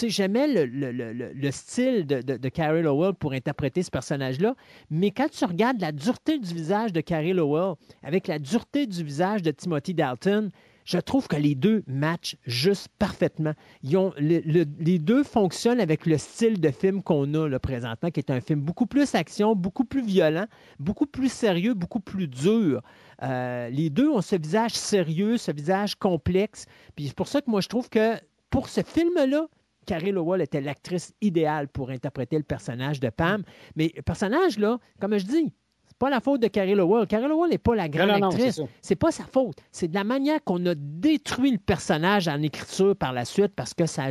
sais, 0.00 0.08
j'aimais 0.08 0.46
le, 0.48 0.64
le- 0.66 0.92
le- 0.92 1.12
le- 1.12 1.32
le 1.32 1.50
style 1.50 2.06
de, 2.06 2.20
de, 2.22 2.48
Carrie 2.48 2.82
Lowell 2.82 3.14
pour 3.14 3.32
interpréter 3.32 3.82
ce 3.82 3.90
personnage-là. 3.90 4.54
Mais 4.90 5.10
quand 5.10 5.28
tu 5.30 5.44
regardes 5.44 5.80
la 5.80 5.92
dureté 5.92 6.38
du 6.38 6.54
visage 6.54 6.92
de 6.92 7.00
Carrie 7.00 7.32
Lowell 7.32 7.74
avec 8.02 8.26
la 8.26 8.38
dureté 8.38 8.86
du 8.86 9.02
visage 9.04 9.42
de 9.42 9.50
Timothy 9.50 9.94
Dalton, 9.94 10.50
je 10.84 10.98
trouve 10.98 11.28
que 11.28 11.36
les 11.36 11.54
deux 11.54 11.84
matchent 11.86 12.36
juste 12.44 12.88
parfaitement. 12.98 13.52
Ils 13.84 13.96
ont, 13.96 14.12
les 14.18 14.98
deux 14.98 15.22
fonctionnent 15.22 15.78
avec 15.78 16.06
le 16.06 16.18
style 16.18 16.60
de 16.60 16.70
film 16.70 17.02
qu'on 17.04 17.34
a 17.34 17.48
là, 17.48 17.60
présentement, 17.60 18.10
qui 18.10 18.18
est 18.18 18.30
un 18.30 18.40
film 18.40 18.60
beaucoup 18.60 18.86
plus 18.86 19.14
action, 19.14 19.54
beaucoup 19.54 19.84
plus 19.84 20.02
violent, 20.04 20.46
beaucoup 20.80 21.06
plus 21.06 21.30
sérieux, 21.30 21.74
beaucoup 21.74 22.00
plus 22.00 22.26
dur. 22.26 22.82
Euh, 23.22 23.68
les 23.70 23.90
deux 23.90 24.08
ont 24.10 24.22
ce 24.22 24.34
visage 24.34 24.72
sérieux, 24.72 25.36
ce 25.36 25.52
visage 25.52 25.94
complexe. 25.94 26.66
Puis 26.96 27.06
c'est 27.06 27.16
pour 27.16 27.28
ça 27.28 27.40
que 27.40 27.50
moi, 27.50 27.60
je 27.60 27.68
trouve 27.68 27.88
que 27.88 28.16
pour 28.50 28.68
ce 28.68 28.82
film-là, 28.82 29.46
Carrie 29.86 30.12
Lowell 30.12 30.40
était 30.40 30.60
l'actrice 30.60 31.14
idéale 31.20 31.68
pour 31.68 31.90
interpréter 31.90 32.36
le 32.36 32.44
personnage 32.44 33.00
de 33.00 33.10
Pam. 33.10 33.42
Mais 33.76 33.92
le 33.96 34.02
personnage, 34.02 34.58
là, 34.58 34.78
comme 35.00 35.16
je 35.18 35.24
dis, 35.24 35.52
c'est 35.86 35.98
pas 35.98 36.10
la 36.10 36.20
faute 36.20 36.40
de 36.40 36.48
Carrie 36.48 36.74
Lowell. 36.74 37.06
Carrie 37.06 37.28
Lowell 37.28 37.50
n'est 37.50 37.58
pas 37.58 37.74
la 37.74 37.88
grande 37.88 38.10
actrice. 38.10 38.60
C'est 38.80 38.96
pas 38.96 39.10
sa 39.10 39.24
faute. 39.24 39.58
C'est 39.70 39.88
de 39.88 39.94
la 39.94 40.04
manière 40.04 40.42
qu'on 40.44 40.64
a 40.66 40.74
détruit 40.74 41.52
le 41.52 41.58
personnage 41.58 42.28
en 42.28 42.40
écriture 42.42 42.96
par 42.96 43.12
la 43.12 43.24
suite 43.24 43.54
parce 43.54 43.74
que 43.74 43.86
ça, 43.86 44.10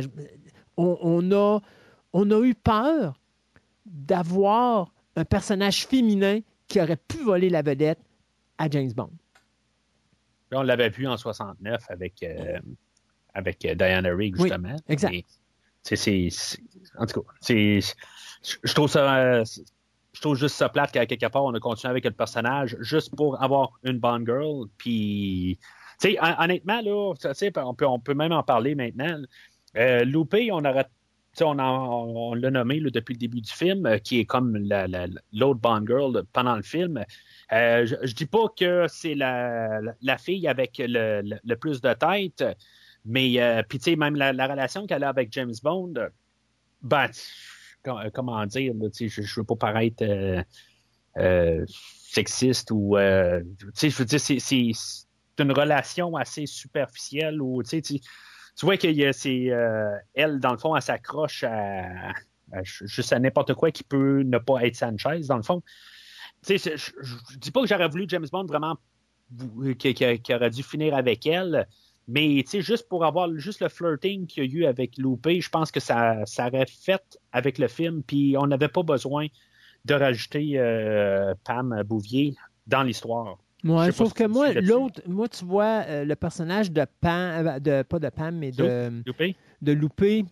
on, 0.76 1.32
a, 1.32 1.60
on 2.12 2.30
a 2.30 2.44
eu 2.44 2.54
peur 2.54 3.18
d'avoir 3.86 4.92
un 5.16 5.24
personnage 5.24 5.86
féminin 5.86 6.40
qui 6.68 6.80
aurait 6.80 6.96
pu 6.96 7.18
voler 7.18 7.50
la 7.50 7.62
vedette 7.62 7.98
à 8.58 8.68
James 8.70 8.92
Bond. 8.92 9.10
on 10.52 10.62
l'avait 10.62 10.88
vu 10.88 11.06
en 11.06 11.16
69 11.16 11.84
avec, 11.90 12.22
euh, 12.22 12.58
avec 13.34 13.58
Diana 13.60 14.14
Rigg, 14.14 14.36
justement. 14.36 14.72
Oui, 14.72 14.82
exact 14.88 15.41
c'est, 15.82 16.28
en 16.98 17.06
tout 17.06 17.22
cas, 17.22 17.28
c'est, 17.40 17.80
je 18.62 18.74
trouve 18.74 18.88
ça, 18.88 19.42
je 19.44 20.20
trouve 20.20 20.36
juste 20.36 20.56
ça 20.56 20.68
plate 20.68 20.92
qu'à 20.92 21.06
quelque 21.06 21.26
part 21.26 21.44
on 21.44 21.54
a 21.54 21.60
continué 21.60 21.90
avec 21.90 22.04
le 22.04 22.10
personnage 22.12 22.76
juste 22.80 23.14
pour 23.16 23.42
avoir 23.42 23.72
une 23.84 23.98
bonne 23.98 24.24
girl. 24.24 24.66
Puis, 24.78 25.58
tu 26.00 26.12
sais, 26.12 26.18
honnêtement 26.38 26.80
là, 26.82 27.14
on 27.64 27.74
peut, 27.74 27.86
on 27.86 27.98
peut 27.98 28.14
même 28.14 28.32
en 28.32 28.42
parler 28.42 28.74
maintenant. 28.74 29.20
Euh, 29.76 30.04
Loupé, 30.04 30.52
on 30.52 30.64
aurait 30.64 30.86
on, 31.40 31.58
on 31.58 32.34
l'a 32.34 32.50
nommé 32.50 32.80
depuis 32.80 33.14
le 33.14 33.18
début 33.18 33.40
du 33.40 33.50
film, 33.50 33.86
euh, 33.86 33.98
qui 33.98 34.20
est 34.20 34.24
comme 34.24 34.56
l'autre 35.32 35.60
Bond 35.60 35.84
Girl 35.86 36.22
pendant 36.32 36.56
le 36.56 36.62
film. 36.62 37.04
Euh, 37.52 37.86
je, 37.86 38.12
dis 38.12 38.26
pas 38.26 38.48
que 38.56 38.86
c'est 38.88 39.14
la, 39.14 40.18
fille 40.18 40.46
avec 40.46 40.76
le, 40.78 41.22
le, 41.42 41.54
plus 41.56 41.80
de 41.80 41.92
tête, 41.94 42.44
mais, 43.04 43.40
euh, 43.40 43.62
puis, 43.68 43.78
tu 43.78 43.90
sais, 43.90 43.96
même 43.96 44.16
la, 44.16 44.46
relation 44.46 44.86
qu'elle 44.86 45.04
a 45.04 45.08
avec 45.08 45.32
James 45.32 45.54
Bond, 45.62 45.94
ben, 46.82 47.10
euh, 47.86 48.10
comment 48.12 48.46
dire, 48.46 48.74
je 48.94 49.04
ne 49.04 49.36
veux 49.36 49.44
pas 49.44 49.56
paraître 49.56 50.04
euh, 51.18 51.64
sexiste 51.66 52.70
ou. 52.70 52.96
sais, 53.74 53.90
je 53.90 53.96
veux 53.96 54.04
dire, 54.04 54.20
c'est 54.20 54.72
une 55.38 55.52
relation 55.52 56.14
assez 56.16 56.46
superficielle 56.46 57.42
où, 57.42 57.62
tu 57.62 57.82
sais, 57.82 57.82
tu 57.82 58.66
vois 58.66 58.76
que 58.76 59.12
c'est 59.12 59.50
elle, 60.14 60.38
dans 60.38 60.52
le 60.52 60.58
fond, 60.58 60.76
elle 60.76 60.82
s'accroche 60.82 61.42
à, 61.42 62.12
juste 62.62 63.12
à 63.12 63.18
n'importe 63.18 63.54
quoi 63.54 63.72
qui 63.72 63.82
peut 63.82 64.22
ne 64.22 64.38
pas 64.38 64.64
être 64.64 64.76
Sanchez, 64.76 65.26
dans 65.26 65.38
le 65.38 65.42
fond. 65.42 65.62
Je, 66.46 66.52
ne 66.54 67.38
dis 67.38 67.50
pas 67.50 67.62
que 67.62 67.68
j'aurais 67.68 67.88
voulu 67.88 68.04
James 68.08 68.26
Bond 68.30 68.46
vraiment 68.46 68.76
qui, 69.78 69.94
qui, 69.94 70.34
aurait 70.34 70.50
dû 70.50 70.62
finir 70.62 70.94
avec 70.94 71.26
elle, 71.26 71.66
mais 72.08 72.44
juste 72.52 72.88
pour 72.88 73.04
avoir 73.04 73.30
juste 73.36 73.60
le 73.60 73.68
flirting 73.68 74.26
qu'il 74.26 74.44
y 74.44 74.46
a 74.46 74.50
eu 74.50 74.64
avec 74.66 74.98
Loupé, 74.98 75.40
je 75.40 75.48
pense 75.48 75.70
que 75.70 75.80
ça, 75.80 76.24
ça 76.26 76.48
aurait 76.48 76.66
fait 76.66 77.18
avec 77.32 77.58
le 77.58 77.68
film, 77.68 78.02
puis 78.02 78.36
on 78.38 78.46
n'avait 78.46 78.68
pas 78.68 78.82
besoin 78.82 79.26
de 79.84 79.94
rajouter 79.94 80.52
euh, 80.56 81.34
Pam 81.44 81.82
Bouvier 81.84 82.34
dans 82.66 82.82
l'histoire. 82.82 83.38
Moi, 83.64 83.92
sauf 83.92 84.12
que 84.12 84.24
moi, 84.24 84.52
l'autre, 84.52 85.00
moi, 85.06 85.28
tu 85.28 85.44
vois, 85.44 85.84
euh, 85.86 86.04
le 86.04 86.16
personnage 86.16 86.72
de 86.72 86.84
Pam, 87.00 87.46
euh, 87.46 87.58
de, 87.60 87.82
pas 87.82 88.00
de 88.00 88.08
Pam, 88.08 88.36
mais 88.36 88.50
de 88.50 89.02
Loupé. 89.06 89.36
De 89.60 89.72
Loupé 89.72 90.24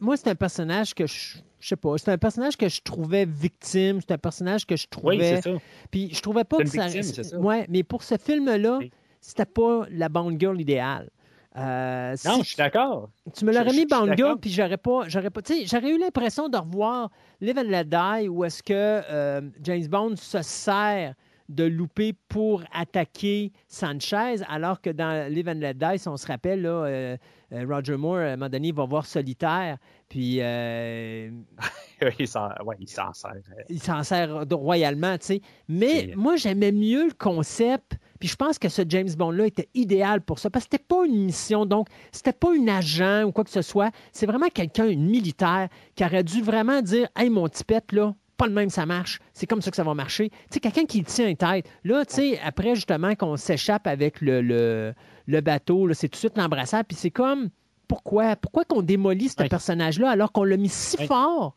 moi, 0.00 0.16
c'est 0.16 0.28
un 0.28 0.34
personnage 0.34 0.94
que 0.94 1.06
je, 1.06 1.38
je 1.60 1.68
sais 1.68 1.76
pas, 1.76 1.96
c'est 1.98 2.10
un 2.10 2.18
personnage 2.18 2.56
que 2.56 2.68
je 2.68 2.80
trouvais 2.82 3.24
victime, 3.24 4.00
c'est 4.00 4.12
un 4.12 4.18
personnage 4.18 4.66
que 4.66 4.76
je 4.76 4.86
trouvais. 4.88 5.16
Oui, 5.16 5.22
c'est 5.22 5.42
ça. 5.42 5.58
Puis 5.90 6.10
je 6.12 6.20
trouvais 6.20 6.44
pas 6.44 6.58
que 6.58 6.66
ça. 6.66 6.88
ça. 6.88 7.38
Ouais, 7.38 7.66
mais 7.68 7.82
pour 7.82 8.02
ce 8.02 8.16
film-là, 8.16 8.80
c'était 9.24 9.46
pas 9.46 9.86
la 9.90 10.10
Bond 10.10 10.36
Girl 10.38 10.60
idéale. 10.60 11.08
Euh, 11.56 12.14
non, 12.26 12.42
je 12.42 12.48
suis 12.48 12.56
d'accord. 12.56 13.08
Tu 13.34 13.44
me 13.44 13.52
l'aurais 13.52 13.72
mis 13.72 13.86
Girl, 14.16 14.38
puis 14.38 14.50
j'aurais 14.50 14.76
pas, 14.76 15.08
j'aurais 15.08 15.30
pas, 15.30 15.40
j'aurais 15.64 15.90
eu 15.90 15.98
l'impression 15.98 16.48
de 16.48 16.58
revoir 16.58 17.10
Live 17.40 17.58
and 17.58 17.70
Let 17.70 17.84
Die, 17.84 18.28
où 18.28 18.44
est-ce 18.44 18.62
que 18.62 18.72
euh, 18.74 19.40
James 19.62 19.86
Bond 19.86 20.16
se 20.16 20.42
sert 20.42 21.14
de 21.48 21.64
louper 21.64 22.14
pour 22.28 22.64
attaquer 22.72 23.52
Sanchez, 23.68 24.36
alors 24.48 24.80
que 24.80 24.90
dans 24.90 25.30
Live 25.30 25.48
and 25.48 25.60
Let 25.60 25.74
Die, 25.74 25.98
si 25.98 26.08
on 26.08 26.16
se 26.16 26.26
rappelle, 26.26 26.62
là, 26.62 26.70
euh, 26.70 27.16
euh, 27.52 27.66
Roger 27.68 27.96
Moore, 27.96 28.16
à 28.16 28.20
un 28.22 28.36
moment 28.36 28.48
donné, 28.48 28.68
il 28.68 28.74
va 28.74 28.84
voir 28.84 29.06
Solitaire, 29.06 29.78
puis... 30.08 30.38
Euh, 30.40 31.30
il 32.18 32.26
s'en 32.26 32.50
sert. 33.12 33.32
Il 33.68 33.80
s'en 33.80 34.02
sert 34.02 34.44
royalement, 34.50 35.18
tu 35.18 35.26
sais. 35.26 35.40
Mais 35.68 36.12
moi, 36.16 36.36
j'aimais 36.36 36.72
mieux 36.72 37.08
le 37.08 37.14
concept, 37.14 37.98
puis 38.24 38.30
je 38.30 38.36
pense 38.36 38.58
que 38.58 38.70
ce 38.70 38.80
James 38.88 39.10
Bond-là 39.18 39.44
était 39.44 39.68
idéal 39.74 40.22
pour 40.22 40.38
ça, 40.38 40.48
parce 40.48 40.64
que 40.64 40.70
c'était 40.72 40.84
pas 40.88 41.04
une 41.04 41.26
mission, 41.26 41.66
donc 41.66 41.88
c'était 42.10 42.32
pas 42.32 42.48
un 42.58 42.68
agent 42.68 43.24
ou 43.24 43.32
quoi 43.32 43.44
que 43.44 43.50
ce 43.50 43.60
soit, 43.60 43.90
c'est 44.12 44.24
vraiment 44.24 44.48
quelqu'un, 44.48 44.88
une 44.88 45.04
militaire, 45.04 45.68
qui 45.94 46.06
aurait 46.06 46.24
dû 46.24 46.40
vraiment 46.40 46.80
dire 46.80 47.06
«Hey, 47.16 47.28
mon 47.28 47.46
tipette, 47.50 47.92
là, 47.92 48.14
pas 48.38 48.46
le 48.46 48.54
même, 48.54 48.70
ça 48.70 48.86
marche. 48.86 49.20
C'est 49.34 49.46
comme 49.46 49.60
ça 49.60 49.70
que 49.70 49.76
ça 49.76 49.84
va 49.84 49.92
marcher. 49.92 50.30
Tu 50.30 50.36
sais, 50.52 50.60
quelqu'un 50.60 50.86
qui 50.86 51.04
tient 51.04 51.28
une 51.28 51.36
tête. 51.36 51.68
Là, 51.84 52.06
tu 52.06 52.14
sais, 52.14 52.40
après, 52.42 52.74
justement, 52.74 53.14
qu'on 53.14 53.36
s'échappe 53.36 53.86
avec 53.86 54.22
le, 54.22 54.40
le, 55.26 55.40
bateau, 55.42 55.92
c'est 55.92 56.08
tout 56.08 56.12
de 56.12 56.20
suite 56.20 56.38
l'embrassade. 56.38 56.86
Puis 56.88 56.96
c'est 56.96 57.10
comme, 57.10 57.50
pourquoi? 57.88 58.36
Pourquoi 58.36 58.64
qu'on 58.64 58.80
démolit 58.80 59.28
ce 59.28 59.46
personnage-là 59.46 60.08
alors 60.08 60.32
qu'on 60.32 60.44
l'a 60.44 60.56
mis 60.56 60.70
si 60.70 60.96
fort? 61.06 61.56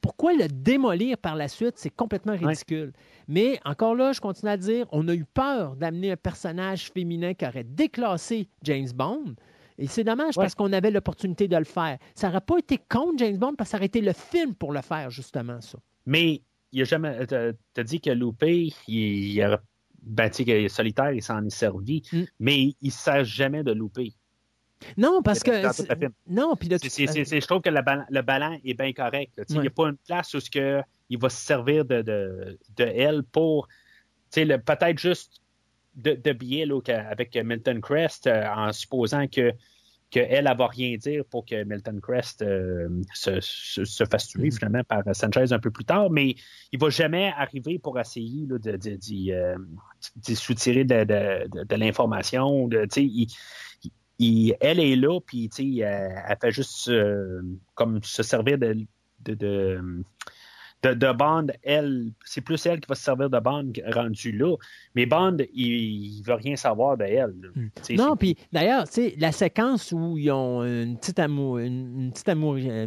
Pourquoi 0.00 0.32
le 0.32 0.48
démolir 0.48 1.18
par 1.18 1.36
la 1.36 1.48
suite? 1.48 1.74
C'est 1.76 1.90
complètement 1.90 2.36
ridicule. 2.36 2.94
Mais 3.28 3.58
encore 3.64 3.94
là, 3.94 4.12
je 4.12 4.20
continue 4.20 4.50
à 4.50 4.56
dire, 4.56 4.86
on 4.92 5.06
a 5.08 5.14
eu 5.14 5.24
peur 5.24 5.76
d'amener 5.76 6.12
un 6.12 6.16
personnage 6.16 6.90
féminin 6.92 7.34
qui 7.34 7.46
aurait 7.46 7.64
déclassé 7.64 8.48
James 8.62 8.90
Bond. 8.94 9.34
Et 9.78 9.86
c'est 9.86 10.04
dommage 10.04 10.36
parce 10.36 10.54
qu'on 10.54 10.72
avait 10.72 10.90
l'opportunité 10.90 11.48
de 11.48 11.56
le 11.56 11.64
faire. 11.64 11.98
Ça 12.14 12.28
n'aurait 12.28 12.40
pas 12.40 12.58
été 12.58 12.78
contre 12.88 13.18
James 13.18 13.36
Bond 13.36 13.54
parce 13.56 13.68
que 13.68 13.72
ça 13.72 13.76
aurait 13.78 13.86
été 13.86 14.00
le 14.00 14.12
film 14.12 14.54
pour 14.54 14.72
le 14.72 14.80
faire, 14.80 15.10
justement, 15.10 15.60
ça. 15.60 15.78
Mais 16.06 16.40
il 16.72 16.82
a 16.82 16.84
jamais. 16.84 17.26
T'as 17.26 17.82
dit 17.82 18.00
que 18.00 18.10
Loupé, 18.10 18.72
il, 18.88 18.94
il 19.32 19.42
a 19.42 19.60
ben, 20.02 20.30
que 20.30 20.68
solitaire, 20.68 21.12
il 21.12 21.22
s'en 21.22 21.44
est 21.44 21.50
servi, 21.50 22.02
mm. 22.12 22.22
mais 22.38 22.58
il 22.60 22.76
ne 22.84 22.90
sert 22.90 23.24
jamais 23.24 23.64
de 23.64 23.72
Loupé. 23.72 24.12
Non, 24.96 25.22
parce 25.22 25.42
que. 25.42 25.50
Non, 26.28 26.54
puis 26.56 26.68
Je 26.70 27.46
trouve 27.46 27.60
que 27.60 27.70
le 27.70 28.22
ballon, 28.22 28.60
est 28.64 28.74
bien 28.74 28.92
correct. 28.92 29.32
Il 29.48 29.60
n'y 29.60 29.66
a 29.66 29.70
pas 29.70 29.88
une 29.88 29.96
place 29.96 30.34
où 30.34 30.38
que 30.52 30.80
il 31.08 31.18
va 31.18 31.28
se 31.28 31.44
servir 31.44 31.84
de, 31.84 32.02
de, 32.02 32.58
de 32.76 32.84
elle 32.84 33.22
pour 33.22 33.68
peut-être 34.34 34.98
juste 34.98 35.40
de, 35.94 36.14
de 36.14 36.32
billets 36.32 36.68
avec 36.90 37.36
Milton 37.36 37.80
Crest 37.80 38.26
euh, 38.26 38.46
en 38.54 38.72
supposant 38.72 39.26
que 39.26 39.52
qu'elle, 40.08 40.46
elle 40.46 40.56
va 40.56 40.68
rien 40.68 40.96
dire 40.96 41.24
pour 41.24 41.44
que 41.44 41.64
Milton 41.64 42.00
Crest 42.00 42.40
euh, 42.42 42.88
se, 43.12 44.04
fasse 44.08 44.28
tuer 44.28 44.48
mm-hmm. 44.48 44.56
finalement 44.56 44.84
par 44.84 45.02
Sanchez 45.12 45.52
un 45.52 45.58
peu 45.58 45.72
plus 45.72 45.84
tard, 45.84 46.10
mais 46.10 46.36
il 46.70 46.78
va 46.78 46.90
jamais 46.90 47.32
arriver 47.36 47.80
pour 47.80 47.98
essayer 47.98 48.46
là, 48.46 48.58
de, 48.58 48.76
d'y, 48.76 49.32
euh, 49.32 49.56
soutirer 50.22 50.84
de, 50.84 51.02
de, 51.04 51.74
l'information. 51.74 52.70
il, 54.18 54.54
elle 54.60 54.78
est 54.78 54.94
là, 54.94 55.18
puis 55.20 55.50
elle, 55.58 55.82
elle 56.28 56.38
fait 56.40 56.52
juste 56.52 56.88
comme 57.74 58.00
se 58.04 58.22
servir 58.22 58.58
de, 58.58 58.86
de, 59.24 60.04
Bond, 60.82 61.46
elle, 61.62 62.12
c'est 62.24 62.40
plus 62.40 62.64
elle 62.66 62.80
qui 62.80 62.88
va 62.88 62.94
se 62.94 63.02
servir 63.02 63.30
de 63.30 63.38
Bond 63.38 63.72
rendu 63.92 64.32
là. 64.32 64.56
Mais 64.94 65.06
Bond, 65.06 65.38
il, 65.52 66.20
ne 66.20 66.24
veut 66.24 66.34
rien 66.34 66.56
savoir 66.56 66.96
de 66.96 67.04
elle. 67.04 67.34
Hmm. 67.54 67.68
Non, 67.96 68.16
puis 68.16 68.36
d'ailleurs, 68.52 68.84
la 69.18 69.32
séquence 69.32 69.92
où 69.92 70.16
ils 70.18 70.30
ont 70.30 70.64
une 70.64 70.96
petite 70.98 71.18
amour, 71.18 71.58
une, 71.58 72.10
petite 72.12 72.28
amour, 72.28 72.56
euh, 72.58 72.86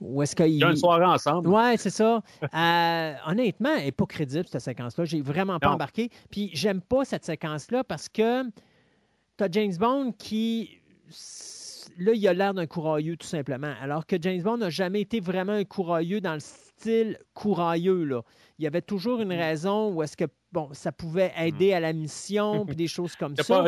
où 0.00 0.22
est-ce 0.22 0.34
qu'ils. 0.34 0.56
Ils 0.56 0.64
ont 0.64 0.70
une 0.70 0.76
soirée 0.76 1.04
ensemble. 1.04 1.48
Ouais, 1.48 1.76
c'est 1.76 1.90
ça. 1.90 2.22
Euh, 2.42 3.14
honnêtement, 3.26 3.74
elle 3.76 3.86
n'est 3.86 3.92
pas 3.92 4.06
crédible, 4.06 4.46
cette 4.48 4.62
séquence-là. 4.62 5.04
J'ai 5.04 5.20
vraiment 5.20 5.58
pas 5.58 5.70
embarqué. 5.70 6.10
Puis 6.30 6.50
j'aime 6.54 6.80
pas 6.80 7.04
cette 7.04 7.24
séquence-là 7.24 7.84
parce 7.84 8.08
que 8.08 8.44
tu 8.44 9.44
as 9.44 9.48
James 9.50 9.76
Bond 9.78 10.12
qui 10.12 10.78
là, 11.98 12.12
il 12.14 12.28
a 12.28 12.32
l'air 12.34 12.54
d'un 12.54 12.66
courailleux, 12.66 13.16
tout 13.16 13.26
simplement. 13.26 13.74
Alors 13.80 14.06
que 14.06 14.16
James 14.20 14.42
Bond 14.42 14.58
n'a 14.58 14.70
jamais 14.70 15.00
été 15.00 15.20
vraiment 15.20 15.52
un 15.52 15.64
courailleux 15.64 16.20
dans 16.20 16.34
le 16.34 16.40
style 16.78 17.18
courailleux. 17.34 18.04
Là. 18.04 18.22
Il 18.58 18.64
y 18.64 18.66
avait 18.66 18.82
toujours 18.82 19.20
une 19.20 19.34
mm. 19.34 19.38
raison 19.38 19.92
où 19.92 20.02
est-ce 20.02 20.16
que 20.16 20.24
bon, 20.52 20.68
ça 20.72 20.92
pouvait 20.92 21.32
mm. 21.36 21.42
aider 21.42 21.72
à 21.72 21.80
la 21.80 21.92
mission, 21.92 22.64
puis 22.66 22.76
des 22.76 22.86
choses 22.86 23.16
comme 23.16 23.36
ça. 23.36 23.64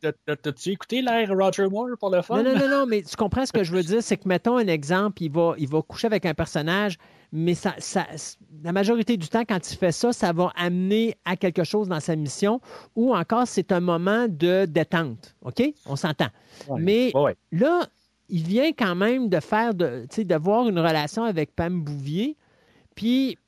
T'as-tu 0.00 0.70
écouté 0.70 1.02
l'air 1.02 1.28
Roger 1.30 1.68
Moore 1.68 1.96
pour 1.98 2.10
le 2.10 2.22
fun? 2.22 2.42
Non, 2.42 2.52
non, 2.52 2.58
non, 2.58 2.68
non, 2.68 2.86
mais 2.86 3.02
tu 3.02 3.16
comprends 3.16 3.46
ce 3.46 3.52
que 3.52 3.64
je 3.64 3.72
veux 3.72 3.82
dire, 3.92 4.02
c'est 4.02 4.16
que, 4.16 4.28
mettons 4.28 4.56
un 4.56 4.66
exemple, 4.66 5.22
il 5.22 5.30
va, 5.30 5.54
il 5.58 5.68
va 5.68 5.82
coucher 5.82 6.06
avec 6.06 6.26
un 6.26 6.34
personnage, 6.34 6.98
mais 7.32 7.54
ça, 7.54 7.74
ça, 7.78 8.06
la 8.62 8.72
majorité 8.72 9.16
du 9.16 9.28
temps, 9.28 9.44
quand 9.48 9.70
il 9.70 9.76
fait 9.76 9.92
ça, 9.92 10.12
ça 10.12 10.32
va 10.32 10.52
amener 10.56 11.16
à 11.24 11.36
quelque 11.36 11.64
chose 11.64 11.88
dans 11.88 12.00
sa 12.00 12.14
mission 12.14 12.60
ou 12.94 13.14
encore 13.14 13.46
c'est 13.46 13.72
un 13.72 13.80
moment 13.80 14.26
de 14.28 14.66
détente. 14.66 15.34
OK? 15.42 15.62
On 15.86 15.96
s'entend. 15.96 16.28
Mais 16.78 17.12
là, 17.52 17.86
il 18.28 18.42
vient 18.42 18.72
quand 18.72 18.94
même 18.94 19.28
de 19.28 19.40
faire, 19.40 19.74
de, 19.74 20.06
de 20.16 20.68
une 20.68 20.78
relation 20.78 21.24
avec 21.24 21.54
Pam 21.54 21.82
Bouvier, 21.82 22.36
puis 22.94 23.38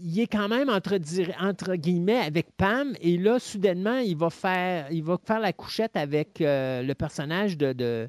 il 0.00 0.20
est 0.20 0.26
quand 0.26 0.48
même 0.48 0.68
entre, 0.68 0.98
entre, 1.40 1.74
guillemets 1.76 2.18
avec 2.18 2.48
Pam, 2.56 2.94
et 3.00 3.18
là, 3.18 3.38
soudainement, 3.38 3.98
il 3.98 4.16
va 4.16 4.30
faire, 4.30 4.90
il 4.90 5.02
va 5.02 5.18
faire 5.22 5.40
la 5.40 5.52
couchette 5.52 5.96
avec 5.96 6.40
euh, 6.40 6.82
le 6.82 6.94
personnage 6.94 7.56
de, 7.56 7.72
de, 7.72 8.08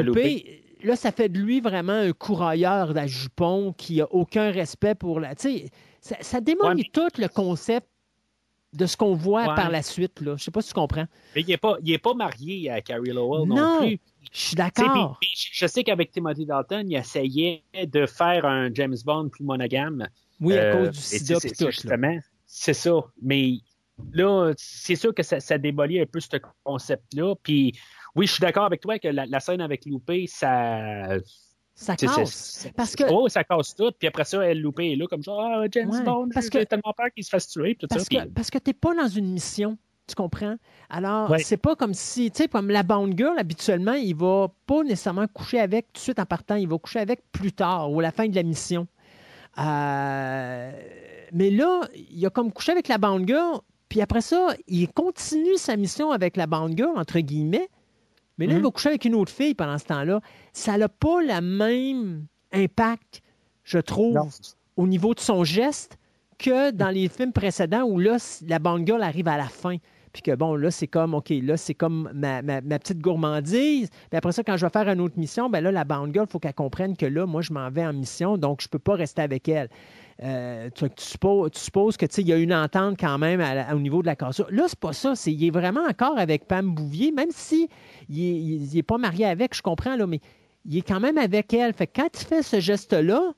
Loupé. 0.00 0.64
Là, 0.82 0.96
ça 0.96 1.12
fait 1.12 1.28
de 1.28 1.38
lui 1.38 1.60
vraiment 1.60 1.92
un 1.92 2.12
courailleur 2.12 2.96
à 2.96 3.06
jupon 3.06 3.72
qui 3.76 3.98
n'a 3.98 4.12
aucun 4.12 4.50
respect 4.50 4.96
pour 4.96 5.20
la. 5.20 5.34
Tu 5.36 5.58
sais, 5.58 5.64
ça, 6.00 6.16
ça 6.20 6.40
démolit 6.40 6.90
tout 6.92 7.08
le 7.18 7.28
concept 7.28 7.86
de 8.72 8.86
ce 8.86 8.96
qu'on 8.96 9.14
voit 9.14 9.54
par 9.54 9.70
la 9.70 9.82
suite. 9.82 10.20
Là. 10.20 10.30
Je 10.30 10.32
ne 10.32 10.38
sais 10.38 10.50
pas 10.50 10.62
si 10.62 10.68
tu 10.68 10.74
comprends. 10.74 11.06
Mais 11.34 11.42
il 11.42 11.48
n'est 11.48 11.56
pas, 11.56 11.76
pas 12.02 12.14
marié 12.14 12.70
à 12.70 12.80
Carrie 12.80 13.10
Lowell 13.10 13.48
non, 13.48 13.80
plus. 13.80 14.00
Je 14.32 14.40
suis 14.40 14.56
d'accord. 14.56 15.18
Je 15.52 15.66
sais 15.66 15.84
qu'avec 15.84 16.10
Timothy 16.10 16.46
Dalton, 16.46 16.88
il 16.88 16.96
essayait 16.96 17.62
de 17.74 18.06
faire 18.06 18.44
un 18.46 18.72
James 18.72 18.96
Bond 19.04 19.28
plus 19.28 19.44
monogame. 19.44 20.08
Oui, 20.40 20.56
à 20.56 20.72
cause 20.72 20.90
du 20.90 20.98
euh, 20.98 21.18
sida 21.18 21.36
et 21.42 21.50
tout. 21.50 21.70
Justement, 21.70 22.18
c'est 22.46 22.74
ça. 22.74 22.92
Mais 23.20 23.58
là, 24.12 24.52
c'est 24.56 24.96
sûr 24.96 25.14
que 25.14 25.22
ça, 25.22 25.40
ça, 25.40 25.58
démolit 25.58 26.00
un 26.00 26.06
peu 26.06 26.20
ce 26.20 26.28
concept-là. 26.64 27.34
Puis 27.42 27.78
oui, 28.14 28.26
je 28.26 28.32
suis 28.32 28.40
d'accord 28.40 28.64
avec 28.64 28.80
toi 28.80 28.98
que 28.98 29.08
la, 29.08 29.40
scène 29.40 29.60
avec 29.60 29.86
Loupé, 29.86 30.26
ça. 30.26 31.16
Ça 31.74 31.96
casse. 31.96 32.68
Parce 32.76 32.94
que... 32.94 33.04
Oh, 33.10 33.28
ça 33.28 33.44
casse 33.44 33.74
tout. 33.74 33.92
Puis 33.98 34.06
après 34.06 34.24
ça, 34.24 34.44
elle 34.44 34.60
loupé 34.60 34.92
est 34.92 34.96
là 34.96 35.06
comme 35.08 35.22
ça. 35.22 35.32
Ah, 35.36 35.64
James 35.70 36.02
Bond, 36.04 36.28
parce 36.32 36.48
que... 36.48 36.62
tellement 36.64 36.92
peur 36.96 37.08
qu'il 37.14 37.24
se 37.24 37.30
fasse 37.30 37.48
tuer. 37.48 37.74
Tout 37.74 37.86
parce, 37.88 38.04
ça, 38.04 38.08
que, 38.08 38.28
parce 38.28 38.50
que 38.50 38.58
t'es 38.58 38.72
pas 38.74 38.94
dans 38.94 39.08
une 39.08 39.32
mission. 39.32 39.78
Tu 40.06 40.14
comprends? 40.14 40.56
Alors, 40.90 41.34
c'est 41.38 41.56
pas 41.56 41.76
comme 41.76 41.94
si, 41.94 42.30
tu 42.30 42.42
sais, 42.42 42.48
comme 42.48 42.68
la 42.68 42.82
Bond 42.82 43.12
Girl, 43.16 43.38
habituellement, 43.38 43.94
il 43.94 44.14
va 44.14 44.48
pas 44.66 44.82
nécessairement 44.82 45.26
coucher 45.28 45.60
avec 45.60 45.86
tout 45.92 46.00
de 46.00 46.02
suite 46.02 46.18
en 46.18 46.26
partant. 46.26 46.56
Il 46.56 46.68
va 46.68 46.76
coucher 46.76 46.98
avec 46.98 47.22
plus 47.30 47.52
tard 47.52 47.90
ou 47.90 48.00
à 48.00 48.02
la 48.02 48.10
fin 48.10 48.28
de 48.28 48.34
la 48.34 48.42
mission. 48.42 48.86
Euh, 49.58 50.72
mais 51.32 51.50
là, 51.50 51.82
il 51.94 52.26
a 52.26 52.30
comme 52.30 52.52
couché 52.52 52.72
avec 52.72 52.88
la 52.88 52.98
Bond 52.98 53.26
Girl, 53.26 53.60
puis 53.88 54.00
après 54.02 54.22
ça, 54.22 54.54
il 54.66 54.88
continue 54.88 55.56
sa 55.56 55.76
mission 55.76 56.10
avec 56.10 56.36
la 56.36 56.46
Bond 56.46 56.76
Girl, 56.76 56.98
entre 56.98 57.20
guillemets, 57.20 57.68
mais 58.42 58.48
là, 58.48 58.54
il 58.54 58.58
mhm. 58.58 58.64
va 58.64 58.70
coucher 58.72 58.88
avec 58.88 59.04
une 59.04 59.14
autre 59.14 59.30
fille 59.30 59.54
pendant 59.54 59.78
ce 59.78 59.84
temps-là. 59.84 60.20
Ça 60.52 60.76
n'a 60.76 60.88
pas 60.88 61.22
le 61.22 61.40
même 61.40 62.26
impact, 62.52 63.22
je 63.62 63.78
trouve, 63.78 64.18
au 64.76 64.88
niveau 64.88 65.14
de 65.14 65.20
son 65.20 65.44
geste 65.44 65.96
que 66.38 66.72
dans 66.72 66.88
les 66.88 67.08
films 67.08 67.32
précédents 67.32 67.84
où 67.84 68.00
là, 68.00 68.16
la 68.48 68.58
Girl 68.84 69.00
arrive 69.00 69.28
à 69.28 69.36
la 69.36 69.46
fin. 69.46 69.76
Puis 70.12 70.22
que 70.22 70.34
bon, 70.34 70.56
là, 70.56 70.72
c'est 70.72 70.88
comme, 70.88 71.14
OK, 71.14 71.30
là, 71.30 71.56
c'est 71.56 71.74
comme 71.74 72.10
ma, 72.12 72.42
petite 72.78 72.98
gourmandise. 72.98 73.88
Puis 73.88 74.18
après 74.18 74.32
ça, 74.32 74.42
quand 74.42 74.56
je 74.56 74.66
vais 74.66 74.70
faire 74.70 74.88
une 74.88 75.00
autre 75.00 75.18
mission, 75.18 75.48
ben 75.48 75.62
là, 75.62 75.70
la 75.70 75.84
Bound 75.84 76.12
Girl, 76.12 76.26
il 76.28 76.32
faut 76.32 76.40
qu'elle 76.40 76.52
comprenne 76.52 76.96
que 76.96 77.06
là, 77.06 77.24
moi, 77.24 77.42
je 77.42 77.52
m'en 77.52 77.70
vais 77.70 77.86
en 77.86 77.92
mission, 77.92 78.36
donc 78.36 78.60
je 78.60 78.66
ne 78.66 78.70
peux 78.70 78.80
pas 78.80 78.94
rester 78.94 79.22
avec 79.22 79.48
elle. 79.48 79.68
Euh, 80.22 80.70
tu, 80.72 80.88
tu, 80.88 81.04
supposes, 81.04 81.96
que 81.96 82.06
il 82.20 82.28
y 82.28 82.32
a 82.32 82.36
une 82.36 82.54
entente 82.54 82.96
quand 82.98 83.18
même 83.18 83.42
au 83.74 83.80
niveau 83.80 84.02
de 84.02 84.06
la 84.06 84.14
cassure. 84.14 84.46
Là, 84.50 84.66
c'est 84.68 84.78
pas 84.78 84.92
ça. 84.92 85.14
Il 85.26 85.44
est 85.44 85.50
vraiment 85.50 85.84
encore 85.88 86.16
avec 86.16 86.46
Pam 86.46 86.72
Bouvier, 86.72 87.10
même 87.10 87.30
si 87.30 87.68
il 88.08 88.68
n'est 88.72 88.82
pas 88.82 88.98
marié 88.98 89.26
avec, 89.26 89.54
je 89.54 89.62
comprends, 89.62 89.96
là, 89.96 90.06
mais 90.06 90.20
il 90.64 90.78
est 90.78 90.82
quand 90.82 91.00
même 91.00 91.18
avec 91.18 91.52
elle. 91.52 91.72
Fait 91.72 91.88
que 91.88 92.00
quand 92.00 92.08
il 92.20 92.24
fait 92.24 92.42
ce 92.42 92.60
geste-là, 92.60 93.32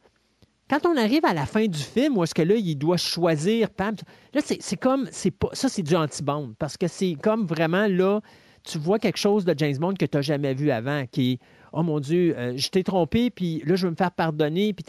quand 0.68 0.86
on 0.86 0.96
arrive 0.96 1.24
à 1.24 1.32
la 1.32 1.46
fin 1.46 1.66
du 1.66 1.78
film, 1.78 2.18
où 2.18 2.24
est-ce 2.24 2.34
que 2.34 2.42
là, 2.42 2.54
il 2.54 2.76
doit 2.76 2.96
choisir 2.98 3.70
Pam, 3.70 3.94
là, 4.34 4.40
c'est 4.42 4.76
comme, 4.76 5.08
c'est 5.10 5.30
pas, 5.30 5.48
ça, 5.52 5.70
c'est 5.70 5.82
du 5.82 5.94
anti-bond, 5.94 6.54
parce 6.58 6.76
que 6.76 6.86
c'est 6.86 7.14
comme 7.14 7.46
vraiment, 7.46 7.86
là, 7.86 8.20
tu 8.62 8.78
vois 8.78 8.98
quelque 8.98 9.18
chose 9.18 9.44
de 9.44 9.54
James 9.56 9.76
Bond 9.78 9.94
que 9.94 10.06
tu 10.06 10.16
n'as 10.16 10.22
jamais 10.22 10.54
vu 10.54 10.70
avant, 10.70 11.04
qui 11.10 11.32
est, 11.32 11.38
oh 11.72 11.82
mon 11.82 12.00
Dieu, 12.00 12.34
euh, 12.36 12.54
je 12.56 12.68
t'ai 12.68 12.82
trompé, 12.82 13.30
puis 13.30 13.62
là, 13.66 13.76
je 13.76 13.86
veux 13.86 13.90
me 13.90 13.96
faire 13.96 14.10
pardonner, 14.10 14.72
puis 14.72 14.84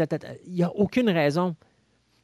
il 0.46 0.54
n'y 0.54 0.64
a 0.64 0.74
aucune 0.76 1.10
raison. 1.10 1.56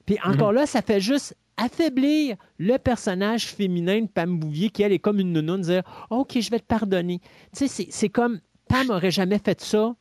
Puis 0.05 0.17
encore 0.23 0.49
mhm. 0.49 0.55
là, 0.55 0.65
ça 0.65 0.81
fait 0.81 0.99
juste 0.99 1.35
affaiblir 1.57 2.35
le 2.57 2.77
personnage 2.77 3.47
féminin 3.47 4.01
de 4.01 4.07
Pam 4.07 4.39
Bouvier, 4.39 4.69
qui, 4.69 4.83
elle, 4.83 4.93
est 4.93 4.99
comme 4.99 5.19
une 5.19 5.31
nounoune, 5.31 5.61
dire, 5.61 5.83
OK, 6.09 6.39
je 6.39 6.49
vais 6.49 6.59
te 6.59 6.65
pardonner. 6.65 7.19
Tu 7.55 7.67
sais, 7.67 7.87
c'est 7.89 8.09
comme, 8.09 8.39
Pam 8.67 8.87
n'aurait 8.87 9.11
jamais 9.11 9.37
fait 9.37 9.61
ça, 9.61 9.95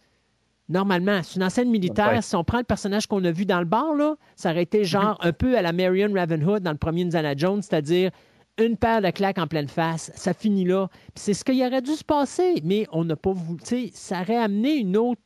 normalement. 0.70 1.20
C'est 1.22 1.36
une 1.36 1.42
ancienne 1.42 1.70
militaire. 1.70 2.22
Si 2.22 2.34
on 2.36 2.44
prend 2.44 2.58
le 2.58 2.64
personnage 2.64 3.06
qu'on 3.06 3.24
a 3.24 3.30
vu 3.30 3.44
dans 3.44 3.58
le 3.58 3.66
bar, 3.66 3.94
là, 3.94 4.16
ça 4.36 4.52
aurait 4.52 4.62
été 4.62 4.84
genre 4.84 5.18
un 5.20 5.32
peu 5.32 5.58
à 5.58 5.62
la 5.62 5.72
Marion 5.72 6.12
Ravenhood 6.14 6.62
dans 6.62 6.72
le 6.72 6.78
premier 6.78 7.02
Indiana 7.02 7.34
Jones, 7.36 7.60
c'est-à-dire 7.60 8.10
une 8.58 8.76
paire 8.76 9.02
de 9.02 9.10
claques 9.10 9.38
en 9.38 9.46
pleine 9.46 9.68
face. 9.68 10.10
Ça 10.14 10.32
finit 10.32 10.64
là. 10.64 10.88
c'est 11.14 11.34
ce 11.34 11.44
qu'il 11.44 11.62
aurait 11.62 11.82
dû 11.82 11.92
se 11.92 12.04
passer, 12.04 12.60
mais 12.64 12.86
on 12.92 13.04
n'a 13.04 13.16
pas 13.16 13.32
voulu. 13.32 13.60
Ça 13.92 14.20
aurait 14.20 14.36
amené 14.36 14.74
une 14.76 14.96
autre 14.96 15.20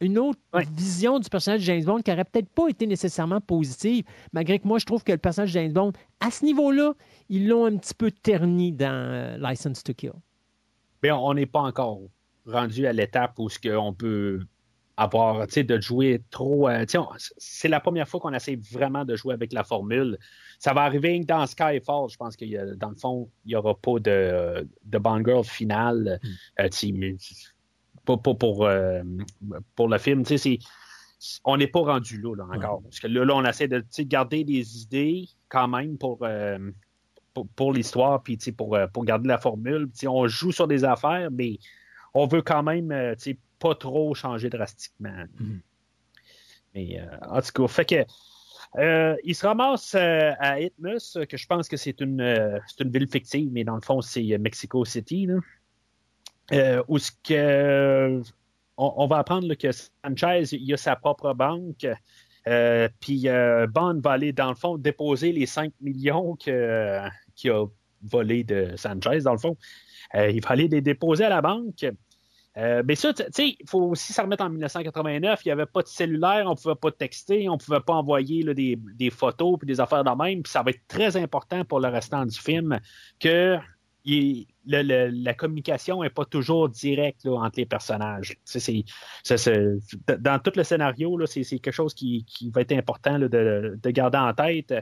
une 0.00 0.18
autre 0.18 0.40
vision 0.72 1.18
du 1.18 1.28
personnage 1.28 1.60
de 1.60 1.64
James 1.64 1.84
Bond 1.84 2.02
qui 2.02 2.10
n'aurait 2.10 2.24
peut-être 2.24 2.48
pas 2.50 2.68
été 2.68 2.86
nécessairement 2.86 3.40
positive, 3.40 4.04
malgré 4.32 4.58
que 4.58 4.66
moi, 4.66 4.78
je 4.78 4.86
trouve 4.86 5.02
que 5.02 5.12
le 5.12 5.18
personnage 5.18 5.52
de 5.52 5.60
James 5.60 5.72
Bond, 5.72 5.92
à 6.20 6.30
ce 6.30 6.44
niveau-là, 6.44 6.94
ils 7.28 7.48
l'ont 7.48 7.66
un 7.66 7.76
petit 7.76 7.94
peu 7.94 8.10
terni 8.10 8.72
dans 8.72 8.86
euh, 8.92 9.36
License 9.38 9.82
to 9.82 9.94
Kill. 9.94 10.12
Mais 11.02 11.10
on 11.10 11.34
n'est 11.34 11.46
pas 11.46 11.60
encore 11.60 12.00
rendu 12.46 12.86
à 12.86 12.92
l'étape 12.92 13.38
où 13.38 13.48
ce 13.48 13.58
qu'on 13.58 13.92
peut 13.92 14.40
avoir, 14.96 15.46
tu 15.46 15.54
sais, 15.54 15.64
de 15.64 15.80
jouer 15.80 16.22
trop. 16.30 16.68
Euh, 16.68 16.84
c'est 17.36 17.68
la 17.68 17.78
première 17.78 18.08
fois 18.08 18.18
qu'on 18.18 18.32
essaie 18.32 18.58
vraiment 18.72 19.04
de 19.04 19.14
jouer 19.14 19.32
avec 19.32 19.52
la 19.52 19.62
formule. 19.62 20.18
Ça 20.58 20.72
va 20.74 20.82
arriver 20.82 21.20
dans 21.20 21.46
Skyfall, 21.46 22.08
je 22.10 22.16
pense 22.16 22.36
que 22.36 22.74
dans 22.74 22.90
le 22.90 22.96
fond, 22.96 23.30
il 23.44 23.50
n'y 23.50 23.54
aura 23.54 23.76
pas 23.76 24.00
de, 24.00 24.68
de 24.84 24.98
Bond 24.98 25.22
Girl 25.24 25.44
finale. 25.44 26.18
Hmm. 26.22 26.62
Euh, 26.62 26.68
pour, 28.16 28.38
pour, 28.38 28.66
euh, 28.66 29.02
pour, 29.76 29.88
le 29.88 29.98
film, 29.98 30.24
tu 30.24 30.38
sais, 30.38 30.58
on 31.44 31.56
n'est 31.56 31.66
pas 31.66 31.80
rendu 31.80 32.20
là, 32.20 32.44
encore. 32.52 32.82
Parce 32.82 33.00
que 33.00 33.06
là, 33.08 33.34
on 33.34 33.44
essaie 33.44 33.68
de 33.68 33.84
garder 34.00 34.44
des 34.44 34.82
idées 34.82 35.28
quand 35.48 35.68
même 35.68 35.98
pour, 35.98 36.26
pour, 37.56 37.72
l'histoire, 37.72 38.22
puis 38.22 38.38
pour, 38.56 38.78
pour 38.92 39.04
garder 39.04 39.28
la 39.28 39.38
formule. 39.38 39.88
On 40.06 40.26
joue 40.28 40.52
sur 40.52 40.68
des 40.68 40.84
affaires, 40.84 41.28
mais 41.30 41.58
on 42.14 42.26
veut 42.26 42.42
quand 42.42 42.62
même 42.62 42.90
euh, 42.92 43.14
pas 43.58 43.74
trop 43.74 44.14
changer 44.14 44.50
drastiquement. 44.50 45.24
Mhm. 45.38 45.60
Mais 46.74 47.00
euh, 47.00 47.16
en 47.28 47.40
tout 47.40 47.52
cas, 47.62 47.68
fait 47.68 47.84
que 47.84 48.04
euh, 48.78 49.16
il 49.24 49.34
se 49.34 49.46
ramasse 49.46 49.94
à 49.94 50.60
Itmus, 50.60 51.16
que 51.28 51.36
je 51.36 51.46
pense 51.46 51.68
que 51.68 51.76
c'est 51.76 52.00
une, 52.00 52.20
une 52.20 52.90
ville 52.90 53.08
fictive, 53.08 53.50
mais 53.50 53.64
dans 53.64 53.76
le 53.76 53.80
fond, 53.80 54.02
c'est 54.02 54.36
Mexico 54.38 54.84
City. 54.84 55.26
Où 56.88 56.98
ce 56.98 57.10
que 57.24 58.22
on, 58.76 59.06
va 59.06 59.18
apprendre 59.18 59.52
que 59.54 59.70
Sanchez 59.72 60.56
il 60.56 60.72
a 60.72 60.76
sa 60.76 60.96
propre 60.96 61.34
banque. 61.34 61.86
puis 63.00 63.26
Bond 63.70 64.00
va 64.02 64.12
aller, 64.12 64.32
dans 64.32 64.50
le 64.50 64.54
fond, 64.54 64.78
déposer 64.78 65.32
les 65.32 65.46
5 65.46 65.72
millions 65.80 66.36
qu'il 66.36 66.52
a 66.54 67.66
volés 68.02 68.44
de 68.44 68.72
Sanchez, 68.76 69.20
dans 69.24 69.32
le 69.32 69.38
fond. 69.38 69.56
il 70.14 70.40
va 70.40 70.50
aller 70.50 70.68
les 70.68 70.80
déposer 70.80 71.24
à 71.24 71.28
la 71.28 71.42
banque. 71.42 71.84
Euh, 72.58 72.82
mais 72.84 72.96
ça, 72.96 73.14
tu 73.14 73.22
sais, 73.30 73.56
il 73.60 73.68
faut 73.68 73.82
aussi 73.82 74.12
se 74.12 74.20
remettre 74.20 74.42
en 74.42 74.50
1989. 74.50 75.40
Il 75.44 75.48
n'y 75.48 75.52
avait 75.52 75.66
pas 75.66 75.82
de 75.82 75.86
cellulaire, 75.86 76.44
on 76.46 76.50
ne 76.50 76.56
pouvait 76.56 76.74
pas 76.74 76.90
texter, 76.90 77.48
on 77.48 77.52
ne 77.52 77.58
pouvait 77.58 77.80
pas 77.80 77.94
envoyer 77.94 78.42
des, 78.52 79.10
photos 79.10 79.58
et 79.62 79.66
des 79.66 79.80
affaires 79.80 80.02
de 80.02 80.10
même. 80.10 80.42
Puis 80.42 80.50
ça 80.50 80.62
va 80.62 80.70
être 80.70 80.86
très 80.88 81.16
important 81.16 81.64
pour 81.64 81.78
le 81.78 81.88
restant 81.88 82.26
du 82.26 82.36
film 82.36 82.80
que 83.20 83.58
la 84.66 85.34
communication 85.34 86.02
n'est 86.02 86.10
pas 86.10 86.24
toujours 86.24 86.68
directe 86.68 87.26
entre 87.26 87.58
les 87.58 87.66
personnages. 87.66 88.36
dans 90.06 90.38
tout 90.38 90.52
le 90.56 90.64
scénario, 90.64 91.26
c'est 91.26 91.44
quelque 91.44 91.70
chose 91.70 91.94
qui, 91.94 92.24
va 92.52 92.62
être 92.62 92.72
important 92.72 93.18
de, 93.18 93.78
garder 93.86 94.18
en 94.18 94.32
tête. 94.34 94.74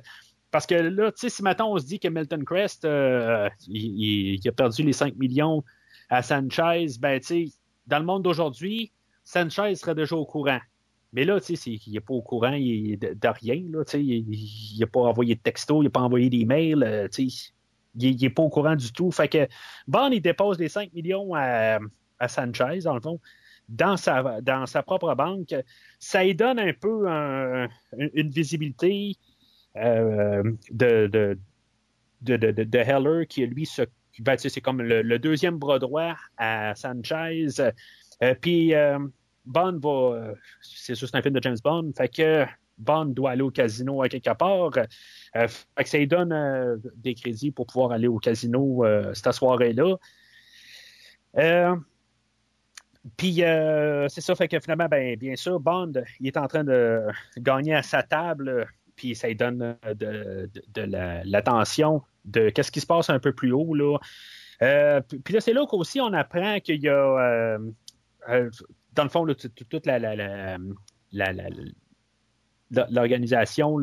Parce 0.51 0.67
que 0.67 0.75
là, 0.75 1.13
si 1.15 1.43
maintenant 1.43 1.73
on 1.73 1.79
se 1.79 1.87
dit 1.87 1.99
que 1.99 2.09
Milton 2.09 2.45
Crest, 2.45 2.85
euh, 2.85 3.49
il, 3.67 4.41
a 4.47 4.53
perdu 4.53 4.83
les 4.85 4.93
5 4.93 5.17
millions 5.17 5.63
à 6.09 6.23
Sanchez, 6.23 6.87
ben, 7.01 7.21
dans 7.87 7.99
le 7.99 8.05
monde 8.05 8.23
d'aujourd'hui, 8.23 8.93
Sanchez 9.25 9.75
serait 9.75 9.95
déjà 9.95 10.17
au 10.17 10.25
courant. 10.25 10.61
Mais 11.13 11.25
là, 11.25 11.39
il 11.49 11.93
n'est 11.93 12.01
pas 12.01 12.15
au 12.15 12.23
courant 12.23 12.53
de, 12.53 13.15
de, 13.15 13.29
rien. 13.29 13.55
Il 13.95 14.79
n'a 14.79 14.87
pas 14.87 15.01
envoyé 15.01 15.35
de 15.35 15.41
texto, 15.41 15.83
il 15.83 15.87
n'a 15.87 15.91
pas 15.91 16.01
envoyé 16.01 16.31
d'email. 16.31 16.83
Euh, 16.83 17.09
il 17.99 18.17
n'est 18.21 18.31
pas 18.31 18.43
au 18.43 18.49
courant 18.49 18.77
du 18.77 18.93
tout. 18.93 19.11
Fait 19.11 19.29
que 19.29 19.49
Bond, 19.87 20.11
il 20.11 20.21
dépose 20.21 20.59
les 20.59 20.69
5 20.69 20.93
millions 20.93 21.35
à, 21.35 21.79
Sanchez, 22.29 22.81
dans 22.85 22.95
le 22.95 23.01
fond, 23.01 23.21
dans 23.69 23.97
sa, 23.97 24.41
dans 24.41 24.67
sa 24.67 24.83
propre 24.83 25.15
banque. 25.15 25.55
Ça 25.99 26.25
lui 26.25 26.35
donne 26.35 26.59
un 26.59 26.73
peu 26.73 27.07
une 28.15 28.31
visibilité 28.31 29.17
euh, 29.77 30.43
de, 30.71 31.37
Heller 32.23 33.27
qui, 33.29 33.47
lui, 33.47 33.67
se 33.67 33.83
ben, 34.21 34.39
c'est 34.39 34.61
comme 34.63 34.81
le, 34.81 35.19
deuxième 35.19 35.59
bras 35.59 35.79
droit 35.79 36.15
à 36.39 36.75
Sanchez. 36.75 37.49
Euh, 38.23 38.35
puis, 38.41 38.75
euh, 38.75 38.99
Bond 39.45 39.79
va. 39.83 40.33
c'est 40.63 40.99
juste 40.99 41.15
un 41.15 41.23
film 41.23 41.35
de 41.35 41.43
James 41.43 41.59
Bond. 41.63 41.93
Fait 41.97 42.09
que 42.09 42.47
Bond 42.79 43.07
doit 43.07 43.33
aller 43.33 43.43
au 43.43 43.51
casino 43.51 44.03
à 44.03 44.09
quelque 44.09 44.35
part. 44.35 44.73
Fait 45.49 45.85
que 45.85 45.89
ça 45.89 45.99
lui 45.99 46.07
donne 46.07 46.81
des 46.97 47.15
crédits 47.15 47.51
pour 47.51 47.67
pouvoir 47.67 47.93
aller 47.93 48.09
au 48.09 48.19
casino 48.19 48.85
cette 49.15 49.33
soirée-là. 49.33 49.97
Puis 53.17 53.35
c'est 53.35 54.21
ça, 54.21 54.35
fait 54.35 54.49
que 54.49 54.61
finalement, 54.61 54.89
ben, 54.89 55.17
bien 55.17 55.37
sûr, 55.37 55.61
Bond, 55.61 55.93
il 56.21 56.27
est 56.27 56.37
en 56.37 56.47
train 56.47 56.65
de 56.65 57.03
gagner 57.39 57.75
à 57.75 57.83
sa 57.83 58.03
table, 58.03 58.67
puis 58.97 59.15
ça 59.15 59.29
lui 59.29 59.37
donne 59.37 59.77
de, 59.95 60.49
l'attention 61.25 62.03
de 62.25 62.51
qu'est-ce 62.51 62.73
qui 62.73 62.81
se 62.81 62.87
passe 62.87 63.11
un 63.11 63.19
peu 63.19 63.33
plus 63.33 63.53
haut. 63.53 63.75
Là. 63.75 63.99
Euh, 64.63 65.01
puis 65.01 65.35
là, 65.35 65.41
c'est 65.41 65.53
là 65.53 65.67
qu'aussi 65.67 66.01
on 66.01 66.13
apprend 66.13 66.61
qu'il 66.61 66.83
y 66.83 66.89
a, 66.89 66.95
euh, 66.95 67.59
euh, 68.29 68.51
dans 68.95 69.05
le 69.05 69.09
fond, 69.09 69.27
toute 69.27 69.87
l'organisation, 72.71 73.79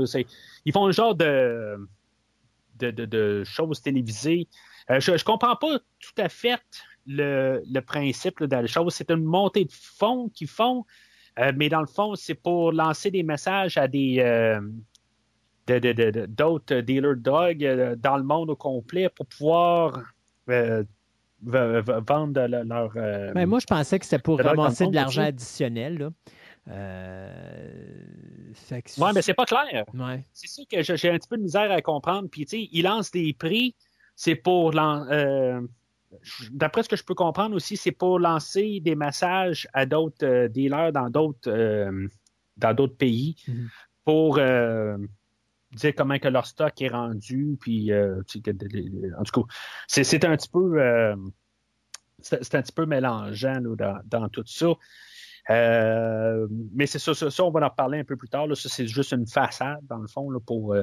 ils 0.65 0.73
font 0.73 0.87
un 0.87 0.91
genre 0.91 1.15
de, 1.15 1.77
de, 2.79 3.43
choses 3.45 3.81
télévisées. 3.81 4.47
je 4.89 5.11
ne 5.11 5.23
comprends 5.23 5.55
pas 5.55 5.79
tout 5.99 6.21
à 6.21 6.29
fait 6.29 6.61
le, 7.07 7.79
principe 7.81 8.43
de 8.43 8.55
la 8.55 8.67
chose. 8.67 8.93
C'est 8.93 9.11
une 9.11 9.23
montée 9.23 9.65
de 9.65 9.71
fonds 9.71 10.29
qu'ils 10.29 10.47
font, 10.47 10.85
mais 11.55 11.69
dans 11.69 11.81
le 11.81 11.87
fond, 11.87 12.15
c'est 12.15 12.35
pour 12.35 12.71
lancer 12.71 13.11
des 13.11 13.23
messages 13.23 13.77
à 13.77 13.87
des 13.87 14.59
d'autres 15.65 16.81
dealers 16.81 17.15
de 17.15 17.21
drogue 17.21 17.95
dans 18.01 18.17
le 18.17 18.23
monde 18.23 18.49
au 18.49 18.55
complet 18.55 19.07
pour 19.07 19.25
pouvoir 19.27 20.03
euh, 20.49 20.83
vendre 21.41 22.47
leur. 22.47 22.91
Euh, 22.95 23.33
ben, 23.33 23.45
moi, 23.45 23.59
je 23.59 23.65
pensais 23.65 23.99
que 23.99 24.05
c'était 24.05 24.21
pour 24.21 24.39
ramasser 24.39 24.87
de 24.87 24.95
l'argent 24.95 25.23
additionnel. 25.23 25.97
Là. 25.97 26.09
Euh... 26.69 28.03
Oui, 28.98 29.09
mais 29.14 29.22
c'est 29.22 29.33
pas 29.33 29.45
clair. 29.45 29.85
C'est 30.33 30.48
sûr 30.48 30.66
que 30.69 30.82
j'ai 30.82 31.09
un 31.09 31.17
petit 31.17 31.27
peu 31.27 31.38
de 31.38 31.43
misère 31.43 31.72
à 31.72 31.82
comprendre. 31.82 32.30
Puis, 32.30 32.45
tu 32.45 32.51
sais, 32.51 32.69
ils 32.72 32.83
lancent 32.83 33.11
des 33.11 33.33
prix, 33.33 33.75
c'est 34.16 34.35
pour. 34.35 34.74
Euh, 34.77 35.59
d'après 36.51 36.83
ce 36.83 36.90
que 36.90 36.95
je 36.95 37.03
peux 37.03 37.16
comprendre 37.16 37.56
aussi, 37.56 37.75
c'est 37.75 37.92
pour 37.92 38.19
lancer 38.19 38.80
des 38.80 38.95
messages 38.95 39.67
à 39.74 39.85
d'autres 39.85 40.25
euh, 40.25 40.48
dealers 40.48 40.92
dans 40.93 41.09
d'autres 41.09 41.90
dans 42.58 42.74
d'autres 42.74 42.95
pays 42.95 43.35
mm-hmm. 43.48 43.67
pour 44.06 44.40
dire 45.75 45.93
comment 45.95 46.19
que 46.19 46.27
leur 46.27 46.45
stock 46.45 46.82
est 46.82 46.88
rendu, 46.88 47.58
puis 47.59 47.92
euh, 47.92 48.19
en 48.19 49.24
tout 49.24 49.32
cas, 49.32 49.42
c'est 49.88 50.25
un 50.25 50.38
petit 50.38 50.50
peu 50.50 50.82
euh, 50.82 51.16
c'est 52.19 52.56
un 52.56 52.61
petit 52.61 52.72
peu 52.72 52.85
mélangeant 52.85 53.61
dans, 54.06 54.30
tout 54.30 54.43
ça. 54.45 54.67
Euh, 55.49 56.47
mais 56.73 56.85
c'est 56.85 56.99
ça, 56.99 57.13
ça, 57.13 57.43
on 57.43 57.51
va 57.51 57.65
en 57.65 57.69
reparler 57.69 57.99
un 57.99 58.03
peu 58.03 58.15
plus 58.15 58.30
tard. 58.30 58.47
Ça, 58.55 58.69
c'est 58.69 58.88
juste 58.88 59.11
une 59.11 59.27
façade, 59.27 59.85
dans 59.88 59.97
le 59.97 60.07
fond, 60.07 60.30
là, 60.30 60.39
pour, 60.39 60.75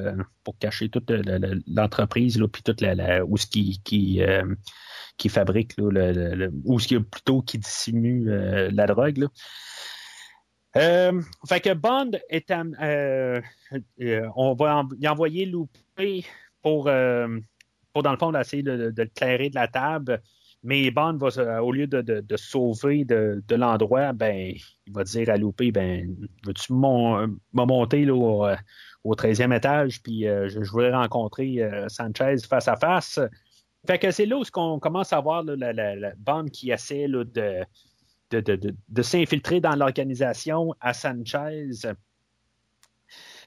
pour 0.44 0.58
cacher 0.58 0.88
toute 0.88 1.10
l'entreprise, 1.66 2.42
puis 2.52 2.62
toute 2.62 2.80
la, 2.80 3.24
ou 3.24 3.36
ce 3.36 3.46
qui, 3.46 3.80
qui, 3.84 4.20
qui 5.16 5.28
fabrique, 5.28 5.76
là, 5.78 6.12
ou 6.64 6.78
ce 6.78 6.88
qui 6.88 7.00
plutôt 7.00 7.42
qui 7.42 7.58
dissimule 7.58 8.70
la 8.72 8.86
drogue. 8.86 9.16
Là. 9.16 9.28
Euh, 10.76 11.20
fait 11.48 11.60
que 11.60 11.74
Bond 11.74 12.12
est 12.28 12.50
euh, 12.50 13.40
euh, 14.00 14.28
on 14.36 14.54
va 14.54 14.84
y 15.00 15.08
envoyer 15.08 15.44
Loupé 15.46 16.24
pour, 16.62 16.84
pour 17.92 18.02
dans 18.02 18.12
le 18.12 18.18
fond 18.18 18.32
essayer 18.34 18.62
de, 18.62 18.92
le 18.96 19.06
clairer 19.06 19.50
de 19.50 19.54
la 19.56 19.68
table. 19.68 20.22
Mais 20.62 20.90
Bond 20.90 21.16
va, 21.16 21.64
au 21.64 21.72
lieu 21.72 21.86
de, 21.86 22.02
de, 22.02 22.36
sauver 22.36 23.04
de, 23.04 23.54
l'endroit, 23.54 24.12
ben, 24.12 24.52
il 24.86 24.92
va 24.92 25.04
dire 25.04 25.30
à 25.30 25.36
Loupé, 25.36 25.72
ben, 25.72 26.14
veux-tu 26.44 26.72
me 26.74 27.26
monter 27.52 28.04
là, 28.04 28.14
au, 28.14 29.14
13e 29.14 29.56
étage, 29.56 30.02
puis 30.02 30.24
je, 30.24 30.70
voudrais 30.70 30.92
rencontrer 30.92 31.66
Sanchez 31.88 32.36
face 32.46 32.68
à 32.68 32.76
face. 32.76 33.18
Fait 33.86 33.98
que 33.98 34.10
c'est 34.10 34.26
là 34.26 34.36
où 34.36 34.44
on 34.56 34.78
commence 34.78 35.14
à 35.14 35.20
voir 35.20 35.42
la, 35.44 35.72
la, 35.72 36.12
Bond 36.18 36.46
qui 36.52 36.70
essaie 36.70 37.08
de 37.08 37.64
de, 38.30 39.02
s'infiltrer 39.02 39.60
dans 39.60 39.74
l'organisation 39.74 40.74
à 40.80 40.92
Sanchez. 40.92 41.70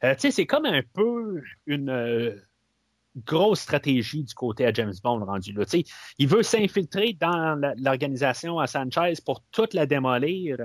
Euh, 0.03 0.16
c'est 0.17 0.45
comme 0.45 0.66
un 0.66 0.82
peu 0.93 1.42
une 1.66 1.90
euh, 1.90 2.35
grosse 3.16 3.61
stratégie 3.61 4.24
du 4.24 4.33
côté 4.33 4.66
à 4.66 4.74
James 4.74 4.93
Bond 5.03 5.24
rendu 5.24 5.53
là. 5.53 5.66
il 6.17 6.27
veut 6.27 6.42
s'infiltrer 6.43 7.16
dans 7.19 7.59
l'organisation 7.77 8.59
à 8.59 8.67
Sanchez 8.67 9.14
pour 9.25 9.43
toute 9.51 9.74
la 9.74 9.85
démolir. 9.85 10.58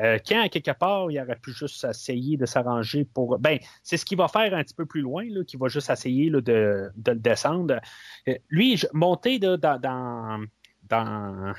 Euh, 0.00 0.18
quand, 0.26 0.48
quelque 0.50 0.72
part, 0.72 1.10
il 1.10 1.20
aurait 1.20 1.36
pu 1.36 1.52
juste 1.52 1.84
essayer 1.84 2.36
de 2.36 2.46
s'arranger 2.46 3.04
pour. 3.04 3.38
Ben, 3.38 3.58
c'est 3.82 3.96
ce 3.96 4.04
qu'il 4.04 4.18
va 4.18 4.28
faire 4.28 4.54
un 4.54 4.62
petit 4.64 4.74
peu 4.74 4.86
plus 4.86 5.02
loin, 5.02 5.24
là, 5.28 5.44
qu'il 5.44 5.60
va 5.60 5.68
juste 5.68 5.90
essayer 5.90 6.30
de, 6.30 6.40
le 6.40 7.14
descendre. 7.14 7.80
lui, 8.48 8.82
monter 8.92 9.38
dans, 9.38 9.58
dans, 9.58 10.44
dans 10.88 11.54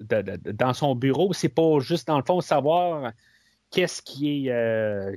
dans 0.00 0.74
son 0.74 0.94
bureau, 0.94 1.32
c'est 1.32 1.48
pas 1.48 1.78
juste 1.80 2.06
dans 2.06 2.18
le 2.18 2.24
fond 2.24 2.40
savoir 2.40 3.12
qu'est-ce 3.70 4.02
qui 4.02 4.46
est 4.46 4.52
euh, 4.52 5.14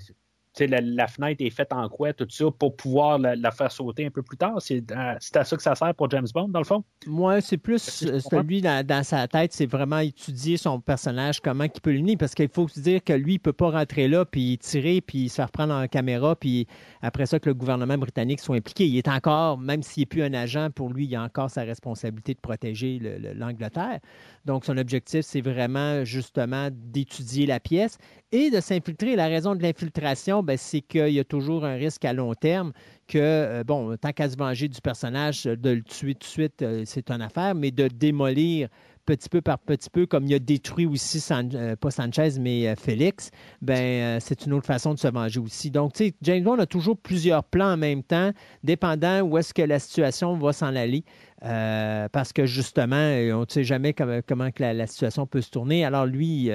la, 0.60 0.82
la, 0.82 1.08
fenêtre 1.08 1.44
est 1.44 1.50
faite 1.50 1.72
en 1.72 1.88
quoi, 1.90 2.14
tout 2.14 2.28
ça, 2.30 2.46
pour 2.52 2.76
pouvoir 2.76 3.18
la, 3.18 3.52
faire 3.52 3.72
sauter 3.72 4.06
un 4.06 4.10
peu 4.10 4.22
plus 4.22 4.38
tard? 4.38 4.56
C'est 4.60 4.92
à, 4.92 5.20
ça 5.20 5.44
que 5.44 5.64
ça 5.64 5.76
sert 5.76 5.96
pour 5.96 6.10
James 6.10 6.28
Bond, 6.34 6.50
dans 6.50 6.60
le 6.60 6.66
fond? 6.66 6.84
Moi, 7.08 7.42
c'est 7.42 7.58
plus 7.58 8.06
lui, 8.44 8.62
dans, 8.62 9.04
sa 9.04 9.28
tête, 9.28 9.54
c'est 9.54 9.66
vraiment 9.66 10.00
étudier 10.00 10.58
son 10.58 10.80
personnage, 10.80 11.40
comment 11.40 11.64
il 11.64 11.82
peut 11.82 11.92
l'unir, 11.92 12.18
parce 12.18 12.36
qu'il 12.36 12.50
faut 12.50 12.68
se 12.68 12.80
dire 12.80 13.04
que 13.04 13.14
lui, 13.14 13.34
il 13.34 13.38
ne 13.38 13.42
peut 13.42 13.54
pas 13.54 13.72
rentrer 13.72 14.08
là, 14.08 14.26
puis 14.26 14.58
tirer, 14.58 15.02
puis 15.02 15.30
se 15.30 15.36
faire 15.36 15.52
prendre 15.52 15.74
en 15.74 15.88
caméra, 15.88 16.36
puis 16.36 16.68
après 17.02 17.26
ça, 17.26 17.40
que 17.40 17.50
le 17.50 17.56
gouvernement 17.56 17.98
britannique 17.98 18.40
soit 18.40 18.56
impliqué. 18.56 18.88
Il 18.88 18.98
est 18.98 19.08
encore, 19.08 19.58
même 19.58 19.84
s'il 19.84 20.02
n'est 20.02 20.06
plus 20.06 20.24
un 20.24 20.34
agent, 20.34 20.70
pour 20.72 20.92
lui, 20.92 21.06
il 21.06 21.16
a 21.16 21.24
encore 21.24 21.50
sa 21.50 21.64
responsabilité 21.64 22.34
de 22.34 22.40
protéger 22.40 23.00
l'Angleterre. 23.36 24.00
Donc, 24.46 24.66
son 24.66 24.78
objectif, 24.78 25.22
c'est 25.22 25.42
vraiment 25.42 26.04
justement 26.04 26.70
d'étudier 26.72 27.46
la 27.46 27.60
pièce 27.60 27.98
et 28.32 28.50
de 28.50 28.60
s'infiltrer. 28.60 29.16
La 29.16 29.28
raison 29.28 29.56
de 29.56 29.62
l'infiltration, 29.62 30.44
ben, 30.44 30.58
c'est 30.58 30.82
qu'il 30.82 31.10
y 31.10 31.20
a 31.20 31.24
toujours 31.24 31.66
un 31.66 31.76
risque 31.76 32.06
à 32.06 32.14
long 32.14 32.34
terme 32.34 32.72
que, 33.08 33.18
euh, 33.20 33.64
bon, 33.64 33.96
tant 33.98 34.12
qu'à 34.12 34.30
se 34.30 34.38
venger 34.38 34.68
du 34.68 34.80
personnage, 34.80 35.44
de 35.44 35.70
le 35.70 35.84
tuer 35.84 36.14
tout 36.14 36.20
de 36.20 36.24
suite, 36.24 36.62
euh, 36.62 36.84
c'est 36.86 37.12
une 37.12 37.22
affaire, 37.22 37.56
mais 37.56 37.72
de 37.72 37.88
démolir 37.88 38.70
petit 39.06 39.30
peu 39.30 39.42
par 39.42 39.58
petit 39.60 39.90
peu, 39.90 40.06
comme 40.06 40.26
il 40.28 40.34
a 40.36 40.40
détruit 40.40 40.86
aussi, 40.86 41.22
euh, 41.32 41.76
pas 41.76 41.92
Sanchez, 41.92 42.40
mais 42.40 42.76
Félix, 42.76 43.32
ben, 43.62 44.20
c'est 44.22 44.46
une 44.46 44.54
autre 44.54 44.68
façon 44.68 44.94
de 44.94 45.00
se 45.00 45.08
venger 45.08 45.40
aussi. 45.40 45.72
Donc, 45.72 45.94
tu 45.94 46.06
sais, 46.06 46.14
James 46.22 46.44
Bond 46.44 46.60
a 46.60 46.68
toujours 46.68 46.98
plusieurs 46.98 47.44
plans 47.44 47.74
en 47.74 47.78
même 47.78 48.04
temps, 48.04 48.32
dépendant 48.64 49.22
où 49.22 49.38
est-ce 49.38 49.54
que 49.54 49.64
la 49.64 49.80
situation 49.80 50.38
va 50.38 50.54
s'en 50.54 50.76
aller. 50.76 51.04
parce 51.42 52.32
que 52.32 52.46
justement, 52.46 52.96
on 52.96 53.42
ne 53.42 53.46
sait 53.50 53.64
jamais 53.64 53.94
comment, 53.94 54.52
que 54.52 54.62
la, 54.62 54.88
situation 54.88 55.26
peut 55.26 55.42
se 55.42 55.50
tourner. 55.50 55.84
Alors 55.84 56.06
lui, 56.06 56.52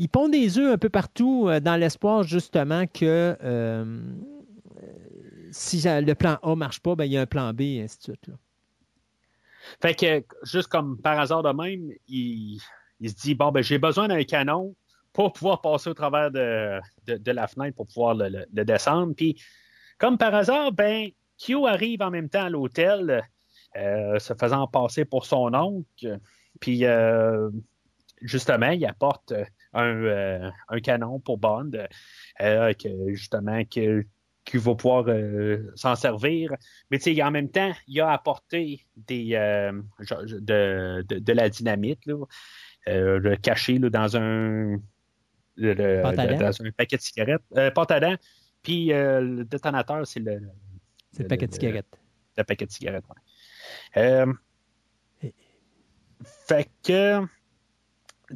il 0.00 0.08
pond 0.08 0.30
des 0.30 0.58
œufs 0.58 0.72
un 0.72 0.78
peu 0.78 0.88
partout 0.88 1.46
euh, 1.46 1.60
dans 1.60 1.76
l'espoir 1.76 2.22
justement 2.22 2.86
que 2.86 3.36
euh, 3.44 4.00
si 5.50 5.82
le 5.84 6.14
plan 6.14 6.38
A 6.42 6.50
ne 6.50 6.54
marche 6.54 6.80
pas, 6.80 6.94
ben, 6.94 7.04
il 7.04 7.12
y 7.12 7.18
a 7.18 7.20
un 7.20 7.26
plan 7.26 7.52
B, 7.52 7.60
et 7.60 7.82
ainsi 7.82 7.98
de 7.98 8.02
suite. 8.04 8.30
Fait 9.82 9.94
que, 9.94 10.24
juste 10.42 10.68
comme 10.68 10.96
par 10.96 11.18
hasard 11.20 11.42
de 11.42 11.52
même, 11.52 11.92
il, 12.08 12.60
se 13.04 13.14
dit 13.14 13.34
bon, 13.34 13.52
ben, 13.52 13.62
j'ai 13.62 13.78
besoin 13.78 14.08
d'un 14.08 14.24
canon 14.24 14.74
pour 15.12 15.34
pouvoir 15.34 15.60
passer 15.60 15.90
au 15.90 15.94
travers 15.94 16.30
de, 16.30 16.80
la 17.06 17.46
fenêtre 17.46 17.76
pour 17.76 17.86
pouvoir 17.86 18.14
le, 18.14 18.64
descendre. 18.64 19.12
Puis, 19.14 19.38
comme 19.98 20.16
par 20.16 20.34
hasard, 20.34 20.72
ben, 20.72 21.10
Q 21.36 21.66
arrive 21.66 22.00
en 22.00 22.10
même 22.10 22.30
temps 22.30 22.44
à 22.44 22.48
l'hôtel, 22.48 23.22
euh, 23.76 24.18
se 24.18 24.32
faisant 24.32 24.66
passer 24.66 25.04
pour 25.04 25.26
son 25.26 25.52
oncle. 25.52 26.18
Puis, 26.58 26.84
justement, 28.22 28.70
il 28.70 28.86
apporte 28.86 29.34
euh, 29.76 30.50
un, 30.68 30.80
canon 30.80 31.20
pour 31.20 31.38
Bond, 31.38 31.70
euh, 32.40 32.72
que, 32.72 32.88
justement, 33.08 33.62
que, 33.64 34.04
qui 34.44 34.56
va 34.56 34.74
pouvoir 34.74 35.04
euh, 35.08 35.70
s'en 35.76 35.94
servir. 35.94 36.52
Mais 36.90 36.98
tu 36.98 37.14
sais, 37.14 37.22
en 37.22 37.30
même 37.30 37.50
temps, 37.50 37.72
il 37.86 38.00
a 38.00 38.10
apporté 38.10 38.84
des, 38.96 39.30
de, 39.30 41.02
de, 41.02 41.32
la 41.32 41.48
dynamite, 41.48 42.04
là, 42.06 42.16
le 42.86 43.36
caché 43.36 43.78
dans 43.78 44.16
un 44.16 44.78
dans 45.56 46.62
un 46.62 46.70
paquet 46.72 46.96
de 46.96 47.02
cigarettes. 47.02 47.42
Euh, 47.56 47.70
Puis 48.62 48.86
le 48.88 49.44
détonateur, 49.44 50.06
c'est 50.06 50.20
le. 50.20 50.40
C'est 51.12 51.24
le, 51.24 51.28
paquet 51.28 51.46
de 51.46 51.52
cigarettes. 51.52 51.98
Le, 52.36 52.44
paquet 52.44 52.66
de 52.66 52.70
cigarettes, 52.70 53.04
oui. 53.94 55.32
fait 56.22 56.70
que 56.82 57.26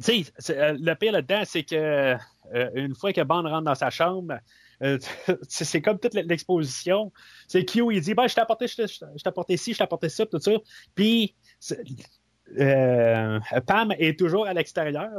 tu 0.03 0.25
sais, 0.37 0.57
euh, 0.57 0.77
le 0.79 0.93
pire 0.95 1.13
là-dedans, 1.13 1.43
c'est 1.45 1.63
que 1.63 2.15
euh, 2.53 2.69
une 2.75 2.95
fois 2.95 3.13
que 3.13 3.21
Bond 3.21 3.43
rentre 3.43 3.63
dans 3.63 3.75
sa 3.75 3.89
chambre, 3.89 4.39
euh, 4.83 4.97
c'est 5.47 5.81
comme 5.81 5.99
toute 5.99 6.13
l'exposition. 6.13 7.11
C'est 7.47 7.65
Q, 7.65 7.93
il 7.93 8.01
dit 8.01 8.13
ben, 8.13 8.27
Je 8.27 8.35
t'ai 8.35 8.41
apporté, 8.41 8.67
je 8.67 8.75
t'ai 8.75 8.85
apporté 9.25 9.57
ci, 9.57 9.73
je 9.73 9.77
t'ai 9.77 9.83
apporté 9.83 10.09
ça, 10.09 10.25
tout 10.25 10.39
ça. 10.39 10.51
Puis 10.95 11.35
Pam 12.57 13.93
est 13.97 14.19
toujours 14.19 14.47
à 14.47 14.53
l'extérieur. 14.53 15.09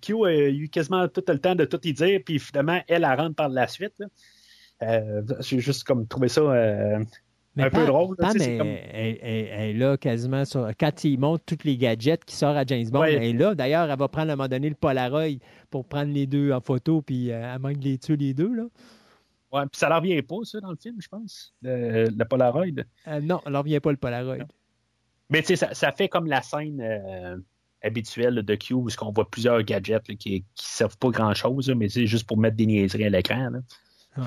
Q 0.00 0.26
a 0.26 0.48
eu 0.48 0.68
quasiment 0.68 1.08
tout 1.08 1.24
le 1.26 1.38
temps 1.38 1.54
de 1.54 1.64
tout 1.64 1.80
y 1.86 1.92
dire, 1.92 2.20
puis 2.24 2.38
finalement, 2.38 2.82
elle, 2.88 3.04
elle 3.04 3.20
rentre 3.20 3.36
par 3.36 3.48
la 3.48 3.66
suite. 3.66 3.94
J'ai 4.80 5.60
juste 5.60 5.84
comme 5.84 6.06
trouvé 6.06 6.28
ça 6.28 6.42
un 7.56 7.70
peu 7.70 7.86
drôle. 7.86 8.16
Pam, 8.16 8.36
elle, 8.36 9.18
est 9.22 9.72
là 9.74 9.96
quasiment 9.96 10.44
sur. 10.44 10.68
Quand 10.78 11.04
il 11.04 11.18
montre 11.18 11.44
tous 11.44 11.64
les 11.64 11.76
gadgets 11.76 12.24
qui 12.24 12.34
sortent 12.34 12.56
à 12.56 12.64
James 12.66 12.88
Bond, 12.90 13.04
elle 13.04 13.22
est 13.22 13.32
là. 13.32 13.54
D'ailleurs, 13.54 13.90
elle 13.90 13.98
va 13.98 14.08
prendre 14.08 14.30
à 14.30 14.32
un 14.32 14.36
moment 14.36 14.48
donné 14.48 14.68
le 14.68 14.74
Polaroid 14.74 15.38
pour 15.70 15.86
prendre 15.86 16.12
les 16.12 16.26
deux 16.26 16.52
en 16.52 16.60
photo, 16.60 17.02
puis 17.02 17.28
elle 17.28 17.58
manque 17.58 17.78
de 17.78 17.84
les 17.84 17.98
tuer 17.98 18.16
les 18.16 18.34
deux. 18.34 18.52
Là. 18.52 18.64
Ouais, 19.52 19.62
puis 19.62 19.78
ça 19.78 19.88
leur 19.88 20.00
vient 20.00 20.20
pas, 20.20 20.38
ça, 20.42 20.60
dans 20.60 20.70
le 20.70 20.76
film, 20.76 20.96
je 21.00 21.08
pense, 21.08 21.54
le, 21.62 22.24
Polaroid. 22.24 22.66
non, 23.22 23.40
ça 23.44 23.50
leur 23.50 23.62
vient 23.62 23.80
pas 23.80 23.92
le 23.92 23.96
Polaroid. 23.96 24.44
Mais 25.30 25.42
tu 25.42 25.56
sais, 25.56 25.68
ça, 25.72 25.92
fait 25.92 26.08
comme 26.08 26.26
la 26.26 26.42
scène 26.42 26.82
habituelle 27.82 28.42
de 28.42 28.54
Q 28.56 28.74
où 28.74 28.88
on 29.00 29.12
voit 29.12 29.30
plusieurs 29.30 29.62
gadgets 29.62 30.16
qui 30.16 30.40
ne 30.40 30.44
servent 30.54 30.98
pas 30.98 31.10
grand-chose, 31.10 31.70
mais 31.70 31.88
c'est 31.88 32.06
juste 32.06 32.26
pour 32.26 32.36
mettre 32.36 32.56
des 32.56 32.66
niaiseries 32.66 33.04
à 33.04 33.10
l'écran. 33.10 33.50
Ouais. 34.16 34.24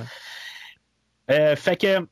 Euh, 1.32 1.56
fait 1.56 1.76
que 1.76 2.08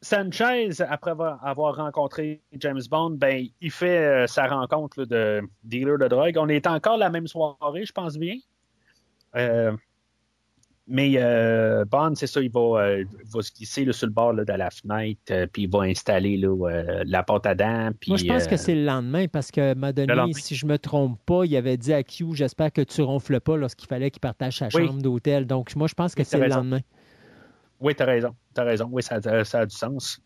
Sanchez, 0.00 0.80
après 0.88 1.10
avoir 1.10 1.74
rencontré 1.76 2.40
James 2.52 2.80
Bond, 2.88 3.10
ben, 3.10 3.46
il 3.60 3.70
fait 3.70 3.98
euh, 3.98 4.26
sa 4.28 4.46
rencontre 4.46 5.04
de 5.04 5.42
dealer 5.64 5.98
de 5.98 6.06
drogue. 6.06 6.36
On 6.38 6.48
est 6.48 6.68
encore 6.68 6.98
la 6.98 7.10
même 7.10 7.26
soirée, 7.26 7.84
je 7.84 7.92
pense 7.92 8.16
bien. 8.16 8.36
Euh, 9.34 9.72
mais 10.86 11.14
euh, 11.16 11.84
Bond, 11.84 12.14
c'est 12.14 12.28
ça, 12.28 12.40
il 12.40 12.50
va, 12.50 12.96
va 13.24 13.42
se 13.42 13.52
glisser 13.52 13.92
sur 13.92 14.06
le 14.06 14.12
bord 14.12 14.32
de 14.34 14.44
la 14.44 14.70
fenêtre, 14.70 15.46
puis 15.52 15.64
il 15.64 15.70
va 15.70 15.80
installer 15.80 16.40
la 17.04 17.22
porte 17.24 17.44
à 17.44 17.54
dents. 17.54 17.90
Moi, 18.06 18.16
je 18.16 18.24
pense 18.24 18.46
que 18.46 18.56
c'est 18.56 18.74
le 18.74 18.84
lendemain, 18.84 19.26
parce 19.26 19.50
que 19.50 19.74
m'a 19.74 19.92
donné, 19.92 20.32
si 20.32 20.54
je 20.54 20.64
me 20.64 20.78
trompe 20.78 21.18
pas, 21.26 21.44
il 21.44 21.54
avait 21.56 21.76
dit 21.76 21.92
à 21.92 22.02
Q, 22.04 22.34
j'espère 22.34 22.72
que 22.72 22.80
tu 22.80 23.02
ronfles 23.02 23.40
pas 23.40 23.56
lorsqu'il 23.56 23.88
fallait 23.88 24.10
qu'il 24.10 24.20
partage 24.20 24.58
sa 24.58 24.70
chambre 24.70 25.02
d'hôtel. 25.02 25.46
Donc, 25.46 25.74
moi, 25.76 25.88
je 25.88 25.94
pense 25.94 26.14
que 26.14 26.24
c'est 26.24 26.38
le 26.38 26.46
lendemain. 26.46 26.80
Oui, 27.80 27.94
tu 27.94 28.02
as 28.02 28.06
raison. 28.06 28.34
Tu 28.54 28.60
raison. 28.60 28.88
Oui, 28.90 29.02
ça, 29.02 29.16
a 29.16 29.66
du 29.66 29.76
sens. 29.76 30.20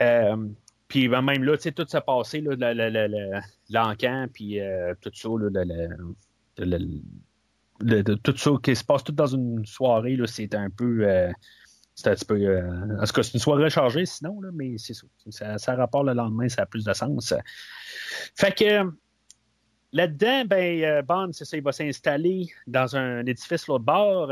Euh, 0.00 0.48
puis 0.86 1.08
ben, 1.08 1.22
même 1.22 1.44
là, 1.44 1.56
tu 1.56 1.64
sais, 1.64 1.72
tout 1.72 1.86
s'est 1.86 2.00
passé, 2.00 2.40
l'encan, 3.70 4.26
puis 4.32 4.60
euh, 4.60 4.94
tout 5.00 5.10
ça, 5.14 5.28
tout 8.24 8.36
ça 8.36 8.50
qui 8.62 8.76
se 8.76 8.84
passe 8.84 9.04
tout 9.04 9.12
dans 9.12 9.26
une 9.26 9.64
soirée, 9.66 10.18
c'est 10.26 10.54
un 10.54 10.70
peu. 10.70 11.06
Euh, 11.06 11.30
c'est 11.94 12.08
un 12.10 12.14
petit 12.14 12.24
peu. 12.24 12.58
en 13.00 13.04
tout 13.04 13.12
cas, 13.12 13.22
c'est 13.22 13.34
une 13.34 13.40
soirée 13.40 13.70
chargée 13.70 14.06
sinon, 14.06 14.40
là, 14.40 14.50
mais 14.52 14.78
c'est 14.78 14.94
ça, 15.30 15.58
ça. 15.58 15.74
rapporte 15.74 16.06
le 16.06 16.12
lendemain, 16.14 16.48
ça 16.48 16.62
a 16.62 16.66
plus 16.66 16.84
de 16.84 16.92
sens. 16.92 17.34
Fait 18.34 18.56
que. 18.56 18.90
Là-dedans, 19.90 20.44
ben, 20.44 21.02
Bond, 21.02 21.30
c'est 21.32 21.46
ça, 21.46 21.56
il 21.56 21.62
va 21.62 21.72
s'installer 21.72 22.46
dans 22.66 22.94
un 22.94 23.24
édifice 23.24 23.66
l'autre 23.68 23.86
bord. 23.86 24.30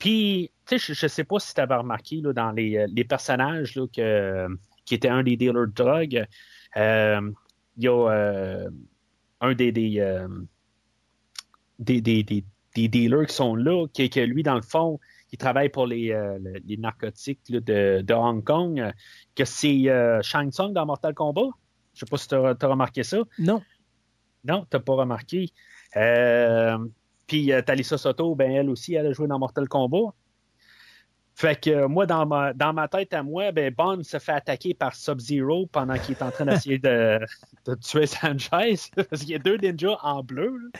Puis, 0.00 0.50
tu 0.66 0.78
sais, 0.78 0.94
je 0.94 1.04
ne 1.04 1.08
sais 1.08 1.24
pas 1.24 1.38
si 1.38 1.54
tu 1.54 1.60
avais 1.60 1.76
remarqué 1.76 2.20
là, 2.22 2.32
dans 2.32 2.50
les, 2.50 2.86
les 2.88 3.04
personnages 3.04 3.76
là, 3.76 3.86
que, 3.94 4.48
qui 4.86 4.94
était 4.94 5.08
un 5.08 5.22
des 5.22 5.36
dealers 5.36 5.68
de 5.68 5.72
drogue, 5.72 6.26
euh, 6.76 7.30
il 7.76 7.84
y 7.84 7.88
a 7.88 8.10
euh, 8.10 8.70
un 9.42 9.54
des, 9.54 9.72
des, 9.72 10.00
euh, 10.00 10.26
des, 11.78 12.00
des, 12.00 12.24
des, 12.24 12.88
dealers 12.88 13.26
qui 13.26 13.34
sont 13.34 13.54
là, 13.54 13.86
qui, 13.92 14.08
que 14.08 14.20
lui, 14.20 14.42
dans 14.42 14.54
le 14.54 14.62
fond, 14.62 14.98
il 15.32 15.38
travaille 15.38 15.68
pour 15.68 15.86
les, 15.86 16.16
les 16.64 16.76
narcotiques 16.78 17.40
là, 17.50 17.60
de, 17.60 18.00
de, 18.02 18.14
Hong 18.14 18.42
Kong, 18.42 18.92
que 19.36 19.44
c'est 19.44 19.84
Shang 20.22 20.50
Tsung 20.50 20.72
dans 20.72 20.86
Mortal 20.86 21.14
Kombat? 21.14 21.50
Je 21.94 22.04
ne 22.04 22.06
sais 22.06 22.10
pas 22.10 22.16
si 22.16 22.28
tu 22.28 22.34
as, 22.34 22.68
remarqué 22.68 23.02
ça. 23.02 23.18
Non. 23.38 23.62
Non, 24.44 24.66
tu 24.70 24.76
n'as 24.76 24.80
pas 24.80 24.94
remarqué. 24.94 25.50
Euh, 25.96 26.78
puis 27.30 27.52
euh, 27.52 27.62
Soto, 27.84 28.34
ben 28.34 28.50
elle 28.50 28.68
aussi, 28.68 28.94
elle 28.94 29.06
a 29.06 29.12
joué 29.12 29.28
dans 29.28 29.38
Mortal 29.38 29.68
Kombat. 29.68 30.12
Fait 31.36 31.54
que 31.60 31.70
euh, 31.70 31.86
moi, 31.86 32.04
dans 32.04 32.26
ma, 32.26 32.52
dans 32.52 32.72
ma 32.72 32.88
tête 32.88 33.14
à 33.14 33.22
moi, 33.22 33.52
ben 33.52 33.72
Bond 33.72 34.02
se 34.02 34.18
fait 34.18 34.32
attaquer 34.32 34.74
par 34.74 34.96
Sub-Zero 34.96 35.68
pendant 35.68 35.96
qu'il 35.96 36.16
est 36.16 36.22
en 36.22 36.32
train 36.32 36.46
d'essayer 36.46 36.80
de, 36.80 37.20
de, 37.66 37.74
tuer 37.76 38.06
Sanchez. 38.06 38.90
Parce 38.96 39.20
qu'il 39.20 39.30
y 39.30 39.36
a 39.36 39.38
deux 39.38 39.58
ninjas 39.58 39.96
en 40.02 40.24
bleu. 40.24 40.72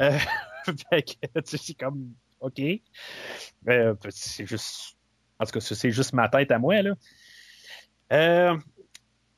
Euh, 0.00 0.16
fait 0.90 1.02
que 1.02 1.40
c'est 1.44 1.74
comme 1.74 2.14
OK. 2.40 2.62
c'est 4.08 4.46
juste. 4.46 4.96
En 5.38 5.44
tout 5.44 5.52
cas, 5.52 5.60
c'est 5.60 5.90
juste 5.90 6.14
ma 6.14 6.30
tête 6.30 6.50
à 6.52 6.58
moi. 6.58 6.80
Là. 6.80 6.94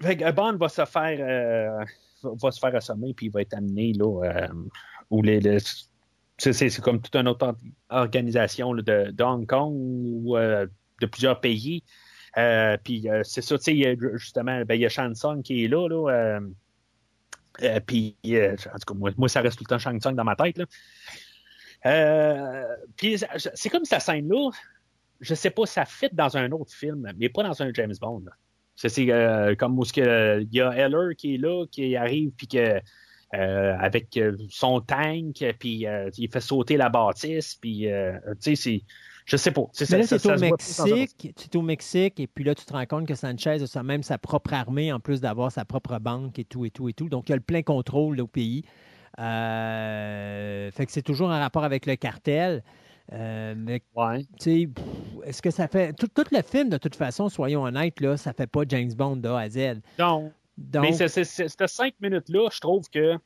fait 0.00 0.16
que 0.18 0.30
Bond 0.30 0.56
va 0.56 0.68
se 0.68 0.84
faire 0.84 1.84
va 2.22 2.50
se 2.52 2.60
faire 2.60 2.76
assommer 2.76 3.12
puis 3.12 3.26
il 3.26 3.32
va 3.32 3.42
être 3.42 3.54
amené 3.54 3.92
là, 3.94 4.48
où 5.10 5.20
les 5.20 5.40
c'est 6.38 6.80
comme 6.80 7.00
toute 7.00 7.14
une 7.14 7.28
autre 7.28 7.54
organisation 7.90 8.74
de, 8.74 9.22
Hong 9.22 9.46
Kong 9.46 9.72
ou 9.74 10.36
euh, 10.36 10.66
de 11.00 11.06
plusieurs 11.06 11.40
pays. 11.40 11.84
Euh, 12.36 12.76
puis 12.82 13.08
euh, 13.08 13.22
c'est 13.24 13.42
ça, 13.42 13.56
tu 13.58 13.64
sais, 13.64 13.96
justement, 14.14 14.64
ben, 14.64 14.74
il 14.74 14.80
y 14.80 14.86
a 14.86 14.88
Shang 14.88 15.14
Tsung 15.14 15.42
qui 15.42 15.64
est 15.64 15.68
là. 15.68 15.88
là 15.88 16.40
puis, 17.86 18.16
en 18.26 18.78
tout 18.78 18.94
cas, 18.94 19.12
moi, 19.16 19.28
ça 19.28 19.40
reste 19.40 19.58
tout 19.58 19.64
le 19.64 19.68
temps 19.68 19.78
Shang 19.78 20.00
Tsung 20.00 20.16
dans 20.16 20.24
ma 20.24 20.34
tête. 20.34 20.60
puis 22.96 23.18
c'est 23.54 23.68
comme 23.68 23.84
cette 23.84 24.02
scène-là, 24.02 24.50
je 25.20 25.34
sais 25.34 25.50
pas, 25.50 25.64
ça 25.66 25.84
fit 25.84 26.10
dans 26.12 26.36
un 26.36 26.50
autre 26.50 26.74
film, 26.74 27.12
mais 27.16 27.28
pas 27.28 27.44
dans 27.44 27.62
un 27.62 27.72
James 27.72 27.94
Bond. 28.00 28.24
C'est 28.74 29.06
comme 29.56 29.78
où 29.78 29.84
il 29.96 30.48
y 30.50 30.60
a 30.60 30.70
Heller 30.72 31.14
qui 31.16 31.36
est 31.36 31.38
là, 31.38 31.64
qui 31.70 31.94
arrive, 31.94 32.32
puis 32.32 32.48
que 32.48 32.80
euh, 33.34 33.74
avec 33.78 34.16
euh, 34.16 34.36
son 34.48 34.80
tank, 34.80 35.44
puis 35.58 35.86
euh, 35.86 36.08
il 36.18 36.30
fait 36.30 36.40
sauter 36.40 36.76
la 36.76 36.88
bâtisse, 36.88 37.56
puis 37.56 37.86
tu 37.86 38.36
sais, 38.40 38.54
c'est. 38.54 38.82
Je 39.26 39.38
sais 39.38 39.52
pas. 39.52 39.62
C'est 39.72 40.26
au 40.26 40.38
Mexique, 40.38 41.32
tu 41.34 41.48
es 41.48 41.56
au 41.56 41.62
Mexique, 41.62 42.20
et 42.20 42.26
puis 42.26 42.44
là, 42.44 42.54
tu 42.54 42.66
te 42.66 42.72
rends 42.74 42.84
compte 42.84 43.08
que 43.08 43.14
Sanchez 43.14 43.56
a 43.74 43.82
même 43.82 44.02
sa 44.02 44.18
propre 44.18 44.52
armée, 44.52 44.92
en 44.92 45.00
plus 45.00 45.22
d'avoir 45.22 45.50
sa 45.50 45.64
propre 45.64 45.98
banque 45.98 46.38
et 46.38 46.44
tout, 46.44 46.66
et 46.66 46.70
tout, 46.70 46.90
et 46.90 46.92
tout. 46.92 47.08
Donc, 47.08 47.30
il 47.30 47.32
a 47.32 47.36
le 47.36 47.40
plein 47.40 47.62
contrôle 47.62 48.20
au 48.20 48.26
pays. 48.26 48.64
fait 49.16 50.70
que 50.76 50.92
c'est 50.92 51.02
toujours 51.02 51.28
en 51.28 51.40
rapport 51.40 51.64
avec 51.64 51.86
le 51.86 51.96
cartel. 51.96 52.62
mais, 53.10 53.80
ouais. 53.96 54.26
est-ce 55.24 55.40
que 55.40 55.50
ça 55.50 55.68
fait. 55.68 55.94
Tout, 55.94 56.08
tout, 56.08 56.24
le 56.30 56.42
film, 56.42 56.68
de 56.68 56.76
toute 56.76 56.94
façon, 56.94 57.30
soyons 57.30 57.62
honnêtes, 57.62 58.00
là, 58.02 58.18
ça 58.18 58.34
fait 58.34 58.46
pas 58.46 58.64
James 58.68 58.92
Bond 58.92 59.16
de 59.16 59.28
A 59.30 59.38
à 59.40 59.48
Z. 59.48 59.80
Non. 59.98 60.30
Mais 60.56 60.92
ces 60.92 61.24
cinq 61.48 61.94
minutes-là, 62.00 62.48
je 62.52 62.60
trouve 62.60 62.88
que 62.90 63.16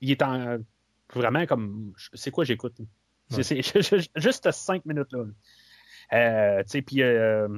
il 0.00 0.10
est 0.10 0.22
en 0.22 0.58
vraiment 1.12 1.46
comme. 1.46 1.92
C'est 2.14 2.30
quoi 2.30 2.44
j'écoute? 2.44 2.76
C'est 3.30 3.62
juste 4.16 4.50
cinq 4.50 4.84
minutes-là. 4.84 5.24
Euh, 6.12 6.62
tu 6.62 6.68
sais, 6.68 6.82
puis. 6.82 7.02
Euh, 7.02 7.48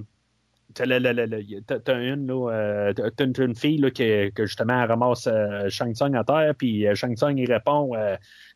t'as 0.74 0.84
une, 0.84 2.30
euh, 2.30 2.92
une, 3.38 3.54
fille 3.54 3.78
là, 3.78 3.90
qui, 3.90 4.32
que 4.34 4.44
justement 4.46 4.82
elle 4.82 4.88
ramasse 4.90 5.26
euh, 5.26 5.68
Shang 5.68 5.94
Tsung 5.94 6.14
à 6.14 6.24
terre, 6.24 6.54
puis 6.58 6.84
Shang 6.94 7.16
Tsung 7.16 7.38
il 7.38 7.50
répond 7.50 7.92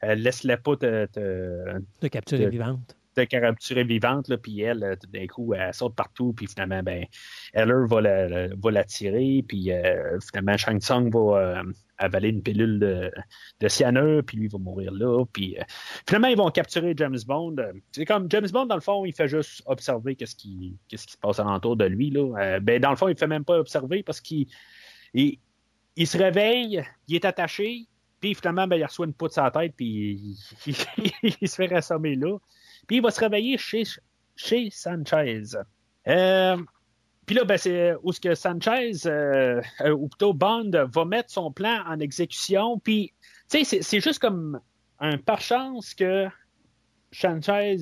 Laisse-la 0.03 0.57
pas 0.59 0.77
te, 0.77 1.07
te, 1.07 2.07
capturer 2.09 2.51
vivante 2.51 2.97
capturer 3.27 3.85
vivante, 3.85 4.29
là, 4.29 4.37
puis 4.37 4.61
elle, 4.61 4.83
euh, 4.83 4.97
d'un 5.09 5.27
coup, 5.27 5.55
elle 5.55 5.73
saute 5.75 5.95
partout, 5.95 6.33
puis 6.33 6.47
finalement, 6.47 6.83
ben, 6.83 7.07
Heller 7.53 7.87
va 7.87 8.01
la, 8.01 8.49
va 8.49 8.85
tirer, 8.85 9.45
puis 9.47 9.73
euh, 9.73 10.19
finalement, 10.21 10.57
Shang 10.57 10.81
Tsung 10.81 11.11
va 11.11 11.39
euh, 11.39 11.63
avaler 11.99 12.31
une 12.31 12.43
pilule 12.43 12.79
de, 12.79 13.69
cyanure, 13.69 14.23
puis 14.25 14.37
lui 14.37 14.49
va 14.49 14.59
mourir 14.59 14.93
là, 14.93 15.25
puis 15.33 15.57
finalement, 16.07 16.29
ils 16.29 16.37
vont 16.37 16.51
capturer 16.51 16.95
James 16.97 17.19
Bond. 17.27 17.57
C'est 17.93 18.05
comme 18.05 18.31
James 18.31 18.49
Bond, 18.53 18.67
dans 18.67 18.75
le 18.75 18.81
fond, 18.81 19.05
il 19.05 19.13
fait 19.13 19.29
juste 19.29 19.63
observer 19.67 20.17
qu'est-ce 20.17 20.37
qui, 20.37 20.77
qu'est-ce 20.89 21.07
qui 21.07 21.13
se 21.13 21.19
passe 21.19 21.39
alentour 21.39 21.77
de 21.77 21.85
lui, 21.85 22.11
là. 22.11 22.61
ben, 22.61 22.81
dans 22.81 22.91
le 22.91 22.97
fond, 22.97 23.09
il 23.09 23.17
fait 23.17 23.27
même 23.27 23.45
pas 23.45 23.59
observer 23.59 24.03
parce 24.03 24.21
qu'il 24.21 24.47
il, 25.15 25.39
il 25.97 26.07
se 26.07 26.17
réveille, 26.17 26.85
il 27.09 27.17
est 27.17 27.25
attaché, 27.25 27.87
puis 28.21 28.35
finalement, 28.35 28.67
ben, 28.67 28.77
il 28.77 28.85
reçoit 28.85 29.07
une 29.07 29.15
poutre 29.15 29.35
sur 29.35 29.43
la 29.43 29.51
tête, 29.51 29.75
puis 29.77 30.37
il, 30.67 30.77
il, 31.41 31.49
se 31.49 31.57
fait 31.57 31.67
rassommer 31.67 32.15
là. 32.15 32.37
Puis 32.91 32.97
il 32.97 33.02
va 33.02 33.12
se 33.12 33.20
réveiller 33.20 33.57
chez, 33.57 33.85
chez 34.35 34.69
Sanchez. 34.73 35.43
Euh, 36.09 36.57
puis 37.25 37.36
là, 37.36 37.44
ben, 37.44 37.57
c'est 37.57 37.94
où 38.02 38.10
ce 38.10 38.19
que 38.19 38.35
Sanchez, 38.35 39.07
euh, 39.07 39.62
euh, 39.83 39.93
ou 39.93 40.09
plutôt 40.09 40.35
Bond, 40.35 40.73
va 40.73 41.05
mettre 41.05 41.31
son 41.31 41.52
plan 41.52 41.85
en 41.86 42.01
exécution. 42.01 42.81
Puis, 42.81 43.12
tu 43.49 43.65
sais, 43.65 43.81
c'est 43.81 44.01
juste 44.01 44.19
comme 44.19 44.60
un 44.99 45.19
par 45.19 45.41
chance 45.41 45.94
que 45.94 46.27
Sanchez 47.12 47.77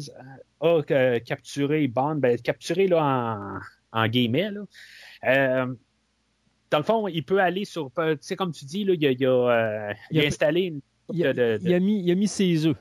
a 0.60 0.82
capturé 1.24 1.88
Bond, 1.88 2.16
ben, 2.16 2.38
capturé 2.38 2.86
là, 2.86 3.02
en, 3.02 3.98
en 3.98 4.08
guillemets. 4.08 4.50
Là. 4.50 5.66
dans 6.70 6.78
le 6.78 6.84
fond, 6.84 7.08
il 7.08 7.24
peut 7.24 7.40
aller 7.40 7.64
sur. 7.64 7.90
Tu 7.96 8.18
sais, 8.20 8.36
comme 8.36 8.52
tu 8.52 8.66
dis, 8.66 8.84
là, 8.84 8.92
il, 8.92 9.06
a, 9.06 9.10
il, 9.12 9.26
a, 9.26 9.94
il, 10.10 10.20
a, 10.20 10.26
installé 10.26 10.64
une. 10.64 10.80
Il 11.14 11.26
a, 11.26 11.30
il 11.30 11.72
a, 11.72 11.80
mis, 11.80 12.02
il 12.04 12.10
a 12.10 12.14
mis 12.14 12.28
ses 12.28 12.66
œufs. 12.66 12.76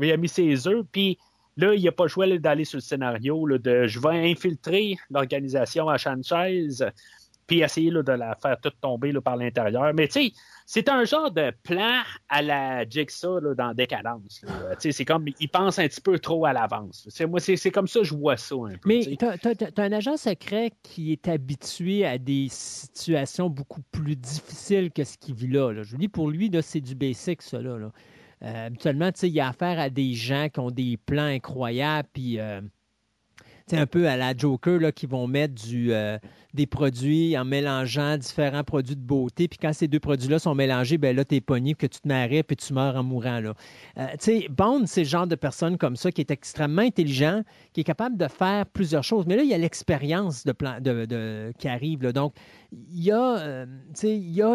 Il 0.00 0.10
a 0.10 0.16
mis 0.16 0.28
ses 0.28 0.66
œufs, 0.66 0.86
puis 0.90 1.18
Là, 1.56 1.74
il 1.74 1.80
n'y 1.80 1.88
a 1.88 1.92
pas 1.92 2.04
le 2.04 2.08
choix 2.08 2.26
d'aller 2.38 2.64
sur 2.64 2.78
le 2.78 2.82
scénario 2.82 3.46
de 3.58 3.86
je 3.86 4.00
vais 4.00 4.30
infiltrer 4.30 4.96
l'organisation 5.10 5.88
à 5.88 5.98
Sanchez, 5.98 6.68
puis 7.46 7.60
essayer 7.60 7.90
de 7.90 8.12
la 8.12 8.36
faire 8.40 8.58
toute 8.60 8.80
tomber 8.80 9.12
par 9.20 9.36
l'intérieur. 9.36 9.92
Mais 9.94 10.08
tu 10.08 10.28
sais, 10.28 10.32
c'est 10.66 10.88
un 10.88 11.04
genre 11.04 11.30
de 11.30 11.52
plan 11.62 12.02
à 12.28 12.42
la 12.42 12.88
Jigsaw 12.88 13.54
dans 13.54 13.74
Décadence. 13.74 14.44
C'est 14.78 15.04
comme, 15.04 15.26
il 15.38 15.48
pense 15.48 15.78
un 15.78 15.86
petit 15.86 16.00
peu 16.00 16.18
trop 16.18 16.46
à 16.46 16.52
l'avance. 16.52 17.06
Moi, 17.28 17.40
c'est 17.40 17.70
comme 17.70 17.86
ça 17.86 18.00
que 18.00 18.06
je 18.06 18.14
vois 18.14 18.36
ça 18.36 18.54
un 18.54 18.76
peu. 18.76 18.88
Mais 18.88 19.16
tu 19.16 19.24
as, 19.24 19.82
un 19.82 19.92
agent 19.92 20.16
secret 20.16 20.72
qui 20.82 21.12
est 21.12 21.28
habitué 21.28 22.06
à 22.06 22.18
des 22.18 22.48
situations 22.50 23.50
beaucoup 23.50 23.82
plus 23.92 24.16
difficiles 24.16 24.90
que 24.90 25.04
ce 25.04 25.18
qu'il 25.18 25.34
vit 25.34 25.48
là, 25.48 25.72
Je 25.82 25.90
vous 25.90 25.98
dis, 25.98 26.08
pour 26.08 26.30
lui, 26.30 26.50
c'est 26.62 26.80
du 26.80 26.94
basic, 26.94 27.42
ça. 27.42 27.60
Là, 27.60 27.78
euh, 28.44 28.66
habituellement, 28.66 29.10
il 29.22 29.28
y 29.28 29.40
a 29.40 29.48
affaire 29.48 29.78
à 29.80 29.90
des 29.90 30.14
gens 30.14 30.48
qui 30.52 30.60
ont 30.60 30.70
des 30.70 30.96
plans 30.96 31.24
incroyables, 31.24 32.08
puis... 32.12 32.38
Euh, 32.38 32.60
un 33.72 33.86
peu 33.86 34.08
à 34.08 34.16
la 34.16 34.36
Joker 34.36 34.78
là, 34.78 34.92
qui 34.92 35.06
vont 35.06 35.26
mettre 35.26 35.54
du, 35.54 35.92
euh, 35.92 36.18
des 36.52 36.66
produits 36.66 37.36
en 37.36 37.44
mélangeant 37.44 38.18
différents 38.18 38.62
produits 38.62 38.94
de 38.94 39.00
beauté. 39.00 39.48
Puis 39.48 39.58
quand 39.58 39.72
ces 39.72 39.88
deux 39.88 40.00
produits-là 40.00 40.38
sont 40.38 40.54
mélangés, 40.54 40.98
ben 40.98 41.16
là, 41.16 41.24
tu 41.24 41.36
es 41.36 41.40
pogné, 41.40 41.74
que 41.74 41.86
tu 41.86 42.00
te 42.00 42.08
mets 42.08 42.42
puis 42.42 42.56
tu 42.56 42.72
meurs 42.72 42.96
en 42.96 43.02
mourant. 43.02 43.40
Là. 43.40 43.54
Euh, 43.98 44.06
sais, 44.18 44.46
Bond, 44.50 44.84
c'est 44.86 45.02
le 45.02 45.08
genre 45.08 45.26
de 45.26 45.34
personne 45.34 45.78
comme 45.78 45.96
ça 45.96 46.12
qui 46.12 46.20
est 46.20 46.30
extrêmement 46.30 46.82
intelligent, 46.82 47.42
qui 47.72 47.80
est 47.80 47.84
capable 47.84 48.16
de 48.16 48.28
faire 48.28 48.66
plusieurs 48.66 49.04
choses. 49.04 49.24
Mais 49.26 49.36
là, 49.36 49.42
il 49.42 49.48
y 49.48 49.54
a 49.54 49.58
l'expérience 49.58 50.44
de, 50.44 50.54
de, 50.80 51.06
de, 51.06 51.52
qui 51.58 51.68
arrive. 51.68 52.00
Donc, 52.12 52.34
il 52.90 53.04
y 53.04 53.10
a, 53.12 53.38
euh, 53.38 53.66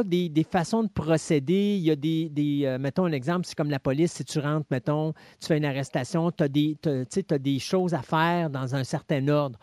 des, 0.04 0.30
des, 0.30 0.44
façons 0.44 0.84
de 0.84 0.90
procéder. 0.90 1.76
Il 1.78 1.84
y 1.84 1.92
a 1.92 1.96
des, 1.96 2.30
des 2.30 2.78
mettons 2.80 3.06
un 3.06 3.12
exemple, 3.12 3.46
c'est 3.46 3.56
comme 3.56 3.70
la 3.70 3.80
police, 3.80 4.14
si 4.14 4.26
tu 4.26 4.40
rentres, 4.40 4.68
mettons, 4.72 5.14
tu 5.40 5.48
fais 5.48 5.58
une 5.58 5.66
arrestation, 5.66 6.32
tu 6.32 6.44
as, 6.44 6.48
as, 6.48 7.38
des 7.38 7.60
choses 7.60 7.94
à 7.94 8.02
faire 8.02 8.50
dans 8.50 8.76
un 8.76 8.84
certain 8.84 9.28
ordre. 9.28 9.60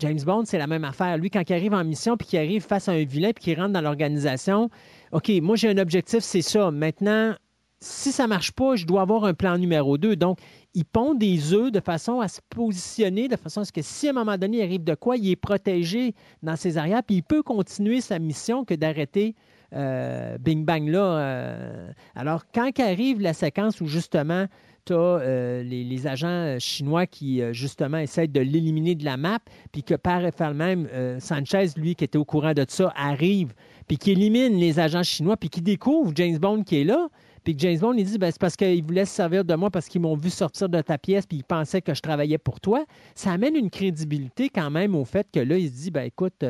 James 0.00 0.20
Bond, 0.24 0.44
c'est 0.46 0.58
la 0.58 0.66
même 0.66 0.84
affaire. 0.84 1.18
Lui, 1.18 1.30
quand 1.30 1.42
il 1.48 1.52
arrive 1.52 1.74
en 1.74 1.84
mission, 1.84 2.16
puis 2.16 2.26
qu'il 2.26 2.38
arrive 2.38 2.62
face 2.62 2.88
à 2.88 2.92
un 2.92 3.04
vilain, 3.04 3.32
puis 3.34 3.44
qu'il 3.44 3.60
rentre 3.60 3.72
dans 3.72 3.82
l'organisation, 3.82 4.70
OK, 5.12 5.30
moi 5.42 5.56
j'ai 5.56 5.68
un 5.68 5.78
objectif, 5.78 6.20
c'est 6.20 6.42
ça. 6.42 6.70
Maintenant, 6.70 7.34
si 7.80 8.12
ça 8.12 8.24
ne 8.24 8.28
marche 8.28 8.52
pas, 8.52 8.76
je 8.76 8.86
dois 8.86 9.02
avoir 9.02 9.24
un 9.24 9.34
plan 9.34 9.56
numéro 9.58 9.98
2. 9.98 10.16
Donc, 10.16 10.38
il 10.74 10.84
pond 10.84 11.14
des 11.14 11.52
œufs 11.52 11.72
de 11.72 11.80
façon 11.80 12.20
à 12.20 12.28
se 12.28 12.40
positionner, 12.48 13.28
de 13.28 13.36
façon 13.36 13.62
à 13.62 13.64
ce 13.64 13.72
que 13.72 13.82
si 13.82 14.06
à 14.06 14.10
un 14.10 14.14
moment 14.14 14.38
donné 14.38 14.58
il 14.58 14.62
arrive 14.62 14.84
de 14.84 14.94
quoi, 14.94 15.16
il 15.16 15.30
est 15.30 15.36
protégé 15.36 16.14
dans 16.42 16.56
ses 16.56 16.78
arrières, 16.78 17.02
puis 17.02 17.16
il 17.16 17.22
peut 17.22 17.42
continuer 17.42 18.00
sa 18.00 18.18
mission 18.18 18.64
que 18.64 18.74
d'arrêter 18.74 19.34
euh, 19.72 20.36
Bing 20.38 20.64
Bang 20.64 20.88
là. 20.88 21.18
Euh. 21.18 21.92
alors, 22.16 22.44
quand 22.52 22.70
arrive 22.80 23.20
la 23.20 23.32
séquence 23.32 23.80
où 23.80 23.86
justement 23.86 24.46
tu 24.86 24.94
as 24.94 24.96
euh, 24.96 25.62
les, 25.62 26.06
agents 26.06 26.56
chinois 26.58 27.06
qui, 27.06 27.42
justement, 27.52 27.98
essaient 27.98 28.26
de 28.26 28.40
l'éliminer 28.40 28.94
de 28.94 29.04
la 29.04 29.16
map, 29.16 29.38
puis 29.72 29.82
que 29.82 29.94
par 29.94 30.22
même, 30.54 30.88
Sanchez, 31.18 31.66
lui, 31.76 31.94
qui 31.94 32.04
était 32.04 32.16
au 32.18 32.24
courant 32.24 32.54
de 32.54 32.64
ça, 32.66 32.92
arrive, 32.96 33.52
puis 33.86 33.98
qui 33.98 34.12
élimine 34.12 34.58
les 34.58 34.80
agents 34.80 35.02
chinois, 35.02 35.36
puis 35.36 35.50
qui 35.50 35.60
découvre 35.60 36.12
James 36.14 36.38
Bond 36.38 36.62
qui 36.62 36.80
est 36.80 36.84
là. 36.84 37.08
Puis 37.44 37.54
James 37.58 37.78
Bond, 37.78 37.94
il 37.94 38.04
dit, 38.04 38.18
ben, 38.18 38.30
c'est 38.30 38.40
parce 38.40 38.56
qu'ils 38.56 38.84
voulaient 38.84 39.04
se 39.04 39.14
servir 39.14 39.44
de 39.44 39.54
moi 39.54 39.70
parce 39.70 39.88
qu'ils 39.88 40.00
m'ont 40.00 40.16
vu 40.16 40.30
sortir 40.30 40.68
de 40.68 40.80
ta 40.80 40.98
pièce 40.98 41.26
puis 41.26 41.38
ils 41.38 41.44
pensaient 41.44 41.82
que 41.82 41.94
je 41.94 42.02
travaillais 42.02 42.38
pour 42.38 42.60
toi. 42.60 42.84
Ça 43.14 43.32
amène 43.32 43.56
une 43.56 43.70
crédibilité 43.70 44.48
quand 44.48 44.70
même 44.70 44.94
au 44.94 45.04
fait 45.04 45.26
que 45.32 45.40
là, 45.40 45.56
il 45.56 45.68
se 45.68 45.74
dit, 45.74 45.90
ben, 45.90 46.02
écoute, 46.02 46.44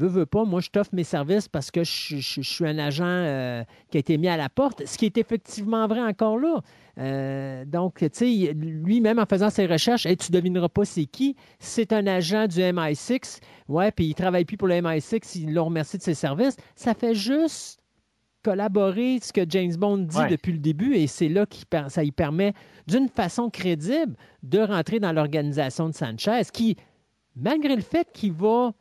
veux, 0.00 0.08
veux 0.08 0.26
pas, 0.26 0.44
moi, 0.44 0.60
je 0.60 0.70
t'offre 0.70 0.90
mes 0.92 1.04
services 1.04 1.48
parce 1.48 1.70
que 1.70 1.84
je, 1.84 2.16
suis 2.20 2.66
un 2.66 2.78
agent 2.78 3.04
euh, 3.04 3.62
qui 3.90 3.98
a 3.98 4.00
été 4.00 4.18
mis 4.18 4.28
à 4.28 4.36
la 4.36 4.48
porte, 4.48 4.84
ce 4.86 4.98
qui 4.98 5.06
est 5.06 5.18
effectivement 5.18 5.86
vrai 5.86 6.00
encore 6.00 6.38
là. 6.38 6.60
Euh, 6.98 7.64
donc, 7.64 7.98
tu 7.98 8.08
sais, 8.12 8.52
lui-même, 8.54 9.18
en 9.18 9.26
faisant 9.26 9.50
ses 9.50 9.66
recherches, 9.66 10.06
et 10.06 10.16
tu 10.16 10.32
devineras 10.32 10.68
pas 10.68 10.84
c'est 10.84 11.06
qui. 11.06 11.36
C'est 11.58 11.92
un 11.92 12.06
agent 12.06 12.46
du 12.46 12.60
MI6. 12.60 13.40
Ouais, 13.68 13.90
puis 13.92 14.06
il 14.06 14.14
travaille 14.14 14.44
plus 14.44 14.56
pour 14.56 14.68
le 14.68 14.74
MI6, 14.74 15.38
il 15.38 15.54
l'a 15.54 15.62
remercié 15.62 15.98
de 15.98 16.02
ses 16.02 16.14
services. 16.14 16.56
Ça 16.74 16.94
fait 16.94 17.14
juste 17.14 17.79
collaborer 18.42 19.18
ce 19.20 19.32
que 19.32 19.42
James 19.48 19.74
Bond 19.76 19.98
dit 19.98 20.26
depuis 20.28 20.52
le 20.52 20.58
début 20.58 20.94
et 20.94 21.06
c'est 21.06 21.28
là 21.28 21.46
que 21.46 21.56
ça 21.88 22.02
lui 22.02 22.12
permet 22.12 22.54
d'une 22.86 23.08
façon 23.08 23.50
crédible 23.50 24.16
de 24.42 24.58
rentrer 24.60 25.00
dans 25.00 25.12
l'organisation 25.12 25.88
de 25.88 25.94
Sanchez 25.94 26.42
qui, 26.52 26.76
malgré 27.36 27.76
le 27.76 27.82
fait 27.82 28.08
qu'il 28.12 28.32
va 28.32 28.72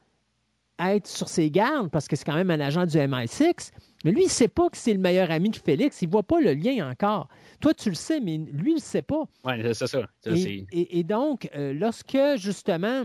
être 0.79 1.07
sur 1.07 1.27
ses 1.27 1.51
gardes 1.51 1.89
parce 1.89 2.07
que 2.07 2.15
c'est 2.15 2.25
quand 2.25 2.35
même 2.35 2.51
un 2.51 2.59
agent 2.59 2.85
du 2.85 2.97
MI6. 2.97 3.71
Mais 4.05 4.11
lui, 4.11 4.21
il 4.21 4.25
ne 4.25 4.29
sait 4.29 4.47
pas 4.47 4.69
que 4.69 4.77
c'est 4.77 4.93
le 4.93 4.99
meilleur 4.99 5.29
ami 5.29 5.49
de 5.49 5.57
Félix. 5.57 6.01
Il 6.01 6.07
ne 6.07 6.11
voit 6.11 6.23
pas 6.23 6.39
le 6.39 6.53
lien 6.53 6.89
encore. 6.89 7.27
Toi, 7.59 7.73
tu 7.73 7.89
le 7.89 7.95
sais, 7.95 8.21
mais 8.21 8.37
lui, 8.37 8.71
il 8.71 8.75
ne 8.75 8.79
sait 8.79 9.01
pas. 9.01 9.25
Oui, 9.43 9.53
c'est 9.73 9.87
ça. 9.87 10.07
et, 10.25 11.03
donc, 11.03 11.49
euh, 11.53 11.73
lorsque, 11.73 12.17
justement, 12.37 13.03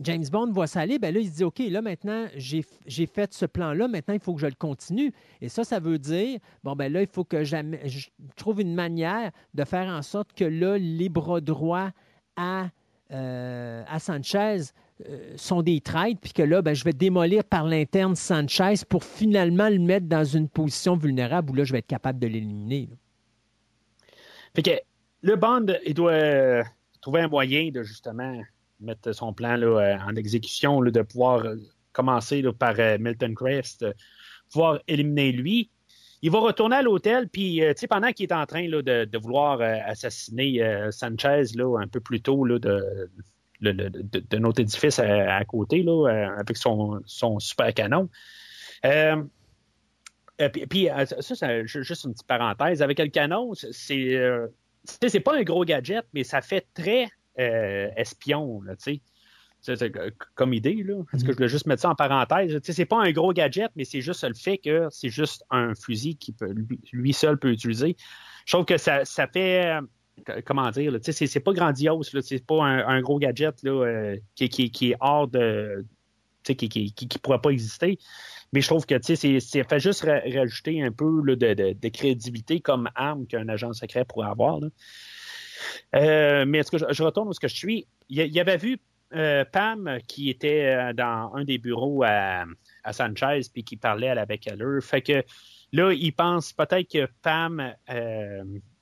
James 0.00 0.24
Bond 0.30 0.52
voit 0.52 0.66
ça 0.66 0.80
aller, 0.80 0.98
ben 0.98 1.12
là, 1.12 1.20
il 1.20 1.28
se 1.28 1.36
dit, 1.36 1.44
OK, 1.44 1.58
là, 1.58 1.82
maintenant, 1.82 2.26
j'ai 2.36 3.06
fait 3.06 3.32
ce 3.34 3.44
plan-là, 3.44 3.88
maintenant, 3.88 4.14
il 4.14 4.20
faut 4.20 4.34
que 4.34 4.40
je 4.40 4.46
le 4.46 4.54
continue. 4.54 5.12
Et 5.40 5.48
ça, 5.48 5.64
ça 5.64 5.80
veut 5.80 5.98
dire, 5.98 6.38
bon, 6.64 6.74
ben 6.74 6.90
là, 6.90 7.02
il 7.02 7.08
faut 7.08 7.24
que 7.24 7.44
je 7.44 8.08
trouve 8.36 8.60
une 8.60 8.74
manière 8.74 9.30
de 9.54 9.64
faire 9.64 9.88
en 9.88 10.02
sorte 10.02 10.32
que 10.32 10.44
là, 10.44 10.78
les 10.78 11.08
bras 11.08 11.40
droits 11.40 11.90
à, 12.36 12.68
euh, 13.10 13.84
à 13.86 13.98
Sanchez 13.98 14.72
euh, 15.08 15.32
sont 15.36 15.62
des 15.62 15.80
traites, 15.80 16.18
puis 16.20 16.32
que 16.32 16.42
là, 16.42 16.62
ben, 16.62 16.74
je 16.74 16.84
vais 16.84 16.94
démolir 16.94 17.44
par 17.44 17.64
l'interne 17.64 18.16
Sanchez 18.16 18.74
pour 18.88 19.04
finalement 19.04 19.68
le 19.68 19.78
mettre 19.78 20.06
dans 20.06 20.24
une 20.24 20.48
position 20.48 20.96
vulnérable 20.96 21.50
où 21.50 21.54
là, 21.54 21.64
je 21.64 21.72
vais 21.72 21.80
être 21.80 21.86
capable 21.86 22.18
de 22.18 22.28
l'éliminer. 22.28 22.88
Fait 24.54 24.62
que 24.62 24.70
le 25.22 25.36
Bond, 25.36 25.66
il 25.84 25.94
doit 25.94 26.12
euh, 26.12 26.62
trouver 27.00 27.20
un 27.20 27.28
moyen 27.28 27.70
de 27.70 27.82
justement 27.82 28.40
mettre 28.82 29.12
son 29.12 29.32
plan 29.32 29.56
là, 29.56 29.66
euh, 29.66 29.98
en 30.06 30.14
exécution, 30.16 30.80
de 30.80 31.02
pouvoir 31.02 31.44
commencer 31.92 32.42
par 32.58 32.74
Milton 32.98 33.34
Crest, 33.34 33.86
pouvoir 34.50 34.80
éliminer 34.88 35.32
lui. 35.32 35.70
Il 36.22 36.30
va 36.30 36.38
retourner 36.38 36.76
à 36.76 36.82
l'hôtel, 36.82 37.28
puis 37.28 37.62
pendant 37.90 38.12
qu'il 38.12 38.24
est 38.24 38.32
en 38.32 38.46
train 38.46 38.68
de, 38.68 39.18
vouloir 39.18 39.60
assassiner 39.60 40.88
Sanchez 40.90 41.56
là, 41.56 41.80
un 41.80 41.88
peu 41.88 42.00
plus 42.00 42.22
tôt 42.22 42.44
là, 42.44 42.58
de, 42.60 43.10
de, 43.62 44.38
notre 44.38 44.60
édifice 44.60 44.98
à, 44.98 45.44
côté, 45.44 45.82
là, 45.82 46.08
euh, 46.08 46.38
avec 46.38 46.56
son, 46.56 47.00
son 47.06 47.38
super 47.38 47.72
canon. 47.72 48.08
Euh, 48.84 49.22
euh, 50.40 50.48
puis, 50.48 50.88
ça, 51.20 51.34
c'est 51.34 51.66
juste 51.66 52.04
une 52.04 52.12
petite 52.12 52.26
parenthèse. 52.26 52.82
Avec 52.82 52.98
le 52.98 53.08
canon, 53.08 53.52
c'est 53.54 54.18
c'est 54.84 55.20
pas 55.20 55.36
un 55.36 55.42
gros 55.42 55.64
gadget, 55.64 56.04
mais 56.12 56.24
ça 56.24 56.40
fait 56.40 56.66
très 56.74 57.08
espion, 57.36 58.62
tu 58.82 59.00
sais. 59.62 59.92
comme 60.34 60.52
idée, 60.52 60.82
là. 60.82 61.02
Est-ce 61.12 61.24
que 61.24 61.32
je 61.32 61.36
voulais 61.36 61.48
juste 61.48 61.66
mettre 61.66 61.82
ça 61.82 61.90
en 61.90 61.94
parenthèse? 61.94 62.58
C'est 62.62 62.84
pas 62.84 63.02
un 63.02 63.12
gros 63.12 63.32
gadget, 63.32 63.70
mais 63.76 63.84
c'est 63.84 64.00
juste 64.00 64.24
le 64.24 64.34
fait 64.34 64.58
que 64.58 64.88
c'est 64.90 65.08
juste 65.08 65.44
un 65.50 65.74
fusil 65.74 66.16
qui 66.16 66.32
peut, 66.32 66.54
lui, 66.92 67.12
seul 67.12 67.38
peut 67.38 67.50
utiliser. 67.50 67.96
Je 68.46 68.54
trouve 68.54 68.64
que 68.64 68.76
ça, 68.76 69.04
ça 69.04 69.26
fait 69.26 69.78
comment 70.44 70.70
dire, 70.70 70.96
c'est 71.02 71.40
pas 71.40 71.52
grandiose, 71.52 72.10
c'est 72.22 72.46
pas 72.46 72.64
un, 72.64 73.00
gros 73.00 73.18
gadget 73.18 73.62
là, 73.62 73.70
euh, 73.70 74.16
qui, 74.34 74.90
est 74.90 74.96
hors 75.00 75.28
de. 75.28 75.84
qui, 76.44 76.56
qui, 76.68 77.18
pourrait 77.18 77.40
pas 77.40 77.50
exister. 77.50 77.98
Mais 78.52 78.60
je 78.60 78.66
trouve 78.66 78.84
que 78.86 78.94
c'est 79.02 79.40
fait 79.40 79.80
juste 79.80 80.02
rajouter 80.02 80.82
un 80.82 80.92
peu 80.92 81.22
de, 81.36 81.88
crédibilité 81.88 82.60
comme 82.60 82.88
arme 82.94 83.26
qu'un 83.26 83.48
agent 83.48 83.72
secret 83.72 84.04
pourrait 84.04 84.28
avoir. 84.28 84.60
Euh, 85.94 86.44
mais 86.46 86.58
est-ce 86.58 86.70
que 86.70 86.78
je, 86.78 87.02
retourne 87.02 87.28
où 87.28 87.32
ce 87.32 87.40
que 87.40 87.48
je 87.48 87.56
suis? 87.56 87.86
Il, 88.08 88.26
y 88.26 88.40
avait 88.40 88.56
vu 88.56 88.78
euh, 89.14 89.44
Pam 89.44 89.98
qui 90.06 90.30
était 90.30 90.92
dans 90.94 91.32
un 91.34 91.44
des 91.44 91.58
bureaux 91.58 92.02
à, 92.04 92.44
Sanchez 92.92 93.42
puis 93.52 93.64
qui 93.64 93.76
parlait 93.76 94.08
avec 94.08 94.46
elle. 94.46 94.62
Fait 94.80 95.02
que 95.02 95.24
là, 95.72 95.92
il 95.92 96.12
pense 96.12 96.52
peut-être 96.52 96.90
que 96.90 97.08
Pam 97.22 97.74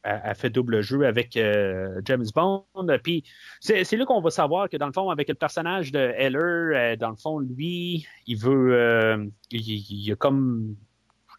a, 0.05 0.35
fait 0.35 0.51
double 0.51 0.81
jeu 0.83 1.07
avec 1.07 1.37
euh, 1.37 2.01
James 2.05 2.27
Bond. 2.35 2.65
Puis 3.03 3.25
c'est 3.61 3.93
là 3.93 4.05
qu'on 4.05 4.21
va 4.21 4.31
savoir 4.31 4.69
que 4.69 4.77
dans 4.77 4.87
le 4.87 4.93
fond, 4.93 5.11
avec 5.11 5.29
le 5.29 5.35
personnage 5.35 5.93
de 5.93 5.99
Heller, 5.99 6.73
euh, 6.75 6.97
dans 6.97 7.11
le 7.11 7.17
fond, 7.17 7.39
lui, 7.39 8.07
il 8.27 8.37
veut, 8.37 8.75
euh, 8.75 9.27
il, 9.51 10.13
a 10.13 10.17
comme, 10.17 10.77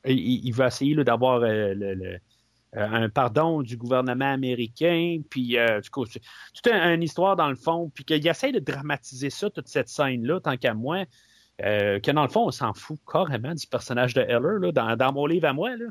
il, 0.05 0.51
veut 0.51 0.65
essayer 0.65 0.95
d'avoir 1.03 1.41
un 2.73 3.09
pardon 3.09 3.61
du 3.61 3.75
gouvernement 3.75 4.31
américain, 4.31 5.21
puis 5.29 5.57
du 5.83 5.89
coup, 5.89 6.05
c'est 6.05 6.21
toute 6.53 6.67
une 6.67 7.03
histoire 7.03 7.35
dans 7.35 7.49
le 7.49 7.55
fond, 7.55 7.91
puis 7.93 8.05
qu'il 8.05 8.25
essaie 8.25 8.51
de 8.51 8.59
dramatiser 8.59 9.29
ça, 9.29 9.49
toute 9.49 9.67
cette 9.67 9.89
scène-là, 9.89 10.39
tant 10.39 10.55
qu'à 10.55 10.73
moi, 10.73 11.03
que 11.59 12.11
dans 12.11 12.23
le 12.23 12.29
fond, 12.29 12.47
on 12.47 12.51
s'en 12.51 12.73
fout 12.73 12.97
carrément 13.11 13.53
du 13.53 13.67
personnage 13.67 14.13
de 14.13 14.21
Heller, 14.21 14.59
là, 14.59 14.71
dans, 14.71 14.95
dans 14.95 15.11
mon 15.11 15.25
livre 15.25 15.47
à 15.47 15.53
moi, 15.53 15.75
là. 15.75 15.85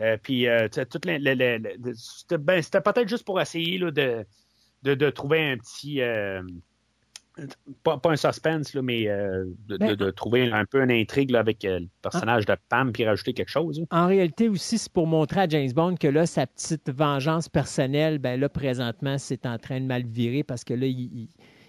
Euh, 0.00 0.16
puis, 0.22 0.46
euh, 0.46 0.68
ben, 0.98 2.62
c'était 2.62 2.80
peut-être 2.80 3.08
juste 3.08 3.24
pour 3.24 3.40
essayer 3.40 3.78
de, 3.78 4.26
de, 4.82 5.10
trouver 5.10 5.52
un 5.52 5.56
petit. 5.56 6.02
Euh, 6.02 6.42
pas, 7.82 8.00
un 8.04 8.16
suspense, 8.16 8.74
mais 8.74 9.06
ben, 9.06 9.94
de, 9.94 10.10
trouver 10.10 10.50
un 10.50 10.64
peu 10.64 10.82
une 10.82 10.90
intrigue 10.90 11.34
avec 11.34 11.62
le 11.64 11.88
personnage 12.02 12.46
de 12.46 12.56
Pam 12.68 12.92
puis 12.92 13.04
rajouter 13.04 13.32
quelque 13.32 13.50
chose. 13.50 13.84
En 13.90 14.06
réalité 14.06 14.48
aussi, 14.48 14.78
c'est 14.78 14.92
pour 14.92 15.06
montrer 15.06 15.40
à 15.40 15.48
James 15.48 15.72
Bond 15.72 15.96
que 15.96 16.08
là, 16.08 16.26
sa 16.26 16.46
petite 16.46 16.90
vengeance 16.90 17.48
personnelle, 17.48 18.18
ben 18.18 18.40
là, 18.40 18.48
présentement, 18.48 19.18
c'est 19.18 19.46
en 19.46 19.58
train 19.58 19.80
de 19.80 19.86
mal 19.86 20.04
virer 20.06 20.42
parce 20.42 20.64
que 20.64 20.74
là, 20.74 20.86
il, 20.86 21.28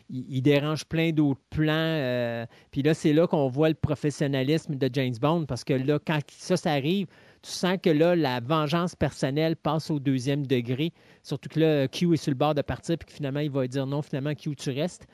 il, 0.10 0.42
dérange 0.42 0.86
plein 0.86 1.12
d'autres 1.12 1.42
plans. 1.50 1.74
Euh, 1.74 2.46
puis 2.72 2.82
là, 2.82 2.94
c'est 2.94 3.14
là 3.14 3.28
qu'on 3.28 3.48
voit 3.48 3.70
le 3.70 3.76
professionnalisme 3.76 4.76
de 4.76 4.90
James 4.94 5.16
Bond, 5.20 5.46
parce 5.46 5.64
que 5.64 5.74
là, 5.74 6.00
quand 6.06 6.20
ça, 6.30 6.58
ça 6.58 6.72
arrive, 6.72 7.08
tu 7.42 7.52
sens 7.52 7.78
que 7.82 7.90
là, 7.90 8.16
la 8.16 8.40
vengeance 8.40 8.96
personnelle 8.96 9.56
passe 9.56 9.92
au 9.92 10.00
deuxième 10.00 10.46
degré. 10.46 10.92
Surtout 11.24 11.50
que 11.50 11.60
là, 11.60 11.88
Q 11.88 12.14
est 12.14 12.18
sur 12.18 12.32
le 12.32 12.38
bord 12.38 12.56
de 12.56 12.62
partir, 12.62 12.98
puis 12.98 13.08
que 13.08 13.14
finalement, 13.14 13.40
il 13.40 13.52
va 13.52 13.68
dire 13.68 13.86
non, 13.86 14.02
finalement, 14.02 14.34
Q, 14.34 14.56
tu 14.56 14.72
restes. 14.72 15.08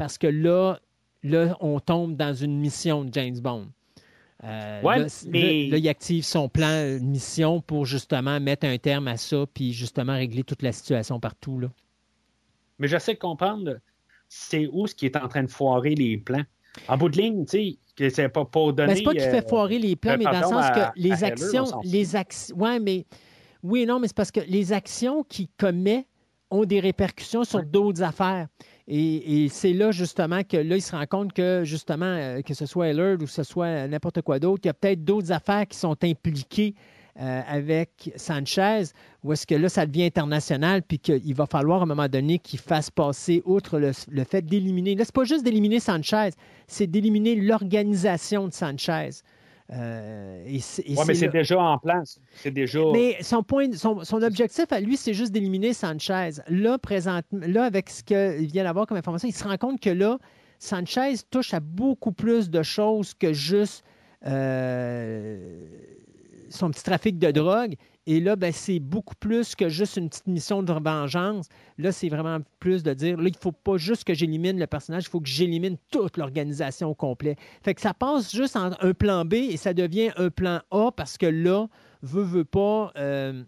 Parce 0.00 0.16
que 0.16 0.26
là, 0.26 0.78
là, 1.22 1.58
on 1.60 1.78
tombe 1.78 2.16
dans 2.16 2.32
une 2.32 2.58
mission 2.58 3.04
de 3.04 3.12
James 3.12 3.38
Bond. 3.38 3.68
Euh, 4.42 4.80
là, 4.80 5.06
il 5.76 5.88
active 5.90 6.24
son 6.24 6.48
plan 6.48 6.70
de 6.70 7.00
mission 7.00 7.60
pour 7.60 7.84
justement 7.84 8.40
mettre 8.40 8.66
un 8.66 8.78
terme 8.78 9.08
à 9.08 9.18
ça, 9.18 9.44
puis 9.52 9.74
justement 9.74 10.14
régler 10.14 10.42
toute 10.42 10.62
la 10.62 10.72
situation 10.72 11.20
partout. 11.20 11.58
Là. 11.58 11.68
Mais 12.78 12.88
j'essaie 12.88 13.12
de 13.12 13.18
comprendre, 13.18 13.76
c'est 14.26 14.70
où 14.72 14.86
ce 14.86 14.94
qui 14.94 15.04
est 15.04 15.16
en 15.16 15.28
train 15.28 15.42
de 15.42 15.50
foirer 15.50 15.94
les 15.94 16.16
plans. 16.16 16.44
En 16.88 16.96
bout 16.96 17.10
de 17.10 17.18
ligne, 17.18 17.44
tu 17.44 17.76
sais, 17.98 18.08
c'est 18.08 18.28
pas 18.30 18.46
pour 18.46 18.72
donner. 18.72 18.92
Mais 18.92 18.96
c'est 18.96 19.02
pas 19.02 19.12
qu'il 19.12 19.20
fait 19.20 19.44
euh, 19.44 19.48
foirer 19.48 19.78
les 19.78 19.96
plans, 19.96 20.16
mais 20.16 20.24
dans 20.24 20.40
le 20.40 20.46
sens 20.46 20.70
que 20.70 20.98
les 20.98 21.24
actions. 21.24 21.66
les 21.84 22.16
actions. 22.16 22.56
Ouais, 22.56 22.80
mais. 22.80 23.04
Oui, 23.62 23.84
non, 23.84 24.00
mais 24.00 24.06
c'est 24.06 24.16
parce 24.16 24.30
que 24.30 24.40
les 24.40 24.72
actions 24.72 25.24
qu'il 25.24 25.48
commet 25.58 26.06
ont 26.50 26.64
des 26.64 26.80
répercussions 26.80 27.44
sur 27.44 27.62
d'autres 27.62 28.02
affaires. 28.02 28.48
Et, 28.88 29.48
c'est 29.50 29.72
là, 29.72 29.92
justement, 29.92 30.42
que 30.42 30.56
là, 30.56 30.80
se 30.80 30.96
rend 30.96 31.06
compte 31.06 31.32
que, 31.32 31.62
justement, 31.64 32.06
euh, 32.06 32.42
que 32.42 32.54
ce 32.54 32.66
soit 32.66 32.86
Alert 32.86 33.22
ou 33.22 33.26
que 33.26 33.30
ce 33.30 33.42
soit 33.42 33.86
n'importe 33.86 34.22
quoi 34.22 34.38
d'autre, 34.38 34.62
il 34.64 34.68
y 34.68 34.70
a 34.70 34.74
peut-être 34.74 35.04
d'autres 35.04 35.32
affaires 35.32 35.66
qui 35.66 35.78
sont 35.78 35.96
impliquées 36.02 36.74
euh, 37.20 37.42
avec 37.46 38.12
Sanchez, 38.16 38.84
ou 39.24 39.32
est-ce 39.32 39.46
que 39.46 39.54
là, 39.54 39.68
ça 39.68 39.84
devient 39.84 40.04
international, 40.04 40.82
puis 40.82 40.98
qu'il 40.98 41.34
va 41.34 41.46
falloir 41.46 41.80
à 41.80 41.82
un 41.82 41.86
moment 41.86 42.08
donné 42.08 42.38
qu'il 42.38 42.58
fasse 42.58 42.90
passer, 42.90 43.42
outre 43.44 43.78
le, 43.78 44.24
fait 44.24 44.42
d'éliminer. 44.42 44.94
Là, 44.94 45.04
c'est 45.04 45.14
pas 45.14 45.24
juste 45.24 45.44
d'éliminer 45.44 45.80
Sanchez, 45.80 46.30
c'est 46.66 46.86
d'éliminer 46.86 47.34
l'organisation 47.34 48.48
de 48.48 48.52
Sanchez. 48.52 49.10
Euh, 49.72 50.42
oui, 50.46 50.62
mais 51.06 51.14
c'est 51.14 51.28
déjà 51.28 51.60
en 51.60 51.78
place. 51.78 52.20
C'est 52.34 52.50
déjà. 52.50 52.80
Mais 52.92 53.16
son 53.22 53.42
point, 53.42 53.72
son, 53.72 54.22
objectif 54.22 54.66
à 54.70 54.80
lui, 54.80 54.96
c'est 54.96 55.14
juste 55.14 55.32
d'éliminer 55.32 55.72
Sanchez. 55.72 56.30
Là, 56.48 56.78
présentement, 56.78 57.40
là, 57.46 57.64
avec 57.64 57.88
ce 57.88 58.02
qu'il 58.02 58.48
vient 58.48 58.64
d'avoir 58.64 58.86
comme 58.86 58.96
information, 58.96 59.28
il 59.28 59.34
se 59.34 59.44
rend 59.44 59.56
compte 59.58 59.80
que 59.80 59.90
là, 59.90 60.18
Sanchez 60.58 61.14
touche 61.30 61.54
à 61.54 61.60
beaucoup 61.60 62.12
plus 62.12 62.50
de 62.50 62.62
choses 62.62 63.14
que 63.14 63.32
juste 63.32 63.84
euh, 64.26 65.64
son 66.48 66.70
petit 66.70 66.82
trafic 66.82 67.18
de 67.18 67.30
drogue. 67.30 67.74
Et 68.06 68.18
là, 68.20 68.34
ben, 68.36 68.52
c'est 68.52 68.80
beaucoup 68.80 69.14
plus 69.14 69.54
que 69.54 69.68
juste 69.68 69.96
une 69.96 70.08
petite 70.08 70.26
mission 70.26 70.62
de 70.62 70.72
vengeance. 70.72 71.48
Là, 71.78 71.92
c'est 71.92 72.08
vraiment 72.08 72.38
plus 72.58 72.82
de 72.82 72.94
dire, 72.94 73.18
il 73.20 73.24
ne 73.24 73.30
faut 73.38 73.52
pas 73.52 73.76
juste 73.76 74.04
que 74.04 74.14
j'élimine 74.14 74.58
le 74.58 74.66
personnage, 74.66 75.04
il 75.04 75.10
faut 75.10 75.20
que 75.20 75.28
j'élimine 75.28 75.76
toute 75.90 76.16
l'organisation 76.16 76.88
au 76.88 76.94
complet. 76.94 77.36
Fait 77.62 77.74
que 77.74 77.80
ça 77.80 77.94
passe 77.94 78.34
juste 78.34 78.56
en 78.56 78.70
un 78.80 78.94
plan 78.94 79.24
B 79.24 79.34
et 79.34 79.56
ça 79.56 79.74
devient 79.74 80.10
un 80.16 80.30
plan 80.30 80.60
A 80.70 80.90
parce 80.92 81.18
que 81.18 81.26
là, 81.26 81.68
veut, 82.02 82.22
veut 82.22 82.44
pas, 82.44 82.92
euh, 82.96 83.44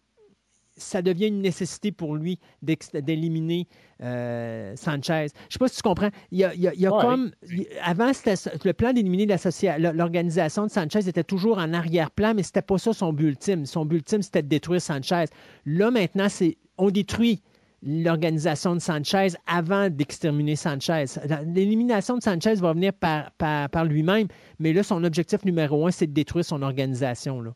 ça 0.77 1.03
devient 1.03 1.29
une 1.29 1.41
nécessité 1.41 1.93
pour 1.93 2.17
lui 2.17 2.39
d'éliminer 2.63 3.69
euh, 4.03 4.75
Sanchez. 4.77 5.27
Je 5.29 5.47
ne 5.47 5.51
sais 5.51 5.59
pas 5.59 5.69
si 5.69 5.77
tu 5.77 5.83
comprends. 5.83 6.11
Il 6.31 6.39
y 6.39 6.45
a, 6.45 6.91
comme. 6.91 7.33
avant, 7.83 8.11
le 8.11 8.73
plan 8.73 8.93
d'éliminer 8.93 9.27
l'organisation 9.79 10.67
de 10.67 10.71
Sanchez 10.71 11.09
était 11.09 11.25
toujours 11.25 11.59
en 11.59 11.73
arrière-plan, 11.73 12.35
mais 12.35 12.43
ce 12.43 12.49
n'était 12.49 12.63
pas 12.63 12.79
ça 12.79 12.93
son 12.93 13.13
but 13.13 13.29
ultime. 13.29 13.67
Son 13.67 13.85
but 13.85 13.97
ultime, 13.97 14.23
c'était 14.23 14.43
de 14.43 14.49
détruire 14.49 14.81
Sanchez. 14.81 15.25
Là, 15.67 15.91
maintenant, 15.91 16.29
c'est 16.29 16.57
on 16.79 16.91
détruit 16.91 17.43
l'organisation 17.83 18.75
de 18.75 18.81
Sanchez 18.81 19.29
avant 19.47 19.91
d'exterminer 19.91 20.57
Sanchez. 20.57 21.05
L'élimination 21.47 22.17
de 22.17 22.23
Sanchez 22.23 22.55
va 22.55 22.73
venir 22.73 22.93
par, 22.93 23.33
par, 23.33 23.69
par 23.71 23.85
lui-même, 23.85 24.29
mais 24.59 24.73
là, 24.73 24.83
son 24.83 25.03
objectif 25.05 25.45
numéro 25.45 25.87
un, 25.87 25.91
c'est 25.91 26.07
de 26.07 26.13
détruire 26.13 26.45
son 26.45 26.63
organisation. 26.63 27.41
Là. 27.41 27.55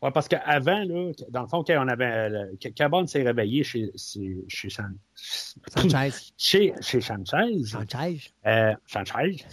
Oui, 0.00 0.10
parce 0.14 0.28
qu'avant, 0.28 0.84
là, 0.84 1.10
dans 1.30 1.42
le 1.42 1.48
fond, 1.48 1.64
quand 1.64 1.84
on 1.84 1.88
avait. 1.88 2.30
Euh, 2.30 3.06
s'est 3.06 3.22
réveillé 3.22 3.64
chez, 3.64 3.90
chez, 3.96 4.44
chez 4.46 4.70
Sanchez. 4.70 6.30
Chez, 6.36 6.72
chez 6.80 7.00
Sanchez. 7.00 7.64
Sanchez. 7.64 8.32
Euh, 8.46 8.74
Sanchez. 8.86 9.44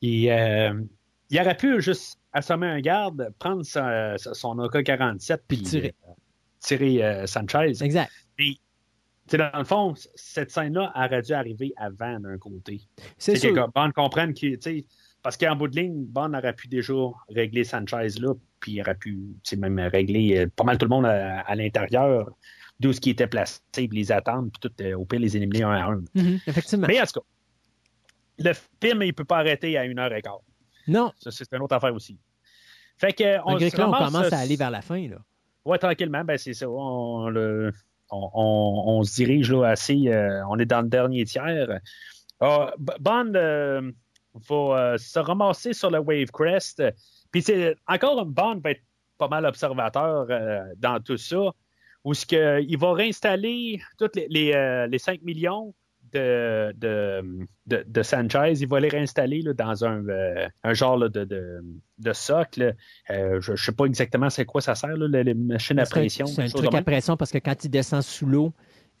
Il, 0.00 0.28
euh, 0.28 0.82
il 1.30 1.40
aurait 1.40 1.56
pu 1.56 1.80
juste 1.80 2.18
assommer 2.32 2.66
un 2.66 2.80
garde, 2.80 3.32
prendre 3.38 3.62
son, 3.64 4.16
son 4.18 4.58
AK-47 4.58 5.38
puis 5.46 5.62
tirer, 5.62 5.94
euh, 6.08 6.12
tirer 6.60 7.04
euh, 7.04 7.26
Sanchez. 7.26 7.82
Exact. 7.82 8.10
Puis, 8.36 8.60
dans 9.32 9.50
le 9.56 9.64
fond, 9.64 9.94
cette 10.14 10.50
scène-là 10.50 10.92
aurait 10.94 11.22
dû 11.22 11.32
arriver 11.32 11.72
avant 11.76 12.18
d'un 12.20 12.38
côté. 12.38 12.80
C'est 13.18 13.36
sûr. 13.36 13.54
Que 13.54 13.70
Bond 13.72 13.92
comprenne 13.92 14.34
que, 14.34 14.56
parce 15.22 15.36
qu'en 15.36 15.54
bout 15.56 15.68
de 15.68 15.76
ligne, 15.76 16.04
Bond 16.06 16.34
aurait 16.34 16.54
pu 16.54 16.68
déjà 16.68 16.92
régler 17.28 17.64
Sanchez 17.64 18.20
là, 18.20 18.34
puis 18.60 18.72
il 18.72 18.80
aurait 18.80 18.96
pu 18.96 19.20
même 19.56 19.78
régler 19.78 20.38
euh, 20.38 20.46
pas 20.54 20.64
mal 20.64 20.78
tout 20.78 20.86
le 20.86 20.90
monde 20.90 21.06
à, 21.06 21.54
l'intérieur 21.54 22.30
d'où 22.80 22.92
ce 22.92 23.00
qui 23.00 23.10
était 23.10 23.28
placé, 23.28 23.60
les 23.76 24.10
attendre, 24.10 24.50
puis 24.50 24.68
tout, 24.68 24.82
euh, 24.82 24.94
au 24.94 25.04
pire, 25.04 25.20
les 25.20 25.36
éliminer 25.36 25.62
un 25.62 25.70
à 25.70 25.84
un. 25.84 26.02
Mm-hmm, 26.16 26.40
effectivement. 26.48 26.86
Mais 26.88 27.00
en 27.00 27.04
tout 27.04 27.20
cas, 27.20 27.26
le 28.38 28.52
film, 28.54 29.02
il 29.02 29.08
ne 29.08 29.12
peut 29.12 29.24
pas 29.24 29.38
arrêter 29.38 29.78
à 29.78 29.84
une 29.84 30.00
heure 30.00 30.12
et 30.12 30.22
quart. 30.22 30.40
Non. 30.88 31.12
Ça, 31.20 31.30
c'est 31.30 31.52
une 31.52 31.62
autre 31.62 31.76
affaire 31.76 31.94
aussi. 31.94 32.18
Fait 32.98 33.12
que, 33.12 33.38
on, 33.44 33.58
se 33.58 33.76
là, 33.76 33.88
on 33.88 33.92
commence 33.92 34.32
à 34.32 34.38
aller 34.38 34.56
vers 34.56 34.70
la 34.70 34.82
fin. 34.82 35.08
Là. 35.08 35.18
Ouais, 35.64 35.78
tranquillement, 35.78 36.24
ben 36.24 36.36
c'est 36.38 36.54
ça. 36.54 36.68
On, 36.68 37.28
le, 37.28 37.72
on, 38.10 39.02
se 39.04 39.14
dirige 39.14 39.52
là 39.52 39.68
assez. 39.68 40.08
Euh, 40.08 40.42
on 40.48 40.58
est 40.58 40.66
dans 40.66 40.82
le 40.82 40.88
dernier 40.88 41.24
tiers. 41.24 41.78
Ah, 42.40 42.72
Bond 42.78 43.32
va 44.34 44.96
se 44.98 45.18
ramasser 45.18 45.72
sur 45.72 45.90
le 45.90 45.98
Wave 45.98 46.30
Crest 46.32 46.82
puis 47.32 47.42
c'est 47.42 47.74
encore 47.88 48.20
un 48.20 48.26
Bond 48.26 48.60
va 48.62 48.70
être 48.70 48.82
pas 49.18 49.28
mal 49.28 49.46
observateur 49.46 50.26
euh, 50.30 50.62
dans 50.78 51.00
tout 51.00 51.16
ça, 51.16 51.50
où 52.04 52.14
ce 52.14 52.26
que, 52.26 52.62
il 52.62 52.78
va 52.78 52.92
réinstaller 52.92 53.80
tous 53.98 54.10
les, 54.14 54.26
les, 54.28 54.52
euh, 54.52 54.86
les, 54.86 54.98
5 54.98 55.22
millions 55.22 55.74
de, 56.12 56.72
de, 56.76 57.46
de, 57.66 58.02
Sanchez, 58.02 58.52
il 58.60 58.68
va 58.68 58.80
les 58.80 58.88
réinstaller 58.88 59.40
là, 59.40 59.54
dans 59.54 59.84
un, 59.84 60.06
euh, 60.08 60.46
un 60.62 60.74
genre 60.74 60.98
là, 60.98 61.08
de, 61.08 61.24
de, 61.24 62.12
socle. 62.12 62.74
je 63.08 63.52
ne 63.52 63.56
sais 63.56 63.72
pas 63.72 63.86
exactement 63.86 64.28
c'est 64.28 64.44
quoi 64.44 64.60
ça 64.60 64.74
sert, 64.74 64.96
là, 64.96 65.22
les 65.22 65.34
machines 65.34 65.78
à 65.78 65.86
pression. 65.86 66.26
C'est 66.26 66.42
un 66.42 66.48
truc 66.48 66.74
à 66.74 66.82
pression 66.82 67.16
parce 67.16 67.30
que 67.30 67.38
quand 67.38 67.64
il 67.64 67.70
descend 67.70 68.02
sous 68.02 68.26
l'eau, 68.26 68.52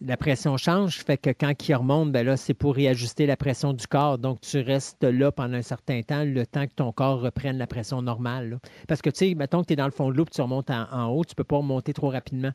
la 0.04 0.16
pression 0.16 0.56
change, 0.56 0.98
fait 0.98 1.16
que 1.16 1.30
quand 1.30 1.52
il 1.68 1.74
remonte, 1.74 2.12
ben 2.12 2.26
là, 2.26 2.36
c'est 2.36 2.54
pour 2.54 2.74
réajuster 2.74 3.26
la 3.26 3.36
pression 3.36 3.72
du 3.72 3.86
corps. 3.86 4.18
Donc, 4.18 4.40
tu 4.40 4.60
restes 4.60 5.04
là 5.04 5.30
pendant 5.32 5.56
un 5.56 5.62
certain 5.62 6.02
temps, 6.02 6.24
le 6.24 6.46
temps 6.46 6.66
que 6.66 6.74
ton 6.74 6.92
corps 6.92 7.20
reprenne 7.20 7.58
la 7.58 7.66
pression 7.66 8.02
normale. 8.02 8.58
Parce 8.88 9.02
que, 9.02 9.10
tu 9.10 9.28
sais, 9.28 9.34
mettons 9.34 9.62
que 9.62 9.66
tu 9.66 9.72
es 9.74 9.76
dans 9.76 9.84
le 9.84 9.92
fond 9.92 10.10
de 10.10 10.16
l'eau 10.16 10.24
et 10.24 10.30
tu 10.30 10.42
remontes 10.42 10.70
en, 10.70 11.06
haut, 11.08 11.24
tu 11.24 11.32
ne 11.32 11.36
peux 11.36 11.44
pas 11.44 11.58
remonter 11.58 11.92
trop 11.92 12.10
rapidement. 12.10 12.52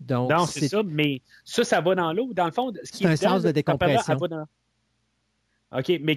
Donc, 0.00 0.30
non, 0.30 0.46
c'est 0.46 0.68
ça, 0.68 0.82
mais 0.84 1.22
ça, 1.44 1.64
ça 1.64 1.80
va 1.80 1.94
dans 1.94 2.12
l'eau. 2.12 2.32
Dans 2.34 2.46
le 2.46 2.52
fond, 2.52 2.72
ce 2.82 2.92
qui 2.92 3.04
est 3.04 3.08
un 3.08 3.16
sens 3.16 3.42
de 3.42 3.50
décompression. 3.50 4.18
OK, 5.76 6.00
mais, 6.02 6.16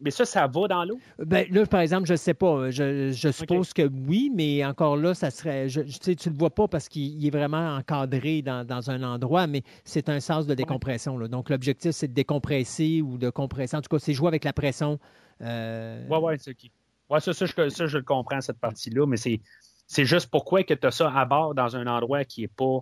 mais 0.00 0.10
ça, 0.10 0.24
ça 0.24 0.46
va 0.48 0.66
dans 0.66 0.84
l'eau? 0.84 0.98
Ben, 1.18 1.46
là, 1.50 1.64
par 1.66 1.80
exemple, 1.80 2.06
je 2.06 2.14
ne 2.14 2.16
sais 2.16 2.34
pas. 2.34 2.70
Je, 2.70 3.30
suppose 3.32 3.72
que 3.72 3.82
oui, 3.82 4.32
mais 4.34 4.64
encore 4.64 4.96
là, 4.96 5.14
ça 5.14 5.30
serait. 5.30 5.68
Je, 5.68 5.82
tu 5.82 6.10
ne 6.10 6.34
le 6.34 6.38
vois 6.38 6.50
pas 6.50 6.66
parce 6.66 6.88
qu'il 6.88 7.24
est 7.24 7.30
vraiment 7.30 7.76
encadré 7.76 8.42
dans, 8.42 8.90
un 8.90 9.02
endroit, 9.04 9.46
mais 9.46 9.62
c'est 9.84 10.08
un 10.08 10.18
sens 10.18 10.46
de 10.46 10.54
décompression. 10.54 11.16
Là. 11.16 11.28
Donc, 11.28 11.48
l'objectif, 11.48 11.92
c'est 11.92 12.08
de 12.08 12.14
décompresser 12.14 13.00
ou 13.00 13.18
de 13.18 13.30
compresser. 13.30 13.76
En 13.76 13.82
tout 13.82 13.88
cas, 13.88 14.00
c'est 14.00 14.14
jouer 14.14 14.28
avec 14.28 14.42
la 14.44 14.52
pression. 14.52 14.98
Euh... 15.42 16.04
Oui, 16.10 16.18
oui, 16.20 16.34
c'est 16.38 16.50
OK. 16.50 16.70
Ouais, 17.10 17.20
ça, 17.20 17.32
ça, 17.32 17.46
je, 17.46 17.68
ça, 17.68 17.86
je 17.86 17.98
le 17.98 18.04
comprends, 18.04 18.40
cette 18.40 18.58
partie-là, 18.58 19.06
mais 19.06 19.16
c'est, 19.16 19.40
c'est 19.86 20.04
juste 20.04 20.30
pourquoi 20.30 20.62
que 20.64 20.74
tu 20.74 20.86
as 20.86 20.90
ça 20.90 21.10
à 21.14 21.24
bord 21.24 21.54
dans 21.54 21.76
un 21.76 21.86
endroit 21.86 22.24
qui 22.24 22.42
n'est 22.42 22.48
pas, 22.48 22.80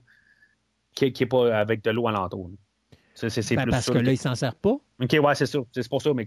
qui, 0.94 1.04
est 1.04 1.26
pas 1.26 1.56
avec 1.56 1.84
de 1.84 1.90
l'eau 1.90 2.08
alentour. 2.08 2.50
C'est, 3.16 3.54
ben, 3.56 3.66
parce 3.70 3.90
que 3.90 3.98
là, 3.98 4.12
il 4.12 4.18
s'en 4.18 4.34
sert 4.34 4.54
pas. 4.54 4.76
OK, 5.00 5.18
ouais, 5.22 5.34
c'est 5.34 5.46
ça. 5.46 5.58
C'est 5.72 5.88
pour 5.88 6.02
ça, 6.02 6.12
mais 6.14 6.26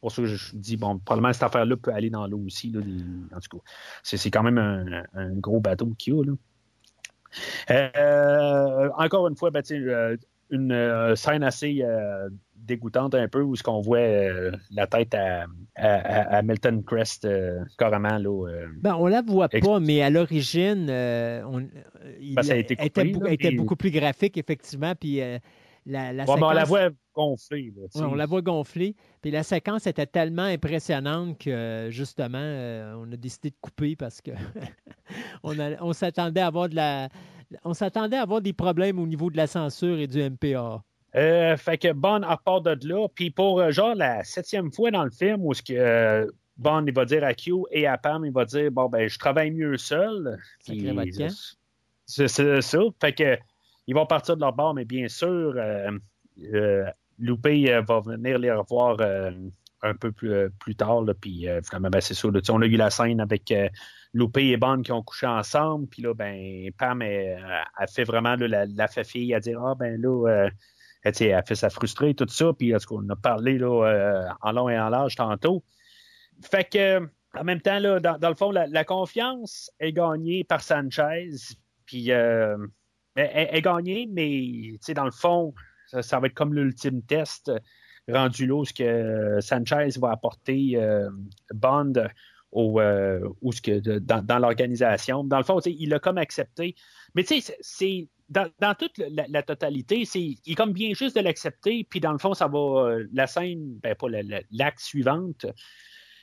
pour 0.00 0.10
ça 0.10 0.22
que 0.22 0.28
je 0.28 0.56
dis, 0.56 0.76
bon, 0.76 0.98
probablement 0.98 1.32
cette 1.32 1.42
affaire-là 1.42 1.76
peut 1.76 1.92
aller 1.92 2.10
dans 2.10 2.26
l'eau 2.26 2.40
aussi. 2.46 2.70
Là, 2.70 2.80
en 3.34 3.40
tout 3.40 3.58
cas, 3.58 3.62
c'est, 4.02 4.30
quand 4.30 4.42
même 4.42 4.58
un, 4.58 5.34
gros 5.34 5.60
bateau 5.60 5.92
qu'il 5.98 6.14
y 6.14 6.18
a. 6.18 6.24
Là. 6.24 6.32
Euh, 7.70 8.90
encore 8.96 9.28
une 9.28 9.36
fois, 9.36 9.50
ben, 9.50 9.62
euh, 9.70 10.16
une 10.50 10.72
euh, 10.72 11.14
scène 11.14 11.44
assez 11.44 11.84
dégoûtante 12.56 13.14
un 13.14 13.28
peu 13.28 13.42
où 13.42 13.56
ce 13.56 13.62
qu'on 13.62 13.80
voit 13.80 14.00
la 14.70 14.86
tête 14.86 15.14
à, 15.14 15.46
à, 15.76 16.42
Milton 16.42 16.82
Crest 16.82 17.28
carrément 17.78 18.18
là. 18.18 18.48
Ben, 18.80 18.94
on 18.96 19.06
la 19.06 19.22
voit 19.22 19.48
pas, 19.48 19.80
mais 19.80 20.02
à 20.02 20.10
l'origine, 20.10 20.90
on, 20.90 21.66
il, 22.20 22.34
ben, 22.34 22.42
était, 22.50 22.76
était 22.84 23.52
beaucoup 23.52 23.76
plus 23.76 23.90
graphique 23.90 24.36
effectivement, 24.38 24.94
puis 24.94 25.20
la, 25.86 26.10
séquence... 26.26 26.42
on 26.42 26.50
la 26.50 26.64
voit 26.64 26.90
gonfler. 27.14 27.72
on 27.94 28.14
la 28.14 28.26
voit 28.26 28.42
gonfler. 28.42 28.94
Puis 29.22 29.30
la 29.30 29.42
séquence 29.42 29.86
était 29.86 30.06
tellement 30.06 30.42
impressionnante 30.42 31.38
que, 31.38 31.88
justement, 31.90 32.38
euh, 32.38 32.94
on 32.96 33.10
a 33.12 33.16
décidé 33.16 33.50
de 33.50 33.56
couper 33.60 33.96
parce 33.96 34.20
que 34.20 34.30
on, 35.42 35.92
s'attendait 35.92 36.40
à 36.40 36.46
avoir 36.46 36.68
de 36.68 36.76
la... 36.76 37.08
On 37.64 37.74
s'attendait 37.74 38.16
à 38.16 38.22
avoir 38.22 38.40
des 38.40 38.52
problèmes 38.52 38.98
au 38.98 39.06
niveau 39.06 39.30
de 39.30 39.36
la 39.36 39.46
censure 39.46 39.98
et 39.98 40.06
du 40.06 40.22
MPA. 40.22 40.82
Euh, 41.16 41.56
fait 41.56 41.78
que 41.78 41.92
Bond 41.92 42.22
part 42.44 42.60
de 42.60 42.76
là. 42.88 43.08
Puis 43.14 43.30
pour 43.30 43.60
euh, 43.60 43.70
genre 43.70 43.94
la 43.94 44.22
septième 44.22 44.72
fois 44.72 44.90
dans 44.90 45.04
le 45.04 45.10
film 45.10 45.44
où 45.44 45.52
ce 45.54 45.62
que 45.62 45.72
euh, 45.72 46.26
Bond 46.56 46.84
il 46.86 46.94
va 46.94 47.04
dire 47.04 47.24
à 47.24 47.34
Q 47.34 47.52
et 47.72 47.86
à 47.86 47.98
Pam, 47.98 48.24
il 48.24 48.32
va 48.32 48.44
dire 48.44 48.70
bon 48.70 48.88
ben 48.88 49.08
je 49.08 49.18
travaille 49.18 49.50
mieux 49.50 49.76
seul. 49.76 50.38
C'est 52.06 52.28
ça. 52.28 52.78
Fait 53.00 53.12
que 53.12 53.38
ils 53.86 53.94
vont 53.94 54.06
partir 54.06 54.36
de 54.36 54.40
leur 54.40 54.52
bord, 54.52 54.74
mais 54.74 54.84
bien 54.84 55.08
sûr, 55.08 55.54
Loupé 57.18 57.80
va 57.86 58.00
venir 58.00 58.38
les 58.38 58.52
revoir 58.52 58.98
un 59.82 59.94
peu 59.94 60.12
plus, 60.12 60.76
tard. 60.76 61.02
Là, 61.02 61.14
puis 61.14 61.46
ben, 61.46 62.00
c'est 62.00 62.14
ça. 62.14 62.28
on 62.50 62.62
a 62.62 62.66
eu 62.66 62.76
la 62.76 62.90
scène 62.90 63.20
avec 63.20 63.52
Loupé 64.12 64.48
et 64.48 64.56
Bond 64.56 64.82
qui 64.82 64.92
ont 64.92 65.02
couché 65.02 65.26
ensemble. 65.26 65.88
Puis 65.88 66.02
là, 66.02 66.14
ben, 66.14 66.70
Pam 66.78 67.02
a 67.02 67.86
fait 67.86 68.04
vraiment 68.04 68.36
la, 68.36 68.66
la 68.66 68.88
fille 68.88 69.34
à 69.34 69.40
dire 69.40 69.60
Ah 69.64 69.74
ben 69.74 70.00
là 70.00 70.50
elle, 71.02 71.22
elle 71.22 71.42
fait 71.46 71.54
ça 71.54 71.70
frustrer, 71.70 72.14
tout 72.14 72.28
ça, 72.28 72.52
puis 72.52 72.72
qu'on 72.86 73.08
a 73.08 73.16
parlé 73.16 73.58
là, 73.58 73.86
euh, 73.86 74.28
en 74.42 74.52
long 74.52 74.68
et 74.68 74.78
en 74.78 74.88
large 74.88 75.16
tantôt. 75.16 75.64
Fait 76.42 76.64
que, 76.64 77.08
en 77.34 77.44
même 77.44 77.60
temps, 77.60 77.78
là, 77.78 78.00
dans, 78.00 78.28
le 78.28 78.34
fond, 78.34 78.50
la, 78.50 78.84
confiance 78.84 79.70
est 79.78 79.92
gagnée 79.92 80.44
par 80.44 80.62
Sanchez, 80.62 81.30
puis 81.86 82.12
euh, 82.12 82.56
elle, 83.20 83.56
est 83.56 83.62
gagnée, 83.62 84.08
mais 84.10 84.78
dans 84.94 85.04
le 85.04 85.10
fond, 85.10 85.54
ça, 86.00 86.20
va 86.20 86.26
être 86.26 86.34
comme 86.34 86.54
l'ultime 86.54 87.02
test 87.02 87.50
rendu 88.08 88.46
là, 88.46 88.64
ce 88.64 88.72
que 88.72 89.40
Sanchez 89.40 89.98
va 90.00 90.10
apporter 90.10 90.72
euh, 90.76 91.10
Bond 91.54 91.92
au, 92.52 92.80
ce 92.80 93.60
que 93.60 93.98
dans, 93.98 94.24
dans 94.24 94.38
l'organisation. 94.38 95.24
Dans 95.24 95.38
le 95.38 95.44
fond, 95.44 95.60
il 95.60 95.88
l'a 95.88 95.98
comme 95.98 96.18
accepté. 96.18 96.74
Mais 97.14 97.22
tu 97.22 97.40
sais, 97.40 97.56
c'est 97.60 98.08
dans, 98.30 98.74
toute 98.78 98.98
la, 98.98 99.42
totalité, 99.42 100.04
c'est 100.04 100.20
il 100.20 100.38
est 100.46 100.54
comme 100.54 100.72
bien 100.72 100.94
juste 100.94 101.16
de 101.16 101.20
l'accepter, 101.20 101.84
puis 101.88 101.98
dans 101.98 102.12
le 102.12 102.18
fond, 102.18 102.32
ça 102.32 102.46
va 102.46 102.58
euh, 102.58 103.08
la 103.12 103.26
scène, 103.26 103.78
ben 103.82 103.94
pas 103.96 104.06
l'acte 104.52 104.78
suivante, 104.78 105.46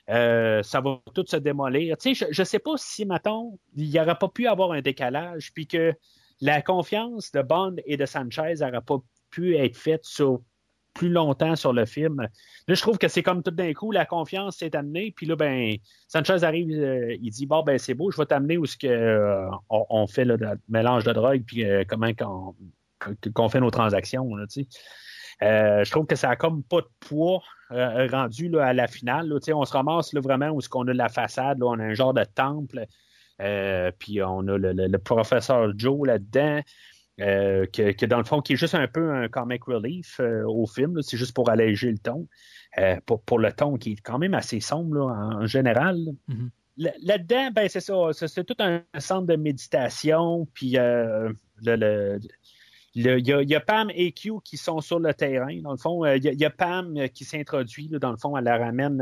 euh, 0.09 0.64
ça 0.64 0.80
va 0.80 1.01
tout 1.14 1.26
se 1.27 1.35
démolir. 1.35 1.98
Tu 1.98 2.16
sais, 2.16 2.27
je, 2.32 2.42
ne 2.42 2.45
sais 2.45 2.59
pas 2.59 2.76
si 2.77 3.06
mettons, 3.06 3.59
il 3.76 3.90
n'y 3.90 4.00
aurait 4.00 4.17
pas 4.17 4.30
pu 4.30 4.48
avoir 4.48 4.72
un 4.72 4.82
décalage, 4.82 5.51
puis 5.53 5.67
que 5.67 5.93
la 6.41 6.61
confiance 6.61 7.32
de 7.32 7.41
Bond 7.41 7.75
et 7.85 7.98
de 7.98 8.06
Sanchez 8.06 8.56
n'aurait 8.59 8.82
pas 8.82 8.98
pu 9.30 9.56
être 9.56 9.77
faite 9.77 10.06
sur 10.06 10.41
plus 10.98 11.09
longtemps 11.09 11.56
sur 11.56 11.74
le 11.74 11.85
film. 11.85 12.22
Là, 12.22 12.74
je 12.74 12.82
trouve 12.82 12.98
que 12.98 13.07
c'est 13.07 13.22
comme 13.22 13.43
tout 13.43 13.51
d'un 13.51 13.74
coup, 13.74 13.91
la 13.91 14.06
confiance 14.06 14.57
s'est 14.57 14.75
amenée, 14.75 15.14
puis 15.16 15.27
là, 15.27 15.35
ben, 15.35 15.75
Sanchez 16.07 16.43
arrive, 16.43 16.72
euh, 16.72 17.16
il 17.22 17.30
dit 17.30 17.45
Bon, 17.45 17.61
ben, 17.61 17.77
c'est 17.77 17.93
beau, 17.93 18.11
je 18.11 18.17
vais 18.17 18.25
t'amener 18.25 18.57
où 18.57 18.66
ce 18.66 18.75
euh, 18.85 19.48
on, 19.69 20.07
fait 20.07 20.25
le 20.25 20.38
mélange 20.67 21.03
de 21.03 21.14
drogue, 21.14 21.43
puis 21.45 21.64
euh, 21.64 21.83
comment 21.88 22.11
qu'on 22.14 23.49
fait 23.49 23.59
nos 23.59 23.69
transactions. 23.69 24.27
Je 25.40 25.90
trouve 25.91 26.07
que 26.07 26.16
ça 26.16 26.32
a 26.32 26.35
comme 26.35 26.64
pas 26.64 26.82
de 26.82 26.90
poids 26.99 27.43
rendu 27.69 28.57
à 28.57 28.74
la 28.74 28.88
finale. 28.88 29.32
On 29.53 29.66
se 29.66 29.74
ramasse 29.74 30.14
vraiment 30.16 30.49
où 30.49 30.61
ce 30.61 30.69
qu'on 30.69 30.88
a 30.88 30.93
la 30.93 31.09
façade, 31.09 31.61
on 31.61 31.80
a 31.80 31.83
un 31.83 31.93
genre 31.93 32.14
de 32.14 32.24
temple, 32.24 32.88
puis 33.40 34.22
on 34.22 34.48
a 34.48 34.57
le 34.57 34.98
professeur 34.98 35.72
Joe 35.77 36.07
là-dedans. 36.07 36.61
Euh, 37.19 37.66
que, 37.66 38.06
dans 38.06 38.19
le 38.19 38.24
fond, 38.24 38.41
qui 38.41 38.53
est 38.53 38.57
juste 38.57 38.75
un 38.75 38.88
peu 38.88 39.11
un 39.11 39.27
comic 39.27 39.64
relief 39.64 40.19
euh, 40.19 40.43
au 40.45 40.67
film. 40.67 41.01
C'est 41.01 41.17
juste 41.17 41.33
pour 41.33 41.49
alléger 41.49 41.91
le 41.91 41.98
ton. 41.98 42.27
Euh, 42.77 42.98
pour, 43.06 43.40
le 43.40 43.51
ton 43.51 43.77
qui 43.77 43.93
est 43.93 44.01
quand 44.01 44.19
même 44.19 44.35
assez 44.35 44.59
sombre 44.59 45.07
en, 45.07 45.45
général. 45.48 45.98
Mm-hmm. 46.30 46.91
Là-dedans, 47.01 47.49
ben, 47.56 47.67
c'est 47.69 47.80
ça. 47.80 47.95
C'est 48.14 48.43
tout 48.43 48.56
un 48.59 48.83
centre 48.99 49.25
de 49.25 49.35
méditation. 49.35 50.48
Puis 50.53 50.74
le, 50.74 52.19
il 52.93 53.03
y, 53.03 53.56
a 53.56 53.59
Pam 53.61 53.90
et 53.95 54.11
Q 54.11 54.33
qui 54.43 54.57
sont 54.57 54.80
sur 54.82 54.99
le 54.99 55.11
terrain. 55.16 55.59
Dans 55.61 55.72
le 55.72 55.77
fond, 55.77 56.06
il 56.06 56.24
y, 56.24 56.45
a 56.45 56.49
Pam 56.51 57.09
qui 57.09 57.25
s'introduit. 57.25 57.90
Dans 57.90 58.11
le 58.11 58.17
fond, 58.17 58.38
elle 58.38 58.43
la 58.43 58.59
ramène 58.59 58.98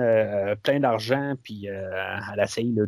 plein 0.64 0.80
d'argent, 0.80 1.35
puis 1.43 1.65
elle 1.65 2.39
essaye 2.41 2.72
de, 2.72 2.85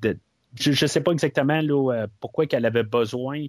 de, 0.00 0.18
je 0.58 0.70
ne 0.70 0.88
sais 0.88 1.00
pas 1.00 1.12
exactement 1.12 1.60
là, 1.60 2.06
pourquoi 2.20 2.46
qu'elle 2.46 2.66
avait 2.66 2.84
besoin 2.84 3.46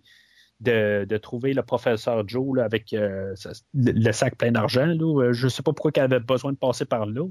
de, 0.60 1.18
trouver 1.18 1.54
le 1.54 1.64
professeur 1.64 2.28
Joe 2.28 2.60
avec 2.60 2.94
euh, 2.94 3.34
le, 3.74 4.12
sac 4.12 4.38
plein 4.38 4.52
d'argent. 4.52 4.88
Euh, 4.88 5.34
je 5.34 5.46
ne 5.46 5.50
sais 5.50 5.64
pas 5.64 5.74
pourquoi 5.74 5.92
elle 5.96 6.04
avait 6.04 6.20
besoin 6.20 6.52
de 6.52 6.58
passer 6.58 6.86
par 6.86 7.06
là. 7.06 7.28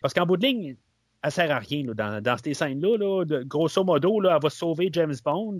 Parce 0.00 0.14
qu'en 0.14 0.26
bout 0.26 0.36
de 0.36 0.46
ligne, 0.46 0.76
elle 1.22 1.28
ne 1.28 1.30
sert 1.30 1.50
à 1.50 1.58
rien 1.58 1.84
dans, 1.94 2.36
ces 2.42 2.54
scènes-là. 2.54 3.24
grosso 3.44 3.84
modo, 3.84 4.20
là, 4.20 4.34
elle 4.36 4.42
va 4.42 4.50
sauver 4.50 4.90
James 4.92 5.14
Bond. 5.24 5.58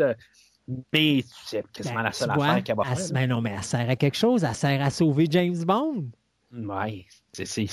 Mais 0.93 1.25
c'est 1.45 1.65
quasiment 1.73 1.97
ben, 1.97 2.03
la 2.05 2.13
seule 2.13 2.31
affaire 2.31 2.63
qu'elle 2.63 2.77
va 2.77 2.85
faire. 2.85 3.07
Mais 3.13 3.27
non, 3.27 3.41
mais 3.41 3.55
elle 3.57 3.63
sert 3.63 3.89
à 3.89 3.97
quelque 3.97 4.17
chose. 4.17 4.45
Elle 4.45 4.55
sert 4.55 4.81
à 4.81 4.91
sauver 4.91 5.27
James 5.29 5.65
Bond. 5.65 6.07
Oui, 6.53 7.07
c'est. 7.33 7.67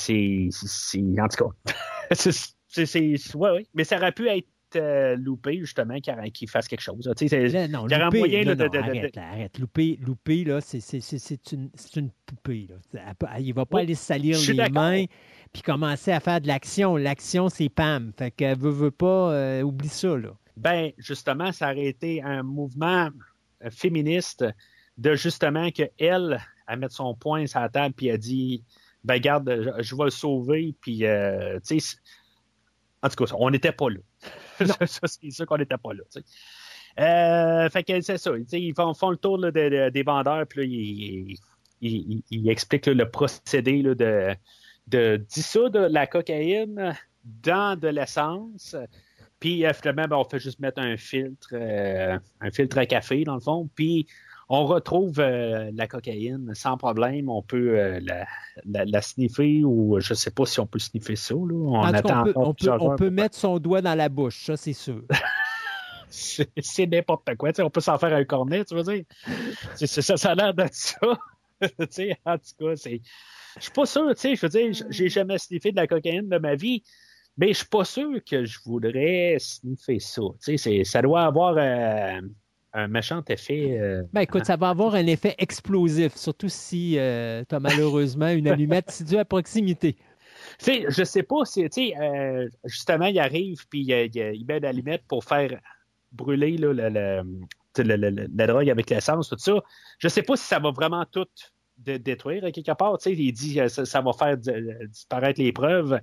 En 1.19 1.27
tout 1.27 1.45
cas. 1.45 1.73
c'est. 2.15 3.35
Ouais, 3.35 3.51
ouais. 3.51 3.67
Mais 3.73 3.83
ça 3.83 3.97
aurait 3.97 4.11
pu 4.11 4.27
être 4.27 4.47
euh, 4.75 5.15
loupé, 5.15 5.59
justement, 5.59 5.95
qui 6.33 6.47
fasse 6.47 6.67
quelque 6.67 6.81
chose. 6.81 7.07
non, 7.07 7.13
il 7.87 7.91
y 7.91 7.93
a 7.93 8.09
moyen 8.09 8.55
de, 8.55 8.77
Arrête, 8.77 9.17
arrête. 9.17 9.59
Loupé, 9.59 9.99
loupé 10.01 10.43
là, 10.43 10.61
c'est, 10.61 10.79
une, 11.51 11.69
une, 11.95 12.11
poupée. 12.25 12.67
Là. 12.69 13.13
Il 13.39 13.49
ne 13.49 13.53
va 13.53 13.65
pas 13.65 13.79
aller 13.79 13.95
salir 13.95 14.37
les 14.39 14.69
mains 14.69 15.05
puis 15.51 15.61
commencer 15.61 16.11
à 16.11 16.19
faire 16.19 16.41
de 16.41 16.47
l'action. 16.47 16.95
L'action, 16.97 17.49
c'est 17.49 17.69
Pam. 17.69 18.11
Fait 18.17 18.31
qu'elle 18.31 18.57
veut, 18.57 18.71
veut 18.71 18.91
pas, 18.91 19.33
euh, 19.33 19.61
oublie 19.61 19.89
ça. 19.89 20.15
Là. 20.17 20.31
Ben, 20.57 20.91
justement, 20.97 21.51
ça 21.51 21.71
aurait 21.71 21.85
été 21.87 22.21
un 22.21 22.43
mouvement 22.43 23.09
euh, 23.63 23.69
féministe 23.71 24.45
de 24.97 25.15
justement 25.15 25.71
qu'elle, 25.71 25.91
elle, 25.97 26.39
mettre 26.77 26.95
son 26.95 27.15
poing 27.15 27.47
sur 27.47 27.59
la 27.59 27.69
table 27.69 27.95
puis 27.95 28.07
elle 28.07 28.19
dit 28.19 28.63
ben 29.03 29.17
garde, 29.17 29.75
je, 29.79 29.95
vais 29.95 30.03
le 30.03 30.09
sauver 30.09 30.75
puis 30.81 31.03
tu 31.65 31.79
sais 31.79 31.97
en 33.01 33.09
tout 33.09 33.23
cas, 33.23 33.33
on 33.37 33.49
n'était 33.49 33.71
pas 33.71 33.89
là. 33.89 33.99
c'est 34.85 35.31
sûr 35.31 35.45
qu'on 35.45 35.57
n'était 35.57 35.77
pas 35.77 35.93
là. 35.93 36.03
Euh, 36.99 37.69
fait 37.69 37.83
que 37.83 38.01
c'est 38.01 38.17
ça. 38.17 38.31
Ils 38.51 38.73
font, 38.73 38.93
font, 38.93 39.11
le 39.11 39.17
tour 39.17 39.39
des 39.51 40.03
vendeurs, 40.03 40.45
puis 40.47 41.37
ils, 41.81 42.23
ils, 42.29 42.49
expliquent 42.49 42.87
le 42.87 43.09
procédé 43.09 43.83
de, 43.83 44.35
de 44.87 45.17
dissoudre 45.29 45.87
la 45.87 46.07
cocaïne 46.07 46.95
dans 47.23 47.79
de 47.79 47.87
l'essence. 47.87 48.75
Puis 49.39 49.65
euh, 49.65 49.73
finalement, 49.73 50.07
ben, 50.07 50.17
on 50.17 50.25
fait 50.25 50.39
juste 50.39 50.59
mettre 50.59 50.81
un 50.81 50.97
filtre, 50.97 51.49
euh, 51.53 52.17
un 52.41 52.51
filtre 52.51 52.77
à 52.77 52.85
café, 52.85 53.23
dans 53.23 53.35
le 53.35 53.39
fond. 53.39 53.69
Puis 53.75 54.05
on 54.49 54.65
retrouve 54.65 55.19
la 55.19 55.87
cocaïne 55.87 56.53
sans 56.55 56.75
problème. 56.75 57.29
On 57.29 57.41
peut 57.41 57.99
la, 58.65 59.01
sniffer 59.01 59.63
ou 59.63 59.99
je 59.99 60.13
ne 60.13 60.17
sais 60.17 60.31
pas 60.31 60.45
si 60.45 60.59
on 60.59 60.65
peut 60.67 60.79
sniffer 60.79 61.15
ça. 61.15 61.35
On, 61.35 61.81
attend 61.81 62.23
on, 62.35 62.53
peut, 62.53 62.69
on, 62.79 62.95
peut, 62.95 63.09
mettre 63.09 63.35
son 63.37 63.59
doigt 63.59 63.81
dans 63.81 63.95
la 63.95 64.09
bouche, 64.09 64.45
ça 64.45 64.57
c'est 64.57 64.73
sûr. 64.73 65.03
c'est 66.09 66.87
n'importe 66.87 67.35
quoi. 67.35 67.51
on 67.59 67.69
peut 67.69 67.81
s'en 67.81 67.97
faire 67.97 68.13
un 68.13 68.25
cornet, 68.25 68.65
tu 68.65 68.75
veux 68.75 68.83
dire? 68.83 69.03
Ça, 69.75 70.17
ça 70.17 70.31
a 70.31 70.35
l'air 70.35 70.53
d'être 70.53 70.73
ça. 70.73 70.97
en 71.61 72.37
tout 72.37 72.65
cas, 72.65 72.75
c'est. 72.75 73.01
Je 73.57 73.63
suis 73.63 73.71
pas 73.71 73.85
sûr, 73.85 74.07
tu 74.15 74.21
sais, 74.21 74.35
je 74.35 74.41
veux 74.41 74.49
dire, 74.49 74.85
j'ai 74.89 75.09
jamais 75.09 75.37
sniffé 75.37 75.71
de 75.71 75.75
la 75.75 75.87
cocaïne 75.87 76.29
de 76.29 76.37
ma 76.37 76.55
vie, 76.55 76.83
mais 77.37 77.49
je 77.49 77.59
suis 77.59 77.67
pas 77.67 77.83
sûr 77.83 78.09
que 78.23 78.45
je 78.45 78.59
voudrais 78.63 79.37
sniffer 79.39 79.99
ça. 79.99 80.21
Tu 80.43 80.57
sais, 80.57 80.83
ça 80.83 81.01
doit 81.01 81.23
avoir 81.23 81.55
euh, 81.57 82.21
un 82.73 82.87
méchant 82.87 83.23
effet. 83.27 83.77
Euh, 83.79 84.03
ben 84.13 84.21
écoute, 84.21 84.45
ça 84.45 84.55
va 84.55 84.69
avoir 84.69 84.95
un 84.95 85.07
effet 85.07 85.35
explosif, 85.37 86.15
surtout 86.15 86.49
si 86.49 86.97
euh, 86.97 87.43
tu 87.47 87.55
as 87.55 87.59
malheureusement 87.59 88.29
une 88.29 88.47
allumette 88.47 88.91
située 88.91 89.19
à 89.19 89.25
proximité. 89.25 89.97
Sais, 90.57 90.85
je 90.87 91.03
sais 91.03 91.23
pas 91.23 91.45
si, 91.45 91.63
tu 91.63 91.69
sais, 91.71 91.93
euh, 91.99 92.47
justement, 92.65 93.05
il 93.05 93.19
arrive 93.19 93.67
puis 93.69 93.81
il, 93.81 94.45
met 94.47 94.59
l'allumette 94.59 95.03
pour 95.07 95.23
faire 95.23 95.59
brûler 96.11 96.57
là, 96.57 96.73
le, 96.73 98.27
la 98.35 98.47
drogue 98.47 98.69
avec 98.69 98.89
l'essence, 98.89 99.29
tout 99.29 99.37
ça. 99.37 99.61
Je 99.99 100.07
sais 100.07 100.23
pas 100.23 100.35
si 100.35 100.45
ça 100.45 100.59
va 100.59 100.71
vraiment 100.71 101.05
tout 101.05 101.27
détruire 101.77 102.51
quelque 102.51 102.73
part. 102.73 102.97
Tu 102.97 103.03
sais, 103.03 103.13
il 103.13 103.31
dit 103.31 103.59
ça, 103.69 103.85
ça 103.85 104.01
va 104.01 104.13
faire 104.13 104.37
disparaître 104.37 105.41
les 105.41 105.51
preuves 105.51 105.99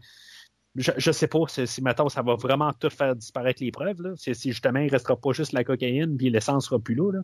je, 0.76 1.08
ne 1.08 1.12
sais 1.12 1.26
pas 1.26 1.38
si, 1.48 1.82
maintenant 1.82 2.08
ça 2.08 2.22
va 2.22 2.34
vraiment 2.34 2.72
tout 2.72 2.90
faire 2.90 3.16
disparaître 3.16 3.62
les 3.62 3.70
preuves. 3.70 4.14
Si, 4.16 4.34
justement 4.34 4.80
il 4.80 4.90
restera 4.90 5.16
pas 5.16 5.32
juste 5.32 5.52
la 5.52 5.64
cocaïne 5.64 6.16
puis 6.16 6.30
l'essence 6.30 6.66
sera 6.66 6.78
plus 6.78 6.94
là. 6.94 7.12
là. 7.12 7.20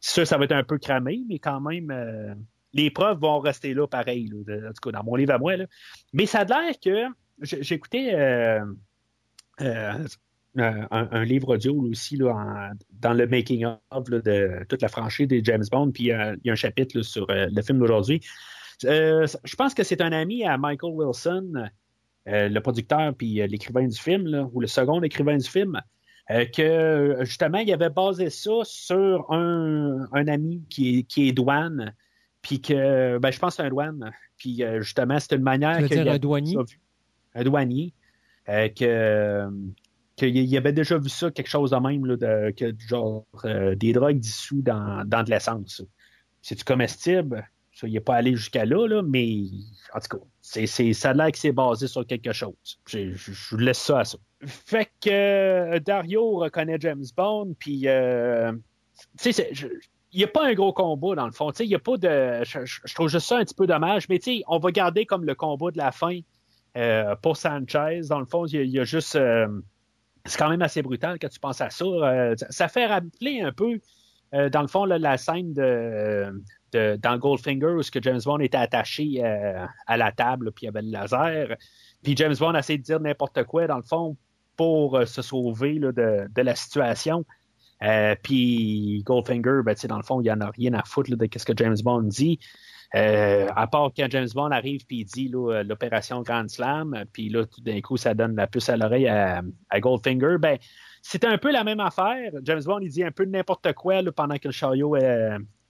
Ça, 0.00 0.24
ça 0.24 0.38
va 0.38 0.44
être 0.44 0.52
un 0.52 0.64
peu 0.64 0.78
cramé, 0.78 1.22
mais 1.28 1.38
quand 1.38 1.60
même, 1.60 1.90
euh, 1.90 2.34
les 2.72 2.90
preuves 2.90 3.18
vont 3.18 3.38
rester 3.40 3.74
là 3.74 3.86
pareil, 3.86 4.30
en 4.32 4.72
tout 4.72 4.90
cas 4.90 4.90
dans 4.92 5.04
mon 5.04 5.16
livre 5.16 5.32
à 5.32 5.38
moi. 5.38 5.56
Là. 5.56 5.66
Mais 6.12 6.26
ça 6.26 6.40
a 6.40 6.44
l'air 6.44 6.74
que 6.80 7.72
écouté 7.72 8.14
euh, 8.14 8.64
euh, 9.60 10.06
un, 10.56 11.24
livre 11.24 11.54
audio 11.54 11.74
aussi 11.82 12.16
dans 12.18 13.12
le 13.12 13.26
making 13.26 13.66
of 13.90 14.10
de 14.10 14.64
toute 14.68 14.82
la 14.82 14.88
franchise 14.88 15.28
des 15.28 15.42
James 15.44 15.64
Bond, 15.70 15.92
puis 15.92 16.04
il 16.04 16.40
y 16.44 16.50
a 16.50 16.52
un 16.52 16.56
chapitre 16.56 17.02
sur 17.02 17.26
le 17.28 17.62
film 17.62 17.78
d'aujourd'hui. 17.78 18.20
je 18.82 19.56
pense 19.56 19.74
que 19.74 19.84
c'est 19.84 20.00
un 20.00 20.12
ami 20.12 20.44
à 20.44 20.58
Michael 20.58 20.92
Wilson 20.94 21.68
le 22.28 22.58
producteur 22.60 23.14
puis 23.14 23.40
euh, 23.40 23.46
l'écrivain 23.46 23.86
du 23.86 23.98
film, 23.98 24.48
ou 24.52 24.60
le 24.60 24.66
second 24.66 25.02
écrivain 25.02 25.36
du 25.36 25.48
film, 25.48 25.80
euh, 26.30 26.44
que 26.44 27.16
justement, 27.20 27.58
il 27.58 27.72
avait 27.72 27.90
basé 27.90 28.30
ça 28.30 28.60
sur 28.64 29.30
un, 29.30 30.06
ami 30.12 30.62
qui 30.68 30.98
est, 30.98 31.02
qui 31.04 31.28
est 31.28 31.32
douane, 31.32 31.94
puis 32.42 32.60
que, 32.60 33.18
ben, 33.18 33.30
je 33.30 33.38
pense 33.38 33.56
que 33.56 33.62
c'est 33.62 33.66
un 33.66 33.70
douane. 33.70 34.12
Puis 34.36 34.62
justement, 34.78 35.18
c'est 35.18 35.34
une 35.34 35.42
manière. 35.42 35.76
Tu 35.78 35.82
veux 35.82 36.04
dire 36.04 36.12
un 36.12 36.18
douanier? 36.18 36.56
Un 37.34 37.44
douanier. 37.44 37.92
que 38.46 39.48
qu'il 40.16 40.56
avait 40.56 40.72
déjà 40.72 40.98
vu 40.98 41.08
ça, 41.08 41.30
quelque 41.30 41.48
chose 41.48 41.70
de 41.70 41.76
même, 41.76 42.04
là, 42.04 42.16
de, 42.16 42.50
que 42.50 42.74
genre 42.88 43.24
des 43.76 43.92
drogues 43.92 44.18
dissous 44.18 44.62
dans, 44.62 45.04
dans 45.06 45.22
de 45.22 45.30
l'essence. 45.30 45.82
C'est-tu 46.42 46.64
comestible? 46.64 47.48
Ça, 47.78 47.86
il 47.86 47.92
n'est 47.92 48.00
pas 48.00 48.16
allé 48.16 48.34
jusqu'à 48.34 48.64
là, 48.64 48.88
là, 48.88 49.02
mais 49.02 49.44
en 49.94 50.00
tout 50.00 50.18
cas, 50.18 50.24
c'est, 50.42 50.66
c'est, 50.66 50.92
ça 50.94 51.10
a 51.10 51.14
l'air 51.14 51.30
que 51.30 51.38
c'est 51.38 51.52
basé 51.52 51.86
sur 51.86 52.04
quelque 52.04 52.32
chose. 52.32 52.56
Je, 52.88 53.12
je, 53.14 53.56
laisse 53.56 53.78
ça 53.78 54.00
à 54.00 54.04
ça. 54.04 54.18
Fait 54.44 54.90
que 55.00 55.08
euh, 55.08 55.78
Dario 55.78 56.38
reconnaît 56.38 56.78
James 56.80 57.04
Bond, 57.16 57.54
puis 57.56 57.86
euh, 57.86 58.50
tu 59.22 59.32
sais, 59.32 59.52
il 60.10 60.18
n'y 60.18 60.24
a 60.24 60.26
pas 60.26 60.48
un 60.48 60.54
gros 60.54 60.72
combat 60.72 61.14
dans 61.14 61.26
le 61.26 61.30
fond. 61.30 61.52
Il 61.52 61.72
a 61.72 61.78
pas 61.78 61.96
de. 61.98 62.42
Je, 62.42 62.94
trouve 62.94 63.08
juste 63.08 63.28
ça 63.28 63.36
un 63.36 63.44
petit 63.44 63.54
peu 63.54 63.68
dommage, 63.68 64.08
mais 64.08 64.18
on 64.48 64.58
va 64.58 64.72
garder 64.72 65.06
comme 65.06 65.24
le 65.24 65.36
combat 65.36 65.70
de 65.70 65.78
la 65.78 65.92
fin 65.92 66.18
euh, 66.76 67.14
pour 67.22 67.36
Sanchez. 67.36 68.00
Dans 68.08 68.18
le 68.18 68.26
fond, 68.26 68.46
il 68.46 68.70
y, 68.70 68.80
a 68.80 68.84
juste. 68.84 69.16
c'est 70.24 70.36
quand 70.36 70.50
même 70.50 70.62
assez 70.62 70.82
brutal 70.82 71.16
quand 71.20 71.28
tu 71.28 71.38
penses 71.38 71.60
à 71.60 71.70
ça. 71.70 71.84
ça 72.50 72.66
fait 72.66 72.86
rappeler 72.86 73.40
un 73.40 73.52
peu, 73.52 73.78
dans 74.32 74.62
le 74.62 74.68
fond, 74.68 74.84
la 74.84 75.16
scène 75.16 75.52
de 75.52 76.32
dans 76.72 77.18
Goldfinger 77.18 77.74
où 77.76 77.80
que 77.80 78.02
James 78.02 78.20
Bond 78.24 78.40
était 78.40 78.58
attaché 78.58 79.20
euh, 79.22 79.66
à 79.86 79.96
la 79.96 80.12
table, 80.12 80.52
puis 80.52 80.64
il 80.64 80.66
y 80.66 80.68
avait 80.68 80.82
le 80.82 80.90
laser. 80.90 81.56
Puis 82.02 82.16
James 82.16 82.34
Bond 82.38 82.54
a 82.54 82.60
essayé 82.60 82.78
de 82.78 82.84
dire 82.84 83.00
n'importe 83.00 83.44
quoi, 83.44 83.66
dans 83.66 83.76
le 83.76 83.82
fond, 83.82 84.16
pour 84.56 84.96
euh, 84.96 85.06
se 85.06 85.22
sauver 85.22 85.78
de, 85.78 86.28
la 86.36 86.54
situation. 86.54 87.24
Euh, 87.82 88.14
puis 88.22 89.02
Goldfinger, 89.04 89.60
ben, 89.64 89.74
dans 89.88 89.96
le 89.96 90.02
fond, 90.02 90.20
il 90.20 90.24
n'y 90.24 90.30
en 90.30 90.40
a 90.40 90.50
rien 90.50 90.74
à 90.74 90.82
foutre 90.84 91.10
de 91.16 91.28
ce 91.36 91.44
que 91.44 91.52
James 91.56 91.76
Bond 91.82 92.02
dit. 92.02 92.38
à 92.92 93.66
part 93.70 93.92
quand 93.96 94.08
James 94.10 94.28
Bond 94.34 94.50
arrive 94.50 94.84
puis 94.86 95.00
il 95.00 95.04
dit 95.04 95.28
l'opération 95.28 96.22
Grand 96.22 96.48
Slam, 96.48 97.04
puis 97.12 97.28
là, 97.28 97.46
tout 97.46 97.60
d'un 97.60 97.80
coup, 97.80 97.96
ça 97.96 98.14
donne 98.14 98.34
la 98.34 98.46
puce 98.46 98.68
à 98.68 98.76
l'oreille 98.76 99.08
à, 99.08 99.42
Goldfinger. 99.80 100.36
Ben, 100.38 100.58
c'était 101.02 101.28
un 101.28 101.38
peu 101.38 101.52
la 101.52 101.62
même 101.62 101.80
affaire. 101.80 102.32
James 102.42 102.62
Bond, 102.64 102.80
il 102.80 102.90
dit 102.90 103.04
un 103.04 103.12
peu 103.12 103.24
n'importe 103.24 103.72
quoi 103.74 104.02
pendant 104.14 104.36
que 104.36 104.48
le 104.48 104.52
chariot 104.52 104.96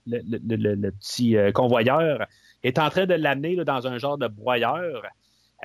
le, 0.09 0.91
petit 0.91 1.37
euh, 1.37 1.51
convoyeur, 1.51 2.25
est 2.63 2.79
en 2.79 2.89
train 2.89 3.05
de 3.05 3.13
l'amener 3.13 3.55
dans 3.63 3.87
un 3.87 3.97
genre 3.97 4.17
de 4.17 4.27
broyeur. 4.27 5.03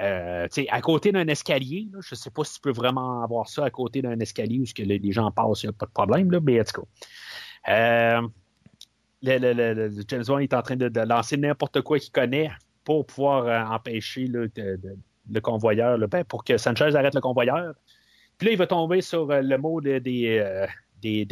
Euh, 0.00 0.48
à 0.70 0.81
côté 0.81 1.12
d'un 1.12 1.26
escalier, 1.28 1.89
je 1.92 2.14
ne 2.14 2.16
sais 2.16 2.31
pas 2.31 2.44
si 2.44 2.55
tu 2.55 2.60
peux 2.60 2.73
vraiment 2.73 3.23
avoir 3.23 3.48
ça 3.48 3.64
à 3.64 3.70
côté 3.70 4.02
d'un 4.02 4.18
escalier 4.18 4.58
où 4.58 4.64
que 4.64 4.82
les 4.82 5.12
gens 5.12 5.31
passent, 5.31 5.62
il 5.62 5.66
n'y 5.66 5.70
a 5.70 5.73
pas 5.73 5.86
de 5.86 5.92
problème, 5.92 6.31
là, 6.31 6.40
mais 6.42 6.60
en 6.60 6.64
tout 6.64 6.82
cas. 6.82 7.73
Euh, 7.73 8.28
James 9.23 10.24
Bond 10.26 10.39
est 10.39 10.52
en 10.52 10.62
train 10.62 10.76
de, 10.76 11.00
lancer 11.00 11.36
n'importe 11.36 11.81
quoi 11.81 11.98
qu'il 11.98 12.12
connaît 12.12 12.50
pour 12.84 13.06
pouvoir 13.06 13.73
empêcher 13.73 14.26
le 14.26 15.40
convoyeur, 15.40 15.97
ben, 16.08 16.24
pour 16.24 16.44
que 16.44 16.58
Sanchez 16.58 16.94
arrête 16.94 17.14
le 17.14 17.20
convoyeur. 17.23 17.74
Puis 18.36 18.48
là, 18.48 18.52
il 18.52 18.58
va 18.58 18.66
tomber 18.66 19.00
sur 19.00 19.26
le 19.28 19.56
mot 19.56 19.81
des, 19.81 20.00
des, 20.00 20.66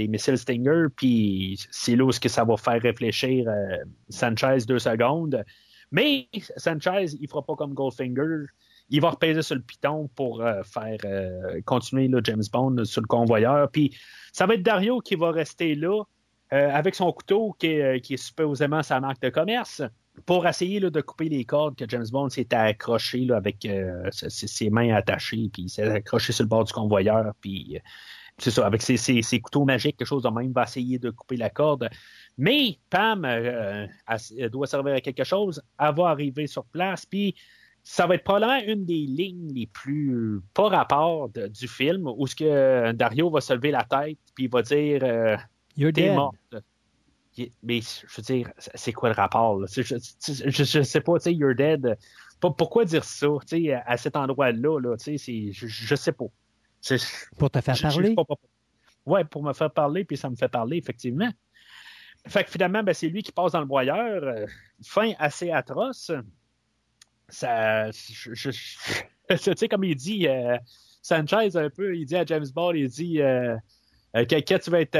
missiles 0.08 0.38
Stinger, 0.38 0.86
puis 0.94 1.58
c'est 1.70 1.96
là 1.96 2.04
où 2.04 2.10
que 2.10 2.28
ça 2.28 2.44
va 2.44 2.56
faire 2.56 2.80
réfléchir 2.80 3.48
euh, 3.48 3.76
Sanchez 4.08 4.58
deux 4.66 4.78
secondes. 4.78 5.44
Mais 5.90 6.28
Sanchez, 6.56 7.16
il 7.20 7.28
fera 7.28 7.42
pas 7.42 7.54
comme 7.54 7.74
Goldfinger. 7.74 8.46
Il 8.90 9.00
va 9.00 9.10
repaiser 9.10 9.42
sur 9.42 9.56
le 9.56 9.62
piton 9.62 10.08
pour 10.14 10.42
euh, 10.42 10.62
faire 10.62 10.98
euh, 11.04 11.60
continuer 11.64 12.10
James 12.24 12.42
Bond 12.52 12.84
sur 12.84 13.02
le 13.02 13.06
convoyeur. 13.06 13.70
Puis 13.70 13.96
ça 14.32 14.46
va 14.46 14.54
être 14.54 14.62
Dario 14.62 15.00
qui 15.00 15.14
va 15.14 15.30
rester 15.30 15.74
là 15.74 16.02
avec 16.54 16.94
son 16.94 17.10
couteau 17.12 17.56
qui 17.58 17.68
est, 17.68 18.16
supposément 18.18 18.82
sa 18.82 19.00
marque 19.00 19.22
de 19.22 19.30
commerce 19.30 19.80
pour 20.26 20.46
essayer 20.46 20.80
de 20.80 21.00
couper 21.00 21.30
les 21.30 21.46
cordes 21.46 21.76
que 21.76 21.86
James 21.88 22.04
Bond 22.12 22.28
s'est 22.28 22.52
accroché 22.54 23.26
avec 23.30 23.66
ses, 24.10 24.68
mains 24.68 24.94
attachées, 24.94 25.48
puis 25.50 25.62
il 25.62 25.68
s'est 25.70 25.88
accroché 25.88 26.34
sur 26.34 26.44
le 26.44 26.50
bord 26.50 26.64
du 26.64 26.72
convoyeur, 26.74 27.32
puis 27.40 27.80
c'est 28.42 28.50
ça, 28.50 28.66
avec 28.66 28.82
ses, 28.82 29.40
couteaux 29.40 29.64
magiques, 29.64 29.96
quelque 29.96 30.08
chose 30.08 30.24
de 30.24 30.28
même, 30.28 30.52
va 30.52 30.64
essayer 30.64 30.98
de 30.98 31.10
couper 31.10 31.36
la 31.36 31.50
corde. 31.50 31.88
Mais 32.38 32.78
Pam 32.90 33.24
euh, 33.24 33.86
doit 34.50 34.66
servir 34.66 34.94
à 34.94 35.00
quelque 35.00 35.24
chose, 35.24 35.62
elle 35.78 35.94
va 35.94 36.08
arriver 36.08 36.46
sur 36.46 36.64
place, 36.64 37.06
puis 37.06 37.34
ça 37.84 38.06
va 38.06 38.14
être 38.14 38.24
probablement 38.24 38.60
une 38.66 38.84
des 38.84 39.06
lignes 39.06 39.52
les 39.52 39.66
plus 39.66 40.40
pas 40.54 40.68
rapport 40.68 41.28
du 41.28 41.68
film, 41.68 42.06
où 42.06 42.26
ce 42.26 42.34
que 42.34 42.92
Dario 42.92 43.30
va 43.30 43.40
se 43.40 43.52
lever 43.52 43.70
la 43.70 43.84
tête, 43.84 44.18
puis 44.34 44.44
il 44.44 44.50
va 44.50 44.62
dire 44.62 45.00
euh, 45.02 45.36
You're 45.76 45.92
dead. 45.92 46.18
Mais 47.62 47.80
je 47.80 48.16
veux 48.16 48.22
dire, 48.22 48.50
c'est 48.58 48.92
quoi 48.92 49.08
le 49.08 49.14
rapport? 49.14 49.64
Je, 49.66 49.82
je, 49.82 50.82
sais 50.82 51.00
pas, 51.00 51.14
tu 51.18 51.22
sais, 51.22 51.34
You're 51.34 51.54
dead. 51.54 51.96
Pourquoi 52.40 52.84
dire 52.84 53.04
ça 53.04 53.28
à 53.86 53.96
cet 53.96 54.16
endroit-là? 54.16 54.80
Là, 54.80 54.96
je, 54.98 55.50
je 55.52 55.94
sais 55.94 56.12
pas. 56.12 56.26
Pour 57.38 57.50
te 57.50 57.60
faire 57.60 57.80
parler? 57.80 58.14
Oui, 59.04 59.24
pour 59.24 59.42
me 59.42 59.52
faire 59.52 59.70
parler, 59.70 60.04
puis 60.04 60.16
ça 60.16 60.30
me 60.30 60.36
fait 60.36 60.48
parler, 60.48 60.76
effectivement. 60.76 61.30
Fait 62.28 62.44
que 62.44 62.50
finalement, 62.50 62.82
ben, 62.82 62.94
c'est 62.94 63.08
lui 63.08 63.22
qui 63.22 63.32
passe 63.32 63.52
dans 63.52 63.60
le 63.60 63.66
broyeur. 63.66 64.22
Euh, 64.22 64.46
fin 64.84 65.12
assez 65.18 65.50
atroce. 65.50 66.12
Ça, 67.28 67.90
je, 67.90 68.50
tu 69.30 69.56
sais, 69.56 69.68
comme 69.68 69.84
il 69.84 69.96
dit, 69.96 70.28
euh, 70.28 70.56
Sanchez, 71.00 71.56
un 71.56 71.70
peu, 71.70 71.96
il 71.96 72.04
dit 72.04 72.16
à 72.16 72.24
James 72.24 72.46
Bond, 72.54 72.74
il 72.74 72.88
dit, 72.88 73.20
euh, 73.20 73.56
euh 74.16 74.24
tu 74.24 74.70
vas 74.70 74.80
être 74.80 74.96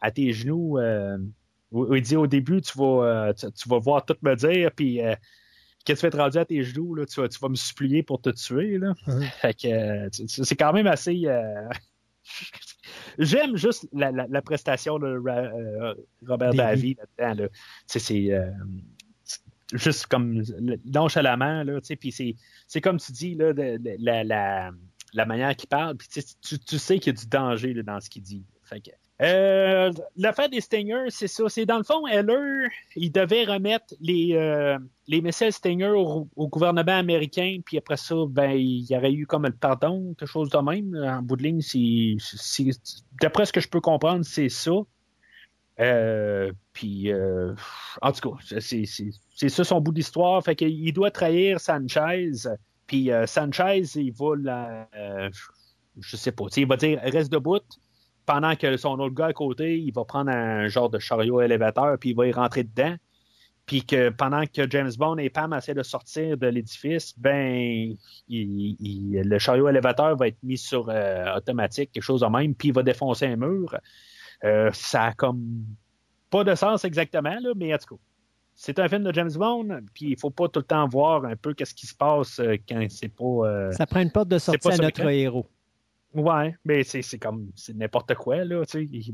à 0.00 0.10
tes 0.10 0.32
genoux, 0.32 0.78
il 0.80 2.02
dit 2.02 2.16
au 2.16 2.26
début, 2.26 2.60
tu 2.60 2.76
vas, 2.76 3.32
tu, 3.34 3.68
vas 3.68 3.78
voir 3.78 4.04
tout 4.04 4.16
me 4.22 4.34
dire, 4.34 4.70
puis 4.72 5.00
quand 5.86 5.94
tu 5.94 6.00
vas 6.00 6.08
être 6.08 6.18
rendu 6.18 6.38
à 6.38 6.44
tes 6.44 6.62
genoux, 6.62 6.94
là, 6.94 7.06
tu, 7.06 7.20
vas, 7.20 7.28
tu 7.28 7.38
vas 7.38 7.48
me 7.48 7.54
supplier 7.54 8.02
pour 8.02 8.20
te 8.20 8.30
tuer. 8.30 8.78
Là. 8.78 8.94
Fait 9.40 9.54
que 9.54 9.68
euh, 9.68 10.08
c'est 10.26 10.56
quand 10.56 10.72
même 10.72 10.86
assez. 10.86 11.22
Euh, 11.26 11.68
j'aime 13.18 13.56
juste 13.56 13.88
la, 13.92 14.10
la, 14.10 14.42
prestation 14.42 14.98
de 14.98 15.06
euh, 15.06 15.94
Robert 16.26 16.54
Davy 16.54 16.96
là-dedans. 17.18 17.44
Là. 17.44 17.48
C'est 17.86 18.30
juste 19.72 20.06
comme 20.06 20.42
nonchalamment, 20.84 21.64
là, 21.64 21.80
puis 21.98 22.36
c'est 22.66 22.80
comme 22.80 22.98
tu 22.98 23.12
dis, 23.12 23.34
là, 23.34 23.52
de, 23.52 23.78
la, 23.98 24.24
la, 24.24 24.70
la, 25.12 25.26
manière 25.26 25.54
qu'il 25.56 25.68
parle, 25.68 25.96
puis 25.96 26.08
tu, 26.08 26.58
tu 26.58 26.78
sais 26.78 26.98
qu'il 26.98 27.12
y 27.12 27.16
a 27.16 27.20
du 27.20 27.26
danger 27.26 27.74
là, 27.74 27.82
dans 27.82 28.00
ce 28.00 28.08
qu'il 28.08 28.22
dit. 28.22 28.44
Fait 28.62 28.80
que, 28.80 28.90
euh, 29.22 29.92
L'affaire 30.16 30.48
des 30.48 30.60
Stingers, 30.60 31.10
c'est 31.10 31.28
ça. 31.28 31.48
C'est 31.48 31.66
dans 31.66 31.78
le 31.78 31.84
fond, 31.84 32.06
Heller, 32.06 32.68
il 32.96 33.12
devait 33.12 33.44
remettre 33.44 33.94
les, 34.00 34.34
euh, 34.34 34.76
les 35.06 35.20
missiles 35.20 35.52
Stinger 35.52 35.92
au, 35.94 36.28
gouvernement 36.48 36.98
américain, 36.98 37.58
puis 37.64 37.78
après 37.78 37.96
ça, 37.96 38.16
ben, 38.28 38.50
il 38.50 38.84
y 38.90 38.96
aurait 38.96 39.12
eu 39.12 39.26
comme 39.26 39.44
le 39.44 39.52
pardon, 39.52 40.14
quelque 40.18 40.28
chose 40.28 40.50
de 40.50 40.58
même. 40.58 40.94
En 40.96 41.22
bout 41.22 41.36
de 41.36 41.42
ligne, 41.44 41.60
d'après 43.20 43.46
ce 43.46 43.52
que 43.52 43.60
je 43.60 43.68
peux 43.68 43.80
comprendre, 43.80 44.24
c'est 44.24 44.48
ça. 44.48 44.72
Euh, 45.80 46.52
puis, 46.72 47.12
euh, 47.12 47.54
en 48.02 48.12
tout 48.12 48.30
cas, 48.30 48.58
c'est 48.60 49.48
ça 49.48 49.64
son 49.64 49.80
bout 49.80 49.92
d'histoire. 49.92 50.42
Fait 50.42 50.56
qu'il 50.56 50.92
doit 50.92 51.10
trahir 51.10 51.60
Sanchez. 51.60 52.32
Puis 52.86 53.10
Sanchez, 53.26 53.82
il 53.94 54.12
va 54.12 54.34
la, 54.36 54.88
je 56.00 56.16
sais 56.16 56.32
pas, 56.32 56.44
il 56.56 56.66
va 56.66 56.76
dire 56.76 57.00
reste 57.02 57.30
debout 57.30 57.60
pendant 58.26 58.56
que 58.56 58.76
son 58.76 58.98
autre 59.00 59.14
gars 59.14 59.26
à 59.26 59.32
côté, 59.32 59.78
il 59.78 59.92
va 59.92 60.04
prendre 60.04 60.30
un 60.30 60.68
genre 60.68 60.90
de 60.90 60.98
chariot 60.98 61.40
élévateur, 61.42 61.98
puis 61.98 62.10
il 62.10 62.16
va 62.16 62.26
y 62.26 62.32
rentrer 62.32 62.64
dedans. 62.64 62.96
Puis 63.66 63.82
que 63.82 64.10
pendant 64.10 64.44
que 64.44 64.68
James 64.68 64.90
Bond 64.98 65.16
et 65.16 65.30
Pam 65.30 65.54
essaient 65.54 65.74
de 65.74 65.82
sortir 65.82 66.36
de 66.36 66.46
l'édifice, 66.48 67.18
ben, 67.18 67.96
le 68.28 69.38
chariot 69.38 69.68
élévateur 69.68 70.16
va 70.16 70.28
être 70.28 70.42
mis 70.42 70.58
sur 70.58 70.90
euh, 70.90 71.34
automatique, 71.34 71.90
quelque 71.92 72.02
chose 72.02 72.20
de 72.20 72.26
même, 72.26 72.54
puis 72.54 72.68
il 72.68 72.74
va 72.74 72.82
défoncer 72.82 73.26
un 73.26 73.36
mur. 73.36 73.74
Euh, 74.44 74.70
ça 74.72 75.04
a 75.04 75.12
comme 75.14 75.64
pas 76.28 76.44
de 76.44 76.54
sens 76.54 76.84
exactement, 76.84 77.36
là, 77.40 77.52
mais 77.56 77.72
en 77.72 77.78
tout 77.78 77.94
cas, 77.94 78.00
c'est 78.54 78.78
un 78.78 78.88
film 78.88 79.02
de 79.02 79.14
James 79.14 79.32
Bond, 79.34 79.80
puis 79.94 80.10
il 80.10 80.18
faut 80.18 80.30
pas 80.30 80.48
tout 80.48 80.60
le 80.60 80.66
temps 80.66 80.86
voir 80.86 81.24
un 81.24 81.34
peu 81.34 81.54
qu'est-ce 81.54 81.74
qui 81.74 81.86
se 81.86 81.94
passe 81.94 82.40
euh, 82.40 82.56
quand 82.68 82.84
c'est 82.90 83.08
pas. 83.08 83.72
ça 83.72 83.86
prend 83.86 84.00
une 84.00 84.12
porte 84.12 84.28
de 84.28 84.38
sortie 84.38 84.72
à 84.72 84.76
notre 84.76 85.08
héros. 85.08 85.46
Ouais, 86.14 86.54
mais 86.64 86.84
c'est 86.84 87.18
comme 87.18 87.50
c'est 87.56 87.74
n'importe 87.74 88.14
quoi, 88.14 88.44
là, 88.44 88.64
tu 88.64 88.88
sais. 88.88 89.12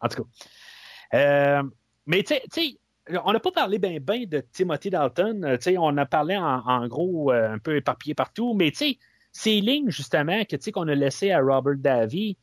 En 0.00 0.08
tout 0.08 0.24
cas. 0.24 0.30
Euh, 1.14 1.62
mais 2.06 2.22
tu 2.22 2.34
sais, 2.50 2.78
on 3.24 3.32
n'a 3.32 3.40
pas 3.40 3.52
parlé 3.52 3.78
bien 3.78 3.98
ben 4.00 4.26
de 4.26 4.42
Timothy 4.52 4.90
Dalton. 4.90 5.44
Euh, 5.44 5.56
tu 5.56 5.64
sais, 5.64 5.78
on 5.78 5.96
a 5.96 6.06
parlé 6.06 6.36
en, 6.36 6.86
gros 6.88 7.32
euh, 7.32 7.52
un 7.52 7.58
peu 7.58 7.76
éparpillé 7.76 8.14
partout, 8.14 8.54
mais 8.54 8.70
tu 8.70 8.78
sais, 8.78 8.98
ces 9.32 9.60
lignes, 9.60 9.90
justement, 9.90 10.44
que 10.44 10.56
tu 10.56 10.62
sais, 10.62 10.72
qu'on 10.72 10.88
a 10.88 10.94
laissées 10.94 11.30
à 11.30 11.40
Robert 11.40 11.76
Davy 11.76 12.38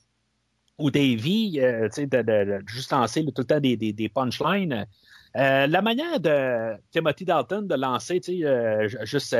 ou 0.77 0.92
Davy, 0.92 1.60
tu 1.60 1.90
sais, 1.92 2.06
de, 2.06 2.22
de, 2.22 2.60
juste 2.68 2.92
lancer 2.92 3.24
tout 3.24 3.34
le 3.38 3.44
temps 3.45 3.60
des, 3.60 3.77
des, 3.77 4.10
punchlines. 4.10 4.85
la 5.34 5.82
manière 5.82 6.19
de 6.19 6.76
Timothy 6.92 7.26
Dalton 7.26 7.66
de 7.66 7.76
lancer, 7.76 8.19
tu 8.19 8.42
sais, 8.44 9.06
juste 9.06 9.35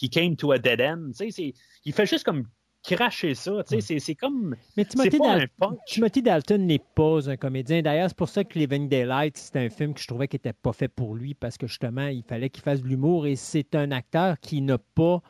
He 0.00 0.08
came 0.08 0.36
to 0.36 0.52
a 0.52 0.58
dead 0.58 0.80
end, 0.80 1.10
tu 1.18 1.30
sais, 1.30 1.54
il 1.84 1.92
fait 1.92 2.06
juste 2.06 2.24
comme 2.24 2.46
cracher 2.82 3.34
ça. 3.34 3.62
tu 3.68 3.80
sais, 3.80 3.98
C'est 3.98 4.14
comme. 4.14 4.56
Mais 4.76 4.84
Timothy, 4.84 5.10
c'est 5.12 5.18
pas 5.18 5.36
Dal- 5.38 5.42
un 5.42 5.46
punch. 5.68 5.78
Timothy 5.86 6.22
Dalton 6.22 6.58
n'est 6.66 6.82
pas 6.94 7.30
un 7.30 7.36
comédien. 7.36 7.82
D'ailleurs, 7.82 8.08
c'est 8.08 8.16
pour 8.16 8.28
ça 8.28 8.44
que 8.44 8.58
Living 8.58 8.88
Daylight, 8.88 9.36
c'est 9.36 9.56
un 9.56 9.68
film 9.70 9.94
que 9.94 10.00
je 10.00 10.06
trouvais 10.08 10.28
qui 10.28 10.36
n'était 10.36 10.52
pas 10.52 10.72
fait 10.72 10.88
pour 10.88 11.14
lui 11.14 11.34
parce 11.34 11.56
que 11.56 11.66
justement, 11.66 12.08
il 12.08 12.22
fallait 12.24 12.50
qu'il 12.50 12.62
fasse 12.62 12.82
de 12.82 12.88
l'humour 12.88 13.26
et 13.26 13.36
c'est 13.36 13.74
un 13.74 13.90
acteur 13.92 14.38
qui 14.40 14.60
n'a 14.60 14.78
pas 14.78 15.22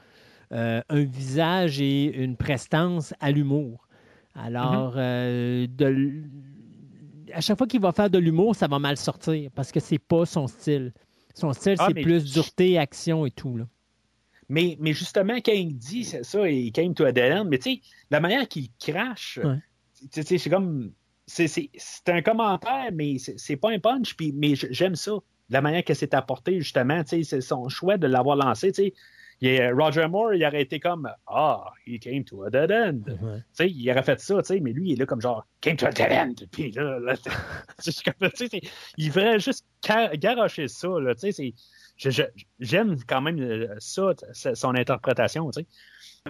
euh, 0.53 0.83
un 0.89 1.05
visage 1.05 1.81
et 1.81 2.05
une 2.23 2.37
prestance 2.37 3.15
à 3.21 3.31
l'humour. 3.31 3.87
Alors, 4.35 4.95
euh, 4.97 5.67
de 5.69 5.85
l- 5.87 6.25
à 7.35 7.41
chaque 7.41 7.57
fois 7.59 7.67
qu'il 7.67 7.81
va 7.81 7.93
faire 7.93 8.11
de 8.11 8.19
l'humour, 8.19 8.55
ça 8.55 8.67
va 8.69 8.79
mal 8.79 8.97
sortir 8.97 9.51
parce 9.55 9.73
que 9.73 9.81
c'est 9.81 9.99
pas 9.99 10.27
son 10.27 10.47
style. 10.47 10.93
Son 11.35 11.53
style, 11.55 11.77
Ah, 11.79 11.87
c'est 11.89 12.03
plus 12.03 12.31
dureté, 12.31 12.77
action 12.79 13.25
et 13.25 13.31
tout. 13.31 13.57
Là. 13.57 13.65
Mais, 14.53 14.77
mais 14.81 14.93
justement, 14.93 15.37
quand 15.37 15.53
il 15.53 15.77
dit 15.79 16.05
c'est 16.05 16.25
ça, 16.25 16.47
il 16.49 16.71
came 16.73 16.93
to 16.95 17.05
a 17.05 17.13
dead 17.13 17.33
end, 17.33 17.47
mais 17.47 17.59
tu 17.59 17.75
sais, 17.77 17.81
la 18.11 18.21
manière 18.21 18.47
qu'il 18.47 18.69
crache, 18.79 19.41
Ouais. 19.43 19.57
c'est 20.11 20.51
comme. 20.51 20.93
C'est 21.27 21.71
un 22.09 22.21
commentaire, 22.21 22.91
mais 22.93 23.17
c'est 23.19 23.57
pas 23.57 23.71
un 23.71 23.79
punch, 23.79 24.15
puis, 24.15 24.33
mais 24.37 24.55
j'aime 24.55 24.95
ça. 24.97 25.13
La 25.49 25.63
manière 25.63 25.85
que 25.85 25.95
c'est 25.95 26.13
apporté, 26.15 26.61
justement, 26.61 27.03
c'est 27.07 27.23
son 27.41 27.69
choix 27.71 27.97
de 27.97 28.07
l'avoir 28.07 28.37
lancé, 28.37 28.73
sais. 28.75 28.93
Est- 29.41 29.73
Roger 29.73 30.07
Moore, 30.09 30.35
il 30.35 30.45
aurait 30.45 30.63
été 30.63 30.79
comme 30.79 31.09
Ah, 31.27 31.65
he 31.87 31.99
came 31.99 32.23
to 32.25 32.45
a 32.45 32.51
dead 32.51 32.71
end. 32.71 33.01
Il 33.61 33.91
aurait 33.91 34.03
fait 34.03 34.21
ça, 34.21 34.41
mais 34.61 34.73
lui, 34.73 34.91
il 34.91 34.93
est 34.93 34.97
là 34.97 35.07
comme 35.07 35.21
genre 35.21 35.47
came 35.61 35.77
to 35.77 35.87
a 35.87 35.91
dead 35.93 36.13
end. 36.13 36.35
Puis 36.53 36.71
là, 36.73 36.99
il 38.99 39.11
ferait 39.11 39.41
juste 39.41 39.65
garocher 40.15 40.69
ça, 40.69 40.89
là, 41.01 41.15
J'aime 42.59 42.97
quand 43.07 43.21
même 43.21 43.39
euh, 43.41 43.75
ça, 43.79 44.13
son 44.55 44.75
interprétation, 44.75 45.51
tu 45.51 45.61
sais. 45.61 45.67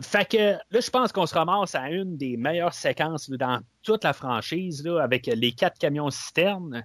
Fait 0.01 0.25
que 0.25 0.53
là, 0.53 0.81
je 0.81 0.91
pense 0.91 1.13
qu'on 1.13 1.27
se 1.27 1.35
ramasse 1.35 1.75
à 1.75 1.91
une 1.91 2.17
des 2.17 2.39
meilleures 2.39 2.73
séquences 2.73 3.29
dans 3.29 3.61
toute 3.83 4.05
la 4.05 4.15
franchise, 4.15 4.85
là, 4.85 5.01
avec 5.03 5.27
les 5.27 5.53
quatre 5.53 5.79
camions 5.79 6.11
citernes. 6.11 6.85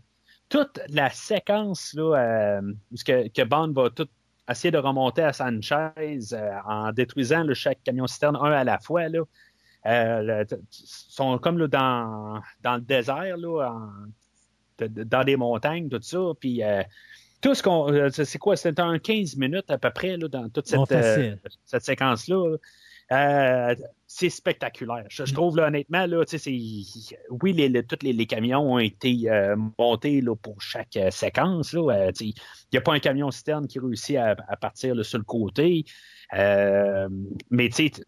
Toute 0.50 0.80
la 0.90 1.10
séquence 1.10 1.94
là, 1.94 2.16
euh, 2.16 2.62
que, 3.06 3.28
que 3.30 3.44
Bond 3.44 3.72
va 3.74 3.90
tout 3.90 4.08
essayer 4.50 4.72
de 4.72 4.78
remonter 4.78 5.24
à 5.24 5.34
Sanchez 5.34 6.20
euh, 6.34 6.52
en 6.66 6.92
détruisant 6.92 7.46
chaque 7.54 7.82
camion 7.84 8.08
citerne 8.08 8.38
un 8.38 8.52
à 8.52 8.64
la 8.64 8.80
fois. 8.80 9.08
Là. 9.10 9.24
Sont 10.70 11.38
comme 11.38 11.58
là, 11.58 11.68
dans, 11.68 12.42
dans 12.62 12.76
le 12.76 12.82
désert, 12.82 13.38
là, 13.38 13.90
dans 14.80 15.24
des 15.24 15.38
montagnes, 15.38 15.90
tout 15.90 16.02
ça. 16.02 16.20
Puis 16.40 16.62
tout 17.42 17.54
ce 17.56 17.64
qu'on. 17.64 17.92
euh, 17.94 18.10
c'est 18.12 18.38
quoi? 18.40 18.56
C'est 18.56 18.80
un 18.80 19.00
15 19.00 19.36
minutes 19.38 19.70
à 19.70 19.78
peu 19.78 19.90
près 19.92 20.18
là, 20.18 20.28
dans 20.28 20.50
toute 20.50 20.68
cette, 20.68 20.80
Bon, 20.80 20.86
euh, 20.92 21.36
cette 21.66 21.84
séquence-là. 21.84 22.50
là. 22.50 22.58
Euh, 23.10 23.76
c'est 24.06 24.30
spectaculaire. 24.30 25.06
Je, 25.10 25.24
je 25.24 25.34
trouve 25.34 25.56
là, 25.56 25.68
honnêtement, 25.68 26.06
là, 26.08 26.26
tu 26.26 26.38
sais, 26.38 26.50
c'est- 26.52 27.18
oui, 27.42 27.54
les, 27.54 27.70
les- 27.70 27.84
tous 27.84 28.00
les, 28.02 28.12
les 28.12 28.26
camions 28.26 28.74
ont 28.74 28.80
été 28.80 29.30
euh, 29.32 29.56
montés 29.80 30.20
là, 30.20 30.36
pour 30.36 30.62
chaque 30.62 30.98
séquence. 31.12 31.72
là. 31.72 32.12
Tu 32.12 32.26
sais, 32.26 32.26
Il 32.32 32.74
n'y 32.74 32.80
a 32.80 32.82
pas 32.82 32.94
un 32.94 33.00
camion 33.00 33.32
citerne 33.32 33.66
qui 33.68 33.80
réussit 33.80 34.18
à, 34.18 34.36
à 34.50 34.58
partir 34.58 34.94
là, 34.94 35.04
sur 35.04 35.20
le 35.20 35.24
côté. 35.24 35.86
Mais 36.34 37.70
tu 37.70 37.76
sais, 37.76 37.90
t- 37.92 38.04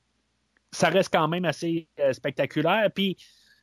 ça 0.72 0.90
reste 0.90 1.12
quand 1.14 1.28
même 1.28 1.46
assez 1.46 1.88
spectaculaire. 2.12 2.90
Puis 2.94 3.16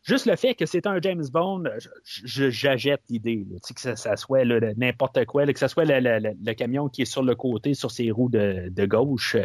juste 0.06 0.26
le 0.26 0.36
fait 0.36 0.54
que 0.54 0.66
c'est 0.66 0.86
un 0.86 1.00
James 1.00 1.24
Bond, 1.32 1.64
je- 2.04 2.50
j'achète 2.50 3.02
l'idée 3.10 3.44
que 3.74 3.80
ça, 3.80 3.96
ça 3.96 4.16
soit 4.16 4.44
n'importe 4.76 5.24
quoi, 5.26 5.44
là, 5.44 5.52
que 5.52 5.58
ce 5.58 5.68
soit 5.68 5.84
le, 5.84 6.52
camion 6.54 6.88
qui 6.88 7.02
est 7.02 7.06
sur 7.06 7.22
le 7.22 7.34
côté, 7.34 7.74
sur 7.74 7.90
ses 7.90 8.10
roues 8.10 8.30
de, 8.30 8.68
de 8.70 8.86
gauche, 8.86 9.36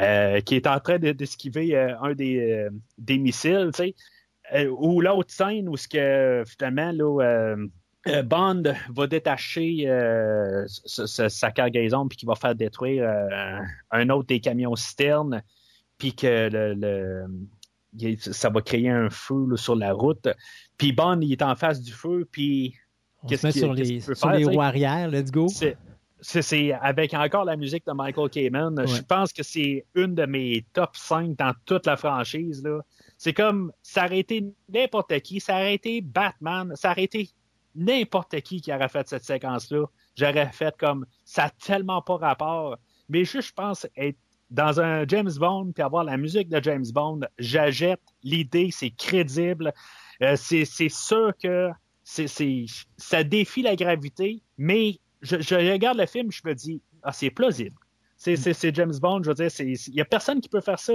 euh, 0.00 0.40
qui 0.40 0.54
est 0.56 0.66
en 0.66 0.80
train 0.80 0.98
de- 0.98 1.12
d'esquiver 1.12 1.76
euh, 1.76 1.94
un 2.00 2.14
des, 2.14 2.40
euh, 2.40 2.70
des 2.98 3.18
missiles, 3.18 3.70
tu 3.74 3.82
sais. 3.84 3.94
Euh, 4.54 4.68
ou 4.78 5.00
l'autre 5.00 5.32
scène 5.32 5.68
où 5.68 5.76
ce 5.76 5.86
que 5.86 6.42
finalement 6.46 6.92
euh, 7.20 7.56
euh, 8.08 8.22
Bond 8.22 8.62
va 8.92 9.06
détacher 9.06 9.84
euh, 9.86 10.64
sa- 10.66 11.50
cargaison 11.52 12.08
puis 12.08 12.16
qu'il 12.16 12.26
va 12.26 12.34
faire 12.34 12.54
détruire 12.56 13.04
euh, 13.04 13.60
un 13.92 14.08
autre 14.08 14.26
des 14.26 14.40
camions 14.40 14.74
citernes 14.74 15.42
puis 15.98 16.14
que 16.16 16.48
le, 16.50 16.74
ça 18.18 18.48
va 18.50 18.60
créer 18.62 18.88
un 18.88 19.10
feu 19.10 19.46
là, 19.48 19.56
sur 19.56 19.74
la 19.76 19.92
route. 19.92 20.28
Puis 20.76 20.92
Bond, 20.92 21.20
il 21.20 21.32
est 21.32 21.42
en 21.42 21.54
face 21.56 21.80
du 21.80 21.92
feu, 21.92 22.26
puis 22.30 22.74
Qu'est-ce 23.28 23.48
qu'il- 23.48 23.60
sur 23.60 23.74
les, 23.74 23.98
peut 24.00 24.14
sur 24.14 24.28
faire, 24.28 24.38
les 24.38 24.44
roues 24.44 24.62
arrière. 24.62 25.08
Let's 25.10 25.30
go. 25.30 25.48
c'est 26.22 26.72
avec 26.72 27.14
encore 27.14 27.44
la 27.44 27.56
musique 27.56 27.86
de 27.86 27.92
Michael 27.92 28.30
Kamen. 28.30 28.86
Je 28.86 29.02
pense 29.02 29.32
que 29.32 29.42
c'est 29.42 29.84
une 29.94 30.14
de 30.14 30.26
mes 30.26 30.64
top 30.72 30.96
5 30.96 31.36
dans 31.36 31.52
toute 31.66 31.86
la 31.86 31.96
franchise. 31.96 32.62
C'est 33.18 33.32
comme, 33.34 33.72
ça 33.82 34.06
aurait 34.06 34.20
été 34.20 34.44
n'importe 34.68 35.18
qui, 35.20 35.40
ça 35.40 35.54
aurait 35.54 35.74
été 35.74 36.00
Batman, 36.00 36.72
ça 36.76 36.92
aurait 36.92 37.04
été 37.04 37.28
n'importe 37.74 38.40
qui 38.40 38.60
qui 38.60 38.72
aurait 38.72 38.88
fait 38.88 39.08
cette 39.08 39.24
séquence-là. 39.24 39.86
J'aurais 40.16 40.50
fait 40.52 40.74
comme, 40.78 41.06
ça 41.24 41.44
n'a 41.44 41.50
tellement 41.50 42.02
pas 42.02 42.16
rapport. 42.16 42.78
Mais 43.08 43.24
juste, 43.24 43.48
je 43.48 43.52
pense, 43.54 43.86
être 43.96 44.18
dans 44.50 44.80
un 44.80 45.06
James 45.06 45.30
Bond, 45.38 45.72
puis 45.72 45.82
avoir 45.82 46.04
la 46.04 46.16
musique 46.16 46.48
de 46.48 46.60
James 46.62 46.84
Bond, 46.92 47.20
j'achète 47.38 48.00
l'idée, 48.22 48.70
c'est 48.72 48.90
crédible. 48.90 49.72
Euh, 50.22 50.36
c'est 50.36 50.64
sûr 50.88 51.32
que 51.42 51.70
c'est 52.04 52.26
c'est- 52.26 52.66
ça 52.96 53.22
défie 53.24 53.62
la 53.62 53.76
gravité, 53.76 54.42
mais 54.58 54.98
je, 55.22 55.40
je 55.40 55.54
regarde 55.54 55.98
le 55.98 56.06
film, 56.06 56.30
je 56.32 56.40
me 56.44 56.54
dis, 56.54 56.82
ah, 57.02 57.12
c'est 57.12 57.30
plausible. 57.30 57.76
C'est 58.16 58.36
c'est 58.36 58.74
James 58.74 58.92
Bond, 59.00 59.22
je 59.22 59.28
veux 59.30 59.34
dire, 59.34 59.48
il 59.60 59.94
n'y 59.94 60.00
a 60.00 60.04
personne 60.04 60.40
qui 60.40 60.48
peut 60.48 60.60
faire 60.60 60.78
ça. 60.78 60.94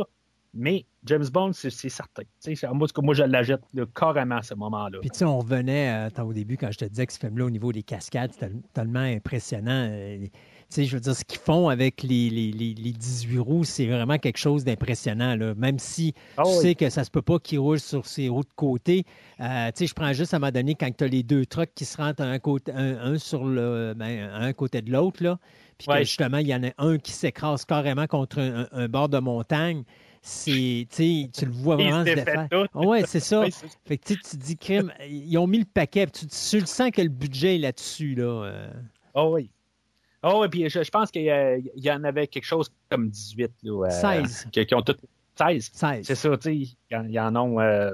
Mais 0.58 0.85
James 1.03 1.25
Bond, 1.34 1.51
c'est 1.51 1.69
certain. 1.69 2.24
Moi, 2.72 2.88
moi, 3.03 3.14
je 3.14 3.24
l'achète 3.24 3.59
là, 3.74 3.84
carrément 3.93 4.38
à 4.38 4.42
ce 4.42 4.53
moment-là. 4.56 5.00
Puis 5.01 5.09
tu 5.09 5.17
sais, 5.19 5.25
on 5.25 5.40
revenait 5.40 6.09
euh, 6.17 6.24
au 6.24 6.32
début 6.32 6.56
quand 6.56 6.72
je 6.72 6.77
te 6.77 6.85
disais 6.85 7.06
que 7.06 7.11
ce 7.11 7.19
film-là, 7.19 7.43
au 7.45 7.50
niveau 7.50 7.74
des 7.74 7.84
cascades, 7.84 8.32
c'était 8.32 8.53
tellement 8.74 9.01
impressionnant. 9.01 9.90
Euh, 9.92 10.25
sais, 10.69 10.85
je 10.85 10.95
veux 10.95 11.00
dire, 11.02 11.16
ce 11.16 11.24
qu'ils 11.24 11.40
font 11.40 11.69
avec 11.69 12.03
les, 12.03 12.30
les, 12.30 12.52
les, 12.52 12.74
les 12.74 12.92
18 12.92 13.38
roues, 13.40 13.64
c'est 13.64 13.85
vraiment 13.88 14.18
quelque 14.18 14.38
chose 14.38 14.64
d'impressionnant. 14.64 15.35
Même 15.56 15.80
si 15.80 16.14
Ah 16.38 16.44
tu 16.44 16.50
oui. 16.50 16.56
sais 16.61 16.76
que 16.76 16.90
ça 16.90 17.03
se 17.03 17.11
peut 17.11 17.22
pas 17.22 17.40
qu'ils 17.40 17.60
roulent 17.60 17.80
sur 17.80 18.06
ces 18.06 18.30
roues 18.30 18.44
de 18.44 18.53
côté. 18.56 19.06
Euh, 19.40 19.68
tu 19.68 19.80
sais, 19.80 19.88
je 19.88 19.94
prends 19.94 20.14
juste 20.14 20.34
à 20.34 20.38
un 20.38 20.40
moment 20.40 20.52
donné 20.52 20.76
quand 20.76 20.90
tu 20.95 21.03
as 21.03 21.08
les 21.08 21.24
deux 21.24 21.45
trucks 21.45 21.72
qui 21.76 21.85
se 21.85 21.98
rentrent 21.98 22.24
un, 22.24 22.40
côté, 22.40 22.72
un, 22.74 23.14
un 23.14 23.18
sur 23.18 23.45
le, 23.45 23.94
ben, 23.95 24.30
un 24.34 24.53
côté 24.53 24.82
de 24.82 24.92
l'autre, 24.92 25.24
là. 25.24 25.40
Puis 25.77 25.88
que 25.88 26.00
justement, 26.00 26.38
il 26.38 26.48
y 26.48 26.56
en 26.56 26.64
a 26.64 26.69
un 26.77 26.98
qui 26.98 27.11
s'écrase 27.11 27.66
carrément 27.66 28.08
contre 28.08 28.40
un, 28.72 28.88
bord 28.88 29.10
de 29.10 29.19
montagne. 29.19 29.84
C'est, 30.22 30.88
tu 30.90 31.45
le 31.45 31.52
vois 31.52 31.76
vraiment 31.77 32.06
se 32.06 32.14
défaire. 32.16 32.48
Oui, 32.74 33.02
c'est 33.06 33.19
ça. 33.19 33.44
Fait 33.85 33.98
que 33.98 34.06
tu 34.14 34.18
te 34.18 34.35
dis, 34.38 34.56
crime, 34.58 34.92
ils 35.08 35.38
ont 35.38 35.48
mis 35.48 35.60
le 35.60 35.66
paquet. 35.66 36.08
Tu, 36.08 36.26
tu 36.27 36.60
le 36.60 36.66
sens 36.66 36.92
que 36.92 37.02
le 37.02 37.10
budget 37.10 37.56
est 37.56 37.60
là-dessus. 37.60 38.16
Là. 38.16 38.24
euh. 38.45 38.69
Oh 39.16 39.32
oui. 39.34 39.52
Oh 40.28 40.40
oui, 40.42 40.48
puis 40.50 40.70
je, 40.70 40.84
je 40.84 40.90
pense 40.90 41.12
qu'il 41.12 41.24
y, 41.76 41.92
en 41.92 42.04
avait 42.04 42.26
quelque 42.28 42.45
chose 42.45 42.72
comme 42.90 43.10
18. 43.10 43.52
Là, 43.64 43.86
euh, 43.88 43.90
16. 44.24 44.48
Qui, 44.52 44.66
qui 44.66 44.74
ont 44.76 44.82
tout... 44.82 44.95
16. 45.38 45.70
16. 45.74 46.06
C'est 46.08 46.16
ça, 46.16 46.30
tu 46.38 46.42
sais. 46.44 46.56
Il 46.56 46.76
y 46.92 46.95
en- 46.95 47.06
il 47.06 47.12
y 47.14 47.20
en 47.20 47.36
ont. 47.36 47.60
euh, 47.60 47.94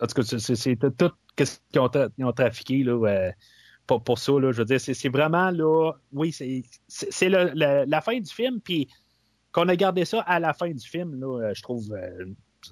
en 0.00 0.06
tout 0.06 0.14
cas, 0.22 0.22
c'est- 0.38 0.76
tout 0.76 0.90
tout 0.98 1.44
ce 1.44 1.58
qu'ils 1.70 1.80
ont, 1.80 1.88
tra- 1.88 2.08
ils 2.16 2.24
ont 2.24 2.32
trafiqué 2.32 2.82
là, 2.82 2.92
euh, 3.06 3.30
pour, 3.86 4.02
pour 4.02 4.18
ça. 4.18 4.32
Là, 4.32 4.50
je 4.52 4.58
veux 4.58 4.64
dire, 4.64 4.80
c'est 4.80 4.94
c'est 4.94 5.10
vraiment 5.10 5.50
là. 5.50 5.92
Oui, 6.12 6.32
c'est 6.32 6.62
la 7.20 8.00
fin 8.00 8.18
du 8.18 8.32
film, 8.32 8.60
puis 8.60 8.88
qu'on 9.52 9.68
a 9.68 9.76
gardé 9.76 10.04
ça 10.04 10.20
à 10.22 10.40
la 10.40 10.52
fin 10.54 10.70
du 10.70 10.86
film, 10.86 11.18
là, 11.20 11.40
euh, 11.48 11.52
je 11.54 11.62
trouve. 11.62 11.92
euh, 11.92 12.24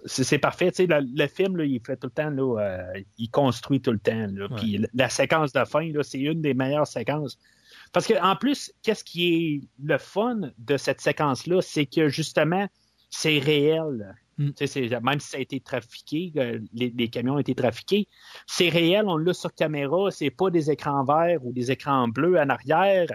c'est 0.07 0.39
parfait. 0.39 0.71
Tu 0.73 0.77
sais, 0.77 0.87
le, 0.87 1.07
le 1.15 1.27
film, 1.29 1.57
là, 1.57 1.65
il 1.65 1.81
fait 1.85 1.97
tout 1.97 2.09
le 2.09 2.11
temps, 2.13 2.31
là, 2.31 2.59
euh, 2.61 3.01
il 3.19 3.31
construit 3.31 3.81
tout 3.81 3.93
le 3.93 3.99
temps. 4.01 4.27
Là, 4.33 4.47
Ouais. 4.51 4.57
Puis 4.57 4.79
la, 4.79 4.89
la 4.95 5.09
séquence 5.09 5.53
de 5.53 5.65
fin, 5.65 5.91
là, 5.93 6.03
c'est 6.03 6.19
une 6.21 6.41
des 6.43 6.53
meilleures 6.55 6.87
séquences. 6.87 7.39
Parce 7.95 8.07
que 8.07 8.21
en 8.23 8.37
plus, 8.37 8.73
qu'est-ce 8.83 9.05
qui 9.05 9.35
est 9.35 9.61
le 9.83 9.97
fun 9.99 10.51
de 10.59 10.77
cette 10.77 11.01
séquence-là, 11.01 11.63
c'est 11.63 11.87
que 11.87 12.09
justement, 12.09 12.67
c'est 13.09 13.39
réel. 13.39 14.15
Mm. 14.37 14.49
Tu 14.49 14.67
sais, 14.67 14.89
c'est- 14.89 15.01
Même 15.01 15.21
si 15.21 15.29
ça 15.31 15.37
a 15.37 15.41
été 15.41 15.61
trafiqué, 15.61 16.33
les, 16.75 16.91
les 16.91 17.09
camions 17.09 17.35
ont 17.35 17.39
été 17.39 17.55
trafiqués, 17.55 18.09
c'est 18.49 18.69
réel, 18.69 19.05
on 19.07 19.17
l'a 19.17 19.33
sur 19.33 19.55
caméra, 19.55 20.11
c'est 20.11 20.31
pas 20.31 20.51
des 20.51 20.71
écrans 20.73 21.05
verts 21.05 21.45
ou 21.47 21.53
des 21.53 21.71
écrans 21.71 22.09
bleus 22.09 22.37
en 22.39 22.49
arrière, 22.49 23.07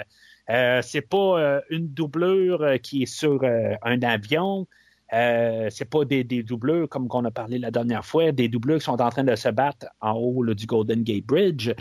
euh, 0.49 0.81
c'est 0.81 1.01
pas 1.07 1.39
euh, 1.41 1.61
une 1.69 1.89
doublure 1.89 2.61
euh, 2.63 2.77
qui 2.77 3.03
est 3.03 3.05
sur 3.05 3.43
euh, 3.43 3.73
un 3.83 4.01
avion, 4.01 4.65
euh, 5.11 5.67
c'est 5.69 5.89
pas 5.89 6.05
des, 6.05 6.23
des 6.23 6.41
doublures 6.41 6.87
comme 6.87 7.09
qu'on 7.09 7.25
a 7.25 7.31
parlé 7.31 7.59
la 7.59 7.69
dernière 7.71 8.05
fois, 8.05 8.31
des 8.31 8.47
doublures 8.47 8.77
qui 8.77 8.85
sont 8.85 9.01
en 9.01 9.09
train 9.09 9.25
de 9.25 9.35
se 9.35 9.49
battre 9.49 9.87
en 9.99 10.13
haut 10.13 10.41
là, 10.41 10.53
du 10.53 10.65
Golden 10.67 11.03
Gate 11.03 11.25
Bridge. 11.25 11.71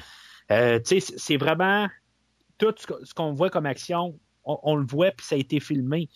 Euh, 0.51 0.81
tu 0.81 0.85
sais, 0.85 1.01
c'est- 1.01 1.19
c'est 1.19 1.37
vraiment 1.37 1.87
tout 2.59 2.75
ce 2.79 3.15
qu'on 3.15 3.33
voit 3.33 3.51
comme 3.51 3.67
action, 3.67 4.19
on, 4.45 4.77
le 4.77 4.87
voit 4.87 5.11
puis 5.11 5.27
ça 5.27 5.35
a 5.35 5.39
été 5.39 5.61
filmé. 5.61 6.09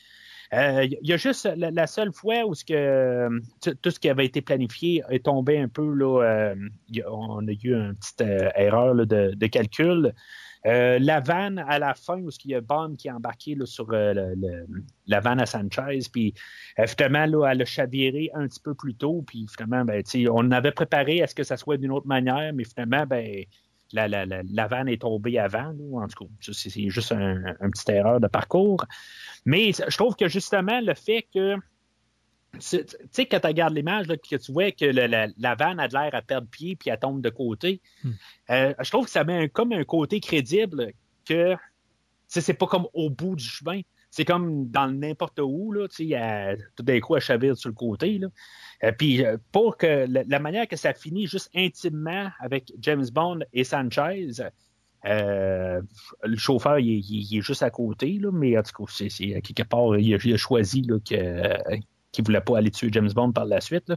Euh, 0.54 0.84
Il 0.84 1.08
y 1.08 1.12
a 1.12 1.16
juste 1.16 1.48
la, 1.56 1.86
seule 1.86 2.12
fois 2.12 2.44
où 2.44 2.54
ce 2.54 2.64
que, 2.64 2.74
euh, 2.74 3.40
tout 3.60 3.90
ce 3.90 3.98
qui 3.98 4.08
avait 4.08 4.26
été 4.26 4.42
planifié 4.42 5.02
est 5.08 5.24
tombé 5.24 5.58
un 5.58 5.68
peu. 5.68 5.94
Là, 5.94 6.22
euh, 6.22 6.54
on 7.10 7.46
a 7.46 7.52
eu 7.52 7.74
une 7.74 7.94
petite 7.94 8.20
euh, 8.20 8.50
erreur 8.56 8.94
de, 8.94 9.46
calcul. 9.46 10.12
Euh, 10.64 10.98
la 11.00 11.18
vanne 11.20 11.58
à 11.58 11.78
la 11.80 11.94
fin, 11.94 12.20
où 12.20 12.28
il 12.44 12.50
y 12.52 12.54
a 12.54 12.60
Bond 12.60 12.94
qui 12.96 13.08
est 13.08 13.10
embarqué 13.10 13.56
là, 13.56 13.66
sur 13.66 13.88
euh, 13.92 14.34
la 15.06 15.20
vanne 15.20 15.40
à 15.40 15.46
Sanchez, 15.46 15.98
puis 16.12 16.34
euh, 16.78 16.86
finalement, 16.86 17.26
là, 17.26 17.50
elle 17.50 17.62
a 17.62 17.64
chaviré 17.64 18.30
un 18.34 18.46
petit 18.46 18.60
peu 18.60 18.74
plus 18.74 18.94
tôt, 18.94 19.24
puis 19.26 19.46
finalement, 19.50 19.84
ben, 19.84 20.04
on 20.30 20.50
avait 20.52 20.70
préparé 20.70 21.20
à 21.20 21.26
ce 21.26 21.34
que 21.34 21.42
ça 21.42 21.56
soit 21.56 21.78
d'une 21.78 21.90
autre 21.90 22.06
manière, 22.06 22.52
mais 22.54 22.62
finalement, 22.62 23.06
ben, 23.06 23.44
la, 23.92 24.08
la, 24.08 24.24
la, 24.26 24.66
vanne 24.66 24.88
est 24.88 25.02
tombée 25.02 25.38
avant. 25.38 25.74
en 25.94 26.08
tout 26.08 26.24
cas, 26.24 26.52
c'est 26.52 26.88
juste 26.88 27.12
un, 27.12 27.44
un 27.60 27.70
petite 27.70 27.88
erreur 27.88 28.20
de 28.20 28.26
parcours. 28.26 28.84
Mais 29.44 29.72
je 29.72 29.96
trouve 29.96 30.16
que 30.16 30.28
justement, 30.28 30.80
le 30.80 30.94
fait 30.94 31.26
que 31.34 31.56
tu 32.60 32.84
sais, 33.10 33.26
quand 33.26 33.40
tu 33.40 33.46
regardes 33.46 33.74
l'image, 33.74 34.06
que 34.08 34.36
tu 34.36 34.52
vois 34.52 34.72
que 34.72 34.84
la, 34.84 35.54
vanne 35.54 35.80
a 35.80 35.88
de 35.88 35.94
l'air 35.94 36.10
à 36.14 36.20
perdre 36.20 36.48
pied 36.48 36.76
puis 36.76 36.90
elle 36.90 36.98
tombe 36.98 37.22
de 37.22 37.30
côté, 37.30 37.80
hmm. 38.04 38.10
euh, 38.50 38.74
je 38.78 38.90
trouve 38.90 39.06
que 39.06 39.10
ça 39.10 39.24
met 39.24 39.48
comme 39.48 39.72
un 39.72 39.84
côté 39.84 40.20
crédible 40.20 40.92
que 41.24 41.56
c'est 42.28 42.54
pas 42.54 42.66
comme 42.66 42.86
au 42.92 43.10
bout 43.10 43.36
du 43.36 43.44
chemin. 43.44 43.80
C'est 44.10 44.26
comme 44.26 44.68
dans 44.68 44.88
n'importe 44.88 45.40
où, 45.40 45.72
là, 45.72 45.88
tu 45.88 46.08
sais, 46.10 46.58
tout 46.76 46.82
d'un 46.82 47.00
coup, 47.00 47.16
elle 47.16 47.22
chavire 47.22 47.56
sur 47.56 47.70
le 47.70 47.74
côté. 47.74 48.18
Là. 48.18 48.28
Euh, 48.84 48.92
puis 48.92 49.24
euh, 49.24 49.36
pour 49.52 49.76
que 49.76 50.06
la, 50.08 50.38
manière 50.38 50.66
que 50.66 50.76
ça 50.76 50.92
finit 50.92 51.26
juste 51.26 51.50
intimement 51.54 52.30
avec 52.40 52.72
James 52.80 53.06
Bond 53.12 53.40
et 53.52 53.64
Sanchez, 53.64 54.28
le 55.04 55.82
chauffeur, 56.36 56.78
il, 56.78 57.38
est 57.38 57.40
juste 57.40 57.62
à 57.62 57.70
côté, 57.70 58.18
là, 58.20 58.30
mais 58.32 58.56
en 58.58 58.62
tout 58.62 58.84
cas, 58.84 58.92
c'est, 59.08 59.08
quelque 59.42 59.62
part, 59.62 59.96
il 59.96 60.14
a, 60.14 60.36
choisi 60.36 60.82
que, 60.82 60.98
qui 62.12 62.20
ne 62.20 62.26
voulait 62.26 62.40
pas 62.40 62.58
aller 62.58 62.70
tuer 62.70 62.88
James 62.92 63.10
Bond 63.12 63.32
par 63.32 63.46
la 63.46 63.60
suite. 63.60 63.92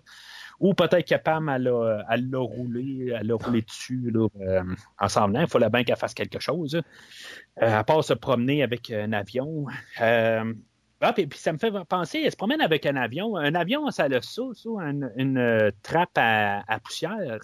Ou 0.60 0.74
peut-être 0.74 1.08
que 1.08 1.16
Pam, 1.16 1.50
elle 1.50 1.64
l'a 1.64 2.40
roulé, 2.40 3.14
elle 3.20 3.28
l'a 3.28 3.36
roulé 3.36 3.62
dessus 3.62 4.10
là, 4.12 4.28
euh, 4.40 4.64
ensemble. 5.00 5.38
Il 5.42 5.48
fallait 5.48 5.70
bien 5.70 5.84
qu'elle 5.84 5.98
fasse 5.98 6.14
quelque 6.14 6.40
chose. 6.40 6.76
Euh, 6.76 6.82
à 7.80 7.84
part 7.84 8.04
se 8.04 8.14
promener 8.14 8.64
avec 8.64 8.90
un 8.90 9.12
avion. 9.12 9.66
Euh, 11.04 11.08
ah, 11.08 11.14
puis, 11.14 11.28
ça 11.36 11.54
me 11.54 11.58
fait 11.58 11.72
penser, 11.88 12.22
elle 12.24 12.32
se 12.32 12.38
promène 12.38 12.62
avec 12.62 12.86
un 12.86 12.96
avion. 12.96 13.36
Un 13.36 13.56
avion, 13.56 13.90
ça 13.92 14.06
a 14.06 14.22
ça, 14.22 14.44
ça 14.54 14.70
une, 15.18 15.72
trappe 15.84 16.18
à 16.18 16.80
poussière. 16.84 17.40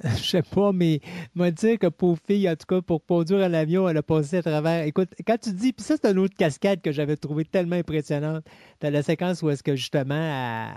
je 0.16 0.22
sais 0.22 0.42
pas, 0.42 0.72
mais 0.72 1.00
m'a 1.34 1.50
dit 1.50 1.76
que 1.76 1.86
pour 1.88 2.18
fille, 2.26 2.48
en 2.48 2.56
tout 2.56 2.66
cas, 2.66 2.80
pour 2.80 3.04
conduire 3.04 3.44
un 3.44 3.52
avion, 3.52 3.88
elle 3.88 3.98
a 3.98 4.02
passé 4.02 4.38
à 4.38 4.42
travers. 4.42 4.84
Écoute, 4.86 5.10
quand 5.26 5.36
tu 5.38 5.52
dis, 5.52 5.72
puis 5.72 5.84
ça, 5.84 5.96
c'est 6.00 6.10
une 6.10 6.18
autre 6.18 6.34
cascade 6.36 6.80
que 6.80 6.90
j'avais 6.90 7.16
trouvé 7.16 7.44
tellement 7.44 7.76
impressionnante. 7.76 8.44
Tu 8.80 8.90
la 8.90 9.02
séquence 9.02 9.42
où 9.42 9.50
est-ce 9.50 9.62
que 9.62 9.76
justement, 9.76 10.14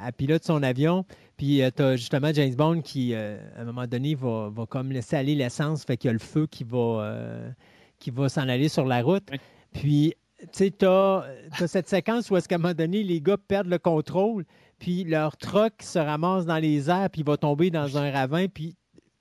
elle, 0.06 0.14
pilote 0.14 0.44
son 0.44 0.62
avion, 0.62 1.06
puis 1.38 1.62
euh, 1.62 1.70
tu 1.74 1.82
as 1.84 1.96
justement 1.96 2.34
James 2.34 2.54
Bond 2.56 2.82
qui, 2.82 3.14
euh, 3.14 3.38
à 3.58 3.62
un 3.62 3.66
moment 3.66 3.88
donné, 3.88 4.14
va, 4.14 4.50
va 4.54 4.66
comme 4.66 4.92
laisser 4.92 5.16
aller 5.16 5.36
l'essence, 5.36 5.86
fait 5.86 5.96
qu'il 5.96 6.10
y 6.10 6.12
a 6.12 6.14
le 6.14 6.20
feu 6.20 6.46
qui 6.48 6.66
va, 6.66 6.78
euh, 6.78 7.50
qui 8.00 8.12
va 8.12 8.28
s'en 8.28 8.50
aller 8.50 8.68
sur 8.68 8.86
la 8.86 9.02
route. 9.02 9.30
Puis, 9.72 10.16
tu 10.44 10.48
sais, 10.52 10.72
tu 10.72 10.86
as, 10.86 11.26
cette 11.68 11.88
séquence 11.88 12.30
où 12.30 12.38
est-ce 12.38 12.48
qu'à 12.48 12.56
un 12.56 12.60
moment 12.60 12.74
donné, 12.74 13.04
les 13.04 13.22
gars 13.22 13.38
perdent 13.38 13.68
le 13.68 13.80
contrôle, 13.80 14.46
puis 14.80 15.04
leur 15.04 15.38
truck 15.38 15.74
se 15.82 16.00
ramasse 16.00 16.46
dans 16.46 16.58
les 16.58 16.90
airs, 16.90 17.10
puis 17.10 17.22
il 17.22 17.28
va 17.28 17.38
tomber 17.38 17.70
dans 17.70 17.98
un 17.98 18.12
ravin, 18.12 18.48
puis 18.48 18.76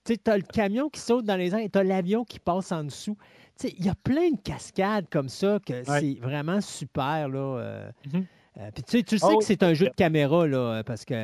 tu 0.05 0.19
as 0.27 0.37
le 0.37 0.43
camion 0.43 0.89
qui 0.89 1.01
saute 1.01 1.25
dans 1.25 1.37
les 1.37 1.55
airs 1.55 1.61
et 1.61 1.69
tu 1.69 1.79
as 1.79 1.85
l'avion 1.85 2.25
qui 2.25 2.39
passe 2.39 2.73
en 2.73 2.85
dessous. 2.85 3.17
Il 3.63 3.85
y 3.85 3.89
a 3.89 3.95
plein 3.95 4.31
de 4.31 4.41
cascades 4.41 5.09
comme 5.11 5.29
ça 5.29 5.61
que 5.65 5.85
c'est 5.85 6.19
vraiment 6.21 6.61
super. 6.61 7.29
Là, 7.29 7.39
euh, 7.39 7.91
mm-hmm. 8.09 8.25
euh, 8.59 8.71
puis 8.75 8.83
tu 8.83 8.91
sais, 8.91 9.03
tu 9.05 9.19
sais 9.19 9.27
oh, 9.29 9.39
que 9.39 9.45
c'est 9.45 9.63
un 9.63 9.75
jeu 9.75 9.87
de 9.87 9.95
caméra, 9.95 10.47
là, 10.47 10.83
parce 10.83 11.05
que. 11.05 11.15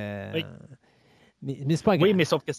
Mais, 1.43 1.59
mais 1.67 1.77
c'est 1.77 1.85
pas 1.85 1.97
grave. 1.97 2.09
Oui, 2.09 2.15
mais 2.15 2.25
sauf 2.25 2.44
que 2.44 2.52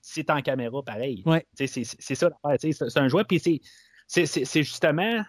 c'est 0.00 0.30
en 0.30 0.40
caméra 0.42 0.82
pareil. 0.82 1.24
C'est 1.54 1.66
ça 2.14 2.30
C'est 2.58 2.96
un 2.96 3.08
jouet. 3.08 3.24
Puis 3.24 3.40
c'est 4.06 4.62
justement. 4.62 5.22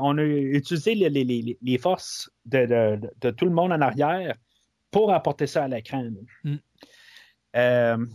On 0.00 0.18
a 0.18 0.22
utilisé 0.22 0.94
les, 0.94 1.10
les, 1.10 1.58
les 1.60 1.78
forces 1.78 2.30
de, 2.46 2.66
de, 2.66 3.10
de, 3.20 3.30
tout 3.30 3.44
le 3.44 3.50
monde 3.50 3.72
en 3.72 3.80
arrière 3.80 4.34
pour 4.90 5.12
apporter 5.12 5.46
ça 5.46 5.64
à 5.64 5.68
l'écran. 5.68 6.08
Mm. 6.44 6.56
Euh, 7.56 8.06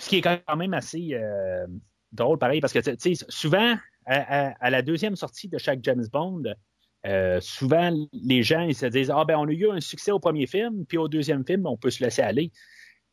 ce 0.00 0.08
qui 0.08 0.16
est 0.18 0.22
quand 0.22 0.56
même 0.56 0.74
assez 0.74 1.10
euh, 1.12 1.66
drôle, 2.12 2.38
pareil, 2.38 2.60
parce 2.60 2.72
que 2.72 2.80
souvent, 3.28 3.76
à, 4.06 4.70
la 4.70 4.82
deuxième 4.82 5.16
sortie 5.16 5.48
de 5.48 5.58
chaque 5.58 5.80
James 5.82 6.06
Bond, 6.12 6.42
euh, 7.06 7.40
souvent, 7.40 7.92
les 8.12 8.42
gens 8.42 8.62
ils 8.62 8.74
se 8.74 8.86
disent 8.86 9.10
Ah, 9.10 9.24
ben, 9.24 9.36
on 9.36 9.46
a 9.46 9.52
eu 9.52 9.70
un 9.70 9.80
succès 9.80 10.10
au 10.10 10.18
premier 10.18 10.46
film, 10.46 10.84
puis 10.86 10.98
au 10.98 11.08
deuxième 11.08 11.44
film, 11.44 11.66
on 11.66 11.76
peut 11.76 11.90
se 11.90 12.02
laisser 12.02 12.22
aller. 12.22 12.52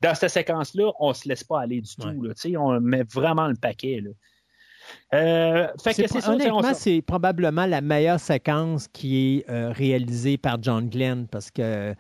Dans 0.02 0.16
cette 0.16 0.30
séquence-là, 0.30 0.92
on 1.00 1.10
ne 1.10 1.14
se 1.14 1.28
laisse 1.28 1.44
pas 1.44 1.62
aller 1.62 1.82
du 1.82 1.96
tout. 1.96 2.22
Là, 2.22 2.34
on 2.60 2.80
met 2.82 3.04
vraiment 3.04 3.48
le 3.48 3.56
paquet. 3.56 4.02
Là. 4.02 4.12
Euh, 5.14 5.68
honnêtement, 6.28 6.74
c'est 6.74 7.02
probablement 7.02 7.66
la 7.66 7.82
meilleure 7.82 8.20
séquence 8.20 8.88
qui 8.88 9.44
est 9.48 9.72
réalisée 9.72 10.38
par 10.38 10.62
John 10.62 10.90
Glenn 10.90 11.28
parce 11.28 11.52
que 11.52 11.96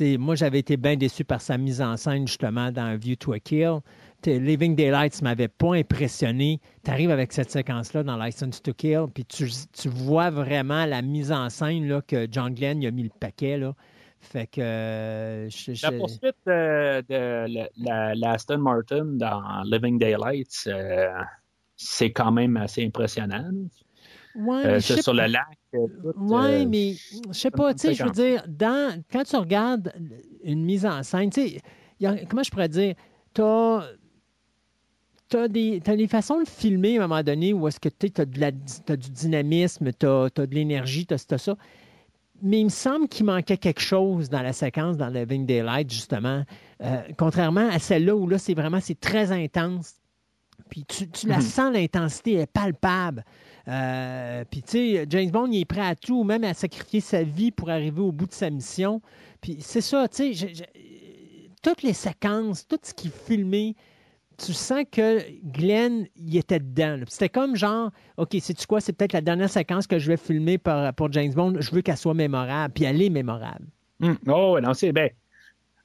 moi, 0.00 0.34
j'avais 0.34 0.58
été 0.58 0.76
bien 0.76 0.96
déçu 0.96 1.24
par 1.24 1.40
sa 1.40 1.58
mise 1.58 1.82
en 1.82 1.96
scène 1.96 2.26
justement 2.26 2.72
dans 2.72 2.96
View 2.96 3.16
to 3.16 3.32
a 3.32 3.38
Kill. 3.38 3.80
Living 4.24 4.76
Daylights 4.76 5.20
m'avait 5.20 5.48
pas 5.48 5.74
impressionné. 5.74 6.60
Tu 6.84 6.90
arrives 6.90 7.10
avec 7.10 7.32
cette 7.32 7.50
séquence-là 7.50 8.02
dans 8.02 8.16
License 8.16 8.62
to 8.62 8.72
Kill, 8.72 9.06
puis 9.12 9.24
tu, 9.24 9.88
vois 9.88 10.30
vraiment 10.30 10.86
la 10.86 11.02
mise 11.02 11.32
en 11.32 11.50
scène 11.50 11.88
là, 11.88 12.00
que 12.02 12.26
John 12.30 12.54
Glenn 12.54 12.84
a 12.84 12.90
mis 12.90 13.02
le 13.02 13.10
paquet. 13.20 13.58
Là. 13.58 13.74
Fait 14.20 14.46
que. 14.46 14.60
Euh, 14.60 15.48
la 15.82 15.92
poursuite 15.92 16.36
de, 16.46 18.14
la, 18.20 18.30
Aston 18.30 18.58
Martin 18.58 19.04
dans 19.04 19.62
Living 19.64 19.98
Daylights, 19.98 20.68
euh, 20.68 21.08
c'est 21.76 22.12
quand 22.12 22.32
même 22.32 22.56
assez 22.56 22.84
impressionnant. 22.84 23.50
Ouais, 24.34 24.66
euh, 24.66 24.80
sur 24.80 25.12
le 25.12 25.26
lac. 25.26 25.44
Oui, 25.72 26.66
mais 26.66 26.94
je 27.28 27.38
sais 27.38 27.50
pas, 27.50 27.74
tu 27.74 27.80
sais, 27.80 27.94
je 27.94 28.04
veux 28.04 28.10
dire, 28.10 28.44
dans, 28.48 29.02
quand 29.10 29.24
tu 29.24 29.36
regardes 29.36 29.92
une 30.42 30.64
mise 30.64 30.86
en 30.86 31.02
scène, 31.02 31.30
tu 31.30 31.48
sais, 31.48 31.62
comment 32.28 32.42
je 32.42 32.50
pourrais 32.50 32.68
dire, 32.68 32.94
tu 33.34 33.42
as 33.42 33.86
tu 35.32 35.38
as, 35.38 35.48
des 35.96 36.08
façons 36.08 36.42
de 36.42 36.48
filmer 36.48 36.98
à 36.98 37.04
un 37.04 37.08
moment 37.08 37.22
donné 37.22 37.52
où 37.52 37.66
est-ce 37.66 37.80
que 37.80 37.88
tu 37.88 38.12
as, 38.20 38.24
du 38.24 39.10
dynamisme, 39.10 39.90
tu 39.98 40.06
as, 40.06 40.28
de 40.28 40.54
l'énergie, 40.54 41.06
tu 41.06 41.14
as, 41.14 41.38
ça. 41.38 41.56
Mais 42.42 42.60
il 42.60 42.64
me 42.64 42.70
semble 42.70 43.08
qu'il 43.08 43.26
manquait 43.26 43.56
quelque 43.56 43.80
chose 43.80 44.28
dans 44.28 44.42
la 44.42 44.52
séquence 44.52 44.96
dans 44.96 45.08
Living 45.08 45.46
Daylight, 45.46 45.90
justement. 45.90 46.44
Euh, 46.82 47.02
contrairement 47.16 47.68
à 47.68 47.78
celle-là 47.78 48.16
où 48.16 48.26
là, 48.26 48.38
c'est 48.38 48.54
vraiment 48.54 48.80
c'est 48.80 48.98
très 48.98 49.30
intense. 49.30 49.94
Puis 50.72 50.86
tu, 50.86 51.26
la 51.26 51.36
mhm. 51.36 51.42
sens, 51.42 51.74
l'intensité 51.74 52.32
est 52.36 52.46
palpable. 52.46 53.22
Euh, 53.68 54.42
puis 54.50 54.62
tu 54.62 54.70
sais, 54.70 55.06
James 55.10 55.30
Bond, 55.30 55.48
il 55.52 55.60
est 55.60 55.64
prêt 55.66 55.86
à 55.86 55.94
tout, 55.94 56.24
même 56.24 56.44
à 56.44 56.54
sacrifier 56.54 57.00
sa 57.00 57.22
vie 57.22 57.50
pour 57.50 57.68
arriver 57.68 58.00
au 58.00 58.10
bout 58.10 58.26
de 58.26 58.32
sa 58.32 58.48
mission. 58.48 59.02
Puis 59.42 59.58
c'est 59.60 59.82
ça, 59.82 60.08
tu 60.08 60.34
sais, 60.34 60.52
toutes 61.62 61.82
les 61.82 61.92
séquences, 61.92 62.66
tout 62.66 62.78
ce 62.82 62.94
qui 62.94 63.08
est 63.08 63.26
filmé, 63.26 63.76
tu 64.38 64.54
sens 64.54 64.84
que 64.90 65.20
Glenn, 65.44 66.06
il 66.16 66.38
était 66.38 66.58
dedans. 66.58 67.00
C'était 67.06 67.28
comme 67.28 67.54
genre, 67.54 67.90
OK, 68.16 68.34
c'est-tu 68.40 68.66
quoi? 68.66 68.80
C'est 68.80 68.94
peut-être 68.94 69.12
la 69.12 69.20
dernière 69.20 69.50
séquence 69.50 69.86
que 69.86 69.98
je 69.98 70.08
vais 70.08 70.16
filmer 70.16 70.56
pour, 70.56 71.12
James 71.12 71.34
Bond. 71.34 71.56
Je 71.60 71.70
veux 71.70 71.82
qu'elle 71.82 71.98
soit 71.98 72.14
mémorable. 72.14 72.72
Puis 72.72 72.84
elle 72.84 73.02
est 73.02 73.10
mémorable. 73.10 73.66
Hmm. 74.00 74.14
Oh, 74.26 74.58
non, 74.58 74.72
c'est 74.72 74.92
bien. 74.92 75.08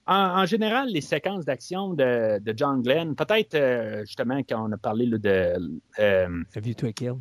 En, 0.08 0.46
général, 0.46 0.88
les 0.90 1.02
séquences 1.02 1.44
d'action 1.44 1.94
de, 1.94 2.42
John 2.56 2.82
Glenn, 2.82 3.14
peut-être 3.14 3.56
euh, 3.56 4.06
justement 4.06 4.40
quand 4.40 4.70
on 4.70 4.72
a 4.72 4.78
parlé 4.78 5.08
de. 5.08 5.82
Euh, 6.00 6.44
A 6.56 6.60
View 6.62 6.74
to 6.74 6.88
a 6.88 6.94
Kill? 6.94 7.16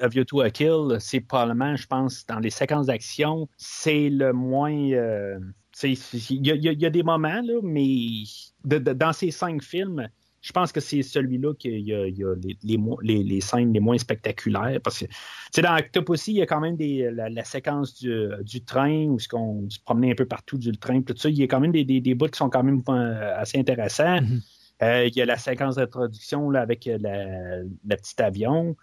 A 0.00 0.08
View 0.08 0.24
to 0.24 0.42
a 0.42 0.50
Kill, 0.50 0.98
c'est 1.00 1.20
probablement, 1.20 1.74
je 1.76 1.86
pense, 1.86 2.26
dans 2.26 2.38
les 2.38 2.50
séquences 2.50 2.86
d'action, 2.86 3.48
c'est 3.56 4.10
le 4.10 4.34
moins. 4.34 4.92
Euh, 4.92 5.38
il 5.82 6.46
y, 6.46 6.86
a 6.86 6.90
des 6.90 7.02
moments, 7.02 7.42
là, 7.42 7.60
mais 7.62 8.24
dans 8.64 9.12
ces 9.12 9.30
cinq 9.30 9.62
films, 9.62 10.08
je 10.46 10.52
pense 10.52 10.70
que 10.70 10.78
c'est 10.78 11.02
celui-là 11.02 11.54
qui 11.54 11.68
y 11.80 11.92
a, 11.92 12.04
les, 13.02 13.40
scènes 13.40 13.72
les 13.72 13.80
moins 13.80 13.98
spectaculaires. 13.98 14.78
Parce 14.80 15.04
que 15.52 15.60
dans 15.60 15.76
Octopussy, 15.76 16.34
il 16.34 16.36
y 16.36 16.42
a 16.42 16.46
quand 16.46 16.60
même 16.60 16.76
des, 16.76 17.10
la, 17.10 17.44
séquence 17.44 18.00
du, 18.00 18.64
train 18.64 19.06
où 19.06 19.18
on 19.32 19.68
se 19.68 19.80
promenait 19.84 20.12
un 20.12 20.14
peu 20.14 20.24
partout 20.24 20.56
du 20.56 20.70
train. 20.70 21.02
Tout 21.02 21.16
ça, 21.16 21.28
il 21.28 21.36
y 21.36 21.42
a 21.42 21.48
quand 21.48 21.58
même 21.58 21.72
des, 21.72 21.84
des, 21.84 22.14
bouts 22.14 22.28
qui 22.28 22.38
sont 22.38 22.48
quand 22.48 22.62
même 22.62 22.80
euh, 22.88 23.40
assez 23.40 23.58
intéressants. 23.58 24.20
Mm-hmm. 24.20 24.40
Euh, 24.82 25.06
il 25.08 25.16
y 25.16 25.20
a 25.20 25.26
la 25.26 25.36
séquence 25.36 25.74
d'introduction 25.74 26.50
avec 26.50 26.84
le 26.86 27.96
petit 27.96 28.22
avion. 28.22 28.76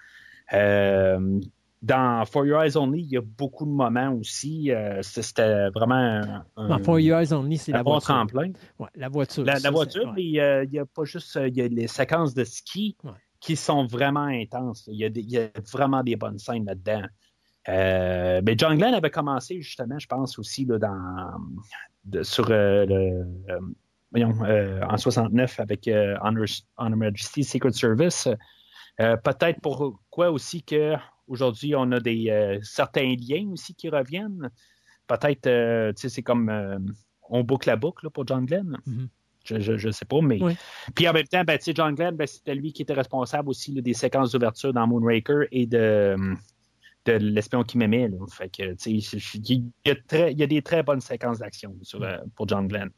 Euh, 0.51 1.39
dans 1.83 2.23
For 2.25 2.45
Your 2.45 2.63
Eyes 2.63 2.77
Only, 2.77 3.01
il 3.01 3.11
y 3.11 3.17
a 3.17 3.21
beaucoup 3.21 3.65
de 3.65 3.71
moments 3.71 4.13
aussi. 4.13 4.71
Euh, 4.71 5.01
c'était 5.01 5.69
vraiment 5.71 6.45
un, 6.55 6.67
Dans 6.69 6.79
For 6.79 6.97
Your 6.97 7.19
Eyes 7.19 7.33
Only, 7.33 7.57
c'est 7.57 7.73
la 7.73 7.83
voiture. 7.83 8.15
tremplin. 8.15 8.53
Ouais, 8.79 8.87
la 8.95 9.09
voiture. 9.09 9.43
La, 9.43 9.69
voiture, 9.69 10.13
il 10.15 10.31
n'y 10.71 10.79
a 10.79 10.85
pas 10.85 11.03
juste 11.03 11.37
il 11.45 11.57
y 11.57 11.61
a 11.61 11.67
les 11.67 11.87
séquences 11.87 12.33
de 12.33 12.45
ski 12.45 12.95
qui 13.41 13.57
sont 13.57 13.85
vraiment 13.85 14.27
intenses. 14.27 14.85
Il 14.87 14.95
y, 14.97 15.03
a 15.03 15.07
il 15.07 15.29
y 15.29 15.37
a 15.37 15.49
vraiment 15.73 16.03
des 16.03 16.15
bonnes 16.15 16.39
scènes 16.39 16.65
là-dedans. 16.65 17.03
Euh, 17.67 18.41
mais 18.45 18.55
John 18.57 18.77
Glenn 18.77 18.93
avait 18.93 19.09
commencé 19.09 19.61
justement, 19.61 19.99
je 19.99 20.07
pense 20.07 20.39
aussi 20.39 20.65
là, 20.65 20.77
dans 20.79 22.23
sur 22.23 22.45
euh, 22.49 22.85
le 22.85 23.25
voyons, 24.11 24.33
en 24.89 24.97
69 24.97 25.59
avec 25.59 25.89
Honor, 26.21 26.45
Honor, 26.77 26.97
Majesty 26.97 27.43
Secret 27.43 27.73
Service. 27.73 28.29
Peut-être 28.97 29.59
pourquoi 29.61 30.31
aussi 30.31 30.63
que 30.63 30.95
aujourd'hui 31.27 31.75
on 31.75 31.91
a 31.91 31.99
des 31.99 32.59
certains 32.61 33.15
liens 33.15 33.49
aussi 33.51 33.73
qui 33.75 33.89
reviennent. 33.89 34.49
Peut-être, 35.07 35.93
tu 35.95 36.01
sais, 36.01 36.09
c'est 36.09 36.23
comme 36.23 36.51
on 37.29 37.43
boucle 37.43 37.67
la 37.67 37.75
boucle 37.75 38.09
pour 38.09 38.25
John 38.25 38.45
Glenn. 38.45 38.77
Mm-hmm. 38.87 39.07
Je 39.45 39.87
ne 39.87 39.91
sais 39.91 40.05
pas, 40.05 40.21
mais. 40.21 40.39
Puis 40.95 41.07
en 41.07 41.13
même 41.13 41.27
temps, 41.27 41.43
ben, 41.43 41.59
John 41.75 41.95
Glenn, 41.95 42.15
ben, 42.15 42.27
c'était 42.27 42.55
lui 42.55 42.71
qui 42.71 42.83
était 42.83 42.93
responsable 42.93 43.49
aussi 43.49 43.73
des 43.73 43.93
séquences 43.93 44.31
d'ouverture 44.31 44.73
dans 44.73 44.87
Moonraker 44.87 45.47
et 45.51 45.65
de, 45.65 46.15
de 47.05 47.13
l'espion 47.13 47.63
qui 47.63 47.77
m'aimait. 47.77 48.09
Fait 48.31 48.49
que, 48.49 48.75
il 48.87 50.39
y, 50.39 50.43
a 50.43 50.47
des 50.47 50.61
très 50.61 50.83
bonnes 50.83 51.01
séquences 51.01 51.39
d'action 51.39 51.75
euh, 51.95 52.17
pour 52.35 52.47
John 52.47 52.67
Glenn. 52.67 52.89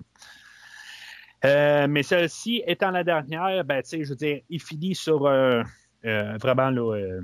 Euh, 1.43 1.87
mais 1.87 2.03
celle-ci 2.03 2.63
étant 2.67 2.91
la 2.91 3.03
dernière, 3.03 3.63
ben, 3.63 3.81
je 3.91 4.07
veux 4.07 4.15
dire, 4.15 4.41
il 4.49 4.61
finit 4.61 4.93
sur 4.93 5.25
euh, 5.25 5.63
vraiment 6.03 6.69
là, 6.69 7.19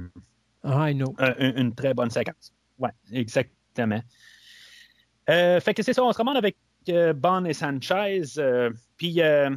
ah, 0.64 0.92
une, 0.92 1.74
très 1.76 1.94
bonne 1.94 2.10
séquence. 2.10 2.54
Oui, 2.78 2.90
exactement. 3.12 4.02
fait 5.28 5.74
que 5.76 5.84
c'est 5.84 5.94
ça, 5.94 6.04
on 6.04 6.12
se 6.12 6.18
remonte 6.18 6.38
avec 6.38 6.56
Bond 6.88 7.46
et 7.46 7.54
Sanchez. 7.54 8.24
Euh, 8.38 8.72
puis 8.98 9.22
euh, 9.22 9.50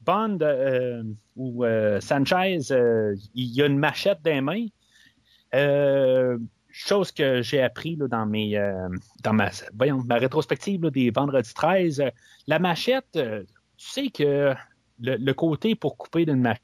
Bond 0.00 0.38
euh, 0.42 1.02
ou 1.36 1.64
Sanchez, 2.00 2.58
il 3.34 3.62
a 3.62 3.66
une 3.66 3.78
machette 3.78 4.22
dans 4.22 4.32
les 4.32 4.40
mains. 4.40 6.38
chose 6.70 7.12
que 7.12 7.42
j'ai 7.42 7.62
appris 7.62 7.96
dans 7.96 8.26
mes 8.26 8.56
dans 9.22 9.32
ma, 9.32 9.50
ma 9.74 10.14
rétrospective 10.16 10.90
des 10.90 11.10
vendredis 11.10 11.54
13. 11.54 12.02
la 12.46 12.58
machette, 12.58 13.12
tu 13.12 13.46
sais 13.76 14.08
que 14.08 14.54
le, 15.00 15.32
côté 15.32 15.74
pour 15.74 15.96
couper 15.96 16.24
d'une 16.24 16.40
machette, 16.40 16.62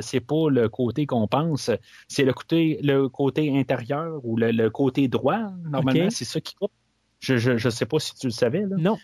c'est 0.00 0.20
pas 0.20 0.50
le 0.50 0.68
côté 0.68 1.06
qu'on 1.06 1.26
pense, 1.28 1.70
c'est 2.08 2.24
le 2.24 2.32
côté, 2.32 2.78
le 2.82 3.08
côté 3.08 3.56
intérieur 3.58 4.20
ou 4.24 4.36
le, 4.36 4.68
côté 4.68 5.08
droit. 5.08 5.50
Normalement, 5.64 6.10
c'est 6.10 6.24
ça 6.24 6.40
qui 6.40 6.54
coupe. 6.54 6.72
Je 7.20 7.52
ne 7.52 7.70
sais 7.70 7.86
pas 7.86 7.98
si 7.98 8.14
tu 8.14 8.26
le 8.26 8.32
savais. 8.32 8.60
Là. 8.60 8.76
Non 8.78 8.98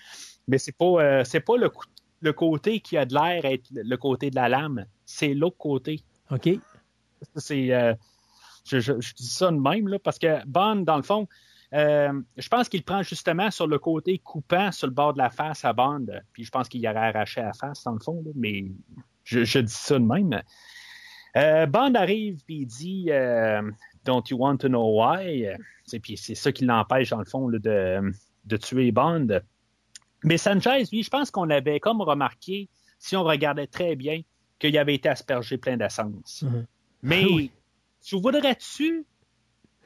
mais 0.48 0.58
c'est 0.58 0.76
pas, 0.76 0.84
euh, 0.84 1.24
c'est 1.24 1.40
pas 1.40 1.56
le, 1.56 1.70
le, 2.20 2.32
côté 2.32 2.80
qui 2.80 2.96
a 2.96 3.04
de 3.04 3.14
l'air 3.14 3.44
être 3.44 3.68
le 3.70 3.96
côté 3.96 4.30
de 4.30 4.34
la 4.36 4.48
lame, 4.48 4.86
c'est 5.04 5.34
l'autre 5.34 5.58
côté. 5.58 6.02
OK. 6.30 6.48
C'est, 7.36 7.72
euh, 7.72 7.94
je, 8.64 8.80
je, 8.80 9.14
dis 9.14 9.28
ça 9.28 9.50
de 9.50 9.56
même, 9.56 9.88
là, 9.88 9.98
parce 9.98 10.18
que 10.18 10.44
Bond, 10.46 10.76
dans 10.76 10.96
le 10.96 11.02
fond, 11.02 11.28
euh, 11.74 12.12
je 12.36 12.48
pense 12.48 12.68
qu'il 12.68 12.82
prend 12.84 13.02
justement 13.02 13.50
sur 13.50 13.66
le 13.66 13.78
côté 13.78 14.18
coupant 14.18 14.72
sur 14.72 14.88
le 14.88 14.92
bord 14.92 15.14
de 15.14 15.18
la 15.18 15.30
face 15.30 15.64
à 15.64 15.72
Bond, 15.72 16.06
puis 16.32 16.44
je 16.44 16.50
pense 16.50 16.68
qu'il 16.68 16.80
y 16.80 16.88
aurait 16.88 17.08
arraché 17.08 17.40
la 17.40 17.52
face, 17.52 17.84
dans 17.84 17.92
le 17.92 18.00
fond, 18.00 18.22
mais 18.34 18.64
je, 19.24 19.44
je, 19.44 19.58
dis 19.58 19.72
ça 19.72 19.98
de 19.98 20.04
même. 20.04 20.42
Bond 21.70 21.94
arrive, 21.94 22.42
puis 22.44 22.60
il 22.62 22.66
dit 22.66 23.10
Don't 24.04 24.22
you 24.28 24.36
want 24.38 24.58
to 24.58 24.68
know 24.68 25.00
why? 25.00 25.48
Puis 26.02 26.16
c'est 26.16 26.34
ça 26.34 26.52
qui 26.52 26.64
l'empêche, 26.64 27.10
dans 27.10 27.18
le 27.18 27.24
fond, 27.24 27.48
de, 27.48 28.12
de 28.44 28.56
tuer 28.56 28.92
Bond. 28.92 29.40
Mais 30.24 30.38
Sanchez, 30.38 30.84
lui, 30.92 31.02
je 31.02 31.10
pense 31.10 31.30
qu'on 31.30 31.50
avait 31.50 31.80
comme 31.80 32.00
remarqué, 32.00 32.68
si 32.98 33.16
on 33.16 33.24
regardait 33.24 33.66
très 33.66 33.96
bien, 33.96 34.22
qu'il 34.58 34.78
avait 34.78 34.94
été 34.94 35.08
aspergé 35.08 35.58
plein 35.58 35.76
d'essence. 35.76 36.42
Mhm. 36.42 36.66
Mais 37.02 37.50
tu 38.00 38.20
voudrais-tu 38.20 39.04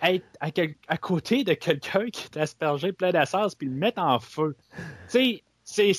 être 0.03 0.27
à, 0.41 0.97
côté 0.99 1.45
de 1.45 1.55
quelqu'un 1.55 2.07
qui 2.11 2.25
est 2.27 2.37
aspergé 2.37 2.93
plein 2.93 3.13
d'essence 3.13 3.55
puis 3.55 3.69
le 3.69 3.75
mettre 3.75 4.03
en 4.03 4.21
feu? 4.21 4.55
Tu 5.11 5.41
sais, 5.65 5.93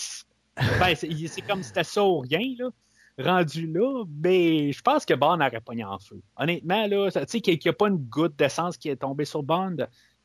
ben, 0.79 0.95
c'est 0.95 1.41
comme 1.41 1.63
si 1.63 1.69
c'était 1.69 1.83
ça 1.83 2.03
ou 2.03 2.19
rien, 2.19 2.55
là 2.59 2.69
rendu 3.19 3.67
là, 3.71 4.03
mais 4.21 4.71
je 4.71 4.81
pense 4.81 5.05
que 5.05 5.13
Bond 5.13 5.37
n'aurait 5.37 5.61
pas 5.61 5.73
mis 5.73 5.83
en 5.83 5.99
feu. 5.99 6.21
Honnêtement, 6.35 6.87
là, 6.87 7.09
tu 7.11 7.19
sais, 7.27 7.41
qu'il 7.41 7.59
n'y 7.63 7.69
a 7.69 7.73
pas 7.73 7.87
une 7.87 7.97
goutte 7.97 8.35
d'essence 8.37 8.77
qui 8.77 8.89
est 8.89 8.97
tombée 8.97 9.25
sur 9.25 9.43
Bond, 9.43 9.77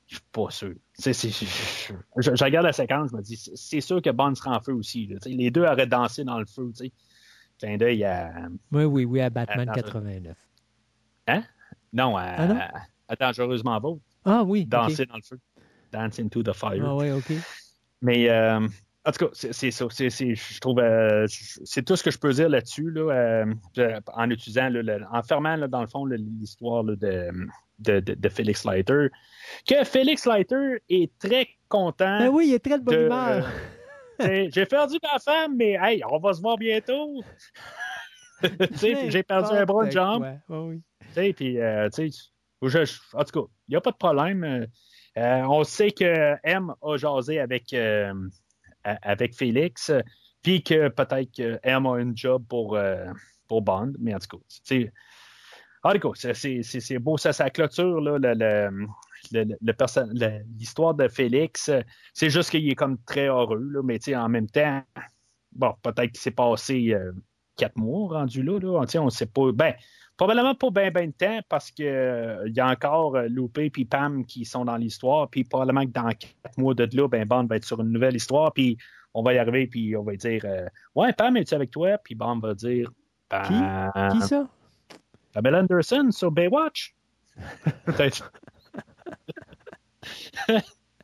je 0.06 0.16
suis 0.16 0.24
pas 0.30 0.50
sûr. 0.50 0.74
je, 0.98 2.44
regarde 2.44 2.66
la 2.66 2.72
séquence, 2.72 3.10
je 3.10 3.16
me 3.16 3.22
dis, 3.22 3.36
c'est 3.36 3.80
sûr 3.80 4.02
que 4.02 4.10
Bond 4.10 4.34
sera 4.34 4.56
en 4.56 4.60
feu 4.60 4.74
aussi. 4.74 5.08
les 5.24 5.50
deux 5.50 5.64
auraient 5.64 5.86
dansé 5.86 6.24
dans 6.24 6.38
le 6.38 6.46
feu. 6.46 6.70
Clin 7.58 7.76
d'œil 7.76 8.04
à. 8.04 8.32
Oui, 8.72 8.84
oui, 8.84 9.04
oui, 9.04 9.20
à 9.20 9.30
Batman 9.30 9.70
89. 9.72 10.36
Hein? 11.28 11.44
Non, 11.92 12.16
à, 12.16 12.68
ah 13.08 13.16
Dangereusement 13.18 13.78
Vôtre. 13.78 14.02
Ah 14.24 14.42
oui. 14.42 14.66
Danser 14.66 15.06
dans 15.06 15.16
le 15.16 15.22
feu. 15.22 15.38
Dance 15.92 16.18
into 16.18 16.42
the 16.42 16.52
fire. 16.52 16.82
Ah 16.84 16.96
oui, 16.96 17.10
OK. 17.10 17.32
Mais. 18.00 18.28
Euh, 18.28 18.66
en 19.05 19.10
tout 19.10 19.26
cas, 19.26 19.31
c'est 19.32 19.70
ça. 19.72 19.86
je 19.90 20.60
trouve, 20.60 20.78
euh, 20.78 21.26
c'est 21.28 21.84
tout 21.84 21.97
ce 21.97 22.05
que 22.05 22.12
je 22.12 22.18
peux 22.18 22.32
dire 22.32 22.48
là-dessus, 22.48 22.89
là, 22.90 23.10
euh, 23.10 24.00
en 24.14 24.31
utilisant, 24.31 24.70
en 25.12 25.22
fermant 25.22 25.58
dans 25.66 25.81
le 25.81 25.89
fond 25.89 26.05
l'histoire 26.05 26.84
de, 26.84 26.97
de, 27.81 28.00
de, 28.00 28.28
Félix 28.28 28.64
Leiter, 28.64 29.08
que 29.68 29.82
Félix 29.84 30.24
Leiter 30.24 30.82
est 30.89 31.10
très 31.18 31.48
content. 31.68 32.20
Ben 32.20 32.28
oui, 32.28 32.48
il 32.48 32.55
est 32.55 32.64
très 32.64 32.78
de 32.78 32.84
bonne 32.84 33.06
humeur. 33.06 33.48
Euh, 34.20 34.47
j'ai 34.55 34.66
perdu 34.66 34.98
ma 35.02 35.18
femme, 35.18 35.56
mais 35.56 35.76
hey, 35.81 36.02
on 36.08 36.18
va 36.18 36.34
se 36.34 36.40
voir 36.40 36.56
bientôt. 36.56 37.22
j'ai 38.81 39.22
perdu 39.22 39.56
un 39.56 39.64
bras 39.64 39.86
de 39.86 39.90
jambe. 39.90 40.22
Ouais, 40.48 41.32
Puis, 41.32 41.58
en 41.58 41.89
tout 41.89 43.40
cas, 43.40 43.50
il 43.66 43.70
n'y 43.70 43.76
a 43.76 43.81
pas 43.81 43.90
de 43.90 43.97
problème. 43.97 44.66
on 45.16 45.64
sait 45.64 45.90
que 45.90 46.36
M 46.44 46.72
a 46.82 46.97
jasé 46.98 47.40
avec 47.40 47.74
avec 48.85 49.35
Félix, 49.35 49.93
puis 50.43 50.62
que 50.62 50.89
peut-être 50.89 51.31
qu'Em 51.31 51.86
a 51.86 51.99
une 51.99 52.17
job 52.17 52.44
pour, 52.49 52.77
euh, 52.77 53.07
pour 53.49 53.62
Bond, 53.62 53.93
mais 53.99 54.15
en 54.15 54.19
tout 54.19 54.39
cas, 54.39 54.44
c'est. 54.49 54.93
En 55.85 55.93
tout 55.93 56.12
cas, 56.12 56.33
c'est 56.35 56.99
beau, 57.01 57.19
ça, 57.19 57.51
clôture 57.51 58.01
l'histoire 60.57 60.94
de 60.94 61.09
Félix. 61.09 61.70
C'est 62.15 62.31
juste 62.31 62.51
qu'il 62.51 62.70
est 62.70 62.77
comme 62.77 62.99
très 63.05 63.27
heureux, 63.27 63.59
là, 63.59 63.83
mais 63.83 63.99
en 64.15 64.28
même 64.28 64.49
temps, 64.49 64.81
bon, 65.51 65.75
peut-être 65.83 66.12
qu'il 66.12 66.20
s'est 66.20 66.31
passé 66.31 66.93
euh, 66.93 67.11
quatre 67.57 67.77
mois 67.77 68.20
rendu 68.20 68.44
là. 68.44 68.61
là 68.61 68.86
on 69.01 69.05
ne 69.05 69.11
sait 69.11 69.27
pas. 69.27 69.52
Ben, 69.52 69.75
Probablement 70.16 70.55
pas 70.55 70.70
bien 70.70 70.91
ben 70.91 71.08
de 71.08 71.15
temps 71.15 71.41
parce 71.49 71.70
qu'il 71.70 71.86
euh, 71.86 72.49
y 72.49 72.60
a 72.60 72.68
encore 72.68 73.16
euh, 73.16 73.28
Loupé 73.28 73.73
et 73.76 73.84
Pam 73.84 74.24
qui 74.24 74.44
sont 74.44 74.65
dans 74.65 74.76
l'histoire. 74.76 75.28
Puis 75.28 75.44
probablement 75.44 75.84
que 75.84 75.91
dans 75.91 76.08
quatre 76.08 76.58
mois 76.58 76.74
de 76.74 76.89
là, 76.92 77.08
ben 77.08 77.26
Bond 77.26 77.47
va 77.47 77.57
être 77.57 77.65
sur 77.65 77.81
une 77.81 77.91
nouvelle 77.91 78.15
histoire. 78.15 78.52
Puis 78.52 78.76
on 79.15 79.23
va 79.23 79.34
y 79.34 79.39
arriver 79.39 79.66
puis 79.66 79.97
on 79.97 80.02
va 80.02 80.15
dire 80.15 80.42
euh, 80.44 80.66
Ouais, 80.94 81.12
Pam, 81.12 81.36
es-tu 81.36 81.55
avec 81.55 81.70
toi? 81.70 81.99
Puis 81.99 82.15
Bond 82.15 82.39
va 82.39 82.55
dire 82.55 82.91
ben, 83.31 83.42
Qui? 83.42 84.18
Qui 84.18 84.28
ça? 84.28 84.49
Pamela 85.32 85.60
Anderson 85.60 86.08
sur 86.10 86.31
Baywatch. 86.31 86.94
Peut-être. 87.86 88.31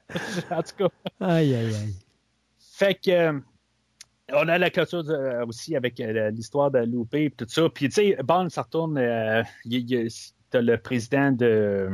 en 0.51 0.63
tout 0.63 0.77
cas. 0.77 0.89
Aïe, 1.21 1.55
aïe, 1.55 1.75
aïe. 1.75 1.95
Fait 2.59 2.95
que 2.95 3.41
on 4.33 4.49
a 4.49 4.59
la 4.59 4.71
culture 4.71 5.05
aussi 5.47 5.77
avec 5.77 6.01
euh, 6.01 6.31
l'histoire 6.31 6.71
de 6.71 6.81
Loupé 6.81 7.25
et 7.25 7.31
tout 7.31 7.47
ça. 7.49 7.69
Puis, 7.69 7.89
tu 7.89 7.95
sais, 7.95 8.19
Bond, 8.23 8.49
ça 8.51 8.63
retourne. 8.63 8.99
Euh, 8.99 9.43
t'as 10.51 10.61
le 10.61 10.79
président 10.79 11.33
de, 11.33 11.91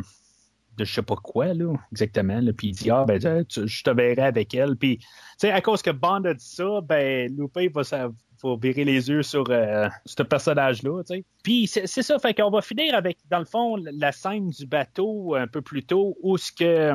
de 0.77 0.85
je 0.85 0.93
sais 0.95 1.03
pas 1.03 1.17
quoi, 1.17 1.55
là, 1.55 1.75
exactement. 1.93 2.41
puis 2.57 2.69
il 2.69 2.73
dit 2.73 2.91
Ah, 2.91 3.05
ben, 3.07 3.21
je 3.21 3.83
te 3.83 3.91
verrai 3.91 4.23
avec 4.23 4.55
elle. 4.55 4.77
Puis, 4.77 4.99
tu 4.99 5.07
sais, 5.39 5.51
à 5.51 5.61
cause 5.61 5.83
que 5.83 5.91
Bond 5.91 6.25
a 6.25 6.35
dit 6.35 6.45
ça, 6.45 6.81
ben, 6.83 7.35
Loupé 7.37 7.69
va, 7.69 7.83
va 7.83 8.57
virer 8.61 8.85
les 8.85 9.09
yeux 9.09 9.23
sur 9.23 9.45
euh, 9.51 9.89
ce 10.05 10.23
personnage-là. 10.23 11.03
Puis, 11.43 11.69
c'est 11.69 11.87
ça. 11.87 12.19
Fait 12.19 12.35
qu'on 12.35 12.51
va 12.51 12.63
finir 12.63 12.95
avec, 12.95 13.19
dans 13.31 13.39
le 13.39 13.45
fond, 13.45 13.77
la 13.77 14.13
scène 14.13 14.51
du 14.51 14.67
bateau 14.67 15.35
un 15.35 15.47
peu 15.47 15.63
plus 15.63 15.85
tôt 15.85 16.17
où 16.23 16.37
ce 16.37 16.51
que 16.53 16.95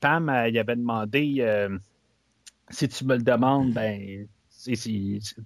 Pam, 0.00 0.46
il 0.48 0.58
avait 0.58 0.76
demandé 0.76 1.68
si 2.70 2.88
tu 2.88 3.04
me 3.04 3.16
le 3.16 3.22
demandes, 3.22 3.72
ben, 3.72 4.26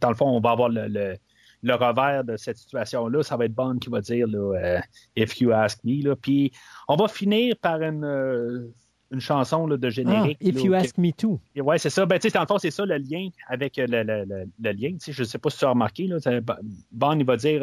dans 0.00 0.08
le 0.08 0.14
fond, 0.14 0.28
on 0.28 0.40
va 0.40 0.50
avoir 0.50 0.68
le, 0.68 1.18
revers 1.64 2.24
de 2.24 2.36
cette 2.36 2.56
situation-là. 2.56 3.22
Ça 3.22 3.36
va 3.36 3.44
être 3.44 3.54
Bond 3.54 3.78
qui 3.78 3.90
va 3.90 4.00
dire 4.00 4.26
là, 4.26 4.56
euh, 4.56 4.80
If 5.16 5.40
you 5.40 5.52
ask 5.52 5.82
me. 5.84 6.02
Là. 6.02 6.16
Puis 6.16 6.52
on 6.88 6.96
va 6.96 7.08
finir 7.08 7.54
par 7.60 7.82
une, 7.82 8.04
euh, 8.04 8.72
une 9.10 9.20
chanson 9.20 9.66
là, 9.66 9.76
de 9.76 9.90
générique. 9.90 10.38
Ah, 10.40 10.48
if 10.48 10.62
you 10.62 10.74
ask 10.74 10.96
me 10.96 11.12
too. 11.12 11.38
Oui, 11.56 11.78
c'est 11.78 11.90
ça. 11.90 12.06
Ben, 12.06 12.18
dans 12.18 12.40
le 12.40 12.46
fond, 12.46 12.58
c'est 12.58 12.70
ça 12.70 12.86
le 12.86 12.96
lien 12.96 13.28
avec 13.48 13.78
euh, 13.78 13.86
le, 13.88 14.46
le, 14.58 14.72
lien. 14.72 14.96
Je 15.06 15.20
ne 15.20 15.26
sais 15.26 15.38
pas 15.38 15.50
si 15.50 15.58
tu 15.58 15.64
as 15.64 15.70
remarqué. 15.70 16.06
Là, 16.06 16.18
Bond, 16.92 17.18
il 17.18 17.26
va 17.26 17.36
dire 17.36 17.62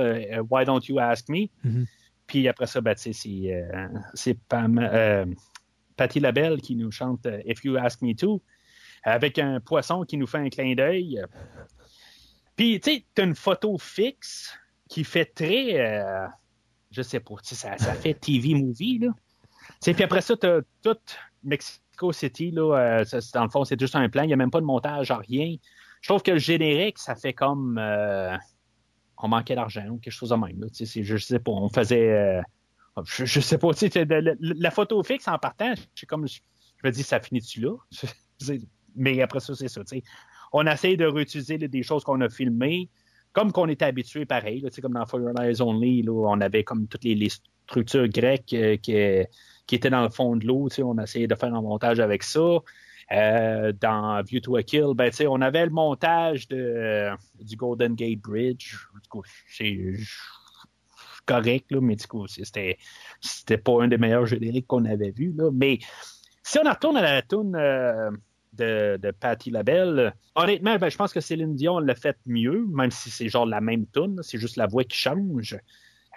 Why 0.50 0.66
don't 0.66 0.82
you 0.88 1.00
ask 1.00 1.28
me? 1.30 1.48
Mm-hmm. 1.66 1.86
Puis 2.28 2.48
après 2.48 2.68
ça, 2.68 2.82
ben, 2.82 2.96
c'est 2.98 4.38
Pam. 4.48 4.80
Patty 5.96 6.20
Labelle 6.20 6.62
qui 6.62 6.76
nous 6.76 6.92
chante 6.92 7.28
If 7.46 7.66
You 7.66 7.76
Ask 7.78 8.04
Me 8.04 8.14
Too 8.14 8.40
avec 9.08 9.40
un 9.40 9.60
poisson 9.60 10.04
qui 10.04 10.18
nous 10.18 10.28
fait 10.28 10.38
un 10.38 10.50
clin 10.50 10.76
d'œil. 10.76 11.22
Puis, 12.56 12.80
tu 12.80 12.92
sais, 12.92 13.06
tu 13.16 13.22
as 13.22 13.26
une 13.26 13.36
photo 13.36 13.78
fixe 13.78 14.54
qui 14.90 15.04
fait 15.04 15.26
très, 15.26 15.80
euh, 15.80 16.28
je 16.92 17.02
sais 17.02 17.20
pas, 17.20 17.36
ça, 17.42 17.78
ça 17.78 17.94
fait 17.94 18.14
TV 18.14 18.54
movie, 18.54 19.00
là. 19.00 19.10
Puis 19.82 20.04
après 20.04 20.22
ça, 20.22 20.36
tu 20.36 20.48
as 20.48 20.62
tout 20.82 20.98
Mexico 21.44 22.12
City, 22.12 22.52
là, 22.52 23.02
euh, 23.02 23.06
dans 23.34 23.44
le 23.44 23.50
fond, 23.50 23.64
c'est 23.64 23.80
juste 23.80 23.96
un 23.96 24.10
plan, 24.10 24.24
il 24.24 24.28
n'y 24.28 24.34
a 24.34 24.38
même 24.38 24.52
pas 24.52 24.60
de 24.60 24.66
montage, 24.66 25.12
rien. 25.12 25.56
Je 26.02 26.10
trouve 26.10 26.22
que 26.22 26.32
le 26.32 26.40
générique, 26.40 26.98
ça 26.98 27.16
fait 27.16 27.34
comme. 27.34 27.78
Euh, 27.78 28.36
on 29.18 29.28
manquait 29.28 29.56
d'argent 29.56 29.88
ou 29.88 29.98
quelque 29.98 30.14
chose 30.14 30.30
de 30.30 30.36
même. 30.36 30.60
Là, 30.60 30.68
je 30.72 31.18
sais 31.18 31.40
pas, 31.40 31.52
on 31.52 31.70
faisait. 31.70 32.12
Euh, 32.12 32.42
je, 33.04 33.26
je, 33.26 33.40
sais 33.40 33.58
pas, 33.58 33.70
la, 33.94 34.34
la, 34.40 34.72
photo 34.72 35.02
fixe 35.04 35.28
en 35.28 35.38
partant, 35.38 35.74
je, 35.96 36.06
comme, 36.06 36.28
je, 36.28 36.40
me 36.84 36.92
dis, 36.92 37.04
ça 37.04 37.20
finit-tu 37.20 37.62
là? 37.62 37.76
Mais 38.98 39.22
après 39.22 39.40
ça, 39.40 39.56
c'est 39.56 39.68
ça. 39.68 39.82
sais 39.86 40.04
On 40.52 40.66
essaie 40.66 40.98
de 40.98 41.06
réutiliser 41.06 41.58
des 41.58 41.84
choses 41.84 42.04
qu'on 42.04 42.20
a 42.22 42.30
filmées, 42.30 42.90
comme 43.34 43.52
qu'on 43.52 43.68
était 43.68 43.86
habitué 43.86 44.26
pareil. 44.26 44.62
Là, 44.62 44.70
comme 44.82 44.94
dans 44.94 45.06
Fire 45.06 45.32
Eyes 45.42 45.62
Only, 45.62 46.02
là, 46.04 46.12
on 46.12 46.42
avait 46.42 46.64
comme 46.64 46.88
toutes 46.88 47.04
les, 47.04 47.30
structures 47.68 48.08
grecques 48.08 48.54
euh, 48.54 48.78
qui, 48.78 48.94
étaient 49.76 49.90
dans 49.90 50.04
le 50.04 50.10
fond 50.10 50.36
de 50.36 50.46
l'eau. 50.46 50.70
On 50.80 50.98
essayait 51.00 51.28
de 51.28 51.36
faire 51.36 51.54
un 51.54 51.62
montage 51.62 52.00
avec 52.00 52.24
ça. 52.24 52.60
Euh, 53.12 53.72
dans 53.80 54.22
View 54.24 54.42
to 54.42 54.58
a 54.58 54.64
Kill, 54.64 54.94
ben, 54.94 55.12
on 55.30 55.42
avait 55.42 55.66
le 55.66 55.72
montage 55.72 56.48
de, 56.50 57.10
du 57.40 57.56
Golden 57.56 57.96
Gate 57.96 58.20
Bridge. 58.20 58.76
C'est 59.50 59.94
correct, 61.26 61.72
là, 61.72 61.80
mais 61.82 61.96
du 61.96 62.08
coup, 62.08 62.28
c'était, 62.28 62.78
c'était 63.22 63.58
pas 63.58 63.84
un 63.84 63.88
des 63.88 63.98
meilleurs 63.98 64.26
génériques 64.26 64.68
qu'on 64.68 64.86
avait 64.86 65.12
vu. 65.12 65.34
Là. 65.38 65.52
Mais 65.54 65.80
si 66.44 66.58
on 66.60 66.70
retourne 66.70 66.98
à 66.98 67.02
la 67.02 67.22
tune 67.22 67.56
euh, 67.56 68.12
de, 68.58 68.98
de 69.02 69.12
Patty 69.12 69.52
LaBelle, 69.52 70.14
honnêtement, 70.36 70.78
ben, 70.78 70.90
je 70.90 70.98
pense 70.98 71.14
que 71.14 71.22
Céline 71.22 71.56
Dion 71.56 71.80
l'a 71.80 71.96
fait 71.96 72.18
mieux, 72.26 72.66
même 72.70 72.92
si 72.92 73.10
c'est 73.10 73.30
genre 73.30 73.46
la 73.46 73.62
même 73.62 73.86
tune, 73.88 74.20
c'est 74.22 74.38
juste 74.38 74.58
la 74.58 74.68
voix 74.68 74.84
qui 74.84 74.98
change. 74.98 75.58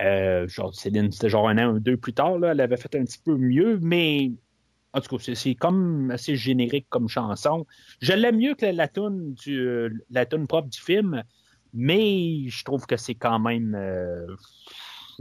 Euh, 0.00 0.48
genre, 0.48 0.74
Céline, 0.74 1.12
c'était 1.12 1.28
genre 1.28 1.48
un 1.48 1.58
an 1.58 1.74
ou 1.74 1.80
deux 1.80 1.96
plus 1.96 2.14
tard, 2.14 2.42
elle 2.44 2.60
avait 2.60 2.76
fait 2.76 2.94
un 2.96 3.04
petit 3.04 3.20
peu 3.24 3.36
mieux, 3.36 3.78
mais 3.82 4.32
en 4.92 5.00
tout 5.00 5.16
cas, 5.16 5.34
c'est 5.34 5.54
comme 5.54 6.10
assez 6.10 6.36
générique 6.36 6.86
comme 6.88 7.08
chanson. 7.08 7.66
Je 8.00 8.12
l'aime 8.12 8.38
mieux 8.38 8.54
que 8.54 8.64
la, 8.66 8.72
la 8.72 8.88
tune 8.88 9.34
du 9.34 9.92
la 10.10 10.26
tune 10.26 10.46
propre 10.46 10.68
du 10.68 10.80
film, 10.80 11.22
mais 11.74 12.48
je 12.48 12.64
trouve 12.64 12.86
que 12.86 12.96
c'est 12.96 13.14
quand 13.14 13.38
même 13.38 13.74
euh, 13.76 14.26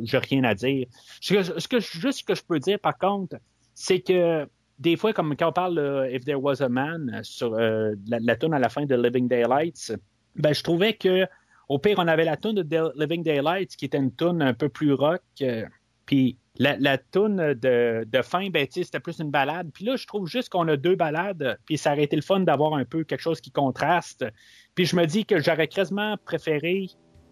j'ai 0.03 0.17
rien 0.17 0.43
à 0.43 0.55
dire. 0.55 0.87
Ce 1.21 1.33
que, 1.67 1.79
juste 1.79 2.19
ce 2.19 2.23
que 2.23 2.35
je 2.35 2.43
peux 2.43 2.59
dire 2.59 2.79
par 2.79 2.97
contre, 2.97 3.37
c'est 3.75 3.99
que 3.99 4.47
des 4.79 4.95
fois, 4.95 5.13
comme 5.13 5.35
quand 5.35 5.49
on 5.49 5.53
parle 5.53 5.75
de 5.75 6.15
If 6.15 6.25
There 6.25 6.41
Was 6.41 6.61
a 6.61 6.69
Man 6.69 7.19
sur 7.23 7.53
euh, 7.53 7.93
la, 8.07 8.19
la 8.19 8.35
tune 8.35 8.53
à 8.53 8.59
la 8.59 8.69
fin 8.69 8.85
de 8.85 8.95
Living 8.95 9.27
Daylights, 9.27 9.93
ben 10.35 10.53
je 10.53 10.63
trouvais 10.63 10.93
que 10.93 11.27
au 11.69 11.77
pire, 11.77 11.99
on 11.99 12.07
avait 12.07 12.25
la 12.25 12.35
tune 12.35 12.55
de 12.55 12.91
Living 12.99 13.23
Daylights 13.23 13.75
qui 13.75 13.85
était 13.85 13.99
une 13.99 14.13
tune 14.13 14.41
un 14.41 14.53
peu 14.53 14.69
plus 14.69 14.93
rock. 14.93 15.21
Euh, 15.41 15.65
puis 16.07 16.35
la, 16.57 16.75
la 16.77 16.97
de 16.97 18.21
fin, 18.23 18.49
ben, 18.49 18.67
c'était 18.69 18.99
plus 18.99 19.19
une 19.19 19.29
balade. 19.29 19.69
Puis 19.71 19.85
là, 19.85 19.95
je 19.95 20.07
trouve 20.07 20.27
juste 20.27 20.49
qu'on 20.49 20.67
a 20.67 20.75
deux 20.75 20.95
balades, 20.95 21.59
puis 21.65 21.77
ça 21.77 21.93
aurait 21.93 22.03
été 22.03 22.15
le 22.15 22.23
fun 22.23 22.39
d'avoir 22.39 22.73
un 22.73 22.85
peu 22.85 23.03
quelque 23.03 23.21
chose 23.21 23.39
qui 23.39 23.51
contraste. 23.51 24.25
Puis 24.73 24.85
je 24.85 24.95
me 24.95 25.05
dis 25.05 25.25
que 25.25 25.39
j'aurais 25.39 25.67
quasiment 25.67 26.17
préféré 26.25 26.87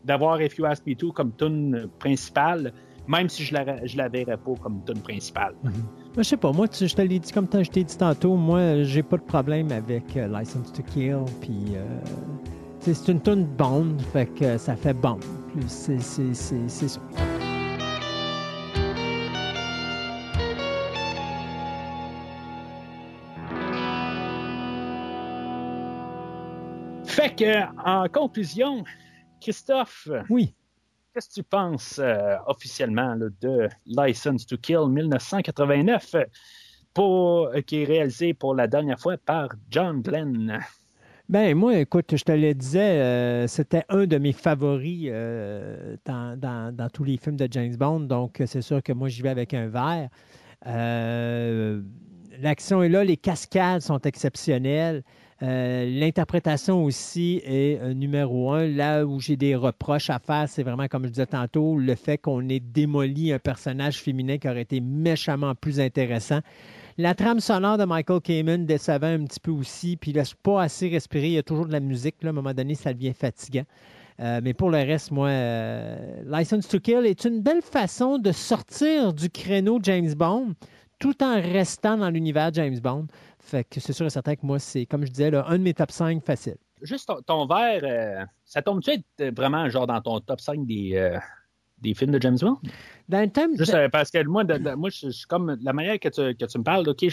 d'avoir 0.06 0.40
If 0.40 0.58
You 0.60 0.66
Ask 0.66 0.86
Me 0.86 0.96
To 0.96 1.12
comme 1.12 1.36
tune 1.36 1.90
principale, 1.98 2.72
même 3.08 3.30
si 3.30 3.44
je 3.44 3.54
la, 3.54 3.86
je 3.86 3.98
la 3.98 4.10
verrais 4.10 4.38
pas 4.38 4.54
comme 4.62 4.84
tune 4.86 5.02
principale. 5.02 5.54
Mm 5.64 5.70
Je 6.18 6.24
sais 6.24 6.38
pas, 6.38 6.52
moi, 6.52 6.68
tu, 6.68 6.88
je 6.88 6.96
te 6.96 7.02
l'ai 7.02 7.20
dit 7.20 7.32
comme 7.32 7.48
je 7.52 7.70
t'ai 7.70 7.84
dit 7.84 7.98
tantôt, 7.98 8.36
moi, 8.36 8.84
j'ai 8.84 9.04
pas 9.04 9.18
de 9.18 9.24
problème 9.24 9.72
avec 9.72 10.16
euh, 10.18 10.28
License 10.28 10.72
to 10.74 10.84
Kill, 10.84 11.24
puis 11.42 11.76
euh, 11.76 11.84
c'est 12.80 13.08
une 13.08 13.22
tune 13.22 13.46
Bond, 13.46 13.98
fait 14.14 14.28
que 14.28 14.58
ça 14.58 14.76
fait 14.76 14.94
Bond. 14.94 15.20
C'est 15.68 16.00
ça. 16.00 17.02
Fait 27.06 27.36
que, 27.36 27.64
en 27.84 28.08
conclusion, 28.10 28.84
Christophe. 29.42 30.08
Oui. 30.30 30.54
Qu'est-ce 31.18 31.30
que 31.30 31.34
tu 31.34 31.44
penses 31.44 31.98
euh, 31.98 32.36
officiellement 32.46 33.18
de 33.18 33.68
License 33.88 34.46
to 34.46 34.56
Kill 34.56 34.88
1989, 34.88 36.16
pour, 36.94 37.48
euh, 37.48 37.62
qui 37.62 37.82
est 37.82 37.86
réalisé 37.86 38.36
pour 38.36 38.54
la 38.54 38.68
dernière 38.68 39.00
fois 39.00 39.18
par 39.18 39.50
John 39.72 40.04
Glenn? 40.04 40.60
Ben 41.28 41.56
moi, 41.56 41.80
écoute, 41.80 42.16
je 42.16 42.24
te 42.24 42.32
le 42.32 42.54
disais, 42.54 43.02
euh, 43.02 43.48
c'était 43.48 43.84
un 43.90 44.06
de 44.06 44.20
mes 44.20 44.32
favoris 44.32 45.10
dans, 46.06 46.90
tous 46.94 47.04
les 47.04 47.18
films 47.18 47.38
de 47.38 47.48
James 47.50 47.76
Bond, 47.76 48.02
donc 48.02 48.44
c'est 48.46 48.62
sûr 48.62 48.84
que 48.84 48.94
moi 48.94 49.10
j'y 49.10 49.24
vais 49.24 49.30
avec 49.30 49.56
un 49.56 49.70
verre. 49.70 50.10
L'action 52.40 52.84
est 52.84 52.90
là, 52.90 53.04
les 53.04 53.18
cascades 53.18 53.82
sont 53.82 54.02
exceptionnelles. 54.02 55.04
Euh, 55.44 55.86
l'interprétation 55.86 56.84
aussi 56.84 57.42
est 57.44 57.80
euh, 57.80 57.94
numéro 57.94 58.52
un. 58.52 58.66
Là 58.68 59.06
où 59.06 59.20
j'ai 59.20 59.38
des 59.38 59.56
reproches 59.56 60.10
à 60.10 60.18
faire, 60.18 60.50
c'est 60.50 60.64
vraiment, 60.64 60.88
comme 60.88 61.06
je 61.06 61.10
disais 61.10 61.28
tantôt, 61.28 61.78
le 61.78 61.94
fait 61.96 62.18
qu'on 62.18 62.48
ait 62.50 62.60
démoli 62.60 63.32
un 63.32 63.40
personnage 63.40 64.02
féminin 64.02 64.40
qui 64.40 64.50
aurait 64.50 64.64
été 64.64 64.80
méchamment 64.80 65.54
plus 65.54 65.80
intéressant. 65.80 66.40
La 66.98 67.14
trame 67.14 67.40
sonore 67.40 67.78
de 67.78 67.86
Michael 67.86 68.22
Kamen 68.22 68.66
décevait 68.66 69.14
un 69.14 69.26
petit 69.26 69.40
peu 69.40 69.52
aussi, 69.52 69.98
puis 69.98 70.10
il 70.10 70.16
laisse 70.16 70.34
pas 70.34 70.64
assez 70.64 70.90
respirer. 70.90 71.28
Il 71.28 71.34
y 71.34 71.38
a 71.38 71.44
toujours 71.44 71.68
de 71.68 71.72
la 71.72 71.80
musique. 71.80 72.16
Là, 72.24 72.30
à 72.30 72.32
un 72.32 72.34
moment 72.34 72.54
donné, 72.56 72.74
ça 72.74 72.94
devient 72.94 73.14
fatigant. 73.14 73.66
Euh, 74.20 74.42
mais 74.44 74.56
pour 74.56 74.72
le 74.72 74.80
reste, 74.80 75.12
moi, 75.12 75.30
License 76.26 76.68
to 76.68 76.80
Kill 76.80 77.06
est 77.06 77.26
une 77.26 77.42
belle 77.42 77.62
façon 77.62 78.18
de 78.18 78.32
sortir 78.32 79.14
du 79.14 79.30
créneau 79.30 79.78
James 79.84 80.16
Bond 80.16 80.56
tout 81.00 81.24
en 81.24 81.36
restant 81.36 81.98
dans 81.98 82.10
l'univers 82.10 82.52
James 82.54 82.80
Bond. 82.80 83.08
Fait 83.48 83.64
que 83.64 83.80
c'est 83.80 83.94
sûr 83.94 84.06
et 84.06 84.10
certain 84.10 84.36
que 84.36 84.46
moi, 84.46 84.60
c'est, 84.60 84.86
comme 84.86 85.06
je 85.06 85.12
disais, 85.12 85.32
là, 85.32 85.46
un 85.48 85.58
de 85.58 85.64
mes 85.64 85.74
top 85.74 85.92
5 85.92 86.22
faciles. 86.22 86.58
Juste 86.82 87.10
ton, 87.26 87.48
verre, 87.48 87.82
euh, 87.84 88.26
ça 88.44 88.62
tombe-tu 88.62 88.92
être 88.92 89.36
vraiment 89.36 89.70
genre 89.70 89.88
dans 89.88 90.02
ton 90.02 90.20
top 90.20 90.42
5 90.42 90.66
des, 90.68 90.92
euh, 90.96 91.18
des 91.80 91.94
films 91.94 92.12
de 92.12 92.22
James 92.22 92.38
Bond? 92.40 92.58
Dans 93.08 93.22
le 93.22 93.30
thème. 93.30 93.58
Juste 93.58 93.74
euh, 93.74 93.88
parce 93.88 94.12
que 94.12 94.22
moi, 94.26 94.44
moi 94.76 94.90
je 94.90 95.10
suis 95.10 95.26
comme 95.28 95.58
la 95.62 95.72
manière 95.72 95.98
que 95.98 96.10
tu, 96.10 96.36
que 96.36 96.46
tu 96.46 96.58
me 96.58 96.64
parles, 96.64 96.88
OK, 96.90 97.06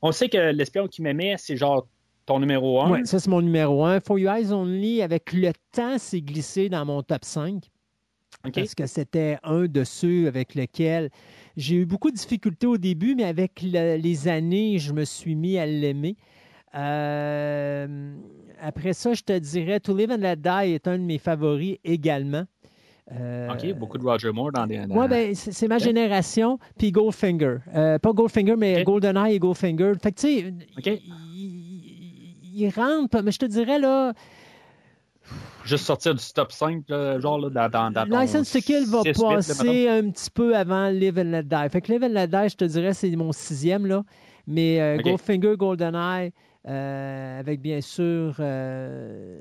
on 0.00 0.10
sait 0.10 0.30
que 0.30 0.52
l'espion 0.52 0.88
qui 0.88 1.02
m'aimait, 1.02 1.36
c'est 1.36 1.56
genre 1.56 1.86
ton 2.24 2.40
numéro 2.40 2.80
1. 2.80 2.90
Oui, 2.90 3.06
ça 3.06 3.20
c'est 3.20 3.28
mon 3.28 3.42
numéro 3.42 3.84
1. 3.84 4.00
For 4.00 4.18
You 4.18 4.30
Eyes 4.30 4.52
Only, 4.52 5.02
avec 5.02 5.34
le 5.34 5.52
temps, 5.70 5.98
c'est 5.98 6.22
glissé 6.22 6.70
dans 6.70 6.86
mon 6.86 7.02
top 7.02 7.26
5. 7.26 7.70
Parce 8.54 8.74
que 8.74 8.86
c'était 8.86 9.38
un 9.42 9.66
de 9.66 9.84
ceux 9.84 10.26
avec 10.28 10.54
lesquels 10.54 11.10
j'ai 11.56 11.76
eu 11.76 11.86
beaucoup 11.86 12.10
de 12.10 12.16
difficultés 12.16 12.66
au 12.66 12.78
début, 12.78 13.14
mais 13.14 13.24
avec 13.24 13.62
les 13.62 14.28
années, 14.28 14.78
je 14.78 14.92
me 14.92 15.04
suis 15.04 15.34
mis 15.34 15.58
à 15.58 15.66
l'aimer. 15.66 16.16
Euh, 16.74 18.14
après 18.60 18.92
ça, 18.92 19.14
je 19.14 19.22
te 19.22 19.38
dirais 19.38 19.80
To 19.80 19.96
Live 19.96 20.10
and 20.10 20.16
Let 20.16 20.36
Die 20.36 20.74
est 20.74 20.88
un 20.88 20.98
de 20.98 21.04
mes 21.04 21.18
favoris 21.18 21.78
également. 21.84 22.44
Euh, 23.12 23.52
OK, 23.52 23.74
beaucoup 23.74 23.98
de 23.98 24.04
Roger 24.04 24.32
Moore 24.32 24.52
dans 24.52 24.64
les. 24.64 24.80
Oui, 24.88 25.08
ben, 25.08 25.34
c'est 25.34 25.68
ma 25.68 25.78
génération. 25.78 26.58
Puis 26.78 26.90
Goldfinger. 26.90 27.58
Euh, 27.74 27.98
pas 27.98 28.12
Goldfinger, 28.12 28.56
mais 28.56 28.82
GoldenEye 28.82 29.34
et 29.34 29.38
Goldfinger. 29.38 29.92
Fait 30.02 30.10
que, 30.10 30.20
tu 30.20 30.26
sais, 30.26 30.54
il, 31.34 32.54
il, 32.54 32.70
rentre, 32.70 33.22
mais 33.22 33.30
je 33.30 33.38
te 33.38 33.46
dirais, 33.46 33.78
là, 33.78 34.14
juste 35.64 35.84
sortir 35.84 36.14
du 36.14 36.24
top 36.34 36.52
5, 36.52 36.84
genre 37.20 37.38
là, 37.38 37.68
dans, 37.68 37.90
dans, 37.90 38.06
ton 38.06 38.18
License 38.18 38.52
to 38.52 38.60
Kill 38.60 38.86
va 38.86 39.02
passer 39.02 39.88
un 39.88 40.10
petit 40.10 40.30
peu 40.30 40.56
avant 40.56 40.88
Live 40.88 41.18
and 41.18 41.30
Let 41.30 41.44
Die. 41.44 41.68
Fait 41.70 41.80
que 41.80 41.92
Live 41.92 42.04
and 42.04 42.08
Let 42.08 42.28
Die, 42.28 42.48
je 42.48 42.56
te 42.56 42.64
dirais, 42.64 42.94
c'est 42.94 43.14
mon 43.16 43.32
sixième, 43.32 43.86
là. 43.86 44.04
Mais 44.46 44.80
euh, 44.80 44.98
Goldfinger, 44.98 45.56
GoldenEye, 45.56 46.32
euh, 46.68 47.40
avec 47.40 47.60
bien 47.60 47.80
sûr, 47.80 48.36
euh, 48.40 49.40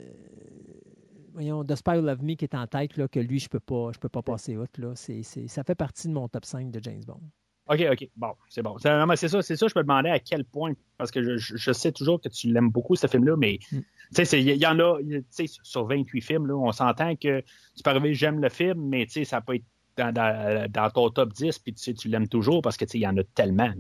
voyons, 1.34 1.64
The 1.64 1.76
Spy 1.76 1.98
Who 1.98 2.02
Love 2.02 2.24
Me 2.24 2.36
qui 2.36 2.46
est 2.46 2.56
en 2.56 2.68
tête, 2.68 2.98
là, 2.98 3.08
que 3.08 3.20
lui, 3.20 3.40
je 3.40 3.50
peux 3.50 3.60
pas, 3.60 3.92
je 3.94 4.00
peux 4.00 4.10
pas 4.10 4.22
passer 4.22 4.58
outre, 4.58 4.80
là. 4.80 4.94
Ça 4.96 5.64
fait 5.64 5.76
partie 5.76 6.08
de 6.08 6.14
mon 6.14 6.28
top 6.30 6.46
5 6.46 6.72
de 6.72 6.80
James 6.82 7.04
Bond. 7.06 7.22
OK, 7.68 7.82
OK. 7.92 8.10
Bon, 8.18 8.34
c'est 8.50 8.62
bon. 8.62 8.78
C'est 8.78 9.28
ça, 9.30 9.42
c'est 9.42 9.56
ça, 9.56 9.68
je 9.68 9.74
me 9.78 9.84
demandais 9.84 10.10
à 10.10 10.20
quel 10.20 10.44
point, 10.44 10.74
parce 10.98 11.12
que 11.12 11.38
je, 11.38 11.56
je 11.56 11.72
sais 11.72 11.92
toujours 11.92 12.20
que 12.20 12.28
tu 12.28 12.52
l'aimes 12.52 12.70
beaucoup, 12.70 12.96
ce 12.96 13.08
film-là, 13.08 13.36
mais 13.38 13.60
mm. 13.72 13.80
tu 14.16 14.26
sais, 14.26 14.42
il 14.42 14.50
y, 14.50 14.68
en 14.68 14.80
a, 14.80 15.00
sur 15.64 15.86
28 15.86 16.22
films, 16.22 16.48
là, 16.48 16.56
on 16.56 16.72
s'entend 16.72 17.16
que 17.16 17.42
tu 17.42 17.84
peux 17.84 17.90
arriver, 17.90 18.14
j'aime 18.14 18.42
le 18.42 18.50
film, 18.50 18.90
mais 18.90 19.06
tu 19.06 19.14
sais, 19.14 19.26
ça 19.26 19.40
peut 19.40 19.56
être 19.56 19.66
dans, 19.96 20.14
dans, 20.14 20.70
dans, 20.70 20.90
ton 20.90 21.10
top 21.10 21.32
10, 21.34 21.60
puis 21.60 21.74
tu 21.74 21.82
sais, 21.82 21.94
tu 21.94 22.10
l'aimes 22.10 22.28
toujours 22.28 22.62
parce 22.62 22.76
que 22.76 22.86
tu 22.86 22.92
sais, 22.92 22.98
il 22.98 23.04
y 23.04 23.08
en 23.08 23.16
a 23.18 23.24
tellement. 23.24 23.72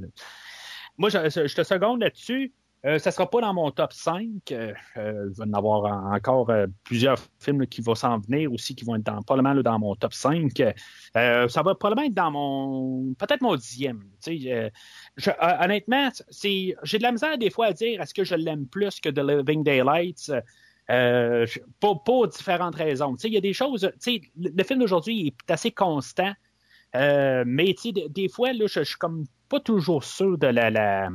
Moi, 0.97 1.09
je, 1.09 1.29
je, 1.29 1.55
te 1.55 1.63
seconde 1.63 2.01
là-dessus. 2.01 2.53
Euh, 2.85 2.99
ça 2.99 3.11
ne 3.11 3.13
sera 3.13 3.29
pas 3.29 3.39
dans 3.39 3.53
mon 3.53 3.71
top 3.71 3.93
5. 3.93 4.51
Euh, 4.51 4.73
euh, 4.97 5.29
il 5.31 5.37
va 5.37 5.45
y 5.45 5.49
en 5.49 5.53
avoir 5.53 6.13
encore 6.13 6.51
plusieurs 6.83 7.17
films 7.39 7.65
qui 7.65 7.81
vont 7.81 7.95
s'en 7.95 8.19
venir 8.19 8.51
aussi, 8.51 8.75
qui 8.75 8.83
vont 8.83 8.95
être 8.95 9.03
dans, 9.03 9.21
probablement 9.21 9.61
dans 9.61 9.79
mon 9.79 9.95
top 9.95 10.13
5. 10.13 10.51
ça 11.13 11.47
va 11.47 11.75
probablement 11.75 12.07
être 12.07 12.13
dans 12.13 12.31
mon. 12.31 13.13
peut-être 13.13 13.41
mon 13.41 13.55
dixième. 13.55 14.03
honnêtement, 15.61 16.09
c'est, 16.29 16.75
j'ai 16.83 16.97
de 16.97 17.03
la 17.03 17.11
misère 17.13 17.37
des 17.37 17.49
fois 17.49 17.67
à 17.67 17.73
dire 17.73 18.01
est-ce 18.01 18.13
que 18.13 18.25
je 18.25 18.35
l'aime 18.35 18.67
plus 18.67 18.99
que 18.99 19.09
The 19.09 19.19
Living 19.19 19.63
Daylights? 19.63 20.31
pour, 21.79 22.03
pour, 22.03 22.27
différentes 22.27 22.75
raisons. 22.75 23.15
Il 23.23 23.33
y 23.33 23.37
a 23.37 23.41
des 23.41 23.53
choses. 23.53 23.89
Le, 24.05 24.19
le 24.35 24.63
film 24.65 24.81
d'aujourd'hui 24.81 25.27
est 25.27 25.51
assez 25.51 25.71
constant. 25.71 26.33
mais 26.93 27.73
sais, 27.77 27.93
des, 28.09 28.27
fois, 28.27 28.51
là, 28.51 28.67
je, 28.67 28.83
suis 28.83 28.97
comme 28.97 29.23
pas 29.53 29.59
toujours 29.59 30.03
sûr 30.03 30.35
de 30.35 30.47
la, 30.47 31.09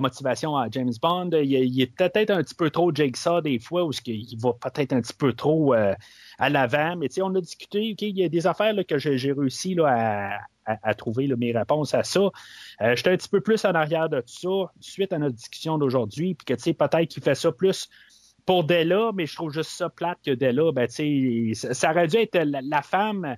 motivation 0.00 0.56
à 0.56 0.68
James 0.70 0.92
Bond. 1.00 1.30
Il, 1.34 1.80
est 1.80 1.86
peut-être 1.86 2.30
un 2.30 2.42
petit 2.42 2.56
peu 2.56 2.68
trop 2.68 2.92
Jigsaw 2.92 3.40
des 3.40 3.60
fois, 3.60 3.84
ou 3.84 3.90
qu'il 3.90 4.36
va 4.40 4.54
peut-être 4.54 4.92
un 4.92 5.00
petit 5.00 5.14
peu 5.14 5.32
trop 5.32 5.72
à 5.72 6.50
l'avant. 6.50 6.96
Mais 6.96 7.06
on 7.22 7.32
a 7.36 7.40
discuté, 7.40 7.94
il 7.96 8.18
y 8.18 8.24
a 8.24 8.28
des 8.28 8.46
affaires 8.48 8.74
que 8.88 8.98
j'ai 8.98 9.30
réussi 9.30 9.76
à, 9.84 10.94
trouver 10.94 11.28
mes 11.36 11.52
réponses 11.52 11.94
à 11.94 12.02
ça. 12.02 12.28
J'étais 12.80 13.10
un 13.10 13.16
petit 13.16 13.28
peu 13.28 13.40
plus 13.40 13.64
en 13.64 13.72
arrière 13.76 14.08
de 14.08 14.20
tout 14.20 14.66
ça, 14.66 14.72
suite 14.80 15.12
à 15.12 15.18
notre 15.18 15.36
discussion 15.36 15.78
d'aujourd'hui, 15.78 16.34
puis 16.34 16.56
que 16.56 16.72
peut-être 16.72 17.08
qu'il 17.08 17.22
fait 17.22 17.36
ça 17.36 17.52
plus 17.52 17.88
pour 18.46 18.64
Della, 18.64 19.12
mais 19.14 19.26
je 19.26 19.36
trouve 19.36 19.52
juste 19.52 19.70
ça 19.70 19.90
plate 19.90 20.18
que 20.26 20.32
Della, 20.32 20.72
ben, 20.72 20.88
ça 20.88 21.90
aurait 21.92 22.08
dû 22.08 22.16
être 22.16 22.36
la, 22.36 22.82
femme 22.82 23.36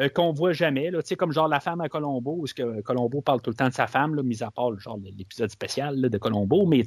euh, 0.00 0.08
qu'on 0.08 0.32
voit 0.32 0.52
jamais, 0.52 0.90
là, 0.90 1.00
comme 1.18 1.32
genre 1.32 1.48
la 1.48 1.60
femme 1.60 1.80
à 1.80 1.88
Colombo, 1.88 2.38
où 2.42 2.44
que 2.44 2.80
Colombo 2.80 3.20
parle 3.20 3.42
tout 3.42 3.50
le 3.50 3.56
temps 3.56 3.68
de 3.68 3.74
sa 3.74 3.86
femme, 3.86 4.14
là, 4.14 4.22
mis 4.22 4.42
à 4.42 4.50
part 4.50 4.78
genre 4.78 4.98
l'épisode 5.16 5.50
spécial 5.50 6.00
de 6.00 6.18
Colombo, 6.18 6.66
mais 6.66 6.82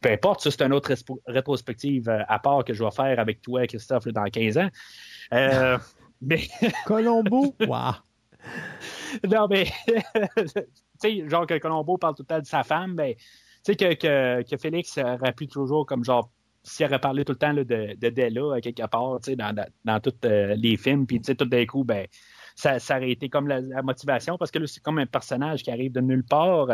peu 0.00 0.10
importe, 0.10 0.40
ça 0.40 0.50
c'est 0.50 0.62
une 0.62 0.72
autre 0.72 0.94
rétrospective 1.26 2.08
euh, 2.08 2.22
à 2.28 2.38
part 2.38 2.64
que 2.64 2.72
je 2.72 2.82
vais 2.82 2.90
faire 2.90 3.18
avec 3.18 3.42
toi, 3.42 3.66
Christophe, 3.66 4.08
dans 4.08 4.24
15 4.24 4.58
ans. 4.58 4.68
Euh, 5.34 5.78
mais... 6.20 6.48
Colombo? 6.86 7.54
Wow! 7.66 7.92
non, 9.28 9.48
mais, 9.48 9.66
tu 10.36 10.62
sais, 10.98 11.28
genre 11.28 11.46
que 11.46 11.58
Colombo 11.58 11.98
parle 11.98 12.14
tout 12.14 12.22
le 12.22 12.26
temps 12.26 12.40
de 12.40 12.46
sa 12.46 12.62
femme, 12.62 12.94
ben, 12.94 13.14
tu 13.14 13.22
sais, 13.72 13.76
que, 13.76 13.94
que, 13.94 14.42
que, 14.48 14.56
Félix 14.56 14.98
rappuie 14.98 15.48
toujours 15.48 15.84
comme 15.84 16.04
genre 16.04 16.30
s'il 16.66 16.84
aurait 16.86 16.98
parlé 16.98 17.24
tout 17.24 17.32
le 17.32 17.38
temps 17.38 17.54
de, 17.54 17.62
de 17.62 18.08
Della 18.08 18.60
quelque 18.60 18.86
part, 18.88 19.20
dans, 19.20 19.54
dans, 19.54 19.66
dans 19.84 20.00
tous 20.00 20.14
euh, 20.24 20.54
les 20.56 20.76
films, 20.76 21.06
puis 21.06 21.20
tout 21.20 21.44
d'un 21.44 21.64
coup, 21.64 21.84
ben, 21.84 22.06
ça, 22.56 22.78
aurait 22.96 23.10
été 23.10 23.28
comme 23.28 23.48
la, 23.48 23.82
motivation, 23.82 24.38
parce 24.38 24.50
que 24.50 24.58
là, 24.58 24.66
c'est 24.66 24.82
comme 24.82 24.98
un 24.98 25.06
personnage 25.06 25.62
qui 25.62 25.70
arrive 25.70 25.92
de 25.92 26.00
nulle 26.00 26.24
part, 26.24 26.68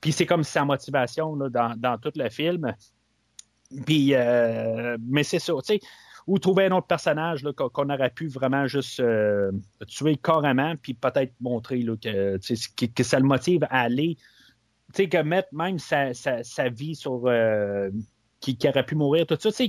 puis 0.00 0.12
c'est 0.12 0.26
comme 0.26 0.42
sa 0.44 0.64
motivation 0.64 1.36
dans, 1.36 1.74
dans, 1.76 1.98
tout 1.98 2.12
le 2.16 2.28
film. 2.28 2.74
Puis, 3.86 4.14
euh, 4.14 4.98
mais 5.00 5.22
c'est 5.22 5.38
ça, 5.38 5.52
tu 5.64 5.74
sais, 5.74 5.80
ou 6.26 6.38
trouver 6.38 6.66
un 6.66 6.72
autre 6.72 6.88
personnage 6.88 7.46
qu'on 7.56 7.90
aurait 7.90 8.10
pu 8.10 8.26
vraiment 8.26 8.66
juste 8.66 8.98
euh, 8.98 9.52
tuer 9.86 10.16
carrément, 10.16 10.74
puis 10.82 10.94
peut-être 10.94 11.32
montrer 11.40 11.84
que, 11.84 13.02
ça 13.02 13.18
le 13.20 13.24
motive 13.24 13.64
à 13.70 13.82
aller, 13.82 14.16
tu 14.92 15.04
sais, 15.04 15.08
que 15.08 15.18
mettre 15.18 15.48
même 15.52 15.78
sa, 15.78 16.12
sa, 16.12 16.68
vie 16.68 16.96
sur 16.96 17.22
qui, 18.40 18.58
aurait 18.64 18.84
pu 18.84 18.96
mourir, 18.96 19.26
tout 19.26 19.38
ça. 19.38 19.50
Tu 19.52 19.68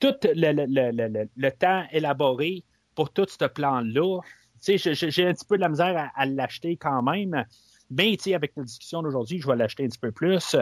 tout 0.00 0.14
le, 0.24 1.50
temps 1.50 1.84
élaboré 1.92 2.64
pour 2.96 3.12
tout 3.12 3.26
ce 3.28 3.44
plan-là, 3.44 4.20
j'ai 4.66 5.26
un 5.26 5.32
petit 5.32 5.44
peu 5.46 5.56
de 5.56 5.62
la 5.62 5.68
misère 5.68 6.10
à, 6.14 6.26
l'acheter 6.26 6.76
quand 6.76 7.02
même. 7.02 7.44
Mais, 7.90 8.16
avec 8.34 8.56
notre 8.56 8.68
discussion 8.68 9.02
d'aujourd'hui, 9.02 9.40
je 9.40 9.46
vais 9.46 9.56
l'acheter 9.56 9.84
un 9.84 9.88
petit 9.88 9.98
peu 9.98 10.12
plus. 10.12 10.56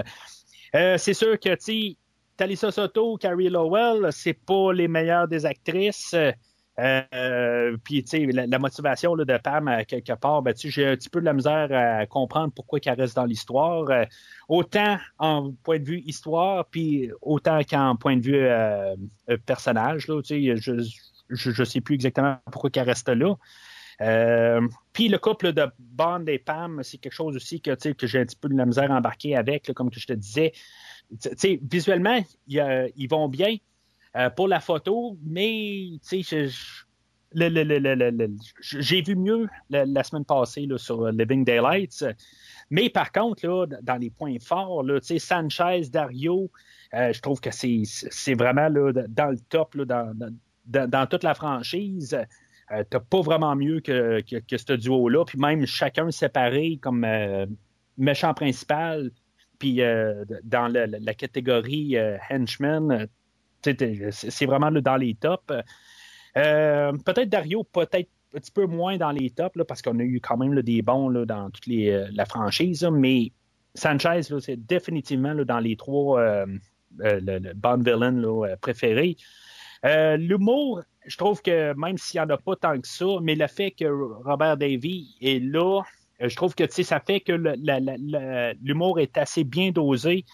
Euh, 0.75 0.99
c'est 0.99 1.15
sûr 1.15 1.39
que, 1.39 1.57
Talisa 2.37 2.73
Soto, 2.73 3.17
Carrie 3.17 3.49
Lowell, 3.49 4.13
c'est 4.13 4.35
pas 4.35 4.73
les 4.73 4.89
meilleures 4.89 5.29
des 5.29 5.47
actrices. 5.47 6.15
Euh, 6.81 7.77
puis, 7.85 8.03
tu 8.03 8.27
sais, 8.27 8.27
la, 8.27 8.59
motivation 8.59 9.15
de 9.17 9.39
Pam, 9.39 9.69
à 9.69 9.85
quelque 9.85 10.13
part, 10.15 10.43
ben, 10.43 10.55
j'ai 10.57 10.87
un 10.87 10.97
petit 10.97 11.09
peu 11.09 11.21
de 11.21 11.25
la 11.25 11.33
misère 11.33 11.69
à 11.73 12.05
comprendre 12.07 12.53
pourquoi 12.55 12.81
elle 12.85 13.01
reste 13.01 13.15
dans 13.15 13.25
l'histoire. 13.25 13.89
Euh, 13.91 14.05
autant 14.49 14.99
en 15.19 15.53
point 15.63 15.79
de 15.79 15.85
vue 15.85 16.01
histoire, 16.01 16.67
puis 16.67 17.11
autant 17.23 17.61
qu'en 17.63 17.97
point 17.97 18.17
de 18.17 18.23
vue 18.23 18.37
euh, 18.37 18.97
personnage. 19.47 20.09
Là, 20.09 20.21
je 20.25 21.61
ne 21.61 21.65
sais 21.65 21.81
plus 21.81 21.95
exactement 21.95 22.39
pourquoi 22.51 22.71
elle 22.75 22.83
reste 22.83 23.09
là. 23.09 23.35
Puis 23.99 25.09
le 25.09 25.19
couple 25.19 25.53
de 25.53 25.67
Bond 25.79 26.25
et 26.27 26.39
Pam, 26.39 26.83
c'est 26.83 26.99
quelque 26.99 27.13
chose 27.13 27.37
aussi 27.37 27.61
que, 27.61 27.75
que 27.93 28.07
j'ai 28.07 28.21
un 28.21 28.25
petit 28.25 28.37
peu 28.37 28.49
de 28.49 28.57
la 28.57 28.67
misère 28.67 28.91
à 28.91 28.97
embarquer 28.97 29.37
avec, 29.37 29.73
comme 29.73 29.91
que 29.91 30.01
je 30.01 30.07
te 30.07 30.13
disais. 30.13 30.53
visuellement, 31.63 32.23
ils 32.47 33.09
vont 33.09 33.29
bien, 33.29 33.57
euh, 34.17 34.31
pour 34.31 34.47
la 34.47 34.61
photo, 34.61 35.19
mais 35.25 35.89
j'ai 36.05 36.47
vu 39.03 39.17
mieux 39.17 39.49
la, 39.71 40.05
semaine 40.05 40.25
passée 40.25 40.67
là, 40.67 40.79
sur 40.79 41.11
Living 41.11 41.45
Daylights. 41.45 42.05
Mais 42.71 42.89
par 42.89 43.11
contre, 43.11 43.45
là, 43.45 43.67
dans 43.83 43.97
les 43.97 44.11
points 44.11 44.39
forts, 44.41 44.85
là, 44.85 45.01
Sanchez, 45.01 45.89
Dario, 45.91 46.49
euh, 46.95 47.13
je 47.13 47.21
trouve 47.21 47.41
que 47.41 47.51
c'est 47.51 48.35
vraiment 48.35 48.71
dans 48.71 49.31
le 49.31 49.39
top 49.49 49.77
dans, 49.79 50.15
dans, 50.15 50.89
dans, 50.89 51.07
toute 51.09 51.25
la 51.25 51.35
franchise. 51.35 52.17
Euh, 52.73 52.85
T'as 52.89 53.01
pas 53.01 53.21
vraiment 53.21 53.55
mieux 53.57 53.81
que, 53.81 54.21
que, 54.23 54.37
que 54.37 54.57
ce 54.57 54.73
duo-là. 54.73 55.25
Puis 55.25 55.39
même 55.39 55.67
chacun 55.67 56.11
séparé 56.11 56.79
comme 56.81 57.05
euh, 57.05 57.47
méchant 57.99 58.35
principal. 58.35 59.11
Puis 59.59 59.81
dans 60.43 60.69
la, 60.69 61.15
catégorie 61.15 61.97
henchman, 62.29 63.07
c'est 63.63 64.47
vraiment 64.47 64.71
dans 64.71 64.97
les 64.97 65.15
tops. 65.15 65.53
Euh, 66.37 66.93
peut-être 67.05 67.29
Dario, 67.29 67.65
peut-être 67.65 68.09
un 68.35 68.41
petit 68.41 68.51
peu 68.51 68.67
moins 68.67 68.97
dans 68.97 69.13
les 69.13 69.31
tops, 69.31 69.57
parce 69.69 69.83
qu'on 69.83 69.99
a 70.01 70.03
eu 70.03 70.21
quand 70.21 70.37
même 70.37 70.61
des 70.63 70.83
bons 70.83 71.11
dans 71.25 71.51
toute 71.51 71.69
euh, 71.69 72.09
la 72.13 72.25
franchise, 72.25 72.87
mais 72.93 73.33
Sanchez, 73.75 74.23
c'est 74.41 74.57
définitivement 74.57 75.35
dans 75.35 75.61
les 75.61 75.77
trois 75.77 76.21
euh, 76.21 76.47
le, 76.99 77.53
Bond 77.55 77.79
villain 77.79 78.57
préférés. 78.61 79.17
L'humour, 79.85 80.83
je 81.07 81.17
trouve 81.17 81.43
que 81.43 81.75
même 81.75 81.99
s'il 81.99 82.21
n'y 82.21 82.27
en 82.27 82.31
a 82.31 82.37
pas 82.37 82.57
tant 82.57 82.81
que 82.81 82.87
ça, 82.87 83.07
mais 83.23 83.35
le 83.35 83.47
fait 83.47 83.71
que 83.71 83.85
Robert 84.25 84.57
Davy 84.57 85.17
est 85.21 85.43
là, 85.43 85.83
je 86.21 86.35
trouve 86.37 86.55
que 86.55 86.65
ça 86.71 87.01
fait 87.01 87.21
que 87.21 87.33
l'humour 88.63 89.01
est 89.01 89.19
assez 89.19 89.45
bien 89.45 89.71
dosé 89.71 90.25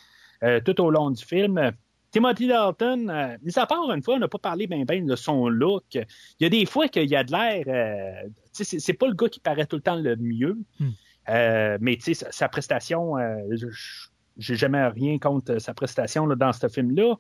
tout 0.65 0.81
au 0.81 0.91
long 0.91 1.11
du 1.11 1.25
film. 1.25 1.73
Timothy 2.11 2.49
Dalton, 2.49 3.09
euh, 3.09 3.37
mis 3.43 3.57
à 3.59 3.67
part 3.67 3.91
une 3.93 4.03
fois, 4.03 4.15
on 4.15 4.19
n'a 4.19 4.29
pas 4.29 4.39
parlé 4.39 4.67
bien 4.67 4.85
ben 4.85 5.07
de 5.07 5.17
son 5.17 5.49
look. 5.49 5.85
Il 5.95 6.07
y 6.41 6.45
a 6.45 6.49
des 6.49 6.67
fois 6.67 6.89
qu'il 6.89 7.09
y 7.09 7.17
a 7.17 7.25
de 7.25 7.31
l'air. 7.31 7.65
Euh, 7.69 8.29
c'est 8.53 8.93
pas 8.95 9.07
le 9.07 9.15
gars 9.15 9.29
qui 9.29 9.41
paraît 9.41 9.67
tout 9.67 9.77
le 9.77 9.83
temps 9.83 9.97
le 9.97 10.17
mieux. 10.17 10.59
Euh, 11.29 11.79
mais 11.81 11.99
sa, 12.01 12.33
sa, 12.33 12.49
prestation, 12.49 13.15
j'ai 14.41 14.57
jamais 14.57 14.85
rien 14.89 15.19
contre 15.19 15.59
sa 15.59 15.75
prestation 15.75 16.27
dans 16.27 16.53
ce 16.53 16.69
film-là. 16.69 17.15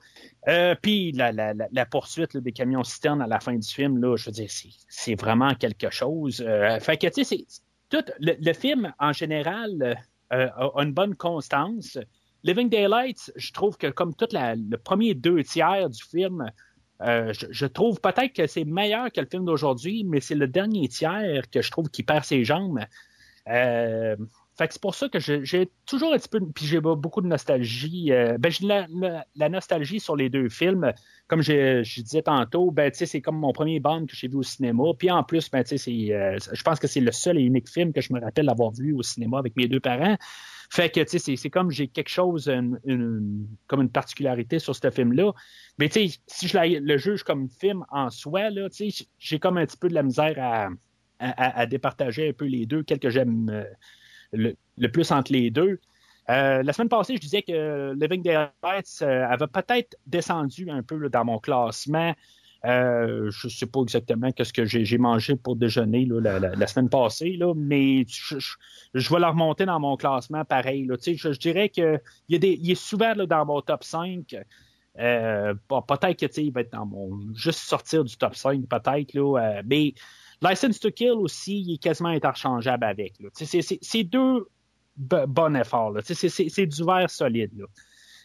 Puis 0.82 1.12
la, 1.12 1.30
la, 1.30 1.54
la, 1.54 1.86
poursuite 1.86 2.36
des 2.36 2.52
camions 2.52 2.82
citernes 2.82 3.22
à 3.22 3.26
la 3.26 3.38
fin 3.38 3.54
du 3.54 3.68
film, 3.68 3.98
là, 3.98 4.16
je 4.16 4.26
veux 4.26 4.32
dire, 4.32 4.50
c'est 4.88 5.14
vraiment 5.14 5.54
quelque 5.54 5.90
chose. 5.90 6.44
fait 6.80 6.96
que, 6.96 7.06
tu 7.06 7.24
sais, 7.24 7.46
tout 7.88 8.04
le, 8.18 8.52
film 8.52 8.92
en 8.98 9.12
général 9.12 9.98
a 10.30 10.82
une 10.82 10.92
bonne 10.92 11.14
constance. 11.14 11.98
Living 12.42 12.68
Daylights, 12.68 13.32
je 13.36 13.52
trouve 13.52 13.76
que 13.76 13.88
comme 13.88 14.14
tout 14.14 14.28
le 14.32 14.76
premier 14.76 15.14
deux 15.14 15.42
tiers 15.44 15.90
du 15.90 16.02
film, 16.02 16.50
euh, 17.02 17.32
je, 17.32 17.66
trouve 17.66 18.00
peut-être 18.00 18.34
que 18.34 18.46
c'est 18.46 18.64
meilleur 18.64 19.10
que 19.10 19.20
le 19.20 19.26
film 19.26 19.44
d'aujourd'hui, 19.44 20.04
mais 20.04 20.20
c'est 20.20 20.34
le 20.34 20.46
dernier 20.46 20.88
tiers 20.88 21.48
que 21.50 21.62
je 21.62 21.70
trouve 21.70 21.88
qui 21.88 22.02
perd 22.02 22.24
ses 22.24 22.44
jambes. 22.44 22.80
Euh, 23.48 24.16
fait 24.60 24.68
que 24.68 24.74
c'est 24.74 24.82
pour 24.82 24.94
ça 24.94 25.08
que 25.08 25.18
j'ai 25.18 25.70
toujours 25.86 26.12
un 26.12 26.18
petit 26.18 26.28
peu, 26.28 26.38
puis 26.54 26.66
j'ai 26.66 26.80
beaucoup 26.80 27.22
de 27.22 27.26
nostalgie. 27.26 28.12
Euh, 28.12 28.36
ben, 28.38 28.52
j'ai 28.52 28.66
la, 28.66 29.48
nostalgie 29.48 30.00
sur 30.00 30.16
les 30.16 30.28
deux 30.28 30.50
films. 30.50 30.92
Comme 31.28 31.40
je, 31.40 31.80
disais 32.02 32.20
tantôt, 32.20 32.70
ben, 32.70 32.90
c'est 32.92 33.22
comme 33.22 33.38
mon 33.38 33.54
premier 33.54 33.80
band 33.80 34.04
que 34.04 34.14
j'ai 34.14 34.28
vu 34.28 34.36
au 34.36 34.42
cinéma. 34.42 34.82
Puis 34.98 35.10
en 35.10 35.24
plus, 35.24 35.50
ben, 35.50 35.64
je 35.66 36.62
pense 36.62 36.78
que 36.78 36.86
c'est 36.86 37.00
le 37.00 37.10
seul 37.10 37.38
et 37.38 37.42
unique 37.42 37.70
film 37.70 37.94
que 37.94 38.02
je 38.02 38.12
me 38.12 38.20
rappelle 38.20 38.44
d'avoir 38.44 38.70
vu 38.72 38.92
au 38.92 39.02
cinéma 39.02 39.38
avec 39.38 39.56
mes 39.56 39.66
deux 39.66 39.80
parents. 39.80 40.18
Fait 40.68 40.90
que, 40.90 41.00
c'est 41.06 41.50
comme 41.50 41.70
j'ai 41.70 41.88
quelque 41.88 42.10
chose, 42.10 42.52
comme 43.66 43.80
une 43.80 43.90
particularité 43.90 44.58
sur 44.58 44.76
ce 44.76 44.90
film-là. 44.90 45.32
Mais, 45.78 45.88
si 45.88 46.48
je 46.48 46.80
le 46.80 46.98
juge 46.98 47.22
comme 47.22 47.48
film 47.48 47.86
en 47.88 48.10
soi, 48.10 48.50
j'ai 49.18 49.38
comme 49.38 49.56
un 49.56 49.64
petit 49.64 49.78
peu 49.78 49.88
de 49.88 49.94
la 49.94 50.02
misère 50.02 50.36
à, 50.38 50.68
à, 51.18 51.64
départager 51.64 52.28
un 52.28 52.32
peu 52.34 52.44
les 52.44 52.66
deux, 52.66 52.82
quel 52.82 52.98
que 52.98 53.08
j'aime 53.08 53.64
le, 54.32 54.88
plus 54.88 55.10
entre 55.12 55.32
les 55.32 55.50
deux. 55.50 55.78
Euh, 56.28 56.62
la 56.62 56.72
semaine 56.72 56.88
passée, 56.88 57.16
je 57.16 57.20
disais 57.20 57.42
que 57.42 57.94
Living 57.98 58.22
Daylights 58.22 59.02
euh, 59.02 59.26
avait 59.26 59.48
peut-être 59.48 59.96
descendu 60.06 60.70
un 60.70 60.82
peu 60.82 61.08
dans 61.08 61.24
mon 61.24 61.38
classement. 61.38 62.14
Euh, 62.66 63.30
je 63.30 63.46
ne 63.46 63.50
sais 63.50 63.66
pas 63.66 63.80
exactement 63.80 64.30
ce 64.36 64.52
que 64.52 64.66
j'ai 64.66 64.98
mangé 64.98 65.34
pour 65.34 65.56
déjeuner 65.56 66.06
la, 66.06 66.66
semaine 66.66 66.90
passée, 66.90 67.38
mais 67.56 68.04
je, 68.06 69.14
vais 69.14 69.18
la 69.18 69.30
remonter 69.30 69.64
dans 69.64 69.80
mon 69.80 69.96
classement 69.96 70.44
pareil. 70.44 70.86
je, 70.86 71.38
dirais 71.38 71.70
qu'il 71.70 72.00
il 72.28 72.70
est 72.70 72.74
souvent 72.74 73.14
dans 73.14 73.46
mon 73.46 73.62
top 73.62 73.82
5. 73.82 74.36
Euh, 74.98 75.54
peut-être 75.68 76.28
qu'il 76.28 76.52
va 76.52 76.60
être 76.60 76.72
dans 76.72 76.84
mon. 76.84 77.18
juste 77.34 77.60
sortir 77.60 78.04
du 78.04 78.16
top 78.16 78.34
5, 78.34 78.60
peut-être. 78.68 79.62
Mais 79.66 79.94
License 80.42 80.80
to 80.80 80.90
Kill 80.90 81.12
aussi, 81.12 81.60
il 81.60 81.74
est 81.74 81.78
quasiment 81.78 82.08
interchangeable 82.10 82.84
avec. 82.84 83.14
C'est 83.34 84.04
deux 84.04 84.46
bons 84.96 85.54
efforts. 85.54 85.94
C'est 86.04 86.66
du 86.66 86.84
verre 86.84 87.10
solide. 87.10 87.64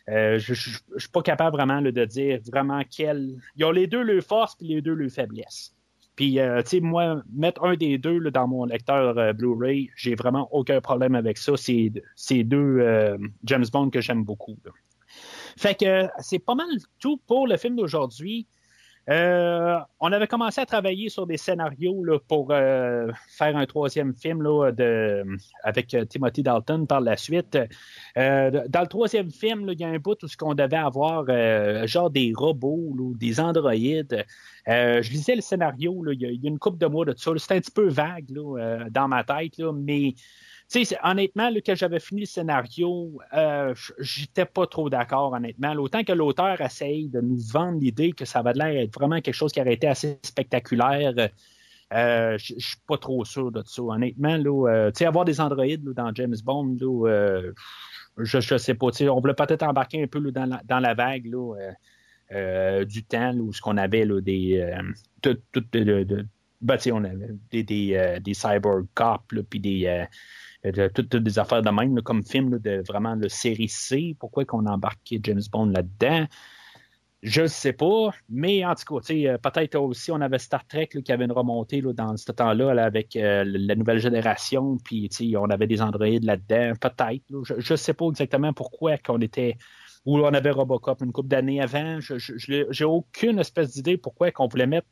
Euh, 0.08 0.38
je 0.38 0.52
ne 0.54 1.00
suis 1.00 1.10
pas 1.10 1.24
capable 1.24 1.56
vraiment 1.58 1.82
de 1.82 2.06
dire 2.06 2.40
vraiment 2.46 2.82
quel. 2.90 3.38
Ils 3.56 3.66
ont 3.66 3.72
les 3.72 3.88
deux 3.88 4.04
le 4.04 4.22
force 4.22 4.56
et 4.62 4.66
les 4.66 4.82
deux 4.82 4.94
le 4.94 5.10
faiblesse. 5.10 5.74
Puis, 6.16 6.36
tu 6.36 6.62
sais, 6.66 6.80
moi, 6.80 7.22
mettre 7.34 7.64
un 7.66 7.76
des 7.76 7.98
deux 7.98 8.20
dans 8.32 8.48
mon 8.48 8.66
lecteur 8.66 9.34
Blu-ray, 9.34 9.90
j'ai 9.98 10.16
vraiment 10.16 10.48
aucun 10.54 10.80
problème 10.80 11.16
avec 11.16 11.38
ça. 11.38 11.54
C'est 11.58 12.44
deux 12.44 13.18
James 13.44 13.66
Bond 13.72 13.90
que 13.90 14.00
j'aime 14.00 14.24
beaucoup. 14.24 14.58
Fait 15.58 15.76
que 15.76 16.08
c'est 16.20 16.40
pas 16.40 16.56
mal 16.56 16.68
tout 17.00 17.18
pour 17.28 17.48
le 17.48 17.58
film 17.58 17.76
d'aujourd'hui. 17.76 18.48
Euh, 19.10 19.78
on 20.00 20.12
avait 20.12 20.28
commencé 20.28 20.62
à 20.62 20.66
travailler 20.66 21.10
sur 21.10 21.28
des 21.28 21.38
scénarios 21.38 22.04
là, 22.04 22.18
pour 22.28 22.48
euh, 22.50 23.12
faire 23.28 23.56
un 23.56 23.66
troisième 23.66 24.16
film 24.16 24.42
là, 24.42 24.72
de, 24.72 25.24
avec 25.64 25.94
euh, 25.94 26.06
Timothy 26.06 26.42
Dalton 26.42 26.88
par 26.88 27.02
la 27.02 27.16
suite. 27.16 27.58
dans 28.16 28.82
le 28.82 28.88
troisième 28.88 29.30
film, 29.30 29.70
il 29.72 29.80
y 29.80 29.84
a 29.84 29.90
un 29.90 30.00
bout 30.00 30.22
où 30.24 30.28
ce 30.28 30.36
qu'on 30.36 30.56
devait 30.56 30.76
avoir 30.76 31.26
genre 31.88 32.10
des 32.10 32.34
robots, 32.36 32.94
ou 32.98 33.16
des 33.16 33.40
androïdes. 33.40 34.26
je 34.68 35.12
lisais 35.12 35.36
le 35.36 35.42
scénario, 35.42 36.04
il 36.12 36.22
y, 36.22 36.26
a 36.26 36.50
une 36.50 36.60
coupe 36.60 36.80
de 36.80 36.88
mois 36.88 37.06
de 37.06 37.14
ça. 37.16 37.32
C'était 37.38 37.56
un 37.56 37.60
petit 37.60 37.72
peu 37.72 37.88
vague 37.88 38.32
dans 38.90 39.08
ma 39.08 39.24
tête, 39.24 39.60
mais 39.60 40.16
honnêtement, 41.04 41.50
là, 41.50 41.62
que 41.62 41.76
j'avais 41.76 42.00
fini 42.00 42.22
le 42.22 42.28
scénario, 42.28 43.20
euh, 43.34 43.74
j'étais 44.00 44.46
pas 44.46 44.68
trop 44.68 44.90
d'accord, 44.90 45.34
honnêtement. 45.34 45.74
Autant 45.74 46.04
que 46.04 46.12
l'auteur 46.12 46.60
essaye 46.62 47.08
de 47.10 47.22
nous 47.22 47.38
vendre 47.52 47.80
l'idée 47.80 48.12
que 48.12 48.26
ça 48.26 48.42
va 48.42 48.54
l'air 48.54 48.76
être 48.82 48.94
vraiment 48.94 49.22
quelque 49.22 49.36
chose 49.36 49.52
qui 49.52 49.62
aurait 49.62 49.74
été 49.74 49.88
assez 49.88 50.20
spectaculaire, 50.24 51.14
euh, 51.94 52.38
je 52.38 52.56
suis 52.58 52.78
pas 52.88 52.98
trop 52.98 53.24
sûr 53.26 53.52
de 53.52 53.62
ça. 53.66 53.82
Honnêtement, 53.82 54.38
là, 54.38 54.70
euh, 54.70 54.92
avoir 55.06 55.26
des 55.26 55.40
androïdes 55.40 55.84
dans 55.84 56.14
James 56.16 56.36
Bond, 56.44 56.78
euh, 56.82 57.54
je, 58.18 58.58
sais 58.58 58.74
pas. 58.74 58.88
On 59.02 59.20
voulait 59.20 59.34
peut-être 59.34 59.64
embarquer 59.64 60.04
un 60.04 60.08
peu 60.08 60.20
dans, 60.32 60.46
la, 60.46 60.62
dans 60.66 60.80
la 60.80 60.94
vague 60.94 61.30
du 62.86 63.04
temps 63.04 63.36
où 63.36 63.54
ce 63.54 63.62
qu'on 63.62 63.78
avait 63.78 64.06
des. 64.22 64.76
Tout, 65.22 65.38
de, 65.54 66.26
ben, 66.62 66.78
on 66.92 67.04
avait 67.04 67.36
des, 67.52 67.64
des, 67.64 68.20
des 68.22 68.34
cyborg 68.34 68.88
cops, 68.96 69.24
puis 69.50 69.60
des 69.60 70.08
euh, 70.66 70.90
toutes, 70.94 71.16
des 71.16 71.40
affaires 71.40 71.62
de 71.62 71.70
même, 71.70 72.02
comme 72.02 72.24
film 72.24 72.60
de 72.60 72.84
vraiment 72.88 73.16
le 73.16 73.30
série 73.30 73.70
C. 73.70 74.16
Pourquoi 74.20 74.46
qu'on 74.46 74.66
a 74.66 74.72
embarqué 74.72 75.20
James 75.24 75.42
Bond 75.52 75.68
là-dedans? 75.68 76.26
Je 77.22 77.42
ne 77.42 77.48
sais 77.48 77.74
pas, 77.74 78.12
mais 78.30 78.64
en 78.66 78.76
tout 78.76 79.00
cas, 79.00 79.14
euh, 79.14 79.38
peut-être 79.38 79.76
aussi, 79.78 80.12
on 80.12 80.22
avait 80.22 80.38
Star 80.38 80.66
Trek 80.68 80.90
qui 81.04 81.12
avait 81.12 81.26
une 81.26 81.32
remontée 81.32 81.82
dans 81.82 82.16
ce 82.18 82.32
temps-là 82.32 82.84
avec 82.84 83.16
euh, 83.16 83.44
la 83.46 83.76
nouvelle 83.76 83.98
génération, 83.98 84.78
puis 84.84 85.10
on 85.36 85.50
avait 85.50 85.66
des 85.66 85.82
androïdes 85.82 86.24
là-dedans, 86.24 86.74
peut-être. 86.80 87.24
Je 87.44 87.74
ne 87.74 87.78
sais 87.78 87.94
pas 87.94 88.06
exactement 88.06 88.54
pourquoi 88.54 88.98
qu'on 88.98 89.20
était 89.22 89.58
ou 90.06 90.20
on 90.20 90.34
avait 90.36 90.52
Robocop 90.52 91.02
une 91.02 91.12
couple 91.12 91.30
d'années 91.30 91.62
avant. 91.62 92.00
Je 92.00 92.52
n'ai 92.52 92.86
aucune 92.86 93.40
espèce 93.40 93.72
d'idée 93.72 93.98
pourquoi 93.98 94.32
qu'on 94.32 94.48
voulait 94.48 94.68
mettre 94.68 94.88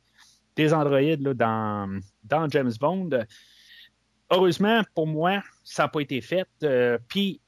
des 0.56 0.74
androïdes 0.74 1.22
dans, 1.22 2.00
dans 2.24 2.50
James 2.50 2.74
Bond 2.80 3.10
heureusement, 4.34 4.82
pour 4.96 5.08
moi, 5.08 5.42
ça 5.64 5.84
n'a 5.84 5.90
pas 5.90 6.02
été 6.02 6.22
fait. 6.22 6.48
Euh, 6.64 6.98
puis, 7.08 7.40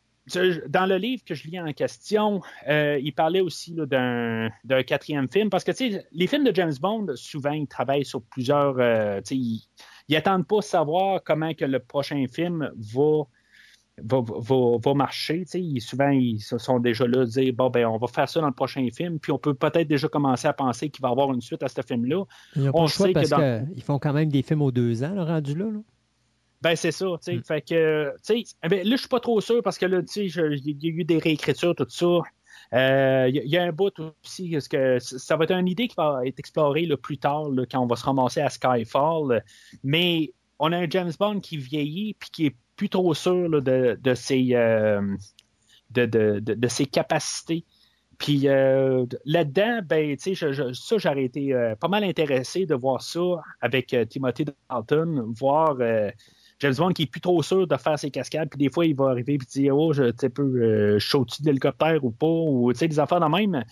dans 0.68 0.88
le 0.88 0.98
livre 0.98 1.24
que 1.24 1.36
je 1.36 1.48
lis 1.48 1.60
en 1.60 1.72
question, 1.74 2.42
euh, 2.68 3.00
il 3.02 3.14
parlait 3.14 3.42
aussi 3.42 3.74
d'un 3.74 4.50
quatrième 4.88 5.30
film, 5.30 5.50
parce 5.50 5.64
que 5.64 5.72
les 6.12 6.28
films 6.28 6.44
de 6.44 6.56
James 6.56 6.74
Bond, 6.82 7.08
souvent, 7.16 7.52
ils 7.52 7.68
travaillent 7.68 8.06
sur 8.06 8.22
plusieurs. 8.24 8.76
Euh, 8.80 9.22
ils 9.30 9.62
n'attendent 10.10 10.48
pas 10.48 10.62
savoir 10.62 11.22
comment 11.24 11.54
que 11.54 11.66
le 11.66 11.80
prochain 11.80 12.26
film 12.32 12.72
va. 12.76 13.24
Va, 13.98 14.94
marcher. 14.94 15.46
souvent, 15.80 16.10
ils 16.10 16.42
sont 16.42 16.80
déjà 16.82 17.08
là, 17.08 17.26
dire 17.26 17.54
bon, 17.54 17.70
ben, 17.70 17.86
on 17.86 17.98
va 17.98 18.08
faire 18.08 18.28
ça 18.28 18.42
dans 18.42 18.48
le 18.48 18.54
prochain 18.54 18.86
film, 18.94 19.20
puis 19.20 19.32
on 19.32 19.38
peut 19.38 19.54
peut-être 19.54 19.88
déjà 19.88 20.10
commencer 20.10 20.50
à 20.50 20.52
penser 20.54 20.90
qu'il 20.90 21.02
va 21.02 21.08
y 21.08 21.12
avoir 21.12 21.32
une 21.32 21.40
suite 21.40 21.64
à 21.64 21.70
ce 21.70 21.82
film-là. 21.82 22.26
On 22.74 22.88
sait 22.88 23.14
parce 23.14 23.30
qu'ils 23.30 23.84
font 23.84 23.98
quand 23.98 24.12
même 24.12 24.28
des 24.28 24.42
films 24.42 24.64
aux 24.64 24.72
deux 24.72 25.02
ans, 25.06 25.14
le 25.16 25.24
rendu 25.24 25.56
là. 25.56 25.72
là. 25.72 25.80
Ben, 26.66 26.76
c'est 26.76 26.92
ça, 26.92 27.06
tu 27.06 27.32
sais. 27.32 27.36
Mm. 27.36 27.44
Fait 27.44 27.62
que, 27.62 28.12
tu 28.26 28.44
sais, 28.44 28.56
eh 28.64 28.68
ben, 28.68 28.80
là, 28.80 28.96
je 28.96 29.02
suis 29.02 29.08
pas 29.08 29.20
trop 29.20 29.40
sûr 29.40 29.62
parce 29.62 29.78
que 29.78 29.86
là, 29.86 30.02
tu 30.02 30.32
sais, 30.32 30.42
il 30.66 30.84
y 30.84 30.88
a 30.88 30.90
eu 30.90 31.04
des 31.04 31.20
réécritures, 31.20 31.76
tout 31.76 31.86
ça. 31.88 32.22
Il 32.72 32.78
euh, 32.80 33.30
y, 33.30 33.56
a 33.56 33.62
un 33.62 33.72
bout 33.72 33.94
aussi, 34.00 34.50
parce 34.50 34.68
que 34.68 34.98
ça 34.98 35.38
va 35.38 35.44
être 35.44 35.52
une 35.52 35.68
idée 35.68 35.88
qui 35.88 35.94
va 35.96 36.22
être 36.26 36.40
explorée 36.40 36.90
plus 36.98 37.20
tard, 37.20 37.50
quand 37.72 37.82
on 37.82 37.86
va 37.86 37.96
se 37.96 38.04
ramasser 38.04 38.42
à 38.42 38.50
Skyfall. 38.50 39.44
Mais 39.84 40.34
on 40.58 40.72
a 40.72 40.78
un 40.80 40.90
James 40.90 41.12
Bond 41.20 41.40
qui 41.40 41.58
vieillit 41.58 42.16
puis 42.16 42.30
qui 42.32 42.46
est 42.48 42.56
plus 42.76 42.90
trop 42.90 43.14
sûr 43.14 43.62
de, 43.62 44.00
de, 44.02 44.14
ses, 44.16 44.56
euh, 44.56 45.16
de, 45.92 46.08
de, 46.08 46.68
ses 46.68 46.88
capacités. 46.88 47.64
Puis 48.18 48.48
euh, 48.48 49.06
là-dedans, 49.24 49.82
ben, 49.86 50.18
tu 50.18 50.36
sais, 50.36 50.52
ça, 50.74 50.98
j'aurais 50.98 51.26
été 51.26 51.54
pas 51.80 51.90
mal 51.90 52.04
intéressé 52.04 52.66
de 52.66 52.74
voir 52.74 53.04
ça 53.04 53.44
avec 53.62 53.96
Timothy 54.10 54.46
Dalton, 54.68 55.32
voir 55.32 55.78
James 56.60 56.74
Bond 56.78 56.94
qui 56.94 57.04
est 57.04 57.08
plus 57.08 57.22
trop 57.22 57.42
sûr 57.44 57.68
de 57.68 57.76
faire 57.76 58.00
ses 58.00 58.12
cascades, 58.12 58.50
puis 58.50 58.58
des 58.58 58.70
fois, 58.70 58.86
il 58.86 58.96
va 58.96 59.10
arriver 59.10 59.34
et 59.34 59.38
dire 59.38 59.76
Oh, 59.78 59.94
je 59.94 60.12
sais 60.18 60.30
peu, 60.30 60.44
euh, 60.44 60.96
dessus 60.96 61.42
de 61.42 61.48
l'hélicoptère 61.48 62.04
ou 62.04 62.12
pas, 62.12 62.28
ou 62.28 62.72
des 62.72 63.00
affaires 63.00 63.20
de 63.20 63.26
même. 63.26 63.64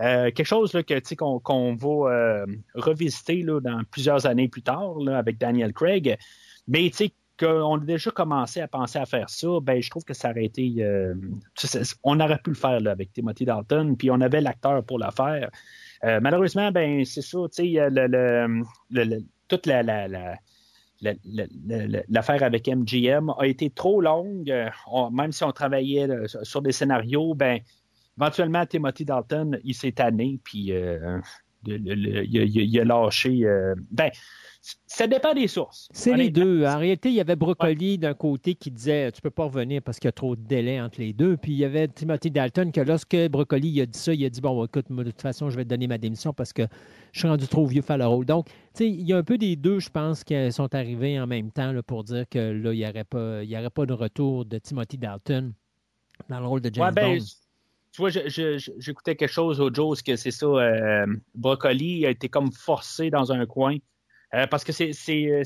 Euh, 0.00 0.30
quelque 0.30 0.46
chose 0.46 0.72
là, 0.72 0.82
que, 0.82 1.14
qu'on, 1.14 1.40
qu'on 1.40 1.74
va 1.74 2.10
euh, 2.10 2.46
revisiter 2.74 3.42
là, 3.42 3.60
dans 3.60 3.82
plusieurs 3.90 4.24
années 4.26 4.48
plus 4.48 4.62
tard 4.62 4.98
là, 4.98 5.18
avec 5.18 5.36
Daniel 5.38 5.74
Craig. 5.74 6.16
Mais 6.68 6.88
tu 6.90 6.96
sais, 6.96 7.12
qu'on 7.38 7.76
a 7.76 7.84
déjà 7.84 8.10
commencé 8.10 8.60
à 8.60 8.68
penser 8.68 8.98
à 8.98 9.04
faire 9.04 9.28
ça, 9.28 9.48
ben, 9.62 9.82
je 9.82 9.90
trouve 9.90 10.04
que 10.04 10.14
ça 10.14 10.30
aurait 10.30 10.44
été. 10.44 10.74
Euh, 10.78 11.14
on 12.02 12.18
aurait 12.20 12.38
pu 12.38 12.50
le 12.50 12.56
faire 12.56 12.80
là, 12.80 12.92
avec 12.92 13.12
Timothy 13.12 13.44
Dalton, 13.44 13.96
puis 13.96 14.10
on 14.10 14.20
avait 14.20 14.40
l'acteur 14.40 14.82
pour 14.84 14.98
le 14.98 15.10
faire. 15.10 15.50
malheureusement, 16.20 16.70
ben, 16.70 17.04
c'est 17.04 17.22
ça, 17.22 17.38
tu 17.54 17.74
sais, 17.74 17.90
le, 17.90 18.64
le, 18.90 19.24
toute 19.48 19.66
la, 19.66 19.82
la, 19.82 20.08
la 20.08 20.38
l'affaire 21.00 22.42
avec 22.42 22.68
MGM 22.68 23.32
a 23.38 23.46
été 23.46 23.70
trop 23.70 24.00
longue. 24.00 24.50
Euh, 24.50 24.68
même 25.10 25.32
si 25.32 25.44
on 25.44 25.52
travaillait 25.52 26.08
sur 26.42 26.62
des 26.62 26.72
scénarios, 26.72 27.34
ben, 27.34 27.60
éventuellement, 28.18 28.66
Timothy 28.66 29.04
Dalton, 29.04 29.58
il 29.64 29.74
s'est 29.74 29.92
tanné, 29.92 30.38
puis 30.44 30.72
euh, 30.72 31.18
il, 31.66 32.80
a 32.80 32.84
lâché. 32.84 33.44
Euh, 33.44 33.74
ben, 33.90 34.10
ça 34.86 35.06
dépend 35.06 35.32
des 35.32 35.48
sources. 35.48 35.88
C'est 35.92 36.16
les 36.16 36.30
deux. 36.30 36.64
En 36.66 36.78
réalité, 36.78 37.08
il 37.08 37.14
y 37.14 37.20
avait 37.20 37.36
Brocoli 37.36 37.96
d'un 37.96 38.12
côté 38.12 38.54
qui 38.54 38.70
disait 38.70 39.10
tu 39.10 39.22
peux 39.22 39.30
pas 39.30 39.44
revenir 39.44 39.80
parce 39.82 39.98
qu'il 39.98 40.08
y 40.08 40.10
a 40.10 40.12
trop 40.12 40.36
de 40.36 40.42
délai 40.42 40.80
entre 40.80 41.00
les 41.00 41.12
deux. 41.14 41.36
Puis 41.36 41.52
il 41.52 41.58
y 41.58 41.64
avait 41.64 41.88
Timothy 41.88 42.30
Dalton 42.30 42.70
que 42.70 42.80
lorsque 42.80 43.16
Brocoli 43.28 43.80
a 43.80 43.86
dit 43.86 43.98
ça, 43.98 44.12
il 44.12 44.24
a 44.24 44.28
dit 44.28 44.40
bon, 44.40 44.64
écoute, 44.64 44.86
de 44.90 45.02
toute 45.04 45.22
façon, 45.22 45.48
je 45.48 45.56
vais 45.56 45.64
te 45.64 45.70
donner 45.70 45.86
ma 45.86 45.96
démission 45.96 46.34
parce 46.34 46.52
que 46.52 46.62
je 47.12 47.20
suis 47.20 47.28
rendu 47.28 47.48
trop 47.48 47.66
vieux 47.66 47.80
pour 47.80 47.88
faire 47.88 47.98
le 47.98 48.06
rôle. 48.06 48.26
Donc, 48.26 48.46
tu 48.48 48.52
sais, 48.74 48.88
il 48.88 49.02
y 49.02 49.12
a 49.12 49.16
un 49.16 49.22
peu 49.22 49.38
des 49.38 49.56
deux, 49.56 49.80
je 49.80 49.88
pense, 49.88 50.24
qui 50.24 50.52
sont 50.52 50.74
arrivés 50.74 51.18
en 51.18 51.26
même 51.26 51.50
temps 51.50 51.72
pour 51.86 52.04
dire 52.04 52.26
que 52.28 52.38
là, 52.38 52.72
il 52.72 52.78
n'y 52.78 52.86
aurait, 52.86 53.04
pas, 53.04 53.42
il 53.42 53.56
aurait 53.56 53.70
pas 53.70 53.86
de 53.86 53.94
retour 53.94 54.44
de 54.44 54.58
Timothy 54.58 54.98
Dalton 54.98 55.54
dans 56.28 56.40
le 56.40 56.46
rôle 56.46 56.60
de 56.60 56.70
James 56.74 56.92
ben, 56.94 57.18
Bond. 57.18 57.24
Tu 57.92 58.02
vois, 58.02 58.10
j'écoutais 58.10 59.16
quelque 59.16 59.32
chose 59.32 59.60
au 59.60 59.72
Joe, 59.72 60.00
que 60.02 60.14
c'est 60.16 60.30
ça, 60.30 60.46
euh, 60.46 61.06
Brocoli 61.34 62.06
a 62.06 62.10
été 62.10 62.28
comme 62.28 62.52
forcé 62.52 63.10
dans 63.10 63.32
un 63.32 63.46
coin 63.46 63.78
euh, 64.34 64.46
parce 64.46 64.64
que 64.64 64.72
c'est 64.72 64.92
euh, 65.30 65.42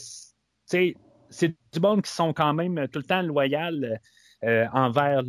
c'est 1.31 1.57
du 1.73 1.81
monde 1.81 2.03
qui 2.03 2.13
sont 2.13 2.33
quand 2.33 2.55
même 2.55 2.87
tout 2.93 2.99
le 2.99 3.05
temps 3.05 3.23
loyal 3.23 4.01
euh, 4.45 4.67
envers 4.73 5.23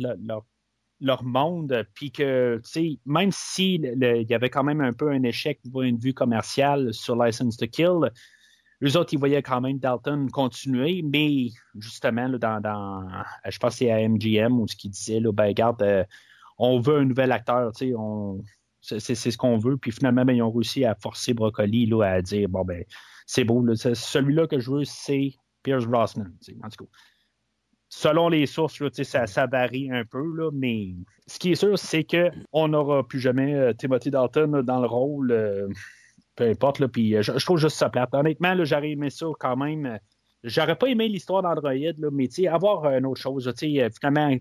leur, 1.00 1.24
monde, 1.24 1.86
puis 1.94 2.10
que, 2.10 2.60
même 3.04 3.30
s'il 3.32 3.84
il 4.00 4.26
y 4.30 4.34
avait 4.34 4.50
quand 4.50 4.64
même 4.64 4.80
un 4.80 4.92
peu 4.92 5.10
un 5.10 5.22
échec 5.24 5.60
du 5.64 5.70
point 5.70 5.92
vue 5.98 6.14
commercial 6.14 6.92
sur 6.94 7.22
License 7.22 7.56
to 7.56 7.66
Kill, 7.66 8.10
eux 8.82 8.96
autres, 8.96 9.14
ils 9.14 9.18
voyaient 9.18 9.42
quand 9.42 9.60
même 9.60 9.78
Dalton 9.78 10.30
continuer, 10.30 11.02
mais 11.02 11.48
justement, 11.78 12.28
dans, 12.28 13.08
je 13.46 13.58
pense 13.58 13.74
que 13.74 13.78
c'est 13.78 13.90
à 13.90 14.06
MGM 14.08 14.60
où 14.60 14.68
ce 14.68 14.76
qu'ils 14.76 14.90
disaient, 14.90 15.20
là, 15.20 15.32
ben, 15.32 15.46
regarde, 15.46 16.06
on 16.58 16.80
veut 16.80 16.98
un 16.98 17.04
nouvel 17.04 17.32
acteur, 17.32 17.72
on, 17.96 18.42
c'est, 18.80 19.14
ce 19.14 19.36
qu'on 19.36 19.58
veut, 19.58 19.76
puis 19.76 19.90
finalement, 19.90 20.24
ben, 20.24 20.34
ils 20.34 20.42
ont 20.42 20.52
réussi 20.52 20.84
à 20.84 20.94
forcer 20.94 21.34
Broccoli 21.34 21.86
là, 21.86 22.04
à 22.04 22.22
dire, 22.22 22.48
bon, 22.48 22.64
ben, 22.64 22.84
c'est 23.26 23.44
beau. 23.44 23.64
Celui-là 23.74 24.46
que 24.46 24.58
je 24.58 24.70
veux, 24.70 24.84
c'est 24.84 25.34
Pierce 25.62 25.84
Brosnan. 25.84 26.32
En 26.62 26.68
tout 26.68 26.84
cas, 26.84 26.90
selon 27.88 28.28
les 28.28 28.46
sources, 28.46 28.80
ça, 29.02 29.26
ça, 29.26 29.46
varie 29.46 29.90
un 29.90 30.04
peu, 30.04 30.24
là, 30.36 30.50
mais 30.52 30.94
ce 31.26 31.38
qui 31.38 31.52
est 31.52 31.56
sûr, 31.56 31.78
c'est 31.78 32.04
qu'on 32.04 32.68
n'aura 32.68 33.06
plus 33.06 33.20
jamais 33.20 33.54
euh, 33.54 33.72
Timothy 33.72 34.10
Dalton 34.10 34.62
dans 34.62 34.80
le 34.80 34.86
rôle. 34.86 35.32
Euh, 35.32 35.68
peu 36.36 36.44
importe, 36.44 36.80
là, 36.80 36.88
puis 36.88 37.16
euh, 37.16 37.22
je, 37.22 37.32
trouve 37.44 37.58
juste 37.58 37.76
ça 37.76 37.88
plate. 37.88 38.12
Honnêtement, 38.12 38.54
j'aurais 38.64 38.90
aimé 38.90 39.10
ça 39.10 39.26
quand 39.40 39.56
même. 39.56 39.98
J'aurais 40.44 40.76
pas 40.76 40.88
aimé 40.88 41.08
l'histoire 41.08 41.42
d'Android, 41.42 41.72
mais 42.12 42.28
avoir 42.46 42.86
une 42.92 43.06
autre 43.06 43.20
chose, 43.20 43.52
finalement. 43.58 44.36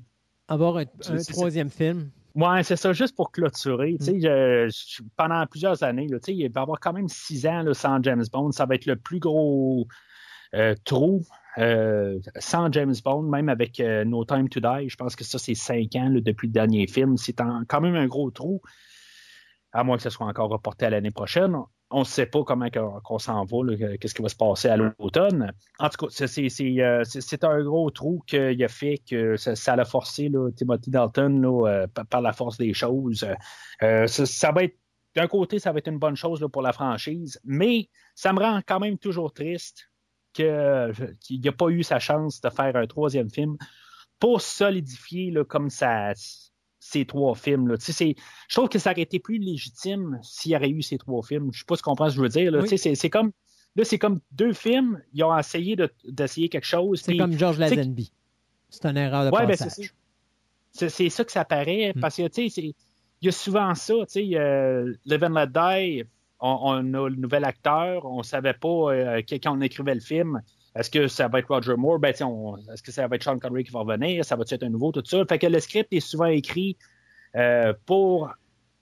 Avoir 0.48 0.78
un 0.78 0.86
troisième 1.32 1.70
film. 1.70 2.12
Oui, 2.36 2.64
c'est 2.64 2.76
ça, 2.76 2.92
juste 2.92 3.16
pour 3.16 3.32
clôturer. 3.32 3.94
Mm. 4.00 4.70
pendant 5.16 5.46
plusieurs 5.48 5.84
années, 5.84 6.08
là, 6.08 6.18
il 6.28 6.52
va 6.52 6.60
y 6.60 6.64
avoir 6.64 6.80
quand 6.82 6.92
même 6.92 7.08
six 7.08 7.48
ans 7.48 7.62
là, 7.64 7.74
sans 7.74 8.04
James 8.04 8.26
Bond. 8.32 8.52
Ça 8.52 8.66
va 8.66 8.76
être 8.76 8.86
le 8.86 8.98
plus 8.98 9.20
gros 9.20 9.88
euh, 10.54 10.76
trou 10.84 11.24
euh, 11.58 12.20
sans 12.38 12.70
James 12.74 12.94
Bond, 13.04 13.24
même 13.24 13.48
avec 13.48 13.80
euh, 13.80 14.04
No 14.04 14.26
Time 14.26 14.50
to 14.50 14.60
Die. 14.60 14.90
Je 14.90 14.96
pense 14.98 15.16
que 15.16 15.24
ça, 15.24 15.40
c'est 15.40 15.56
cinq 15.56 15.96
ans 15.96 16.10
depuis 16.10 16.48
le 16.48 16.54
dernier 16.54 16.88
film. 16.88 17.16
C'est 17.16 17.36
quand 17.36 17.82
même 17.82 17.96
un 17.96 18.08
gros 18.08 18.30
trou, 18.32 18.62
à 19.72 19.86
moins 19.86 19.96
que 19.96 20.04
ce 20.04 20.10
soit 20.10 20.28
encore 20.28 20.50
reporté 20.50 20.86
à 20.86 20.90
l'année 20.90 21.12
prochaine. 21.12 21.56
On 21.92 22.00
ne 22.00 22.06
sait 22.06 22.26
pas 22.26 22.44
comment 22.44 22.68
qu'on 23.04 23.20
s'en 23.20 23.46
va, 23.46 23.58
qu'est-ce 24.00 24.16
qui 24.16 24.22
va 24.22 24.30
se 24.30 24.36
passer 24.36 24.70
à 24.70 24.78
l'automne. 24.78 25.52
En 25.80 25.90
tout 25.90 26.08
cas, 26.08 26.28
c'est 26.28 27.44
un 27.44 27.64
gros 27.64 27.92
trou 27.92 28.24
qu'il 28.26 28.64
a 28.64 28.68
fait 28.68 29.00
que 29.10 29.38
ça, 29.38 29.56
ça 29.56 29.74
a 29.74 29.86
forcé 29.86 30.32
Timothy 30.56 30.90
Dalton 30.90 31.88
par 32.10 32.22
la 32.22 32.34
force 32.34 32.58
des 32.58 32.74
choses. 32.74 33.26
ça, 33.80 34.52
va 34.52 34.62
d'un 35.16 35.28
côté, 35.28 35.60
ça 35.60 35.72
va 35.72 35.80
être 35.80 35.88
une 35.88 36.00
bonne 36.00 36.16
chose 36.16 36.46
pour 36.52 36.62
la 36.62 36.74
franchise, 36.74 37.40
mais 37.44 37.90
ça 38.16 38.34
me 38.34 38.40
rend 38.40 38.62
quand 38.66 38.80
même 38.80 38.98
toujours 38.98 39.32
triste 39.32 39.90
qu'il 40.34 40.52
n'ait 41.32 41.52
pas 41.52 41.70
eu 41.70 41.84
sa 41.84 42.00
chance 42.00 42.42
de 42.42 42.50
faire 42.50 42.76
un 42.76 42.88
troisième 42.88 43.30
film 43.30 43.58
pour 44.20 44.42
solidifier 44.42 45.34
comme 45.48 45.70
ça, 45.70 46.14
ces 46.86 47.06
trois 47.06 47.34
films. 47.36 47.68
Là. 47.68 47.76
Je 47.80 48.56
trouve 48.56 48.70
que 48.70 48.78
ça 48.78 48.92
aurait 48.92 49.02
été 49.02 49.20
plus 49.20 49.40
légitime 49.40 50.20
s'il 50.22 50.52
y 50.52 50.56
aurait 50.56 50.70
eu 50.70 50.84
ces 50.84 50.98
trois 50.98 51.24
films. 51.24 51.50
Je 51.52 51.58
ne 51.58 51.60
sais 51.60 51.66
pas 51.68 51.76
ce 51.76 51.82
qu'on 51.82 51.96
pense, 51.96 52.14
je 52.14 52.22
veux 52.22 52.30
dire. 52.30 52.54
C'est 52.68 53.10
comme. 53.10 53.32
Là, 53.78 53.84
c'est 53.84 53.98
comme 54.00 54.22
deux 54.32 54.54
films, 54.54 55.02
ils 55.14 55.22
ont 55.26 55.38
essayé 55.38 55.76
d'essayer 56.06 56.48
quelque 56.48 56.66
chose. 56.66 57.02
C'est 57.02 57.18
comme 57.18 57.38
George 57.38 57.60
Lazenby. 57.60 58.10
C'est 58.70 58.86
une 58.86 58.96
erreur 58.96 59.26
de 59.26 59.36
ouais, 59.36 59.46
ben, 59.46 59.58
passage. 59.58 59.94
c'est 60.72 61.10
ça 61.10 61.26
que 61.26 61.32
ça 61.32 61.44
paraît, 61.44 61.92
hmm. 61.94 62.00
parce 62.00 62.16
que, 62.16 62.28
tu 62.30 62.50
sais, 62.50 62.62
il 62.62 62.74
y 63.22 63.28
a 63.28 63.34
souvent 63.34 63.76
ça, 63.76 63.94
tu 64.08 64.14
sais, 64.14 64.30
euh, 64.36 64.94
Live 65.06 65.26
and 65.26 65.34
Let 65.34 65.48
Die, 65.48 66.04
on, 66.40 66.94
a 66.94 67.10
le 67.10 67.16
nouvel 67.16 67.44
acteur, 67.44 68.06
on 68.06 68.20
ne 68.20 68.24
savait 68.24 68.54
pas 68.54 68.94
euh, 68.94 69.22
quand 69.28 69.58
on 69.58 69.60
écrivait 69.60 69.96
le 69.96 70.02
film, 70.02 70.42
est-ce 70.76 70.90
que 70.90 71.08
ça 71.08 71.28
va 71.28 71.40
être 71.40 71.48
Roger 71.48 71.76
Moore? 71.76 72.00
Ben, 72.00 72.10
est-ce 72.10 72.84
que 72.84 72.92
ça 72.92 73.08
va 73.08 73.16
être 73.16 73.24
Sean 73.24 73.40
Connery 73.40 73.64
qui 73.64 73.72
va 73.72 73.80
revenir? 73.80 74.26
Ça 74.26 74.36
va 74.36 74.44
être 74.50 74.64
un 74.64 74.70
nouveau, 74.70 74.92
tout 74.92 75.04
ça? 75.06 75.24
Fait 75.28 75.40
que 75.40 75.48
le 75.48 75.60
script 75.60 75.92
est 75.94 76.02
souvent 76.02 76.26
écrit 76.26 76.78
euh, 77.36 77.74
pour 77.86 78.30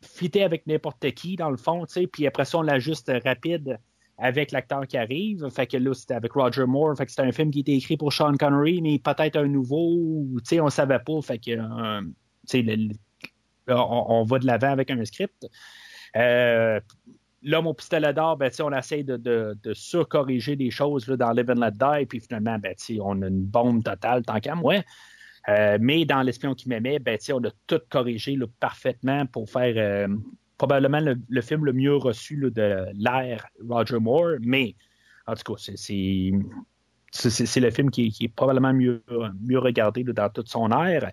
fitter 0.02 0.44
avec 0.44 0.66
n'importe 0.66 1.12
qui, 1.12 1.36
dans 1.36 1.52
le 1.52 1.58
fond, 1.58 1.86
puis 2.12 2.28
après 2.28 2.46
ça, 2.46 2.58
on 2.58 2.62
l'ajuste 2.64 3.12
rapide 3.24 3.80
avec 4.18 4.52
l'acteur 4.52 4.88
qui 4.88 4.98
arrive. 4.98 5.48
Fait 5.50 5.68
que 5.68 5.78
là, 5.78 5.94
c'était 5.94 6.16
avec 6.16 6.34
Roger 6.34 6.66
Moore. 6.66 6.96
Fait 6.98 7.06
que 7.06 7.12
c'était 7.12 7.28
un 7.28 7.32
film 7.32 7.52
qui 7.52 7.60
était 7.60 7.74
écrit 7.74 7.98
pour 7.98 8.12
Sean 8.12 8.36
Connery, 8.38 8.82
mais 8.82 9.00
peut-être 9.00 9.38
un 9.38 9.48
nouveau, 9.48 10.26
tu 10.40 10.42
sais, 10.46 10.60
on 10.62 10.70
savait 10.70 11.00
pas. 11.00 11.22
Fait 11.22 11.38
que, 11.38 11.52
euh, 11.52 12.02
on, 13.68 14.06
on, 14.10 14.24
va 14.24 14.40
de 14.40 14.46
l'avant 14.46 14.72
avec 14.72 14.92
un 14.92 15.04
script. 15.06 15.48
Euh, 16.16 16.80
l'homme 17.44 17.68
au 17.68 17.74
pistolet 17.74 18.14
d'or, 18.14 18.38
ben, 18.38 18.52
on 18.62 18.72
essaie 18.72 19.04
de, 19.04 19.56
surcorriger 19.74 20.56
des 20.56 20.72
choses 20.72 21.08
là, 21.08 21.18
dans 21.18 21.32
Live 21.32 21.50
and 21.50 21.60
Let 21.60 21.72
Die, 21.72 22.06
puis 22.06 22.20
finalement, 22.20 22.58
ben, 22.60 22.74
on 23.02 23.22
a 23.22 23.28
une 23.28 23.44
bombe 23.44 23.84
totale, 23.84 24.24
tant 24.24 24.40
qu'à 24.40 24.56
moi. 24.56 24.76
Euh, 25.50 25.78
mais 25.82 26.06
dans 26.06 26.22
L'espion 26.22 26.56
qui 26.56 26.70
m'aimait, 26.70 27.00
ben, 27.00 27.18
on 27.34 27.44
a 27.44 27.50
tout 27.68 27.82
corrigé 27.90 28.38
parfaitement 28.60 29.26
pour 29.26 29.50
faire 29.50 29.74
euh, 29.76 30.08
probablement 30.58 31.02
le, 31.02 31.42
film 31.42 31.66
le 31.66 31.74
mieux 31.74 31.96
reçu 31.96 32.38
de 32.38 32.86
l'ère 32.94 33.46
Roger 33.68 34.00
Moore. 34.00 34.38
Mais 34.42 34.76
en 35.28 35.36
tout 35.36 35.54
cas, 35.54 35.72
c'est, 35.76 36.32
le 37.60 37.72
film 37.72 37.92
qui, 37.92 38.16
est 38.22 38.34
probablement 38.34 38.74
mieux, 38.74 39.04
mieux 39.42 39.60
regardé 39.60 40.04
dans 40.04 40.30
toute 40.30 40.48
son 40.48 40.72
ère. 40.72 41.12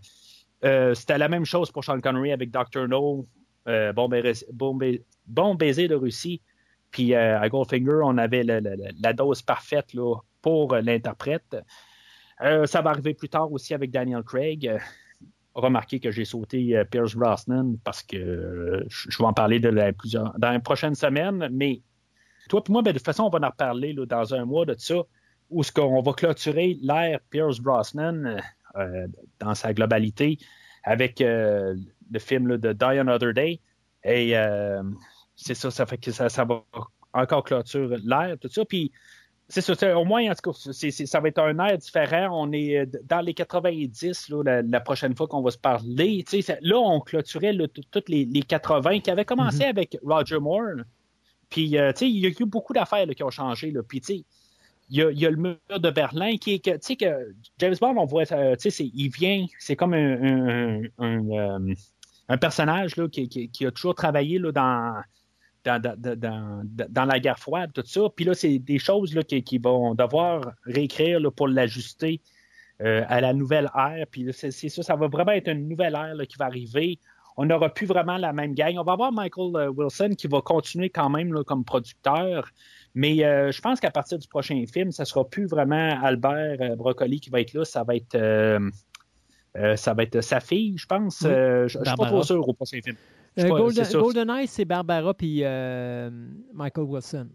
Euh, 0.64 0.94
c'était 0.94 1.18
la 1.18 1.28
même 1.28 1.44
chose 1.44 1.72
pour 1.72 1.84
Sean 1.84 2.00
Connery 2.00 2.32
avec 2.32 2.50
Dr. 2.50 2.86
No, 2.86 3.26
bon, 3.66 4.10
bon, 5.26 5.54
baiser 5.54 5.88
de 5.88 5.94
Russie. 5.94 6.42
Puis 6.90 7.14
euh, 7.14 7.40
à 7.40 7.48
Goldfinger, 7.48 8.00
on 8.02 8.18
avait 8.18 8.42
la 8.42 9.12
dose 9.12 9.42
parfaite 9.42 9.92
pour 10.42 10.74
l'interprète. 10.74 11.56
Euh, 12.42 12.66
ça 12.66 12.80
va 12.80 12.90
arriver 12.90 13.14
plus 13.14 13.28
tard 13.28 13.52
aussi 13.52 13.74
avec 13.74 13.90
Daniel 13.90 14.22
Craig. 14.22 14.78
remarquez 15.54 16.00
que 16.00 16.10
j'ai 16.10 16.24
sauté 16.24 16.82
Pierce 16.90 17.14
Brosnan 17.14 17.76
parce 17.84 18.02
que 18.02 18.84
je 18.88 19.18
vais 19.18 19.24
en 19.24 19.32
parler 19.32 19.60
dans 19.60 20.50
les 20.52 20.58
prochaines 20.60 20.94
semaines. 20.94 21.48
Mais 21.52 21.82
toi 22.48 22.62
et 22.66 22.72
moi, 22.72 22.82
ben, 22.82 22.92
de 22.92 22.98
toute 22.98 23.06
façon, 23.06 23.24
on 23.24 23.30
va 23.30 23.46
en 23.46 23.50
reparler 23.50 23.94
dans 23.94 24.34
un 24.34 24.44
mois 24.44 24.64
de 24.64 24.74
ça, 24.78 25.02
où 25.50 25.62
ce 25.62 25.70
qu'on 25.70 26.02
va 26.02 26.12
clôturer 26.12 26.78
l'ère 26.82 27.20
Pierce 27.30 27.60
Brosnan 27.60 28.40
dans 29.38 29.54
sa 29.54 29.74
globalité 29.74 30.38
avec 30.82 31.22
le 32.10 32.18
film 32.18 32.56
de 32.56 32.72
Die 32.72 32.84
Another 32.84 33.32
Day. 33.34 33.60
Et 34.04 34.34
c'est 35.36 35.54
ça, 35.54 35.70
ça 35.70 35.86
fait 35.86 35.98
que 35.98 36.12
ça, 36.12 36.28
ça 36.28 36.44
va 36.44 36.62
encore 37.12 37.44
clôturer 37.44 37.98
l'air, 38.04 38.36
tout 38.40 38.48
ça. 38.48 38.64
Puis 38.64 38.92
c'est 39.50 39.62
ça, 39.62 39.98
au 39.98 40.04
moins, 40.04 40.30
en 40.30 40.34
tout 40.34 40.52
cas, 40.52 40.72
ça 41.06 41.20
va 41.20 41.28
être 41.28 41.40
un 41.40 41.58
air 41.58 41.76
différent. 41.76 42.28
On 42.32 42.52
est 42.52 42.78
euh, 42.78 42.86
dans 43.04 43.20
les 43.20 43.34
90 43.34 44.28
là, 44.28 44.62
la, 44.62 44.80
prochaine 44.80 45.16
fois 45.16 45.26
qu'on 45.26 45.42
va 45.42 45.50
se 45.50 45.58
parler. 45.58 46.24
là, 46.62 46.76
on 46.76 47.00
clôturait 47.00 47.56
toutes 47.90 48.08
les, 48.08 48.24
les, 48.24 48.42
80 48.42 49.00
qui 49.00 49.10
avaient 49.10 49.24
commencé 49.24 49.58
mm-hmm. 49.58 49.68
avec 49.68 49.98
Roger 50.04 50.38
Moore. 50.38 50.84
Puis, 51.48 51.76
euh, 51.76 51.90
il 52.00 52.18
y 52.18 52.26
a 52.26 52.28
eu 52.28 52.44
beaucoup 52.46 52.72
d'affaires 52.72 53.08
qui 53.08 53.24
ont 53.24 53.30
changé. 53.30 53.72
Là. 53.72 53.82
Puis, 53.82 54.00
il 54.08 54.24
y, 54.96 55.02
a, 55.02 55.10
y 55.10 55.26
a, 55.26 55.30
le 55.30 55.36
mur 55.36 55.56
de 55.68 55.90
Berlin 55.90 56.36
qui 56.36 56.54
est 56.54 56.64
que, 56.64 56.70
tu 56.70 56.78
sais, 56.82 56.96
que 56.96 57.34
James 57.58 57.74
Bond, 57.80 57.96
on 57.96 58.04
voit, 58.04 58.30
euh, 58.32 58.54
tu 58.54 58.70
sais, 58.70 58.84
il 58.94 59.08
vient, 59.08 59.46
c'est 59.58 59.74
comme 59.74 59.94
un, 59.94 60.22
un, 60.22 60.82
un, 60.98 61.66
personnage 62.36 62.96
là, 62.96 63.08
qui, 63.08 63.66
a 63.66 63.70
toujours 63.70 63.94
travaillé 63.94 64.38
là, 64.38 64.52
dans 64.52 65.02
dans, 65.64 67.04
la 67.04 67.20
guerre 67.20 67.38
froide, 67.38 67.70
tout 67.74 67.82
ça. 67.84 68.02
Puis 68.14 68.24
là, 68.24 68.34
c'est 68.34 68.58
des 68.58 68.78
choses 68.78 69.14
là, 69.14 69.22
qui, 69.22 69.58
vont 69.58 69.94
devoir 69.94 70.52
réécrire 70.64 71.20
pour 71.32 71.48
l'ajuster 71.48 72.20
euh, 72.80 73.04
à 73.08 73.20
la 73.20 73.32
nouvelle 73.32 73.70
ère. 73.76 74.06
Puis 74.10 74.26
c'est 74.32 74.50
ça, 74.50 74.82
ça 74.82 74.96
va 74.96 75.08
vraiment 75.08 75.32
être 75.32 75.48
une 75.48 75.68
nouvelle 75.68 75.94
ère 75.94 76.14
qui 76.26 76.36
va 76.38 76.46
arriver. 76.46 76.98
On 77.36 77.46
n'aura 77.46 77.72
plus 77.72 77.86
vraiment 77.86 78.16
la 78.16 78.32
même 78.32 78.54
gang. 78.54 78.76
On 78.78 78.82
va 78.82 78.92
avoir 78.92 79.12
Michael 79.12 79.56
euh, 79.56 79.70
Wilson 79.70 80.10
qui 80.16 80.26
va 80.26 80.40
continuer 80.40 80.90
quand 80.90 81.08
même 81.08 81.32
comme 81.44 81.64
producteur. 81.64 82.50
Mais 82.94 83.24
euh, 83.24 83.52
je 83.52 83.60
pense 83.60 83.80
qu'à 83.80 83.90
partir 83.90 84.18
du 84.18 84.26
prochain 84.28 84.62
film, 84.72 84.90
ça 84.90 85.04
ne 85.04 85.06
sera 85.06 85.28
plus 85.28 85.46
vraiment 85.46 86.00
Albert 86.02 86.76
Broccoli 86.76 87.20
qui 87.20 87.30
va 87.30 87.40
être 87.40 87.52
là. 87.54 87.64
Ça 87.64 87.84
va 87.84 87.94
être, 87.94 88.16
ça 89.76 89.94
va 89.94 90.02
être 90.02 90.20
sa 90.20 90.40
fille, 90.40 90.74
je 90.76 90.86
pense. 90.86 91.20
je 91.22 91.62
ne 91.62 91.68
suis 91.68 91.96
pas 91.96 92.06
trop 92.06 92.22
sûr 92.22 92.46
au 92.46 92.52
prochain 92.52 92.80
film. 92.82 92.96
Euh, 93.38 93.48
Golden, 93.48 93.86
GoldenEye, 93.92 94.46
c'est 94.46 94.64
Barbara 94.64 95.14
puis 95.14 95.40
euh, 95.44 96.10
Michael 96.52 96.84
Wilson. 96.84 97.28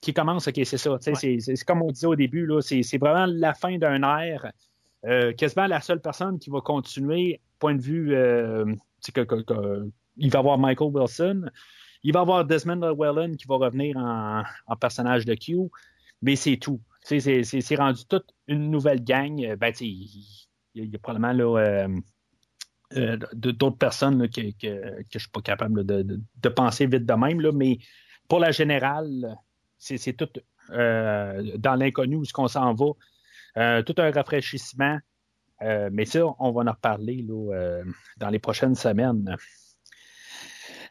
Qui 0.00 0.14
commence, 0.14 0.46
ok, 0.46 0.60
c'est 0.64 0.78
ça. 0.78 0.96
C'est 1.00 1.64
comme 1.66 1.82
on 1.82 1.90
disait 1.90 2.06
au 2.06 2.14
début, 2.14 2.48
c'est 2.60 2.98
vraiment 2.98 3.26
la 3.26 3.54
fin 3.54 3.76
d'un. 3.78 4.00
Euh, 5.04 5.32
quasiment 5.32 5.66
la 5.66 5.80
seule 5.80 6.00
personne 6.00 6.38
qui 6.38 6.50
va 6.50 6.60
continuer, 6.60 7.40
point 7.58 7.74
de 7.74 7.82
vue, 7.82 8.08
que, 9.12 9.90
il 10.16 10.30
va 10.30 10.38
y 10.38 10.40
avoir 10.40 10.58
Michael 10.58 10.90
Wilson, 10.92 11.44
il 12.02 12.12
va 12.12 12.20
avoir 12.20 12.44
Desmond 12.44 12.80
Llewellyn 12.80 13.34
qui 13.34 13.46
va 13.46 13.56
revenir 13.56 13.96
en, 13.96 14.76
personnage 14.76 15.24
de 15.24 15.34
Q, 15.34 15.70
mais 16.22 16.36
c'est 16.36 16.56
tout. 16.56 16.80
C'est 17.02 17.76
rendu 17.76 18.04
toute 18.08 18.26
une 18.48 18.70
nouvelle 18.70 19.02
gang. 19.02 19.56
Ben, 19.56 19.72
il, 20.76 20.90
y 20.90 20.96
a 20.96 20.98
probablement 20.98 21.32
là, 21.32 21.88
euh, 22.94 23.16
d'autres 23.32 23.78
personnes 23.78 24.28
que, 24.28 24.42
je 24.62 24.68
ne 24.68 25.18
suis 25.18 25.28
pas 25.30 25.40
capable 25.40 25.84
de, 25.84 26.48
penser 26.48 26.86
vite 26.86 27.04
de 27.04 27.12
même, 27.14 27.40
là, 27.40 27.50
mais 27.52 27.78
pour 28.28 28.38
la 28.38 28.52
générale, 28.52 29.36
c'est 29.78 30.16
tout 30.16 30.28
euh, 30.70 31.56
dans 31.58 31.74
l'inconnu 31.74 32.16
où 32.16 32.24
ce 32.24 32.32
qu'on 32.32 32.48
s'en 32.48 32.74
va. 32.74 32.86
Euh, 33.56 33.82
tout 33.82 33.94
un 33.98 34.10
rafraîchissement. 34.10 34.98
mais 35.60 36.04
ça, 36.04 36.20
on 36.38 36.52
va 36.52 36.62
en 36.62 36.72
reparler 36.72 37.24
là, 37.26 37.82
dans 38.18 38.30
les 38.30 38.38
prochaines 38.38 38.74
semaines. 38.76 39.36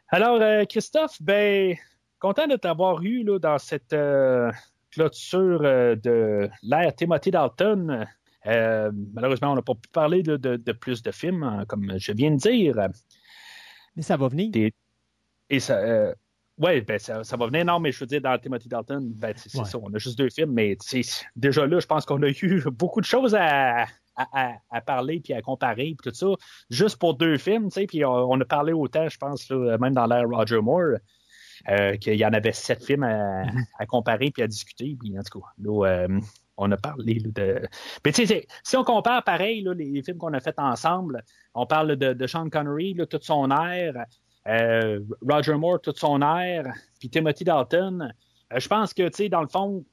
Alors, 0.08 0.66
Christophe, 0.68 1.22
ben, 1.22 1.76
content 2.18 2.46
de 2.46 2.56
t'avoir 2.56 3.02
eu 3.02 3.24
dans 3.40 3.58
cette 3.58 3.96
clôture 4.90 5.60
de 5.60 6.50
l'ère 6.62 6.94
Timothy 6.94 7.30
Dalton. 7.30 8.06
Euh, 8.46 8.90
malheureusement, 9.14 9.52
on 9.52 9.56
n'a 9.56 9.62
pas 9.62 9.74
pu 9.74 9.88
parler 9.92 10.22
de, 10.22 10.72
plus 10.72 11.02
de 11.02 11.10
films, 11.10 11.42
hein, 11.42 11.64
comme 11.66 11.92
je 11.98 12.12
viens 12.12 12.30
de 12.30 12.36
dire. 12.36 12.74
Mais 13.96 14.02
ça 14.02 14.16
va 14.16 14.28
venir. 14.28 14.50
Et, 15.48 15.60
ça. 15.60 15.78
Euh, 15.78 16.14
oui, 16.58 16.80
ben 16.80 16.98
ça, 16.98 17.22
va 17.22 17.46
venir. 17.46 17.64
Non, 17.64 17.80
mais 17.80 17.92
je 17.92 18.00
veux 18.00 18.06
dire, 18.06 18.20
dans 18.20 18.38
Timothy 18.38 18.68
Dalton, 18.68 19.12
ben, 19.14 19.34
c'est 19.36 19.50
ça. 19.50 19.78
On 19.78 19.92
a 19.92 19.98
juste 19.98 20.18
deux 20.18 20.30
films, 20.30 20.52
mais 20.52 20.76
déjà 21.34 21.66
là, 21.66 21.80
je 21.80 21.86
pense 21.86 22.06
qu'on 22.06 22.22
a 22.22 22.28
eu 22.28 22.62
beaucoup 22.72 23.00
de 23.00 23.06
choses 23.06 23.34
à, 23.38 23.86
parler 24.86 25.20
puis 25.20 25.34
à 25.34 25.42
comparer 25.42 25.94
puis 25.98 26.10
tout 26.10 26.14
ça, 26.14 26.26
juste 26.70 26.98
pour 26.98 27.14
deux 27.14 27.36
films, 27.36 27.68
puis 27.70 28.04
on, 28.04 28.40
a 28.40 28.44
parlé 28.44 28.72
autant, 28.72 29.08
je 29.08 29.18
pense, 29.18 29.50
même 29.50 29.92
dans 29.92 30.06
l'ère 30.06 30.28
Roger 30.28 30.60
Moore. 30.60 30.98
Euh, 31.70 31.96
qu'il 31.96 32.14
y 32.14 32.24
en 32.24 32.32
avait 32.32 32.52
sept 32.52 32.84
films 32.84 33.02
à, 33.02 33.44
mm-hmm. 33.44 33.86
comparer 33.86 34.30
puis 34.30 34.42
à 34.42 34.46
discuter. 34.46 34.94
Puis 35.00 35.18
en 35.18 35.22
tout 35.22 35.40
cas, 35.40 35.46
là, 35.58 36.06
on 36.56 36.70
a 36.72 36.76
parlé 36.76 37.14
de. 37.14 37.62
Mais 38.04 38.12
tu 38.12 38.26
sais, 38.26 38.46
si 38.62 38.76
on 38.76 38.84
compare 38.84 39.24
pareil 39.24 39.66
les 39.76 40.02
films 40.02 40.18
qu'on 40.18 40.32
a 40.32 40.40
fait 40.40 40.58
ensemble, 40.58 41.22
on 41.54 41.66
parle 41.66 41.96
de, 41.96 42.26
Sean 42.26 42.48
Connery, 42.48 42.94
là, 42.94 43.06
toute 43.06 43.24
son 43.24 43.50
air, 43.50 44.06
euh, 44.46 45.00
Roger 45.28 45.54
Moore, 45.54 45.80
toute 45.80 45.98
son 45.98 46.22
air, 46.22 46.72
puis 46.98 47.10
Timothy 47.10 47.44
Dalton. 47.44 48.12
Euh, 48.52 48.60
je 48.60 48.68
pense 48.68 48.94
que, 48.94 49.08
tu 49.08 49.28
dans 49.28 49.42
le 49.42 49.48
fond, 49.48 49.84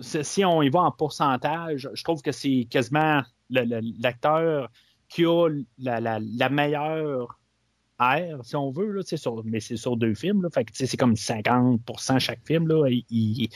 si 0.00 0.44
on 0.44 0.62
y 0.62 0.68
va 0.68 0.80
en 0.80 0.90
pourcentage, 0.90 1.88
je 1.92 2.04
trouve 2.04 2.22
que 2.22 2.32
c'est 2.32 2.66
quasiment 2.70 3.22
l'acteur 3.50 4.70
qui 5.08 5.24
a 5.24 5.48
la, 5.78 6.48
meilleure 6.48 7.38
R, 8.00 8.44
si 8.44 8.56
on 8.56 8.70
veut, 8.70 8.90
là, 8.90 9.02
mais 9.44 9.60
c'est 9.60 9.76
sur 9.76 9.96
deux 9.96 10.14
films. 10.14 10.42
Là, 10.42 10.48
fait 10.52 10.64
que 10.64 10.72
c'est 10.74 10.96
comme 10.96 11.14
50% 11.14 12.18
chaque 12.18 12.44
film. 12.44 12.66
Là, 12.66 12.88
ils, 12.88 13.48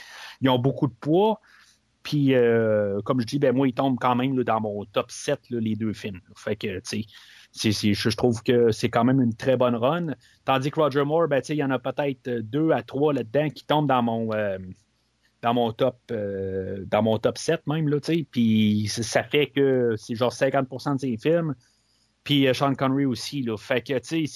ont 0.47 0.59
beaucoup 0.59 0.87
de 0.87 0.93
poids. 0.93 1.41
Puis, 2.03 2.33
euh, 2.33 3.01
comme 3.01 3.19
je 3.19 3.25
dis, 3.25 3.39
ben, 3.39 3.55
moi, 3.55 3.67
ils 3.67 3.73
tombent 3.73 3.99
quand 3.99 4.15
même 4.15 4.41
dans 4.43 4.61
mon 4.61 4.85
top 4.85 5.11
7, 5.11 5.49
là, 5.49 5.59
les 5.59 5.75
deux 5.75 5.93
films. 5.93 6.19
Tu 6.45 7.73
sais, 7.73 7.93
je 7.93 8.15
trouve 8.15 8.41
que 8.43 8.71
c'est 8.71 8.89
quand 8.89 9.03
même 9.03 9.21
une 9.21 9.35
très 9.35 9.57
bonne 9.57 9.75
run. 9.75 10.13
Tandis 10.45 10.71
que 10.71 10.79
Roger 10.79 11.03
Moore, 11.03 11.27
ben, 11.27 11.41
il 11.49 11.55
y 11.55 11.63
en 11.63 11.71
a 11.71 11.79
peut-être 11.79 12.29
deux 12.29 12.71
à 12.71 12.83
trois 12.83 13.13
là-dedans 13.13 13.49
qui 13.49 13.65
tombent 13.65 13.87
dans 13.87 14.03
mon, 14.03 14.31
euh, 14.33 14.59
dans 15.41 15.53
mon 15.53 15.71
top 15.71 15.97
euh, 16.11 16.85
dans 16.87 17.01
mon 17.01 17.17
top 17.17 17.37
7 17.37 17.65
même. 17.67 17.89
Puis 18.31 18.87
ça 18.87 19.23
fait 19.23 19.47
que 19.47 19.95
c'est 19.97 20.15
genre 20.15 20.33
50% 20.33 20.95
de 20.95 20.99
ses 20.99 21.17
films. 21.17 21.55
Puis 22.23 22.47
euh, 22.47 22.53
Sean 22.53 22.75
Connery 22.75 23.05
aussi. 23.05 23.41
Là. 23.41 23.57
Fait 23.57 23.81
que 23.81 23.93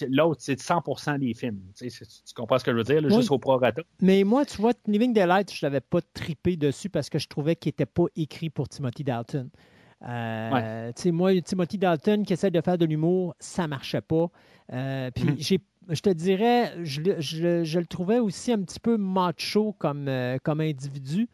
l'autre, 0.10 0.42
c'est 0.42 0.60
100% 0.60 1.20
des 1.20 1.34
films. 1.34 1.60
Tu 1.78 1.90
comprends 2.36 2.58
ce 2.58 2.64
que 2.64 2.72
je 2.72 2.78
veux 2.78 2.84
dire, 2.84 3.10
juste 3.10 3.32
au 3.32 3.40
prorata. 3.40 3.82
Mais 4.02 4.24
moi, 4.24 4.46
tu 4.46 4.58
vois, 4.62 4.74
Living 4.88 5.14
Daylight, 5.14 5.54
je 5.54 5.66
l'avais 5.66 5.82
pas 5.82 6.00
tripé 6.14 6.56
dessus 6.56 6.90
parce 6.90 7.10
que 7.10 7.20
je 7.20 7.28
trouvais 7.28 7.56
qu'il 7.56 7.70
n'était 7.70 7.86
pas 7.86 8.06
écrit 8.16 8.50
pour 8.50 8.70
Timothy 8.70 9.04
Dalton. 9.04 9.50
Euh, 10.06 10.92
moi, 11.06 11.42
Timothy 11.42 11.78
Dalton 11.78 12.24
qui 12.24 12.34
essaie 12.34 12.52
de 12.52 12.62
faire 12.62 12.78
de 12.78 12.86
l'humour, 12.86 13.36
ça 13.40 13.68
marchait 13.68 14.02
pas. 14.02 14.28
Euh, 14.72 15.12
puis 15.12 15.26
mm-hmm. 15.26 15.60
je 15.90 16.02
te 16.02 16.10
dirais, 16.10 16.74
je, 16.84 17.00
le 17.80 17.86
trouvais 17.86 18.20
aussi 18.20 18.52
un 18.52 18.62
petit 18.64 18.80
peu 18.80 18.98
macho 18.98 19.74
comme, 19.78 20.10
comme 20.44 20.62
individu. 20.62 21.30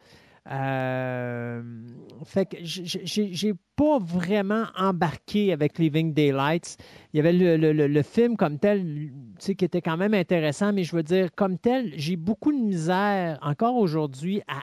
Fait 2.24 2.46
que 2.46 2.56
j'ai 2.62 3.52
pas 3.76 3.98
vraiment 3.98 4.64
embarqué 4.76 5.52
avec 5.52 5.78
Living 5.78 6.14
Daylights. 6.14 6.76
Il 7.12 7.18
y 7.18 7.20
avait 7.20 7.32
le, 7.32 8.02
film 8.02 8.36
comme 8.36 8.58
tel, 8.58 9.10
qui 9.38 9.52
était 9.52 9.82
quand 9.82 9.96
même 9.96 10.14
intéressant, 10.14 10.72
mais 10.72 10.84
je 10.84 10.96
veux 10.96 11.02
dire, 11.02 11.28
comme 11.34 11.58
tel, 11.58 11.92
j'ai 11.96 12.16
beaucoup 12.16 12.52
de 12.52 12.58
misère 12.58 13.38
encore 13.42 13.76
aujourd'hui 13.76 14.42
à 14.48 14.62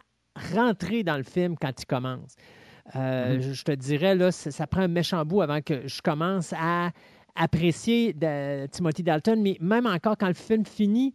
rentrer 0.56 1.04
dans 1.04 1.18
le 1.18 1.24
film 1.24 1.56
quand 1.60 1.82
il 1.82 1.86
commence. 1.86 2.36
Euh, 2.96 3.38
mm-hmm. 3.38 3.54
je, 3.54 3.64
te 3.64 3.72
dirais, 3.72 4.16
là, 4.16 4.32
ça, 4.32 4.68
prend 4.68 4.82
un 4.82 4.88
méchant 4.88 5.26
bout 5.26 5.42
avant 5.42 5.62
que 5.62 5.88
je 5.88 6.02
commence 6.02 6.54
à 6.58 6.92
apprécier 7.36 8.16
Timothy 8.72 9.04
Dalton, 9.04 9.42
mais 9.42 9.58
même 9.60 9.86
encore 9.86 10.18
quand 10.18 10.28
le 10.28 10.34
film 10.34 10.66
finit, 10.66 11.14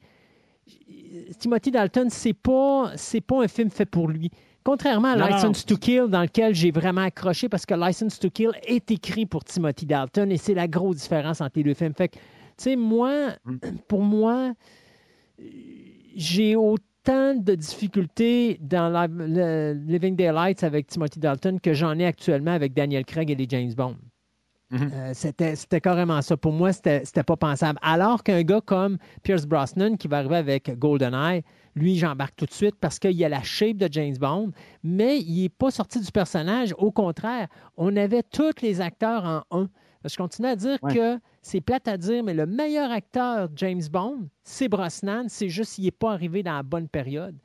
Timothy 1.39 1.70
Dalton, 1.70 2.08
c'est 2.10 2.34
pas, 2.34 2.92
c'est 2.97 3.20
pas 3.20 3.42
un 3.42 3.49
film 3.49 3.70
fait 3.70 3.86
pour 3.86 4.08
lui. 4.08 4.31
Contrairement 4.65 5.08
à 5.08 5.28
License 5.28 5.66
to 5.66 5.76
Kill, 5.76 6.07
dans 6.08 6.23
lequel 6.23 6.55
j'ai 6.55 6.70
vraiment 6.70 7.02
accroché, 7.02 7.49
parce 7.49 7.66
que 7.66 7.74
License 7.74 8.18
to 8.18 8.31
Kill 8.31 8.50
est 8.65 8.91
écrit 8.91 9.26
pour 9.26 9.44
Timothy 9.44 9.86
Dalton, 9.86 10.31
et 10.31 10.36
c'est 10.36 10.55
la 10.55 10.68
grosse 10.68 10.97
différence 10.97 11.41
entre 11.41 11.52
les 11.57 11.65
deux 11.65 11.74
films. 11.74 11.94
Fait 11.94 12.08
que, 12.08 12.15
tu 12.15 12.23
sais, 12.58 12.76
moi, 12.76 13.31
mm. 13.44 13.57
pour 13.89 14.02
moi, 14.02 14.52
j'ai 16.15 16.55
autant 16.55 16.84
tant 17.05 17.34
de 17.34 17.55
difficultés 17.55 18.58
dans 18.60 18.89
la, 18.89 19.07
Living 19.74 20.16
Daylights 20.16 20.62
avec 20.62 20.86
Timothy 20.86 21.18
Dalton 21.18 21.58
que 21.60 21.74
j'en 21.74 21.99
ai 21.99 22.07
actuellement 22.07 22.52
avec 22.52 22.74
Daniel 22.74 23.05
Craig 23.05 23.31
et 23.31 23.34
les 23.34 23.47
James 23.49 23.73
Bond. 23.74 23.97
Mhm. 24.73 24.91
Euh, 24.94 25.12
c'était 25.15 25.81
carrément 25.81 26.20
ça. 26.23 26.36
Pour 26.36 26.52
moi, 26.52 26.73
c'était 26.73 27.02
pas 27.25 27.36
pensable. 27.36 27.78
Alors 27.83 28.23
qu'un 28.23 28.42
gars 28.42 28.62
comme 28.65 28.97
Pierce 29.23 29.47
Brosnan 29.47 29.97
qui 29.97 30.09
va 30.09 30.18
arriver 30.18 30.36
avec 30.36 30.78
GoldenEye, 30.78 31.42
lui, 31.75 31.97
j'embarque 31.97 32.36
tout 32.36 32.47
de 32.47 32.52
suite 32.52 32.76
parce 32.81 32.99
qu'il 32.99 33.23
a 33.25 33.28
la 33.28 33.42
shape 33.42 33.76
de 33.76 33.89
James 33.91 34.17
Bond, 34.18 34.51
mais 34.83 35.20
il 35.20 35.42
n'est 35.42 35.49
pas 35.49 35.70
sorti 35.70 36.01
du 36.01 36.10
personnage. 36.10 36.75
Au 36.78 36.91
contraire, 36.91 37.49
on 37.76 37.97
avait 37.97 38.23
tous 38.23 38.62
les 38.62 38.81
acteurs 38.81 39.25
en 39.25 39.62
un. 39.62 39.68
Je 40.05 40.17
continue 40.17 40.49
à 40.49 40.57
dire 40.57 40.81
que 40.81 41.18
c'est 41.42 41.60
plate 41.60 41.86
à 41.86 41.97
dire, 41.97 42.25
mais 42.25 42.34
le 42.34 42.47
meilleur 42.47 42.91
acteur 42.91 43.49
James 43.55 43.83
Bond, 43.91 44.28
c'est 44.42 44.68
Brosnan. 44.68 45.26
C'est 45.28 45.49
juste 45.49 45.75
qu'il 45.75 45.84
n'est 45.84 45.92
pas 45.92 46.12
arrivé 46.12 46.42
dans 46.42 46.55
la 46.55 46.62
bonne 46.62 46.89
période. 46.89 47.36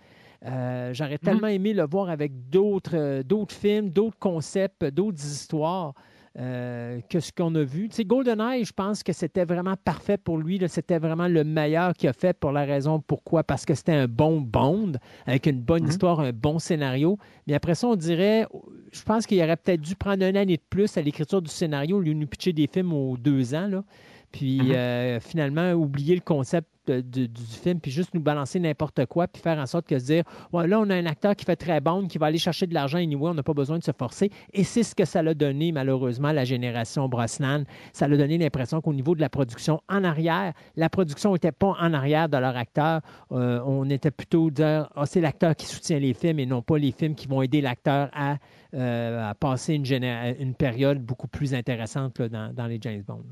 Euh, 0.46 0.94
j'aurais 0.94 1.14
mhm. 1.14 1.18
tellement 1.20 1.48
aimé 1.48 1.74
le 1.74 1.86
voir 1.86 2.10
avec 2.10 2.50
d'autres 2.50 2.96
euh, 2.96 3.46
films, 3.50 3.90
d'autres 3.90 4.18
concepts, 4.20 4.86
d'autres 4.86 5.24
histoires. 5.24 5.94
Euh, 6.40 7.02
que 7.10 7.20
ce 7.20 7.32
qu'on 7.32 7.56
a 7.56 7.64
vu. 7.64 7.90
Tu 7.90 7.96
sais, 7.96 8.06
GoldenEye, 8.06 8.64
je 8.64 8.72
pense 8.72 9.02
que 9.02 9.12
c'était 9.12 9.44
vraiment 9.44 9.74
parfait 9.76 10.18
pour 10.18 10.38
lui. 10.38 10.62
C'était 10.68 11.00
vraiment 11.00 11.28
le 11.28 11.44
meilleur 11.44 11.94
qu'il 11.94 12.10
a 12.10 12.14
fait 12.14 12.38
pour 12.38 12.52
la 12.52 12.64
raison 12.64 13.00
pourquoi. 13.00 13.44
Parce 13.44 13.66
que 13.66 13.74
c'était 13.74 13.94
un 13.94 14.08
bon 14.08 14.42
Bond, 14.42 14.94
avec 15.26 15.48
une 15.48 15.62
bonne 15.62 15.84
mhm. 15.84 15.90
histoire, 15.90 16.20
un 16.20 16.34
bon 16.34 16.60
scénario. 16.60 17.18
Mais 17.48 17.56
après 17.56 17.74
ça, 17.74 17.88
on 17.88 17.96
dirait, 17.96 18.46
je 18.92 19.02
pense 19.02 19.26
qu'il 19.26 19.42
aurait 19.42 19.58
peut-être 19.58 19.82
dû 19.82 19.96
prendre 19.96 20.24
une 20.24 20.38
année 20.38 20.58
de 20.58 20.62
plus 20.70 20.96
à 20.96 21.02
l'écriture 21.02 21.42
du 21.42 21.50
scénario, 21.50 22.00
lui 22.00 22.14
nous 22.14 22.28
pitcher 22.28 22.54
des 22.54 22.68
films 22.68 22.94
aux 22.94 23.18
deux 23.18 23.56
ans. 23.56 23.68
Là. 23.68 23.84
Puis 24.32 24.60
mhm. 24.62 24.72
euh, 24.76 25.20
finalement, 25.20 25.72
oublier 25.72 26.14
le 26.14 26.22
concept 26.22 26.70
du 26.92 27.30
film, 27.64 27.80
puis 27.80 27.92
juste 27.92 28.14
nous 28.14 28.22
balancer 28.22 28.60
n'importe 28.60 29.06
quoi, 29.06 29.28
puis 29.28 29.42
faire 29.42 29.58
en 29.60 29.66
sorte 29.66 29.88
que 29.88 29.96
dire, 29.96 30.24
ouais, 30.54 30.68
là, 30.68 30.80
on 30.80 30.90
a 30.90 30.96
un 30.96 31.06
acteur 31.06 31.36
qui 31.36 31.46
fait 31.46 31.56
très 31.56 31.82
bon, 31.82 32.08
qui 32.08 32.18
va 32.18 32.28
aller 32.28 32.38
chercher 32.38 32.68
de 32.68 32.74
l'argent 32.74 32.98
anyway, 32.98 33.30
on 33.30 33.34
n'a 33.34 33.44
pas 33.44 33.54
besoin 33.54 33.78
de 33.78 33.84
se 33.84 33.92
forcer. 33.92 34.32
Et 34.54 34.64
c'est 34.64 34.84
ce 34.84 34.96
que 34.96 35.06
ça 35.06 35.22
l'a 35.22 35.34
donné, 35.34 35.72
malheureusement, 35.72 36.32
la 36.32 36.46
génération 36.46 37.08
Brosnan. 37.08 37.64
Ça 37.94 38.08
l'a 38.08 38.18
donné 38.18 38.38
l'impression 38.38 38.82
qu'au 38.82 38.94
niveau 38.94 39.16
de 39.16 39.22
la 39.22 39.30
production 39.30 39.82
en 39.90 40.04
arrière, 40.04 40.54
la 40.76 40.90
production 40.90 41.34
n'était 41.34 41.52
pas 41.52 41.76
en 41.80 41.94
arrière 41.94 42.30
de 42.30 42.38
leur 42.38 42.56
acteur. 42.56 43.02
Euh, 43.32 43.62
on 43.66 43.90
était 43.90 44.12
plutôt 44.12 44.50
dire, 44.52 44.90
ah, 44.96 45.06
c'est 45.06 45.22
l'acteur 45.22 45.56
qui 45.56 45.66
soutient 45.66 46.00
les 46.00 46.14
films 46.14 46.40
et 46.40 46.46
non 46.46 46.62
pas 46.62 46.78
les 46.78 46.92
films 46.92 47.16
qui 47.16 47.28
vont 47.28 47.42
aider 47.42 47.62
l'acteur 47.62 48.10
à, 48.14 48.38
euh, 48.74 49.34
passer 49.40 49.76
une, 49.76 50.54
période 50.56 51.00
beaucoup 51.00 51.28
plus 51.28 51.54
intéressante 51.54 52.22
dans 52.22 52.68
les 52.68 52.80
James 52.82 53.04
Bond 53.06 53.24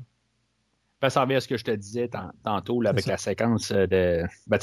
ça 1.10 1.22
revient 1.22 1.36
à 1.36 1.40
ce 1.40 1.48
que 1.48 1.56
je 1.56 1.64
te 1.64 1.70
disais 1.70 2.10
tantôt 2.44 2.82
avec 2.86 3.06
la 3.06 3.16
séquence 3.16 3.70
euh, 3.72 3.86
de. 3.86 4.22
Ben, 4.46 4.58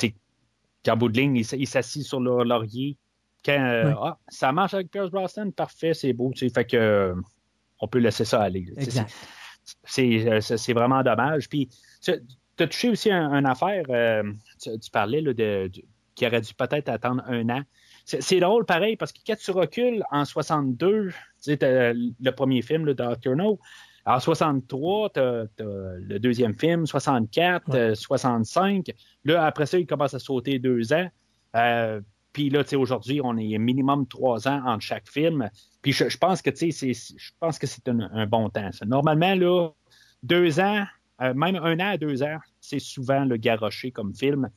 qu'en 0.86 0.98
bout 0.98 1.10
de 1.10 1.18
ligne, 1.18 1.36
il, 1.36 1.68
s'assit 1.68 2.04
sur 2.04 2.20
le 2.20 2.44
laurier. 2.44 2.98
Quand 3.46 3.60
euh, 3.60 3.94
ah, 4.02 4.18
ça 4.28 4.52
marche 4.52 4.74
avec 4.74 4.92
Pierce 4.92 5.12
Brosnan, 5.12 5.52
parfait, 5.52 5.94
c'est 5.94 6.14
beau. 6.14 6.32
Fait 6.36 6.66
que 6.66 7.14
on 7.80 7.88
peut 7.88 8.00
laisser 8.00 8.26
ça 8.26 8.42
aller. 8.42 8.66
Euh, 9.98 10.40
c'est 10.42 10.74
vraiment 10.74 11.04
dommage. 11.04 11.48
Puis 11.48 11.70
tu 12.02 12.12
as 12.12 12.68
touché 12.68 12.90
aussi 12.90 13.12
une 13.12 13.46
affaire, 13.46 13.86
tu, 14.62 14.92
parlais 14.92 15.22
là, 15.22 15.34
de, 15.34 15.72
qui 16.16 16.28
aurait 16.28 16.42
dû 16.42 16.54
peut-être 16.54 16.90
attendre 16.90 17.24
un 17.28 17.50
an. 17.50 17.62
C'est 18.06 18.40
drôle 18.42 18.66
pareil 18.66 18.98
parce 18.98 19.14
que 19.14 19.20
quand 19.26 19.38
tu 19.38 19.52
recules 19.52 20.04
en 20.12 20.26
62, 20.26 21.10
tu 21.10 21.14
sais, 21.40 21.94
le 21.94 22.32
premier 22.32 22.62
film, 22.62 22.86
le 22.86 22.94
Doctor 22.94 23.36
No, 23.36 23.60
en 24.06 24.20
63, 24.20 25.10
tu 25.12 25.20
as, 25.20 25.46
le 25.60 26.18
deuxième 26.18 26.54
film, 26.54 26.86
64, 26.86 27.96
65. 27.96 28.90
Euh, 28.90 28.94
là, 29.24 29.46
après 29.46 29.66
ça, 29.66 29.80
il 29.80 29.86
commence 29.86 30.14
à 30.14 30.20
sauter 30.20 30.60
deux 30.60 30.92
ans. 30.94 31.08
Euh, 31.56 32.02
puis 32.34 32.50
là, 32.50 32.64
tu 32.64 32.72
sais, 32.72 32.76
aujourd'hui, 32.76 33.22
on 33.24 33.38
est 33.38 33.58
minimum 33.58 34.08
trois 34.08 34.48
ans 34.48 34.62
entre 34.66 34.82
chaque 34.82 35.08
film. 35.08 35.50
Puis 35.82 35.94
je, 35.94 36.18
pense 36.18 36.42
que, 36.42 36.50
tu 36.50 36.72
sais, 36.72 36.94
je 36.94 37.32
pense 37.40 37.60
que 37.60 37.68
c'est 37.68 37.88
un, 37.88 38.26
bon 38.26 38.50
temps. 38.50 38.70
Normalement, 38.86 39.36
là, 39.36 39.70
deux 40.24 40.60
ans, 40.60 40.84
euh, 41.22 41.34
même 41.34 41.56
un 41.56 41.80
an 41.80 41.92
à 41.92 41.98
deux 41.98 42.24
ans, 42.24 42.40
c'est 42.60 42.80
souvent 42.80 43.24
le 43.24 43.38
garoché 43.38 43.92
comme 43.92 44.14
film. 44.14 44.50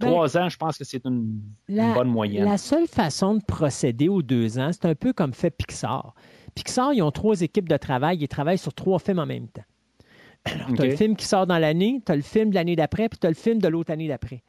Ben, 0.00 0.08
trois 0.08 0.36
ans, 0.36 0.48
je 0.48 0.56
pense 0.56 0.76
que 0.76 0.84
c'est 0.84 1.04
une, 1.06 1.40
bonne 1.68 2.08
moyenne. 2.08 2.44
La 2.44 2.58
seule 2.58 2.88
façon 2.88 3.34
de 3.34 3.44
procéder 3.44 4.08
aux 4.08 4.22
deux 4.22 4.58
ans, 4.58 4.70
c'est 4.72 4.86
un 4.86 4.94
peu 4.96 5.12
comme 5.12 5.32
fait 5.32 5.50
Pixar. 5.50 6.14
Pixar, 6.54 6.92
ils 6.92 7.02
ont 7.02 7.10
trois 7.10 7.40
équipes 7.40 7.68
de 7.68 7.76
travail. 7.76 8.18
Ils 8.20 8.28
travaillent 8.28 8.58
sur 8.58 8.74
trois 8.74 8.98
films 8.98 9.18
en 9.18 9.26
même 9.26 9.48
temps. 9.48 9.62
Alors, 10.44 10.68
tu 10.74 10.82
as 10.82 10.86
le 10.86 10.96
film 10.96 11.16
qui 11.16 11.24
sort 11.24 11.46
dans 11.46 11.58
l'année, 11.58 12.02
tu 12.04 12.10
as 12.10 12.16
le 12.16 12.22
film 12.22 12.50
de 12.50 12.54
l'année 12.56 12.74
d'après, 12.74 13.08
puis 13.08 13.18
tu 13.18 13.26
as 13.26 13.30
le 13.30 13.36
film 13.36 13.60
de 13.60 13.68
l'autre 13.68 13.92
année 13.92 14.08
d'après. 14.08 14.42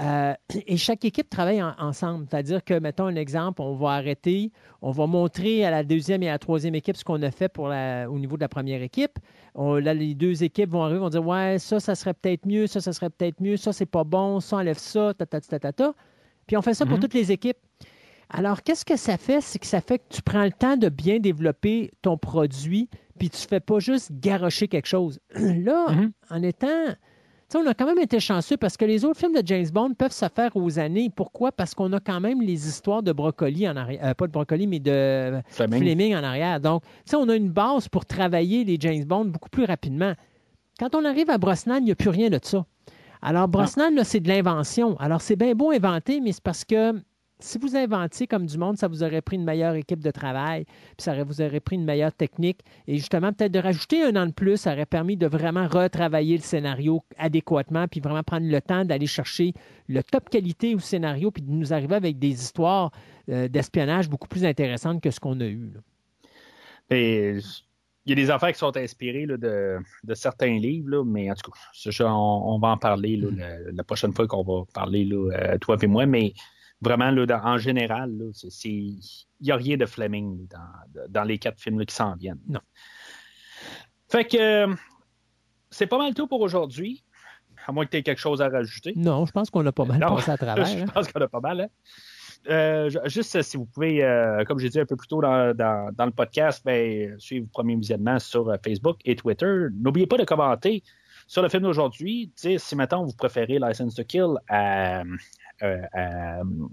Euh, 0.00 0.34
et 0.66 0.76
chaque 0.76 1.04
équipe 1.04 1.30
travaille 1.30 1.62
ensemble. 1.62 2.26
C'est-à-dire 2.28 2.64
que, 2.64 2.78
mettons 2.78 3.06
un 3.06 3.14
exemple, 3.14 3.62
on 3.62 3.74
va 3.74 3.90
arrêter, 3.90 4.50
on 4.82 4.90
va 4.90 5.06
montrer 5.06 5.64
à 5.64 5.70
la 5.70 5.84
deuxième 5.84 6.22
et 6.22 6.28
à 6.28 6.32
la 6.32 6.38
troisième 6.38 6.74
équipe 6.74 6.96
ce 6.96 7.04
qu'on 7.04 7.22
a 7.22 7.30
fait 7.30 7.48
pour 7.48 7.66
au 7.66 8.18
niveau 8.18 8.36
de 8.36 8.40
la 8.40 8.48
première 8.48 8.82
équipe. 8.82 9.18
là, 9.56 9.94
les 9.94 10.14
deux 10.14 10.42
équipes 10.42 10.70
vont 10.70 10.82
arriver, 10.82 10.98
vont 10.98 11.10
dire 11.10 11.24
Ouais, 11.24 11.58
ça, 11.58 11.78
ça 11.78 11.94
serait 11.94 12.14
peut-être 12.14 12.46
mieux, 12.46 12.66
ça, 12.66 12.80
ça 12.80 12.92
serait 12.92 13.10
peut-être 13.10 13.40
mieux, 13.40 13.56
ça, 13.56 13.72
c'est 13.72 13.86
pas 13.86 14.04
bon, 14.04 14.40
ça, 14.40 14.56
enlève 14.56 14.78
ça, 14.78 15.14
ta, 15.14 15.26
ta, 15.26 15.40
ta, 15.40 15.58
ta, 15.60 15.72
ta. 15.72 15.94
Puis 16.46 16.56
on 16.56 16.62
fait 16.62 16.74
ça 16.74 16.84
pour 16.84 16.96
mhm. 16.96 17.02
toutes 17.02 17.14
les 17.14 17.32
équipes. 17.32 17.58
Alors, 18.30 18.62
qu'est-ce 18.62 18.84
que 18.84 18.96
ça 18.96 19.16
fait? 19.16 19.40
C'est 19.40 19.58
que 19.58 19.66
ça 19.66 19.80
fait 19.80 19.98
que 19.98 20.04
tu 20.08 20.22
prends 20.22 20.44
le 20.44 20.52
temps 20.52 20.76
de 20.76 20.88
bien 20.88 21.18
développer 21.18 21.92
ton 22.02 22.16
produit, 22.16 22.88
puis 23.18 23.30
tu 23.30 23.42
ne 23.42 23.48
fais 23.48 23.60
pas 23.60 23.78
juste 23.78 24.10
garrocher 24.12 24.68
quelque 24.68 24.86
chose. 24.86 25.20
Là, 25.34 25.86
mm-hmm. 25.88 26.10
en 26.30 26.42
étant. 26.42 26.94
on 27.54 27.66
a 27.66 27.74
quand 27.74 27.86
même 27.86 27.98
été 27.98 28.20
chanceux 28.20 28.56
parce 28.56 28.76
que 28.76 28.84
les 28.84 29.04
autres 29.04 29.20
films 29.20 29.34
de 29.34 29.46
James 29.46 29.68
Bond 29.72 29.94
peuvent 29.94 30.12
se 30.12 30.26
faire 30.34 30.56
aux 30.56 30.78
années. 30.78 31.10
Pourquoi? 31.14 31.52
Parce 31.52 31.74
qu'on 31.74 31.92
a 31.92 32.00
quand 32.00 32.20
même 32.20 32.40
les 32.40 32.66
histoires 32.66 33.02
de 33.02 33.12
Brocoli 33.12 33.68
en 33.68 33.76
arrière. 33.76 34.00
Euh, 34.04 34.14
pas 34.14 34.26
de 34.26 34.32
Brocoli, 34.32 34.66
mais 34.66 34.80
de 34.80 35.40
Fleming, 35.50 36.16
en 36.16 36.24
arrière. 36.24 36.60
Donc, 36.60 36.82
on 37.14 37.28
a 37.28 37.36
une 37.36 37.50
base 37.50 37.88
pour 37.88 38.06
travailler 38.06 38.64
les 38.64 38.76
James 38.80 39.04
Bond 39.04 39.26
beaucoup 39.26 39.50
plus 39.50 39.64
rapidement. 39.64 40.14
Quand 40.78 40.94
on 40.96 41.04
arrive 41.04 41.30
à 41.30 41.38
Brosnan, 41.38 41.78
il 41.78 41.84
n'y 41.84 41.92
a 41.92 41.94
plus 41.96 42.10
rien 42.10 42.30
de 42.30 42.40
ça. 42.42 42.66
Alors, 43.22 43.48
Brosnan, 43.48 44.02
c'est 44.02 44.20
de 44.20 44.28
l'invention. 44.28 44.98
Alors, 44.98 45.22
c'est 45.22 45.36
bien 45.36 45.54
beau 45.54 45.70
inventer, 45.70 46.20
mais 46.20 46.32
c'est 46.32 46.42
parce 46.42 46.64
que 46.64 46.92
Si 47.44 47.58
vous 47.58 47.76
inventiez 47.76 48.26
comme 48.26 48.46
du 48.46 48.56
monde, 48.56 48.78
ça 48.78 48.88
vous 48.88 49.02
aurait 49.02 49.20
pris 49.20 49.36
une 49.36 49.44
meilleure 49.44 49.74
équipe 49.74 50.02
de 50.02 50.10
travail, 50.10 50.64
puis 50.64 51.00
ça 51.00 51.22
vous 51.22 51.42
aurait 51.42 51.60
pris 51.60 51.76
une 51.76 51.84
meilleure 51.84 52.14
technique. 52.14 52.60
Et 52.86 52.96
justement, 52.96 53.34
peut-être 53.34 53.52
de 53.52 53.58
rajouter 53.58 54.02
un 54.02 54.16
an 54.16 54.26
de 54.26 54.32
plus, 54.32 54.56
ça 54.56 54.72
aurait 54.72 54.86
permis 54.86 55.18
de 55.18 55.26
vraiment 55.26 55.68
retravailler 55.68 56.38
le 56.38 56.42
scénario 56.42 57.04
adéquatement, 57.18 57.86
puis 57.86 58.00
vraiment 58.00 58.22
prendre 58.22 58.46
le 58.46 58.60
temps 58.62 58.86
d'aller 58.86 59.06
chercher 59.06 59.52
le 59.88 60.02
top 60.02 60.30
qualité 60.30 60.74
au 60.74 60.78
scénario, 60.78 61.30
puis 61.30 61.42
de 61.42 61.50
nous 61.50 61.74
arriver 61.74 61.96
avec 61.96 62.18
des 62.18 62.32
histoires 62.32 62.92
euh, 63.28 63.46
d'espionnage 63.46 64.08
beaucoup 64.08 64.28
plus 64.28 64.46
intéressantes 64.46 65.02
que 65.02 65.10
ce 65.10 65.20
qu'on 65.20 65.38
a 65.40 65.46
eu. 65.46 65.70
Et 66.88 67.36
il 68.06 68.10
y 68.10 68.12
a 68.12 68.16
des 68.16 68.30
affaires 68.30 68.52
qui 68.52 68.58
sont 68.58 68.74
inspirées 68.74 69.26
de, 69.26 69.80
certains 70.14 70.58
livres, 70.58 71.04
mais 71.04 71.30
en 71.30 71.34
tout 71.34 71.50
cas, 71.50 72.06
on, 72.06 72.58
va 72.58 72.68
en 72.68 72.78
parler 72.78 73.18
mm. 73.18 73.70
la, 73.74 73.84
prochaine 73.84 74.14
fois 74.14 74.26
qu'on 74.26 74.44
va 74.44 74.64
parler, 74.72 75.04
là, 75.04 75.58
toi 75.58 75.76
et 75.82 75.86
moi, 75.86 76.06
mais 76.06 76.32
vraiment, 76.84 77.12
en 77.44 77.58
général, 77.58 78.12
il 78.64 79.00
n'y 79.40 79.50
a 79.50 79.56
rien 79.56 79.76
de 79.76 79.86
Fleming 79.86 80.46
dans, 81.08 81.24
les 81.24 81.38
quatre 81.38 81.60
films 81.60 81.84
qui 81.84 81.94
s'en 81.94 82.14
viennent. 82.14 82.40
Non. 82.48 82.60
Fait 84.08 84.24
que 84.24 84.66
c'est 85.70 85.86
pas 85.86 85.98
mal 85.98 86.14
tout 86.14 86.26
pour 86.26 86.40
aujourd'hui. 86.40 87.02
À 87.66 87.72
moins 87.72 87.86
que 87.86 87.90
tu 87.90 87.96
aies 87.96 88.02
quelque 88.02 88.20
chose 88.20 88.42
à 88.42 88.48
rajouter. 88.48 88.92
Non, 88.94 89.24
je 89.24 89.32
pense 89.32 89.48
qu'on 89.48 89.64
a 89.64 89.72
pas 89.72 89.86
mal 89.86 89.98
passé 89.98 90.30
à 90.30 90.36
travers. 90.36 90.64
je 90.66 90.82
hein. 90.82 90.86
pense 90.92 91.10
qu'on 91.10 91.20
a 91.20 91.28
pas 91.28 91.40
mal. 91.40 91.62
Hein. 91.62 91.68
Euh, 92.50 92.90
juste 93.06 93.40
si 93.40 93.56
vous 93.56 93.64
pouvez, 93.64 94.04
euh, 94.04 94.44
comme 94.44 94.58
j'ai 94.58 94.68
dit 94.68 94.78
un 94.78 94.84
peu 94.84 94.96
plus 94.96 95.08
tôt 95.08 95.22
dans, 95.22 95.54
le 95.56 96.10
podcast, 96.10 96.62
ben, 96.64 97.18
suivre 97.18 97.46
premier 97.50 97.74
visionnement 97.76 98.18
sur 98.18 98.48
euh, 98.48 98.56
Facebook 98.62 98.98
et 99.04 99.16
Twitter. 99.16 99.66
N'oubliez 99.80 100.06
pas 100.06 100.18
de 100.18 100.24
commenter 100.24 100.82
sur 101.26 101.42
le 101.42 101.48
film 101.48 101.62
d'aujourd'hui. 101.62 102.32
Si 102.36 102.58
maintenant 102.76 103.04
vous 103.04 103.14
préférez 103.14 103.58
License 103.58 103.94
to 103.94 104.04
Kill 104.04 104.34
à, 104.48 105.02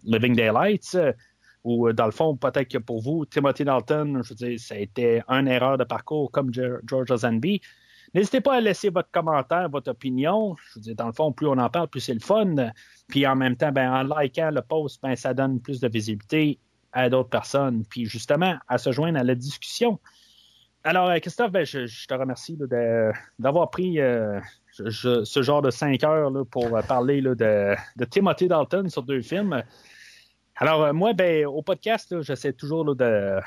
Living 0.04 0.36
Daylights, 0.36 0.98
ou 1.64 1.92
dans 1.94 2.06
le 2.06 2.12
fond, 2.12 2.36
peut-être 2.36 2.70
que 2.70 2.78
pour 2.78 3.02
vous, 3.02 3.26
Timothy 3.26 3.64
Dalton, 3.64 4.22
je 4.24 4.30
veux 4.30 4.36
dire, 4.36 4.60
ça 4.60 4.76
a 4.76 4.78
été 4.78 5.22
une 5.28 5.48
erreur 5.48 5.78
de 5.78 5.84
parcours 5.84 6.32
comme 6.32 6.52
George 6.54 7.10
Lazenby. 7.10 7.62
N'hésitez 8.14 8.42
pas 8.42 8.56
à 8.56 8.62
laisser 8.62 8.90
votre 8.90 9.10
commentaire, 9.12 9.70
votre 9.70 9.92
opinion. 9.92 10.56
Je 10.58 10.80
veux 10.80 10.82
dire, 10.82 10.96
dans 10.96 11.08
le 11.08 11.14
fond, 11.14 11.32
plus 11.32 11.48
on 11.48 11.58
en 11.58 11.70
parle, 11.70 11.88
plus 11.88 12.02
c'est 12.02 12.14
le 12.14 12.20
fun. 12.20 12.56
Puis 13.08 13.26
en 13.26 13.36
même 13.36 13.56
temps, 13.56 13.72
ben, 13.72 13.90
en 13.92 14.04
likant 14.04 14.52
le 14.52 14.62
post, 14.62 15.02
ben, 15.02 15.16
ça 15.16 15.34
donne 15.34 15.62
plus 15.62 15.80
de 15.80 15.88
visibilité 15.88 16.60
à 16.92 17.10
d'autres 17.10 17.30
personnes. 17.30 17.86
Puis 17.86 18.06
justement, 18.06 18.58
à 18.68 18.78
se 18.78 18.92
joindre 18.92 19.20
à 19.20 19.24
la 19.24 19.36
discussion. 19.36 20.00
Alors, 20.84 21.10
euh, 21.10 21.20
Christophe, 21.20 21.52
ben, 21.52 21.66
je, 21.66 22.08
te 22.08 22.14
remercie 22.14 22.58
d'avoir 23.40 23.70
pris 23.70 24.02
euh, 24.02 24.42
ce 24.72 25.42
genre 25.42 25.62
de 25.62 25.72
cinq 25.72 26.04
heures 26.04 26.32
pour 26.50 26.76
euh, 26.76 26.82
parler 26.82 27.22
de, 27.22 27.76
Timothy 28.10 28.48
Dalton 28.48 28.90
sur 28.90 29.04
deux 29.04 29.22
films. 29.22 29.64
Alors, 30.56 30.94
moi, 30.94 31.14
ben, 31.14 31.46
au 31.46 31.62
podcast, 31.62 32.22
j'essaie 32.22 32.54
toujours 32.54 32.96
de, 32.96 33.40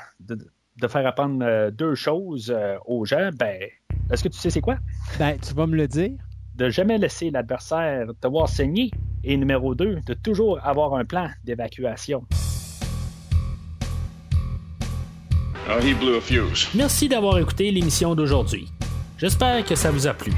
de 0.77 0.87
faire 0.87 1.07
apprendre 1.07 1.43
euh, 1.45 1.71
deux 1.71 1.95
choses 1.95 2.53
euh, 2.55 2.77
aux 2.85 3.05
gens, 3.05 3.29
ben, 3.33 3.57
est-ce 4.11 4.23
que 4.23 4.29
tu 4.29 4.37
sais 4.37 4.49
c'est 4.49 4.61
quoi? 4.61 4.77
Ben, 5.17 5.37
tu 5.39 5.53
vas 5.53 5.67
me 5.67 5.75
le 5.75 5.87
dire. 5.87 6.11
De 6.55 6.69
jamais 6.69 6.97
laisser 6.97 7.31
l'adversaire 7.31 8.07
te 8.21 8.27
voir 8.27 8.47
saigner. 8.47 8.91
Et 9.23 9.35
numéro 9.35 9.73
deux, 9.75 9.99
de 10.05 10.13
toujours 10.13 10.59
avoir 10.65 10.93
un 10.93 11.03
plan 11.03 11.29
d'évacuation. 11.43 12.23
Oh, 15.67 15.81
Merci 16.75 17.09
d'avoir 17.09 17.39
écouté 17.39 17.71
l'émission 17.71 18.13
d'aujourd'hui. 18.13 18.69
J'espère 19.17 19.65
que 19.65 19.73
ça 19.73 19.89
vous 19.89 20.05
a 20.05 20.13
plu. 20.13 20.31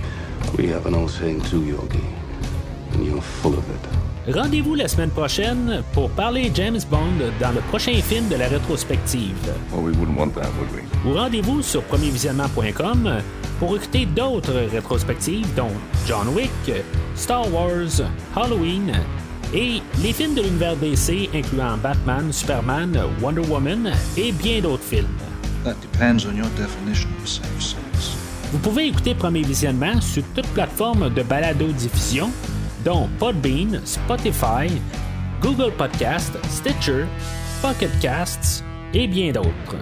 We 0.56 0.68
have 0.68 0.86
an 0.86 0.96
old 0.96 1.12
saying 1.12 1.42
too, 1.42 1.64
Yogi. 1.64 2.04
And 2.94 3.06
you're 3.06 3.22
full 3.22 3.54
of 3.54 3.70
it. 3.70 4.34
Rendez-vous 4.34 4.76
la 4.76 4.88
semaine 4.90 5.10
prochaine 5.10 5.82
pour 5.94 6.10
parler 6.10 6.52
James 6.54 6.80
Bond 6.92 7.32
dans 7.40 7.52
le 7.52 7.62
prochain 7.70 7.94
film 7.94 8.28
de 8.28 8.36
la 8.36 8.50
rétrospective. 8.50 9.38
Ou 11.06 11.14
rendez-vous 11.14 11.62
sur 11.62 11.82
premiervisionnement.com 11.84 13.22
pour 13.60 13.76
écouter 13.78 14.06
d'autres 14.06 14.68
rétrospectives 14.70 15.48
dont 15.56 15.72
John 16.06 16.28
Wick, 16.36 16.52
Star 17.16 17.52
Wars, 17.54 18.02
Halloween 18.36 18.92
et 19.54 19.82
les 20.04 20.12
films 20.12 20.36
de 20.36 20.42
l'univers 20.42 20.76
DC 20.76 21.30
incluant 21.34 21.78
Batman, 21.78 22.32
Superman, 22.34 23.00
Wonder 23.22 23.48
Woman 23.48 23.92
et 24.18 24.34
bien 24.34 24.60
d'autres 24.60 24.84
films. 24.84 25.08
Vous 28.52 28.60
pouvez 28.60 28.88
écouter 28.88 29.14
Premier 29.14 29.42
Visionnement 29.42 30.00
sur 30.00 30.24
toute 30.34 30.48
plateforme 30.48 31.14
de 31.14 31.22
balado-diffusion 31.22 32.32
dont 32.86 33.10
Podbean, 33.20 33.82
Spotify, 33.84 34.72
Google 35.42 35.74
Podcast, 35.78 36.32
Stitcher, 36.48 37.06
Pocket 37.62 37.92
Casts 38.00 38.64
et 38.94 39.08
bien 39.08 39.34
d'autres. 39.34 39.76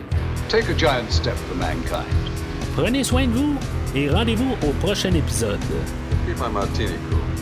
Take 0.49 0.71
a 0.71 0.77
giant 0.77 1.09
step 1.09 1.35
for 1.35 1.55
mankind. 1.57 2.05
Prenez 2.75 3.03
soin 3.03 3.27
de 3.27 3.33
vous 3.33 3.55
et 3.93 4.09
rendez-vous 4.09 4.55
au 4.67 4.71
prochain 4.83 5.13
épisode. 5.13 5.59
Keep 6.25 6.39
my 6.39 6.51
martini 6.51 6.95
cool. 7.09 7.34